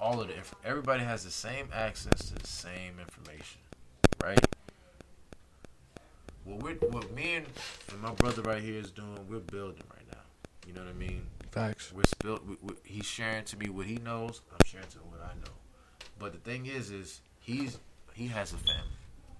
all 0.00 0.20
of 0.20 0.28
the 0.28 0.36
inf- 0.36 0.54
everybody 0.64 1.02
has 1.02 1.24
the 1.24 1.30
same 1.30 1.68
access 1.72 2.28
to 2.28 2.34
the 2.34 2.46
same 2.46 2.98
information 3.00 3.60
right 4.22 4.46
what 6.44 6.62
we 6.62 6.72
what 6.88 7.12
me 7.14 7.34
and, 7.36 7.46
and 7.90 8.00
my 8.00 8.12
brother 8.12 8.42
right 8.42 8.62
here 8.62 8.78
is 8.78 8.90
doing 8.90 9.18
we're 9.28 9.38
building 9.38 9.82
right 9.94 10.06
now 10.12 10.20
you 10.66 10.72
know 10.72 10.80
what 10.82 10.90
I 10.90 10.94
mean 10.94 11.26
Facts. 11.50 11.92
we're 11.94 12.02
spill. 12.04 12.40
We, 12.46 12.56
we, 12.62 12.74
he's 12.84 13.06
sharing 13.06 13.44
to 13.44 13.56
me 13.56 13.68
what 13.68 13.86
he 13.86 13.96
knows. 13.96 14.42
I'm 14.52 14.64
sharing 14.64 14.86
to 14.88 14.98
him 14.98 15.10
what 15.10 15.20
I 15.22 15.34
know. 15.44 15.52
But 16.18 16.32
the 16.32 16.38
thing 16.38 16.66
is, 16.66 16.90
is 16.90 17.20
he's 17.40 17.78
he 18.14 18.26
has 18.28 18.52
a 18.52 18.56
family, 18.56 18.98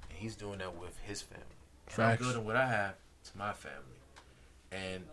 and 0.09 0.19
he's 0.19 0.37
doing 0.37 0.59
that 0.59 0.77
with 0.77 0.97
his 1.07 1.23
family. 1.23 1.45
And 1.87 1.95
Facts. 1.95 2.23
I'm 2.23 2.29
building 2.29 2.45
what 2.47 2.57
I 2.57 2.67
have 2.67 2.95
to 3.25 3.39
my 3.39 3.53
family, 3.53 4.01
and 4.73 5.05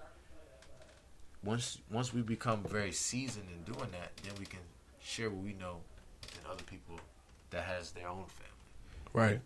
once 1.44 1.80
once 1.92 2.14
we 2.14 2.22
become 2.22 2.64
very 2.64 2.92
seasoned 2.92 3.48
in 3.54 3.74
doing 3.74 3.92
that, 3.92 4.16
then 4.24 4.34
we 4.40 4.46
can 4.46 4.60
share 5.06 5.30
what 5.30 5.44
we 5.44 5.54
know 5.54 5.78
with 6.24 6.46
other 6.52 6.64
people 6.64 7.00
that 7.52 7.64
has 7.64 7.92
their 7.92 8.08
own 8.10 8.26
family 8.26 9.14
Right. 9.14 9.40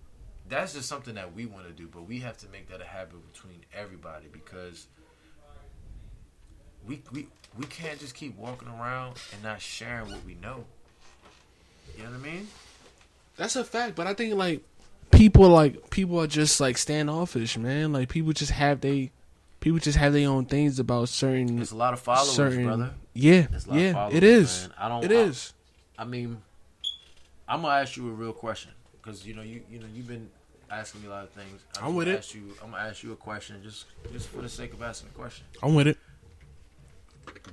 that's 0.48 0.74
just 0.74 0.88
something 0.90 1.14
that 1.16 1.36
we 1.36 1.46
want 1.46 1.68
to 1.68 1.72
do, 1.74 1.88
but 1.94 2.08
we 2.08 2.20
have 2.22 2.38
to 2.40 2.48
make 2.48 2.70
that 2.70 2.82
a 2.82 2.86
habit 2.86 3.32
between 3.34 3.60
everybody 3.74 4.26
because 4.32 4.88
we 6.88 7.02
we 7.12 7.28
we 7.58 7.66
can't 7.66 8.00
just 8.00 8.16
keep 8.16 8.36
walking 8.38 8.68
around 8.68 9.18
and 9.34 9.44
not 9.44 9.62
sharing 9.62 10.10
what 10.10 10.24
we 10.26 10.36
know. 10.36 10.66
You 11.98 12.04
know 12.04 12.12
what 12.12 12.20
I 12.20 12.32
mean? 12.32 12.48
That's 13.38 13.56
a 13.56 13.64
fact, 13.64 13.96
but 13.96 14.08
I 14.08 14.14
think 14.14 14.34
like 14.36 14.64
people 15.12 15.50
like 15.50 15.90
people 15.92 16.20
are 16.20 16.28
just 16.28 16.60
like 16.60 16.78
standoffish, 16.78 17.58
man. 17.58 17.94
Like 17.94 18.10
people 18.10 18.34
just 18.34 18.52
have 18.52 18.82
they 18.82 19.12
people 19.60 19.80
just 19.80 19.98
have 19.98 20.14
their 20.14 20.30
own 20.30 20.46
things 20.46 20.80
about 20.80 21.10
certain 21.10 21.56
There's 21.58 21.72
a 21.72 21.78
lot 21.78 21.94
of 21.94 22.00
followers, 22.00 22.32
certain 22.32 22.64
brother. 22.66 22.92
Yeah, 23.14 23.48
There's 23.50 23.66
a 23.66 23.70
lot 23.70 23.80
yeah, 23.80 23.94
followers, 23.94 24.16
it 24.16 24.24
is. 24.24 24.62
man. 24.62 24.74
I 24.78 24.88
don't- 24.90 25.04
It 25.04 25.12
I- 25.12 25.16
is. 25.16 25.54
I 25.98 26.06
mean, 26.06 26.42
I'm 27.48 27.62
gonna 27.62 27.82
ask 27.82 27.98
you 27.98 28.08
a 28.08 28.12
real 28.12 28.32
question 28.34 28.72
because 29.02 29.26
you 29.26 29.34
know 29.34 29.42
you 29.42 29.62
you 29.70 29.80
know 29.80 29.88
you've 29.94 30.08
been 30.08 30.30
asking 30.70 31.02
me 31.02 31.08
a 31.08 31.10
lot 31.10 31.24
of 31.24 31.32
things. 31.32 31.62
I'm 31.78 31.86
just 31.88 31.96
with 31.96 32.08
it. 32.08 32.18
Ask 32.20 32.36
you, 32.36 32.56
I'm 32.64 32.72
gonna 32.72 32.84
ask 32.84 33.04
you 33.04 33.12
a 33.12 33.16
question 33.18 33.62
just 33.64 33.86
just 34.14 34.30
for 34.30 34.42
the 34.42 34.50
sake 34.50 34.72
of 34.74 34.82
asking 34.82 35.10
a 35.14 35.18
question. 35.18 35.46
I'm 35.62 35.74
with 35.76 35.88
it. 35.88 35.98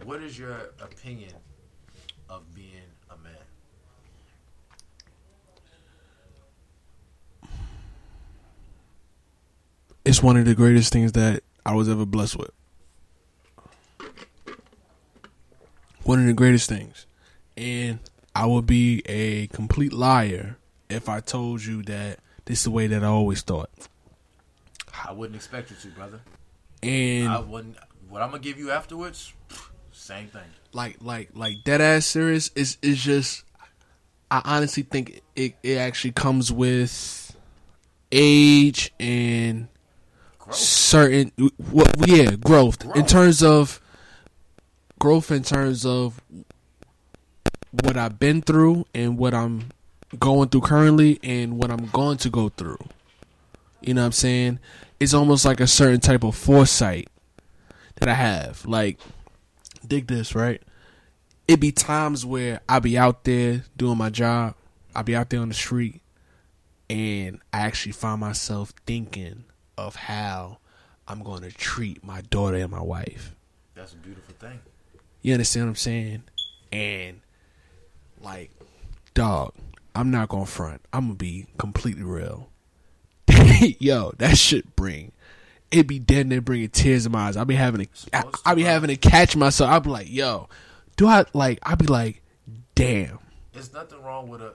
What 0.04 0.22
is 0.22 0.38
your 0.38 0.52
opinion 0.80 1.32
of 2.28 2.54
being 2.54 2.86
a 3.10 3.16
man? 3.16 3.32
It's 10.04 10.22
one 10.22 10.36
of 10.36 10.44
the 10.44 10.54
greatest 10.54 10.92
things 10.92 11.12
that 11.12 11.42
I 11.66 11.74
was 11.74 11.88
ever 11.88 12.06
blessed 12.06 12.38
with. 12.38 12.52
One 16.04 16.20
of 16.20 16.26
the 16.26 16.32
greatest 16.32 16.68
things. 16.68 17.06
And 17.56 17.98
I 18.36 18.46
would 18.46 18.66
be 18.66 19.02
a 19.06 19.48
complete 19.48 19.92
liar 19.92 20.58
if 20.88 21.08
I 21.08 21.18
told 21.18 21.64
you 21.64 21.82
that 21.82 22.20
this 22.44 22.60
is 22.60 22.64
the 22.64 22.70
way 22.70 22.86
that 22.86 23.02
I 23.02 23.08
always 23.08 23.42
thought. 23.42 23.68
I 25.04 25.10
wouldn't 25.10 25.34
expect 25.34 25.70
you 25.70 25.76
to, 25.76 25.88
brother. 25.88 26.20
And 26.84 27.28
I 27.28 27.40
wouldn't. 27.40 27.76
What 28.08 28.22
I'm 28.22 28.30
gonna 28.30 28.40
give 28.40 28.58
you 28.58 28.70
afterwards, 28.70 29.32
same 29.90 30.28
thing. 30.28 30.42
like 30.72 30.98
like 31.00 31.30
like 31.34 31.64
dead 31.64 31.80
ass 31.80 32.06
serious 32.06 32.52
is 32.54 32.78
is 32.80 33.02
just 33.02 33.42
I 34.30 34.42
honestly 34.44 34.84
think 34.84 35.22
it 35.34 35.56
it 35.64 35.78
actually 35.78 36.12
comes 36.12 36.52
with 36.52 37.36
age 38.12 38.92
and 39.00 39.66
Growth. 40.46 40.56
certain 40.56 41.32
what 41.70 41.92
yeah 42.06 42.36
growth. 42.36 42.84
in 42.94 43.04
terms 43.04 43.42
of 43.42 43.80
growth 44.98 45.30
in 45.30 45.42
terms 45.42 45.84
of 45.84 46.20
what 47.82 47.96
I've 47.96 48.18
been 48.18 48.42
through 48.42 48.86
and 48.94 49.18
what 49.18 49.34
I'm 49.34 49.70
going 50.18 50.48
through 50.48 50.62
currently 50.62 51.18
and 51.22 51.58
what 51.58 51.70
I'm 51.70 51.86
going 51.86 52.16
to 52.18 52.30
go 52.30 52.48
through. 52.48 52.78
You 53.80 53.94
know 53.94 54.02
what 54.02 54.06
I'm 54.06 54.12
saying? 54.12 54.60
It's 54.98 55.14
almost 55.14 55.44
like 55.44 55.60
a 55.60 55.66
certain 55.66 56.00
type 56.00 56.24
of 56.24 56.34
foresight 56.34 57.08
that 57.96 58.08
I 58.08 58.14
have. 58.14 58.64
Like 58.64 58.98
dig 59.86 60.06
this, 60.06 60.34
right? 60.34 60.62
It 61.46 61.60
be 61.60 61.72
times 61.72 62.24
where 62.24 62.60
I 62.68 62.78
be 62.78 62.96
out 62.96 63.24
there 63.24 63.64
doing 63.76 63.98
my 63.98 64.10
job. 64.10 64.54
I 64.94 65.02
be 65.02 65.14
out 65.14 65.30
there 65.30 65.40
on 65.40 65.48
the 65.48 65.54
street 65.54 66.00
and 66.88 67.40
I 67.52 67.58
actually 67.60 67.92
find 67.92 68.20
myself 68.20 68.72
thinking 68.86 69.44
of 69.76 69.96
how 69.96 70.58
I'm 71.06 71.22
going 71.22 71.42
to 71.42 71.50
treat 71.50 72.04
my 72.04 72.20
daughter 72.22 72.56
and 72.56 72.70
my 72.70 72.82
wife. 72.82 73.34
That's 73.74 73.92
a 73.92 73.96
beautiful 73.96 74.34
thing. 74.38 74.60
You 75.22 75.32
understand 75.32 75.66
what 75.66 75.70
I'm 75.70 75.76
saying? 75.76 76.22
And 76.72 77.20
like, 78.20 78.50
dog, 79.14 79.54
I'm 79.94 80.10
not 80.10 80.28
gonna 80.28 80.46
front. 80.46 80.82
I'm 80.92 81.06
gonna 81.06 81.14
be 81.14 81.46
completely 81.58 82.02
real. 82.02 82.48
Yo, 83.78 84.12
that 84.18 84.38
shit 84.38 84.76
bring 84.76 85.12
it 85.70 85.86
be 85.86 85.98
dead 85.98 86.30
there 86.30 86.40
bringing 86.40 86.68
tears 86.68 87.06
in 87.06 87.12
my 87.12 87.28
eyes. 87.28 87.36
I'll 87.36 87.44
be 87.44 87.54
having 87.54 87.86
to, 87.86 87.90
I, 88.12 88.20
Supposed 88.20 88.42
I 88.46 88.54
be 88.54 88.62
having 88.62 88.88
to 88.88 88.96
catch 88.96 89.36
myself. 89.36 89.70
I'll 89.70 89.80
be 89.80 89.90
like, 89.90 90.10
yo, 90.10 90.48
do 90.96 91.06
I 91.06 91.24
like? 91.32 91.58
I'll 91.62 91.76
be 91.76 91.86
like, 91.86 92.22
damn. 92.74 93.18
There's 93.52 93.72
nothing 93.72 94.02
wrong 94.02 94.28
with 94.28 94.42
a. 94.42 94.54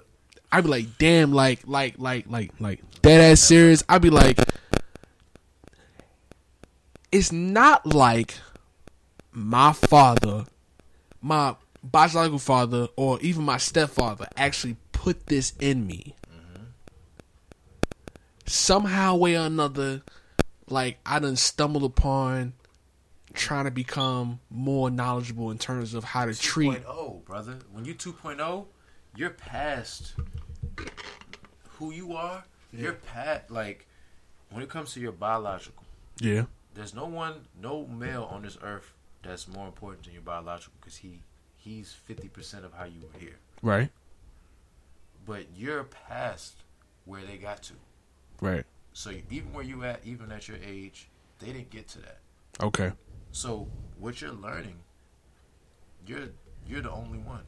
I 0.52 0.61
be 0.61 0.68
like, 0.68 0.98
damn, 0.98 1.31
like, 1.31 1.61
like, 1.65 1.95
like, 1.98 2.26
like, 2.30 2.52
like, 2.60 2.81
dead 3.02 3.31
ass 3.31 3.39
serious. 3.39 3.84
I 3.88 3.99
be 3.99 4.10
like, 4.10 4.38
it's 7.11 7.31
not 7.31 7.85
like 7.85 8.35
my 9.31 9.73
father, 9.73 10.45
my 11.21 11.55
biological 11.83 12.39
father, 12.39 12.88
or 12.95 13.19
even 13.21 13.43
my 13.43 13.57
stepfather 13.57 14.27
actually 14.38 14.77
put 14.91 15.27
this 15.27 15.53
in 15.59 15.85
me. 15.85 16.15
Somehow, 18.45 19.15
way 19.15 19.38
or 19.38 19.45
another, 19.45 20.01
like 20.67 20.99
I 21.05 21.19
done 21.19 21.35
stumbled 21.35 21.83
upon 21.83 22.53
trying 23.33 23.63
to 23.63 23.71
become 23.71 24.39
more 24.49 24.89
knowledgeable 24.89 25.51
in 25.51 25.57
terms 25.57 25.93
of 25.93 26.03
how 26.03 26.25
to 26.25 26.38
treat 26.38 26.83
2.0, 26.83 27.23
brother. 27.23 27.59
When 27.71 27.85
you're 27.85 27.95
2.0, 27.95 28.65
you're 29.15 29.29
past 29.29 30.13
who 31.77 31.91
you 31.91 32.13
are. 32.13 32.43
You're 32.73 32.93
past 32.93 33.49
like 33.49 33.88
when 34.49 34.63
it 34.63 34.69
comes 34.69 34.93
to 34.93 34.99
your 34.99 35.11
biological. 35.11 35.83
yeah 36.19 36.43
There's 36.73 36.93
no 36.93 37.06
one, 37.06 37.48
no 37.61 37.85
male 37.85 38.27
on 38.31 38.43
this 38.43 38.57
earth 38.61 38.93
that's 39.23 39.48
more 39.48 39.68
important 39.68 40.06
than 40.06 40.14
your 40.14 40.22
biological 40.23 40.73
because 40.80 40.98
he 40.98 41.22
he's 41.57 41.95
50% 42.10 42.65
of 42.65 42.73
how 42.73 42.85
you 42.85 43.02
were 43.02 43.19
here. 43.19 43.38
right 43.61 43.89
But 45.26 45.45
you're 45.56 45.84
past 45.84 46.56
where 47.06 47.22
they 47.23 47.38
got 47.38 47.61
to. 47.64 47.73
right 48.41 48.65
So 48.93 49.11
even 49.30 49.53
where 49.53 49.64
you 49.64 49.84
at, 49.84 50.02
even 50.06 50.31
at 50.31 50.48
your 50.48 50.57
age, 50.65 51.10
they 51.39 51.48
didn't 51.48 51.69
get 51.69 51.88
to 51.89 51.99
that. 51.99 52.19
okay 52.61 52.91
So 53.31 53.68
what 53.99 54.22
you're 54.22 54.31
learning, 54.31 54.80
you're 56.07 56.30
you're 56.68 56.81
the 56.81 56.91
only 56.91 57.19
one. 57.19 57.43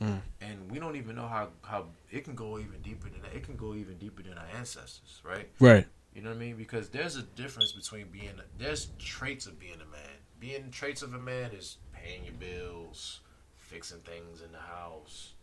Mm. 0.00 0.20
And 0.40 0.70
we 0.70 0.78
don't 0.78 0.96
even 0.96 1.16
know 1.16 1.26
how 1.26 1.48
how 1.62 1.86
it 2.10 2.24
can 2.24 2.34
go 2.34 2.58
even 2.58 2.80
deeper 2.82 3.08
than 3.08 3.22
that. 3.22 3.34
It 3.34 3.44
can 3.44 3.56
go 3.56 3.74
even 3.74 3.96
deeper 3.98 4.22
than 4.22 4.34
our 4.38 4.46
ancestors, 4.56 5.20
right? 5.24 5.48
right 5.60 5.86
You 6.18 6.24
know 6.24 6.30
what 6.30 6.36
I 6.38 6.40
mean? 6.40 6.56
Because 6.56 6.88
there's 6.88 7.14
a 7.14 7.22
difference 7.22 7.70
between 7.70 8.08
being 8.08 8.32
there's 8.58 8.88
traits 8.98 9.46
of 9.46 9.60
being 9.60 9.74
a 9.74 9.88
man. 9.92 10.16
Being 10.40 10.68
traits 10.72 11.02
of 11.02 11.14
a 11.14 11.18
man 11.18 11.52
is 11.52 11.76
paying 11.92 12.24
your 12.24 12.34
bills, 12.34 13.20
fixing 13.56 14.00
things 14.00 14.42
in 14.42 14.50
the 14.50 14.58
house. 14.58 15.34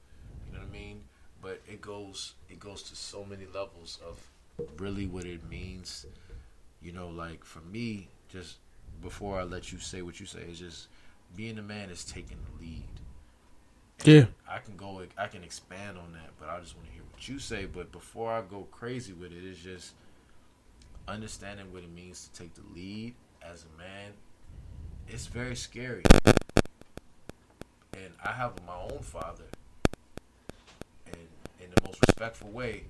You 0.45 0.51
know 0.51 0.59
what 0.59 0.67
I 0.67 0.71
mean? 0.73 1.03
But 1.41 1.61
it 1.65 1.79
goes 1.79 2.33
it 2.49 2.59
goes 2.59 2.83
to 2.89 2.95
so 2.97 3.23
many 3.23 3.45
levels 3.53 3.99
of 4.05 4.19
really 4.77 5.07
what 5.07 5.23
it 5.23 5.49
means. 5.49 6.07
You 6.81 6.91
know, 6.91 7.07
like 7.07 7.45
for 7.45 7.61
me, 7.61 8.09
just 8.27 8.57
before 9.01 9.39
I 9.39 9.43
let 9.43 9.71
you 9.71 9.79
say 9.79 10.01
what 10.01 10.19
you 10.19 10.25
say, 10.25 10.41
is 10.41 10.59
just 10.59 10.87
being 11.37 11.57
a 11.57 11.63
man 11.63 11.89
is 11.89 12.03
taking 12.03 12.39
the 12.51 12.61
lead. 12.61 12.83
And 13.99 14.07
Yeah. 14.09 14.25
I 14.45 14.57
can 14.57 14.75
go 14.75 15.01
I 15.17 15.27
can 15.27 15.41
expand 15.41 15.97
on 15.97 16.11
that, 16.11 16.31
but 16.37 16.49
I 16.49 16.59
just 16.59 16.75
want 16.75 16.87
to 16.87 16.93
hear 16.93 17.03
what 17.13 17.25
you 17.29 17.39
say. 17.39 17.65
But 17.65 17.93
before 17.93 18.29
I 18.29 18.41
go 18.41 18.67
crazy 18.71 19.13
with 19.13 19.31
it, 19.31 19.41
it's 19.41 19.61
just 19.61 19.93
understanding 21.07 21.71
what 21.71 21.83
it 21.83 21.91
means 21.93 22.27
to 22.27 22.39
take 22.41 22.53
the 22.55 22.61
lead 22.73 23.13
as 23.41 23.65
a 23.65 23.77
man. 23.77 24.11
It's 25.07 25.27
very 25.27 25.55
scary. 25.55 26.03
and 26.25 28.11
I 28.23 28.31
have 28.31 28.53
my 28.65 28.75
own 28.75 28.99
father, 29.01 29.43
and 31.07 31.17
in 31.61 31.69
the 31.75 31.81
most 31.83 31.99
respectful 32.07 32.49
way, 32.49 32.83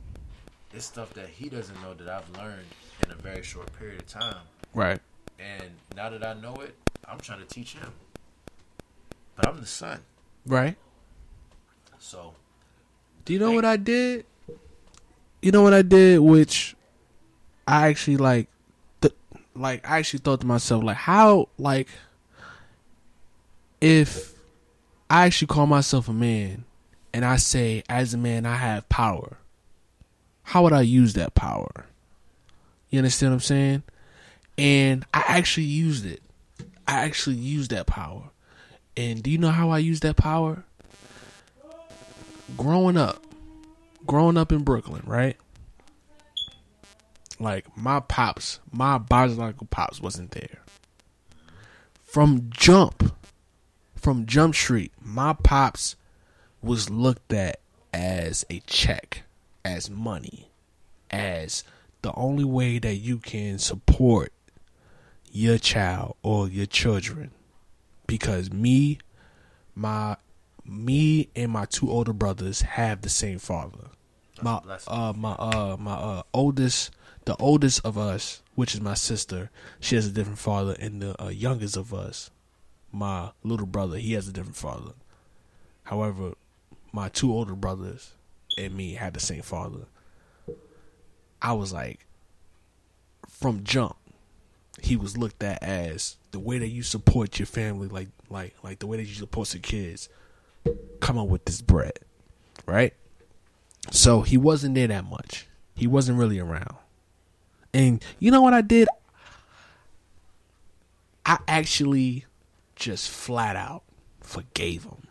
it's 0.74 0.86
stuff 0.86 1.14
that 1.14 1.30
he 1.30 1.50
doesn't 1.50 1.80
know 1.82 1.94
that 1.94 2.08
I've 2.10 2.30
learned 2.38 2.66
in 3.04 3.12
a 3.12 3.16
very 3.16 3.44
short 3.44 3.72
period 3.78 4.00
of 4.02 4.08
time. 4.08 4.44
Right. 4.74 5.00
And 5.40 5.70
now 5.96 6.10
that 6.10 6.26
I 6.26 6.34
know 6.34 6.56
it, 6.56 6.76
I'm 7.08 7.20
trying 7.20 7.40
to 7.40 7.46
teach 7.46 7.74
him. 7.74 7.92
But 9.36 9.48
I'm 9.48 9.60
the 9.60 9.66
son, 9.66 10.00
Right. 10.46 10.78
so 12.00 12.34
Do 13.26 13.34
you 13.34 13.40
know 13.40 13.52
what 13.52 13.66
I 13.66 13.76
did? 13.76 14.26
You 15.42 15.52
know 15.52 15.62
what 15.62 15.74
I 15.74 15.82
did, 15.82 16.20
which 16.22 16.76
I 17.68 17.88
actually 17.88 18.18
like. 18.18 18.48
Th- 19.02 19.14
like 19.56 19.88
I 19.90 20.00
actually 20.00 20.20
thought 20.20 20.42
to 20.42 20.48
myself, 20.48 20.84
like, 20.84 20.98
how, 20.98 21.50
like, 21.58 21.88
if 23.82 24.34
I 25.10 25.26
actually 25.26 25.48
call 25.48 25.68
myself 25.68 26.10
a 26.10 26.14
man, 26.14 26.66
and 27.14 27.24
I 27.24 27.38
say, 27.38 27.84
as 27.90 28.14
a 28.14 28.18
man, 28.18 28.46
I 28.46 28.56
have 28.56 28.88
power. 28.90 29.38
How 30.44 30.64
would 30.64 30.74
I 30.74 30.82
use 30.82 31.14
that 31.14 31.34
power? 31.34 31.86
You 32.90 33.00
understand 33.00 33.32
what 33.32 33.36
I'm 33.36 33.42
saying? 33.42 33.84
And 34.58 35.06
I 35.14 35.24
actually 35.28 35.66
used 35.66 36.06
it. 36.06 36.22
I 36.88 37.04
actually 37.06 37.38
used 37.38 37.72
that 37.72 37.88
power. 37.88 38.30
And 38.96 39.24
do 39.24 39.32
you 39.32 39.38
know 39.38 39.50
how 39.50 39.72
I 39.72 39.80
used 39.80 40.04
that 40.04 40.16
power? 40.16 40.64
growing 42.58 42.98
up, 42.98 43.24
growing 44.06 44.38
up 44.38 44.52
in 44.52 44.64
Brooklyn, 44.64 45.04
right? 45.06 45.38
Like 47.40 47.76
my 47.78 48.00
pops, 48.00 48.60
my 48.72 48.98
biological 48.98 49.68
pops 49.70 50.02
wasn't 50.02 50.32
there. 50.32 50.62
From 52.04 52.50
jump, 52.50 53.14
from 53.96 54.26
Jump 54.26 54.56
Street, 54.56 54.94
my 55.02 55.34
pops 55.34 55.96
was 56.62 56.90
looked 56.90 57.34
at 57.34 57.60
as 57.94 58.46
a 58.50 58.60
check, 58.68 59.24
as 59.66 59.90
money, 59.90 60.50
as 61.12 61.64
the 62.02 62.14
only 62.16 62.44
way 62.44 62.80
that 62.80 62.96
you 62.96 63.18
can 63.18 63.58
support 63.60 64.32
your 65.32 65.58
child 65.58 66.16
or 66.24 66.48
your 66.48 66.66
children. 66.66 67.32
Because 68.08 68.52
me, 68.52 69.00
my 69.74 70.16
me 70.64 71.30
and 71.36 71.52
my 71.52 71.66
two 71.66 71.90
older 71.92 72.14
brothers 72.14 72.62
have 72.62 73.02
the 73.02 73.10
same 73.10 73.40
father. 73.40 73.90
My 74.42 74.62
uh 74.88 75.14
my 75.16 75.32
uh 75.32 75.78
my 75.80 75.94
uh 75.94 76.24
oldest 76.34 76.92
the 77.26 77.36
oldest 77.38 77.84
of 77.86 77.98
us, 77.98 78.42
which 78.54 78.74
is 78.74 78.82
my 78.82 78.94
sister, 78.94 79.50
she 79.80 79.96
has 79.96 80.08
a 80.08 80.12
different 80.12 80.40
father, 80.40 80.76
and 80.80 81.02
the 81.02 81.22
uh, 81.22 81.30
youngest 81.30 81.76
of 81.76 81.94
us, 81.94 82.30
my 82.92 83.32
little 83.44 83.66
brother, 83.66 83.98
he 83.98 84.14
has 84.14 84.28
a 84.28 84.32
different 84.32 84.56
father. 84.56 84.94
However, 85.84 86.34
my 86.92 87.10
two 87.10 87.34
older 87.34 87.56
brothers 87.56 88.14
and 88.58 88.76
me 88.76 88.94
had 88.94 89.14
the 89.14 89.20
same 89.20 89.42
father. 89.42 89.86
I 91.42 91.54
was 91.54 91.74
like, 91.74 92.06
from 93.28 93.64
jump, 93.64 93.98
he 94.82 94.96
was 94.96 95.18
looked 95.18 95.44
at 95.44 95.62
as 95.62 96.16
the 96.32 96.40
way 96.40 96.58
that 96.60 96.70
you 96.70 96.84
support 96.84 97.40
your 97.40 97.46
family, 97.46 97.88
like 97.88 98.10
like 98.30 98.56
like 98.64 98.80
the 98.80 98.88
way 98.88 98.98
that 98.98 99.04
you 99.06 99.14
support 99.14 99.54
your 99.54 99.62
kids. 99.62 100.10
Come 101.00 101.18
on 101.18 101.28
with 101.28 101.46
this 101.46 101.62
bread, 101.62 102.00
right? 102.66 102.94
So 103.92 104.22
he 104.22 104.38
wasn't 104.38 104.76
there 104.76 104.88
that 104.88 105.06
much. 105.06 105.48
He 105.76 105.88
wasn't 105.88 106.18
really 106.18 106.40
around. 106.40 106.76
And 107.76 108.04
you 108.20 108.32
know 108.32 108.42
what 108.42 108.54
I 108.54 108.62
did? 108.62 108.88
I 111.26 111.40
actually 111.48 112.26
just 112.76 113.10
flat 113.10 113.56
out 113.56 113.84
forgave 114.22 114.84
him. 114.84 115.08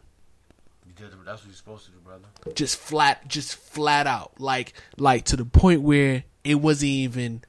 you 0.86 0.92
did. 0.94 1.10
That's 1.24 1.42
what 1.42 1.46
you're 1.46 1.54
supposed 1.54 1.86
to 1.86 1.90
do, 1.92 1.98
brother. 1.98 2.24
Just 2.54 2.76
flat 2.76 3.28
just 3.28 3.54
flat 3.56 4.06
out. 4.06 4.32
Like 4.38 4.72
like 4.96 5.24
to 5.26 5.36
the 5.36 5.44
point 5.44 5.82
where 5.82 6.24
it 6.42 6.56
wasn't 6.56 6.90
even 6.90 7.42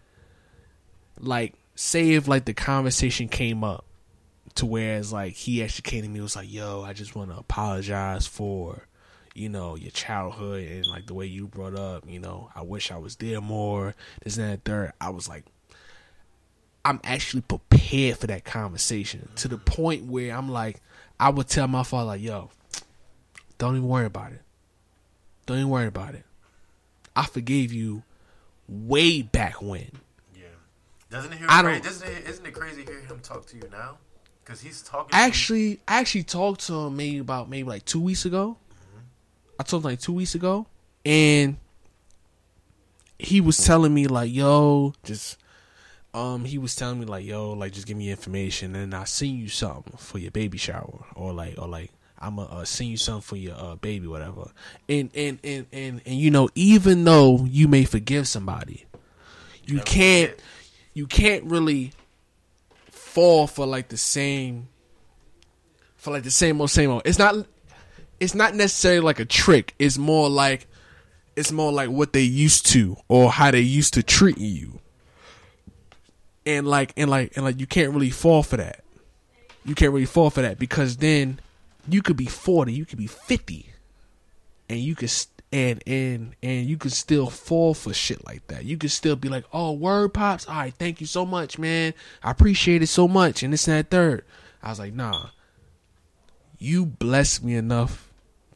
like 1.20 1.54
say 1.76 2.12
if 2.12 2.28
like 2.28 2.46
the 2.46 2.54
conversation 2.54 3.28
came 3.30 3.64
up 3.64 3.86
to 4.56 4.66
where 4.66 4.98
it's 4.98 5.12
like 5.12 5.34
he 5.34 5.64
actually 5.64 5.90
came 5.90 6.04
to 6.04 6.10
me 6.10 6.20
was 6.20 6.36
like, 6.36 6.52
Yo, 6.52 6.84
I 6.84 6.94
just 6.94 7.16
wanna 7.16 7.38
apologize 7.38 8.28
for 8.28 8.88
you 9.36 9.50
know, 9.50 9.76
your 9.76 9.92
childhood 9.92 10.64
and 10.72 10.86
like 10.88 11.06
the 11.06 11.14
way 11.14 11.26
you 11.26 11.46
brought 11.48 11.76
up, 11.78 12.04
you 12.08 12.20
know, 12.20 12.50
I 12.56 12.62
wish 12.64 12.90
I 12.92 12.98
was 12.98 13.18
there 13.18 13.42
more, 13.42 13.94
this 14.24 14.38
and 14.38 14.50
that 14.52 14.64
third. 14.64 14.94
I 15.00 15.10
was 15.10 15.28
like 15.30 15.44
I'm 16.84 17.00
actually 17.04 17.42
prepared 17.42 18.18
for 18.18 18.28
that 18.28 18.46
conversation 18.46 19.30
to 19.38 19.48
the 19.48 19.58
point 19.58 20.06
where 20.06 20.36
I'm 20.36 20.50
like, 20.50 20.82
I 21.20 21.30
would 21.30 21.48
tell 21.48 21.68
my 21.68 21.82
father, 21.82 22.06
like, 22.06 22.22
yo, 22.22 22.52
don't 23.58 23.76
even 23.76 23.88
worry 23.88 24.06
about 24.06 24.32
it. 24.34 24.42
Don't 25.48 25.58
even 25.58 25.70
worry 25.70 25.88
about 25.88 26.14
it. 26.14 26.24
I 27.16 27.26
forgave 27.26 27.74
you 27.74 28.04
way 28.70 29.24
back 29.24 29.62
when. 29.64 29.90
Yeah. 30.36 30.44
Doesn't 31.10 31.34
it 31.34 31.40
hear? 31.40 31.48
I 31.50 31.62
cra- 31.62 31.74
don't- 31.74 31.84
Doesn't 31.84 32.08
it, 32.08 32.30
isn't 32.30 32.46
it 32.46 32.54
crazy 32.54 32.84
hear 32.84 33.00
him 33.00 33.20
talk 33.20 33.48
to 33.48 33.58
you 33.58 33.64
now? 33.72 33.98
Because 34.44 34.62
he's 34.62 34.84
talking. 34.84 35.10
Actually, 35.12 35.80
I 35.88 36.00
actually 36.00 36.24
talked 36.24 36.68
to 36.68 36.74
him 36.82 36.96
maybe 36.98 37.18
about 37.18 37.50
maybe 37.50 37.68
like 37.68 37.86
two 37.86 38.00
weeks 38.02 38.26
ago. 38.26 38.58
I 39.60 39.64
told 39.64 39.84
him 39.84 39.92
like 39.92 40.00
two 40.00 40.14
weeks 40.14 40.36
ago, 40.36 40.68
and 41.06 41.58
he 43.18 43.42
was 43.42 43.58
telling 43.64 43.94
me 43.94 44.08
like, 44.08 44.32
"Yo, 44.34 44.94
just." 45.04 45.38
Um, 46.14 46.46
he 46.46 46.58
was 46.58 46.76
telling 46.78 47.00
me 47.02 47.06
like, 47.06 47.26
"Yo, 47.26 47.52
like, 47.52 47.74
just 47.74 47.88
give 47.88 47.98
me 47.98 48.10
information, 48.10 48.74
and 48.76 48.94
I 48.96 49.04
send 49.04 49.32
you 49.32 49.50
something 49.50 49.98
for 49.98 50.18
your 50.18 50.32
baby 50.32 50.58
shower, 50.58 51.06
or 51.14 51.34
like, 51.34 51.56
or 51.58 51.68
like, 51.68 51.92
I'm 52.18 52.38
gonna 52.38 52.48
uh, 52.50 52.64
send 52.64 52.90
you 52.90 52.96
something 52.98 53.22
for 53.22 53.36
your 53.36 53.56
uh, 53.58 53.76
baby, 53.76 54.08
whatever." 54.08 54.52
And 54.88 55.10
and 55.14 55.40
and 55.44 55.66
and 55.74 56.02
and 56.06 56.16
you 56.16 56.32
know, 56.32 56.48
even 56.56 57.04
though 57.04 57.44
you 57.46 57.68
may 57.68 57.84
forgive 57.84 58.30
somebody, 58.30 58.86
you 59.66 59.76
Never 59.76 59.86
can't, 59.86 60.30
forget. 60.32 60.46
you 60.94 61.08
can't 61.08 61.44
really 61.44 61.92
fall 62.90 63.46
for 63.48 63.66
like 63.66 63.90
the 63.90 63.98
same 63.98 64.70
for 65.98 66.12
like 66.12 66.24
the 66.24 66.32
same 66.32 66.62
old 66.62 66.70
same 66.70 66.92
old. 66.92 67.02
It's 67.04 67.20
not 67.20 67.46
it's 68.20 68.36
not 68.36 68.56
necessarily 68.56 69.02
like 69.02 69.20
a 69.20 69.26
trick. 69.26 69.74
It's 69.80 69.98
more 69.98 70.30
like 70.30 70.68
it's 71.36 71.52
more 71.52 71.72
like 71.72 71.90
what 71.90 72.14
they 72.14 72.22
used 72.22 72.66
to 72.68 72.96
or 73.08 73.32
how 73.32 73.52
they 73.52 73.60
used 73.60 73.94
to 73.96 74.04
treat 74.04 74.38
you. 74.38 74.80
And 76.46 76.68
like 76.68 76.94
and 76.96 77.10
like 77.10 77.36
and 77.36 77.44
like 77.44 77.60
you 77.60 77.68
can't 77.68 77.92
really 77.94 78.10
fall 78.10 78.44
for 78.44 78.58
that. 78.58 78.84
You 79.66 79.76
can't 79.76 79.92
really 79.92 80.06
fall 80.06 80.30
for 80.30 80.42
that 80.42 80.60
because 80.60 80.98
then 80.98 81.40
you 81.90 82.02
could 82.02 82.18
be 82.18 82.26
40, 82.26 82.72
you 82.72 82.86
could 82.86 83.00
be 83.00 83.08
50 83.08 83.74
and 84.70 84.80
you 84.80 84.96
could 84.96 85.12
and 85.52 85.82
and 85.88 86.36
and 86.42 86.66
you 86.68 86.78
could 86.78 86.92
still 86.92 87.30
fall 87.30 87.74
for 87.74 87.94
shit 87.94 88.26
like 88.26 88.46
that. 88.48 88.66
You 88.66 88.78
could 88.78 88.92
still 88.92 89.16
be 89.16 89.30
like, 89.30 89.46
"Oh, 89.54 89.72
word 89.72 90.14
pops. 90.14 90.48
All 90.48 90.56
right, 90.56 90.74
thank 90.74 91.02
you 91.02 91.08
so 91.08 91.26
much, 91.26 91.58
man. 91.58 91.94
I 92.24 92.32
appreciate 92.32 92.82
it 92.82 92.88
so 92.88 93.08
much." 93.08 93.44
And 93.44 93.54
this 93.54 93.68
and 93.68 93.78
that 93.78 93.90
third. 93.90 94.26
I 94.62 94.70
was 94.70 94.80
like, 94.80 94.94
"Nah. 94.94 95.30
You 96.58 96.86
blessed 96.86 97.44
me 97.44 97.56
enough 97.56 98.05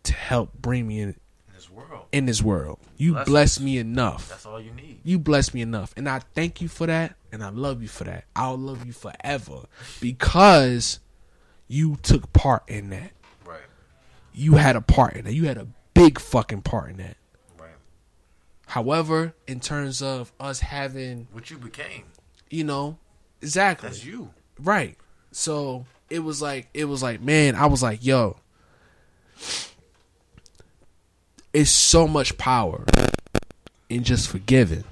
to 0.10 0.14
help 0.16 0.54
bring 0.54 0.88
me 0.88 1.00
in 1.02 1.10
in 1.10 1.16
this 1.56 1.70
world. 1.70 2.06
in 2.12 2.26
this 2.26 2.42
world. 2.42 2.80
You 2.98 3.14
bless, 3.14 3.28
blessed 3.28 3.62
me 3.62 3.78
enough. 3.78 4.30
That's 4.30 4.46
all 4.46 4.60
you 4.60 4.72
need. 4.72 5.00
You 5.04 5.20
blessed 5.20 5.54
me 5.54 5.62
enough, 5.62 5.94
and 5.98 6.08
I 6.10 6.20
thank 6.20 6.62
you 6.62 6.68
for 6.68 6.86
that, 6.88 7.16
and 7.32 7.44
I 7.44 7.50
love 7.50 7.82
you 7.82 7.88
for 7.88 8.04
that. 8.06 8.26
I'll 8.36 8.58
love 8.58 8.86
you 8.86 8.94
forever 8.94 9.64
because 10.02 11.00
you 11.68 11.98
took 12.02 12.32
part 12.34 12.64
in 12.68 12.90
that. 12.90 13.12
Right. 13.46 13.62
You 14.34 14.54
had 14.56 14.76
a 14.76 14.82
part 14.82 15.14
in 15.16 15.26
that. 15.26 15.34
You 15.34 15.46
had 15.46 15.58
a 15.58 15.68
big 15.94 16.20
fucking 16.20 16.62
part 16.64 16.90
in 16.92 16.98
that." 16.98 17.18
Right. 17.58 17.70
However, 18.68 19.34
in 19.48 19.60
terms 19.60 20.02
of 20.02 20.32
us 20.40 20.60
having, 20.60 21.28
What 21.32 21.50
you 21.50 21.58
became. 21.58 22.04
you 22.50 22.64
know, 22.64 22.98
exactly 23.42 23.90
That's 23.90 24.04
you. 24.06 24.34
right. 24.60 24.98
So 25.32 25.86
it 26.10 26.20
was 26.20 26.42
like 26.42 26.68
it 26.74 26.86
was 26.86 27.02
like, 27.04 27.22
man, 27.22 27.56
I 27.56 27.68
was 27.68 27.84
like, 27.84 28.04
yo, 28.04 28.38
it's 31.54 31.72
so 31.72 32.08
much 32.08 32.38
power 32.38 32.86
in 33.90 34.04
just 34.04 34.30
forgiving. 34.30 34.84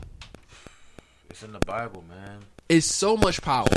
It's 1.30 1.44
in 1.44 1.53
the 1.53 1.60
Bible, 1.60 2.03
man. 2.10 2.40
It's 2.69 2.88
so 2.88 3.16
much 3.16 3.42
power. 3.42 3.68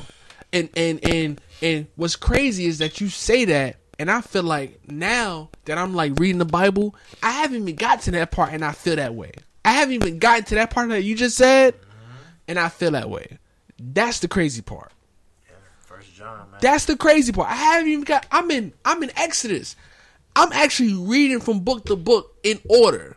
And 0.52 0.68
and 0.76 1.04
and 1.04 1.40
and 1.62 1.86
what's 1.96 2.16
crazy 2.16 2.66
is 2.66 2.78
that 2.78 3.00
you 3.00 3.08
say 3.08 3.44
that 3.44 3.76
and 3.98 4.10
I 4.10 4.22
feel 4.22 4.42
like 4.42 4.80
now 4.90 5.50
that 5.66 5.78
I'm 5.78 5.94
like 5.94 6.18
reading 6.18 6.38
the 6.38 6.46
Bible, 6.46 6.94
I 7.22 7.30
haven't 7.32 7.62
even 7.62 7.76
got 7.76 8.00
to 8.02 8.10
that 8.12 8.30
part 8.30 8.52
and 8.52 8.64
I 8.64 8.72
feel 8.72 8.96
that 8.96 9.14
way. 9.14 9.32
I 9.64 9.72
haven't 9.72 9.94
even 9.94 10.18
gotten 10.18 10.44
to 10.44 10.54
that 10.56 10.70
part 10.70 10.88
that 10.88 11.02
you 11.02 11.14
just 11.14 11.36
said 11.36 11.74
and 12.48 12.58
I 12.58 12.68
feel 12.68 12.92
that 12.92 13.10
way. 13.10 13.38
That's 13.78 14.20
the 14.20 14.28
crazy 14.28 14.62
part. 14.62 14.90
Yeah. 15.46 15.56
First 15.80 16.14
John, 16.14 16.50
man. 16.50 16.60
That's 16.60 16.86
the 16.86 16.96
crazy 16.96 17.30
part. 17.30 17.50
I 17.50 17.56
haven't 17.56 17.90
even 17.90 18.04
got 18.04 18.26
I'm 18.32 18.50
in 18.50 18.72
I'm 18.84 19.02
in 19.02 19.12
Exodus. 19.16 19.76
I'm 20.36 20.52
actually 20.52 20.94
reading 20.94 21.40
from 21.40 21.60
book 21.60 21.84
to 21.86 21.96
book 21.96 22.36
in 22.42 22.60
order 22.68 23.16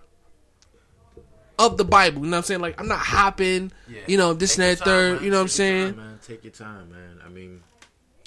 of 1.59 1.77
the 1.77 1.85
Bible. 1.85 2.23
You 2.23 2.25
know 2.25 2.31
what 2.31 2.37
I'm 2.37 2.43
saying? 2.43 2.61
Like 2.61 2.79
I'm 2.79 2.87
not 2.87 2.99
hopping, 2.99 3.71
Yeah. 3.87 4.01
you 4.07 4.17
know, 4.17 4.33
this 4.33 4.55
Take 4.55 4.63
and 4.69 4.77
that 4.77 4.83
time, 4.83 4.85
third, 4.85 5.15
man. 5.15 5.23
you 5.23 5.31
know 5.31 5.37
what 5.37 5.41
I'm 5.43 5.47
saying? 5.49 5.87
time, 5.93 5.97
man. 5.97 6.19
Take 6.25 6.43
your 6.43 6.51
time, 6.53 6.89
man. 6.91 7.19
I 7.25 7.29
mean, 7.29 7.61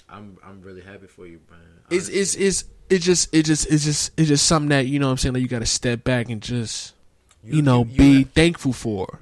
I'm 0.08 0.38
I'm 0.44 0.62
really 0.62 0.82
happy 0.82 1.06
for 1.06 1.26
you, 1.26 1.40
man. 1.50 1.58
It's 1.90 2.06
Honestly. 2.08 2.20
it's 2.20 2.34
it's 2.36 2.64
it 2.88 2.98
just 3.00 3.34
it 3.34 3.42
just 3.44 3.66
it's 3.70 3.84
just 3.84 4.12
it's 4.16 4.28
just 4.28 4.46
something 4.46 4.68
that 4.70 4.86
you 4.86 4.98
know 5.00 5.06
what 5.06 5.12
I'm 5.12 5.18
saying 5.18 5.34
like 5.34 5.42
you 5.42 5.48
got 5.48 5.58
to 5.58 5.66
step 5.66 6.04
back 6.04 6.30
and 6.30 6.40
just 6.40 6.94
you, 7.42 7.62
know 7.62 7.84
be 7.84 8.24
thankful 8.24 8.72
for. 8.72 9.20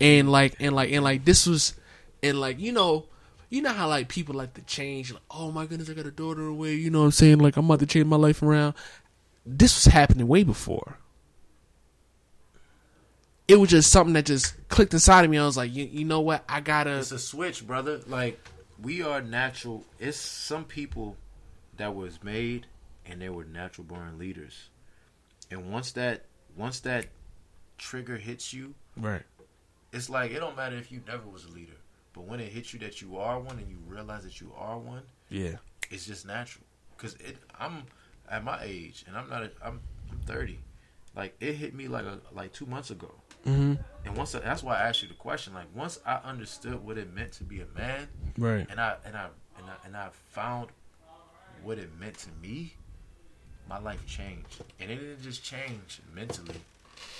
And 0.00 0.30
like 0.30 0.56
and 0.60 0.74
like 0.74 0.92
and 0.92 1.02
like 1.02 1.24
this 1.24 1.46
was 1.46 1.74
and 2.22 2.38
like 2.40 2.58
you 2.60 2.72
know 2.72 3.06
you 3.52 3.60
know 3.60 3.72
how 3.72 3.86
like 3.86 4.08
people 4.08 4.34
like 4.34 4.54
to 4.54 4.62
change 4.62 5.12
like 5.12 5.22
oh 5.30 5.52
my 5.52 5.66
goodness 5.66 5.90
I 5.90 5.92
got 5.92 6.06
a 6.06 6.10
daughter 6.10 6.46
away 6.46 6.74
you 6.74 6.88
know 6.90 7.00
what 7.00 7.04
I'm 7.06 7.10
saying 7.12 7.38
like 7.38 7.56
I'm 7.56 7.66
about 7.66 7.80
to 7.80 7.86
change 7.86 8.06
my 8.06 8.16
life 8.16 8.42
around. 8.42 8.74
This 9.44 9.84
was 9.84 9.92
happening 9.92 10.26
way 10.26 10.42
before. 10.42 10.96
It 13.48 13.56
was 13.56 13.70
just 13.70 13.90
something 13.90 14.14
that 14.14 14.24
just 14.24 14.54
clicked 14.68 14.94
inside 14.94 15.24
of 15.24 15.30
me. 15.30 15.36
I 15.36 15.44
was 15.44 15.56
like, 15.56 15.74
you, 15.74 15.84
you 15.84 16.04
know 16.04 16.20
what? 16.20 16.44
I 16.48 16.60
gotta. 16.60 16.96
It's 16.98 17.12
a 17.12 17.18
switch, 17.18 17.66
brother. 17.66 18.00
Like 18.06 18.40
we 18.80 19.02
are 19.02 19.20
natural. 19.20 19.84
It's 19.98 20.16
some 20.16 20.64
people 20.64 21.16
that 21.76 21.94
was 21.94 22.22
made 22.22 22.66
and 23.04 23.20
they 23.20 23.28
were 23.28 23.44
natural 23.44 23.84
born 23.84 24.18
leaders. 24.18 24.68
And 25.50 25.70
once 25.70 25.92
that 25.92 26.24
once 26.56 26.80
that 26.80 27.06
trigger 27.78 28.16
hits 28.16 28.54
you, 28.54 28.74
Right. 28.96 29.22
it's 29.92 30.08
like 30.08 30.30
it 30.30 30.38
don't 30.40 30.56
matter 30.56 30.76
if 30.76 30.90
you 30.92 31.02
never 31.06 31.28
was 31.28 31.44
a 31.44 31.50
leader, 31.50 31.76
but 32.12 32.24
when 32.24 32.40
it 32.40 32.50
hits 32.52 32.72
you 32.72 32.78
that 32.80 33.00
you 33.00 33.16
are 33.18 33.38
one 33.40 33.58
and 33.58 33.68
you 33.68 33.78
realize 33.86 34.24
that 34.24 34.40
you 34.40 34.52
are 34.56 34.78
one, 34.78 35.02
Yeah. 35.28 35.56
it's 35.90 36.06
just 36.06 36.26
natural. 36.26 36.64
Cause 36.98 37.14
it, 37.14 37.36
I'm 37.58 37.84
at 38.30 38.44
my 38.44 38.58
age 38.62 39.04
and 39.08 39.16
I'm 39.16 39.28
not. 39.28 39.42
A, 39.42 39.50
I'm, 39.64 39.80
I'm 40.10 40.18
30. 40.26 40.58
Like 41.16 41.34
it 41.40 41.54
hit 41.54 41.74
me 41.74 41.88
like 41.88 42.04
a 42.04 42.20
like 42.32 42.52
two 42.52 42.66
months 42.66 42.90
ago. 42.90 43.12
Mm-hmm. 43.46 43.74
And 44.06 44.16
once 44.16 44.34
I, 44.34 44.38
that's 44.38 44.62
why 44.62 44.76
I 44.76 44.88
asked 44.88 45.02
you 45.02 45.08
the 45.08 45.14
question. 45.14 45.52
Like 45.54 45.66
once 45.74 45.98
I 46.06 46.14
understood 46.24 46.84
what 46.84 46.96
it 46.98 47.12
meant 47.12 47.32
to 47.32 47.44
be 47.44 47.60
a 47.60 47.66
man, 47.76 48.06
Right. 48.38 48.66
and 48.70 48.80
I 48.80 48.96
and 49.04 49.16
I 49.16 49.26
and 49.58 49.66
I 49.68 49.74
and 49.86 49.96
I 49.96 50.08
found 50.30 50.68
what 51.62 51.78
it 51.78 51.90
meant 51.98 52.18
to 52.18 52.28
me, 52.40 52.74
my 53.68 53.78
life 53.78 54.04
changed. 54.06 54.62
And 54.80 54.90
it 54.90 54.96
didn't 54.96 55.22
just 55.22 55.42
change 55.44 56.00
mentally. 56.14 56.60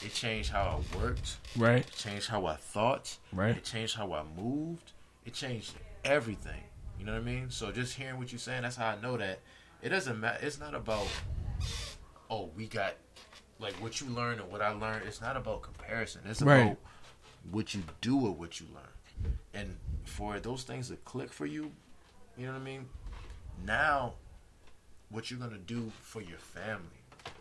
It 0.04 0.12
changed 0.14 0.50
how 0.50 0.82
I 0.82 0.98
worked. 0.98 1.36
Right. 1.56 1.80
It 1.86 1.94
changed 1.96 2.28
how 2.28 2.46
I 2.46 2.56
thought. 2.56 3.16
Right. 3.32 3.56
It 3.56 3.64
changed 3.64 3.96
how 3.96 4.12
I 4.12 4.22
moved. 4.36 4.92
It 5.24 5.34
changed 5.34 5.74
everything. 6.04 6.62
You 6.98 7.06
know 7.06 7.12
what 7.12 7.22
I 7.22 7.24
mean? 7.24 7.50
So 7.50 7.70
just 7.72 7.94
hearing 7.94 8.18
what 8.18 8.32
you're 8.32 8.38
saying, 8.38 8.62
that's 8.62 8.76
how 8.76 8.88
I 8.88 9.00
know 9.00 9.16
that 9.16 9.40
it 9.80 9.88
doesn't 9.90 10.18
matter. 10.20 10.38
It's 10.44 10.58
not 10.60 10.74
about 10.74 11.06
oh 12.30 12.50
we 12.56 12.66
got 12.66 12.94
like 13.58 13.74
what 13.74 14.00
you 14.00 14.08
learned 14.08 14.40
and 14.40 14.50
what 14.50 14.62
I 14.62 14.70
learned. 14.72 15.04
It's 15.06 15.20
not 15.20 15.36
about 15.36 15.62
comparison. 15.62 16.22
It's 16.26 16.42
Right. 16.42 16.62
about 16.62 16.76
what 17.50 17.74
you 17.74 17.82
do 18.00 18.16
with 18.16 18.32
what 18.36 18.60
you 18.60 18.66
learn. 18.74 19.34
And 19.54 19.76
for 20.04 20.40
those 20.40 20.64
things 20.64 20.88
to 20.88 20.96
click 20.96 21.32
for 21.32 21.46
you, 21.46 21.70
you 22.36 22.46
know 22.46 22.52
what 22.52 22.60
I 22.60 22.64
mean? 22.64 22.88
Now, 23.64 24.14
what 25.10 25.30
you're 25.30 25.38
gonna 25.40 25.58
do 25.58 25.92
for 26.00 26.20
your 26.20 26.38
family? 26.38 26.86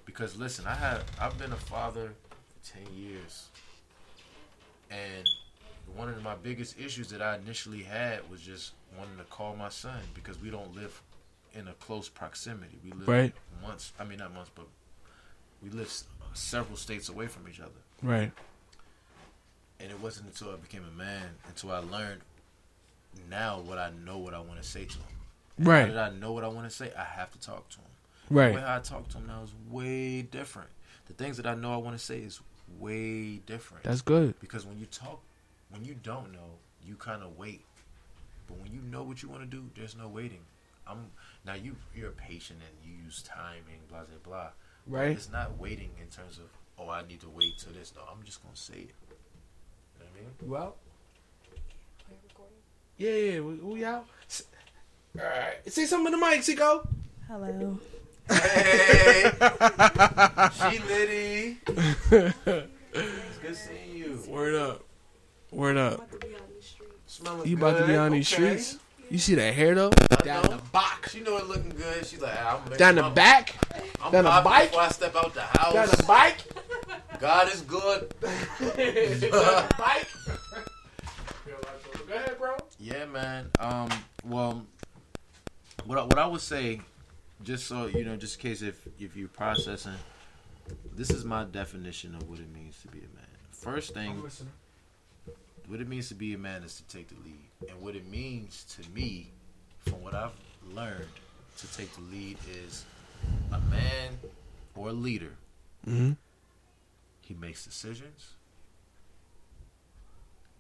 Because 0.05 0.35
listen, 0.37 0.67
I 0.67 0.75
had 0.75 1.01
I've 1.19 1.37
been 1.37 1.51
a 1.53 1.55
father 1.57 2.13
for 2.61 2.73
ten 2.73 2.93
years, 2.95 3.47
and 4.89 5.27
one 5.95 6.09
of 6.09 6.21
my 6.23 6.35
biggest 6.35 6.79
issues 6.79 7.09
that 7.09 7.21
I 7.21 7.35
initially 7.37 7.83
had 7.83 8.29
was 8.29 8.41
just 8.41 8.73
wanting 8.97 9.17
to 9.17 9.23
call 9.25 9.55
my 9.55 9.69
son 9.69 9.99
because 10.13 10.39
we 10.41 10.49
don't 10.49 10.73
live 10.75 11.01
in 11.53 11.67
a 11.67 11.73
close 11.73 12.07
proximity. 12.07 12.77
We 12.83 12.91
live 12.91 13.07
Right. 13.07 13.33
months. 13.61 13.91
I 13.99 14.05
mean, 14.05 14.19
not 14.19 14.33
months, 14.33 14.51
but 14.55 14.67
we 15.61 15.69
live 15.69 15.91
several 16.33 16.77
states 16.77 17.09
away 17.09 17.27
from 17.27 17.47
each 17.49 17.59
other. 17.59 17.71
Right. 18.01 18.31
And 19.79 19.91
it 19.91 19.99
wasn't 19.99 20.27
until 20.27 20.51
I 20.51 20.55
became 20.57 20.83
a 20.85 20.91
man, 20.97 21.35
until 21.47 21.71
I 21.71 21.79
learned 21.79 22.21
now 23.29 23.59
what 23.59 23.77
I 23.77 23.89
know 23.89 24.17
what 24.17 24.33
I 24.33 24.39
want 24.39 24.61
to 24.61 24.67
say 24.67 24.85
to 24.85 24.97
him. 24.97 25.05
Now 25.57 25.69
Right. 25.71 25.93
that 25.93 26.11
I 26.13 26.15
know 26.15 26.31
what 26.31 26.43
I 26.43 26.47
want 26.47 26.69
to 26.69 26.75
say, 26.75 26.93
I 26.97 27.03
have 27.03 27.31
to 27.31 27.39
talk 27.39 27.67
to 27.69 27.77
him. 27.79 27.85
Right. 28.29 28.49
The 28.49 28.61
way. 28.61 28.63
I 28.65 28.79
talk 28.79 29.09
to 29.09 29.17
him 29.17 29.27
now 29.27 29.43
is 29.43 29.53
way 29.69 30.21
different. 30.21 30.69
The 31.07 31.13
things 31.13 31.35
that 31.37 31.45
I 31.45 31.55
know 31.55 31.73
I 31.73 31.77
want 31.77 31.97
to 31.97 32.03
say 32.03 32.19
is 32.19 32.39
way 32.79 33.37
different. 33.45 33.83
That's 33.83 34.01
good. 34.01 34.39
because 34.39 34.65
when 34.65 34.79
you 34.79 34.85
talk, 34.85 35.21
when 35.69 35.83
you 35.85 35.95
don't 36.03 36.31
know, 36.31 36.57
you 36.85 36.95
kind 36.95 37.23
of 37.23 37.37
wait. 37.37 37.61
But 38.47 38.57
when 38.59 38.71
you 38.71 38.81
know 38.81 39.03
what 39.03 39.21
you 39.23 39.29
want 39.29 39.41
to 39.43 39.47
do, 39.47 39.69
there's 39.75 39.95
no 39.95 40.07
waiting. 40.07 40.41
I'm 40.87 41.11
now 41.45 41.53
you 41.53 41.75
you're 41.95 42.11
patient 42.11 42.59
and 42.59 42.89
you 42.91 43.03
use 43.05 43.21
timing, 43.23 43.81
blah 43.89 43.99
blah 43.99 44.17
blah. 44.23 44.47
Right. 44.87 45.11
It's 45.11 45.31
not 45.31 45.57
waiting 45.59 45.91
in 46.01 46.07
terms 46.07 46.37
of 46.37 46.45
oh 46.79 46.89
I 46.89 47.05
need 47.07 47.21
to 47.21 47.29
wait 47.29 47.57
till 47.57 47.73
this. 47.73 47.93
No, 47.95 48.01
I'm 48.11 48.23
just 48.23 48.41
gonna 48.43 48.55
say 48.55 48.73
it. 48.73 48.95
You 49.07 49.99
know 49.99 50.05
what 50.05 50.07
I 50.09 50.19
mean? 50.19 50.51
Well. 50.51 50.75
Yeah, 52.97 53.11
yeah, 53.11 53.39
we, 53.39 53.55
we 53.55 53.83
out. 53.85 54.05
All 55.17 55.25
right, 55.25 55.55
say 55.67 55.85
something 55.85 56.13
in 56.13 56.19
the 56.19 56.25
mic, 56.25 56.43
Chico. 56.43 56.87
Hello. 57.27 57.79
Hey, 58.29 59.31
she 60.71 60.79
litty. 60.79 61.57
It's 61.65 63.37
good 63.41 63.55
seeing 63.55 63.95
you. 63.95 64.19
Word 64.27 64.55
up, 64.55 64.83
word 65.51 65.77
up. 65.77 65.95
about 65.95 66.11
to 66.11 66.17
be 66.27 66.33
out 66.35 66.41
in 66.49 66.55
the 66.57 66.61
streets. 66.63 66.93
Smelling 67.07 67.47
You 67.49 67.57
about 67.57 67.77
to 67.77 67.81
be 67.83 67.87
good. 67.93 67.99
on 67.99 68.11
these 68.11 68.31
Okay. 68.33 68.57
streets? 68.57 68.77
You 69.09 69.17
see 69.17 69.35
that 69.35 69.53
hair 69.53 69.75
though? 69.75 69.89
Down 70.23 70.43
the 70.43 70.61
back, 70.71 71.09
She 71.09 71.19
know 71.19 71.35
it 71.37 71.47
looking 71.47 71.69
good. 71.71 72.05
She's 72.05 72.21
like, 72.21 72.33
ah, 72.37 72.57
I'm 72.57 72.63
making 72.63 72.77
down 72.77 72.95
the 72.95 73.01
my- 73.03 73.09
back, 73.09 73.55
I'm 74.01 74.11
down 74.11 74.23
the 74.23 74.29
popping 74.29 74.51
bike? 74.51 74.69
before 74.69 74.83
I 74.83 74.89
step 74.89 75.15
out 75.17 75.33
the 75.33 75.41
house. 75.41 75.73
down 75.73 75.87
the 75.89 76.03
bike, 76.07 76.37
God 77.19 77.51
is 77.53 77.61
good. 77.61 78.13
down 78.21 78.29
the 78.77 79.75
bike. 79.77 80.07
Go 82.07 82.15
ahead, 82.15 82.37
bro. 82.37 82.55
Yeah, 82.79 83.05
man. 83.05 83.49
Um, 83.59 83.89
well, 84.25 84.65
what 85.85 85.97
I, 85.97 86.03
what 86.03 86.17
I 86.19 86.25
would 86.27 86.41
say, 86.41 86.79
just 87.43 87.67
so 87.67 87.87
you 87.87 88.03
know, 88.05 88.15
just 88.15 88.35
in 88.37 88.49
case 88.49 88.61
if 88.61 88.87
if 88.99 89.15
you're 89.15 89.27
processing, 89.27 89.93
this 90.95 91.09
is 91.09 91.25
my 91.25 91.43
definition 91.45 92.15
of 92.15 92.29
what 92.29 92.39
it 92.39 92.51
means 92.53 92.79
to 92.81 92.87
be 92.87 92.99
a 92.99 93.15
man. 93.15 93.25
First 93.51 93.93
thing, 93.93 94.21
what 95.67 95.79
it 95.81 95.87
means 95.87 96.07
to 96.09 96.15
be 96.15 96.33
a 96.33 96.37
man 96.37 96.63
is 96.63 96.75
to 96.75 96.83
take 96.95 97.07
the 97.09 97.15
lead, 97.23 97.69
and 97.69 97.81
what 97.81 97.95
it 97.95 98.07
means 98.09 98.63
to 98.75 98.89
me, 98.91 99.31
from 99.79 100.01
what 100.01 100.13
I've 100.13 100.31
learned, 100.73 101.05
to 101.57 101.77
take 101.77 101.93
the 101.95 102.01
lead 102.01 102.37
is 102.65 102.85
a 103.51 103.59
man 103.59 104.17
or 104.75 104.89
a 104.89 104.93
leader. 104.93 105.33
Mm-hmm. 105.87 106.11
He 107.21 107.33
makes 107.35 107.63
decisions. 107.65 108.33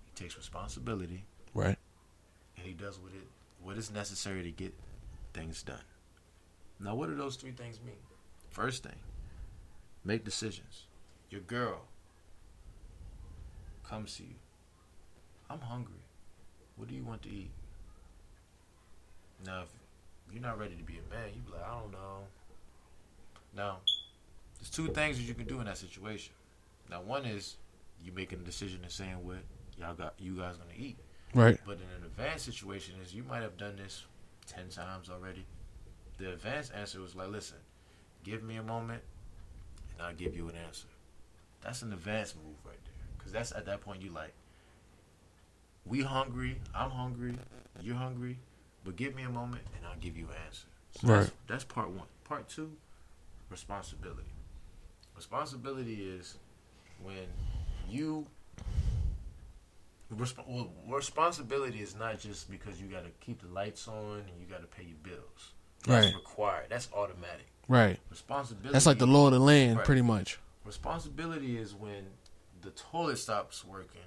He 0.05 0.23
takes 0.23 0.37
responsibility. 0.37 1.23
Right. 1.53 1.77
and 2.57 2.65
he 2.65 2.73
does 2.73 2.97
what 2.99 3.11
it 3.13 3.27
what 3.61 3.77
is 3.77 3.91
necessary 3.91 4.41
to 4.43 4.51
get 4.51 4.73
things 5.33 5.61
done. 5.63 5.83
Now, 6.83 6.95
what 6.95 7.09
do 7.09 7.15
those 7.15 7.35
three 7.35 7.51
things 7.51 7.79
mean? 7.85 7.95
First 8.49 8.83
thing, 8.83 8.95
make 10.03 10.25
decisions. 10.25 10.85
Your 11.29 11.41
girl 11.41 11.81
comes 13.83 14.17
to 14.17 14.23
you. 14.23 14.35
I'm 15.49 15.59
hungry. 15.59 16.03
What 16.75 16.87
do 16.87 16.95
you 16.95 17.03
want 17.03 17.21
to 17.23 17.29
eat? 17.29 17.51
Now, 19.45 19.61
if 19.61 20.33
you're 20.33 20.41
not 20.41 20.59
ready 20.59 20.75
to 20.75 20.83
be 20.83 20.93
a 20.93 21.13
man, 21.13 21.29
you 21.35 21.41
be 21.41 21.51
like, 21.51 21.67
I 21.67 21.79
don't 21.79 21.91
know. 21.91 22.23
Now, 23.55 23.77
there's 24.59 24.69
two 24.69 24.87
things 24.87 25.17
that 25.17 25.23
you 25.23 25.33
can 25.33 25.45
do 25.45 25.59
in 25.59 25.65
that 25.65 25.77
situation. 25.77 26.33
Now, 26.89 27.01
one 27.01 27.25
is 27.25 27.57
you 28.03 28.11
making 28.11 28.39
a 28.39 28.43
decision 28.43 28.79
and 28.83 28.91
saying 28.91 29.17
what 29.23 29.37
y'all 29.77 29.93
got, 29.93 30.15
you 30.19 30.35
guys 30.35 30.57
gonna 30.57 30.71
eat. 30.77 30.97
Right. 31.33 31.59
But 31.65 31.77
in 31.77 31.83
an 31.97 32.05
advanced 32.05 32.45
situation 32.45 32.95
is 33.03 33.13
you 33.13 33.23
might 33.23 33.41
have 33.41 33.57
done 33.57 33.75
this 33.77 34.05
ten 34.47 34.69
times 34.69 35.09
already. 35.09 35.45
The 36.21 36.33
advanced 36.33 36.71
answer 36.75 36.99
was 36.99 37.15
like, 37.15 37.29
listen, 37.29 37.57
give 38.23 38.43
me 38.43 38.57
a 38.57 38.61
moment 38.61 39.01
and 39.93 40.05
I'll 40.05 40.13
give 40.13 40.35
you 40.35 40.49
an 40.49 40.55
answer. 40.55 40.85
That's 41.61 41.81
an 41.81 41.91
advanced 41.93 42.35
move 42.35 42.55
right 42.63 42.77
there. 42.83 42.93
Cause 43.23 43.31
that's 43.31 43.51
at 43.51 43.65
that 43.65 43.81
point 43.81 44.03
you 44.03 44.11
like, 44.11 44.33
we 45.83 46.01
hungry, 46.01 46.59
I'm 46.75 46.91
hungry, 46.91 47.33
you're 47.81 47.95
hungry, 47.95 48.37
but 48.83 48.95
give 48.95 49.15
me 49.15 49.23
a 49.23 49.29
moment 49.29 49.63
and 49.75 49.83
I'll 49.83 49.97
give 49.99 50.15
you 50.15 50.25
an 50.25 50.35
answer. 50.45 50.67
So 50.91 51.07
that's, 51.07 51.25
Right. 51.29 51.33
that's 51.47 51.63
part 51.63 51.89
one. 51.89 52.05
Part 52.23 52.47
two, 52.47 52.71
responsibility. 53.49 54.29
Responsibility 55.15 56.07
is 56.07 56.37
when 57.03 57.27
you 57.89 58.27
Resp- 60.13 60.45
well, 60.45 60.69
responsibility 60.89 61.81
is 61.81 61.95
not 61.95 62.19
just 62.19 62.51
because 62.51 62.81
you 62.81 62.87
got 62.87 63.05
to 63.05 63.09
keep 63.21 63.41
the 63.41 63.47
lights 63.47 63.87
on 63.87 64.17
and 64.19 64.39
you 64.41 64.45
got 64.45 64.59
to 64.61 64.67
pay 64.67 64.83
your 64.83 64.97
bills. 65.01 65.53
That's 65.83 66.05
Right. 66.07 66.15
required. 66.15 66.69
That's 66.69 66.89
automatic. 66.93 67.47
Right. 67.67 67.99
Responsibility. 68.09 68.73
That's 68.73 68.85
like 68.85 68.99
the 68.99 69.07
law 69.07 69.27
of 69.27 69.33
the 69.33 69.39
land, 69.39 69.77
Right. 69.77 69.85
pretty 69.85 70.01
much. 70.01 70.39
Responsibility 70.65 71.57
is 71.57 71.73
when 71.73 72.05
the 72.61 72.71
toilet 72.71 73.17
stops 73.17 73.65
working, 73.65 74.01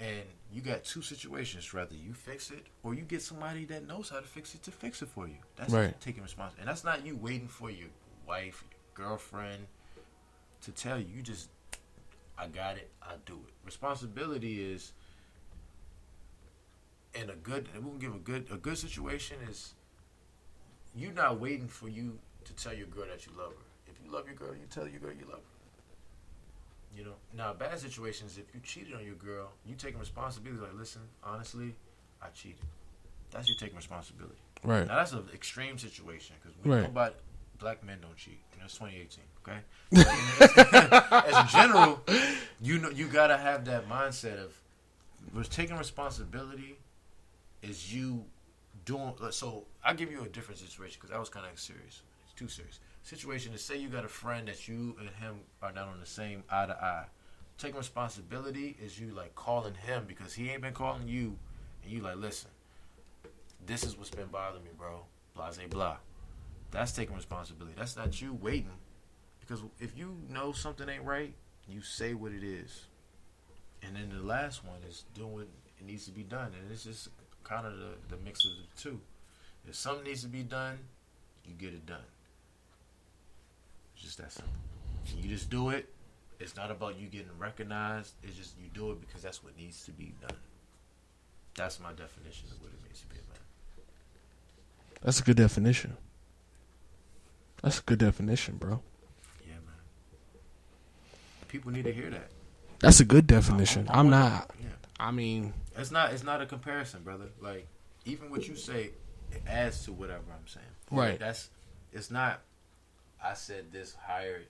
and 0.00 0.24
you 0.50 0.62
got 0.62 0.84
two 0.84 1.02
situations: 1.02 1.74
rather 1.74 1.94
you 1.94 2.14
fix 2.14 2.50
it, 2.50 2.66
or 2.82 2.94
you 2.94 3.02
get 3.02 3.20
somebody 3.22 3.64
that 3.66 3.86
knows 3.86 4.08
how 4.08 4.20
to 4.20 4.26
fix 4.26 4.54
it 4.54 4.62
to 4.62 4.70
fix 4.72 5.02
it 5.02 5.08
for 5.08 5.26
you. 5.28 5.38
That's 5.56 5.72
Right. 5.72 6.00
taking 6.00 6.22
responsibility, 6.22 6.60
and 6.62 6.68
that's 6.68 6.84
not 6.84 7.04
you 7.04 7.16
waiting 7.16 7.48
for 7.48 7.70
your 7.70 7.90
wife, 8.26 8.62
your 8.70 8.80
girlfriend 8.94 9.66
to 10.62 10.72
tell 10.72 10.98
you. 10.98 11.08
You 11.08 11.22
just, 11.22 11.50
I 12.38 12.46
got 12.48 12.76
it. 12.78 12.90
I 13.02 13.16
do 13.26 13.34
it. 13.46 13.54
Responsibility 13.64 14.62
is 14.72 14.92
in 17.14 17.28
a 17.28 17.36
good. 17.36 17.68
We'll 17.84 17.98
give 17.98 18.14
a 18.14 18.18
good 18.18 18.50
a 18.50 18.56
good 18.56 18.78
situation 18.78 19.36
is 19.48 19.74
you're 20.94 21.12
not 21.12 21.40
waiting 21.40 21.68
for 21.68 21.88
you 21.88 22.18
to 22.44 22.52
tell 22.54 22.74
your 22.74 22.86
girl 22.88 23.06
that 23.08 23.26
you 23.26 23.32
love 23.38 23.52
her. 23.52 23.64
If 23.90 23.98
you 24.04 24.10
love 24.12 24.26
your 24.26 24.34
girl, 24.34 24.54
you 24.54 24.66
tell 24.70 24.86
your 24.88 25.00
girl 25.00 25.12
you 25.12 25.26
love 25.28 25.40
her. 25.40 26.96
You 26.98 27.04
know. 27.04 27.14
Now, 27.34 27.54
bad 27.54 27.78
situations. 27.78 28.36
If 28.38 28.54
you 28.54 28.60
cheated 28.62 28.94
on 28.94 29.04
your 29.04 29.14
girl, 29.14 29.50
you 29.66 29.74
taking 29.74 29.98
responsibility. 29.98 30.60
Like, 30.60 30.74
listen, 30.74 31.02
honestly, 31.24 31.74
I 32.22 32.26
cheated. 32.34 32.58
That's 33.30 33.48
you 33.48 33.54
taking 33.54 33.76
responsibility. 33.76 34.34
Right. 34.62 34.86
Now 34.86 34.96
that's 34.96 35.12
an 35.12 35.24
extreme 35.34 35.78
situation 35.78 36.36
because 36.40 36.56
we 36.62 36.70
Right. 36.70 36.82
know 36.82 36.86
about 36.88 37.14
black 37.58 37.82
men 37.84 37.98
don't 38.00 38.16
cheat. 38.16 38.38
You 38.52 38.58
know, 38.58 38.64
it's 38.66 38.78
2018. 38.78 39.24
Okay. 39.42 39.58
As 41.26 41.36
a 41.36 41.56
general, 41.56 42.00
you 42.60 42.78
know, 42.78 42.90
you 42.90 43.06
gotta 43.08 43.36
have 43.38 43.64
that 43.64 43.88
mindset 43.88 44.38
of 44.42 44.52
was 45.34 45.48
taking 45.48 45.76
responsibility. 45.76 46.76
Is 47.62 47.94
you 47.94 48.24
doing 48.84 49.14
so? 49.30 49.64
I'll 49.84 49.94
give 49.94 50.10
you 50.10 50.22
a 50.22 50.28
different 50.28 50.60
situation 50.60 50.98
because 51.00 51.10
that 51.10 51.20
was 51.20 51.28
kind 51.28 51.46
of 51.50 51.58
serious. 51.58 52.02
It's 52.24 52.34
too 52.34 52.48
serious. 52.48 52.80
Situation 53.02 53.52
is 53.52 53.62
say 53.62 53.76
you 53.76 53.88
got 53.88 54.04
a 54.04 54.08
friend 54.08 54.48
that 54.48 54.68
you 54.68 54.96
and 55.00 55.08
him 55.08 55.40
are 55.62 55.72
not 55.72 55.88
on 55.88 56.00
the 56.00 56.06
same 56.06 56.44
eye 56.50 56.66
to 56.66 56.72
eye. 56.72 57.06
Taking 57.58 57.78
responsibility 57.78 58.76
is 58.82 58.98
you 58.98 59.12
like 59.12 59.34
calling 59.34 59.74
him 59.74 60.04
because 60.06 60.32
he 60.34 60.50
ain't 60.50 60.62
been 60.62 60.72
calling 60.72 61.06
you, 61.06 61.36
and 61.82 61.92
you 61.92 62.00
like 62.00 62.16
listen 62.16 62.50
this 63.66 63.84
is 63.84 63.96
what's 63.96 64.10
been 64.10 64.26
bothering 64.26 64.64
me, 64.64 64.70
bro. 64.76 65.04
Blah, 65.34 65.50
blah, 65.52 65.66
blah. 65.68 65.96
That's 66.70 66.92
taking 66.92 67.14
responsibility. 67.14 67.74
That's 67.76 67.96
not 67.96 68.20
you 68.20 68.34
waiting. 68.40 68.78
Because 69.40 69.60
if 69.78 69.96
you 69.96 70.16
know 70.28 70.52
something 70.52 70.88
ain't 70.88 71.04
right, 71.04 71.34
you 71.68 71.82
say 71.82 72.14
what 72.14 72.32
it 72.32 72.44
is. 72.44 72.86
And 73.82 73.96
then 73.96 74.10
the 74.14 74.22
last 74.22 74.64
one 74.64 74.78
is 74.88 75.04
doing 75.14 75.46
it 75.78 75.86
needs 75.86 76.06
to 76.06 76.12
be 76.12 76.22
done. 76.22 76.52
And 76.58 76.70
it's 76.70 76.84
just 76.84 77.08
kind 77.44 77.66
of 77.66 77.74
the, 77.78 78.16
the 78.16 78.22
mix 78.24 78.44
of 78.44 78.52
the 78.52 78.80
two. 78.80 79.00
If 79.68 79.74
something 79.74 80.04
needs 80.04 80.22
to 80.22 80.28
be 80.28 80.42
done, 80.42 80.78
you 81.44 81.54
get 81.54 81.72
it 81.72 81.86
done. 81.86 81.98
It's 83.94 84.04
just 84.04 84.18
that 84.18 84.32
simple. 84.32 84.52
You 85.16 85.28
just 85.28 85.50
do 85.50 85.70
it. 85.70 85.88
It's 86.40 86.56
not 86.56 86.70
about 86.70 86.98
you 86.98 87.06
getting 87.06 87.38
recognized. 87.38 88.14
It's 88.22 88.36
just 88.36 88.54
you 88.58 88.68
do 88.74 88.90
it 88.92 89.00
because 89.00 89.22
that's 89.22 89.44
what 89.44 89.56
needs 89.56 89.84
to 89.84 89.92
be 89.92 90.12
done. 90.20 90.36
That's 91.54 91.78
my 91.78 91.90
definition 91.90 92.48
of 92.50 92.60
what 92.60 92.70
it 92.72 92.82
means 92.84 93.00
to 93.00 93.06
be 93.06 93.16
a 93.16 93.18
man. 93.28 93.38
That's 95.02 95.20
a 95.20 95.22
good 95.22 95.36
definition. 95.36 95.96
That's 97.62 97.78
a 97.78 97.82
good 97.82 97.98
definition, 97.98 98.56
bro. 98.56 98.80
Yeah, 99.46 99.54
man. 99.54 99.74
People 101.48 101.70
need 101.70 101.84
to 101.84 101.92
hear 101.92 102.10
that. 102.10 102.28
That's 102.80 102.98
a 102.98 103.04
good 103.04 103.28
definition. 103.28 103.86
I'm 103.88 104.10
not. 104.10 104.50
Yeah, 104.60 104.68
I 105.02 105.10
mean, 105.10 105.52
it's 105.76 105.90
not. 105.90 106.12
It's 106.12 106.22
not 106.22 106.40
a 106.40 106.46
comparison, 106.46 107.02
brother. 107.02 107.26
Like 107.40 107.66
even 108.04 108.30
what 108.30 108.46
you 108.46 108.54
say, 108.54 108.90
it 109.32 109.42
adds 109.48 109.84
to 109.86 109.92
whatever 109.92 110.22
I'm 110.32 110.46
saying. 110.46 110.66
Right. 110.92 111.18
That's. 111.18 111.50
It's 111.92 112.10
not. 112.10 112.40
I 113.22 113.34
said 113.34 113.72
this 113.72 113.96
higher. 114.06 114.42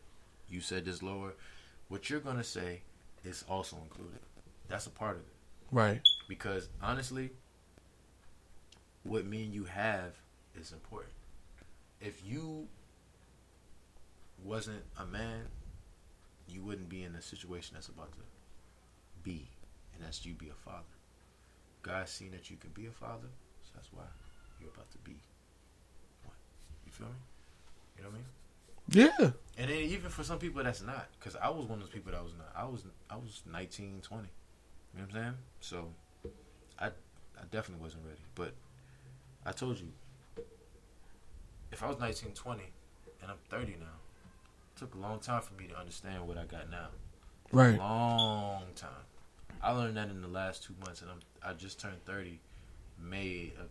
You 0.51 0.61
said 0.61 0.85
this 0.85 1.03
lower. 1.03 1.33
What 1.89 2.11
you're 2.11 2.21
gonna 2.21 2.45
say 2.45 2.83
is 3.25 3.45
also 3.49 3.77
included. 3.83 4.19
That's 4.69 4.87
a 4.87 4.91
part 4.91 5.17
of 5.17 5.23
it. 5.23 5.27
right. 5.71 6.01
Because 6.29 6.69
honestly, 6.83 7.31
what 9.05 9.25
me 9.27 9.45
and 9.45 9.55
you 9.55 9.65
have 9.65 10.13
is 10.55 10.73
important. 10.73 11.13
If 12.01 12.23
you 12.27 12.69
wasn't 14.45 14.83
a 14.99 15.07
man, 15.07 15.45
you 16.49 16.63
wouldn't 16.63 16.89
be 16.89 17.03
in 17.03 17.13
the 17.15 17.23
situation 17.23 17.75
that's 17.75 17.89
about 17.89 18.13
to 18.13 18.19
be, 19.23 19.49
and 19.95 20.05
that's 20.05 20.25
you 20.25 20.35
be 20.35 20.49
a 20.49 20.55
father. 20.55 20.85
God 21.83 22.09
seen 22.09 22.31
that 22.33 22.51
you 22.51 22.57
can 22.57 22.71
be 22.71 22.87
a 22.87 22.91
father, 22.91 23.29
so 23.63 23.71
that's 23.75 23.89
why 23.93 24.05
you're 24.61 24.71
about 24.71 24.91
to 24.93 24.99
be 24.99 25.17
one. 26.25 26.37
You 26.87 26.93
feel 26.93 27.09
me? 27.09 27.13
You 27.97 28.03
know 28.05 28.11
what 28.11 28.15
I 28.15 28.19
mean? 28.19 28.27
Yeah. 28.89 29.31
And 29.59 29.71
then 29.71 29.79
even 29.79 30.11
for 30.11 30.23
some 30.23 30.39
people 30.39 30.63
that's 30.63 30.83
not, 30.83 31.09
because 31.19 31.37
I 31.37 31.49
was 31.51 31.67
one 31.67 31.79
of 31.79 31.85
those 31.85 31.95
people 31.95 32.13
that 32.13 32.23
was 32.23 32.33
not. 32.37 32.53
I 32.57 32.65
was 32.65 32.85
I 33.11 33.17
was 33.17 33.43
19, 33.51 34.01
20. 34.03 34.23
You 34.23 35.01
know 35.01 35.07
what 35.07 35.17
I'm 35.17 35.23
saying? 35.23 35.35
So 35.61 35.89
I 36.79 36.87
I 36.87 37.45
definitely 37.51 37.83
wasn't 37.83 38.05
ready. 38.05 38.21
But 38.35 38.55
I 39.45 39.53
told 39.53 39.79
you, 39.79 39.89
if 41.71 41.83
I 41.83 41.89
was 41.89 41.99
19, 41.99 42.33
20, 42.33 42.63
and 43.23 43.31
I'm 43.31 43.39
30 43.49 43.77
now, 43.81 43.87
it 44.75 44.79
took 44.79 44.95
a 44.95 44.99
long 44.99 45.19
time 45.21 45.43
for 45.43 45.55
me 45.55 45.69
to 45.69 45.79
understand 45.79 46.27
what 46.27 46.39
I 46.39 46.45
got 46.45 46.71
now. 46.71 46.89
Right. 47.51 47.79
Long 47.79 48.63
time. 48.75 48.91
I 49.63 49.73
learned 49.73 49.97
that 49.97 50.09
in 50.09 50.21
the 50.21 50.29
last 50.29 50.65
two 50.65 50.75
months, 50.85 51.03
and 51.03 51.11
I'm 51.11 51.21
I 51.45 51.55
just 51.55 51.81
turned 51.81 52.05
30, 52.05 52.41
May 53.01 53.53
of 53.61 53.69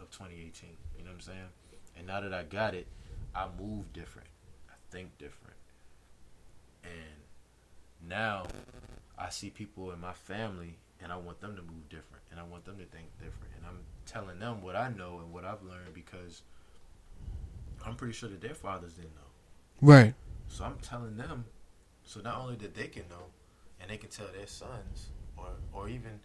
of 0.00 0.10
2018. 0.10 0.70
You 0.98 1.04
know 1.04 1.10
what 1.10 1.14
I'm 1.14 1.20
saying? 1.20 1.38
And 1.96 2.06
now 2.06 2.20
that 2.20 2.32
I 2.32 2.44
got 2.44 2.74
it, 2.74 2.86
I 3.34 3.46
move 3.58 3.92
different. 3.92 4.28
I 4.68 4.74
think 4.90 5.16
different. 5.18 5.56
And 6.84 8.08
now 8.08 8.44
I 9.18 9.30
see 9.30 9.50
people 9.50 9.92
in 9.92 10.00
my 10.00 10.12
family 10.12 10.76
and 11.02 11.12
I 11.12 11.16
want 11.16 11.40
them 11.40 11.56
to 11.56 11.62
move 11.62 11.88
different 11.88 12.22
and 12.30 12.38
I 12.38 12.42
want 12.44 12.64
them 12.64 12.76
to 12.78 12.84
think 12.84 13.06
different. 13.18 13.52
And 13.56 13.66
I'm 13.66 13.78
telling 14.06 14.38
them 14.38 14.62
what 14.62 14.76
I 14.76 14.88
know 14.88 15.20
and 15.22 15.32
what 15.32 15.44
I've 15.44 15.62
learned 15.62 15.94
because 15.94 16.42
I'm 17.84 17.96
pretty 17.96 18.14
sure 18.14 18.28
that 18.28 18.40
their 18.40 18.54
fathers 18.54 18.94
didn't 18.94 19.14
know. 19.14 19.20
Right. 19.80 20.14
So 20.48 20.64
I'm 20.64 20.78
telling 20.82 21.16
them 21.16 21.44
so 22.04 22.20
not 22.20 22.38
only 22.38 22.56
that 22.56 22.74
they 22.74 22.88
can 22.88 23.04
know 23.08 23.26
and 23.80 23.90
they 23.90 23.96
can 23.96 24.10
tell 24.10 24.26
their 24.36 24.46
sons 24.46 25.08
or 25.44 25.80
or 25.80 25.88
even 25.88 26.20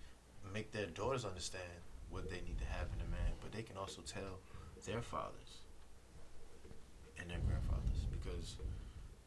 make 0.54 0.72
their 0.72 0.88
daughters 0.88 1.26
understand 1.26 1.64
what 2.10 2.30
they 2.30 2.38
need 2.38 2.58
to 2.60 2.66
have 2.66 2.88
in 2.96 3.02
a 3.06 3.10
man, 3.10 3.32
but 3.42 3.52
they 3.52 3.62
can 3.62 3.78
also 3.78 4.02
tell 4.02 4.40
their 4.86 5.02
fathers 5.02 5.62
and 7.20 7.30
their 7.30 7.38
grandfathers 7.40 8.06
because 8.12 8.56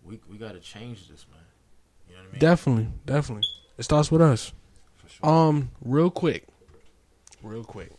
we 0.05 0.19
we 0.29 0.37
gotta 0.37 0.61
change 0.61 1.09
this, 1.09 1.27
man. 1.31 1.41
You 2.09 2.15
know 2.15 2.23
what 2.23 2.29
I 2.29 2.33
mean? 2.33 2.41
Definitely. 2.41 2.89
Definitely. 3.07 3.49
It 3.79 3.85
starts 3.85 4.11
with 4.11 4.21
us. 4.21 4.53
For 4.97 5.09
sure. 5.09 5.31
Um, 5.31 5.71
real 5.85 6.11
quick. 6.11 6.47
Real 7.43 7.65
quick. 7.65 7.91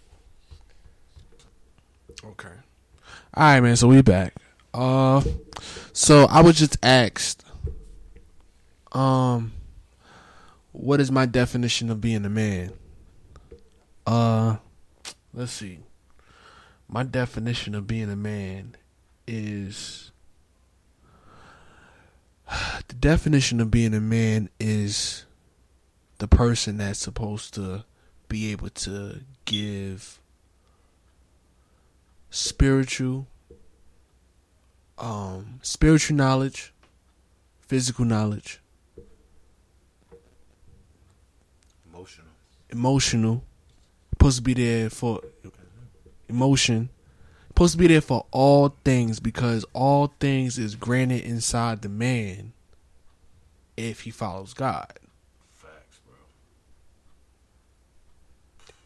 Okay. 2.23 2.49
All 3.33 3.43
right, 3.43 3.59
man. 3.61 3.75
So 3.75 3.87
we 3.87 4.01
back. 4.01 4.35
Uh, 4.73 5.21
so 5.91 6.25
I 6.25 6.41
was 6.41 6.57
just 6.57 6.77
asked, 6.83 7.43
um, 8.91 9.51
what 10.73 10.99
is 10.99 11.11
my 11.11 11.25
definition 11.25 11.89
of 11.89 12.01
being 12.01 12.25
a 12.25 12.29
man? 12.29 12.73
Uh, 14.05 14.57
let's 15.33 15.53
see. 15.53 15.79
My 16.89 17.03
definition 17.03 17.75
of 17.75 17.87
being 17.87 18.11
a 18.11 18.15
man 18.15 18.75
is 19.27 20.11
the 22.87 22.95
definition 22.95 23.61
of 23.61 23.71
being 23.71 23.93
a 23.93 24.01
man 24.01 24.49
is 24.59 25.25
the 26.17 26.27
person 26.27 26.77
that's 26.77 26.99
supposed 26.99 27.53
to 27.53 27.85
be 28.27 28.51
able 28.51 28.69
to 28.69 29.21
give 29.45 30.19
spiritual 32.29 33.27
um 34.97 35.59
spiritual 35.61 36.15
knowledge 36.15 36.73
physical 37.61 38.05
knowledge 38.05 38.62
Emotional. 42.73 43.43
supposed 44.11 44.37
to 44.37 44.41
be 44.41 44.53
there 44.53 44.89
for 44.89 45.21
emotion 46.27 46.89
supposed 47.49 47.73
to 47.73 47.77
be 47.77 47.85
there 47.87 48.01
for 48.01 48.25
all 48.31 48.75
things 48.83 49.19
because 49.19 49.63
all 49.73 50.11
things 50.19 50.57
is 50.57 50.75
granted 50.75 51.23
inside 51.23 51.83
the 51.83 51.89
man 51.89 52.51
if 53.77 54.01
he 54.01 54.09
follows 54.11 54.53
god 54.55 54.91
Facts, 55.51 55.99
bro. 56.05 56.15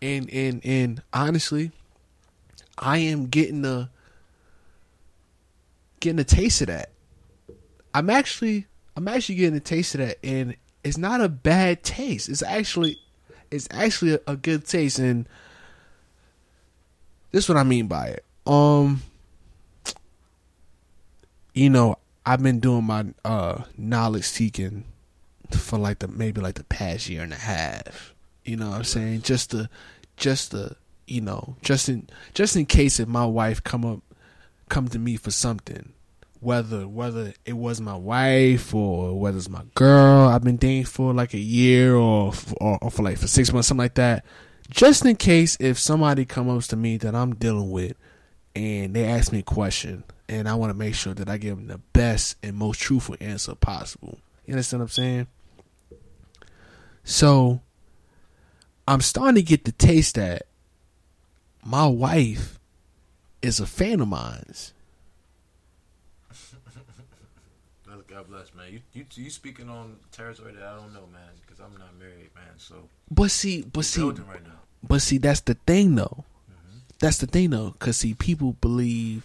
and 0.02 0.30
and 0.32 0.66
and 0.66 1.02
honestly, 1.14 1.72
I 2.78 2.98
am 2.98 3.28
getting 3.28 3.64
a 3.66 3.90
getting 6.02 6.20
a 6.20 6.24
taste 6.26 6.62
of 6.62 6.68
that. 6.68 6.90
I'm 7.94 8.10
actually 8.10 8.66
I'm 8.96 9.08
actually 9.08 9.36
getting 9.36 9.56
a 9.56 9.62
taste 9.62 9.96
of 9.96 10.02
that, 10.02 10.18
and 10.24 10.56
it's 10.84 10.98
not 10.98 11.22
a 11.22 11.30
bad 11.30 11.84
taste. 11.84 12.28
It's 12.30 12.44
actually 12.44 13.00
it's 13.52 13.68
actually 13.72 14.14
a, 14.16 14.20
a 14.28 14.36
good 14.36 14.66
taste, 14.66 15.00
and 15.00 15.28
this 17.32 17.46
is 17.46 17.50
what 17.50 17.58
I 17.58 17.64
mean 17.64 17.88
by 17.88 18.08
it. 18.08 18.26
Um, 18.46 19.02
you 21.54 21.70
know, 21.70 21.98
I've 22.26 22.44
been 22.44 22.60
doing 22.60 22.84
my 22.84 23.06
uh 23.26 23.64
knowledge 23.78 24.26
seeking 24.26 24.84
for 25.52 25.80
like 25.80 26.00
the 26.00 26.08
maybe 26.08 26.42
like 26.42 26.56
the 26.56 26.64
past 26.66 27.10
year 27.10 27.24
and 27.24 27.34
a 27.34 27.38
half. 27.38 28.14
You 28.44 28.58
know 28.58 28.70
what 28.70 28.78
I'm 28.78 28.84
saying? 28.84 29.22
Just 29.22 29.52
to 29.52 29.70
just 30.16 30.52
to 30.52 30.76
you 31.08 31.22
know, 31.22 31.56
just 31.62 31.90
in 31.90 32.10
just 32.34 32.56
in 32.56 32.66
case 32.66 33.00
if 33.00 33.08
my 33.08 33.26
wife 33.26 33.64
come 33.64 33.86
up 33.86 34.02
come 34.70 34.88
to 34.90 35.00
me 35.00 35.16
for 35.16 35.32
something. 35.32 35.94
Whether 36.40 36.88
whether 36.88 37.34
it 37.46 37.54
was 37.54 37.82
my 37.82 37.96
wife 37.96 38.74
or 38.74 39.20
whether 39.20 39.38
it's 39.38 39.50
my 39.50 39.64
girl 39.74 40.28
I've 40.28 40.44
been 40.44 40.58
dating 40.58 40.86
for 40.86 41.14
like 41.14 41.34
a 41.34 41.40
year 41.40 41.96
or 41.96 42.32
or, 42.62 42.78
or 42.82 42.92
for 42.92 43.04
like 43.04 43.18
for 43.18 43.28
six 43.28 43.52
months, 43.52 43.68
something 43.68 43.84
like 43.84 43.96
that. 43.96 44.24
Just 44.70 45.06
in 45.06 45.16
case 45.16 45.58
if 45.60 45.80
somebody 45.80 46.26
comes 46.26 46.68
to 46.68 46.76
me 46.76 46.98
that 46.98 47.16
I'm 47.16 47.36
dealing 47.36 47.72
with 47.72 47.96
and 48.56 48.94
they 48.94 49.06
ask 49.06 49.32
me 49.32 49.40
a 49.40 49.44
question, 49.44 50.04
and 50.30 50.48
I 50.48 50.56
want 50.56 50.72
to 50.72 50.78
make 50.78 50.96
sure 50.96 51.14
that 51.14 51.30
I 51.30 51.38
give 51.38 51.58
them 51.58 51.68
the 51.68 51.78
best 51.94 52.36
and 52.44 52.56
most 52.56 52.80
truthful 52.80 53.16
answer 53.20 53.56
possible. 53.56 54.20
You 54.46 54.54
understand 54.54 54.82
what 54.82 54.86
I'm 54.86 54.90
saying? 54.90 55.28
So 57.04 57.62
I'm 58.88 59.02
starting 59.02 59.36
to 59.36 59.42
get 59.42 59.66
the 59.66 59.72
taste 59.72 60.16
that 60.16 60.44
my 61.64 61.88
wife 61.88 62.60
is 63.42 63.60
a 63.60 63.66
fan 63.66 64.02
of 64.02 64.08
mine's. 64.08 64.74
Man. 68.56 68.72
You 68.72 68.82
you 68.94 69.06
you 69.16 69.30
speaking 69.30 69.70
on 69.70 69.98
territory 70.12 70.54
that 70.54 70.64
I 70.64 70.76
don't 70.76 70.94
know, 70.94 71.08
man, 71.12 71.30
because 71.42 71.60
I'm 71.60 71.78
not 71.78 71.98
married, 72.00 72.30
man. 72.36 72.54
So 72.58 72.90
But 73.10 73.32
see, 73.32 73.62
but 73.64 73.86
see, 73.86 74.02
right 74.02 74.44
now. 74.44 74.60
But 74.84 75.02
see, 75.02 75.18
that's 75.18 75.42
the 75.42 75.56
thing, 75.56 75.96
though. 75.96 76.26
Mm-hmm. 76.50 76.78
That's 77.00 77.18
the 77.18 77.28
thing, 77.28 77.50
though, 77.50 77.72
because 77.72 77.98
see, 77.98 78.14
people 78.14 78.54
believe. 78.62 79.24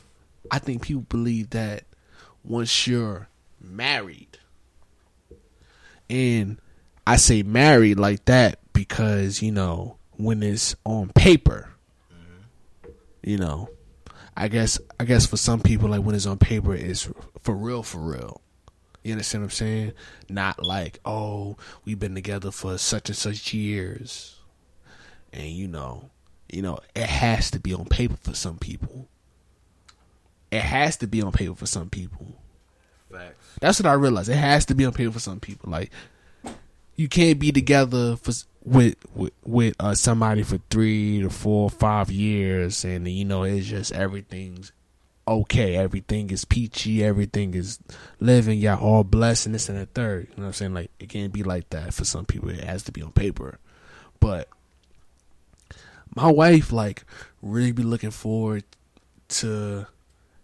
I 0.50 0.58
think 0.58 0.82
people 0.82 1.02
believe 1.08 1.50
that 1.50 1.84
once 2.44 2.86
you're 2.86 3.28
married, 3.60 4.38
and 6.10 6.58
I 7.06 7.16
say 7.16 7.42
married 7.42 7.98
like 7.98 8.24
that 8.26 8.58
because 8.72 9.40
you 9.40 9.52
know 9.52 9.96
when 10.16 10.42
it's 10.42 10.74
on 10.84 11.10
paper, 11.10 11.70
mm-hmm. 12.12 12.90
you 13.22 13.38
know, 13.38 13.70
I 14.36 14.48
guess 14.48 14.78
I 14.98 15.04
guess 15.04 15.26
for 15.26 15.36
some 15.36 15.60
people 15.60 15.88
like 15.88 16.02
when 16.02 16.14
it's 16.14 16.26
on 16.26 16.38
paper 16.38 16.74
it's 16.74 17.08
for 17.42 17.54
real, 17.54 17.82
for 17.82 17.98
real. 17.98 18.41
You 19.02 19.12
understand 19.12 19.42
what 19.42 19.46
I'm 19.46 19.50
saying? 19.50 19.92
Not 20.28 20.62
like 20.62 21.00
oh 21.04 21.56
we've 21.84 21.98
been 21.98 22.14
together 22.14 22.50
for 22.50 22.78
such 22.78 23.08
and 23.08 23.16
such 23.16 23.52
years 23.52 24.36
and 25.32 25.48
you 25.48 25.66
know, 25.66 26.10
you 26.50 26.62
know, 26.62 26.78
it 26.94 27.06
has 27.06 27.50
to 27.52 27.60
be 27.60 27.72
on 27.72 27.86
paper 27.86 28.16
for 28.22 28.34
some 28.34 28.58
people. 28.58 29.08
It 30.50 30.60
has 30.60 30.96
to 30.98 31.06
be 31.06 31.22
on 31.22 31.32
paper 31.32 31.54
for 31.54 31.66
some 31.66 31.88
people. 31.88 32.36
Facts. 33.10 33.56
That's 33.60 33.80
what 33.80 33.86
I 33.86 33.94
realized. 33.94 34.28
It 34.28 34.36
has 34.36 34.66
to 34.66 34.74
be 34.74 34.84
on 34.84 34.92
paper 34.92 35.12
for 35.12 35.18
some 35.18 35.40
people. 35.40 35.70
Like 35.70 35.90
you 36.94 37.08
can't 37.08 37.38
be 37.38 37.52
together 37.52 38.16
for 38.16 38.32
with 38.62 38.96
with, 39.14 39.32
with 39.44 39.74
uh, 39.80 39.94
somebody 39.94 40.42
for 40.42 40.58
three 40.70 41.22
to 41.22 41.30
four, 41.30 41.70
five 41.70 42.10
years, 42.10 42.84
and 42.84 43.08
you 43.08 43.24
know 43.24 43.44
it's 43.44 43.66
just 43.66 43.92
everything's 43.92 44.72
okay. 45.26 45.76
Everything 45.76 46.30
is 46.30 46.44
peachy. 46.44 47.04
Everything 47.04 47.54
is 47.54 47.78
living. 48.20 48.58
Y'all 48.58 48.80
all 48.80 49.04
blessed, 49.04 49.46
and 49.46 49.54
this 49.54 49.68
and 49.68 49.78
the 49.78 49.86
third. 49.86 50.28
You 50.30 50.36
know 50.36 50.42
what 50.42 50.46
I'm 50.48 50.52
saying? 50.52 50.74
Like 50.74 50.90
it 50.98 51.08
can't 51.08 51.32
be 51.32 51.42
like 51.42 51.70
that 51.70 51.94
for 51.94 52.04
some 52.04 52.26
people. 52.26 52.50
It 52.50 52.64
has 52.64 52.82
to 52.84 52.92
be 52.92 53.02
on 53.02 53.12
paper. 53.12 53.58
But 54.20 54.48
my 56.14 56.30
wife 56.30 56.72
like 56.72 57.04
really 57.40 57.72
be 57.72 57.82
looking 57.82 58.10
forward 58.10 58.64
to 59.28 59.86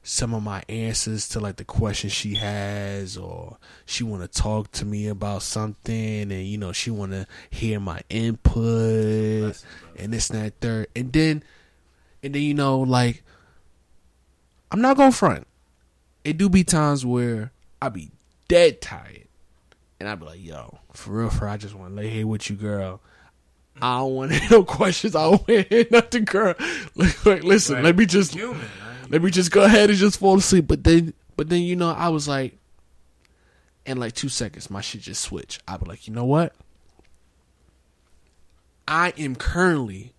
some 0.02 0.32
of 0.32 0.42
my 0.42 0.62
answers 0.70 1.28
to 1.28 1.39
like 1.39 1.57
the 1.57 1.65
questions 1.65 2.12
she 2.12 2.34
has 2.36 3.16
or 3.18 3.58
she 3.84 4.02
want 4.02 4.23
to 4.23 4.40
talk 4.40 4.73
to 4.73 4.86
me 4.86 5.07
about 5.07 5.42
something 5.42 6.32
and 6.32 6.47
you 6.47 6.57
know 6.57 6.73
she 6.73 6.90
want 6.90 7.12
to 7.12 7.26
hear 7.50 7.78
my 7.78 8.00
input 8.08 9.62
and 9.97 10.12
this 10.12 10.31
and 10.31 10.42
that 10.42 10.55
third 10.60 10.86
and 10.97 11.12
then 11.12 11.42
and 12.23 12.34
then 12.34 12.40
you 12.40 12.55
know 12.55 12.78
like 12.78 13.23
i'm 14.72 14.80
not 14.80 14.97
gonna 14.97 15.12
front 15.12 15.47
it 16.24 16.36
do 16.36 16.48
be 16.48 16.64
times 16.64 17.05
where 17.06 17.52
i 17.80 17.88
be 17.88 18.10
dead 18.48 18.80
tired 18.80 19.26
and 20.00 20.08
i 20.08 20.14
be 20.14 20.24
like 20.24 20.42
yo 20.44 20.78
for 20.92 21.12
real 21.12 21.30
for 21.30 21.48
i 21.48 21.56
just 21.56 21.74
want 21.74 21.90
to 21.90 21.97
lay 21.97 22.08
here 22.08 22.26
with 22.26 22.48
you 22.50 22.56
girl 22.56 23.00
I 23.80 23.98
don't 23.98 24.14
want 24.16 24.32
no 24.50 24.64
questions. 24.64 25.14
I 25.14 25.22
don't 25.30 25.48
want 25.48 25.68
hear 25.68 25.86
nothing, 25.88 26.24
girl. 26.24 26.56
Like, 26.97 27.24
like, 27.24 27.44
listen, 27.44 27.76
Right. 27.76 27.84
let 27.84 27.97
me 27.97 28.06
just 28.06 28.34
Human, 28.34 28.58
man. 28.58 28.68
let 29.08 29.22
me 29.22 29.30
just 29.30 29.52
go 29.52 29.62
ahead 29.62 29.88
and 29.88 29.97
just 29.97 30.18
fall 30.18 30.36
asleep. 30.38 30.66
But 30.66 30.82
then, 30.82 31.14
but 31.36 31.48
then 31.48 31.62
you 31.62 31.76
know, 31.76 31.90
I 31.90 32.08
was 32.08 32.26
like, 32.26 32.58
in 33.86 33.98
like 33.98 34.14
two 34.14 34.28
seconds, 34.28 34.68
my 34.68 34.80
shit 34.80 35.02
just 35.02 35.22
switched. 35.22 35.62
I 35.68 35.76
be 35.76 35.86
like, 35.86 36.08
you 36.08 36.12
know 36.12 36.24
what? 36.24 36.56
I 38.88 39.12
am 39.16 39.36
currently 39.36 40.12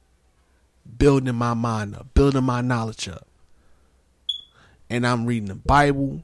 building 0.97 1.35
my 1.35 1.53
mind 1.53 1.95
up, 1.95 2.13
building 2.13 2.45
my 2.45 2.61
knowledge 2.61 3.09
up, 3.09 3.27
and 4.89 5.05
I'm 5.05 5.25
reading 5.25 5.49
the 5.49 5.55
Bible. 5.55 6.23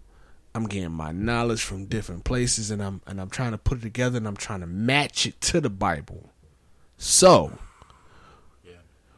I'm 0.53 0.67
getting 0.67 0.91
my 0.91 1.11
knowledge 1.11 1.63
from 1.63 1.85
different 1.85 2.23
places, 2.23 2.71
and 2.71 2.81
I'm 2.81 3.01
and 3.05 3.19
I'm 3.19 3.29
trying 3.29 3.51
to 3.51 3.57
put 3.57 3.79
it 3.79 3.81
together, 3.81 4.17
and 4.17 4.27
I'm 4.27 4.37
trying 4.37 4.61
to 4.61 4.67
match 4.67 5.25
it 5.25 5.39
to 5.41 5.61
the 5.61 5.69
Bible. 5.69 6.31
So, 6.97 7.51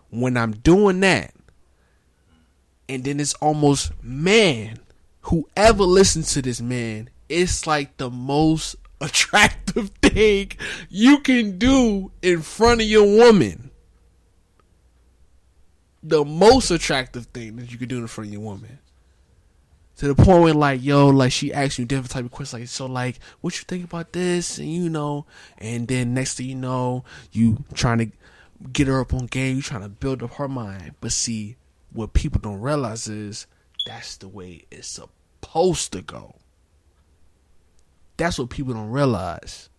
when 0.09 0.35
I'm 0.35 0.51
doing 0.51 1.00
that, 1.01 1.34
and 2.90 3.03
then 3.03 3.19
it's 3.19 3.35
almost 3.35 3.92
man, 4.01 4.80
whoever 5.22 5.84
listens 5.84 6.34
to 6.34 6.42
this 6.42 6.61
man, 6.61 7.09
it's 7.30 7.67
like 7.67 7.98
the 7.98 8.09
most 8.09 8.76
attractive 9.01 9.92
thing 10.01 10.51
you 10.90 11.19
can 11.19 11.58
do 11.58 12.11
in 12.22 12.42
front 12.42 12.82
of 12.82 12.88
your 12.88 13.06
woman. 13.06 13.72
The 16.01 16.24
most 16.24 16.72
attractive 16.72 17.26
thing 17.27 17.58
that 17.58 17.72
you 17.72 17.77
can 17.77 17.90
do 17.90 17.98
in 17.98 18.08
front 18.08 18.30
of 18.30 18.34
your 18.34 18.42
woman. 18.42 18.80
To 19.98 20.08
the 20.08 20.16
point 20.16 20.43
where 20.43 20.53
like, 20.53 20.84
yo, 20.84 21.08
like 21.08 21.32
she 21.32 21.51
asks 21.51 21.80
you 21.80 21.85
different 21.85 22.11
type 22.11 22.26
of 22.26 22.32
questions, 22.32 22.61
like, 22.61 22.69
so 22.69 22.85
like, 22.85 23.19
what 23.42 23.58
you 23.58 23.66
think 23.67 23.84
about 23.84 24.14
this? 24.14 24.59
And 24.59 24.72
you 24.72 24.90
know, 24.90 25.26
and 25.58 25.88
then 25.88 26.14
next 26.14 26.38
thing 26.38 26.48
you 26.48 26.56
know, 26.56 27.03
you 27.32 27.64
trying 27.74 27.98
to 27.98 28.11
get 28.72 28.88
her 28.88 29.00
up 29.00 29.14
on 29.14 29.26
game, 29.26 29.56
you 29.56 29.61
trying 29.64 29.82
to 29.82 29.90
build 29.90 30.22
up 30.22 30.35
her 30.35 30.48
mind. 30.48 30.93
But 31.01 31.14
see, 31.14 31.56
what 31.92 32.14
people 32.14 32.40
don't 32.40 32.61
realize 32.61 33.08
is 33.08 33.48
that's 33.88 34.17
the 34.17 34.27
way 34.27 34.66
it's 34.69 34.88
supposed 34.88 35.92
to 35.93 36.03
go. 36.03 36.35
That's 38.17 38.38
what 38.38 38.51
people 38.51 38.76
don't 38.76 38.92
realize. 38.92 39.69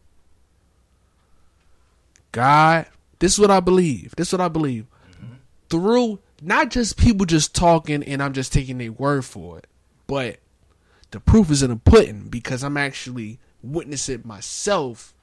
God, 2.32 2.86
this 3.20 3.34
is 3.34 3.38
what 3.38 3.52
I 3.52 3.60
believe. 3.60 4.16
This 4.16 4.28
is 4.28 4.32
what 4.32 4.40
I 4.40 4.48
believe. 4.48 4.86
Mm-hmm. 5.12 5.34
Through 5.70 6.18
not 6.42 6.70
just 6.70 6.96
people 6.96 7.24
just 7.24 7.54
talking 7.54 8.02
and 8.02 8.20
I'm 8.20 8.32
just 8.32 8.52
taking 8.52 8.78
their 8.78 8.90
word 8.90 9.24
for 9.24 9.58
it, 9.58 9.67
but 10.08 10.38
the 11.12 11.20
proof 11.20 11.52
is 11.52 11.62
in 11.62 11.70
the 11.70 11.76
pudding 11.76 12.28
because 12.28 12.64
I'm 12.64 12.76
actually 12.76 13.38
witnessing 13.62 14.22
myself 14.24 15.14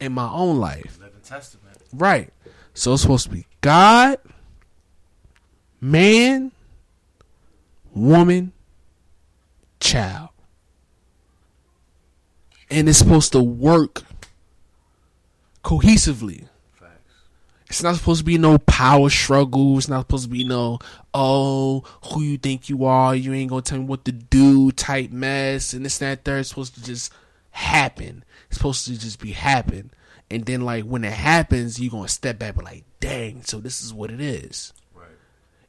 in 0.00 0.12
my 0.12 0.28
own 0.28 0.58
life. 0.58 0.98
Living 1.00 1.20
testament. 1.22 1.78
Right. 1.92 2.32
So 2.74 2.94
it's 2.94 3.02
supposed 3.02 3.26
to 3.26 3.30
be 3.30 3.46
God, 3.60 4.18
man, 5.80 6.50
woman, 7.94 8.52
child. 9.78 10.30
And 12.70 12.88
it's 12.88 12.98
supposed 12.98 13.32
to 13.32 13.42
work 13.42 14.02
cohesively. 15.62 16.48
It's 17.72 17.82
not 17.82 17.96
supposed 17.96 18.18
to 18.18 18.24
be 18.26 18.36
no 18.36 18.58
power 18.58 19.08
struggle. 19.08 19.78
It's 19.78 19.88
not 19.88 20.00
supposed 20.00 20.24
to 20.24 20.28
be 20.30 20.44
no, 20.44 20.78
oh, 21.14 21.82
who 22.04 22.20
you 22.20 22.36
think 22.36 22.68
you 22.68 22.84
are, 22.84 23.16
you 23.16 23.32
ain't 23.32 23.48
gonna 23.48 23.62
tell 23.62 23.78
me 23.78 23.86
what 23.86 24.04
to 24.04 24.12
do 24.12 24.70
type 24.72 25.10
mess 25.10 25.72
and 25.72 25.82
this 25.82 25.98
and 26.02 26.10
that 26.10 26.22
third. 26.22 26.40
It's 26.40 26.50
supposed 26.50 26.74
to 26.74 26.84
just 26.84 27.10
happen. 27.50 28.24
It's 28.48 28.58
supposed 28.58 28.84
to 28.84 28.98
just 28.98 29.20
be 29.20 29.32
happen. 29.32 29.90
And 30.30 30.44
then 30.44 30.60
like 30.60 30.84
when 30.84 31.02
it 31.02 31.14
happens, 31.14 31.80
you're 31.80 31.90
gonna 31.90 32.08
step 32.08 32.38
back 32.38 32.56
and 32.56 32.64
like, 32.66 32.84
dang, 33.00 33.42
so 33.42 33.58
this 33.58 33.82
is 33.82 33.94
what 33.94 34.10
it 34.10 34.20
is. 34.20 34.74
Right. 34.94 35.06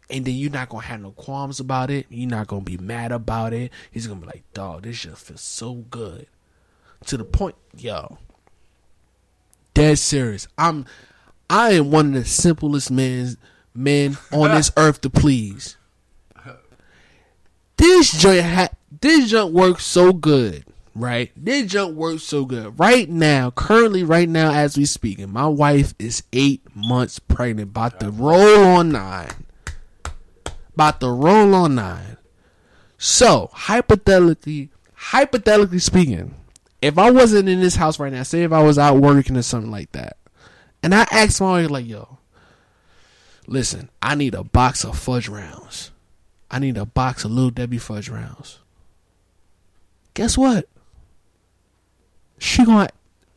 And 0.09 0.25
then 0.25 0.35
you're 0.35 0.51
not 0.51 0.67
gonna 0.67 0.83
have 0.83 0.99
no 0.99 1.11
qualms 1.11 1.61
about 1.61 1.89
it. 1.89 2.07
You're 2.09 2.29
not 2.29 2.47
gonna 2.47 2.63
be 2.63 2.75
mad 2.75 3.13
about 3.13 3.53
it. 3.53 3.71
He's 3.91 4.07
gonna 4.07 4.19
be 4.19 4.27
like, 4.27 4.43
dog, 4.53 4.83
this 4.83 4.99
just 4.99 5.25
feels 5.25 5.39
so 5.39 5.75
good. 5.89 6.27
To 7.05 7.15
the 7.15 7.23
point, 7.23 7.55
yo. 7.77 8.17
Dead 9.73 9.97
serious. 9.97 10.49
I'm 10.57 10.85
I 11.49 11.71
am 11.71 11.91
one 11.91 12.07
of 12.07 12.13
the 12.13 12.25
simplest 12.25 12.91
men 12.91 13.37
men 13.73 14.17
on 14.31 14.51
this 14.51 14.71
earth 14.77 15.01
to 15.01 15.09
please. 15.09 15.77
This 17.77 18.11
joint 18.11 18.45
ha- 18.45 18.69
this 19.01 19.29
joint 19.31 19.53
works 19.53 19.85
so 19.85 20.13
good, 20.13 20.63
right? 20.95 21.31
This 21.35 21.71
joint 21.71 21.95
works 21.95 22.23
so 22.23 22.45
good. 22.45 22.79
Right 22.79 23.09
now, 23.09 23.51
currently 23.51 24.03
right 24.03 24.29
now 24.29 24.53
as 24.53 24.77
we 24.77 24.85
speaking, 24.85 25.31
my 25.31 25.47
wife 25.47 25.93
is 25.99 26.23
eight 26.31 26.61
months 26.75 27.19
pregnant, 27.19 27.69
about 27.69 27.99
to 27.99 28.11
roll 28.11 28.63
on 28.63 28.91
nine. 28.91 29.31
About 30.73 30.99
to 31.01 31.09
roll 31.09 31.53
on 31.53 31.75
nine. 31.75 32.17
So, 32.97 33.49
hypothetically 33.51 34.69
hypothetically 34.93 35.79
speaking, 35.79 36.33
if 36.81 36.97
I 36.97 37.11
wasn't 37.11 37.49
in 37.49 37.59
this 37.59 37.75
house 37.75 37.99
right 37.99 38.13
now, 38.13 38.23
say 38.23 38.43
if 38.43 38.53
I 38.53 38.63
was 38.63 38.77
out 38.77 38.97
working 38.97 39.35
or 39.35 39.41
something 39.41 39.71
like 39.71 39.91
that, 39.91 40.17
and 40.83 40.93
I 40.93 41.07
asked 41.11 41.41
my 41.41 41.61
wife 41.61 41.71
like, 41.71 41.87
"Yo, 41.87 42.17
listen, 43.47 43.89
I 44.01 44.15
need 44.15 44.35
a 44.35 44.43
box 44.43 44.83
of 44.83 44.97
fudge 44.97 45.27
rounds. 45.27 45.91
I 46.51 46.59
need 46.59 46.77
a 46.77 46.85
box 46.85 47.25
of 47.25 47.31
Little 47.31 47.49
Debbie 47.49 47.79
fudge 47.79 48.09
rounds." 48.09 48.59
Guess 50.13 50.37
what? 50.37 50.67
She 52.37 52.65
going 52.65 52.89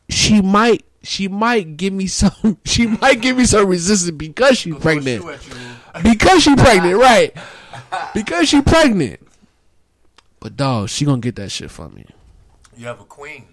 she 0.09 0.41
might 0.41 0.83
she 1.01 1.27
might 1.27 1.77
give 1.77 1.93
me 1.93 2.07
some 2.07 2.57
she 2.65 2.87
might 2.87 3.21
give 3.21 3.37
me 3.37 3.45
some 3.45 3.67
resistance 3.67 4.11
because 4.11 4.57
she's 4.57 4.75
pregnant 4.75 5.25
because 6.03 6.43
she 6.43 6.55
pregnant, 6.55 6.97
right? 6.97 7.35
because 8.13 8.49
she 8.49 8.61
pregnant. 8.61 9.19
But 10.39 10.55
dog, 10.55 10.89
she 10.89 11.05
gonna 11.05 11.21
get 11.21 11.35
that 11.37 11.51
shit 11.51 11.71
from 11.71 11.95
me. 11.95 12.05
You 12.75 12.85
have 12.87 12.99
a 12.99 13.05
queen. 13.05 13.47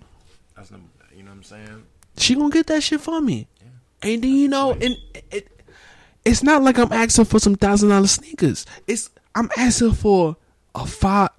That's 0.57 0.69
the, 0.69 0.79
you 1.17 1.23
know 1.23 1.31
what 1.31 1.37
I'm 1.37 1.43
saying. 1.43 1.85
She 2.19 2.35
gonna 2.35 2.51
get 2.51 2.67
that 2.67 2.83
shit 2.83 3.01
from 3.01 3.25
me. 3.25 3.49
And 4.05 4.23
then 4.23 4.31
you 4.35 4.49
know, 4.49 4.73
and 4.73 4.97
it, 5.31 5.49
it's 6.25 6.43
not 6.43 6.63
like 6.63 6.79
I'm 6.79 6.93
asking 6.93 7.25
for 7.27 7.39
some 7.39 7.55
thousand 7.55 7.89
dollar 7.89 8.07
sneakers. 8.07 8.67
It's 8.87 9.11
I'm 9.35 9.51
asking 9.57 9.93
for 9.93 10.37
a 10.75 10.87
five, 10.87 11.31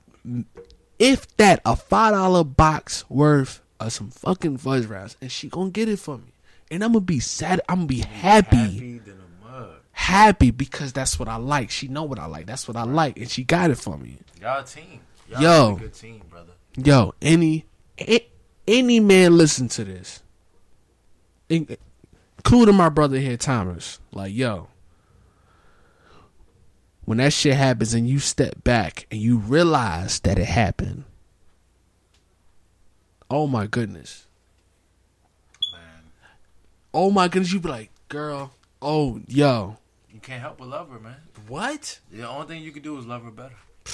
if 0.99 1.35
that, 1.37 1.61
a 1.65 1.75
five 1.75 2.13
dollar 2.13 2.43
box 2.43 3.09
worth 3.09 3.61
of 3.79 3.93
some 3.93 4.09
fucking 4.09 4.57
fudge 4.57 4.85
wraps, 4.85 5.15
and 5.21 5.31
she 5.31 5.47
gonna 5.49 5.69
get 5.69 5.89
it 5.89 5.99
for 5.99 6.17
me. 6.17 6.33
And 6.71 6.83
I'm 6.83 6.93
gonna 6.93 7.01
be 7.01 7.19
sad. 7.19 7.61
I'm 7.69 7.77
gonna 7.77 7.87
be 7.87 7.99
happy, 7.99 8.55
happy, 8.57 8.73
Happy 8.73 8.97
than 8.99 9.19
a 9.19 9.45
mug. 9.45 10.57
because 10.57 10.93
that's 10.93 11.19
what 11.19 11.27
I 11.27 11.35
like. 11.35 11.69
She 11.69 11.87
know 11.87 12.03
what 12.03 12.19
I 12.19 12.25
like. 12.25 12.45
That's 12.47 12.67
what 12.67 12.75
I 12.77 12.83
like, 12.83 13.17
and 13.17 13.29
she 13.29 13.43
got 13.43 13.69
it 13.71 13.77
for 13.77 13.97
me. 13.97 14.17
Y'all 14.41 14.63
team. 14.63 15.01
Y'all 15.29 15.41
Yo. 15.41 15.75
a 15.75 15.79
good 15.79 15.93
team, 15.93 16.21
brother. 16.29 16.53
Yo, 16.77 17.13
any 17.21 17.65
any 18.67 18.99
man 18.99 19.37
listen 19.37 19.67
to 19.69 19.83
this, 19.83 20.21
including 22.45 22.75
my 22.75 22.89
brother 22.89 23.17
here, 23.17 23.37
Thomas. 23.37 23.99
Like, 24.11 24.31
yo, 24.31 24.67
when 27.03 27.17
that 27.17 27.33
shit 27.33 27.55
happens 27.55 27.95
and 27.95 28.07
you 28.07 28.19
step 28.19 28.63
back 28.63 29.07
and 29.09 29.19
you 29.19 29.39
realize 29.39 30.19
that 30.19 30.37
it 30.37 30.45
happened, 30.45 31.05
oh 33.31 33.47
my 33.47 33.65
goodness, 33.65 34.27
Man, 35.71 35.81
oh 36.93 37.09
my 37.09 37.27
goodness, 37.27 37.51
you'd 37.51 37.63
be 37.63 37.69
like, 37.69 37.89
girl, 38.09 38.51
oh 38.79 39.21
yo, 39.27 39.77
you 40.13 40.19
can't 40.19 40.39
help 40.41 40.59
but 40.59 40.67
love 40.67 40.91
her, 40.91 40.99
man. 40.99 41.15
what? 41.47 41.99
The 42.11 42.29
only 42.29 42.45
thing 42.45 42.61
you 42.61 42.71
can 42.71 42.83
do 42.83 42.95
is 42.99 43.07
love 43.07 43.23
her 43.23 43.31
better. 43.31 43.55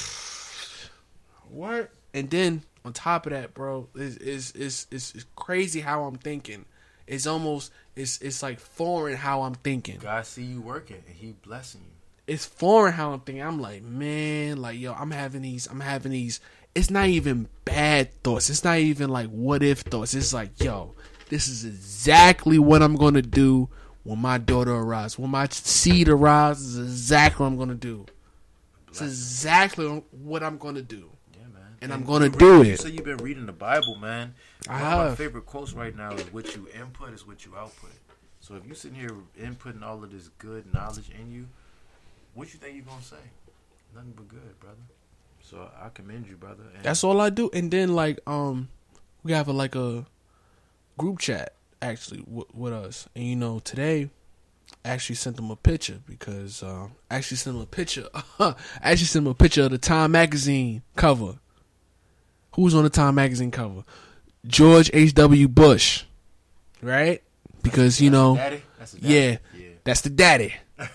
What? 1.50 1.92
And 2.14 2.30
then 2.30 2.64
on 2.86 2.94
top 2.94 3.26
of 3.26 3.34
that, 3.34 3.54
bro, 3.54 3.90
is 3.96 4.18
is 4.18 4.52
is 4.56 4.88
it's 4.90 5.26
crazy 5.36 5.82
how 5.82 6.04
I'm 6.04 6.16
thinking. 6.16 6.66
It's 7.12 7.28
almost 7.28 7.74
it's 7.94 8.22
it's 8.22 8.42
like 8.42 8.58
foreign 8.58 9.18
how 9.18 9.42
I'm 9.42 9.56
thinking. 9.56 10.00
God 10.02 10.26
see 10.26 10.44
you 10.44 10.62
working, 10.62 11.04
and 11.06 11.14
He 11.14 11.34
blessing 11.34 11.82
you. 11.84 11.92
It's 12.26 12.46
foreign 12.46 12.94
how 12.94 13.12
I'm 13.12 13.20
thinking. 13.20 13.44
I'm 13.44 13.60
like, 13.60 13.84
man, 13.84 14.62
like 14.62 14.80
yo, 14.80 14.94
I'm 14.94 15.12
having 15.12 15.42
these, 15.42 15.68
I'm 15.68 15.82
having 15.82 16.14
these. 16.14 16.40
It's 16.74 16.90
not 16.90 17.08
even 17.08 17.50
bad 17.66 18.14
thoughts. 18.24 18.50
It's 18.50 18.64
not 18.64 18.78
even 18.78 19.10
like 19.10 19.28
what 19.28 19.62
if 19.62 19.80
thoughts. 19.82 20.14
It's 20.14 20.34
like, 20.34 20.64
yo, 20.64 20.96
this 21.28 21.50
is 21.50 21.66
exactly 21.66 22.58
what 22.58 22.82
I'm 22.82 22.96
gonna 22.96 23.22
do 23.22 23.68
when 24.04 24.20
my 24.20 24.38
daughter 24.38 24.74
arrives. 24.74 25.20
When 25.20 25.32
my 25.32 25.50
seed 25.50 26.08
arrives, 26.08 26.60
this 26.60 26.76
is 26.76 26.80
exactly 26.80 27.44
what 27.44 27.52
I'm 27.52 27.58
gonna 27.58 27.76
do. 27.76 28.06
It's 28.88 29.02
exactly 29.02 29.86
what 30.12 30.44
I'm 30.44 30.58
gonna 30.58 30.82
do. 30.82 31.10
Man. 31.82 31.92
And 31.92 31.94
I'm 31.94 32.08
gonna 32.08 32.30
do 32.30 32.60
read- 32.60 32.68
You 32.68 32.74
it. 32.74 32.80
say 32.80 32.90
you've 32.90 33.04
been 33.06 33.18
reading 33.18 33.46
the 33.48 33.52
Bible, 33.52 33.96
man. 33.96 34.36
I 34.70 34.78
have. 34.80 35.00
of 35.00 35.10
my 35.12 35.16
favorite 35.16 35.46
quotes 35.46 35.74
right 35.74 35.96
now 35.96 36.14
is 36.14 36.22
"What 36.32 36.56
you 36.56 36.68
input 36.80 37.14
is 37.14 37.26
what 37.26 37.44
you 37.46 37.56
output." 37.58 37.92
So 38.40 38.56
if 38.56 38.66
you 38.68 38.74
sitting 38.76 38.98
here 39.00 39.10
inputting 39.40 39.84
all 39.84 40.04
of 40.04 40.12
this 40.12 40.30
good 40.38 40.72
knowledge 40.74 41.10
in 41.20 41.32
you, 41.32 41.48
what 42.34 42.54
you 42.54 42.60
think 42.60 42.76
you're 42.76 42.86
gonna 42.86 43.02
say? 43.04 43.16
Nothing 43.96 44.14
but 44.16 44.28
good, 44.28 44.60
brother. 44.60 44.78
So 45.42 45.70
I 45.82 45.90
commend 45.90 46.28
you, 46.28 46.36
brother. 46.38 46.64
And 46.76 46.84
That's 46.84 47.04
all 47.04 47.20
I 47.20 47.30
do. 47.30 47.50
And 47.54 47.72
then 47.72 47.94
like 47.96 48.20
um, 48.28 48.70
we 49.24 49.32
have 49.34 49.48
a, 49.48 49.52
like 49.54 49.76
a 49.76 50.06
group 50.98 51.20
chat 51.20 51.54
actually 51.82 52.22
w- 52.22 52.46
with 52.54 52.74
us. 52.74 53.08
And 53.16 53.26
you 53.26 53.36
know 53.36 53.60
today, 53.60 54.10
I 54.86 54.90
actually 54.90 55.16
sent 55.16 55.36
them 55.36 55.50
a 55.52 55.56
picture 55.56 56.00
because 56.06 56.62
uh, 56.64 56.88
I 57.10 57.16
actually 57.16 57.38
sent 57.38 57.56
them 57.56 57.64
a 57.64 57.68
picture. 57.68 58.08
I 58.40 58.54
actually 58.84 59.06
sent 59.08 59.26
them 59.26 59.32
a 59.32 59.36
picture 59.36 59.64
of 59.64 59.72
the 59.72 59.78
Time 59.80 60.12
magazine 60.12 60.84
cover. 60.96 61.40
Who's 62.56 62.76
on 62.76 62.84
the 62.84 62.90
Time 62.90 63.16
magazine 63.16 63.52
cover? 63.52 63.84
George 64.46 64.90
H. 64.94 65.14
W. 65.14 65.48
Bush, 65.48 66.04
right? 66.82 67.22
Because 67.62 68.02
you 68.02 68.10
That's 68.10 68.18
the 68.22 68.28
know, 68.30 68.36
daddy. 68.36 68.62
That's 68.80 68.92
the 68.92 69.00
daddy. 69.02 69.14
yeah, 69.14 69.38
yeah. 69.58 69.70
that's 69.84 70.02
the 70.02 70.10
daddy. 70.10 70.54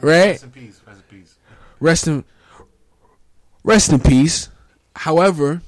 Right? 0.00 0.32
Rest 0.32 0.42
in 0.42 0.50
peace. 0.50 0.80
Rest 0.84 0.98
in 0.98 1.18
peace. 1.20 1.36
rest 1.78 2.06
in 2.08 2.24
rest 3.62 3.92
in 3.92 4.00
peace. 4.00 4.48
However, 4.96 5.62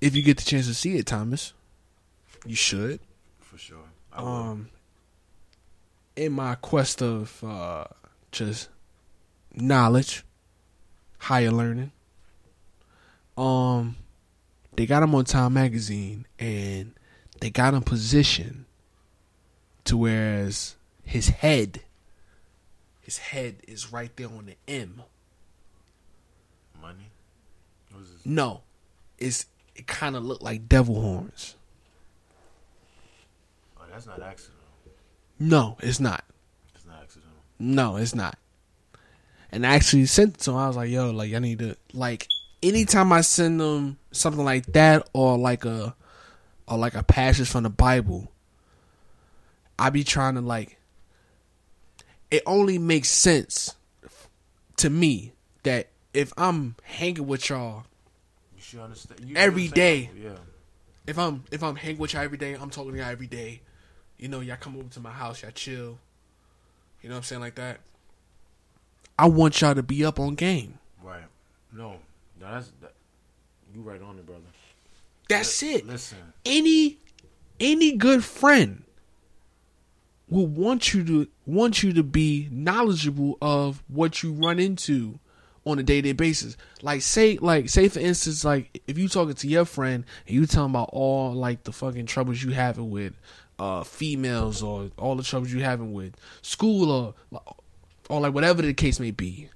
if 0.00 0.14
you 0.14 0.22
get 0.22 0.36
the 0.38 0.44
chance 0.44 0.68
to 0.68 0.74
see 0.74 0.96
it, 0.96 1.06
Thomas, 1.06 1.54
you 2.46 2.54
should. 2.54 3.00
For 3.40 3.58
sure. 3.58 3.78
Um, 4.12 4.68
in 6.14 6.30
my 6.32 6.54
quest 6.54 7.02
of 7.02 7.42
uh, 7.42 7.86
just 8.30 8.68
knowledge, 9.52 10.22
higher 11.18 11.50
learning, 11.50 11.90
um, 13.36 13.96
they 14.74 14.86
got 14.86 15.02
him 15.02 15.14
on 15.14 15.24
Time 15.24 15.54
Magazine, 15.54 16.26
and 16.38 16.94
they 17.40 17.50
got 17.50 17.74
him 17.74 17.82
positioned 17.82 18.64
to 19.84 19.96
whereas 19.96 20.76
his 21.02 21.28
head, 21.28 21.82
his 23.00 23.18
head 23.18 23.56
is 23.66 23.92
right 23.92 24.14
there 24.16 24.28
on 24.28 24.46
the 24.46 24.56
M. 24.72 25.02
Money. 26.80 27.10
What 27.90 28.02
is 28.02 28.12
this? 28.12 28.26
No, 28.26 28.62
it's 29.18 29.46
it 29.74 29.86
kind 29.86 30.16
of 30.16 30.24
looked 30.24 30.42
like 30.42 30.68
devil 30.68 31.00
horns. 31.00 31.56
Oh, 33.78 33.84
that's 33.90 34.06
not 34.06 34.20
accidental. 34.20 34.58
No, 35.38 35.76
it's 35.80 36.00
not. 36.00 36.24
It's 36.74 36.86
not 36.86 37.02
accidental. 37.02 37.36
No, 37.58 37.96
it's 37.96 38.14
not. 38.14 38.38
And 39.50 39.66
I 39.66 39.74
actually 39.74 40.06
sent 40.06 40.36
it 40.36 40.40
to 40.42 40.52
him. 40.52 40.56
I 40.56 40.66
was 40.68 40.76
like, 40.76 40.90
"Yo, 40.90 41.10
like 41.10 41.34
I 41.34 41.38
need 41.38 41.58
to 41.58 41.76
like." 41.92 42.28
Anytime 42.62 43.12
I 43.12 43.22
send 43.22 43.60
them 43.60 43.98
something 44.12 44.44
like 44.44 44.66
that, 44.72 45.08
or 45.12 45.36
like 45.36 45.64
a, 45.64 45.94
or 46.68 46.78
like 46.78 46.94
a 46.94 47.02
passage 47.02 47.48
from 47.48 47.64
the 47.64 47.70
Bible, 47.70 48.30
I 49.78 49.90
be 49.90 50.04
trying 50.04 50.34
to 50.34 50.40
like. 50.40 50.78
It 52.30 52.42
only 52.46 52.78
makes 52.78 53.10
sense 53.10 53.74
to 54.78 54.88
me 54.88 55.32
that 55.64 55.88
if 56.14 56.32
I'm 56.38 56.76
hanging 56.82 57.26
with 57.26 57.48
y'all 57.50 57.84
You 58.56 58.62
should 58.62 58.80
understand. 58.80 59.20
You 59.28 59.36
Every 59.36 59.66
should 59.66 59.74
day. 59.74 60.10
Yeah. 60.16 60.30
if 61.06 61.18
I'm 61.18 61.44
if 61.50 61.62
I'm 61.62 61.76
hanging 61.76 61.98
with 61.98 62.14
y'all 62.14 62.22
every 62.22 62.38
day, 62.38 62.54
I'm 62.54 62.70
talking 62.70 62.92
to 62.92 62.98
y'all 62.98 63.10
every 63.10 63.26
day. 63.26 63.60
You 64.18 64.28
know, 64.28 64.40
y'all 64.40 64.56
come 64.56 64.76
over 64.76 64.88
to 64.88 65.00
my 65.00 65.10
house, 65.10 65.42
y'all 65.42 65.50
chill. 65.50 65.98
You 67.02 67.08
know 67.08 67.16
what 67.16 67.18
I'm 67.18 67.22
saying 67.24 67.40
like 67.42 67.56
that. 67.56 67.80
I 69.18 69.26
want 69.26 69.60
y'all 69.60 69.74
to 69.74 69.82
be 69.82 70.04
up 70.04 70.18
on 70.18 70.34
game. 70.34 70.78
Right. 71.02 71.24
No. 71.72 71.96
No, 72.42 72.54
that's 72.54 72.72
that, 72.82 72.92
you 73.72 73.82
right 73.82 74.02
on 74.02 74.18
it, 74.18 74.26
brother. 74.26 74.42
That's 75.28 75.62
Li- 75.62 75.74
it. 75.74 75.86
Listen. 75.86 76.18
Any 76.44 76.98
any 77.60 77.96
good 77.96 78.24
friend 78.24 78.82
will 80.28 80.46
want 80.48 80.92
you 80.92 81.04
to 81.04 81.28
want 81.46 81.82
you 81.82 81.92
to 81.92 82.02
be 82.02 82.48
knowledgeable 82.50 83.38
of 83.40 83.82
what 83.86 84.22
you 84.22 84.32
run 84.32 84.58
into 84.58 85.20
on 85.64 85.78
a 85.78 85.82
day 85.84 86.00
to 86.00 86.08
day 86.08 86.12
basis. 86.12 86.56
Like 86.82 87.02
say 87.02 87.38
like 87.40 87.68
say 87.68 87.88
for 87.88 88.00
instance 88.00 88.44
like 88.44 88.82
if 88.88 88.98
you 88.98 89.08
talking 89.08 89.34
to 89.34 89.48
your 89.48 89.64
friend 89.64 90.04
and 90.26 90.34
you 90.34 90.44
telling 90.46 90.70
about 90.70 90.90
all 90.92 91.32
like 91.32 91.62
the 91.62 91.72
fucking 91.72 92.06
troubles 92.06 92.42
you 92.42 92.50
having 92.50 92.90
with 92.90 93.14
uh 93.60 93.84
females 93.84 94.62
or 94.62 94.90
all 94.98 95.14
the 95.14 95.22
troubles 95.22 95.52
you 95.52 95.62
having 95.62 95.92
with 95.92 96.16
school 96.40 96.90
or 96.90 97.14
or 98.10 98.20
like 98.20 98.34
whatever 98.34 98.62
the 98.62 98.74
case 98.74 98.98
may 98.98 99.12
be. 99.12 99.48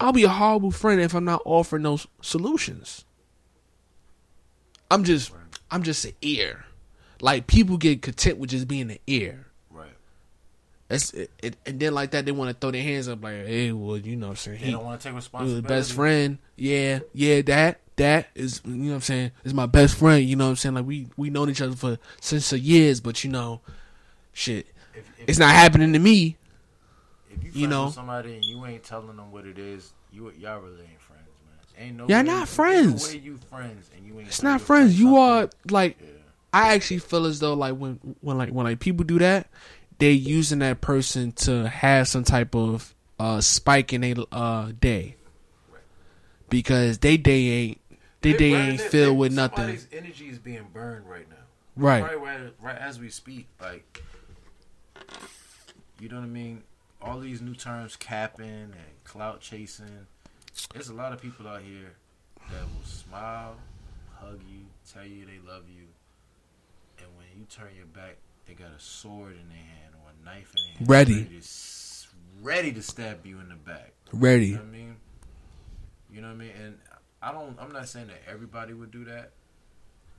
I'll 0.00 0.12
be 0.12 0.24
a 0.24 0.28
horrible 0.28 0.70
friend 0.70 1.00
if 1.00 1.14
I'm 1.14 1.24
not 1.26 1.42
offering 1.44 1.82
those 1.82 2.06
solutions. 2.22 3.04
I'm 4.90 5.04
just 5.04 5.32
I'm 5.70 5.82
just 5.82 6.04
an 6.04 6.12
ear. 6.22 6.64
Like 7.20 7.46
people 7.46 7.76
get 7.76 8.02
content 8.02 8.38
with 8.38 8.50
just 8.50 8.66
being 8.66 8.90
an 8.90 8.98
ear. 9.06 9.46
Right. 9.70 9.92
That's 10.88 11.12
it, 11.12 11.30
it, 11.42 11.56
and 11.66 11.78
then 11.78 11.94
like 11.94 12.12
that 12.12 12.24
they 12.24 12.32
want 12.32 12.48
to 12.50 12.54
throw 12.58 12.70
their 12.70 12.82
hands 12.82 13.08
up 13.08 13.22
like, 13.22 13.46
hey, 13.46 13.72
well, 13.72 13.98
you 13.98 14.16
know, 14.16 14.28
what 14.28 14.30
I'm 14.30 14.36
saying 14.36 14.58
They 14.58 14.66
he, 14.66 14.72
don't 14.72 14.84
want 14.84 15.00
to 15.00 15.06
take 15.06 15.14
responsibility. 15.14 15.60
the 15.60 15.68
best 15.68 15.92
friend. 15.92 16.38
Yeah, 16.56 17.00
yeah, 17.12 17.42
that 17.42 17.80
that 17.96 18.28
is 18.34 18.62
you 18.64 18.72
know 18.72 18.88
what 18.88 18.94
I'm 18.96 19.00
saying 19.02 19.30
is 19.44 19.52
my 19.54 19.66
best 19.66 19.96
friend. 19.96 20.24
You 20.24 20.34
know 20.36 20.44
what 20.46 20.50
I'm 20.50 20.56
saying 20.56 20.74
like 20.74 20.86
we 20.86 21.08
we 21.16 21.28
known 21.30 21.50
each 21.50 21.60
other 21.60 21.76
for 21.76 21.98
since 22.20 22.50
the 22.50 22.58
years, 22.58 23.00
but 23.00 23.22
you 23.22 23.30
know, 23.30 23.60
shit, 24.32 24.66
If, 24.94 25.04
if, 25.18 25.28
it's 25.28 25.38
not 25.38 25.50
happening 25.54 25.92
to 25.92 25.98
me. 25.98 26.38
If 27.30 27.44
you, 27.44 27.62
you 27.62 27.66
know. 27.66 27.90
somebody 27.90 28.34
and 28.34 28.44
you 28.44 28.64
ain't 28.66 28.82
telling 28.82 29.16
them 29.16 29.30
what 29.32 29.46
it 29.46 29.58
is, 29.58 29.92
you 30.12 30.30
y'all 30.38 30.60
really 30.60 30.82
ain't 30.82 31.00
friends, 31.00 31.28
man. 31.76 31.86
Ain't 31.86 31.96
no 31.96 32.08
Y'all 32.08 32.24
not 32.24 32.48
friends. 32.48 33.14
No 33.14 33.20
you 33.20 33.38
friends 33.48 33.90
and 33.96 34.06
you 34.06 34.18
ain't. 34.18 34.28
It's 34.28 34.42
not 34.42 34.60
friends. 34.60 34.98
You 34.98 35.16
are 35.16 35.48
like 35.70 35.96
Yeah. 36.00 36.06
I 36.52 36.74
actually 36.74 36.98
feel 36.98 37.26
as 37.26 37.38
though 37.40 37.54
like 37.54 37.76
when 37.76 37.98
when 38.20 38.36
like 38.38 38.50
when 38.50 38.66
like 38.66 38.80
people 38.80 39.04
do 39.04 39.18
that, 39.20 39.48
they're 39.98 40.10
using 40.10 40.58
that 40.60 40.80
person 40.80 41.32
to 41.32 41.68
have 41.68 42.08
some 42.08 42.24
type 42.24 42.54
of 42.54 42.94
uh 43.18 43.40
spike 43.40 43.92
in 43.92 44.02
a 44.04 44.14
uh 44.32 44.72
day. 44.80 45.16
Because 46.48 46.98
they 46.98 47.16
day 47.16 47.46
ain't 47.46 47.80
they 48.20 48.32
They 48.32 48.38
day 48.38 48.54
ain't 48.54 48.80
filled 48.80 49.14
They- 49.14 49.18
with 49.18 49.32
nothing. 49.32 49.78
Energy 49.92 50.28
is 50.28 50.38
being 50.38 50.66
burned 50.72 51.08
right 51.08 51.28
now. 51.30 51.36
Right. 51.76 52.02
Right, 52.02 52.20
right, 52.20 52.40
right 52.60 52.76
as 52.76 52.98
we 52.98 53.08
speak. 53.08 53.46
Like, 53.60 54.02
you 56.00 56.08
know 56.08 56.16
what 56.16 56.24
I 56.24 56.28
mean? 56.28 56.62
All 57.02 57.18
these 57.20 57.40
new 57.40 57.54
terms, 57.54 57.96
capping 57.96 58.46
and 58.46 58.74
clout 59.04 59.40
chasing. 59.40 60.06
There's 60.74 60.88
a 60.88 60.94
lot 60.94 61.12
of 61.12 61.20
people 61.20 61.46
out 61.48 61.62
here 61.62 61.92
that 62.50 62.62
will 62.62 62.84
smile, 62.84 63.56
hug 64.14 64.40
you, 64.50 64.60
tell 64.92 65.04
you 65.06 65.24
they 65.24 65.38
love 65.48 65.64
you, 65.68 65.84
and 66.98 67.06
when 67.16 67.26
you 67.36 67.44
turn 67.48 67.68
your 67.76 67.86
back, 67.86 68.16
they 68.46 68.54
got 68.54 68.68
a 68.76 68.80
sword 68.80 69.32
in 69.32 69.48
their 69.48 69.56
hand 69.58 69.94
or 69.94 70.10
a 70.10 70.24
knife 70.24 70.52
in 70.56 70.62
their 70.64 70.76
hand, 70.78 70.88
Ready. 70.90 71.40
to, 71.40 72.08
ready 72.42 72.72
to 72.72 72.82
stab 72.82 73.24
you 73.24 73.38
in 73.40 73.48
the 73.48 73.54
back. 73.54 73.92
Ready. 74.12 74.46
You 74.48 74.52
Ready. 74.56 74.56
know 74.56 74.58
what 74.58 74.66
I 74.66 74.70
mean? 74.70 74.96
You 76.12 76.20
know 76.22 76.26
what 76.28 76.34
I 76.34 76.36
mean? 76.38 76.50
And 76.62 76.78
I 77.22 77.32
don't. 77.32 77.56
I'm 77.60 77.72
not 77.72 77.88
saying 77.88 78.08
that 78.08 78.22
everybody 78.28 78.74
would 78.74 78.90
do 78.90 79.04
that, 79.04 79.30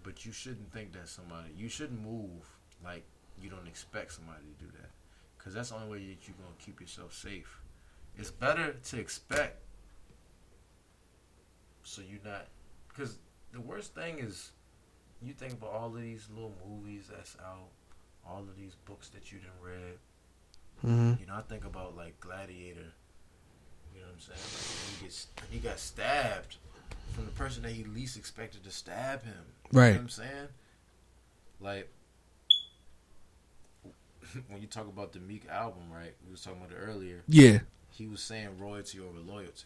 but 0.03 0.25
you 0.25 0.31
shouldn't 0.31 0.71
think 0.71 0.93
that 0.93 1.09
somebody. 1.09 1.49
You 1.57 1.67
shouldn't 1.67 2.01
move 2.01 2.47
like 2.83 3.03
you 3.41 3.49
don't 3.49 3.67
expect 3.67 4.13
somebody 4.13 4.39
to 4.57 4.65
do 4.65 4.71
that, 4.79 4.89
because 5.41 5.55
that's 5.55 5.69
the 5.69 5.75
only 5.75 5.89
way 5.89 5.97
that 5.97 6.27
you're 6.27 6.35
gonna 6.37 6.55
keep 6.59 6.79
yourself 6.79 7.13
safe. 7.15 7.61
It's 8.15 8.29
better 8.29 8.73
to 8.73 8.99
expect, 8.99 9.57
so 11.83 12.01
you're 12.07 12.19
not. 12.23 12.45
Because 12.87 13.17
the 13.51 13.59
worst 13.61 13.95
thing 13.95 14.19
is, 14.19 14.51
you 15.21 15.33
think 15.33 15.53
about 15.53 15.71
all 15.71 15.87
of 15.87 16.01
these 16.01 16.27
little 16.33 16.53
movies 16.67 17.09
that's 17.11 17.35
out, 17.43 17.69
all 18.27 18.39
of 18.39 18.55
these 18.57 18.75
books 18.85 19.09
that 19.09 19.31
you 19.31 19.39
done 19.39 19.49
read. 19.61 19.97
hmm 20.81 21.13
You 21.19 21.25
know, 21.27 21.35
I 21.35 21.41
think 21.41 21.65
about 21.65 21.95
like 21.97 22.19
Gladiator. 22.19 22.93
You 23.93 24.01
know 24.01 24.07
what 24.07 24.13
I'm 24.13 24.19
saying? 24.19 24.39
Like, 24.39 24.99
he 24.99 25.05
gets 25.05 25.27
he 25.51 25.59
got 25.59 25.79
stabbed 25.79 26.57
from 27.13 27.25
the 27.25 27.31
person 27.31 27.63
that 27.63 27.71
he 27.71 27.83
least 27.83 28.15
expected 28.17 28.63
to 28.63 28.71
stab 28.71 29.23
him. 29.23 29.33
You 29.71 29.75
know 29.77 29.81
Right. 29.81 29.91
what 29.93 30.01
I'm 30.01 30.09
saying? 30.09 30.47
Like 31.59 31.89
when 34.49 34.61
you 34.61 34.67
talk 34.67 34.87
about 34.87 35.11
the 35.13 35.19
Meek 35.19 35.47
album, 35.49 35.83
right? 35.93 36.13
We 36.25 36.31
was 36.31 36.41
talking 36.41 36.59
about 36.61 36.71
it 36.71 36.79
earlier. 36.81 37.23
Yeah. 37.27 37.59
He 37.91 38.07
was 38.07 38.21
saying 38.21 38.49
royalty 38.59 38.99
over 38.99 39.19
loyalty. 39.19 39.65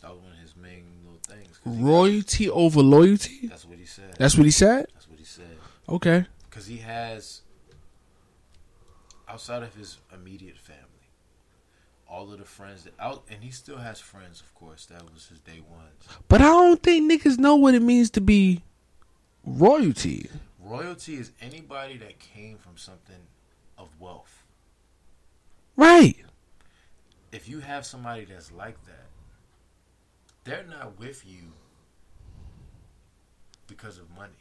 That 0.00 0.10
was 0.12 0.20
one 0.20 0.32
of 0.32 0.38
his 0.38 0.56
main 0.56 0.84
little 1.04 1.20
things. 1.26 1.60
he 1.62 1.70
got- 1.70 1.88
Royalty 1.88 2.50
over 2.50 2.80
loyalty. 2.80 3.46
that's 3.46 3.64
what 3.64 3.78
he 3.78 3.84
said. 3.86 4.14
That's 4.18 4.36
what 4.36 4.44
he 4.44 4.50
said. 4.50 4.86
That's 4.94 5.08
what 5.08 5.18
he 5.18 5.24
said. 5.24 5.56
Okay. 5.88 6.26
Because 6.50 6.66
he 6.66 6.78
has, 6.78 7.42
outside 9.28 9.62
of 9.62 9.74
his 9.74 9.98
immediate 10.12 10.58
family, 10.58 10.80
all 12.08 12.30
of 12.32 12.38
the 12.38 12.44
friends 12.44 12.84
that 12.84 12.92
out, 12.98 13.24
and 13.30 13.42
he 13.42 13.50
still 13.50 13.78
has 13.78 13.98
friends, 14.00 14.40
of 14.40 14.52
course. 14.54 14.86
That 14.86 15.02
was 15.14 15.26
his 15.28 15.40
day 15.40 15.60
ones. 15.70 16.04
But 16.28 16.40
I 16.42 16.44
don't 16.46 16.82
think 16.82 17.10
niggas 17.10 17.38
know 17.38 17.56
what 17.56 17.74
it 17.74 17.80
means 17.82 18.10
to 18.10 18.20
be 18.20 18.60
royalty. 19.44 20.28
Royalty 20.60 21.14
is 21.14 21.32
anybody 21.40 21.96
that 21.98 22.18
came 22.18 22.58
from 22.58 22.76
something 22.76 23.16
of 23.82 24.00
wealth. 24.00 24.44
Right. 25.76 26.16
If 27.30 27.48
you 27.48 27.60
have 27.60 27.86
somebody 27.86 28.24
that's 28.24 28.52
like 28.52 28.82
that, 28.84 29.06
they're 30.44 30.64
not 30.64 30.98
with 30.98 31.24
you 31.26 31.52
because 33.66 33.98
of 33.98 34.10
money. 34.16 34.32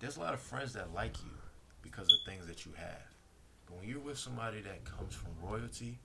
There's 0.00 0.16
a 0.16 0.20
lot 0.20 0.34
of 0.34 0.40
friends 0.40 0.72
that 0.74 0.94
like 0.94 1.16
you 1.24 1.30
because 1.82 2.06
of 2.12 2.18
things 2.26 2.46
that 2.46 2.64
you 2.64 2.72
have. 2.76 3.02
But 3.66 3.78
when 3.78 3.88
you're 3.88 3.98
with 3.98 4.18
somebody 4.18 4.60
that 4.60 4.84
comes 4.84 5.14
from 5.14 5.30
royalty, 5.42 5.98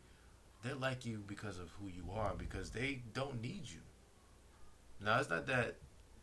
they 0.64 0.74
like 0.74 1.06
you 1.06 1.24
because 1.28 1.60
of 1.60 1.70
who 1.80 1.88
you 1.88 2.06
are 2.16 2.34
because 2.38 2.72
they 2.72 3.02
don't 3.14 3.42
need 3.42 3.64
you. 3.66 3.80
Now 5.03 5.20
it's 5.20 5.30
not 5.30 5.45
that 5.48 5.76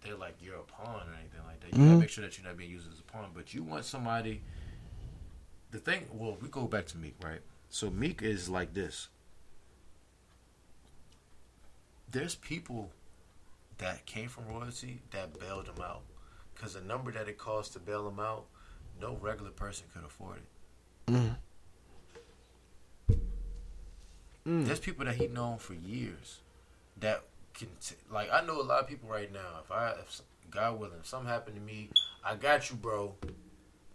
they're 0.03 0.17
like 0.17 0.35
you're 0.41 0.57
a 0.57 0.63
pawn 0.63 1.03
or 1.09 1.15
anything 1.21 1.41
like 1.47 1.61
that. 1.61 1.67
You 1.73 1.85
gotta 1.85 1.97
Mhm. 1.97 2.01
make 2.01 2.09
sure 2.11 2.25
that 2.25 2.37
you're 2.39 2.47
not 2.47 2.57
being 2.57 2.71
used 2.71 2.91
as 2.91 2.99
a 2.99 3.03
pawn, 3.03 3.31
but 3.35 3.53
you 3.55 3.63
want 3.63 3.85
somebody. 3.85 4.43
The 5.71 5.79
thing, 5.79 6.07
well, 6.13 6.37
we 6.41 6.49
go 6.49 6.67
back 6.67 6.87
to 6.87 6.99
Meek, 6.99 7.15
right? 7.23 7.41
So 7.69 7.91
Meek 7.91 8.23
is 8.23 8.49
like 8.49 8.75
this. 8.75 9.09
There's 12.11 12.35
people 12.35 12.91
that 13.79 14.05
came 14.05 14.29
from 14.29 14.49
royalty 14.49 15.01
that 15.13 15.39
bailed 15.39 15.67
him 15.67 15.83
out 15.83 16.03
because 16.55 16.75
the 16.75 16.81
number 16.81 17.13
that 17.13 17.29
it 17.29 17.39
costs 17.39 17.73
to 17.75 17.79
bail 17.79 18.09
him 18.09 18.19
out, 18.19 18.47
no 19.01 19.17
regular 19.21 19.51
person 19.51 19.87
could 19.95 20.05
afford 20.05 20.39
it. 20.39 21.13
Mm. 21.13 21.37
Mm. 24.47 24.67
There's 24.67 24.81
people 24.81 25.05
that 25.05 25.15
he 25.15 25.29
known 25.29 25.59
for 25.59 25.75
years 25.75 26.41
that 26.99 27.23
can 27.55 27.69
t- 27.81 27.95
like 28.11 28.31
I 28.33 28.45
know 28.45 28.61
a 28.61 28.63
lot 28.63 28.81
of 28.81 28.89
people 28.89 29.09
right 29.09 29.33
now. 29.33 29.61
If 29.65 29.71
I, 29.71 29.91
if 29.93 30.21
God 30.51 30.79
willing, 30.79 30.99
if 31.01 31.07
something 31.07 31.29
happened 31.29 31.57
to 31.57 31.63
me, 31.63 31.91
I 32.25 32.35
got 32.35 32.71
you, 32.71 32.77
bro. 32.77 33.15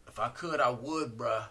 If 0.08 0.20
I 0.20 0.30
could, 0.30 0.60
I 0.60 0.70
would, 0.70 1.18
bruh. 1.18 1.46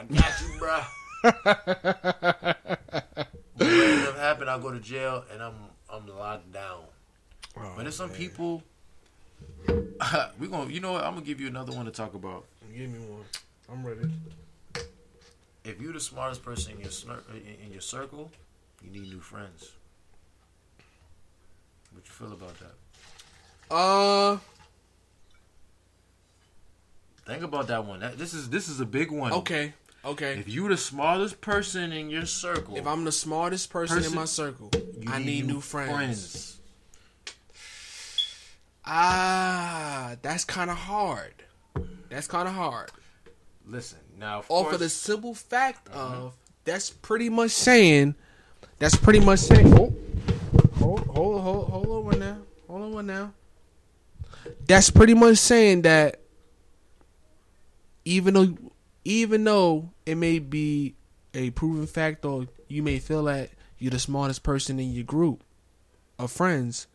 I 0.00 0.04
got 0.04 0.40
you, 0.40 0.48
bruh. 0.58 0.86
it 3.60 4.16
happened, 4.16 4.48
I'll 4.48 4.58
go 4.58 4.72
to 4.72 4.80
jail 4.80 5.24
and 5.30 5.42
I'm 5.42 5.52
I'm 5.90 6.06
locked 6.06 6.50
down. 6.52 6.84
Oh, 7.58 7.72
but 7.76 7.82
there's 7.82 7.96
some 7.96 8.08
people. 8.08 8.62
we 10.38 10.48
gonna, 10.48 10.70
you 10.70 10.80
know 10.80 10.92
what? 10.92 11.04
I'm 11.04 11.12
gonna 11.14 11.26
give 11.26 11.38
you 11.38 11.48
another 11.48 11.72
one 11.72 11.84
to 11.84 11.90
talk 11.90 12.14
about. 12.14 12.46
Give 12.74 12.88
me 12.88 12.98
one. 12.98 13.24
I'm 13.70 13.86
ready. 13.86 14.08
If 15.64 15.82
you're 15.82 15.92
the 15.92 16.00
smartest 16.00 16.42
person 16.42 16.72
in 16.74 16.80
your 16.80 16.88
snir- 16.88 17.28
in 17.34 17.66
in 17.66 17.72
your 17.72 17.82
circle, 17.82 18.30
you 18.82 18.90
need 18.90 19.12
new 19.12 19.20
friends. 19.20 19.72
What 21.92 22.06
you 22.06 22.10
feel 22.10 22.32
about 22.32 22.54
that? 22.60 23.74
Uh, 23.74 24.38
Think 27.30 27.44
about 27.44 27.68
that 27.68 27.84
one. 27.84 28.00
That, 28.00 28.18
this 28.18 28.34
is 28.34 28.50
this 28.50 28.68
is 28.68 28.80
a 28.80 28.86
big 28.86 29.12
one. 29.12 29.32
okay, 29.32 29.72
okay. 30.04 30.38
If 30.38 30.48
you're 30.48 30.68
the 30.68 30.76
smartest 30.76 31.40
person 31.40 31.92
in 31.92 32.10
your 32.10 32.26
circle, 32.26 32.76
If 32.76 32.86
I'm 32.86 33.04
the 33.04 33.12
smartest 33.12 33.70
person, 33.70 33.96
Person- 33.98 34.12
in 34.12 34.18
my 34.18 34.24
circle, 34.24 34.70
I 35.06 35.18
need 35.18 35.46
new 35.46 35.60
friends. 35.60 36.58
Ah, 38.84 40.16
that's 40.22 40.44
kind 40.44 40.70
of 40.70 40.76
hard. 40.76 41.34
That's 42.08 42.26
kind 42.26 42.48
of 42.48 42.54
hard. 42.54 42.90
Listen 43.66 43.98
now. 44.18 44.40
Of 44.40 44.46
Off 44.50 44.62
course, 44.64 44.74
of 44.74 44.80
the 44.80 44.88
simple 44.88 45.34
fact 45.34 45.88
of 45.90 46.34
that's 46.64 46.90
pretty 46.90 47.28
much 47.28 47.52
saying, 47.52 48.14
that's 48.78 48.96
pretty 48.96 49.20
much 49.20 49.38
saying. 49.40 49.72
Oh, 49.78 49.94
hold, 50.74 51.06
hold, 51.06 51.40
hold, 51.42 51.68
hold 51.70 51.86
over 51.86 52.16
now. 52.16 52.38
Hold 52.66 52.82
over 52.82 53.02
now. 53.02 53.32
That's 54.66 54.90
pretty 54.90 55.14
much 55.14 55.38
saying 55.38 55.82
that 55.82 56.20
even 58.04 58.34
though, 58.34 58.56
even 59.04 59.44
though 59.44 59.90
it 60.06 60.16
may 60.16 60.38
be 60.38 60.94
a 61.34 61.50
proven 61.50 61.86
fact, 61.86 62.24
or 62.24 62.46
you 62.68 62.82
may 62.82 62.98
feel 62.98 63.24
that 63.24 63.50
you're 63.78 63.90
the 63.90 63.98
smartest 63.98 64.42
person 64.42 64.78
in 64.78 64.92
your 64.92 65.04
group 65.04 65.42
of 66.18 66.30
friends, 66.30 66.86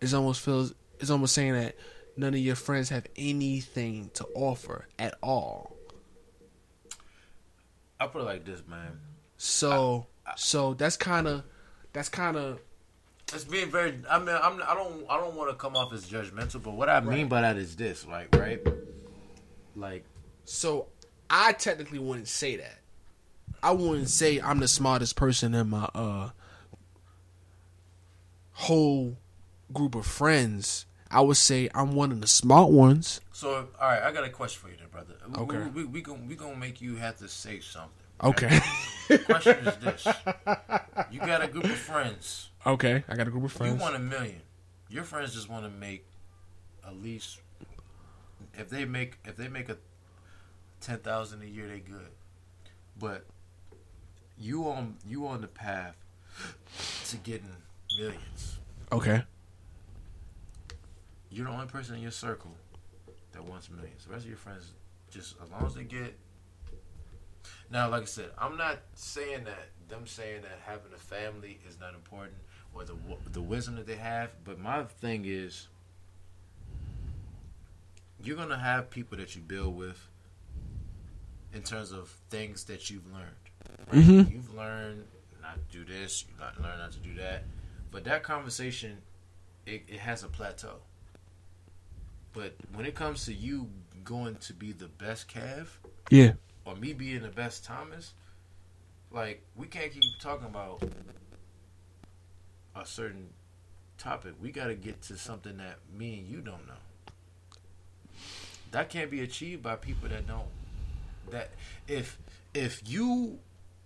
it's 0.00 0.12
almost 0.12 0.40
feels 0.40 0.74
it's 1.00 1.10
almost 1.10 1.34
saying 1.34 1.54
that 1.54 1.74
none 2.16 2.34
of 2.34 2.40
your 2.40 2.54
friends 2.56 2.88
have 2.90 3.06
anything 3.16 4.10
to 4.14 4.26
offer 4.34 4.86
at 4.98 5.14
all. 5.22 5.74
I 7.98 8.06
put 8.06 8.22
it 8.22 8.24
like 8.24 8.44
this, 8.44 8.62
man. 8.68 9.00
So 9.36 10.06
so 10.36 10.74
that's 10.74 10.96
kind 10.96 11.26
of 11.26 11.44
that's 11.92 12.08
kind 12.08 12.36
of 12.36 12.60
It's 13.32 13.44
being 13.44 13.70
very. 13.70 13.98
I 14.10 14.18
mean, 14.18 14.36
I'm. 14.40 14.60
I 14.62 14.74
don't. 14.74 15.04
I 15.08 15.16
don't 15.16 15.34
want 15.34 15.50
to 15.50 15.56
come 15.56 15.76
off 15.76 15.92
as 15.92 16.04
judgmental, 16.06 16.62
but 16.62 16.72
what 16.72 16.88
I 16.88 17.00
mean 17.00 17.28
by 17.28 17.40
that 17.40 17.56
is 17.56 17.76
this, 17.76 18.06
like, 18.06 18.34
right? 18.36 18.60
Like, 19.76 20.04
so 20.44 20.88
I 21.36 21.52
technically 21.52 21.98
wouldn't 21.98 22.28
say 22.28 22.56
that. 22.56 22.78
I 23.62 23.72
wouldn't 23.72 24.08
say 24.08 24.40
I'm 24.40 24.60
the 24.60 24.68
smartest 24.68 25.16
person 25.16 25.52
in 25.54 25.70
my 25.70 25.88
uh 25.94 26.30
whole 28.52 29.16
group 29.72 29.94
of 29.94 30.06
friends. 30.06 30.86
I 31.10 31.20
would 31.20 31.36
say 31.36 31.68
I'm 31.74 31.92
one 31.94 32.12
of 32.12 32.20
the 32.20 32.26
smart 32.26 32.70
ones. 32.70 33.20
so, 33.32 33.68
all 33.80 33.88
right. 33.88 34.02
I 34.02 34.12
got 34.12 34.24
a 34.24 34.30
question 34.30 34.60
for 34.62 34.68
you, 34.68 34.76
then, 34.78 34.88
brother. 34.90 35.14
We- 35.28 35.38
Okay. 35.42 35.70
We, 35.70 35.82
we, 35.82 35.84
we 35.86 36.02
gonna 36.02 36.22
we 36.26 36.34
gonna 36.36 36.56
make 36.56 36.80
you 36.80 36.96
have 36.96 37.16
to 37.18 37.28
say 37.28 37.60
something. 37.60 37.90
Okay. 38.22 38.58
The 39.08 39.18
question 39.18 39.56
is 39.66 39.76
this: 39.78 40.06
You 41.10 41.18
got 41.20 41.42
a 41.42 41.48
group 41.48 41.64
of 41.64 41.72
friends. 41.76 42.50
okay. 42.64 43.04
I 43.08 43.16
got 43.16 43.26
a 43.28 43.30
group 43.30 43.44
of 43.44 43.52
friends. 43.52 43.74
You 43.74 43.80
want 43.80 43.96
a 43.96 43.98
million. 43.98 44.40
Your 44.88 45.04
friends 45.04 45.34
just 45.34 45.48
want 45.50 45.64
to 45.64 45.70
make 45.70 46.06
at 46.86 46.96
least 47.02 47.40
if 48.54 48.68
they 48.70 48.84
make 48.84 49.18
if 49.24 49.36
they 49.36 49.48
make 49.48 49.68
a 49.68 49.76
ten 50.84 50.98
thousand 50.98 51.42
a 51.42 51.46
year, 51.46 51.66
they 51.66 51.80
good. 51.80 52.10
But 52.98 53.24
you 54.38 54.68
on 54.68 54.96
you 55.06 55.26
on 55.26 55.40
the 55.40 55.48
path 55.48 55.96
to 57.08 57.16
getting 57.18 57.56
millions. 57.98 58.58
Okay. 58.92 59.22
You're 61.30 61.46
the 61.46 61.52
only 61.52 61.66
person 61.66 61.96
in 61.96 62.02
your 62.02 62.10
circle 62.10 62.52
that 63.32 63.44
wants 63.44 63.70
millions. 63.70 64.04
The 64.04 64.12
rest 64.12 64.24
of 64.24 64.28
your 64.28 64.38
friends 64.38 64.72
just 65.10 65.34
as 65.42 65.50
long 65.50 65.66
as 65.66 65.74
they 65.74 65.84
get. 65.84 66.16
Now, 67.70 67.88
like 67.88 68.02
I 68.02 68.06
said, 68.06 68.30
I'm 68.38 68.56
not 68.56 68.78
saying 68.94 69.44
that 69.44 69.70
them 69.88 70.06
saying 70.06 70.42
that 70.42 70.60
having 70.64 70.92
a 70.94 70.98
family 70.98 71.58
is 71.68 71.78
not 71.80 71.94
important 71.94 72.36
or 72.74 72.84
the 72.84 72.94
the 73.32 73.40
wisdom 73.40 73.76
that 73.76 73.86
they 73.86 73.96
have, 73.96 74.30
but 74.44 74.58
my 74.58 74.84
thing 74.84 75.24
is 75.24 75.68
you're 78.22 78.36
gonna 78.36 78.58
have 78.58 78.90
people 78.90 79.18
that 79.18 79.34
you 79.34 79.42
build 79.42 79.76
with 79.76 80.08
in 81.54 81.62
terms 81.62 81.92
of 81.92 82.08
things 82.30 82.64
that 82.64 82.90
you've 82.90 83.06
learned. 83.12 83.30
Right? 83.92 84.04
Mhm. 84.04 84.30
You've 84.32 84.54
learned 84.54 85.06
not 85.40 85.56
to 85.70 85.78
do 85.78 85.84
this. 85.84 86.24
You 86.28 86.34
not 86.38 86.60
learn 86.60 86.78
not 86.78 86.92
to 86.92 86.98
do 86.98 87.14
that. 87.14 87.44
But 87.90 88.04
that 88.04 88.22
conversation, 88.22 88.98
it, 89.66 89.84
it 89.88 90.00
has 90.00 90.22
a 90.24 90.28
plateau. 90.28 90.80
But 92.32 92.54
when 92.72 92.84
it 92.86 92.94
comes 92.96 93.24
to 93.26 93.32
you 93.32 93.70
going 94.02 94.36
to 94.36 94.52
be 94.52 94.72
the 94.72 94.88
best 94.88 95.28
Kev, 95.28 95.68
Yeah. 96.10 96.32
or 96.64 96.74
me 96.74 96.92
being 96.92 97.22
the 97.22 97.28
best 97.28 97.64
Thomas, 97.64 98.12
like 99.12 99.44
we 99.54 99.68
can't 99.68 99.92
keep 99.92 100.02
talking 100.18 100.46
about 100.46 100.82
a 102.74 102.84
certain 102.84 103.28
topic. 103.96 104.34
We 104.40 104.50
got 104.50 104.66
to 104.66 104.74
get 104.74 105.00
to 105.02 105.16
something 105.16 105.56
that 105.58 105.78
me 105.96 106.18
and 106.18 106.26
you 106.28 106.40
don't 106.40 106.66
know. 106.66 106.74
That 108.72 108.90
can't 108.90 109.10
be 109.10 109.20
achieved 109.22 109.62
by 109.62 109.76
people 109.76 110.08
that 110.08 110.26
don't. 110.26 110.48
That 111.30 111.50
if 111.88 112.18
if 112.52 112.82
you 112.86 113.38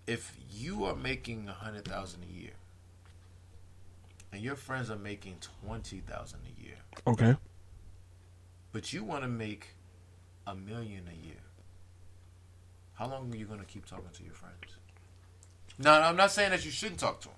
if 0.06 0.36
you 0.50 0.84
are 0.84 0.94
making 0.96 1.48
a 1.48 1.52
hundred 1.52 1.84
thousand 1.86 2.24
a 2.28 2.32
year, 2.32 2.52
and 4.32 4.42
your 4.42 4.56
friends 4.56 4.90
are 4.90 4.96
making 4.98 5.36
twenty 5.40 6.00
thousand 6.00 6.40
a 6.46 6.62
year, 6.62 6.76
Okay. 7.06 7.36
but 8.72 8.92
you 8.92 9.04
want 9.04 9.22
to 9.22 9.28
make 9.28 9.68
a 10.46 10.54
million 10.54 11.04
a 11.08 11.26
year, 11.26 11.36
how 12.94 13.08
long 13.08 13.32
are 13.32 13.36
you 13.36 13.44
going 13.46 13.60
to 13.60 13.66
keep 13.66 13.86
talking 13.86 14.10
to 14.12 14.24
your 14.24 14.34
friends? 14.34 14.56
No, 15.78 16.00
no, 16.00 16.06
I'm 16.06 16.16
not 16.16 16.32
saying 16.32 16.50
that 16.50 16.64
you 16.64 16.70
shouldn't 16.70 16.98
talk 17.00 17.20
to 17.20 17.28
them. 17.28 17.36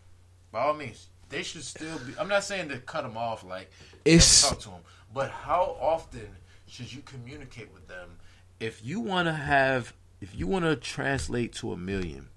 By 0.53 0.61
all 0.62 0.75
means, 0.75 1.09
they 1.29 1.43
should 1.43 1.62
still 1.65 1.99
be. 1.99 2.15
I'm 2.19 2.29
not 2.29 2.43
saying 2.45 2.69
to 2.70 2.79
cut 2.79 3.03
them 3.03 3.17
off, 3.17 3.45
like 3.45 3.70
It's- 4.05 4.49
talk 4.49 4.59
to 4.61 4.70
them. 4.70 4.81
But 5.12 5.31
how 5.31 5.77
often 5.81 6.37
should 6.67 6.93
you 6.93 7.03
communicate 7.03 7.73
with 7.75 7.87
them 7.89 8.19
if 8.61 8.85
you 8.85 9.01
want 9.01 9.27
to 9.27 9.33
have, 9.33 9.95
if 10.21 10.35
you 10.37 10.47
want 10.47 10.65
to 10.67 10.77
translate 10.77 11.53
to 11.55 11.73
a 11.73 11.77
million? 11.77 12.29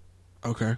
Okay. 0.45 0.75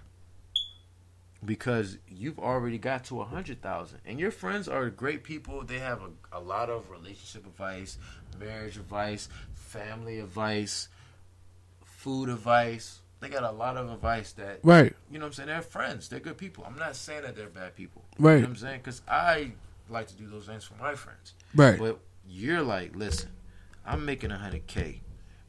because 1.44 1.98
you've 2.08 2.38
already 2.38 2.78
got 2.78 3.04
to 3.04 3.20
a 3.20 3.24
hundred 3.24 3.60
thousand, 3.62 4.00
and 4.04 4.18
your 4.18 4.30
friends 4.30 4.68
are 4.68 4.90
great 4.90 5.22
people. 5.22 5.62
They 5.64 5.78
have 5.78 6.00
a, 6.02 6.38
a 6.38 6.40
lot 6.40 6.70
of 6.70 6.90
relationship 6.90 7.46
advice, 7.46 7.98
marriage 8.40 8.76
advice, 8.76 9.28
family 9.54 10.18
advice, 10.20 10.88
food 11.84 12.28
advice. 12.28 13.00
They 13.20 13.28
got 13.28 13.42
a 13.44 13.50
lot 13.50 13.76
of 13.76 13.90
advice 13.90 14.32
that 14.32 14.60
Right. 14.62 14.94
you 15.10 15.18
know. 15.18 15.24
what 15.24 15.28
I'm 15.28 15.32
saying 15.34 15.48
they're 15.48 15.62
friends. 15.62 16.08
They're 16.08 16.20
good 16.20 16.36
people. 16.38 16.64
I'm 16.66 16.76
not 16.78 16.96
saying 16.96 17.22
that 17.22 17.34
they're 17.36 17.48
bad 17.48 17.74
people. 17.74 18.04
Right. 18.18 18.34
You 18.34 18.38
know 18.38 18.42
what 18.44 18.50
I'm 18.50 18.56
saying 18.56 18.80
because 18.80 19.02
I 19.08 19.52
like 19.88 20.08
to 20.08 20.14
do 20.14 20.26
those 20.28 20.46
things 20.46 20.64
for 20.64 20.74
my 20.74 20.94
friends. 20.94 21.34
Right. 21.54 21.78
But 21.78 21.98
you're 22.28 22.62
like, 22.62 22.94
listen, 22.94 23.30
I'm 23.86 24.04
making 24.04 24.30
a 24.32 24.38
hundred 24.38 24.66
k, 24.66 25.00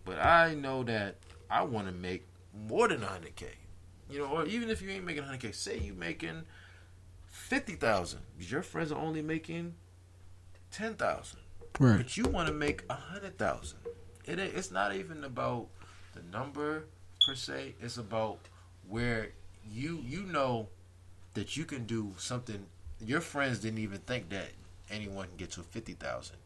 but 0.07 0.17
I 0.17 0.55
know 0.55 0.81
that 0.83 1.17
I 1.49 1.61
want 1.61 1.85
to 1.87 1.93
make 1.93 2.25
more 2.67 2.87
than 2.87 3.01
hundred 3.03 3.35
k. 3.35 3.47
You 4.09 4.19
know, 4.19 4.25
or 4.27 4.45
even 4.45 4.69
if 4.69 4.81
you 4.81 4.89
ain't 4.89 5.05
making 5.05 5.23
hundred 5.23 5.41
k, 5.41 5.51
say 5.51 5.77
you 5.77 5.93
making 5.93 6.43
fifty 7.25 7.75
thousand, 7.75 8.21
your 8.39 8.61
friends 8.63 8.91
are 8.91 8.99
only 8.99 9.21
making 9.21 9.75
ten 10.71 10.95
thousand, 10.95 11.41
Right. 11.79 11.97
but 11.97 12.17
you 12.17 12.23
want 12.25 12.47
to 12.47 12.53
make 12.53 12.89
hundred 12.89 13.37
thousand. 13.37 13.79
It 14.25 14.39
it's 14.39 14.71
not 14.71 14.95
even 14.95 15.23
about 15.23 15.67
the 16.13 16.21
number 16.31 16.85
per 17.25 17.35
se. 17.35 17.75
It's 17.81 17.97
about 17.97 18.39
where 18.89 19.29
you 19.69 20.01
you 20.05 20.23
know 20.23 20.69
that 21.33 21.55
you 21.57 21.65
can 21.65 21.85
do 21.85 22.13
something. 22.17 22.65
Your 23.05 23.21
friends 23.21 23.59
didn't 23.59 23.79
even 23.79 23.99
think 23.99 24.29
that 24.29 24.49
anyone 24.89 25.27
can 25.27 25.37
get 25.37 25.51
to 25.51 25.61
fifty 25.61 25.93
thousand. 25.93 26.37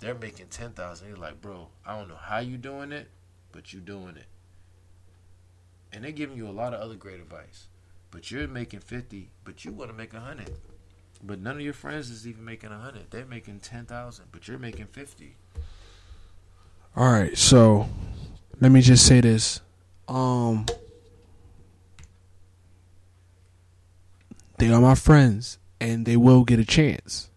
They're 0.00 0.14
making 0.14 0.46
ten 0.46 0.72
thousand. 0.72 1.08
You're 1.08 1.16
like, 1.16 1.40
bro, 1.40 1.68
I 1.84 1.98
don't 1.98 2.08
know 2.08 2.16
how 2.20 2.38
you 2.38 2.56
doing 2.56 2.92
it, 2.92 3.08
but 3.52 3.72
you 3.72 3.80
doing 3.80 4.16
it. 4.16 4.26
And 5.92 6.04
they're 6.04 6.12
giving 6.12 6.36
you 6.36 6.46
a 6.46 6.50
lot 6.52 6.74
of 6.74 6.80
other 6.80 6.94
great 6.94 7.20
advice. 7.20 7.66
But 8.10 8.30
you're 8.30 8.46
making 8.48 8.80
fifty, 8.80 9.30
but 9.44 9.64
you 9.64 9.72
want 9.72 9.90
to 9.90 9.96
make 9.96 10.14
a 10.14 10.20
hundred. 10.20 10.50
But 11.22 11.40
none 11.40 11.56
of 11.56 11.62
your 11.62 11.72
friends 11.72 12.10
is 12.10 12.26
even 12.26 12.44
making 12.44 12.70
a 12.70 12.78
hundred. 12.78 13.10
They're 13.10 13.26
making 13.26 13.60
ten 13.60 13.86
thousand, 13.86 14.26
but 14.32 14.46
you're 14.46 14.58
making 14.58 14.86
fifty. 14.86 15.36
All 16.96 17.10
right. 17.10 17.36
So, 17.36 17.88
let 18.60 18.70
me 18.70 18.80
just 18.80 19.04
say 19.04 19.20
this. 19.20 19.60
Um, 20.06 20.66
they 24.58 24.70
are 24.70 24.80
my 24.80 24.94
friends, 24.94 25.58
and 25.80 26.06
they 26.06 26.16
will 26.16 26.44
get 26.44 26.58
a 26.58 26.64
chance. 26.64 27.30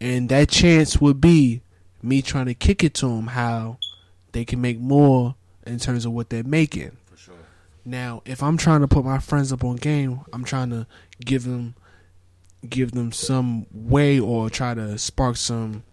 And 0.00 0.28
that 0.28 0.48
chance 0.48 1.00
would 1.00 1.20
be 1.20 1.62
me 2.02 2.22
trying 2.22 2.46
to 2.46 2.54
kick 2.54 2.84
it 2.84 2.94
to 2.94 3.06
them 3.06 3.28
how 3.28 3.78
they 4.32 4.44
can 4.44 4.60
make 4.60 4.78
more 4.78 5.34
in 5.66 5.78
terms 5.78 6.04
of 6.04 6.12
what 6.12 6.30
they're 6.30 6.44
making. 6.44 6.96
For 7.06 7.16
sure. 7.16 7.34
Now, 7.84 8.22
if 8.24 8.42
I'm 8.42 8.56
trying 8.56 8.82
to 8.82 8.88
put 8.88 9.04
my 9.04 9.18
friends 9.18 9.52
up 9.52 9.64
on 9.64 9.76
game, 9.76 10.20
I'm 10.32 10.44
trying 10.44 10.70
to 10.70 10.86
give 11.24 11.44
them 11.44 11.74
give 12.68 12.92
them 12.92 13.12
some 13.12 13.66
way 13.72 14.18
or 14.18 14.50
try 14.50 14.74
to 14.74 14.98
spark 14.98 15.36
some 15.36 15.84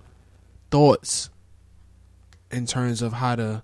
thoughts 0.72 1.30
in 2.52 2.66
terms 2.66 3.02
of 3.02 3.14
how 3.14 3.36
to 3.36 3.64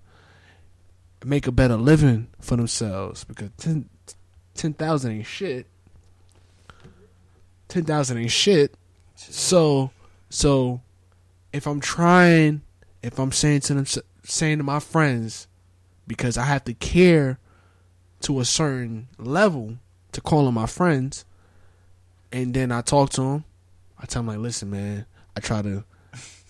make 1.24 1.46
a 1.46 1.52
better 1.52 1.76
living 1.76 2.28
for 2.40 2.56
themselves 2.56 3.24
because 3.24 3.50
10 3.58 3.88
10,000 4.54 5.12
ain't 5.12 5.26
shit. 5.26 5.66
10,000 7.68 8.18
ain't 8.18 8.30
shit. 8.30 8.74
So 9.14 9.90
so 10.30 10.80
if 11.52 11.66
I'm 11.66 11.80
trying 11.80 12.62
if 13.02 13.18
I'm 13.18 13.32
saying 13.32 13.60
to 13.62 13.74
them 13.74 13.86
saying 14.24 14.58
to 14.58 14.64
my 14.64 14.80
friends 14.80 15.48
because 16.06 16.38
I 16.38 16.44
have 16.44 16.64
to 16.64 16.74
care 16.74 17.38
to 18.22 18.40
a 18.40 18.44
certain 18.44 19.08
level 19.18 19.78
to 20.12 20.20
call 20.20 20.44
them 20.44 20.54
my 20.54 20.66
friends, 20.66 21.24
and 22.32 22.52
then 22.52 22.72
I 22.72 22.80
talk 22.80 23.10
to 23.10 23.20
them. 23.20 23.44
I 23.98 24.06
tell 24.06 24.22
them 24.22 24.28
like, 24.28 24.38
listen, 24.38 24.70
man, 24.70 25.06
I 25.36 25.40
try 25.40 25.62
to 25.62 25.84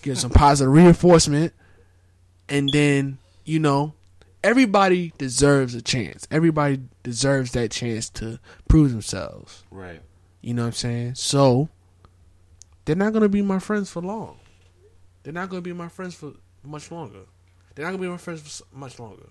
give 0.03 0.19
some 0.19 0.31
positive 0.35 0.73
reinforcement, 0.73 1.53
and 2.49 2.69
then 2.73 3.19
you 3.45 3.59
know, 3.59 3.95
everybody 4.43 5.13
deserves 5.19 5.75
a 5.75 5.83
chance. 5.83 6.27
Everybody 6.31 6.81
deserves 7.03 7.53
that 7.53 7.71
chance 7.71 8.09
to 8.11 8.39
prove 8.69 8.91
themselves. 8.91 9.65
Right. 9.71 10.01
You 10.41 10.55
know 10.55 10.63
what 10.63 10.69
I'm 10.69 10.73
saying? 10.73 11.15
So 11.17 11.69
they're 12.91 12.97
not 12.97 13.13
gonna 13.13 13.29
be 13.29 13.41
my 13.41 13.61
friends 13.61 13.89
for 13.89 14.03
long. 14.03 14.41
They're 15.23 15.33
not 15.33 15.49
gonna 15.49 15.63
be 15.63 15.73
my 15.73 15.87
friends 15.87 16.17
for 16.17 16.33
much 16.65 16.91
longer. 16.91 17.21
They're 17.73 17.85
not 17.85 17.93
gonna 17.93 18.03
be 18.03 18.09
my 18.09 18.17
friends 18.17 18.41
for 18.41 18.65
much 18.77 18.99
longer. 18.99 19.29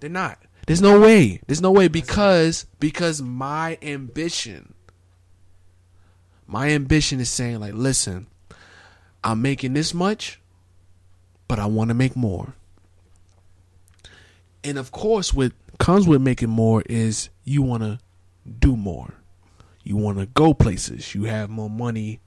They're 0.00 0.10
not. 0.10 0.42
There's 0.66 0.82
no 0.82 0.98
way. 0.98 1.40
There's 1.46 1.60
no 1.60 1.70
way 1.70 1.86
because 1.86 2.66
because 2.80 3.22
my 3.22 3.78
ambition, 3.82 4.74
my 6.48 6.70
ambition 6.70 7.20
is 7.20 7.30
saying 7.30 7.60
like, 7.60 7.74
listen, 7.74 8.26
I'm 9.22 9.40
making 9.40 9.74
this 9.74 9.94
much, 9.94 10.40
but 11.46 11.60
I 11.60 11.66
want 11.66 11.90
to 11.90 11.94
make 11.94 12.16
more. 12.16 12.54
And 14.64 14.76
of 14.76 14.90
course, 14.90 15.32
what 15.32 15.52
comes 15.78 16.08
with 16.08 16.20
making 16.20 16.50
more 16.50 16.82
is 16.86 17.28
you 17.44 17.62
want 17.62 17.84
to 17.84 18.00
do 18.58 18.76
more. 18.76 19.14
You 19.84 19.96
want 19.96 20.18
to 20.18 20.26
go 20.26 20.52
places. 20.52 21.14
You 21.14 21.24
have 21.26 21.48
more 21.48 21.70
money 21.70 22.18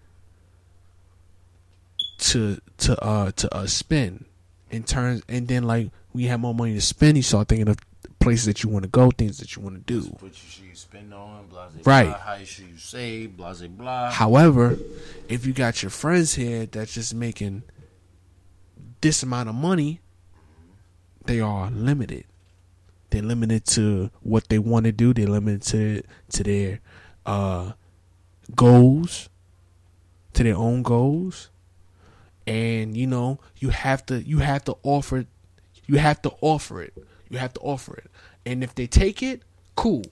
to 2.18 2.60
to 2.78 3.00
uh 3.04 3.32
to 3.32 3.54
uh 3.56 3.66
spend 3.68 4.26
in 4.72 4.84
terms 4.84 5.22
and 5.30 5.48
then 5.48 5.64
like 5.64 5.90
when 6.12 6.24
you 6.24 6.30
have 6.30 6.40
more 6.40 6.54
money 6.56 6.74
to 6.74 6.82
spend 6.82 7.16
you 7.18 7.24
start 7.24 7.48
thinking 7.48 7.68
of 7.70 7.78
places 8.20 8.46
that 8.46 8.64
you 8.64 8.70
want 8.70 8.84
to 8.84 8.90
go 8.90 9.12
things 9.12 9.38
that 9.38 9.56
you 9.56 9.62
want 9.62 9.76
to 9.76 9.82
do 9.94 10.02
What 10.20 10.24
you 10.32 10.50
should 10.50 10.64
you 10.66 10.76
spend 10.76 11.14
on, 11.14 11.46
blah, 11.48 11.68
blah, 11.70 11.82
Right. 11.86 12.08
blah. 12.10 12.18
How 12.20 12.34
you 12.36 12.46
should 12.46 12.66
you 12.68 12.78
save, 12.78 13.38
blah, 13.38 13.54
blah, 13.54 13.68
blah. 13.68 14.12
however 14.12 14.78
if 15.30 15.46
you 15.46 15.54
got 15.54 15.82
your 15.84 15.90
friends 15.92 16.34
here 16.36 16.66
that's 16.66 16.94
just 16.96 17.14
making 17.14 17.64
this 19.02 19.22
amount 19.24 19.48
of 19.50 19.56
money 19.56 20.02
they 21.26 21.40
are 21.40 21.70
limited 21.72 22.26
they're 23.10 23.22
limited 23.22 23.64
to 23.66 24.10
what 24.22 24.50
they 24.50 24.58
want 24.60 24.86
to 24.86 24.92
do 24.92 25.14
they're 25.14 25.28
limited 25.28 25.62
to 25.62 26.02
to 26.32 26.44
their 26.44 26.80
uh 27.26 27.72
goals 28.56 29.30
to 30.34 30.44
their 30.44 30.56
own 30.56 30.82
goals 30.84 31.50
and 32.48 32.95
you 32.98 33.06
know 33.06 33.40
you 33.58 33.69
have 33.69 34.06
to 34.06 34.24
you 34.24 34.40
have 34.40 34.64
to 34.64 34.76
offer 34.84 35.26
you 35.85 35.98
have 35.98 36.22
to 36.22 36.32
offer 36.42 36.82
it 36.82 36.93
you 37.30 37.38
have 37.38 37.53
to 37.53 37.59
offer 37.59 37.95
it 37.95 38.09
and 38.45 38.64
if 38.64 38.74
they 38.76 38.88
take 38.88 39.22
it 39.22 39.43
cool 39.76 40.03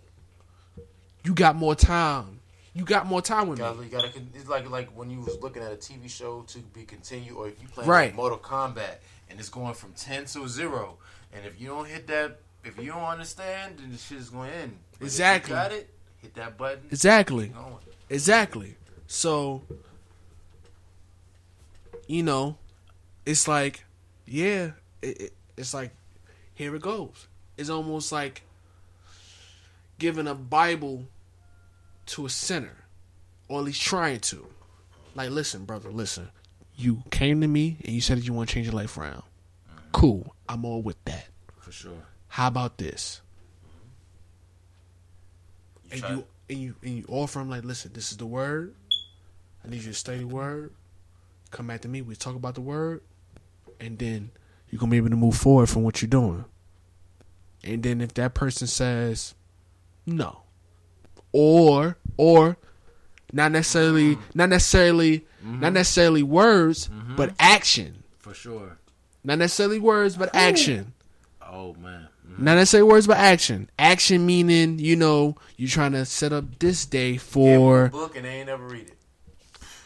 you 1.23 1.33
got 1.33 1.55
more 1.55 1.75
time 1.75 2.39
you 2.73 2.83
got 2.83 3.05
more 3.05 3.21
time 3.21 3.47
with 3.47 3.57
me 3.59 3.65
You 3.65 3.89
gotta, 3.89 4.11
it's 4.33 4.49
like 4.49 4.69
like 4.69 4.89
when 4.89 5.09
you 5.09 5.21
was 5.21 5.37
looking 5.41 5.63
at 5.63 5.71
a 5.71 5.77
TV 5.77 6.09
show 6.09 6.41
to 6.47 6.59
be 6.59 6.83
continued, 6.83 7.33
or 7.37 7.47
if 7.47 7.61
you 7.61 7.69
play 7.69 7.85
Right. 7.85 8.05
like 8.07 8.15
Mortal 8.15 8.37
Kombat 8.37 8.97
and 9.29 9.39
it's 9.39 9.47
going 9.47 9.73
from 9.75 9.93
ten 9.93 10.25
to 10.25 10.45
zero, 10.49 10.97
and 11.33 11.45
if 11.45 11.59
you 11.61 11.69
don't 11.69 11.87
hit 11.87 12.05
that, 12.07 12.37
if 12.65 12.77
you 12.77 12.87
don't 12.91 13.01
understand, 13.03 13.77
then 13.77 13.93
the 13.93 13.97
shit 13.97 14.17
is 14.17 14.29
going 14.29 14.49
to 14.51 14.57
end. 14.57 14.77
But 14.91 14.99
you 14.99 15.05
Exactly. 15.05 15.53
got 15.55 15.71
it. 15.71 15.89
Hit 16.17 16.33
that 16.35 16.57
button. 16.57 16.81
exactly. 16.91 17.53
Exactly. 18.09 18.75
So, 19.07 19.63
you 22.07 22.23
know, 22.23 22.57
it's 23.25 23.47
like, 23.47 23.85
yeah, 24.25 24.71
it, 25.01 25.21
it, 25.21 25.33
it's 25.57 25.73
like, 25.73 25.91
here 26.53 26.75
it 26.75 26.81
goes. 26.81 27.27
It's 27.57 27.69
almost 27.69 28.11
like 28.11 28.43
giving 29.99 30.27
a 30.27 30.35
Bible 30.35 31.05
to 32.07 32.25
a 32.25 32.29
sinner, 32.29 32.85
or 33.47 33.59
at 33.59 33.65
least 33.65 33.81
trying 33.81 34.19
to. 34.19 34.45
Like, 35.15 35.29
listen, 35.29 35.65
brother, 35.65 35.91
listen. 35.91 36.29
You 36.75 37.03
came 37.09 37.41
to 37.41 37.47
me 37.47 37.77
and 37.85 37.93
you 37.93 38.01
said 38.01 38.17
that 38.17 38.25
you 38.25 38.33
want 38.33 38.49
to 38.49 38.55
change 38.55 38.67
your 38.67 38.75
life 38.75 38.97
around. 38.97 39.23
Cool. 39.93 40.35
I'm 40.49 40.65
all 40.65 40.81
with 40.81 41.03
that. 41.05 41.27
For 41.59 41.71
sure. 41.71 42.03
How 42.27 42.47
about 42.47 42.77
this? 42.77 43.21
and 45.91 46.01
you 46.01 46.25
and 46.49 46.59
you 46.59 46.75
and 46.81 46.97
you 46.97 47.05
offer 47.07 47.39
him 47.39 47.49
like, 47.49 47.63
listen, 47.63 47.91
this 47.93 48.11
is 48.11 48.17
the 48.17 48.25
word. 48.25 48.73
I 49.63 49.69
need 49.69 49.77
you 49.77 49.91
to 49.91 49.93
study 49.93 50.19
the 50.19 50.27
word. 50.27 50.71
Come 51.55 51.67
back 51.67 51.81
to 51.83 51.87
me. 51.87 52.01
We 52.01 52.15
talk 52.17 52.35
about 52.35 52.55
the 52.55 52.61
word, 52.61 53.01
and 53.79 53.97
then 53.97 54.31
you're 54.69 54.77
gonna 54.79 54.91
be 54.91 54.97
able 54.97 55.09
to 55.11 55.15
move 55.15 55.37
forward 55.37 55.69
from 55.69 55.83
what 55.83 56.01
you're 56.01 56.09
doing. 56.09 56.43
And 57.63 57.81
then 57.81 58.01
if 58.01 58.13
that 58.15 58.33
person 58.33 58.67
says 58.67 59.35
no, 60.05 60.41
or 61.31 61.97
or 62.17 62.57
not 63.31 63.53
necessarily 63.53 64.17
not 64.33 64.49
necessarily 64.49 65.25
not 65.41 65.71
necessarily 65.71 66.23
words, 66.23 66.89
but 67.15 67.33
action. 67.39 68.03
For 68.17 68.33
sure. 68.33 68.77
Not 69.23 69.37
necessarily 69.39 69.79
words, 69.79 70.17
but 70.17 70.35
action. 70.35 70.91
Oh 71.41 71.73
man. 71.75 72.09
Mhm. 72.27 72.39
Not 72.39 72.55
necessarily 72.55 72.89
words, 72.91 73.07
but 73.07 73.15
action. 73.17 73.69
Action 73.79 74.25
meaning, 74.25 74.77
you 74.79 74.97
know, 74.97 75.37
you're 75.55 75.69
trying 75.69 75.93
to 75.93 76.03
set 76.05 76.33
up 76.33 76.59
this 76.59 76.85
day 76.85 77.13
Give 77.13 77.21
'em 77.21 77.27
for 77.27 77.85
a 77.85 77.89
book 77.89 78.17
and 78.17 78.25
they 78.25 78.39
ain't 78.39 78.47
never 78.47 78.67
read 78.67 78.87
it. 78.87 78.94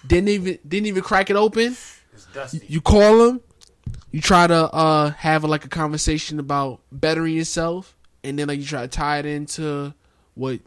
Didn't 0.05 0.29
even 0.29 0.59
didn't 0.67 0.87
even 0.87 1.03
crack 1.03 1.29
it 1.29 1.35
open. 1.35 1.75
It's 2.13 2.25
dusty. 2.33 2.61
You 2.67 2.81
call 2.81 3.25
them, 3.25 3.41
you 4.11 4.21
try 4.21 4.47
to 4.47 4.71
uh 4.71 5.11
have 5.11 5.43
like 5.43 5.65
a 5.65 5.69
conversation 5.69 6.39
about 6.39 6.81
bettering 6.91 7.35
yourself, 7.35 7.95
and 8.23 8.37
then 8.37 8.47
like 8.47 8.59
you 8.59 8.65
try 8.65 8.81
to 8.81 8.87
tie 8.87 9.19
it 9.19 9.25
into 9.25 9.93
what 10.35 10.59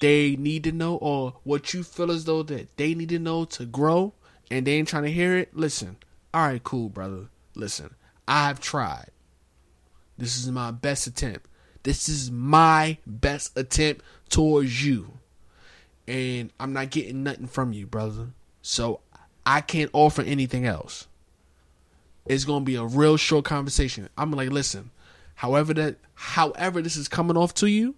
they 0.00 0.36
need 0.36 0.64
to 0.64 0.72
know 0.72 0.96
or 0.96 1.34
what 1.42 1.74
you 1.74 1.82
feel 1.82 2.10
as 2.10 2.24
though 2.24 2.42
that 2.44 2.76
they 2.76 2.94
need 2.94 3.08
to 3.08 3.18
know 3.18 3.44
to 3.44 3.64
grow, 3.64 4.14
and 4.50 4.66
they 4.66 4.74
ain't 4.74 4.88
trying 4.88 5.04
to 5.04 5.10
hear 5.10 5.36
it. 5.36 5.56
Listen, 5.56 5.96
all 6.32 6.46
right, 6.46 6.62
cool, 6.62 6.88
brother. 6.88 7.28
Listen, 7.54 7.94
I've 8.26 8.60
tried. 8.60 9.10
This 10.16 10.36
is 10.36 10.50
my 10.50 10.70
best 10.70 11.06
attempt. 11.06 11.46
This 11.84 12.08
is 12.08 12.30
my 12.30 12.98
best 13.06 13.56
attempt 13.56 14.04
towards 14.28 14.84
you. 14.84 15.18
And 16.06 16.52
I'm 16.58 16.72
not 16.72 16.90
getting 16.90 17.22
nothing 17.22 17.46
from 17.46 17.72
you, 17.72 17.86
brother. 17.86 18.28
So 18.68 19.00
I 19.46 19.62
can't 19.62 19.88
offer 19.94 20.20
anything 20.20 20.66
else. 20.66 21.06
It's 22.26 22.44
gonna 22.44 22.66
be 22.66 22.74
a 22.74 22.84
real 22.84 23.16
short 23.16 23.46
conversation. 23.46 24.10
I'm 24.18 24.30
like, 24.30 24.50
listen, 24.50 24.90
however 25.36 25.72
that 25.72 25.96
however 26.12 26.82
this 26.82 26.94
is 26.94 27.08
coming 27.08 27.38
off 27.38 27.54
to 27.54 27.66
you, 27.70 27.94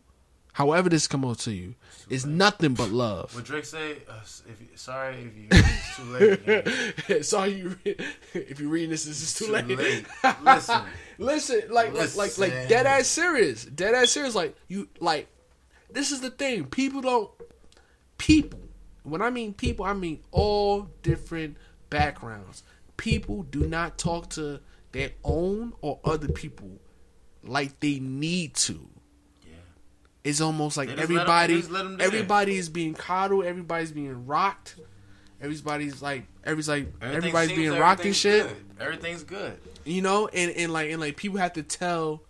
however 0.52 0.88
this 0.88 1.08
come 1.08 1.24
off 1.24 1.38
to 1.38 1.50
you, 1.50 1.74
is 2.08 2.24
nothing 2.24 2.74
but 2.74 2.90
love. 2.90 3.34
What 3.34 3.46
Drake 3.46 3.64
say? 3.64 3.96
Uh, 4.08 4.20
if 4.48 4.60
you, 4.60 4.68
sorry 4.76 5.16
if 5.16 5.36
you 5.36 5.48
it's 5.50 5.96
too 5.96 6.04
late. 6.04 7.08
man. 7.08 7.22
Sorry, 7.24 7.50
you 7.50 7.76
re- 7.84 7.96
if 8.34 8.60
you're 8.60 8.68
reading 8.70 8.90
this, 8.90 9.06
this 9.06 9.22
is 9.22 9.34
too, 9.34 9.46
Too 9.46 9.52
late. 9.52 9.66
late. 9.76 10.06
Listen. 10.44 10.82
listen, 11.18 11.62
like, 11.70 11.92
like, 11.94 12.14
like, 12.14 12.38
like, 12.38 12.52
dead 12.68 12.86
ass 12.86 13.08
serious, 13.08 13.64
dead 13.64 13.94
ass 13.96 14.12
serious. 14.12 14.36
Like 14.36 14.54
you, 14.68 14.88
like, 15.00 15.26
this 15.90 16.12
is 16.12 16.20
the 16.20 16.30
thing. 16.30 16.66
People 16.66 17.00
don't. 17.00 17.28
People. 18.18 18.60
When 19.10 19.22
I 19.22 19.30
mean 19.30 19.52
people, 19.54 19.84
I 19.84 19.92
mean 19.92 20.20
all 20.30 20.88
different 21.02 21.56
backgrounds. 21.90 22.62
People 22.96 23.42
do 23.44 23.66
not 23.66 23.98
talk 23.98 24.30
to 24.30 24.60
their 24.92 25.10
own 25.24 25.72
or 25.80 26.00
other 26.04 26.28
people 26.28 26.70
like 27.42 27.80
they 27.80 27.98
need 27.98 28.54
to. 28.54 28.88
Yeah. 29.44 29.52
It's 30.24 30.40
almost 30.40 30.76
like 30.76 30.88
They 30.88 30.96
just 30.96 31.10
let 31.10 31.10
'em- 31.10 31.16
everybody, 31.18 31.54
they 31.54 31.60
just 31.60 31.70
let 31.72 31.84
'em 31.86 31.96
there. 31.96 32.06
everybody 32.06 32.56
is 32.56 32.68
being 32.68 32.94
coddled. 32.94 33.44
Everybody's 33.44 33.92
being 33.92 34.26
rocked. 34.26 34.76
Everybody's 35.40 36.02
like, 36.02 36.26
everybody's 36.44 36.68
like, 36.68 36.92
everybody's 37.00 37.52
being 37.56 37.72
rocked 37.78 38.04
and 38.04 38.14
shit. 38.14 38.46
Good. 38.46 38.56
Everything's 38.80 39.22
good. 39.24 39.58
You 39.86 40.02
know, 40.02 40.28
and, 40.28 40.50
and 40.52 40.70
like 40.72 40.90
and 40.90 41.00
like 41.00 41.16
people 41.16 41.38
have 41.38 41.54
to 41.54 41.62
tell 41.62 42.22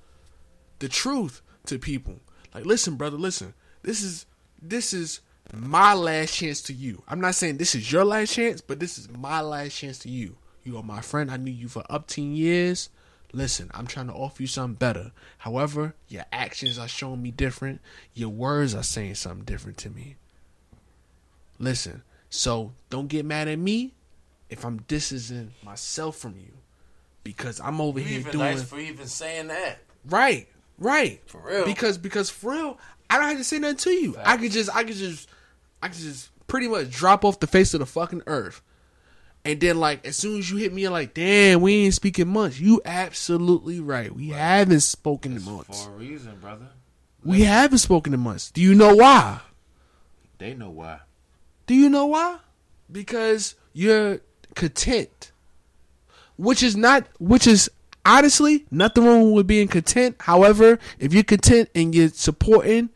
the 0.78 0.88
truth 0.88 1.42
to 1.66 1.78
people. 1.78 2.20
Like, 2.54 2.64
listen, 2.64 2.94
brother, 2.94 3.16
listen. 3.16 3.54
This 3.82 4.02
is 4.02 4.26
this 4.62 4.92
is 4.92 5.20
my 5.54 5.94
last 5.94 6.34
chance 6.34 6.62
to 6.62 6.72
you. 6.72 7.02
I'm 7.08 7.20
not 7.20 7.34
saying 7.34 7.56
this 7.56 7.74
is 7.74 7.90
your 7.90 8.04
last 8.04 8.34
chance, 8.34 8.60
but 8.60 8.80
this 8.80 8.98
is 8.98 9.08
my 9.10 9.40
last 9.40 9.76
chance 9.76 9.98
to 10.00 10.08
you. 10.08 10.36
You 10.64 10.76
are 10.76 10.82
my 10.82 11.00
friend. 11.00 11.30
I 11.30 11.36
knew 11.36 11.50
you 11.50 11.68
for 11.68 11.84
up 11.90 12.06
10 12.06 12.32
years. 12.34 12.90
Listen, 13.32 13.70
I'm 13.74 13.86
trying 13.86 14.08
to 14.08 14.12
offer 14.12 14.42
you 14.42 14.48
something 14.48 14.74
better. 14.74 15.12
However, 15.38 15.94
your 16.08 16.24
actions 16.32 16.78
are 16.78 16.88
showing 16.88 17.22
me 17.22 17.30
different. 17.30 17.80
Your 18.14 18.28
words 18.28 18.74
are 18.74 18.82
saying 18.82 19.14
something 19.14 19.44
different 19.44 19.78
to 19.78 19.90
me. 19.90 20.16
Listen, 21.58 22.02
so 22.28 22.72
don't 22.88 23.08
get 23.08 23.24
mad 23.24 23.48
at 23.48 23.58
me 23.58 23.94
if 24.48 24.64
I'm 24.64 24.78
distancing 24.88 25.52
myself 25.62 26.16
from 26.16 26.36
you 26.38 26.52
because 27.22 27.60
I'm 27.60 27.80
over 27.80 28.00
You 28.00 28.06
here 28.06 28.20
even 28.20 28.32
doing 28.32 28.44
nice 28.44 28.62
for 28.62 28.78
even 28.80 29.06
saying 29.06 29.48
that. 29.48 29.78
right, 30.08 30.48
right. 30.78 31.20
For 31.26 31.40
real. 31.46 31.64
Because 31.64 31.98
because 31.98 32.30
for 32.30 32.52
real, 32.52 32.78
I 33.08 33.18
don't 33.18 33.28
have 33.28 33.38
to 33.38 33.44
say 33.44 33.58
nothing 33.58 33.76
to 33.78 33.90
you. 33.90 34.16
I 34.24 34.36
could 34.38 34.50
just 34.52 34.74
I 34.74 34.84
could 34.84 34.96
just 34.96 35.28
I 35.82 35.88
could 35.88 35.98
just 35.98 36.30
pretty 36.46 36.68
much 36.68 36.90
drop 36.90 37.24
off 37.24 37.40
the 37.40 37.46
face 37.46 37.74
of 37.74 37.80
the 37.80 37.86
fucking 37.86 38.22
earth. 38.26 38.62
And 39.44 39.60
then 39.60 39.78
like 39.78 40.06
as 40.06 40.16
soon 40.16 40.38
as 40.38 40.50
you 40.50 40.58
hit 40.58 40.72
me, 40.72 40.82
you're 40.82 40.90
like, 40.90 41.14
damn, 41.14 41.60
we 41.60 41.84
ain't 41.84 41.94
speaking 41.94 42.28
much. 42.28 42.58
You 42.58 42.82
absolutely 42.84 43.80
right. 43.80 44.14
We 44.14 44.28
haven't 44.28 44.80
spoken 44.80 45.36
in 45.36 45.44
months. 45.44 45.84
For 45.84 45.92
a 45.92 45.96
reason, 45.96 46.36
brother. 46.40 46.66
We 47.24 47.42
haven't 47.42 47.78
spoken 47.78 48.14
in 48.14 48.20
months. 48.20 48.50
Do 48.50 48.60
you 48.60 48.74
know 48.74 48.94
why? 48.94 49.40
They 50.38 50.54
know 50.54 50.70
why. 50.70 51.00
Do 51.66 51.74
you 51.74 51.88
know 51.88 52.06
why? 52.06 52.38
Because 52.90 53.54
you're 53.72 54.20
content. 54.54 55.32
Which 56.36 56.62
is 56.62 56.76
not 56.76 57.06
which 57.18 57.46
is 57.46 57.70
honestly 58.04 58.66
nothing 58.70 59.04
wrong 59.04 59.32
with 59.32 59.46
being 59.46 59.68
content. 59.68 60.16
However, 60.20 60.78
if 60.98 61.12
you're 61.14 61.22
content 61.22 61.70
and 61.74 61.94
you're 61.94 62.08
supporting 62.08 62.90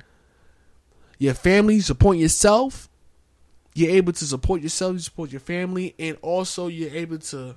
your 1.18 1.34
family, 1.34 1.81
support 1.81 2.17
yourself, 2.17 2.89
you're 3.75 3.91
able 3.91 4.12
to 4.12 4.25
support 4.25 4.62
yourself, 4.62 4.94
you 4.94 4.99
support 5.01 5.31
your 5.33 5.41
family, 5.41 5.94
and 5.99 6.17
also 6.23 6.68
you're 6.68 6.94
able 6.94 7.18
to 7.18 7.57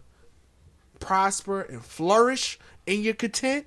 prosper 0.99 1.61
and 1.61 1.83
flourish 1.83 2.59
and 2.87 3.03
you're 3.03 3.13
content. 3.13 3.65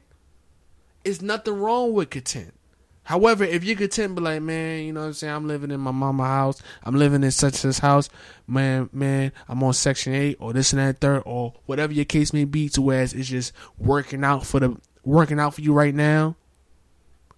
It's 1.04 1.22
nothing 1.22 1.54
wrong 1.54 1.92
with 1.92 2.10
content. 2.10 2.54
However, 3.04 3.44
if 3.44 3.64
you're 3.64 3.76
content, 3.76 4.14
be 4.14 4.20
like, 4.20 4.42
man, 4.42 4.84
you 4.84 4.92
know 4.92 5.00
what 5.00 5.06
I'm 5.06 5.12
saying? 5.14 5.34
I'm 5.34 5.48
living 5.48 5.70
in 5.70 5.80
my 5.80 5.90
mama 5.90 6.24
house. 6.24 6.62
I'm 6.84 6.94
living 6.94 7.24
in 7.24 7.30
such 7.30 7.64
and 7.64 7.74
such 7.74 7.82
house. 7.82 8.08
Man, 8.46 8.88
man, 8.92 9.32
I'm 9.48 9.62
on 9.62 9.72
section 9.72 10.14
eight 10.14 10.36
or 10.38 10.52
this 10.52 10.72
and 10.72 10.80
that 10.80 11.00
third 11.00 11.22
or 11.26 11.54
whatever 11.66 11.92
your 11.92 12.04
case 12.04 12.32
may 12.32 12.44
be 12.44 12.68
to 12.70 12.82
whereas 12.82 13.12
it's 13.12 13.28
just 13.28 13.52
working 13.78 14.22
out 14.22 14.46
for 14.46 14.60
the 14.60 14.76
working 15.04 15.40
out 15.40 15.54
for 15.54 15.60
you 15.60 15.72
right 15.72 15.94
now. 15.94 16.36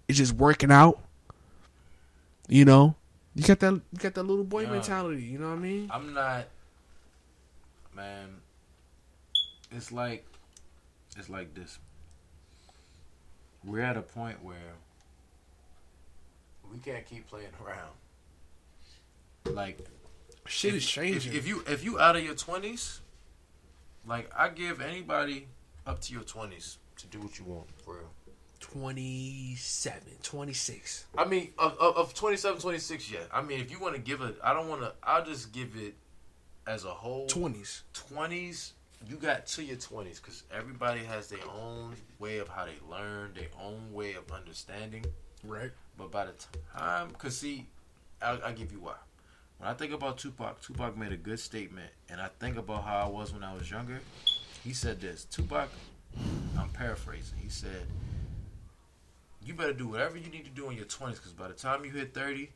It's 0.07 0.17
just 0.17 0.33
working 0.33 0.71
out. 0.71 0.99
You 2.47 2.65
know? 2.65 2.95
You 3.35 3.43
got 3.43 3.59
that 3.61 3.73
you 3.73 3.99
got 3.99 4.13
that 4.13 4.23
little 4.23 4.43
boy 4.43 4.67
mentality, 4.67 5.23
you 5.23 5.39
know 5.39 5.49
what 5.49 5.57
I 5.57 5.61
mean? 5.61 5.89
I'm 5.91 6.13
not, 6.13 6.45
man. 7.95 8.29
It's 9.71 9.91
like, 9.91 10.25
it's 11.17 11.29
like 11.29 11.55
this. 11.55 11.79
We're 13.65 13.81
at 13.81 13.97
a 13.97 14.03
point 14.03 14.43
where 14.43 14.75
we 16.71 16.77
can't 16.77 17.05
keep 17.05 17.27
playing 17.27 17.47
around. 17.65 17.93
Like 19.55 19.79
Shit 20.45 20.75
is 20.75 20.83
if, 20.83 20.89
changing. 20.89 21.33
if 21.33 21.47
you 21.47 21.63
if 21.67 21.83
you 21.83 21.99
out 21.99 22.15
of 22.15 22.23
your 22.23 22.35
twenties, 22.35 23.01
like 24.05 24.29
I 24.37 24.49
give 24.49 24.81
anybody 24.81 25.47
up 25.87 26.01
to 26.01 26.13
your 26.13 26.23
twenties 26.23 26.77
to 26.97 27.07
do 27.07 27.19
what 27.19 27.39
you 27.39 27.45
want 27.45 27.67
for 27.83 27.95
real. 27.95 28.11
27, 28.63 30.01
26. 30.23 31.05
I 31.17 31.25
mean, 31.25 31.49
of, 31.57 31.77
of, 31.79 31.97
of 31.97 32.13
27, 32.13 32.61
26 32.61 33.11
yet. 33.11 33.27
I 33.31 33.41
mean, 33.41 33.59
if 33.59 33.69
you 33.69 33.77
want 33.77 33.95
to 33.95 34.01
give 34.01 34.21
it, 34.21 34.37
I 34.41 34.53
don't 34.53 34.69
want 34.69 34.81
to. 34.81 34.93
I'll 35.03 35.25
just 35.25 35.51
give 35.51 35.75
it 35.75 35.95
as 36.65 36.85
a 36.85 36.89
whole. 36.89 37.27
20s. 37.27 37.81
20s, 37.93 38.71
you 39.09 39.17
got 39.17 39.45
to 39.47 39.63
your 39.63 39.75
20s 39.75 40.21
because 40.21 40.43
everybody 40.49 41.01
has 41.01 41.27
their 41.27 41.45
own 41.61 41.93
way 42.19 42.37
of 42.37 42.47
how 42.47 42.63
they 42.63 42.77
learn, 42.89 43.33
their 43.35 43.49
own 43.61 43.91
way 43.91 44.13
of 44.13 44.31
understanding. 44.31 45.05
Right. 45.43 45.71
But 45.97 46.11
by 46.11 46.25
the 46.25 46.33
time, 46.73 47.09
because 47.09 47.37
see, 47.37 47.67
I'll, 48.21 48.39
I'll 48.45 48.53
give 48.53 48.71
you 48.71 48.79
why. 48.79 48.95
When 49.57 49.69
I 49.69 49.73
think 49.73 49.91
about 49.91 50.17
Tupac, 50.19 50.61
Tupac 50.61 50.97
made 50.97 51.11
a 51.11 51.17
good 51.17 51.39
statement, 51.39 51.91
and 52.09 52.21
I 52.21 52.29
think 52.39 52.55
about 52.55 52.85
how 52.85 52.97
I 52.97 53.09
was 53.09 53.33
when 53.33 53.43
I 53.43 53.53
was 53.53 53.69
younger. 53.69 53.99
He 54.63 54.71
said 54.71 55.01
this 55.01 55.25
Tupac, 55.25 55.67
I'm 56.57 56.69
paraphrasing. 56.69 57.39
He 57.41 57.49
said, 57.49 57.87
You 59.45 59.53
better 59.53 59.73
do 59.73 59.87
whatever 59.87 60.17
you 60.17 60.29
need 60.29 60.45
to 60.45 60.51
do 60.51 60.69
in 60.69 60.77
your 60.77 60.85
20s 60.85 61.15
because 61.15 61.33
by 61.33 61.47
the 61.47 61.53
time 61.53 61.83
you 61.83 61.91
hit 61.91 62.13
30, 62.13 62.49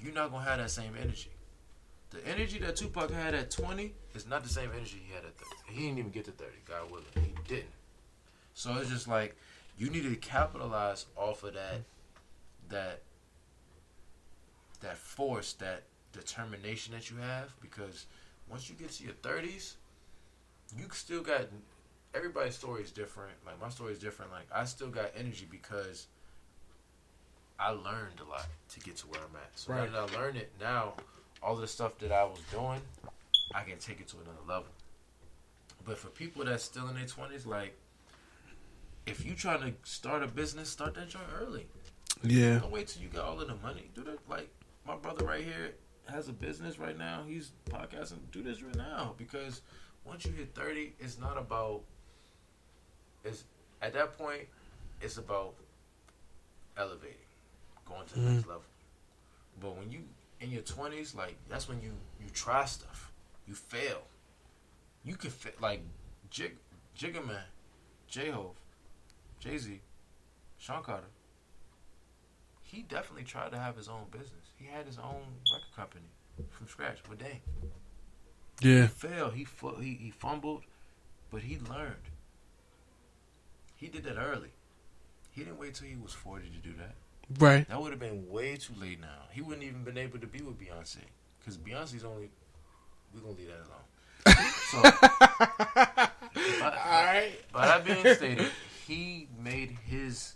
you're 0.00 0.12
not 0.12 0.30
going 0.30 0.44
to 0.44 0.50
have 0.50 0.58
that 0.58 0.70
same 0.70 0.92
energy. 1.00 1.30
The 2.10 2.26
energy 2.26 2.58
that 2.58 2.76
Tupac 2.76 3.10
had 3.10 3.34
at 3.34 3.50
20 3.50 3.92
is 4.14 4.26
not 4.26 4.42
the 4.42 4.48
same 4.48 4.70
energy 4.74 5.02
he 5.06 5.14
had 5.14 5.24
at 5.24 5.36
30. 5.36 5.50
He 5.68 5.86
didn't 5.86 5.98
even 5.98 6.10
get 6.10 6.24
to 6.26 6.30
30, 6.30 6.50
God 6.68 6.90
willing. 6.90 7.04
He 7.14 7.34
didn't. 7.48 7.70
So 8.54 8.76
it's 8.78 8.90
just 8.90 9.08
like, 9.08 9.36
you 9.78 9.90
need 9.90 10.04
to 10.04 10.16
capitalize 10.16 11.06
off 11.16 11.42
of 11.42 11.54
that 11.54 11.82
that 12.68 13.02
that 14.80 14.96
force, 14.96 15.52
that 15.54 15.82
determination 16.12 16.94
that 16.94 17.10
you 17.10 17.16
have. 17.18 17.54
Because 17.60 18.06
once 18.48 18.68
you 18.68 18.74
get 18.76 18.90
to 18.92 19.04
your 19.04 19.12
thirties, 19.14 19.76
you 20.76 20.86
still 20.92 21.22
got 21.22 21.42
everybody's 22.14 22.54
story 22.54 22.82
is 22.82 22.90
different. 22.90 23.34
Like 23.44 23.60
my 23.60 23.68
story 23.68 23.92
is 23.92 23.98
different. 23.98 24.32
Like 24.32 24.46
I 24.52 24.64
still 24.64 24.88
got 24.88 25.10
energy 25.16 25.46
because 25.50 26.06
I 27.58 27.70
learned 27.70 28.20
a 28.20 28.24
lot 28.28 28.46
to 28.70 28.80
get 28.80 28.96
to 28.98 29.06
where 29.06 29.20
I'm 29.20 29.36
at. 29.36 29.50
So 29.58 29.72
Right. 29.72 29.90
now 29.90 30.06
that 30.06 30.14
I 30.14 30.18
learned 30.20 30.36
it, 30.36 30.52
now 30.60 30.94
all 31.42 31.56
the 31.56 31.66
stuff 31.66 31.98
that 31.98 32.12
I 32.12 32.24
was 32.24 32.40
doing, 32.50 32.80
I 33.54 33.62
can 33.62 33.78
take 33.78 34.00
it 34.00 34.08
to 34.08 34.16
another 34.16 34.42
level. 34.46 34.68
But 35.84 35.96
for 35.98 36.08
people 36.08 36.44
that's 36.44 36.64
still 36.64 36.88
in 36.88 36.96
their 36.96 37.06
twenties, 37.06 37.46
like 37.46 37.76
if 39.06 39.24
you 39.24 39.34
trying 39.34 39.60
to 39.60 39.72
start 39.88 40.22
a 40.22 40.26
business, 40.26 40.68
start 40.68 40.94
that 40.94 41.08
joint 41.08 41.26
early. 41.40 41.66
Yeah. 42.22 42.58
Don't 42.58 42.72
wait 42.72 42.88
till 42.88 43.02
you 43.02 43.08
got 43.08 43.24
all 43.24 43.40
of 43.40 43.46
the 43.48 43.54
money. 43.56 43.90
Do 43.94 44.02
that. 44.04 44.18
Like 44.28 44.48
my 44.86 44.96
brother 44.96 45.24
right 45.24 45.44
here 45.44 45.74
has 46.08 46.28
a 46.28 46.32
business 46.32 46.78
right 46.78 46.96
now. 46.98 47.22
He's 47.26 47.52
podcasting. 47.70 48.18
Do 48.32 48.42
this 48.42 48.62
right 48.62 48.74
now 48.76 49.14
because 49.16 49.62
once 50.04 50.24
you 50.24 50.32
hit 50.32 50.54
thirty, 50.54 50.92
it's 50.98 51.18
not 51.18 51.38
about. 51.38 51.82
It's 53.24 53.44
at 53.82 53.92
that 53.94 54.16
point, 54.18 54.42
it's 55.00 55.18
about 55.18 55.54
elevating, 56.76 57.16
going 57.86 58.06
to 58.08 58.14
the 58.14 58.30
next 58.30 58.46
level. 58.46 58.62
But 59.60 59.76
when 59.76 59.90
you 59.90 60.00
in 60.40 60.50
your 60.50 60.62
twenties, 60.62 61.14
like 61.14 61.36
that's 61.48 61.68
when 61.68 61.80
you 61.80 61.92
you 62.20 62.28
try 62.32 62.64
stuff, 62.64 63.12
you 63.46 63.54
fail. 63.54 64.02
You 65.04 65.14
can 65.16 65.30
fa- 65.30 65.52
like 65.60 65.80
Jig 66.30 66.56
Jigga 66.98 67.24
Man, 67.26 67.44
J 68.08 68.30
Hove, 68.30 68.56
Jay 69.40 69.56
Z, 69.58 69.80
Sean 70.58 70.82
Carter 70.82 71.06
he 72.66 72.82
definitely 72.82 73.22
tried 73.22 73.52
to 73.52 73.58
have 73.58 73.76
his 73.76 73.88
own 73.88 74.06
business. 74.10 74.50
He 74.58 74.66
had 74.66 74.86
his 74.86 74.98
own 74.98 75.22
record 75.52 75.74
company 75.76 76.04
from 76.50 76.66
scratch 76.66 76.98
But 77.08 77.18
Dame. 77.18 77.40
Yeah. 78.60 78.82
He 78.82 78.86
failed. 78.88 79.34
He, 79.34 79.44
fu- 79.44 79.76
he 79.76 79.94
he 79.94 80.10
fumbled, 80.10 80.64
but 81.30 81.42
he 81.42 81.58
learned. 81.58 82.10
He 83.76 83.86
did 83.86 84.02
that 84.04 84.16
early. 84.18 84.50
He 85.30 85.42
didn't 85.44 85.58
wait 85.58 85.74
till 85.74 85.86
he 85.86 85.96
was 85.96 86.12
forty 86.12 86.48
to 86.48 86.68
do 86.68 86.74
that. 86.78 86.94
Right. 87.38 87.68
That 87.68 87.80
would 87.80 87.90
have 87.90 88.00
been 88.00 88.28
way 88.28 88.56
too 88.56 88.74
late 88.80 89.00
now. 89.00 89.24
He 89.32 89.40
wouldn't 89.42 89.64
even 89.64 89.82
been 89.82 89.98
able 89.98 90.18
to 90.20 90.26
be 90.26 90.42
with 90.42 90.58
Beyonce 90.58 90.98
because 91.38 91.56
Beyonce's 91.58 92.04
only. 92.04 92.30
We're 93.12 93.20
gonna 93.20 93.34
leave 93.34 93.48
that 93.48 93.66
alone. 93.66 93.82
So, 94.66 94.82
but, 94.82 96.74
All 96.74 97.04
right. 97.04 97.34
by 97.52 97.66
that 97.66 97.84
being 97.84 98.14
stated, 98.16 98.50
he 98.84 99.28
made 99.38 99.76
his 99.86 100.34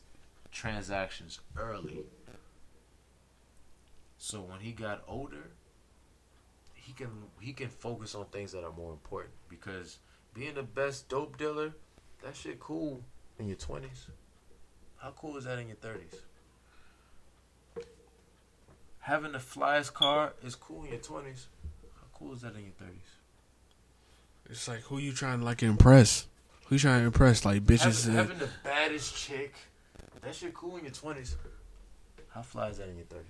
transactions 0.52 1.41
early. 1.59 2.05
So 4.19 4.41
when 4.43 4.60
he 4.60 4.70
got 4.70 5.02
older, 5.09 5.51
he 6.75 6.93
can 6.93 7.09
he 7.41 7.52
can 7.52 7.69
focus 7.69 8.15
on 8.15 8.27
things 8.27 8.52
that 8.52 8.62
are 8.62 8.73
more 8.73 8.93
important 8.93 9.35
because 9.49 9.99
being 10.33 10.55
the 10.55 10.62
best 10.62 11.09
dope 11.09 11.36
dealer, 11.36 11.73
that 12.23 12.36
shit 12.36 12.60
cool 12.60 13.02
in 13.39 13.49
your 13.49 13.57
twenties. 13.57 14.07
How 14.99 15.10
cool 15.17 15.36
is 15.36 15.44
that 15.44 15.59
in 15.59 15.67
your 15.67 15.77
thirties? 15.77 16.15
Having 19.01 19.33
the 19.33 19.39
flyest 19.39 19.95
car 19.95 20.35
is 20.45 20.55
cool 20.55 20.85
in 20.85 20.91
your 20.91 21.01
twenties. 21.01 21.47
How 21.97 22.07
cool 22.12 22.35
is 22.35 22.43
that 22.43 22.55
in 22.55 22.62
your 22.62 22.73
thirties? 22.79 23.17
It's 24.49 24.69
like 24.69 24.81
who 24.81 24.99
you 24.99 25.12
trying 25.12 25.41
to 25.41 25.45
like 25.45 25.62
impress? 25.62 26.27
Who 26.67 26.75
you 26.75 26.79
trying 26.79 27.01
to 27.01 27.07
impress? 27.07 27.45
Like 27.45 27.65
bitches. 27.65 28.05
Having, 28.05 28.15
having 28.15 28.39
the 28.39 28.49
baddest 28.62 29.17
chick, 29.17 29.55
that 30.20 30.35
shit 30.35 30.55
cool 30.55 30.77
in 30.77 30.85
your 30.85 30.93
twenties. 30.93 31.37
How 32.29 32.43
fly 32.43 32.69
is 32.69 32.79
that 32.79 32.89
in 32.89 32.97
your 32.97 33.07
thirties? 33.07 33.27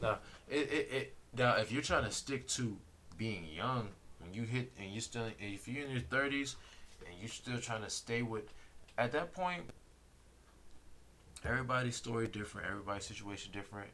Now, 0.00 0.18
it, 0.48 0.70
it, 0.70 0.88
it 0.92 1.14
now 1.36 1.56
if 1.56 1.72
you're 1.72 1.82
trying 1.82 2.04
to 2.04 2.10
stick 2.12 2.46
to 2.48 2.76
being 3.18 3.46
young, 3.54 3.88
when 4.20 4.32
you 4.32 4.44
hit 4.44 4.72
and 4.80 4.90
you 4.90 5.00
still 5.00 5.26
if 5.38 5.66
you're 5.66 5.84
in 5.84 5.90
your 5.90 6.00
thirties 6.00 6.56
and 7.04 7.18
you're 7.18 7.28
still 7.28 7.58
trying 7.58 7.82
to 7.82 7.90
stay 7.90 8.22
with, 8.22 8.52
at 8.96 9.12
that 9.12 9.32
point, 9.34 9.64
everybody's 11.44 11.96
story 11.96 12.28
different, 12.28 12.68
everybody's 12.68 13.04
situation 13.04 13.50
different. 13.52 13.90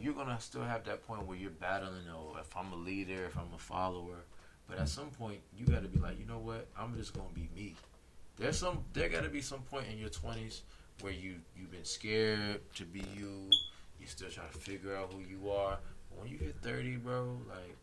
You're 0.00 0.14
gonna 0.14 0.38
still 0.40 0.62
have 0.62 0.84
that 0.84 1.06
point 1.06 1.26
where 1.26 1.36
you're 1.36 1.50
battling. 1.50 2.04
Oh, 2.12 2.36
if 2.40 2.54
I'm 2.56 2.72
a 2.72 2.76
leader, 2.76 3.26
if 3.26 3.36
I'm 3.36 3.52
a 3.54 3.58
follower, 3.58 4.24
but 4.68 4.78
at 4.78 4.88
some 4.88 5.10
point 5.10 5.40
you 5.56 5.66
got 5.66 5.82
to 5.82 5.88
be 5.88 5.98
like, 5.98 6.18
you 6.18 6.26
know 6.26 6.38
what? 6.38 6.66
I'm 6.78 6.96
just 6.96 7.14
gonna 7.14 7.28
be 7.34 7.48
me. 7.54 7.74
There's 8.36 8.58
some. 8.58 8.84
There 8.92 9.08
got 9.08 9.22
to 9.22 9.30
be 9.30 9.40
some 9.40 9.60
point 9.62 9.86
in 9.90 9.98
your 9.98 10.10
20s 10.10 10.60
where 11.00 11.12
you 11.12 11.36
you've 11.56 11.70
been 11.70 11.84
scared 11.84 12.60
to 12.74 12.84
be 12.84 13.02
you. 13.16 13.50
You 14.00 14.06
still 14.06 14.28
trying 14.28 14.50
to 14.50 14.58
figure 14.58 14.94
out 14.94 15.12
who 15.12 15.20
you 15.20 15.50
are. 15.50 15.78
But 16.10 16.20
when 16.20 16.30
you 16.30 16.38
hit 16.38 16.56
30, 16.62 16.96
bro, 16.96 17.38
like 17.48 17.76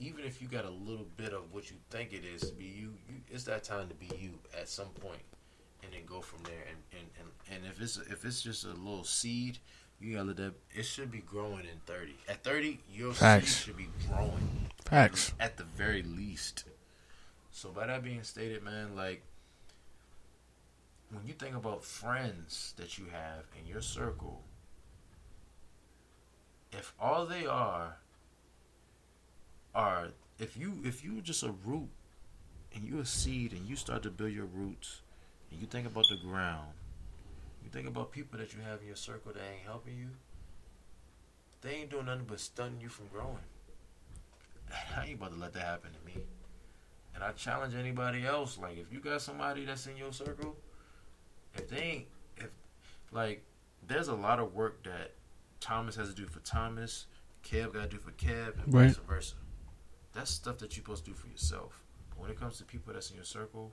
even 0.00 0.24
if 0.24 0.42
you 0.42 0.48
got 0.48 0.64
a 0.64 0.70
little 0.70 1.06
bit 1.16 1.32
of 1.32 1.52
what 1.52 1.70
you 1.70 1.76
think 1.90 2.12
it 2.12 2.24
is 2.24 2.42
to 2.42 2.52
be 2.54 2.64
you, 2.64 2.94
you 3.08 3.14
it's 3.30 3.44
that 3.44 3.64
time 3.64 3.88
to 3.88 3.94
be 3.94 4.06
you 4.18 4.30
at 4.58 4.68
some 4.68 4.88
point, 5.00 5.22
and 5.82 5.92
then 5.92 6.00
go 6.06 6.20
from 6.20 6.42
there. 6.42 6.64
And 6.68 6.78
and, 6.98 7.08
and, 7.20 7.56
and 7.56 7.72
if 7.72 7.80
it's 7.80 7.96
if 7.96 8.24
it's 8.24 8.42
just 8.42 8.64
a 8.64 8.68
little 8.68 9.04
seed, 9.04 9.58
you 10.00 10.14
gotta 10.14 10.28
let 10.28 10.36
that. 10.36 10.54
It 10.74 10.84
should 10.84 11.10
be 11.10 11.18
growing 11.20 11.60
in 11.60 11.80
30. 11.86 12.14
At 12.28 12.44
30, 12.44 12.80
your 12.92 13.12
Facts. 13.12 13.56
seed 13.56 13.64
should 13.66 13.76
be 13.76 13.88
growing 14.08 14.68
Facts. 14.84 15.32
at 15.40 15.56
the 15.56 15.64
very 15.64 16.02
least. 16.02 16.64
So 17.50 17.70
by 17.70 17.86
that 17.86 18.02
being 18.02 18.22
stated, 18.22 18.62
man, 18.62 18.96
like 18.96 19.22
when 21.10 21.26
you 21.26 21.32
think 21.34 21.54
about 21.54 21.84
friends 21.84 22.74
that 22.76 22.98
you 22.98 23.06
have 23.12 23.44
in 23.60 23.66
your 23.66 23.80
circle, 23.80 24.42
if 26.72 26.92
all 27.00 27.24
they 27.26 27.46
are 27.46 27.96
are 29.74 30.08
if 30.38 30.56
you 30.56 30.80
if 30.84 31.04
you 31.04 31.20
just 31.20 31.42
a 31.42 31.52
root 31.64 31.88
and 32.74 32.84
you 32.84 32.98
a 32.98 33.06
seed 33.06 33.52
and 33.52 33.68
you 33.68 33.76
start 33.76 34.02
to 34.02 34.10
build 34.10 34.32
your 34.32 34.46
roots 34.46 35.00
and 35.50 35.60
you 35.60 35.66
think 35.66 35.86
about 35.86 36.04
the 36.10 36.16
ground, 36.16 36.72
you 37.64 37.70
think 37.70 37.88
about 37.88 38.12
people 38.12 38.38
that 38.38 38.52
you 38.54 38.60
have 38.62 38.80
in 38.80 38.86
your 38.86 38.96
circle 38.96 39.32
that 39.32 39.40
ain't 39.40 39.66
helping 39.66 39.96
you, 39.96 40.08
they 41.62 41.70
ain't 41.76 41.90
doing 41.90 42.06
nothing 42.06 42.26
but 42.28 42.38
stunting 42.40 42.80
you 42.80 42.88
from 42.88 43.06
growing. 43.08 43.38
I 44.96 45.06
ain't 45.06 45.14
about 45.18 45.32
to 45.32 45.38
let 45.38 45.52
that 45.54 45.62
happen 45.62 45.90
to 45.92 46.06
me. 46.06 46.24
And 47.14 47.22
I 47.24 47.32
challenge 47.32 47.74
anybody 47.74 48.26
else, 48.26 48.58
like 48.58 48.76
if 48.76 48.92
you 48.92 49.00
got 49.00 49.22
somebody 49.22 49.64
that's 49.64 49.86
in 49.86 49.96
your 49.96 50.12
circle, 50.12 50.56
if 51.54 51.68
they 51.68 51.78
ain't 51.78 52.06
if 52.36 52.50
like 53.12 53.44
there's 53.86 54.08
a 54.08 54.14
lot 54.14 54.40
of 54.40 54.54
work 54.54 54.82
that 54.84 55.12
Thomas 55.60 55.96
has 55.96 56.08
to 56.08 56.14
do 56.14 56.26
for 56.26 56.40
Thomas, 56.40 57.06
Kev 57.44 57.72
gotta 57.72 57.88
do 57.88 57.98
for 57.98 58.10
Kev, 58.12 58.62
and 58.62 58.74
Right. 58.74 58.88
vice 58.88 58.96
versa. 58.96 59.36
That's 60.12 60.30
stuff 60.30 60.58
that 60.58 60.76
you're 60.76 60.84
supposed 60.84 61.04
to 61.04 61.10
do 61.12 61.16
for 61.16 61.28
yourself. 61.28 61.82
But 62.10 62.18
when 62.18 62.30
it 62.30 62.38
comes 62.38 62.58
to 62.58 62.64
people 62.64 62.92
that's 62.92 63.10
in 63.10 63.16
your 63.16 63.24
circle, 63.24 63.72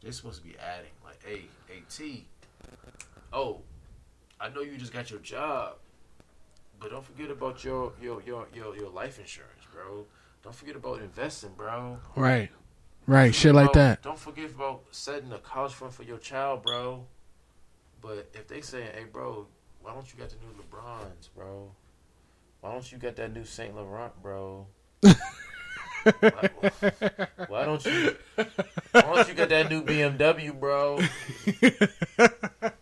they're 0.00 0.12
supposed 0.12 0.42
to 0.42 0.46
be 0.48 0.56
adding. 0.58 0.90
Like, 1.04 1.22
hey, 1.24 1.46
hey 1.66 1.82
T, 1.90 2.26
oh, 3.32 3.60
I 4.40 4.48
know 4.48 4.60
you 4.60 4.76
just 4.76 4.92
got 4.92 5.10
your 5.10 5.20
job, 5.20 5.74
but 6.80 6.90
don't 6.90 7.04
forget 7.04 7.30
about 7.30 7.64
your 7.64 7.92
your 8.00 8.22
your 8.22 8.46
your, 8.54 8.76
your 8.76 8.90
life 8.90 9.18
insurance, 9.18 9.64
bro. 9.72 10.04
Don't 10.42 10.54
forget 10.54 10.76
about 10.76 11.00
investing, 11.00 11.50
bro. 11.56 11.98
Right. 12.14 12.50
Right. 13.06 13.34
Shit 13.34 13.54
like 13.54 13.72
that. 13.72 14.02
Don't 14.02 14.18
forget 14.18 14.50
about 14.50 14.82
setting 14.90 15.32
a 15.32 15.38
college 15.38 15.72
fund 15.72 15.92
for 15.92 16.02
your 16.02 16.18
child, 16.18 16.62
bro. 16.62 17.06
But 18.00 18.30
if 18.34 18.46
they 18.46 18.60
saying, 18.60 18.90
"Hey, 18.94 19.04
bro, 19.04 19.46
why 19.80 19.94
don't 19.94 20.12
you 20.12 20.18
got 20.18 20.28
the 20.30 20.36
new 20.36 20.52
LeBrons, 20.52 21.28
bro? 21.34 21.70
Why 22.60 22.72
don't 22.72 22.90
you 22.90 22.98
got 22.98 23.16
that 23.16 23.32
new 23.32 23.44
Saint 23.44 23.76
Laurent, 23.76 24.12
bro? 24.22 24.66
why, 25.00 26.50
why 27.48 27.64
don't 27.64 27.84
you? 27.84 28.16
Why 28.92 29.00
don't 29.00 29.28
you 29.28 29.34
got 29.34 29.48
that 29.48 29.70
new 29.70 29.82
BMW, 29.82 30.58
bro? 30.58 31.00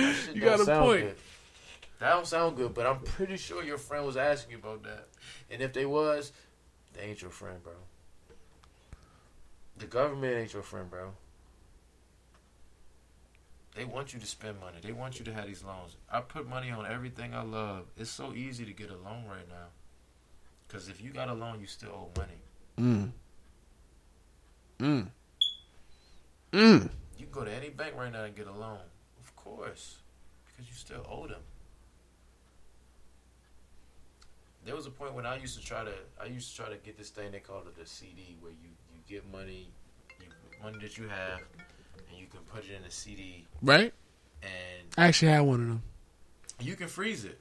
That 0.00 0.34
You 0.34 0.40
got 0.40 0.60
a 0.60 0.64
point. 0.80 1.00
good. 1.02 1.16
That 1.98 2.10
don't 2.10 2.26
sound 2.26 2.56
good, 2.56 2.74
but 2.74 2.86
I'm 2.86 3.00
pretty 3.00 3.36
sure 3.36 3.64
your 3.64 3.78
friend 3.78 4.04
was 4.04 4.16
asking 4.16 4.52
you 4.52 4.58
about 4.58 4.82
that. 4.82 5.08
And 5.50 5.62
if 5.62 5.72
they 5.72 5.86
was, 5.86 6.32
they 6.92 7.02
ain't 7.02 7.22
your 7.22 7.30
friend, 7.30 7.62
bro. 7.62 7.72
The 9.78 9.86
government 9.86 10.36
ain't 10.36 10.52
your 10.52 10.62
friend, 10.62 10.90
bro. 10.90 11.12
They 13.74 13.84
want 13.84 14.14
you 14.14 14.20
to 14.20 14.26
spend 14.26 14.58
money. 14.58 14.78
They 14.82 14.92
want 14.92 15.18
you 15.18 15.24
to 15.26 15.32
have 15.34 15.46
these 15.46 15.62
loans. 15.62 15.96
I 16.10 16.20
put 16.22 16.48
money 16.48 16.70
on 16.70 16.86
everything 16.86 17.34
I 17.34 17.42
love. 17.42 17.84
It's 17.96 18.10
so 18.10 18.32
easy 18.32 18.64
to 18.64 18.72
get 18.72 18.90
a 18.90 18.96
loan 18.96 19.24
right 19.28 19.46
now. 19.48 19.68
Cause 20.68 20.88
if 20.88 21.00
you 21.00 21.10
got 21.10 21.28
a 21.28 21.34
loan, 21.34 21.60
you 21.60 21.66
still 21.66 21.90
owe 21.90 22.10
money. 22.18 22.40
Mm. 22.78 23.10
Mm. 24.80 25.08
Mm. 26.52 26.90
You 27.18 27.26
can 27.26 27.30
go 27.30 27.44
to 27.44 27.52
any 27.52 27.68
bank 27.68 27.94
right 27.96 28.12
now 28.12 28.24
and 28.24 28.34
get 28.34 28.46
a 28.46 28.52
loan. 28.52 28.78
Of 29.46 29.56
course. 29.56 29.96
Because 30.46 30.68
you 30.68 30.74
still 30.74 31.06
owe 31.10 31.26
them. 31.26 31.40
There 34.64 34.74
was 34.74 34.86
a 34.86 34.90
point 34.90 35.14
when 35.14 35.26
I 35.26 35.36
used 35.36 35.56
to 35.58 35.64
try 35.64 35.84
to 35.84 35.92
I 36.20 36.24
used 36.26 36.50
to 36.50 36.56
try 36.62 36.68
to 36.68 36.76
get 36.76 36.98
this 36.98 37.10
thing 37.10 37.30
they 37.30 37.38
called 37.38 37.66
it 37.68 37.80
a 37.80 37.86
CD 37.86 38.36
where 38.40 38.50
you, 38.50 38.68
you 38.92 39.00
get 39.08 39.30
money 39.30 39.68
you, 40.20 40.26
money 40.62 40.78
that 40.80 40.98
you 40.98 41.06
have 41.06 41.40
and 42.10 42.18
you 42.18 42.26
can 42.26 42.40
put 42.52 42.64
it 42.64 42.70
in 42.76 42.82
a 42.84 42.90
CD 42.90 43.46
Right. 43.62 43.92
and 44.42 44.50
I 44.98 45.06
actually 45.06 45.30
had 45.30 45.40
one 45.42 45.60
of 45.60 45.68
them. 45.68 45.82
you 46.60 46.74
can 46.74 46.88
freeze 46.88 47.24
it. 47.24 47.38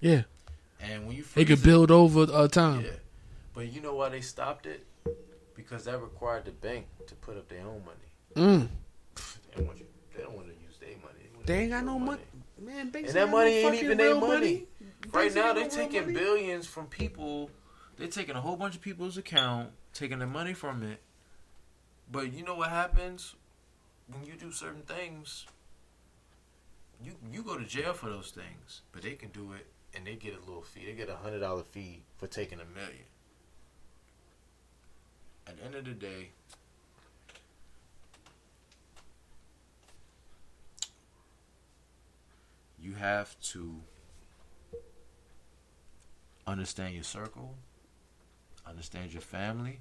Yeah, 0.00 0.22
And 0.80 1.06
when 1.06 1.14
you 1.16 1.22
freeze 1.22 1.44
it- 1.44 1.46
could 1.54 1.62
build 1.62 1.90
over 1.92 2.22
uh, 2.32 2.48
time. 2.48 2.80
Yeah, 2.80 2.90
but 3.54 3.70
you 3.72 3.80
know 3.80 3.94
why 3.94 4.08
they 4.08 4.22
stopped 4.22 4.66
it? 4.66 4.84
Because 5.54 5.84
that 5.84 6.00
required 6.00 6.46
the 6.46 6.52
bank 6.52 6.86
to 7.06 7.14
put 7.16 7.36
up 7.36 7.48
their 7.48 7.60
own 7.66 7.82
money. 7.84 8.08
Mm. 8.34 8.68
They 9.14 9.56
don't 9.56 9.66
want 9.66 9.78
you. 9.78 9.86
They 10.16 10.22
don't 10.22 10.34
want 10.34 10.48
to 10.48 10.54
use 10.54 10.78
their 10.80 10.96
money. 10.96 11.28
wanna 11.36 11.39
They 11.50 11.62
ain't 11.62 11.72
got 11.72 11.84
no 11.84 11.98
money. 11.98 12.22
Man, 12.60 12.90
banks 12.90 13.08
And 13.08 13.16
that 13.16 13.28
money 13.28 13.50
ain't 13.50 13.74
even 13.74 13.98
their 13.98 14.10
real 14.10 14.20
money. 14.20 14.66
Right 15.10 15.34
now, 15.34 15.52
they're 15.52 15.68
taking 15.68 16.02
money. 16.02 16.14
billions 16.14 16.64
from 16.68 16.86
people. 16.86 17.50
They're 17.96 18.06
taking 18.06 18.36
a 18.36 18.40
whole 18.40 18.54
bunch 18.54 18.76
of 18.76 18.80
people's 18.80 19.18
account, 19.18 19.70
taking 19.92 20.20
the 20.20 20.28
money 20.28 20.54
from 20.54 20.84
it. 20.84 21.00
But 22.10 22.32
you 22.32 22.44
know 22.44 22.54
what 22.54 22.70
happens 22.70 23.34
when 24.06 24.24
you 24.24 24.34
do 24.34 24.52
certain 24.52 24.82
things? 24.82 25.46
You 27.02 27.14
you 27.32 27.42
go 27.42 27.58
to 27.58 27.64
jail 27.64 27.94
for 27.94 28.08
those 28.08 28.30
things, 28.30 28.82
but 28.92 29.02
they 29.02 29.14
can 29.14 29.30
do 29.30 29.52
it, 29.52 29.66
and 29.92 30.06
they 30.06 30.14
get 30.14 30.34
a 30.36 30.40
little 30.40 30.62
fee. 30.62 30.84
They 30.86 30.92
get 30.92 31.08
a 31.08 31.16
hundred 31.16 31.40
dollar 31.40 31.64
fee 31.64 32.02
for 32.18 32.28
taking 32.28 32.60
a 32.60 32.78
million. 32.78 33.06
At 35.48 35.58
the 35.58 35.64
end 35.64 35.74
of 35.74 35.84
the 35.84 35.94
day, 35.94 36.30
you 42.82 42.94
have 42.94 43.38
to 43.40 43.76
understand 46.46 46.94
your 46.94 47.04
circle, 47.04 47.54
understand 48.66 49.12
your 49.12 49.22
family, 49.22 49.80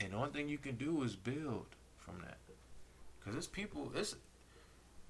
and 0.00 0.12
the 0.12 0.16
only 0.16 0.30
thing 0.30 0.48
you 0.48 0.58
can 0.58 0.76
do 0.76 1.02
is 1.02 1.16
build 1.16 1.66
from 1.96 2.18
that. 2.20 2.38
Cause 3.24 3.34
it's 3.34 3.46
people. 3.46 3.92
It's 3.94 4.16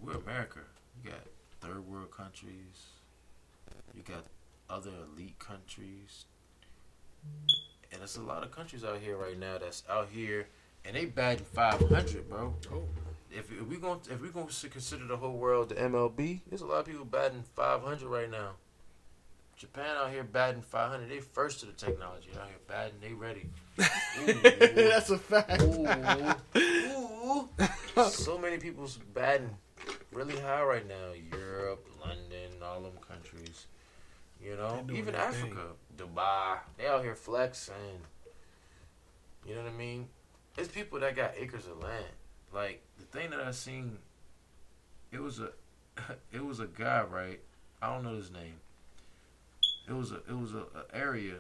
we're 0.01 0.15
America. 0.15 0.61
You 1.03 1.11
got 1.11 1.21
third 1.61 1.87
world 1.87 2.11
countries. 2.11 2.89
You 3.95 4.03
got 4.03 4.25
other 4.69 4.91
elite 5.13 5.39
countries, 5.39 6.25
and 7.93 8.03
it's 8.03 8.17
a 8.17 8.23
lot 8.23 8.43
of 8.43 8.51
countries 8.51 8.85
out 8.85 8.99
here 8.99 9.17
right 9.17 9.39
now 9.39 9.59
that's 9.59 9.83
out 9.89 10.09
here, 10.11 10.49
and 10.85 10.97
they 10.97 11.07
batting 11.07 11.45
500, 11.45 12.29
bro. 12.29 12.55
Oh. 12.73 12.83
If, 13.31 13.53
if 13.53 13.67
we 13.67 13.77
going 13.77 14.01
if 14.11 14.21
we 14.21 14.29
going 14.29 14.49
to 14.49 14.69
consider 14.69 15.07
the 15.07 15.17
whole 15.17 15.37
world 15.37 15.69
the 15.69 15.77
MLB, 15.77 16.41
there's 16.49 16.63
a 16.63 16.67
lot 16.67 16.81
of 16.81 16.87
people 16.87 17.05
batting 17.05 17.45
500 17.55 18.03
right 18.03 18.31
now. 18.31 18.51
Japan 19.57 19.95
out 19.99 20.11
here 20.11 20.25
batting 20.25 20.63
500. 20.63 21.09
They 21.09 21.21
first 21.21 21.61
to 21.61 21.67
the 21.67 21.73
technology 21.73 22.31
out 22.41 22.49
here 22.49 22.57
batting. 22.67 22.95
They 23.01 23.13
ready. 23.13 23.47
Ooh. 23.79 24.33
That's 24.75 25.11
a 25.11 25.19
fact. 25.19 25.63
Ooh. 25.63 25.87
Ooh. 26.57 27.49
so 28.09 28.39
many 28.39 28.57
people's 28.57 28.99
batting 29.15 29.51
really 30.13 30.39
high 30.41 30.63
right 30.63 30.89
now. 30.89 31.13
Europe, 31.31 31.87
London, 32.01 32.63
all 32.63 32.81
them 32.81 32.93
countries. 33.07 33.67
You 34.43 34.57
know, 34.57 34.83
even 34.93 35.13
their 35.13 35.31
thing. 35.31 35.53
Africa, 35.53 35.67
Dubai. 35.97 36.59
They 36.79 36.87
out 36.87 37.03
here 37.03 37.15
flexing. 37.15 37.75
You 39.47 39.55
know 39.55 39.63
what 39.63 39.73
I 39.73 39.77
mean? 39.77 40.09
It's 40.57 40.69
people 40.69 41.01
that 41.01 41.15
got 41.15 41.35
acres 41.37 41.67
of 41.67 41.83
land. 41.83 42.07
Like 42.53 42.83
the 42.99 43.05
thing 43.07 43.31
that 43.31 43.41
I 43.41 43.51
seen, 43.53 43.99
it 45.13 45.21
was 45.21 45.41
a, 45.41 45.51
it 46.33 46.45
was 46.45 46.61
a 46.61 46.67
guy 46.67 47.03
right. 47.03 47.41
I 47.83 47.93
don't 47.93 48.05
know 48.05 48.15
his 48.15 48.31
name. 48.31 48.55
It 49.89 49.93
was 49.93 50.13
a 50.13 50.17
it 50.29 50.37
was 50.39 50.55
a, 50.55 50.59
a 50.59 50.95
area. 50.95 51.37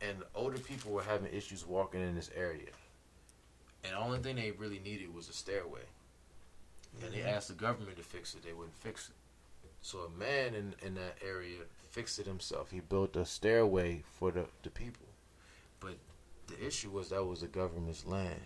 And 0.00 0.18
older 0.34 0.58
people 0.58 0.92
were 0.92 1.02
having 1.02 1.32
issues 1.32 1.66
walking 1.66 2.00
in 2.00 2.14
this 2.14 2.30
area. 2.34 2.70
And 3.84 3.92
the 3.92 3.98
only 3.98 4.18
thing 4.18 4.36
they 4.36 4.50
really 4.50 4.78
needed 4.78 5.14
was 5.14 5.28
a 5.28 5.32
stairway. 5.32 5.80
And 7.02 7.12
they 7.12 7.18
mm-hmm. 7.18 7.28
asked 7.28 7.48
the 7.48 7.54
government 7.54 7.96
to 7.98 8.02
fix 8.02 8.34
it, 8.34 8.42
they 8.42 8.52
wouldn't 8.52 8.76
fix 8.76 9.08
it. 9.08 9.14
So 9.82 10.00
a 10.00 10.18
man 10.18 10.54
in, 10.54 10.74
in 10.82 10.94
that 10.94 11.16
area 11.26 11.58
fixed 11.90 12.18
it 12.18 12.26
himself. 12.26 12.70
He 12.70 12.80
built 12.80 13.16
a 13.16 13.24
stairway 13.24 14.02
for 14.18 14.30
the, 14.30 14.46
the 14.62 14.70
people. 14.70 15.06
But 15.80 15.96
the 16.46 16.66
issue 16.66 16.90
was 16.90 17.10
that 17.10 17.24
was 17.24 17.40
the 17.40 17.46
government's 17.46 18.06
land. 18.06 18.40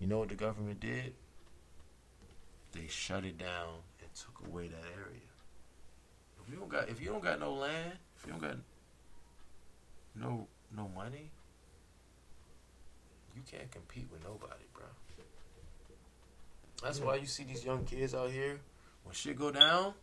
You 0.00 0.06
know 0.06 0.18
what 0.18 0.28
the 0.28 0.34
government 0.34 0.80
did? 0.80 1.14
They 2.72 2.86
shut 2.88 3.24
it 3.24 3.38
down 3.38 3.74
and 4.00 4.08
took 4.14 4.46
away 4.46 4.68
that 4.68 4.84
area. 4.94 5.20
If 6.42 6.52
you 6.52 6.58
don't 6.58 6.68
got 6.68 6.88
if 6.88 7.00
you 7.00 7.08
don't 7.08 7.22
got 7.22 7.40
no 7.40 7.54
land, 7.54 7.92
if 8.16 8.26
you 8.26 8.32
don't 8.32 8.42
got 8.42 8.56
no 10.14 10.46
no 10.76 10.88
money, 10.94 11.30
you 13.34 13.42
can't 13.50 13.70
compete 13.70 14.08
with 14.12 14.22
nobody, 14.24 14.64
bro. 14.74 14.84
That's 16.82 17.00
why 17.00 17.16
you 17.16 17.26
see 17.26 17.44
these 17.44 17.64
young 17.64 17.84
kids 17.84 18.14
out 18.14 18.30
here 18.30 18.60
when 19.04 19.14
shit 19.14 19.38
go 19.38 19.50
down 19.50 19.94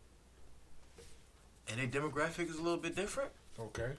and 1.67 1.79
their 1.79 2.01
demographic 2.01 2.49
is 2.49 2.57
a 2.57 2.61
little 2.61 2.79
bit 2.79 2.95
different. 2.95 3.31
Okay. 3.59 3.91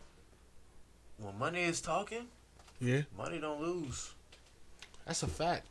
When 1.19 1.39
money 1.39 1.63
is 1.63 1.81
talking, 1.81 2.27
Yeah, 2.81 3.03
money 3.17 3.39
don't 3.39 3.61
lose. 3.61 4.13
That's 5.07 5.23
a 5.23 5.27
fact. 5.29 5.67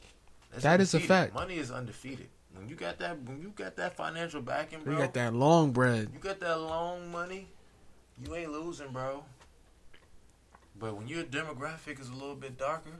That's 0.52 0.64
That 0.64 0.82
is 0.82 0.94
a 0.94 1.00
fact. 1.00 1.34
Money 1.34 1.56
is 1.58 1.72
undefeated. 1.72 2.28
When 2.56 2.70
you 2.70 2.76
got 2.76 3.00
that, 3.00 3.20
when 3.24 3.42
you 3.42 3.50
got 3.56 3.76
that 3.78 3.95
financial 3.95 4.42
backing, 4.42 4.82
bro, 4.84 4.94
We 4.94 5.02
got 5.02 5.14
that 5.16 5.34
long 5.34 5.72
bread. 5.72 6.10
you 6.14 6.20
got 6.20 6.40
that 6.40 6.60
long 6.60 7.12
money, 7.12 7.48
you 8.24 8.36
ain't 8.36 8.52
losing, 8.52 8.90
bro. 8.90 9.24
But 10.80 10.95
when 10.95 11.08
your 11.08 11.24
demographic 11.24 12.00
is 12.00 12.10
a 12.10 12.14
little 12.14 12.36
bit 12.36 12.58
darker, 12.58 12.92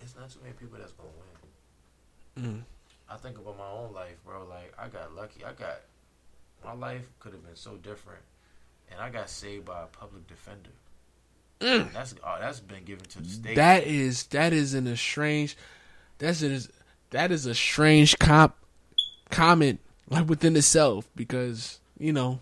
it's 0.00 0.16
not 0.16 0.30
too 0.30 0.40
many 0.42 0.54
people 0.54 0.78
that's 0.78 0.92
gonna 0.92 1.10
win. 2.36 2.44
Mm. 2.44 2.62
I 3.10 3.16
think 3.16 3.38
about 3.38 3.58
my 3.58 3.68
own 3.68 3.92
life, 3.92 4.16
bro. 4.24 4.46
Like 4.48 4.72
I 4.78 4.88
got 4.88 5.14
lucky. 5.14 5.44
I 5.44 5.52
got 5.52 5.80
my 6.64 6.72
life 6.72 7.06
could 7.20 7.32
have 7.32 7.44
been 7.44 7.56
so 7.56 7.76
different, 7.76 8.22
and 8.90 9.00
I 9.00 9.10
got 9.10 9.28
saved 9.28 9.66
by 9.66 9.82
a 9.82 9.86
public 9.86 10.26
defender. 10.26 10.70
And 11.62 11.90
That's 11.92 12.14
uh, 12.24 12.38
that's 12.40 12.60
been 12.60 12.84
given 12.84 13.04
to 13.04 13.22
the 13.22 13.28
state. 13.28 13.56
That 13.56 13.84
is 13.86 14.24
that 14.28 14.52
is 14.52 14.74
in 14.74 14.86
a 14.86 14.96
strange. 14.96 15.56
That's 16.18 16.42
is 16.42 16.68
that 17.10 17.30
is 17.30 17.46
a 17.46 17.54
strange 17.54 18.18
comp 18.18 18.54
comment 19.30 19.80
like 20.08 20.28
within 20.28 20.56
itself 20.56 21.08
because 21.14 21.78
you 21.98 22.12
know, 22.12 22.40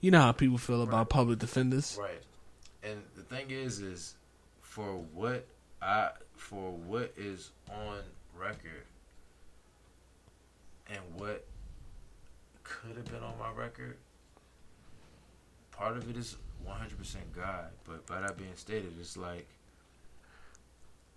you 0.00 0.10
know 0.10 0.20
how 0.20 0.32
people 0.32 0.58
feel 0.58 0.82
about 0.82 0.96
Right. 0.98 1.08
public 1.08 1.38
defenders. 1.38 1.96
Right. 2.00 2.22
And 2.82 3.02
the 3.16 3.22
thing 3.22 3.50
is, 3.50 3.80
is 3.80 4.14
for 4.60 5.02
what 5.14 5.46
I 5.80 6.10
for 6.36 6.72
what 6.72 7.12
is 7.16 7.50
on 7.70 7.98
record 8.38 8.84
and 10.88 11.00
what 11.16 11.44
could 12.64 12.96
have 12.96 13.04
been 13.06 13.22
on 13.22 13.34
my 13.38 13.50
record. 13.52 13.96
Part 15.72 15.96
of 15.96 16.08
it 16.10 16.16
is 16.16 16.36
100% 16.66 17.16
God, 17.34 17.66
but 17.84 18.06
by 18.06 18.20
that 18.20 18.36
being 18.36 18.54
stated, 18.56 18.92
it's 18.98 19.16
like 19.16 19.48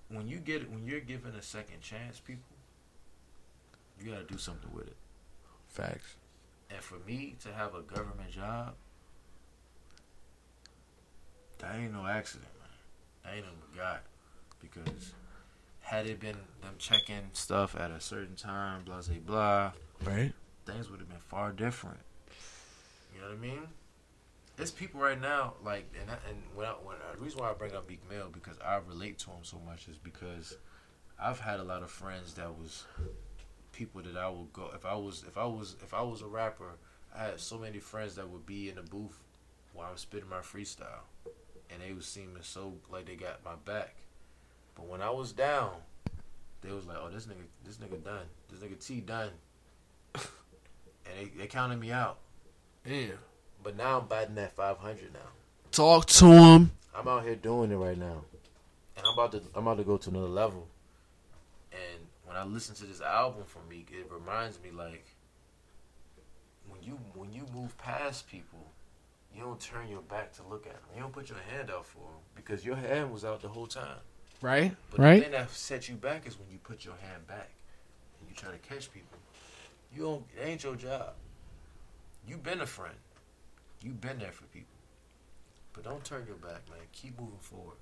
when 0.10 0.28
you 0.28 0.38
get 0.38 0.62
it 0.62 0.72
when 0.72 0.86
you're 0.86 1.00
given 1.00 1.34
a 1.36 1.42
second 1.42 1.82
chance, 1.82 2.20
people, 2.20 2.44
you 4.00 4.12
got 4.12 4.28
to 4.28 4.34
do 4.34 4.38
something 4.40 4.70
with 4.74 4.88
it. 4.88 4.98
Facts. 5.68 6.16
And 6.70 6.82
for 6.82 6.98
me 7.06 7.36
to 7.44 7.52
have 7.54 7.76
a 7.76 7.82
government 7.82 8.32
job, 8.32 8.74
that 11.60 11.76
ain't 11.76 11.94
no 11.94 12.06
accident, 12.06 12.50
man. 12.60 12.70
That 13.24 13.36
ain't 13.38 13.46
no 13.46 13.82
God. 13.82 14.00
Because 14.62 15.14
had 15.82 16.08
it 16.08 16.20
been 16.20 16.38
them 16.62 16.76
checking 16.78 17.30
stuff 17.34 17.76
at 17.76 17.92
a 17.92 18.00
certain 18.00 18.36
time, 18.36 18.84
blah, 18.86 19.02
blah, 19.02 19.16
blah, 19.26 19.72
Right. 20.12 20.34
things 20.66 20.90
would 20.90 21.00
have 21.00 21.10
been 21.10 21.20
far 21.20 21.52
different. 21.52 22.00
You 23.14 23.22
know 23.22 23.28
what 23.28 23.38
I 23.38 23.40
mean? 23.40 23.68
There's 24.56 24.72
people 24.72 25.02
right 25.02 25.20
now, 25.20 25.56
like, 25.64 25.92
and 26.00 26.12
I, 26.12 26.14
and 26.30 26.38
when 26.54 26.68
I, 26.68 26.72
when 26.72 26.96
the 27.16 27.22
reason 27.24 27.40
why 27.40 27.50
I 27.50 27.54
bring 27.54 27.74
up 27.74 27.90
Meek 27.90 28.08
Mill 28.10 28.30
because 28.32 28.58
I 28.64 28.80
relate 28.88 29.18
to 29.20 29.32
him 29.32 29.44
so 29.44 29.58
much 29.66 29.88
is 29.88 29.98
because 29.98 30.56
I've 31.20 31.40
had 31.40 31.60
a 31.60 31.64
lot 31.64 31.82
of 31.82 31.90
friends 31.90 32.36
that 32.36 32.50
was 32.58 32.86
people 33.72 34.02
that 34.04 34.16
I 34.16 34.30
would 34.30 34.54
go 34.54 34.70
if 34.76 34.86
I 34.86 34.96
was 34.96 35.24
if 35.28 35.38
I 35.38 35.46
was 35.46 35.76
if 35.84 35.94
I 35.94 36.02
was 36.02 36.22
a 36.22 36.28
rapper. 36.28 36.78
I 37.16 37.26
had 37.26 37.40
so 37.40 37.58
many 37.58 37.80
friends 37.80 38.16
that 38.16 38.30
would 38.30 38.46
be 38.46 38.70
in 38.70 38.76
the 38.76 38.82
booth 38.82 39.20
while 39.74 39.90
I'm 39.90 39.98
spitting 39.98 40.30
my 40.30 40.40
freestyle, 40.40 41.06
and 41.70 41.82
they 41.82 41.94
was 41.94 42.06
seeming 42.06 42.42
so 42.42 42.74
like 42.92 43.06
they 43.06 43.16
got 43.16 43.44
my 43.44 43.56
back. 43.66 43.96
But 44.76 44.88
when 44.88 45.02
I 45.02 45.10
was 45.10 45.32
down, 45.32 45.72
they 46.62 46.72
was 46.72 46.86
like, 46.86 46.98
"Oh, 47.00 47.10
this 47.10 47.26
nigga, 47.26 47.46
this 47.66 47.78
nigga 47.78 48.04
done. 48.04 48.26
This 48.50 48.60
nigga 48.60 48.86
T 48.86 49.02
done." 49.02 49.32
and 50.16 50.24
they, 51.18 51.26
they 51.38 51.48
counted 51.48 51.80
me 51.80 51.92
out. 51.92 52.20
Yeah. 52.86 53.14
But 53.64 53.78
now 53.78 54.00
I'm 54.00 54.08
batting 54.08 54.36
that 54.36 54.54
500 54.54 55.14
now. 55.14 55.20
Talk 55.72 56.06
to 56.08 56.26
him. 56.26 56.72
I'm 56.96 57.08
out 57.08 57.24
here 57.24 57.36
doing 57.36 57.72
it 57.72 57.76
right 57.76 57.98
now, 57.98 58.24
and 58.96 59.06
I'm 59.06 59.14
about 59.14 59.32
to 59.32 59.42
I'm 59.56 59.66
about 59.66 59.78
to 59.78 59.84
go 59.84 59.98
to 59.98 60.10
another 60.10 60.28
level. 60.28 60.68
And 61.72 62.06
when 62.26 62.38
I 62.38 62.44
listen 62.44 62.76
to 62.76 62.86
this 62.86 63.02
album 63.02 63.44
from 63.46 63.68
Meek, 63.70 63.92
it 63.92 64.12
reminds 64.12 64.62
me 64.62 64.70
like 64.70 65.06
when 66.70 66.84
you 66.84 67.00
when 67.16 67.34
you 67.34 67.46
move 67.56 67.76
past 67.80 68.30
people, 68.30 68.68
you 69.36 69.42
don't 69.42 69.60
turn 69.60 69.88
your 69.90 70.02
back 70.02 70.34
to 70.34 70.44
look 70.48 70.68
at 70.68 70.74
them. 70.74 70.84
You 70.96 71.02
don't 71.02 71.14
put 71.14 71.30
your 71.30 71.40
hand 71.52 71.72
out 71.72 71.86
for 71.86 72.00
them 72.00 72.22
because 72.36 72.64
your 72.64 72.76
hand 72.76 73.12
was 73.12 73.26
out 73.26 73.42
the 73.42 73.48
whole 73.48 73.68
time. 73.68 73.98
Right. 74.42 74.76
But 74.92 75.00
right. 75.00 75.16
the 75.16 75.22
thing 75.22 75.32
that 75.32 75.50
set 75.50 75.90
you 75.90 75.96
back 75.96 76.28
is 76.28 76.38
when 76.38 76.50
you 76.52 76.60
put 76.60 76.86
your 76.86 76.96
hand 76.96 77.26
back 77.28 77.50
and 78.20 78.30
you 78.30 78.36
try 78.36 78.52
to 78.52 78.58
catch 78.58 78.94
people. 78.94 79.18
You 79.96 80.04
don't. 80.04 80.24
It 80.38 80.48
ain't 80.48 80.64
your 80.64 80.76
job. 80.76 81.14
You've 82.28 82.44
been 82.44 82.62
a 82.62 82.66
friend. 82.66 82.96
You 83.84 83.92
been 83.92 84.20
there 84.20 84.32
for 84.32 84.46
people. 84.46 84.68
But 85.74 85.84
don't 85.84 86.04
turn 86.04 86.26
your 86.28 86.38
back, 86.38 86.70
man. 86.70 86.80
Keep 86.92 87.20
moving 87.20 87.40
forward. 87.42 87.78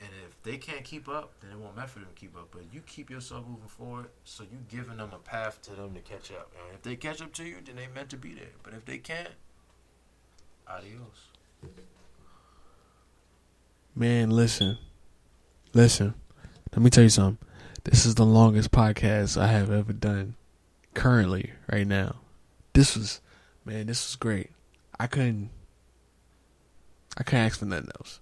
And 0.00 0.10
if 0.28 0.42
they 0.42 0.58
can't 0.58 0.84
keep 0.84 1.08
up, 1.08 1.32
then 1.40 1.50
it 1.50 1.58
won't 1.58 1.74
matter 1.74 1.88
for 1.88 1.98
them 2.00 2.08
to 2.14 2.20
keep 2.20 2.36
up. 2.36 2.48
But 2.50 2.64
you 2.70 2.82
keep 2.86 3.08
yourself 3.08 3.46
moving 3.48 3.66
forward, 3.66 4.08
so 4.24 4.44
you're 4.44 4.60
giving 4.68 4.98
them 4.98 5.10
a 5.14 5.18
path 5.18 5.62
to 5.62 5.70
them 5.70 5.94
to 5.94 6.00
catch 6.00 6.30
up. 6.30 6.52
And 6.54 6.74
if 6.74 6.82
they 6.82 6.96
catch 6.96 7.22
up 7.22 7.32
to 7.34 7.44
you, 7.44 7.56
then 7.64 7.76
they 7.76 7.88
meant 7.94 8.10
to 8.10 8.18
be 8.18 8.34
there. 8.34 8.52
But 8.62 8.74
if 8.74 8.84
they 8.84 8.98
can't, 8.98 9.30
adios. 10.68 11.30
Man, 13.94 14.30
listen. 14.30 14.76
Listen. 15.72 16.14
Let 16.72 16.82
me 16.82 16.90
tell 16.90 17.04
you 17.04 17.08
something. 17.08 17.38
This 17.84 18.04
is 18.04 18.16
the 18.16 18.26
longest 18.26 18.70
podcast 18.70 19.40
I 19.40 19.46
have 19.46 19.70
ever 19.70 19.94
done 19.94 20.34
currently, 20.92 21.52
right 21.72 21.86
now. 21.86 22.16
This 22.74 22.94
was, 22.94 23.22
man, 23.66 23.86
this 23.86 24.06
was 24.08 24.16
great. 24.16 24.50
I 24.98 25.06
couldn't, 25.08 25.50
I 27.18 27.22
couldn't 27.22 27.44
ask 27.46 27.58
for 27.58 27.66
nothing 27.66 27.90
else. 27.98 28.20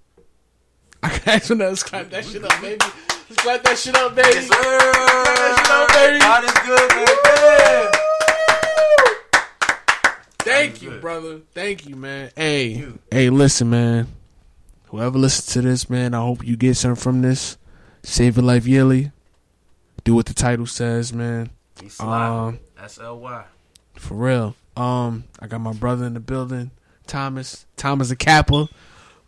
I 1.03 1.09
couldn't 1.11 1.29
ask 1.33 1.47
for 1.49 1.55
nothing 1.55 1.69
else. 1.71 1.83
Clap 1.85 2.11
that 2.11 2.25
shit 2.25 2.43
up, 2.45 2.61
baby. 2.61 2.79
Let's 2.81 3.43
clap 3.43 3.63
that 3.63 3.79
shit 3.79 3.95
up, 3.95 4.15
baby. 4.15 4.29
Yes, 4.33 4.49
sir. 4.49 4.79
God 5.69 6.21
God 6.21 6.45
is 6.45 6.53
good, 6.67 6.89
baby. 6.91 7.99
Thank 10.39 10.83
you, 10.83 10.91
good. 10.91 11.01
brother. 11.01 11.41
Thank 11.55 11.87
you, 11.89 11.97
man. 11.97 12.31
Hey, 12.37 12.67
You. 12.69 12.99
hey, 13.11 13.31
listen, 13.31 13.71
man. 13.71 14.09
Whoever 14.89 15.19
listens 15.19 15.47
to 15.55 15.63
this, 15.63 15.89
man, 15.89 16.13
I 16.15 16.19
hope 16.19 16.45
you 16.47 16.57
get 16.57 16.77
something 16.77 17.01
from 17.01 17.23
this. 17.23 17.57
Savor 18.03 18.43
life 18.43 18.67
yearly. 18.67 19.11
Do 20.05 20.15
what 20.15 20.27
the 20.27 20.35
title 20.35 20.67
says, 20.67 21.13
man. 21.15 21.51
Sly. 21.89 22.29
Um, 22.49 22.61
S 22.79 22.99
L 23.03 23.19
Y. 23.19 23.45
For 23.97 24.15
real. 24.15 24.55
Um, 24.77 25.25
I 25.41 25.47
got 25.47 25.61
my 25.61 25.73
brother 25.73 26.05
in 26.05 26.15
the 26.15 26.21
building, 26.21 26.71
Thomas. 27.07 27.67
Thomas 27.77 28.09
Da 28.09 28.17
Kappa. 28.17 28.69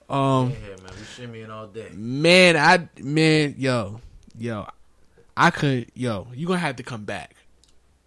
Um, 0.09 0.51
Yeah, 0.51 0.77
man. 0.83 0.87
We 0.87 1.03
shimmying 1.05 1.51
all 1.51 1.67
day. 1.67 1.91
man, 1.95 2.57
I 2.57 2.89
man, 3.03 3.55
yo, 3.59 4.01
yo, 4.39 4.67
I 5.37 5.51
could, 5.51 5.91
yo, 5.95 6.29
you 6.35 6.47
gonna 6.47 6.61
have 6.61 6.77
to 6.77 6.83
come 6.83 7.05
back. 7.05 7.35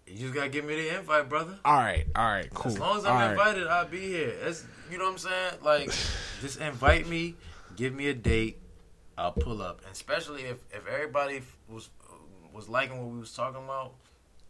You 0.06 0.18
just 0.18 0.34
gotta 0.34 0.48
give 0.48 0.64
me 0.64 0.74
the 0.74 0.98
invite, 0.98 1.28
brother. 1.28 1.58
All 1.64 1.74
right, 1.74 2.06
all 2.16 2.24
right, 2.24 2.50
cool. 2.52 2.72
As 2.72 2.78
long 2.78 2.98
as 2.98 3.04
I'm 3.04 3.14
right. 3.14 3.30
invited, 3.30 3.68
I'll 3.68 3.86
be 3.86 4.00
here. 4.00 4.34
That's 4.42 4.64
you 4.90 4.98
know 4.98 5.04
what 5.04 5.12
I'm 5.12 5.18
saying. 5.18 5.54
Like, 5.62 5.92
just 6.40 6.60
invite 6.60 7.06
me, 7.06 7.36
give 7.76 7.94
me 7.94 8.08
a 8.08 8.14
date, 8.14 8.58
I'll 9.16 9.32
pull 9.32 9.62
up. 9.62 9.82
And 9.84 9.92
especially 9.92 10.42
if 10.42 10.58
if 10.72 10.86
everybody 10.86 11.42
was 11.68 11.90
was 12.52 12.68
liking 12.68 12.98
what 12.98 13.12
we 13.12 13.20
was 13.20 13.32
talking 13.32 13.62
about, 13.62 13.94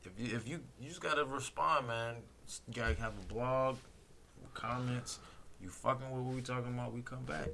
if 0.05 0.13
you 0.19 0.37
if 0.37 0.49
you 0.49 0.61
you 0.81 0.89
just 0.89 1.03
gotta 1.03 1.25
respond, 1.25 1.89
man. 1.89 2.15
You 2.69 2.75
gotta 2.75 2.95
have 3.01 3.13
a 3.23 3.33
blog, 3.33 3.77
comments. 4.55 5.19
You 5.63 5.69
fucking 5.69 6.11
with 6.11 6.23
what 6.25 6.35
we 6.35 6.41
talking 6.43 6.73
about, 6.75 6.93
we 6.93 7.03
come 7.03 7.25
back. 7.25 7.49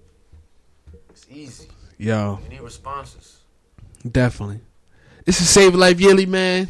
It's 1.11 1.27
easy. 1.31 1.69
Yo, 1.99 2.39
We 2.43 2.49
need 2.49 2.61
responses. 2.61 3.41
definitely. 4.11 4.61
This 5.25 5.41
is 5.41 5.49
Savor 5.51 5.77
Life 5.77 6.01
Yearly, 6.01 6.27
man. 6.27 6.69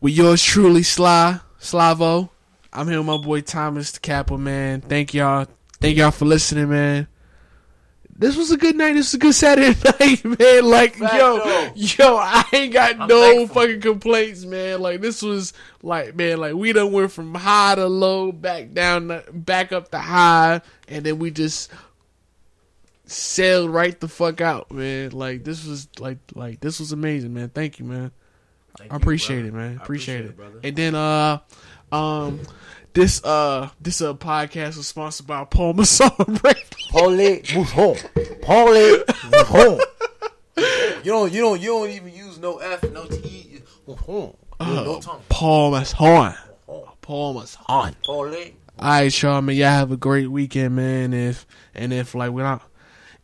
With 0.00 0.14
yours 0.14 0.42
truly, 0.42 0.82
Sly 0.82 1.38
Slavo. 1.60 2.30
I'm 2.72 2.88
here 2.88 2.98
with 2.98 3.06
my 3.06 3.18
boy 3.18 3.42
Thomas 3.42 3.92
Da 3.92 3.98
Kappa, 4.00 4.38
man. 4.38 4.80
Thank 4.80 5.12
y'all. 5.14 5.46
Thank 5.80 5.98
y'all 5.98 6.10
for 6.10 6.24
listening, 6.24 6.70
man. 6.70 7.06
This 8.14 8.36
was 8.36 8.50
a 8.50 8.56
good 8.56 8.76
night. 8.76 8.92
This 8.92 9.06
was 9.08 9.14
a 9.14 9.18
good 9.18 9.34
Saturday 9.34 9.78
night, 10.00 10.24
man. 10.38 10.64
Like, 10.66 10.96
Fact, 10.96 11.14
yo, 11.14 11.38
though. 11.38 11.70
yo, 11.74 12.16
I 12.18 12.44
ain't 12.52 12.72
got 12.72 13.00
I'm 13.00 13.08
no 13.08 13.20
thankful. 13.20 13.62
fucking 13.62 13.80
complaints, 13.80 14.44
man. 14.44 14.80
Like, 14.80 15.00
this 15.00 15.22
was 15.22 15.52
like, 15.82 16.14
man, 16.14 16.38
like 16.38 16.54
we 16.54 16.72
done 16.72 16.92
went 16.92 17.10
from 17.10 17.34
high 17.34 17.74
to 17.74 17.86
low, 17.86 18.30
back 18.30 18.72
down, 18.72 19.22
back 19.32 19.72
up 19.72 19.90
to 19.92 19.98
high, 19.98 20.60
and 20.88 21.04
then 21.04 21.18
we 21.18 21.30
just 21.30 21.70
sailed 23.06 23.70
right 23.70 23.98
the 23.98 24.08
fuck 24.08 24.40
out, 24.40 24.70
man. 24.70 25.10
Like, 25.10 25.44
this 25.44 25.66
was 25.66 25.88
like, 25.98 26.18
like 26.34 26.60
this 26.60 26.80
was 26.80 26.92
amazing, 26.92 27.34
man. 27.34 27.48
Thank 27.48 27.78
you, 27.78 27.84
man. 27.86 28.12
Thank 28.78 28.90
I 28.92 28.94
you, 28.94 29.00
appreciate 29.00 29.44
it, 29.46 29.52
man. 29.52 29.78
I 29.78 29.82
Appreciate, 29.82 30.24
it. 30.24 30.36
brother. 30.36 30.60
And 30.62 30.76
then 30.76 30.94
uh 30.94 31.38
um 31.90 32.40
this 32.94 33.22
uh 33.24 33.68
this 33.80 34.00
uh 34.00 34.14
podcast 34.14 34.76
was 34.78 34.86
sponsored 34.88 35.26
by 35.26 35.44
Paul 35.44 35.74
Masson 35.74 36.10
Parlez 36.92 37.54
Mouton. 37.54 37.96
Parlez 38.42 39.04
Mouton. 39.30 39.80
You 41.02 41.10
don't 41.10 41.32
you 41.32 41.40
don't 41.40 41.60
you 41.60 41.68
don't 41.68 41.90
even 41.90 42.12
use 42.14 42.38
no 42.38 42.58
F, 42.58 42.82
no 42.90 43.06
T. 43.06 43.62
No 43.88 45.00
tongue. 45.00 45.22
Paul 45.28 45.70
Masson. 45.72 46.34
Paul 47.00 47.34
Masson. 47.34 47.62
Parlez. 48.06 48.52
Alright, 48.78 49.22
y'all 49.22 49.40
man, 49.40 49.56
y'all 49.56 49.68
have 49.68 49.90
a 49.90 49.96
great 49.96 50.30
weekend, 50.30 50.76
man. 50.76 51.14
If 51.14 51.46
and 51.74 51.92
if 51.92 52.14
like 52.14 52.30
when 52.32 52.44
I 52.44 52.60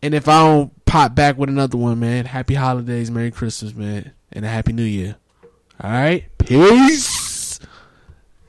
and 0.02 0.14
if 0.14 0.28
I 0.28 0.40
don't 0.40 0.84
pop 0.86 1.14
back 1.14 1.36
with 1.36 1.50
another 1.50 1.76
one, 1.76 2.00
man, 2.00 2.24
happy 2.24 2.54
holidays, 2.54 3.10
Merry 3.10 3.30
Christmas, 3.30 3.74
man, 3.74 4.12
and 4.32 4.44
a 4.44 4.48
happy 4.48 4.72
new 4.72 4.82
year. 4.82 5.16
Alright? 5.82 6.24
Peace. 6.38 7.27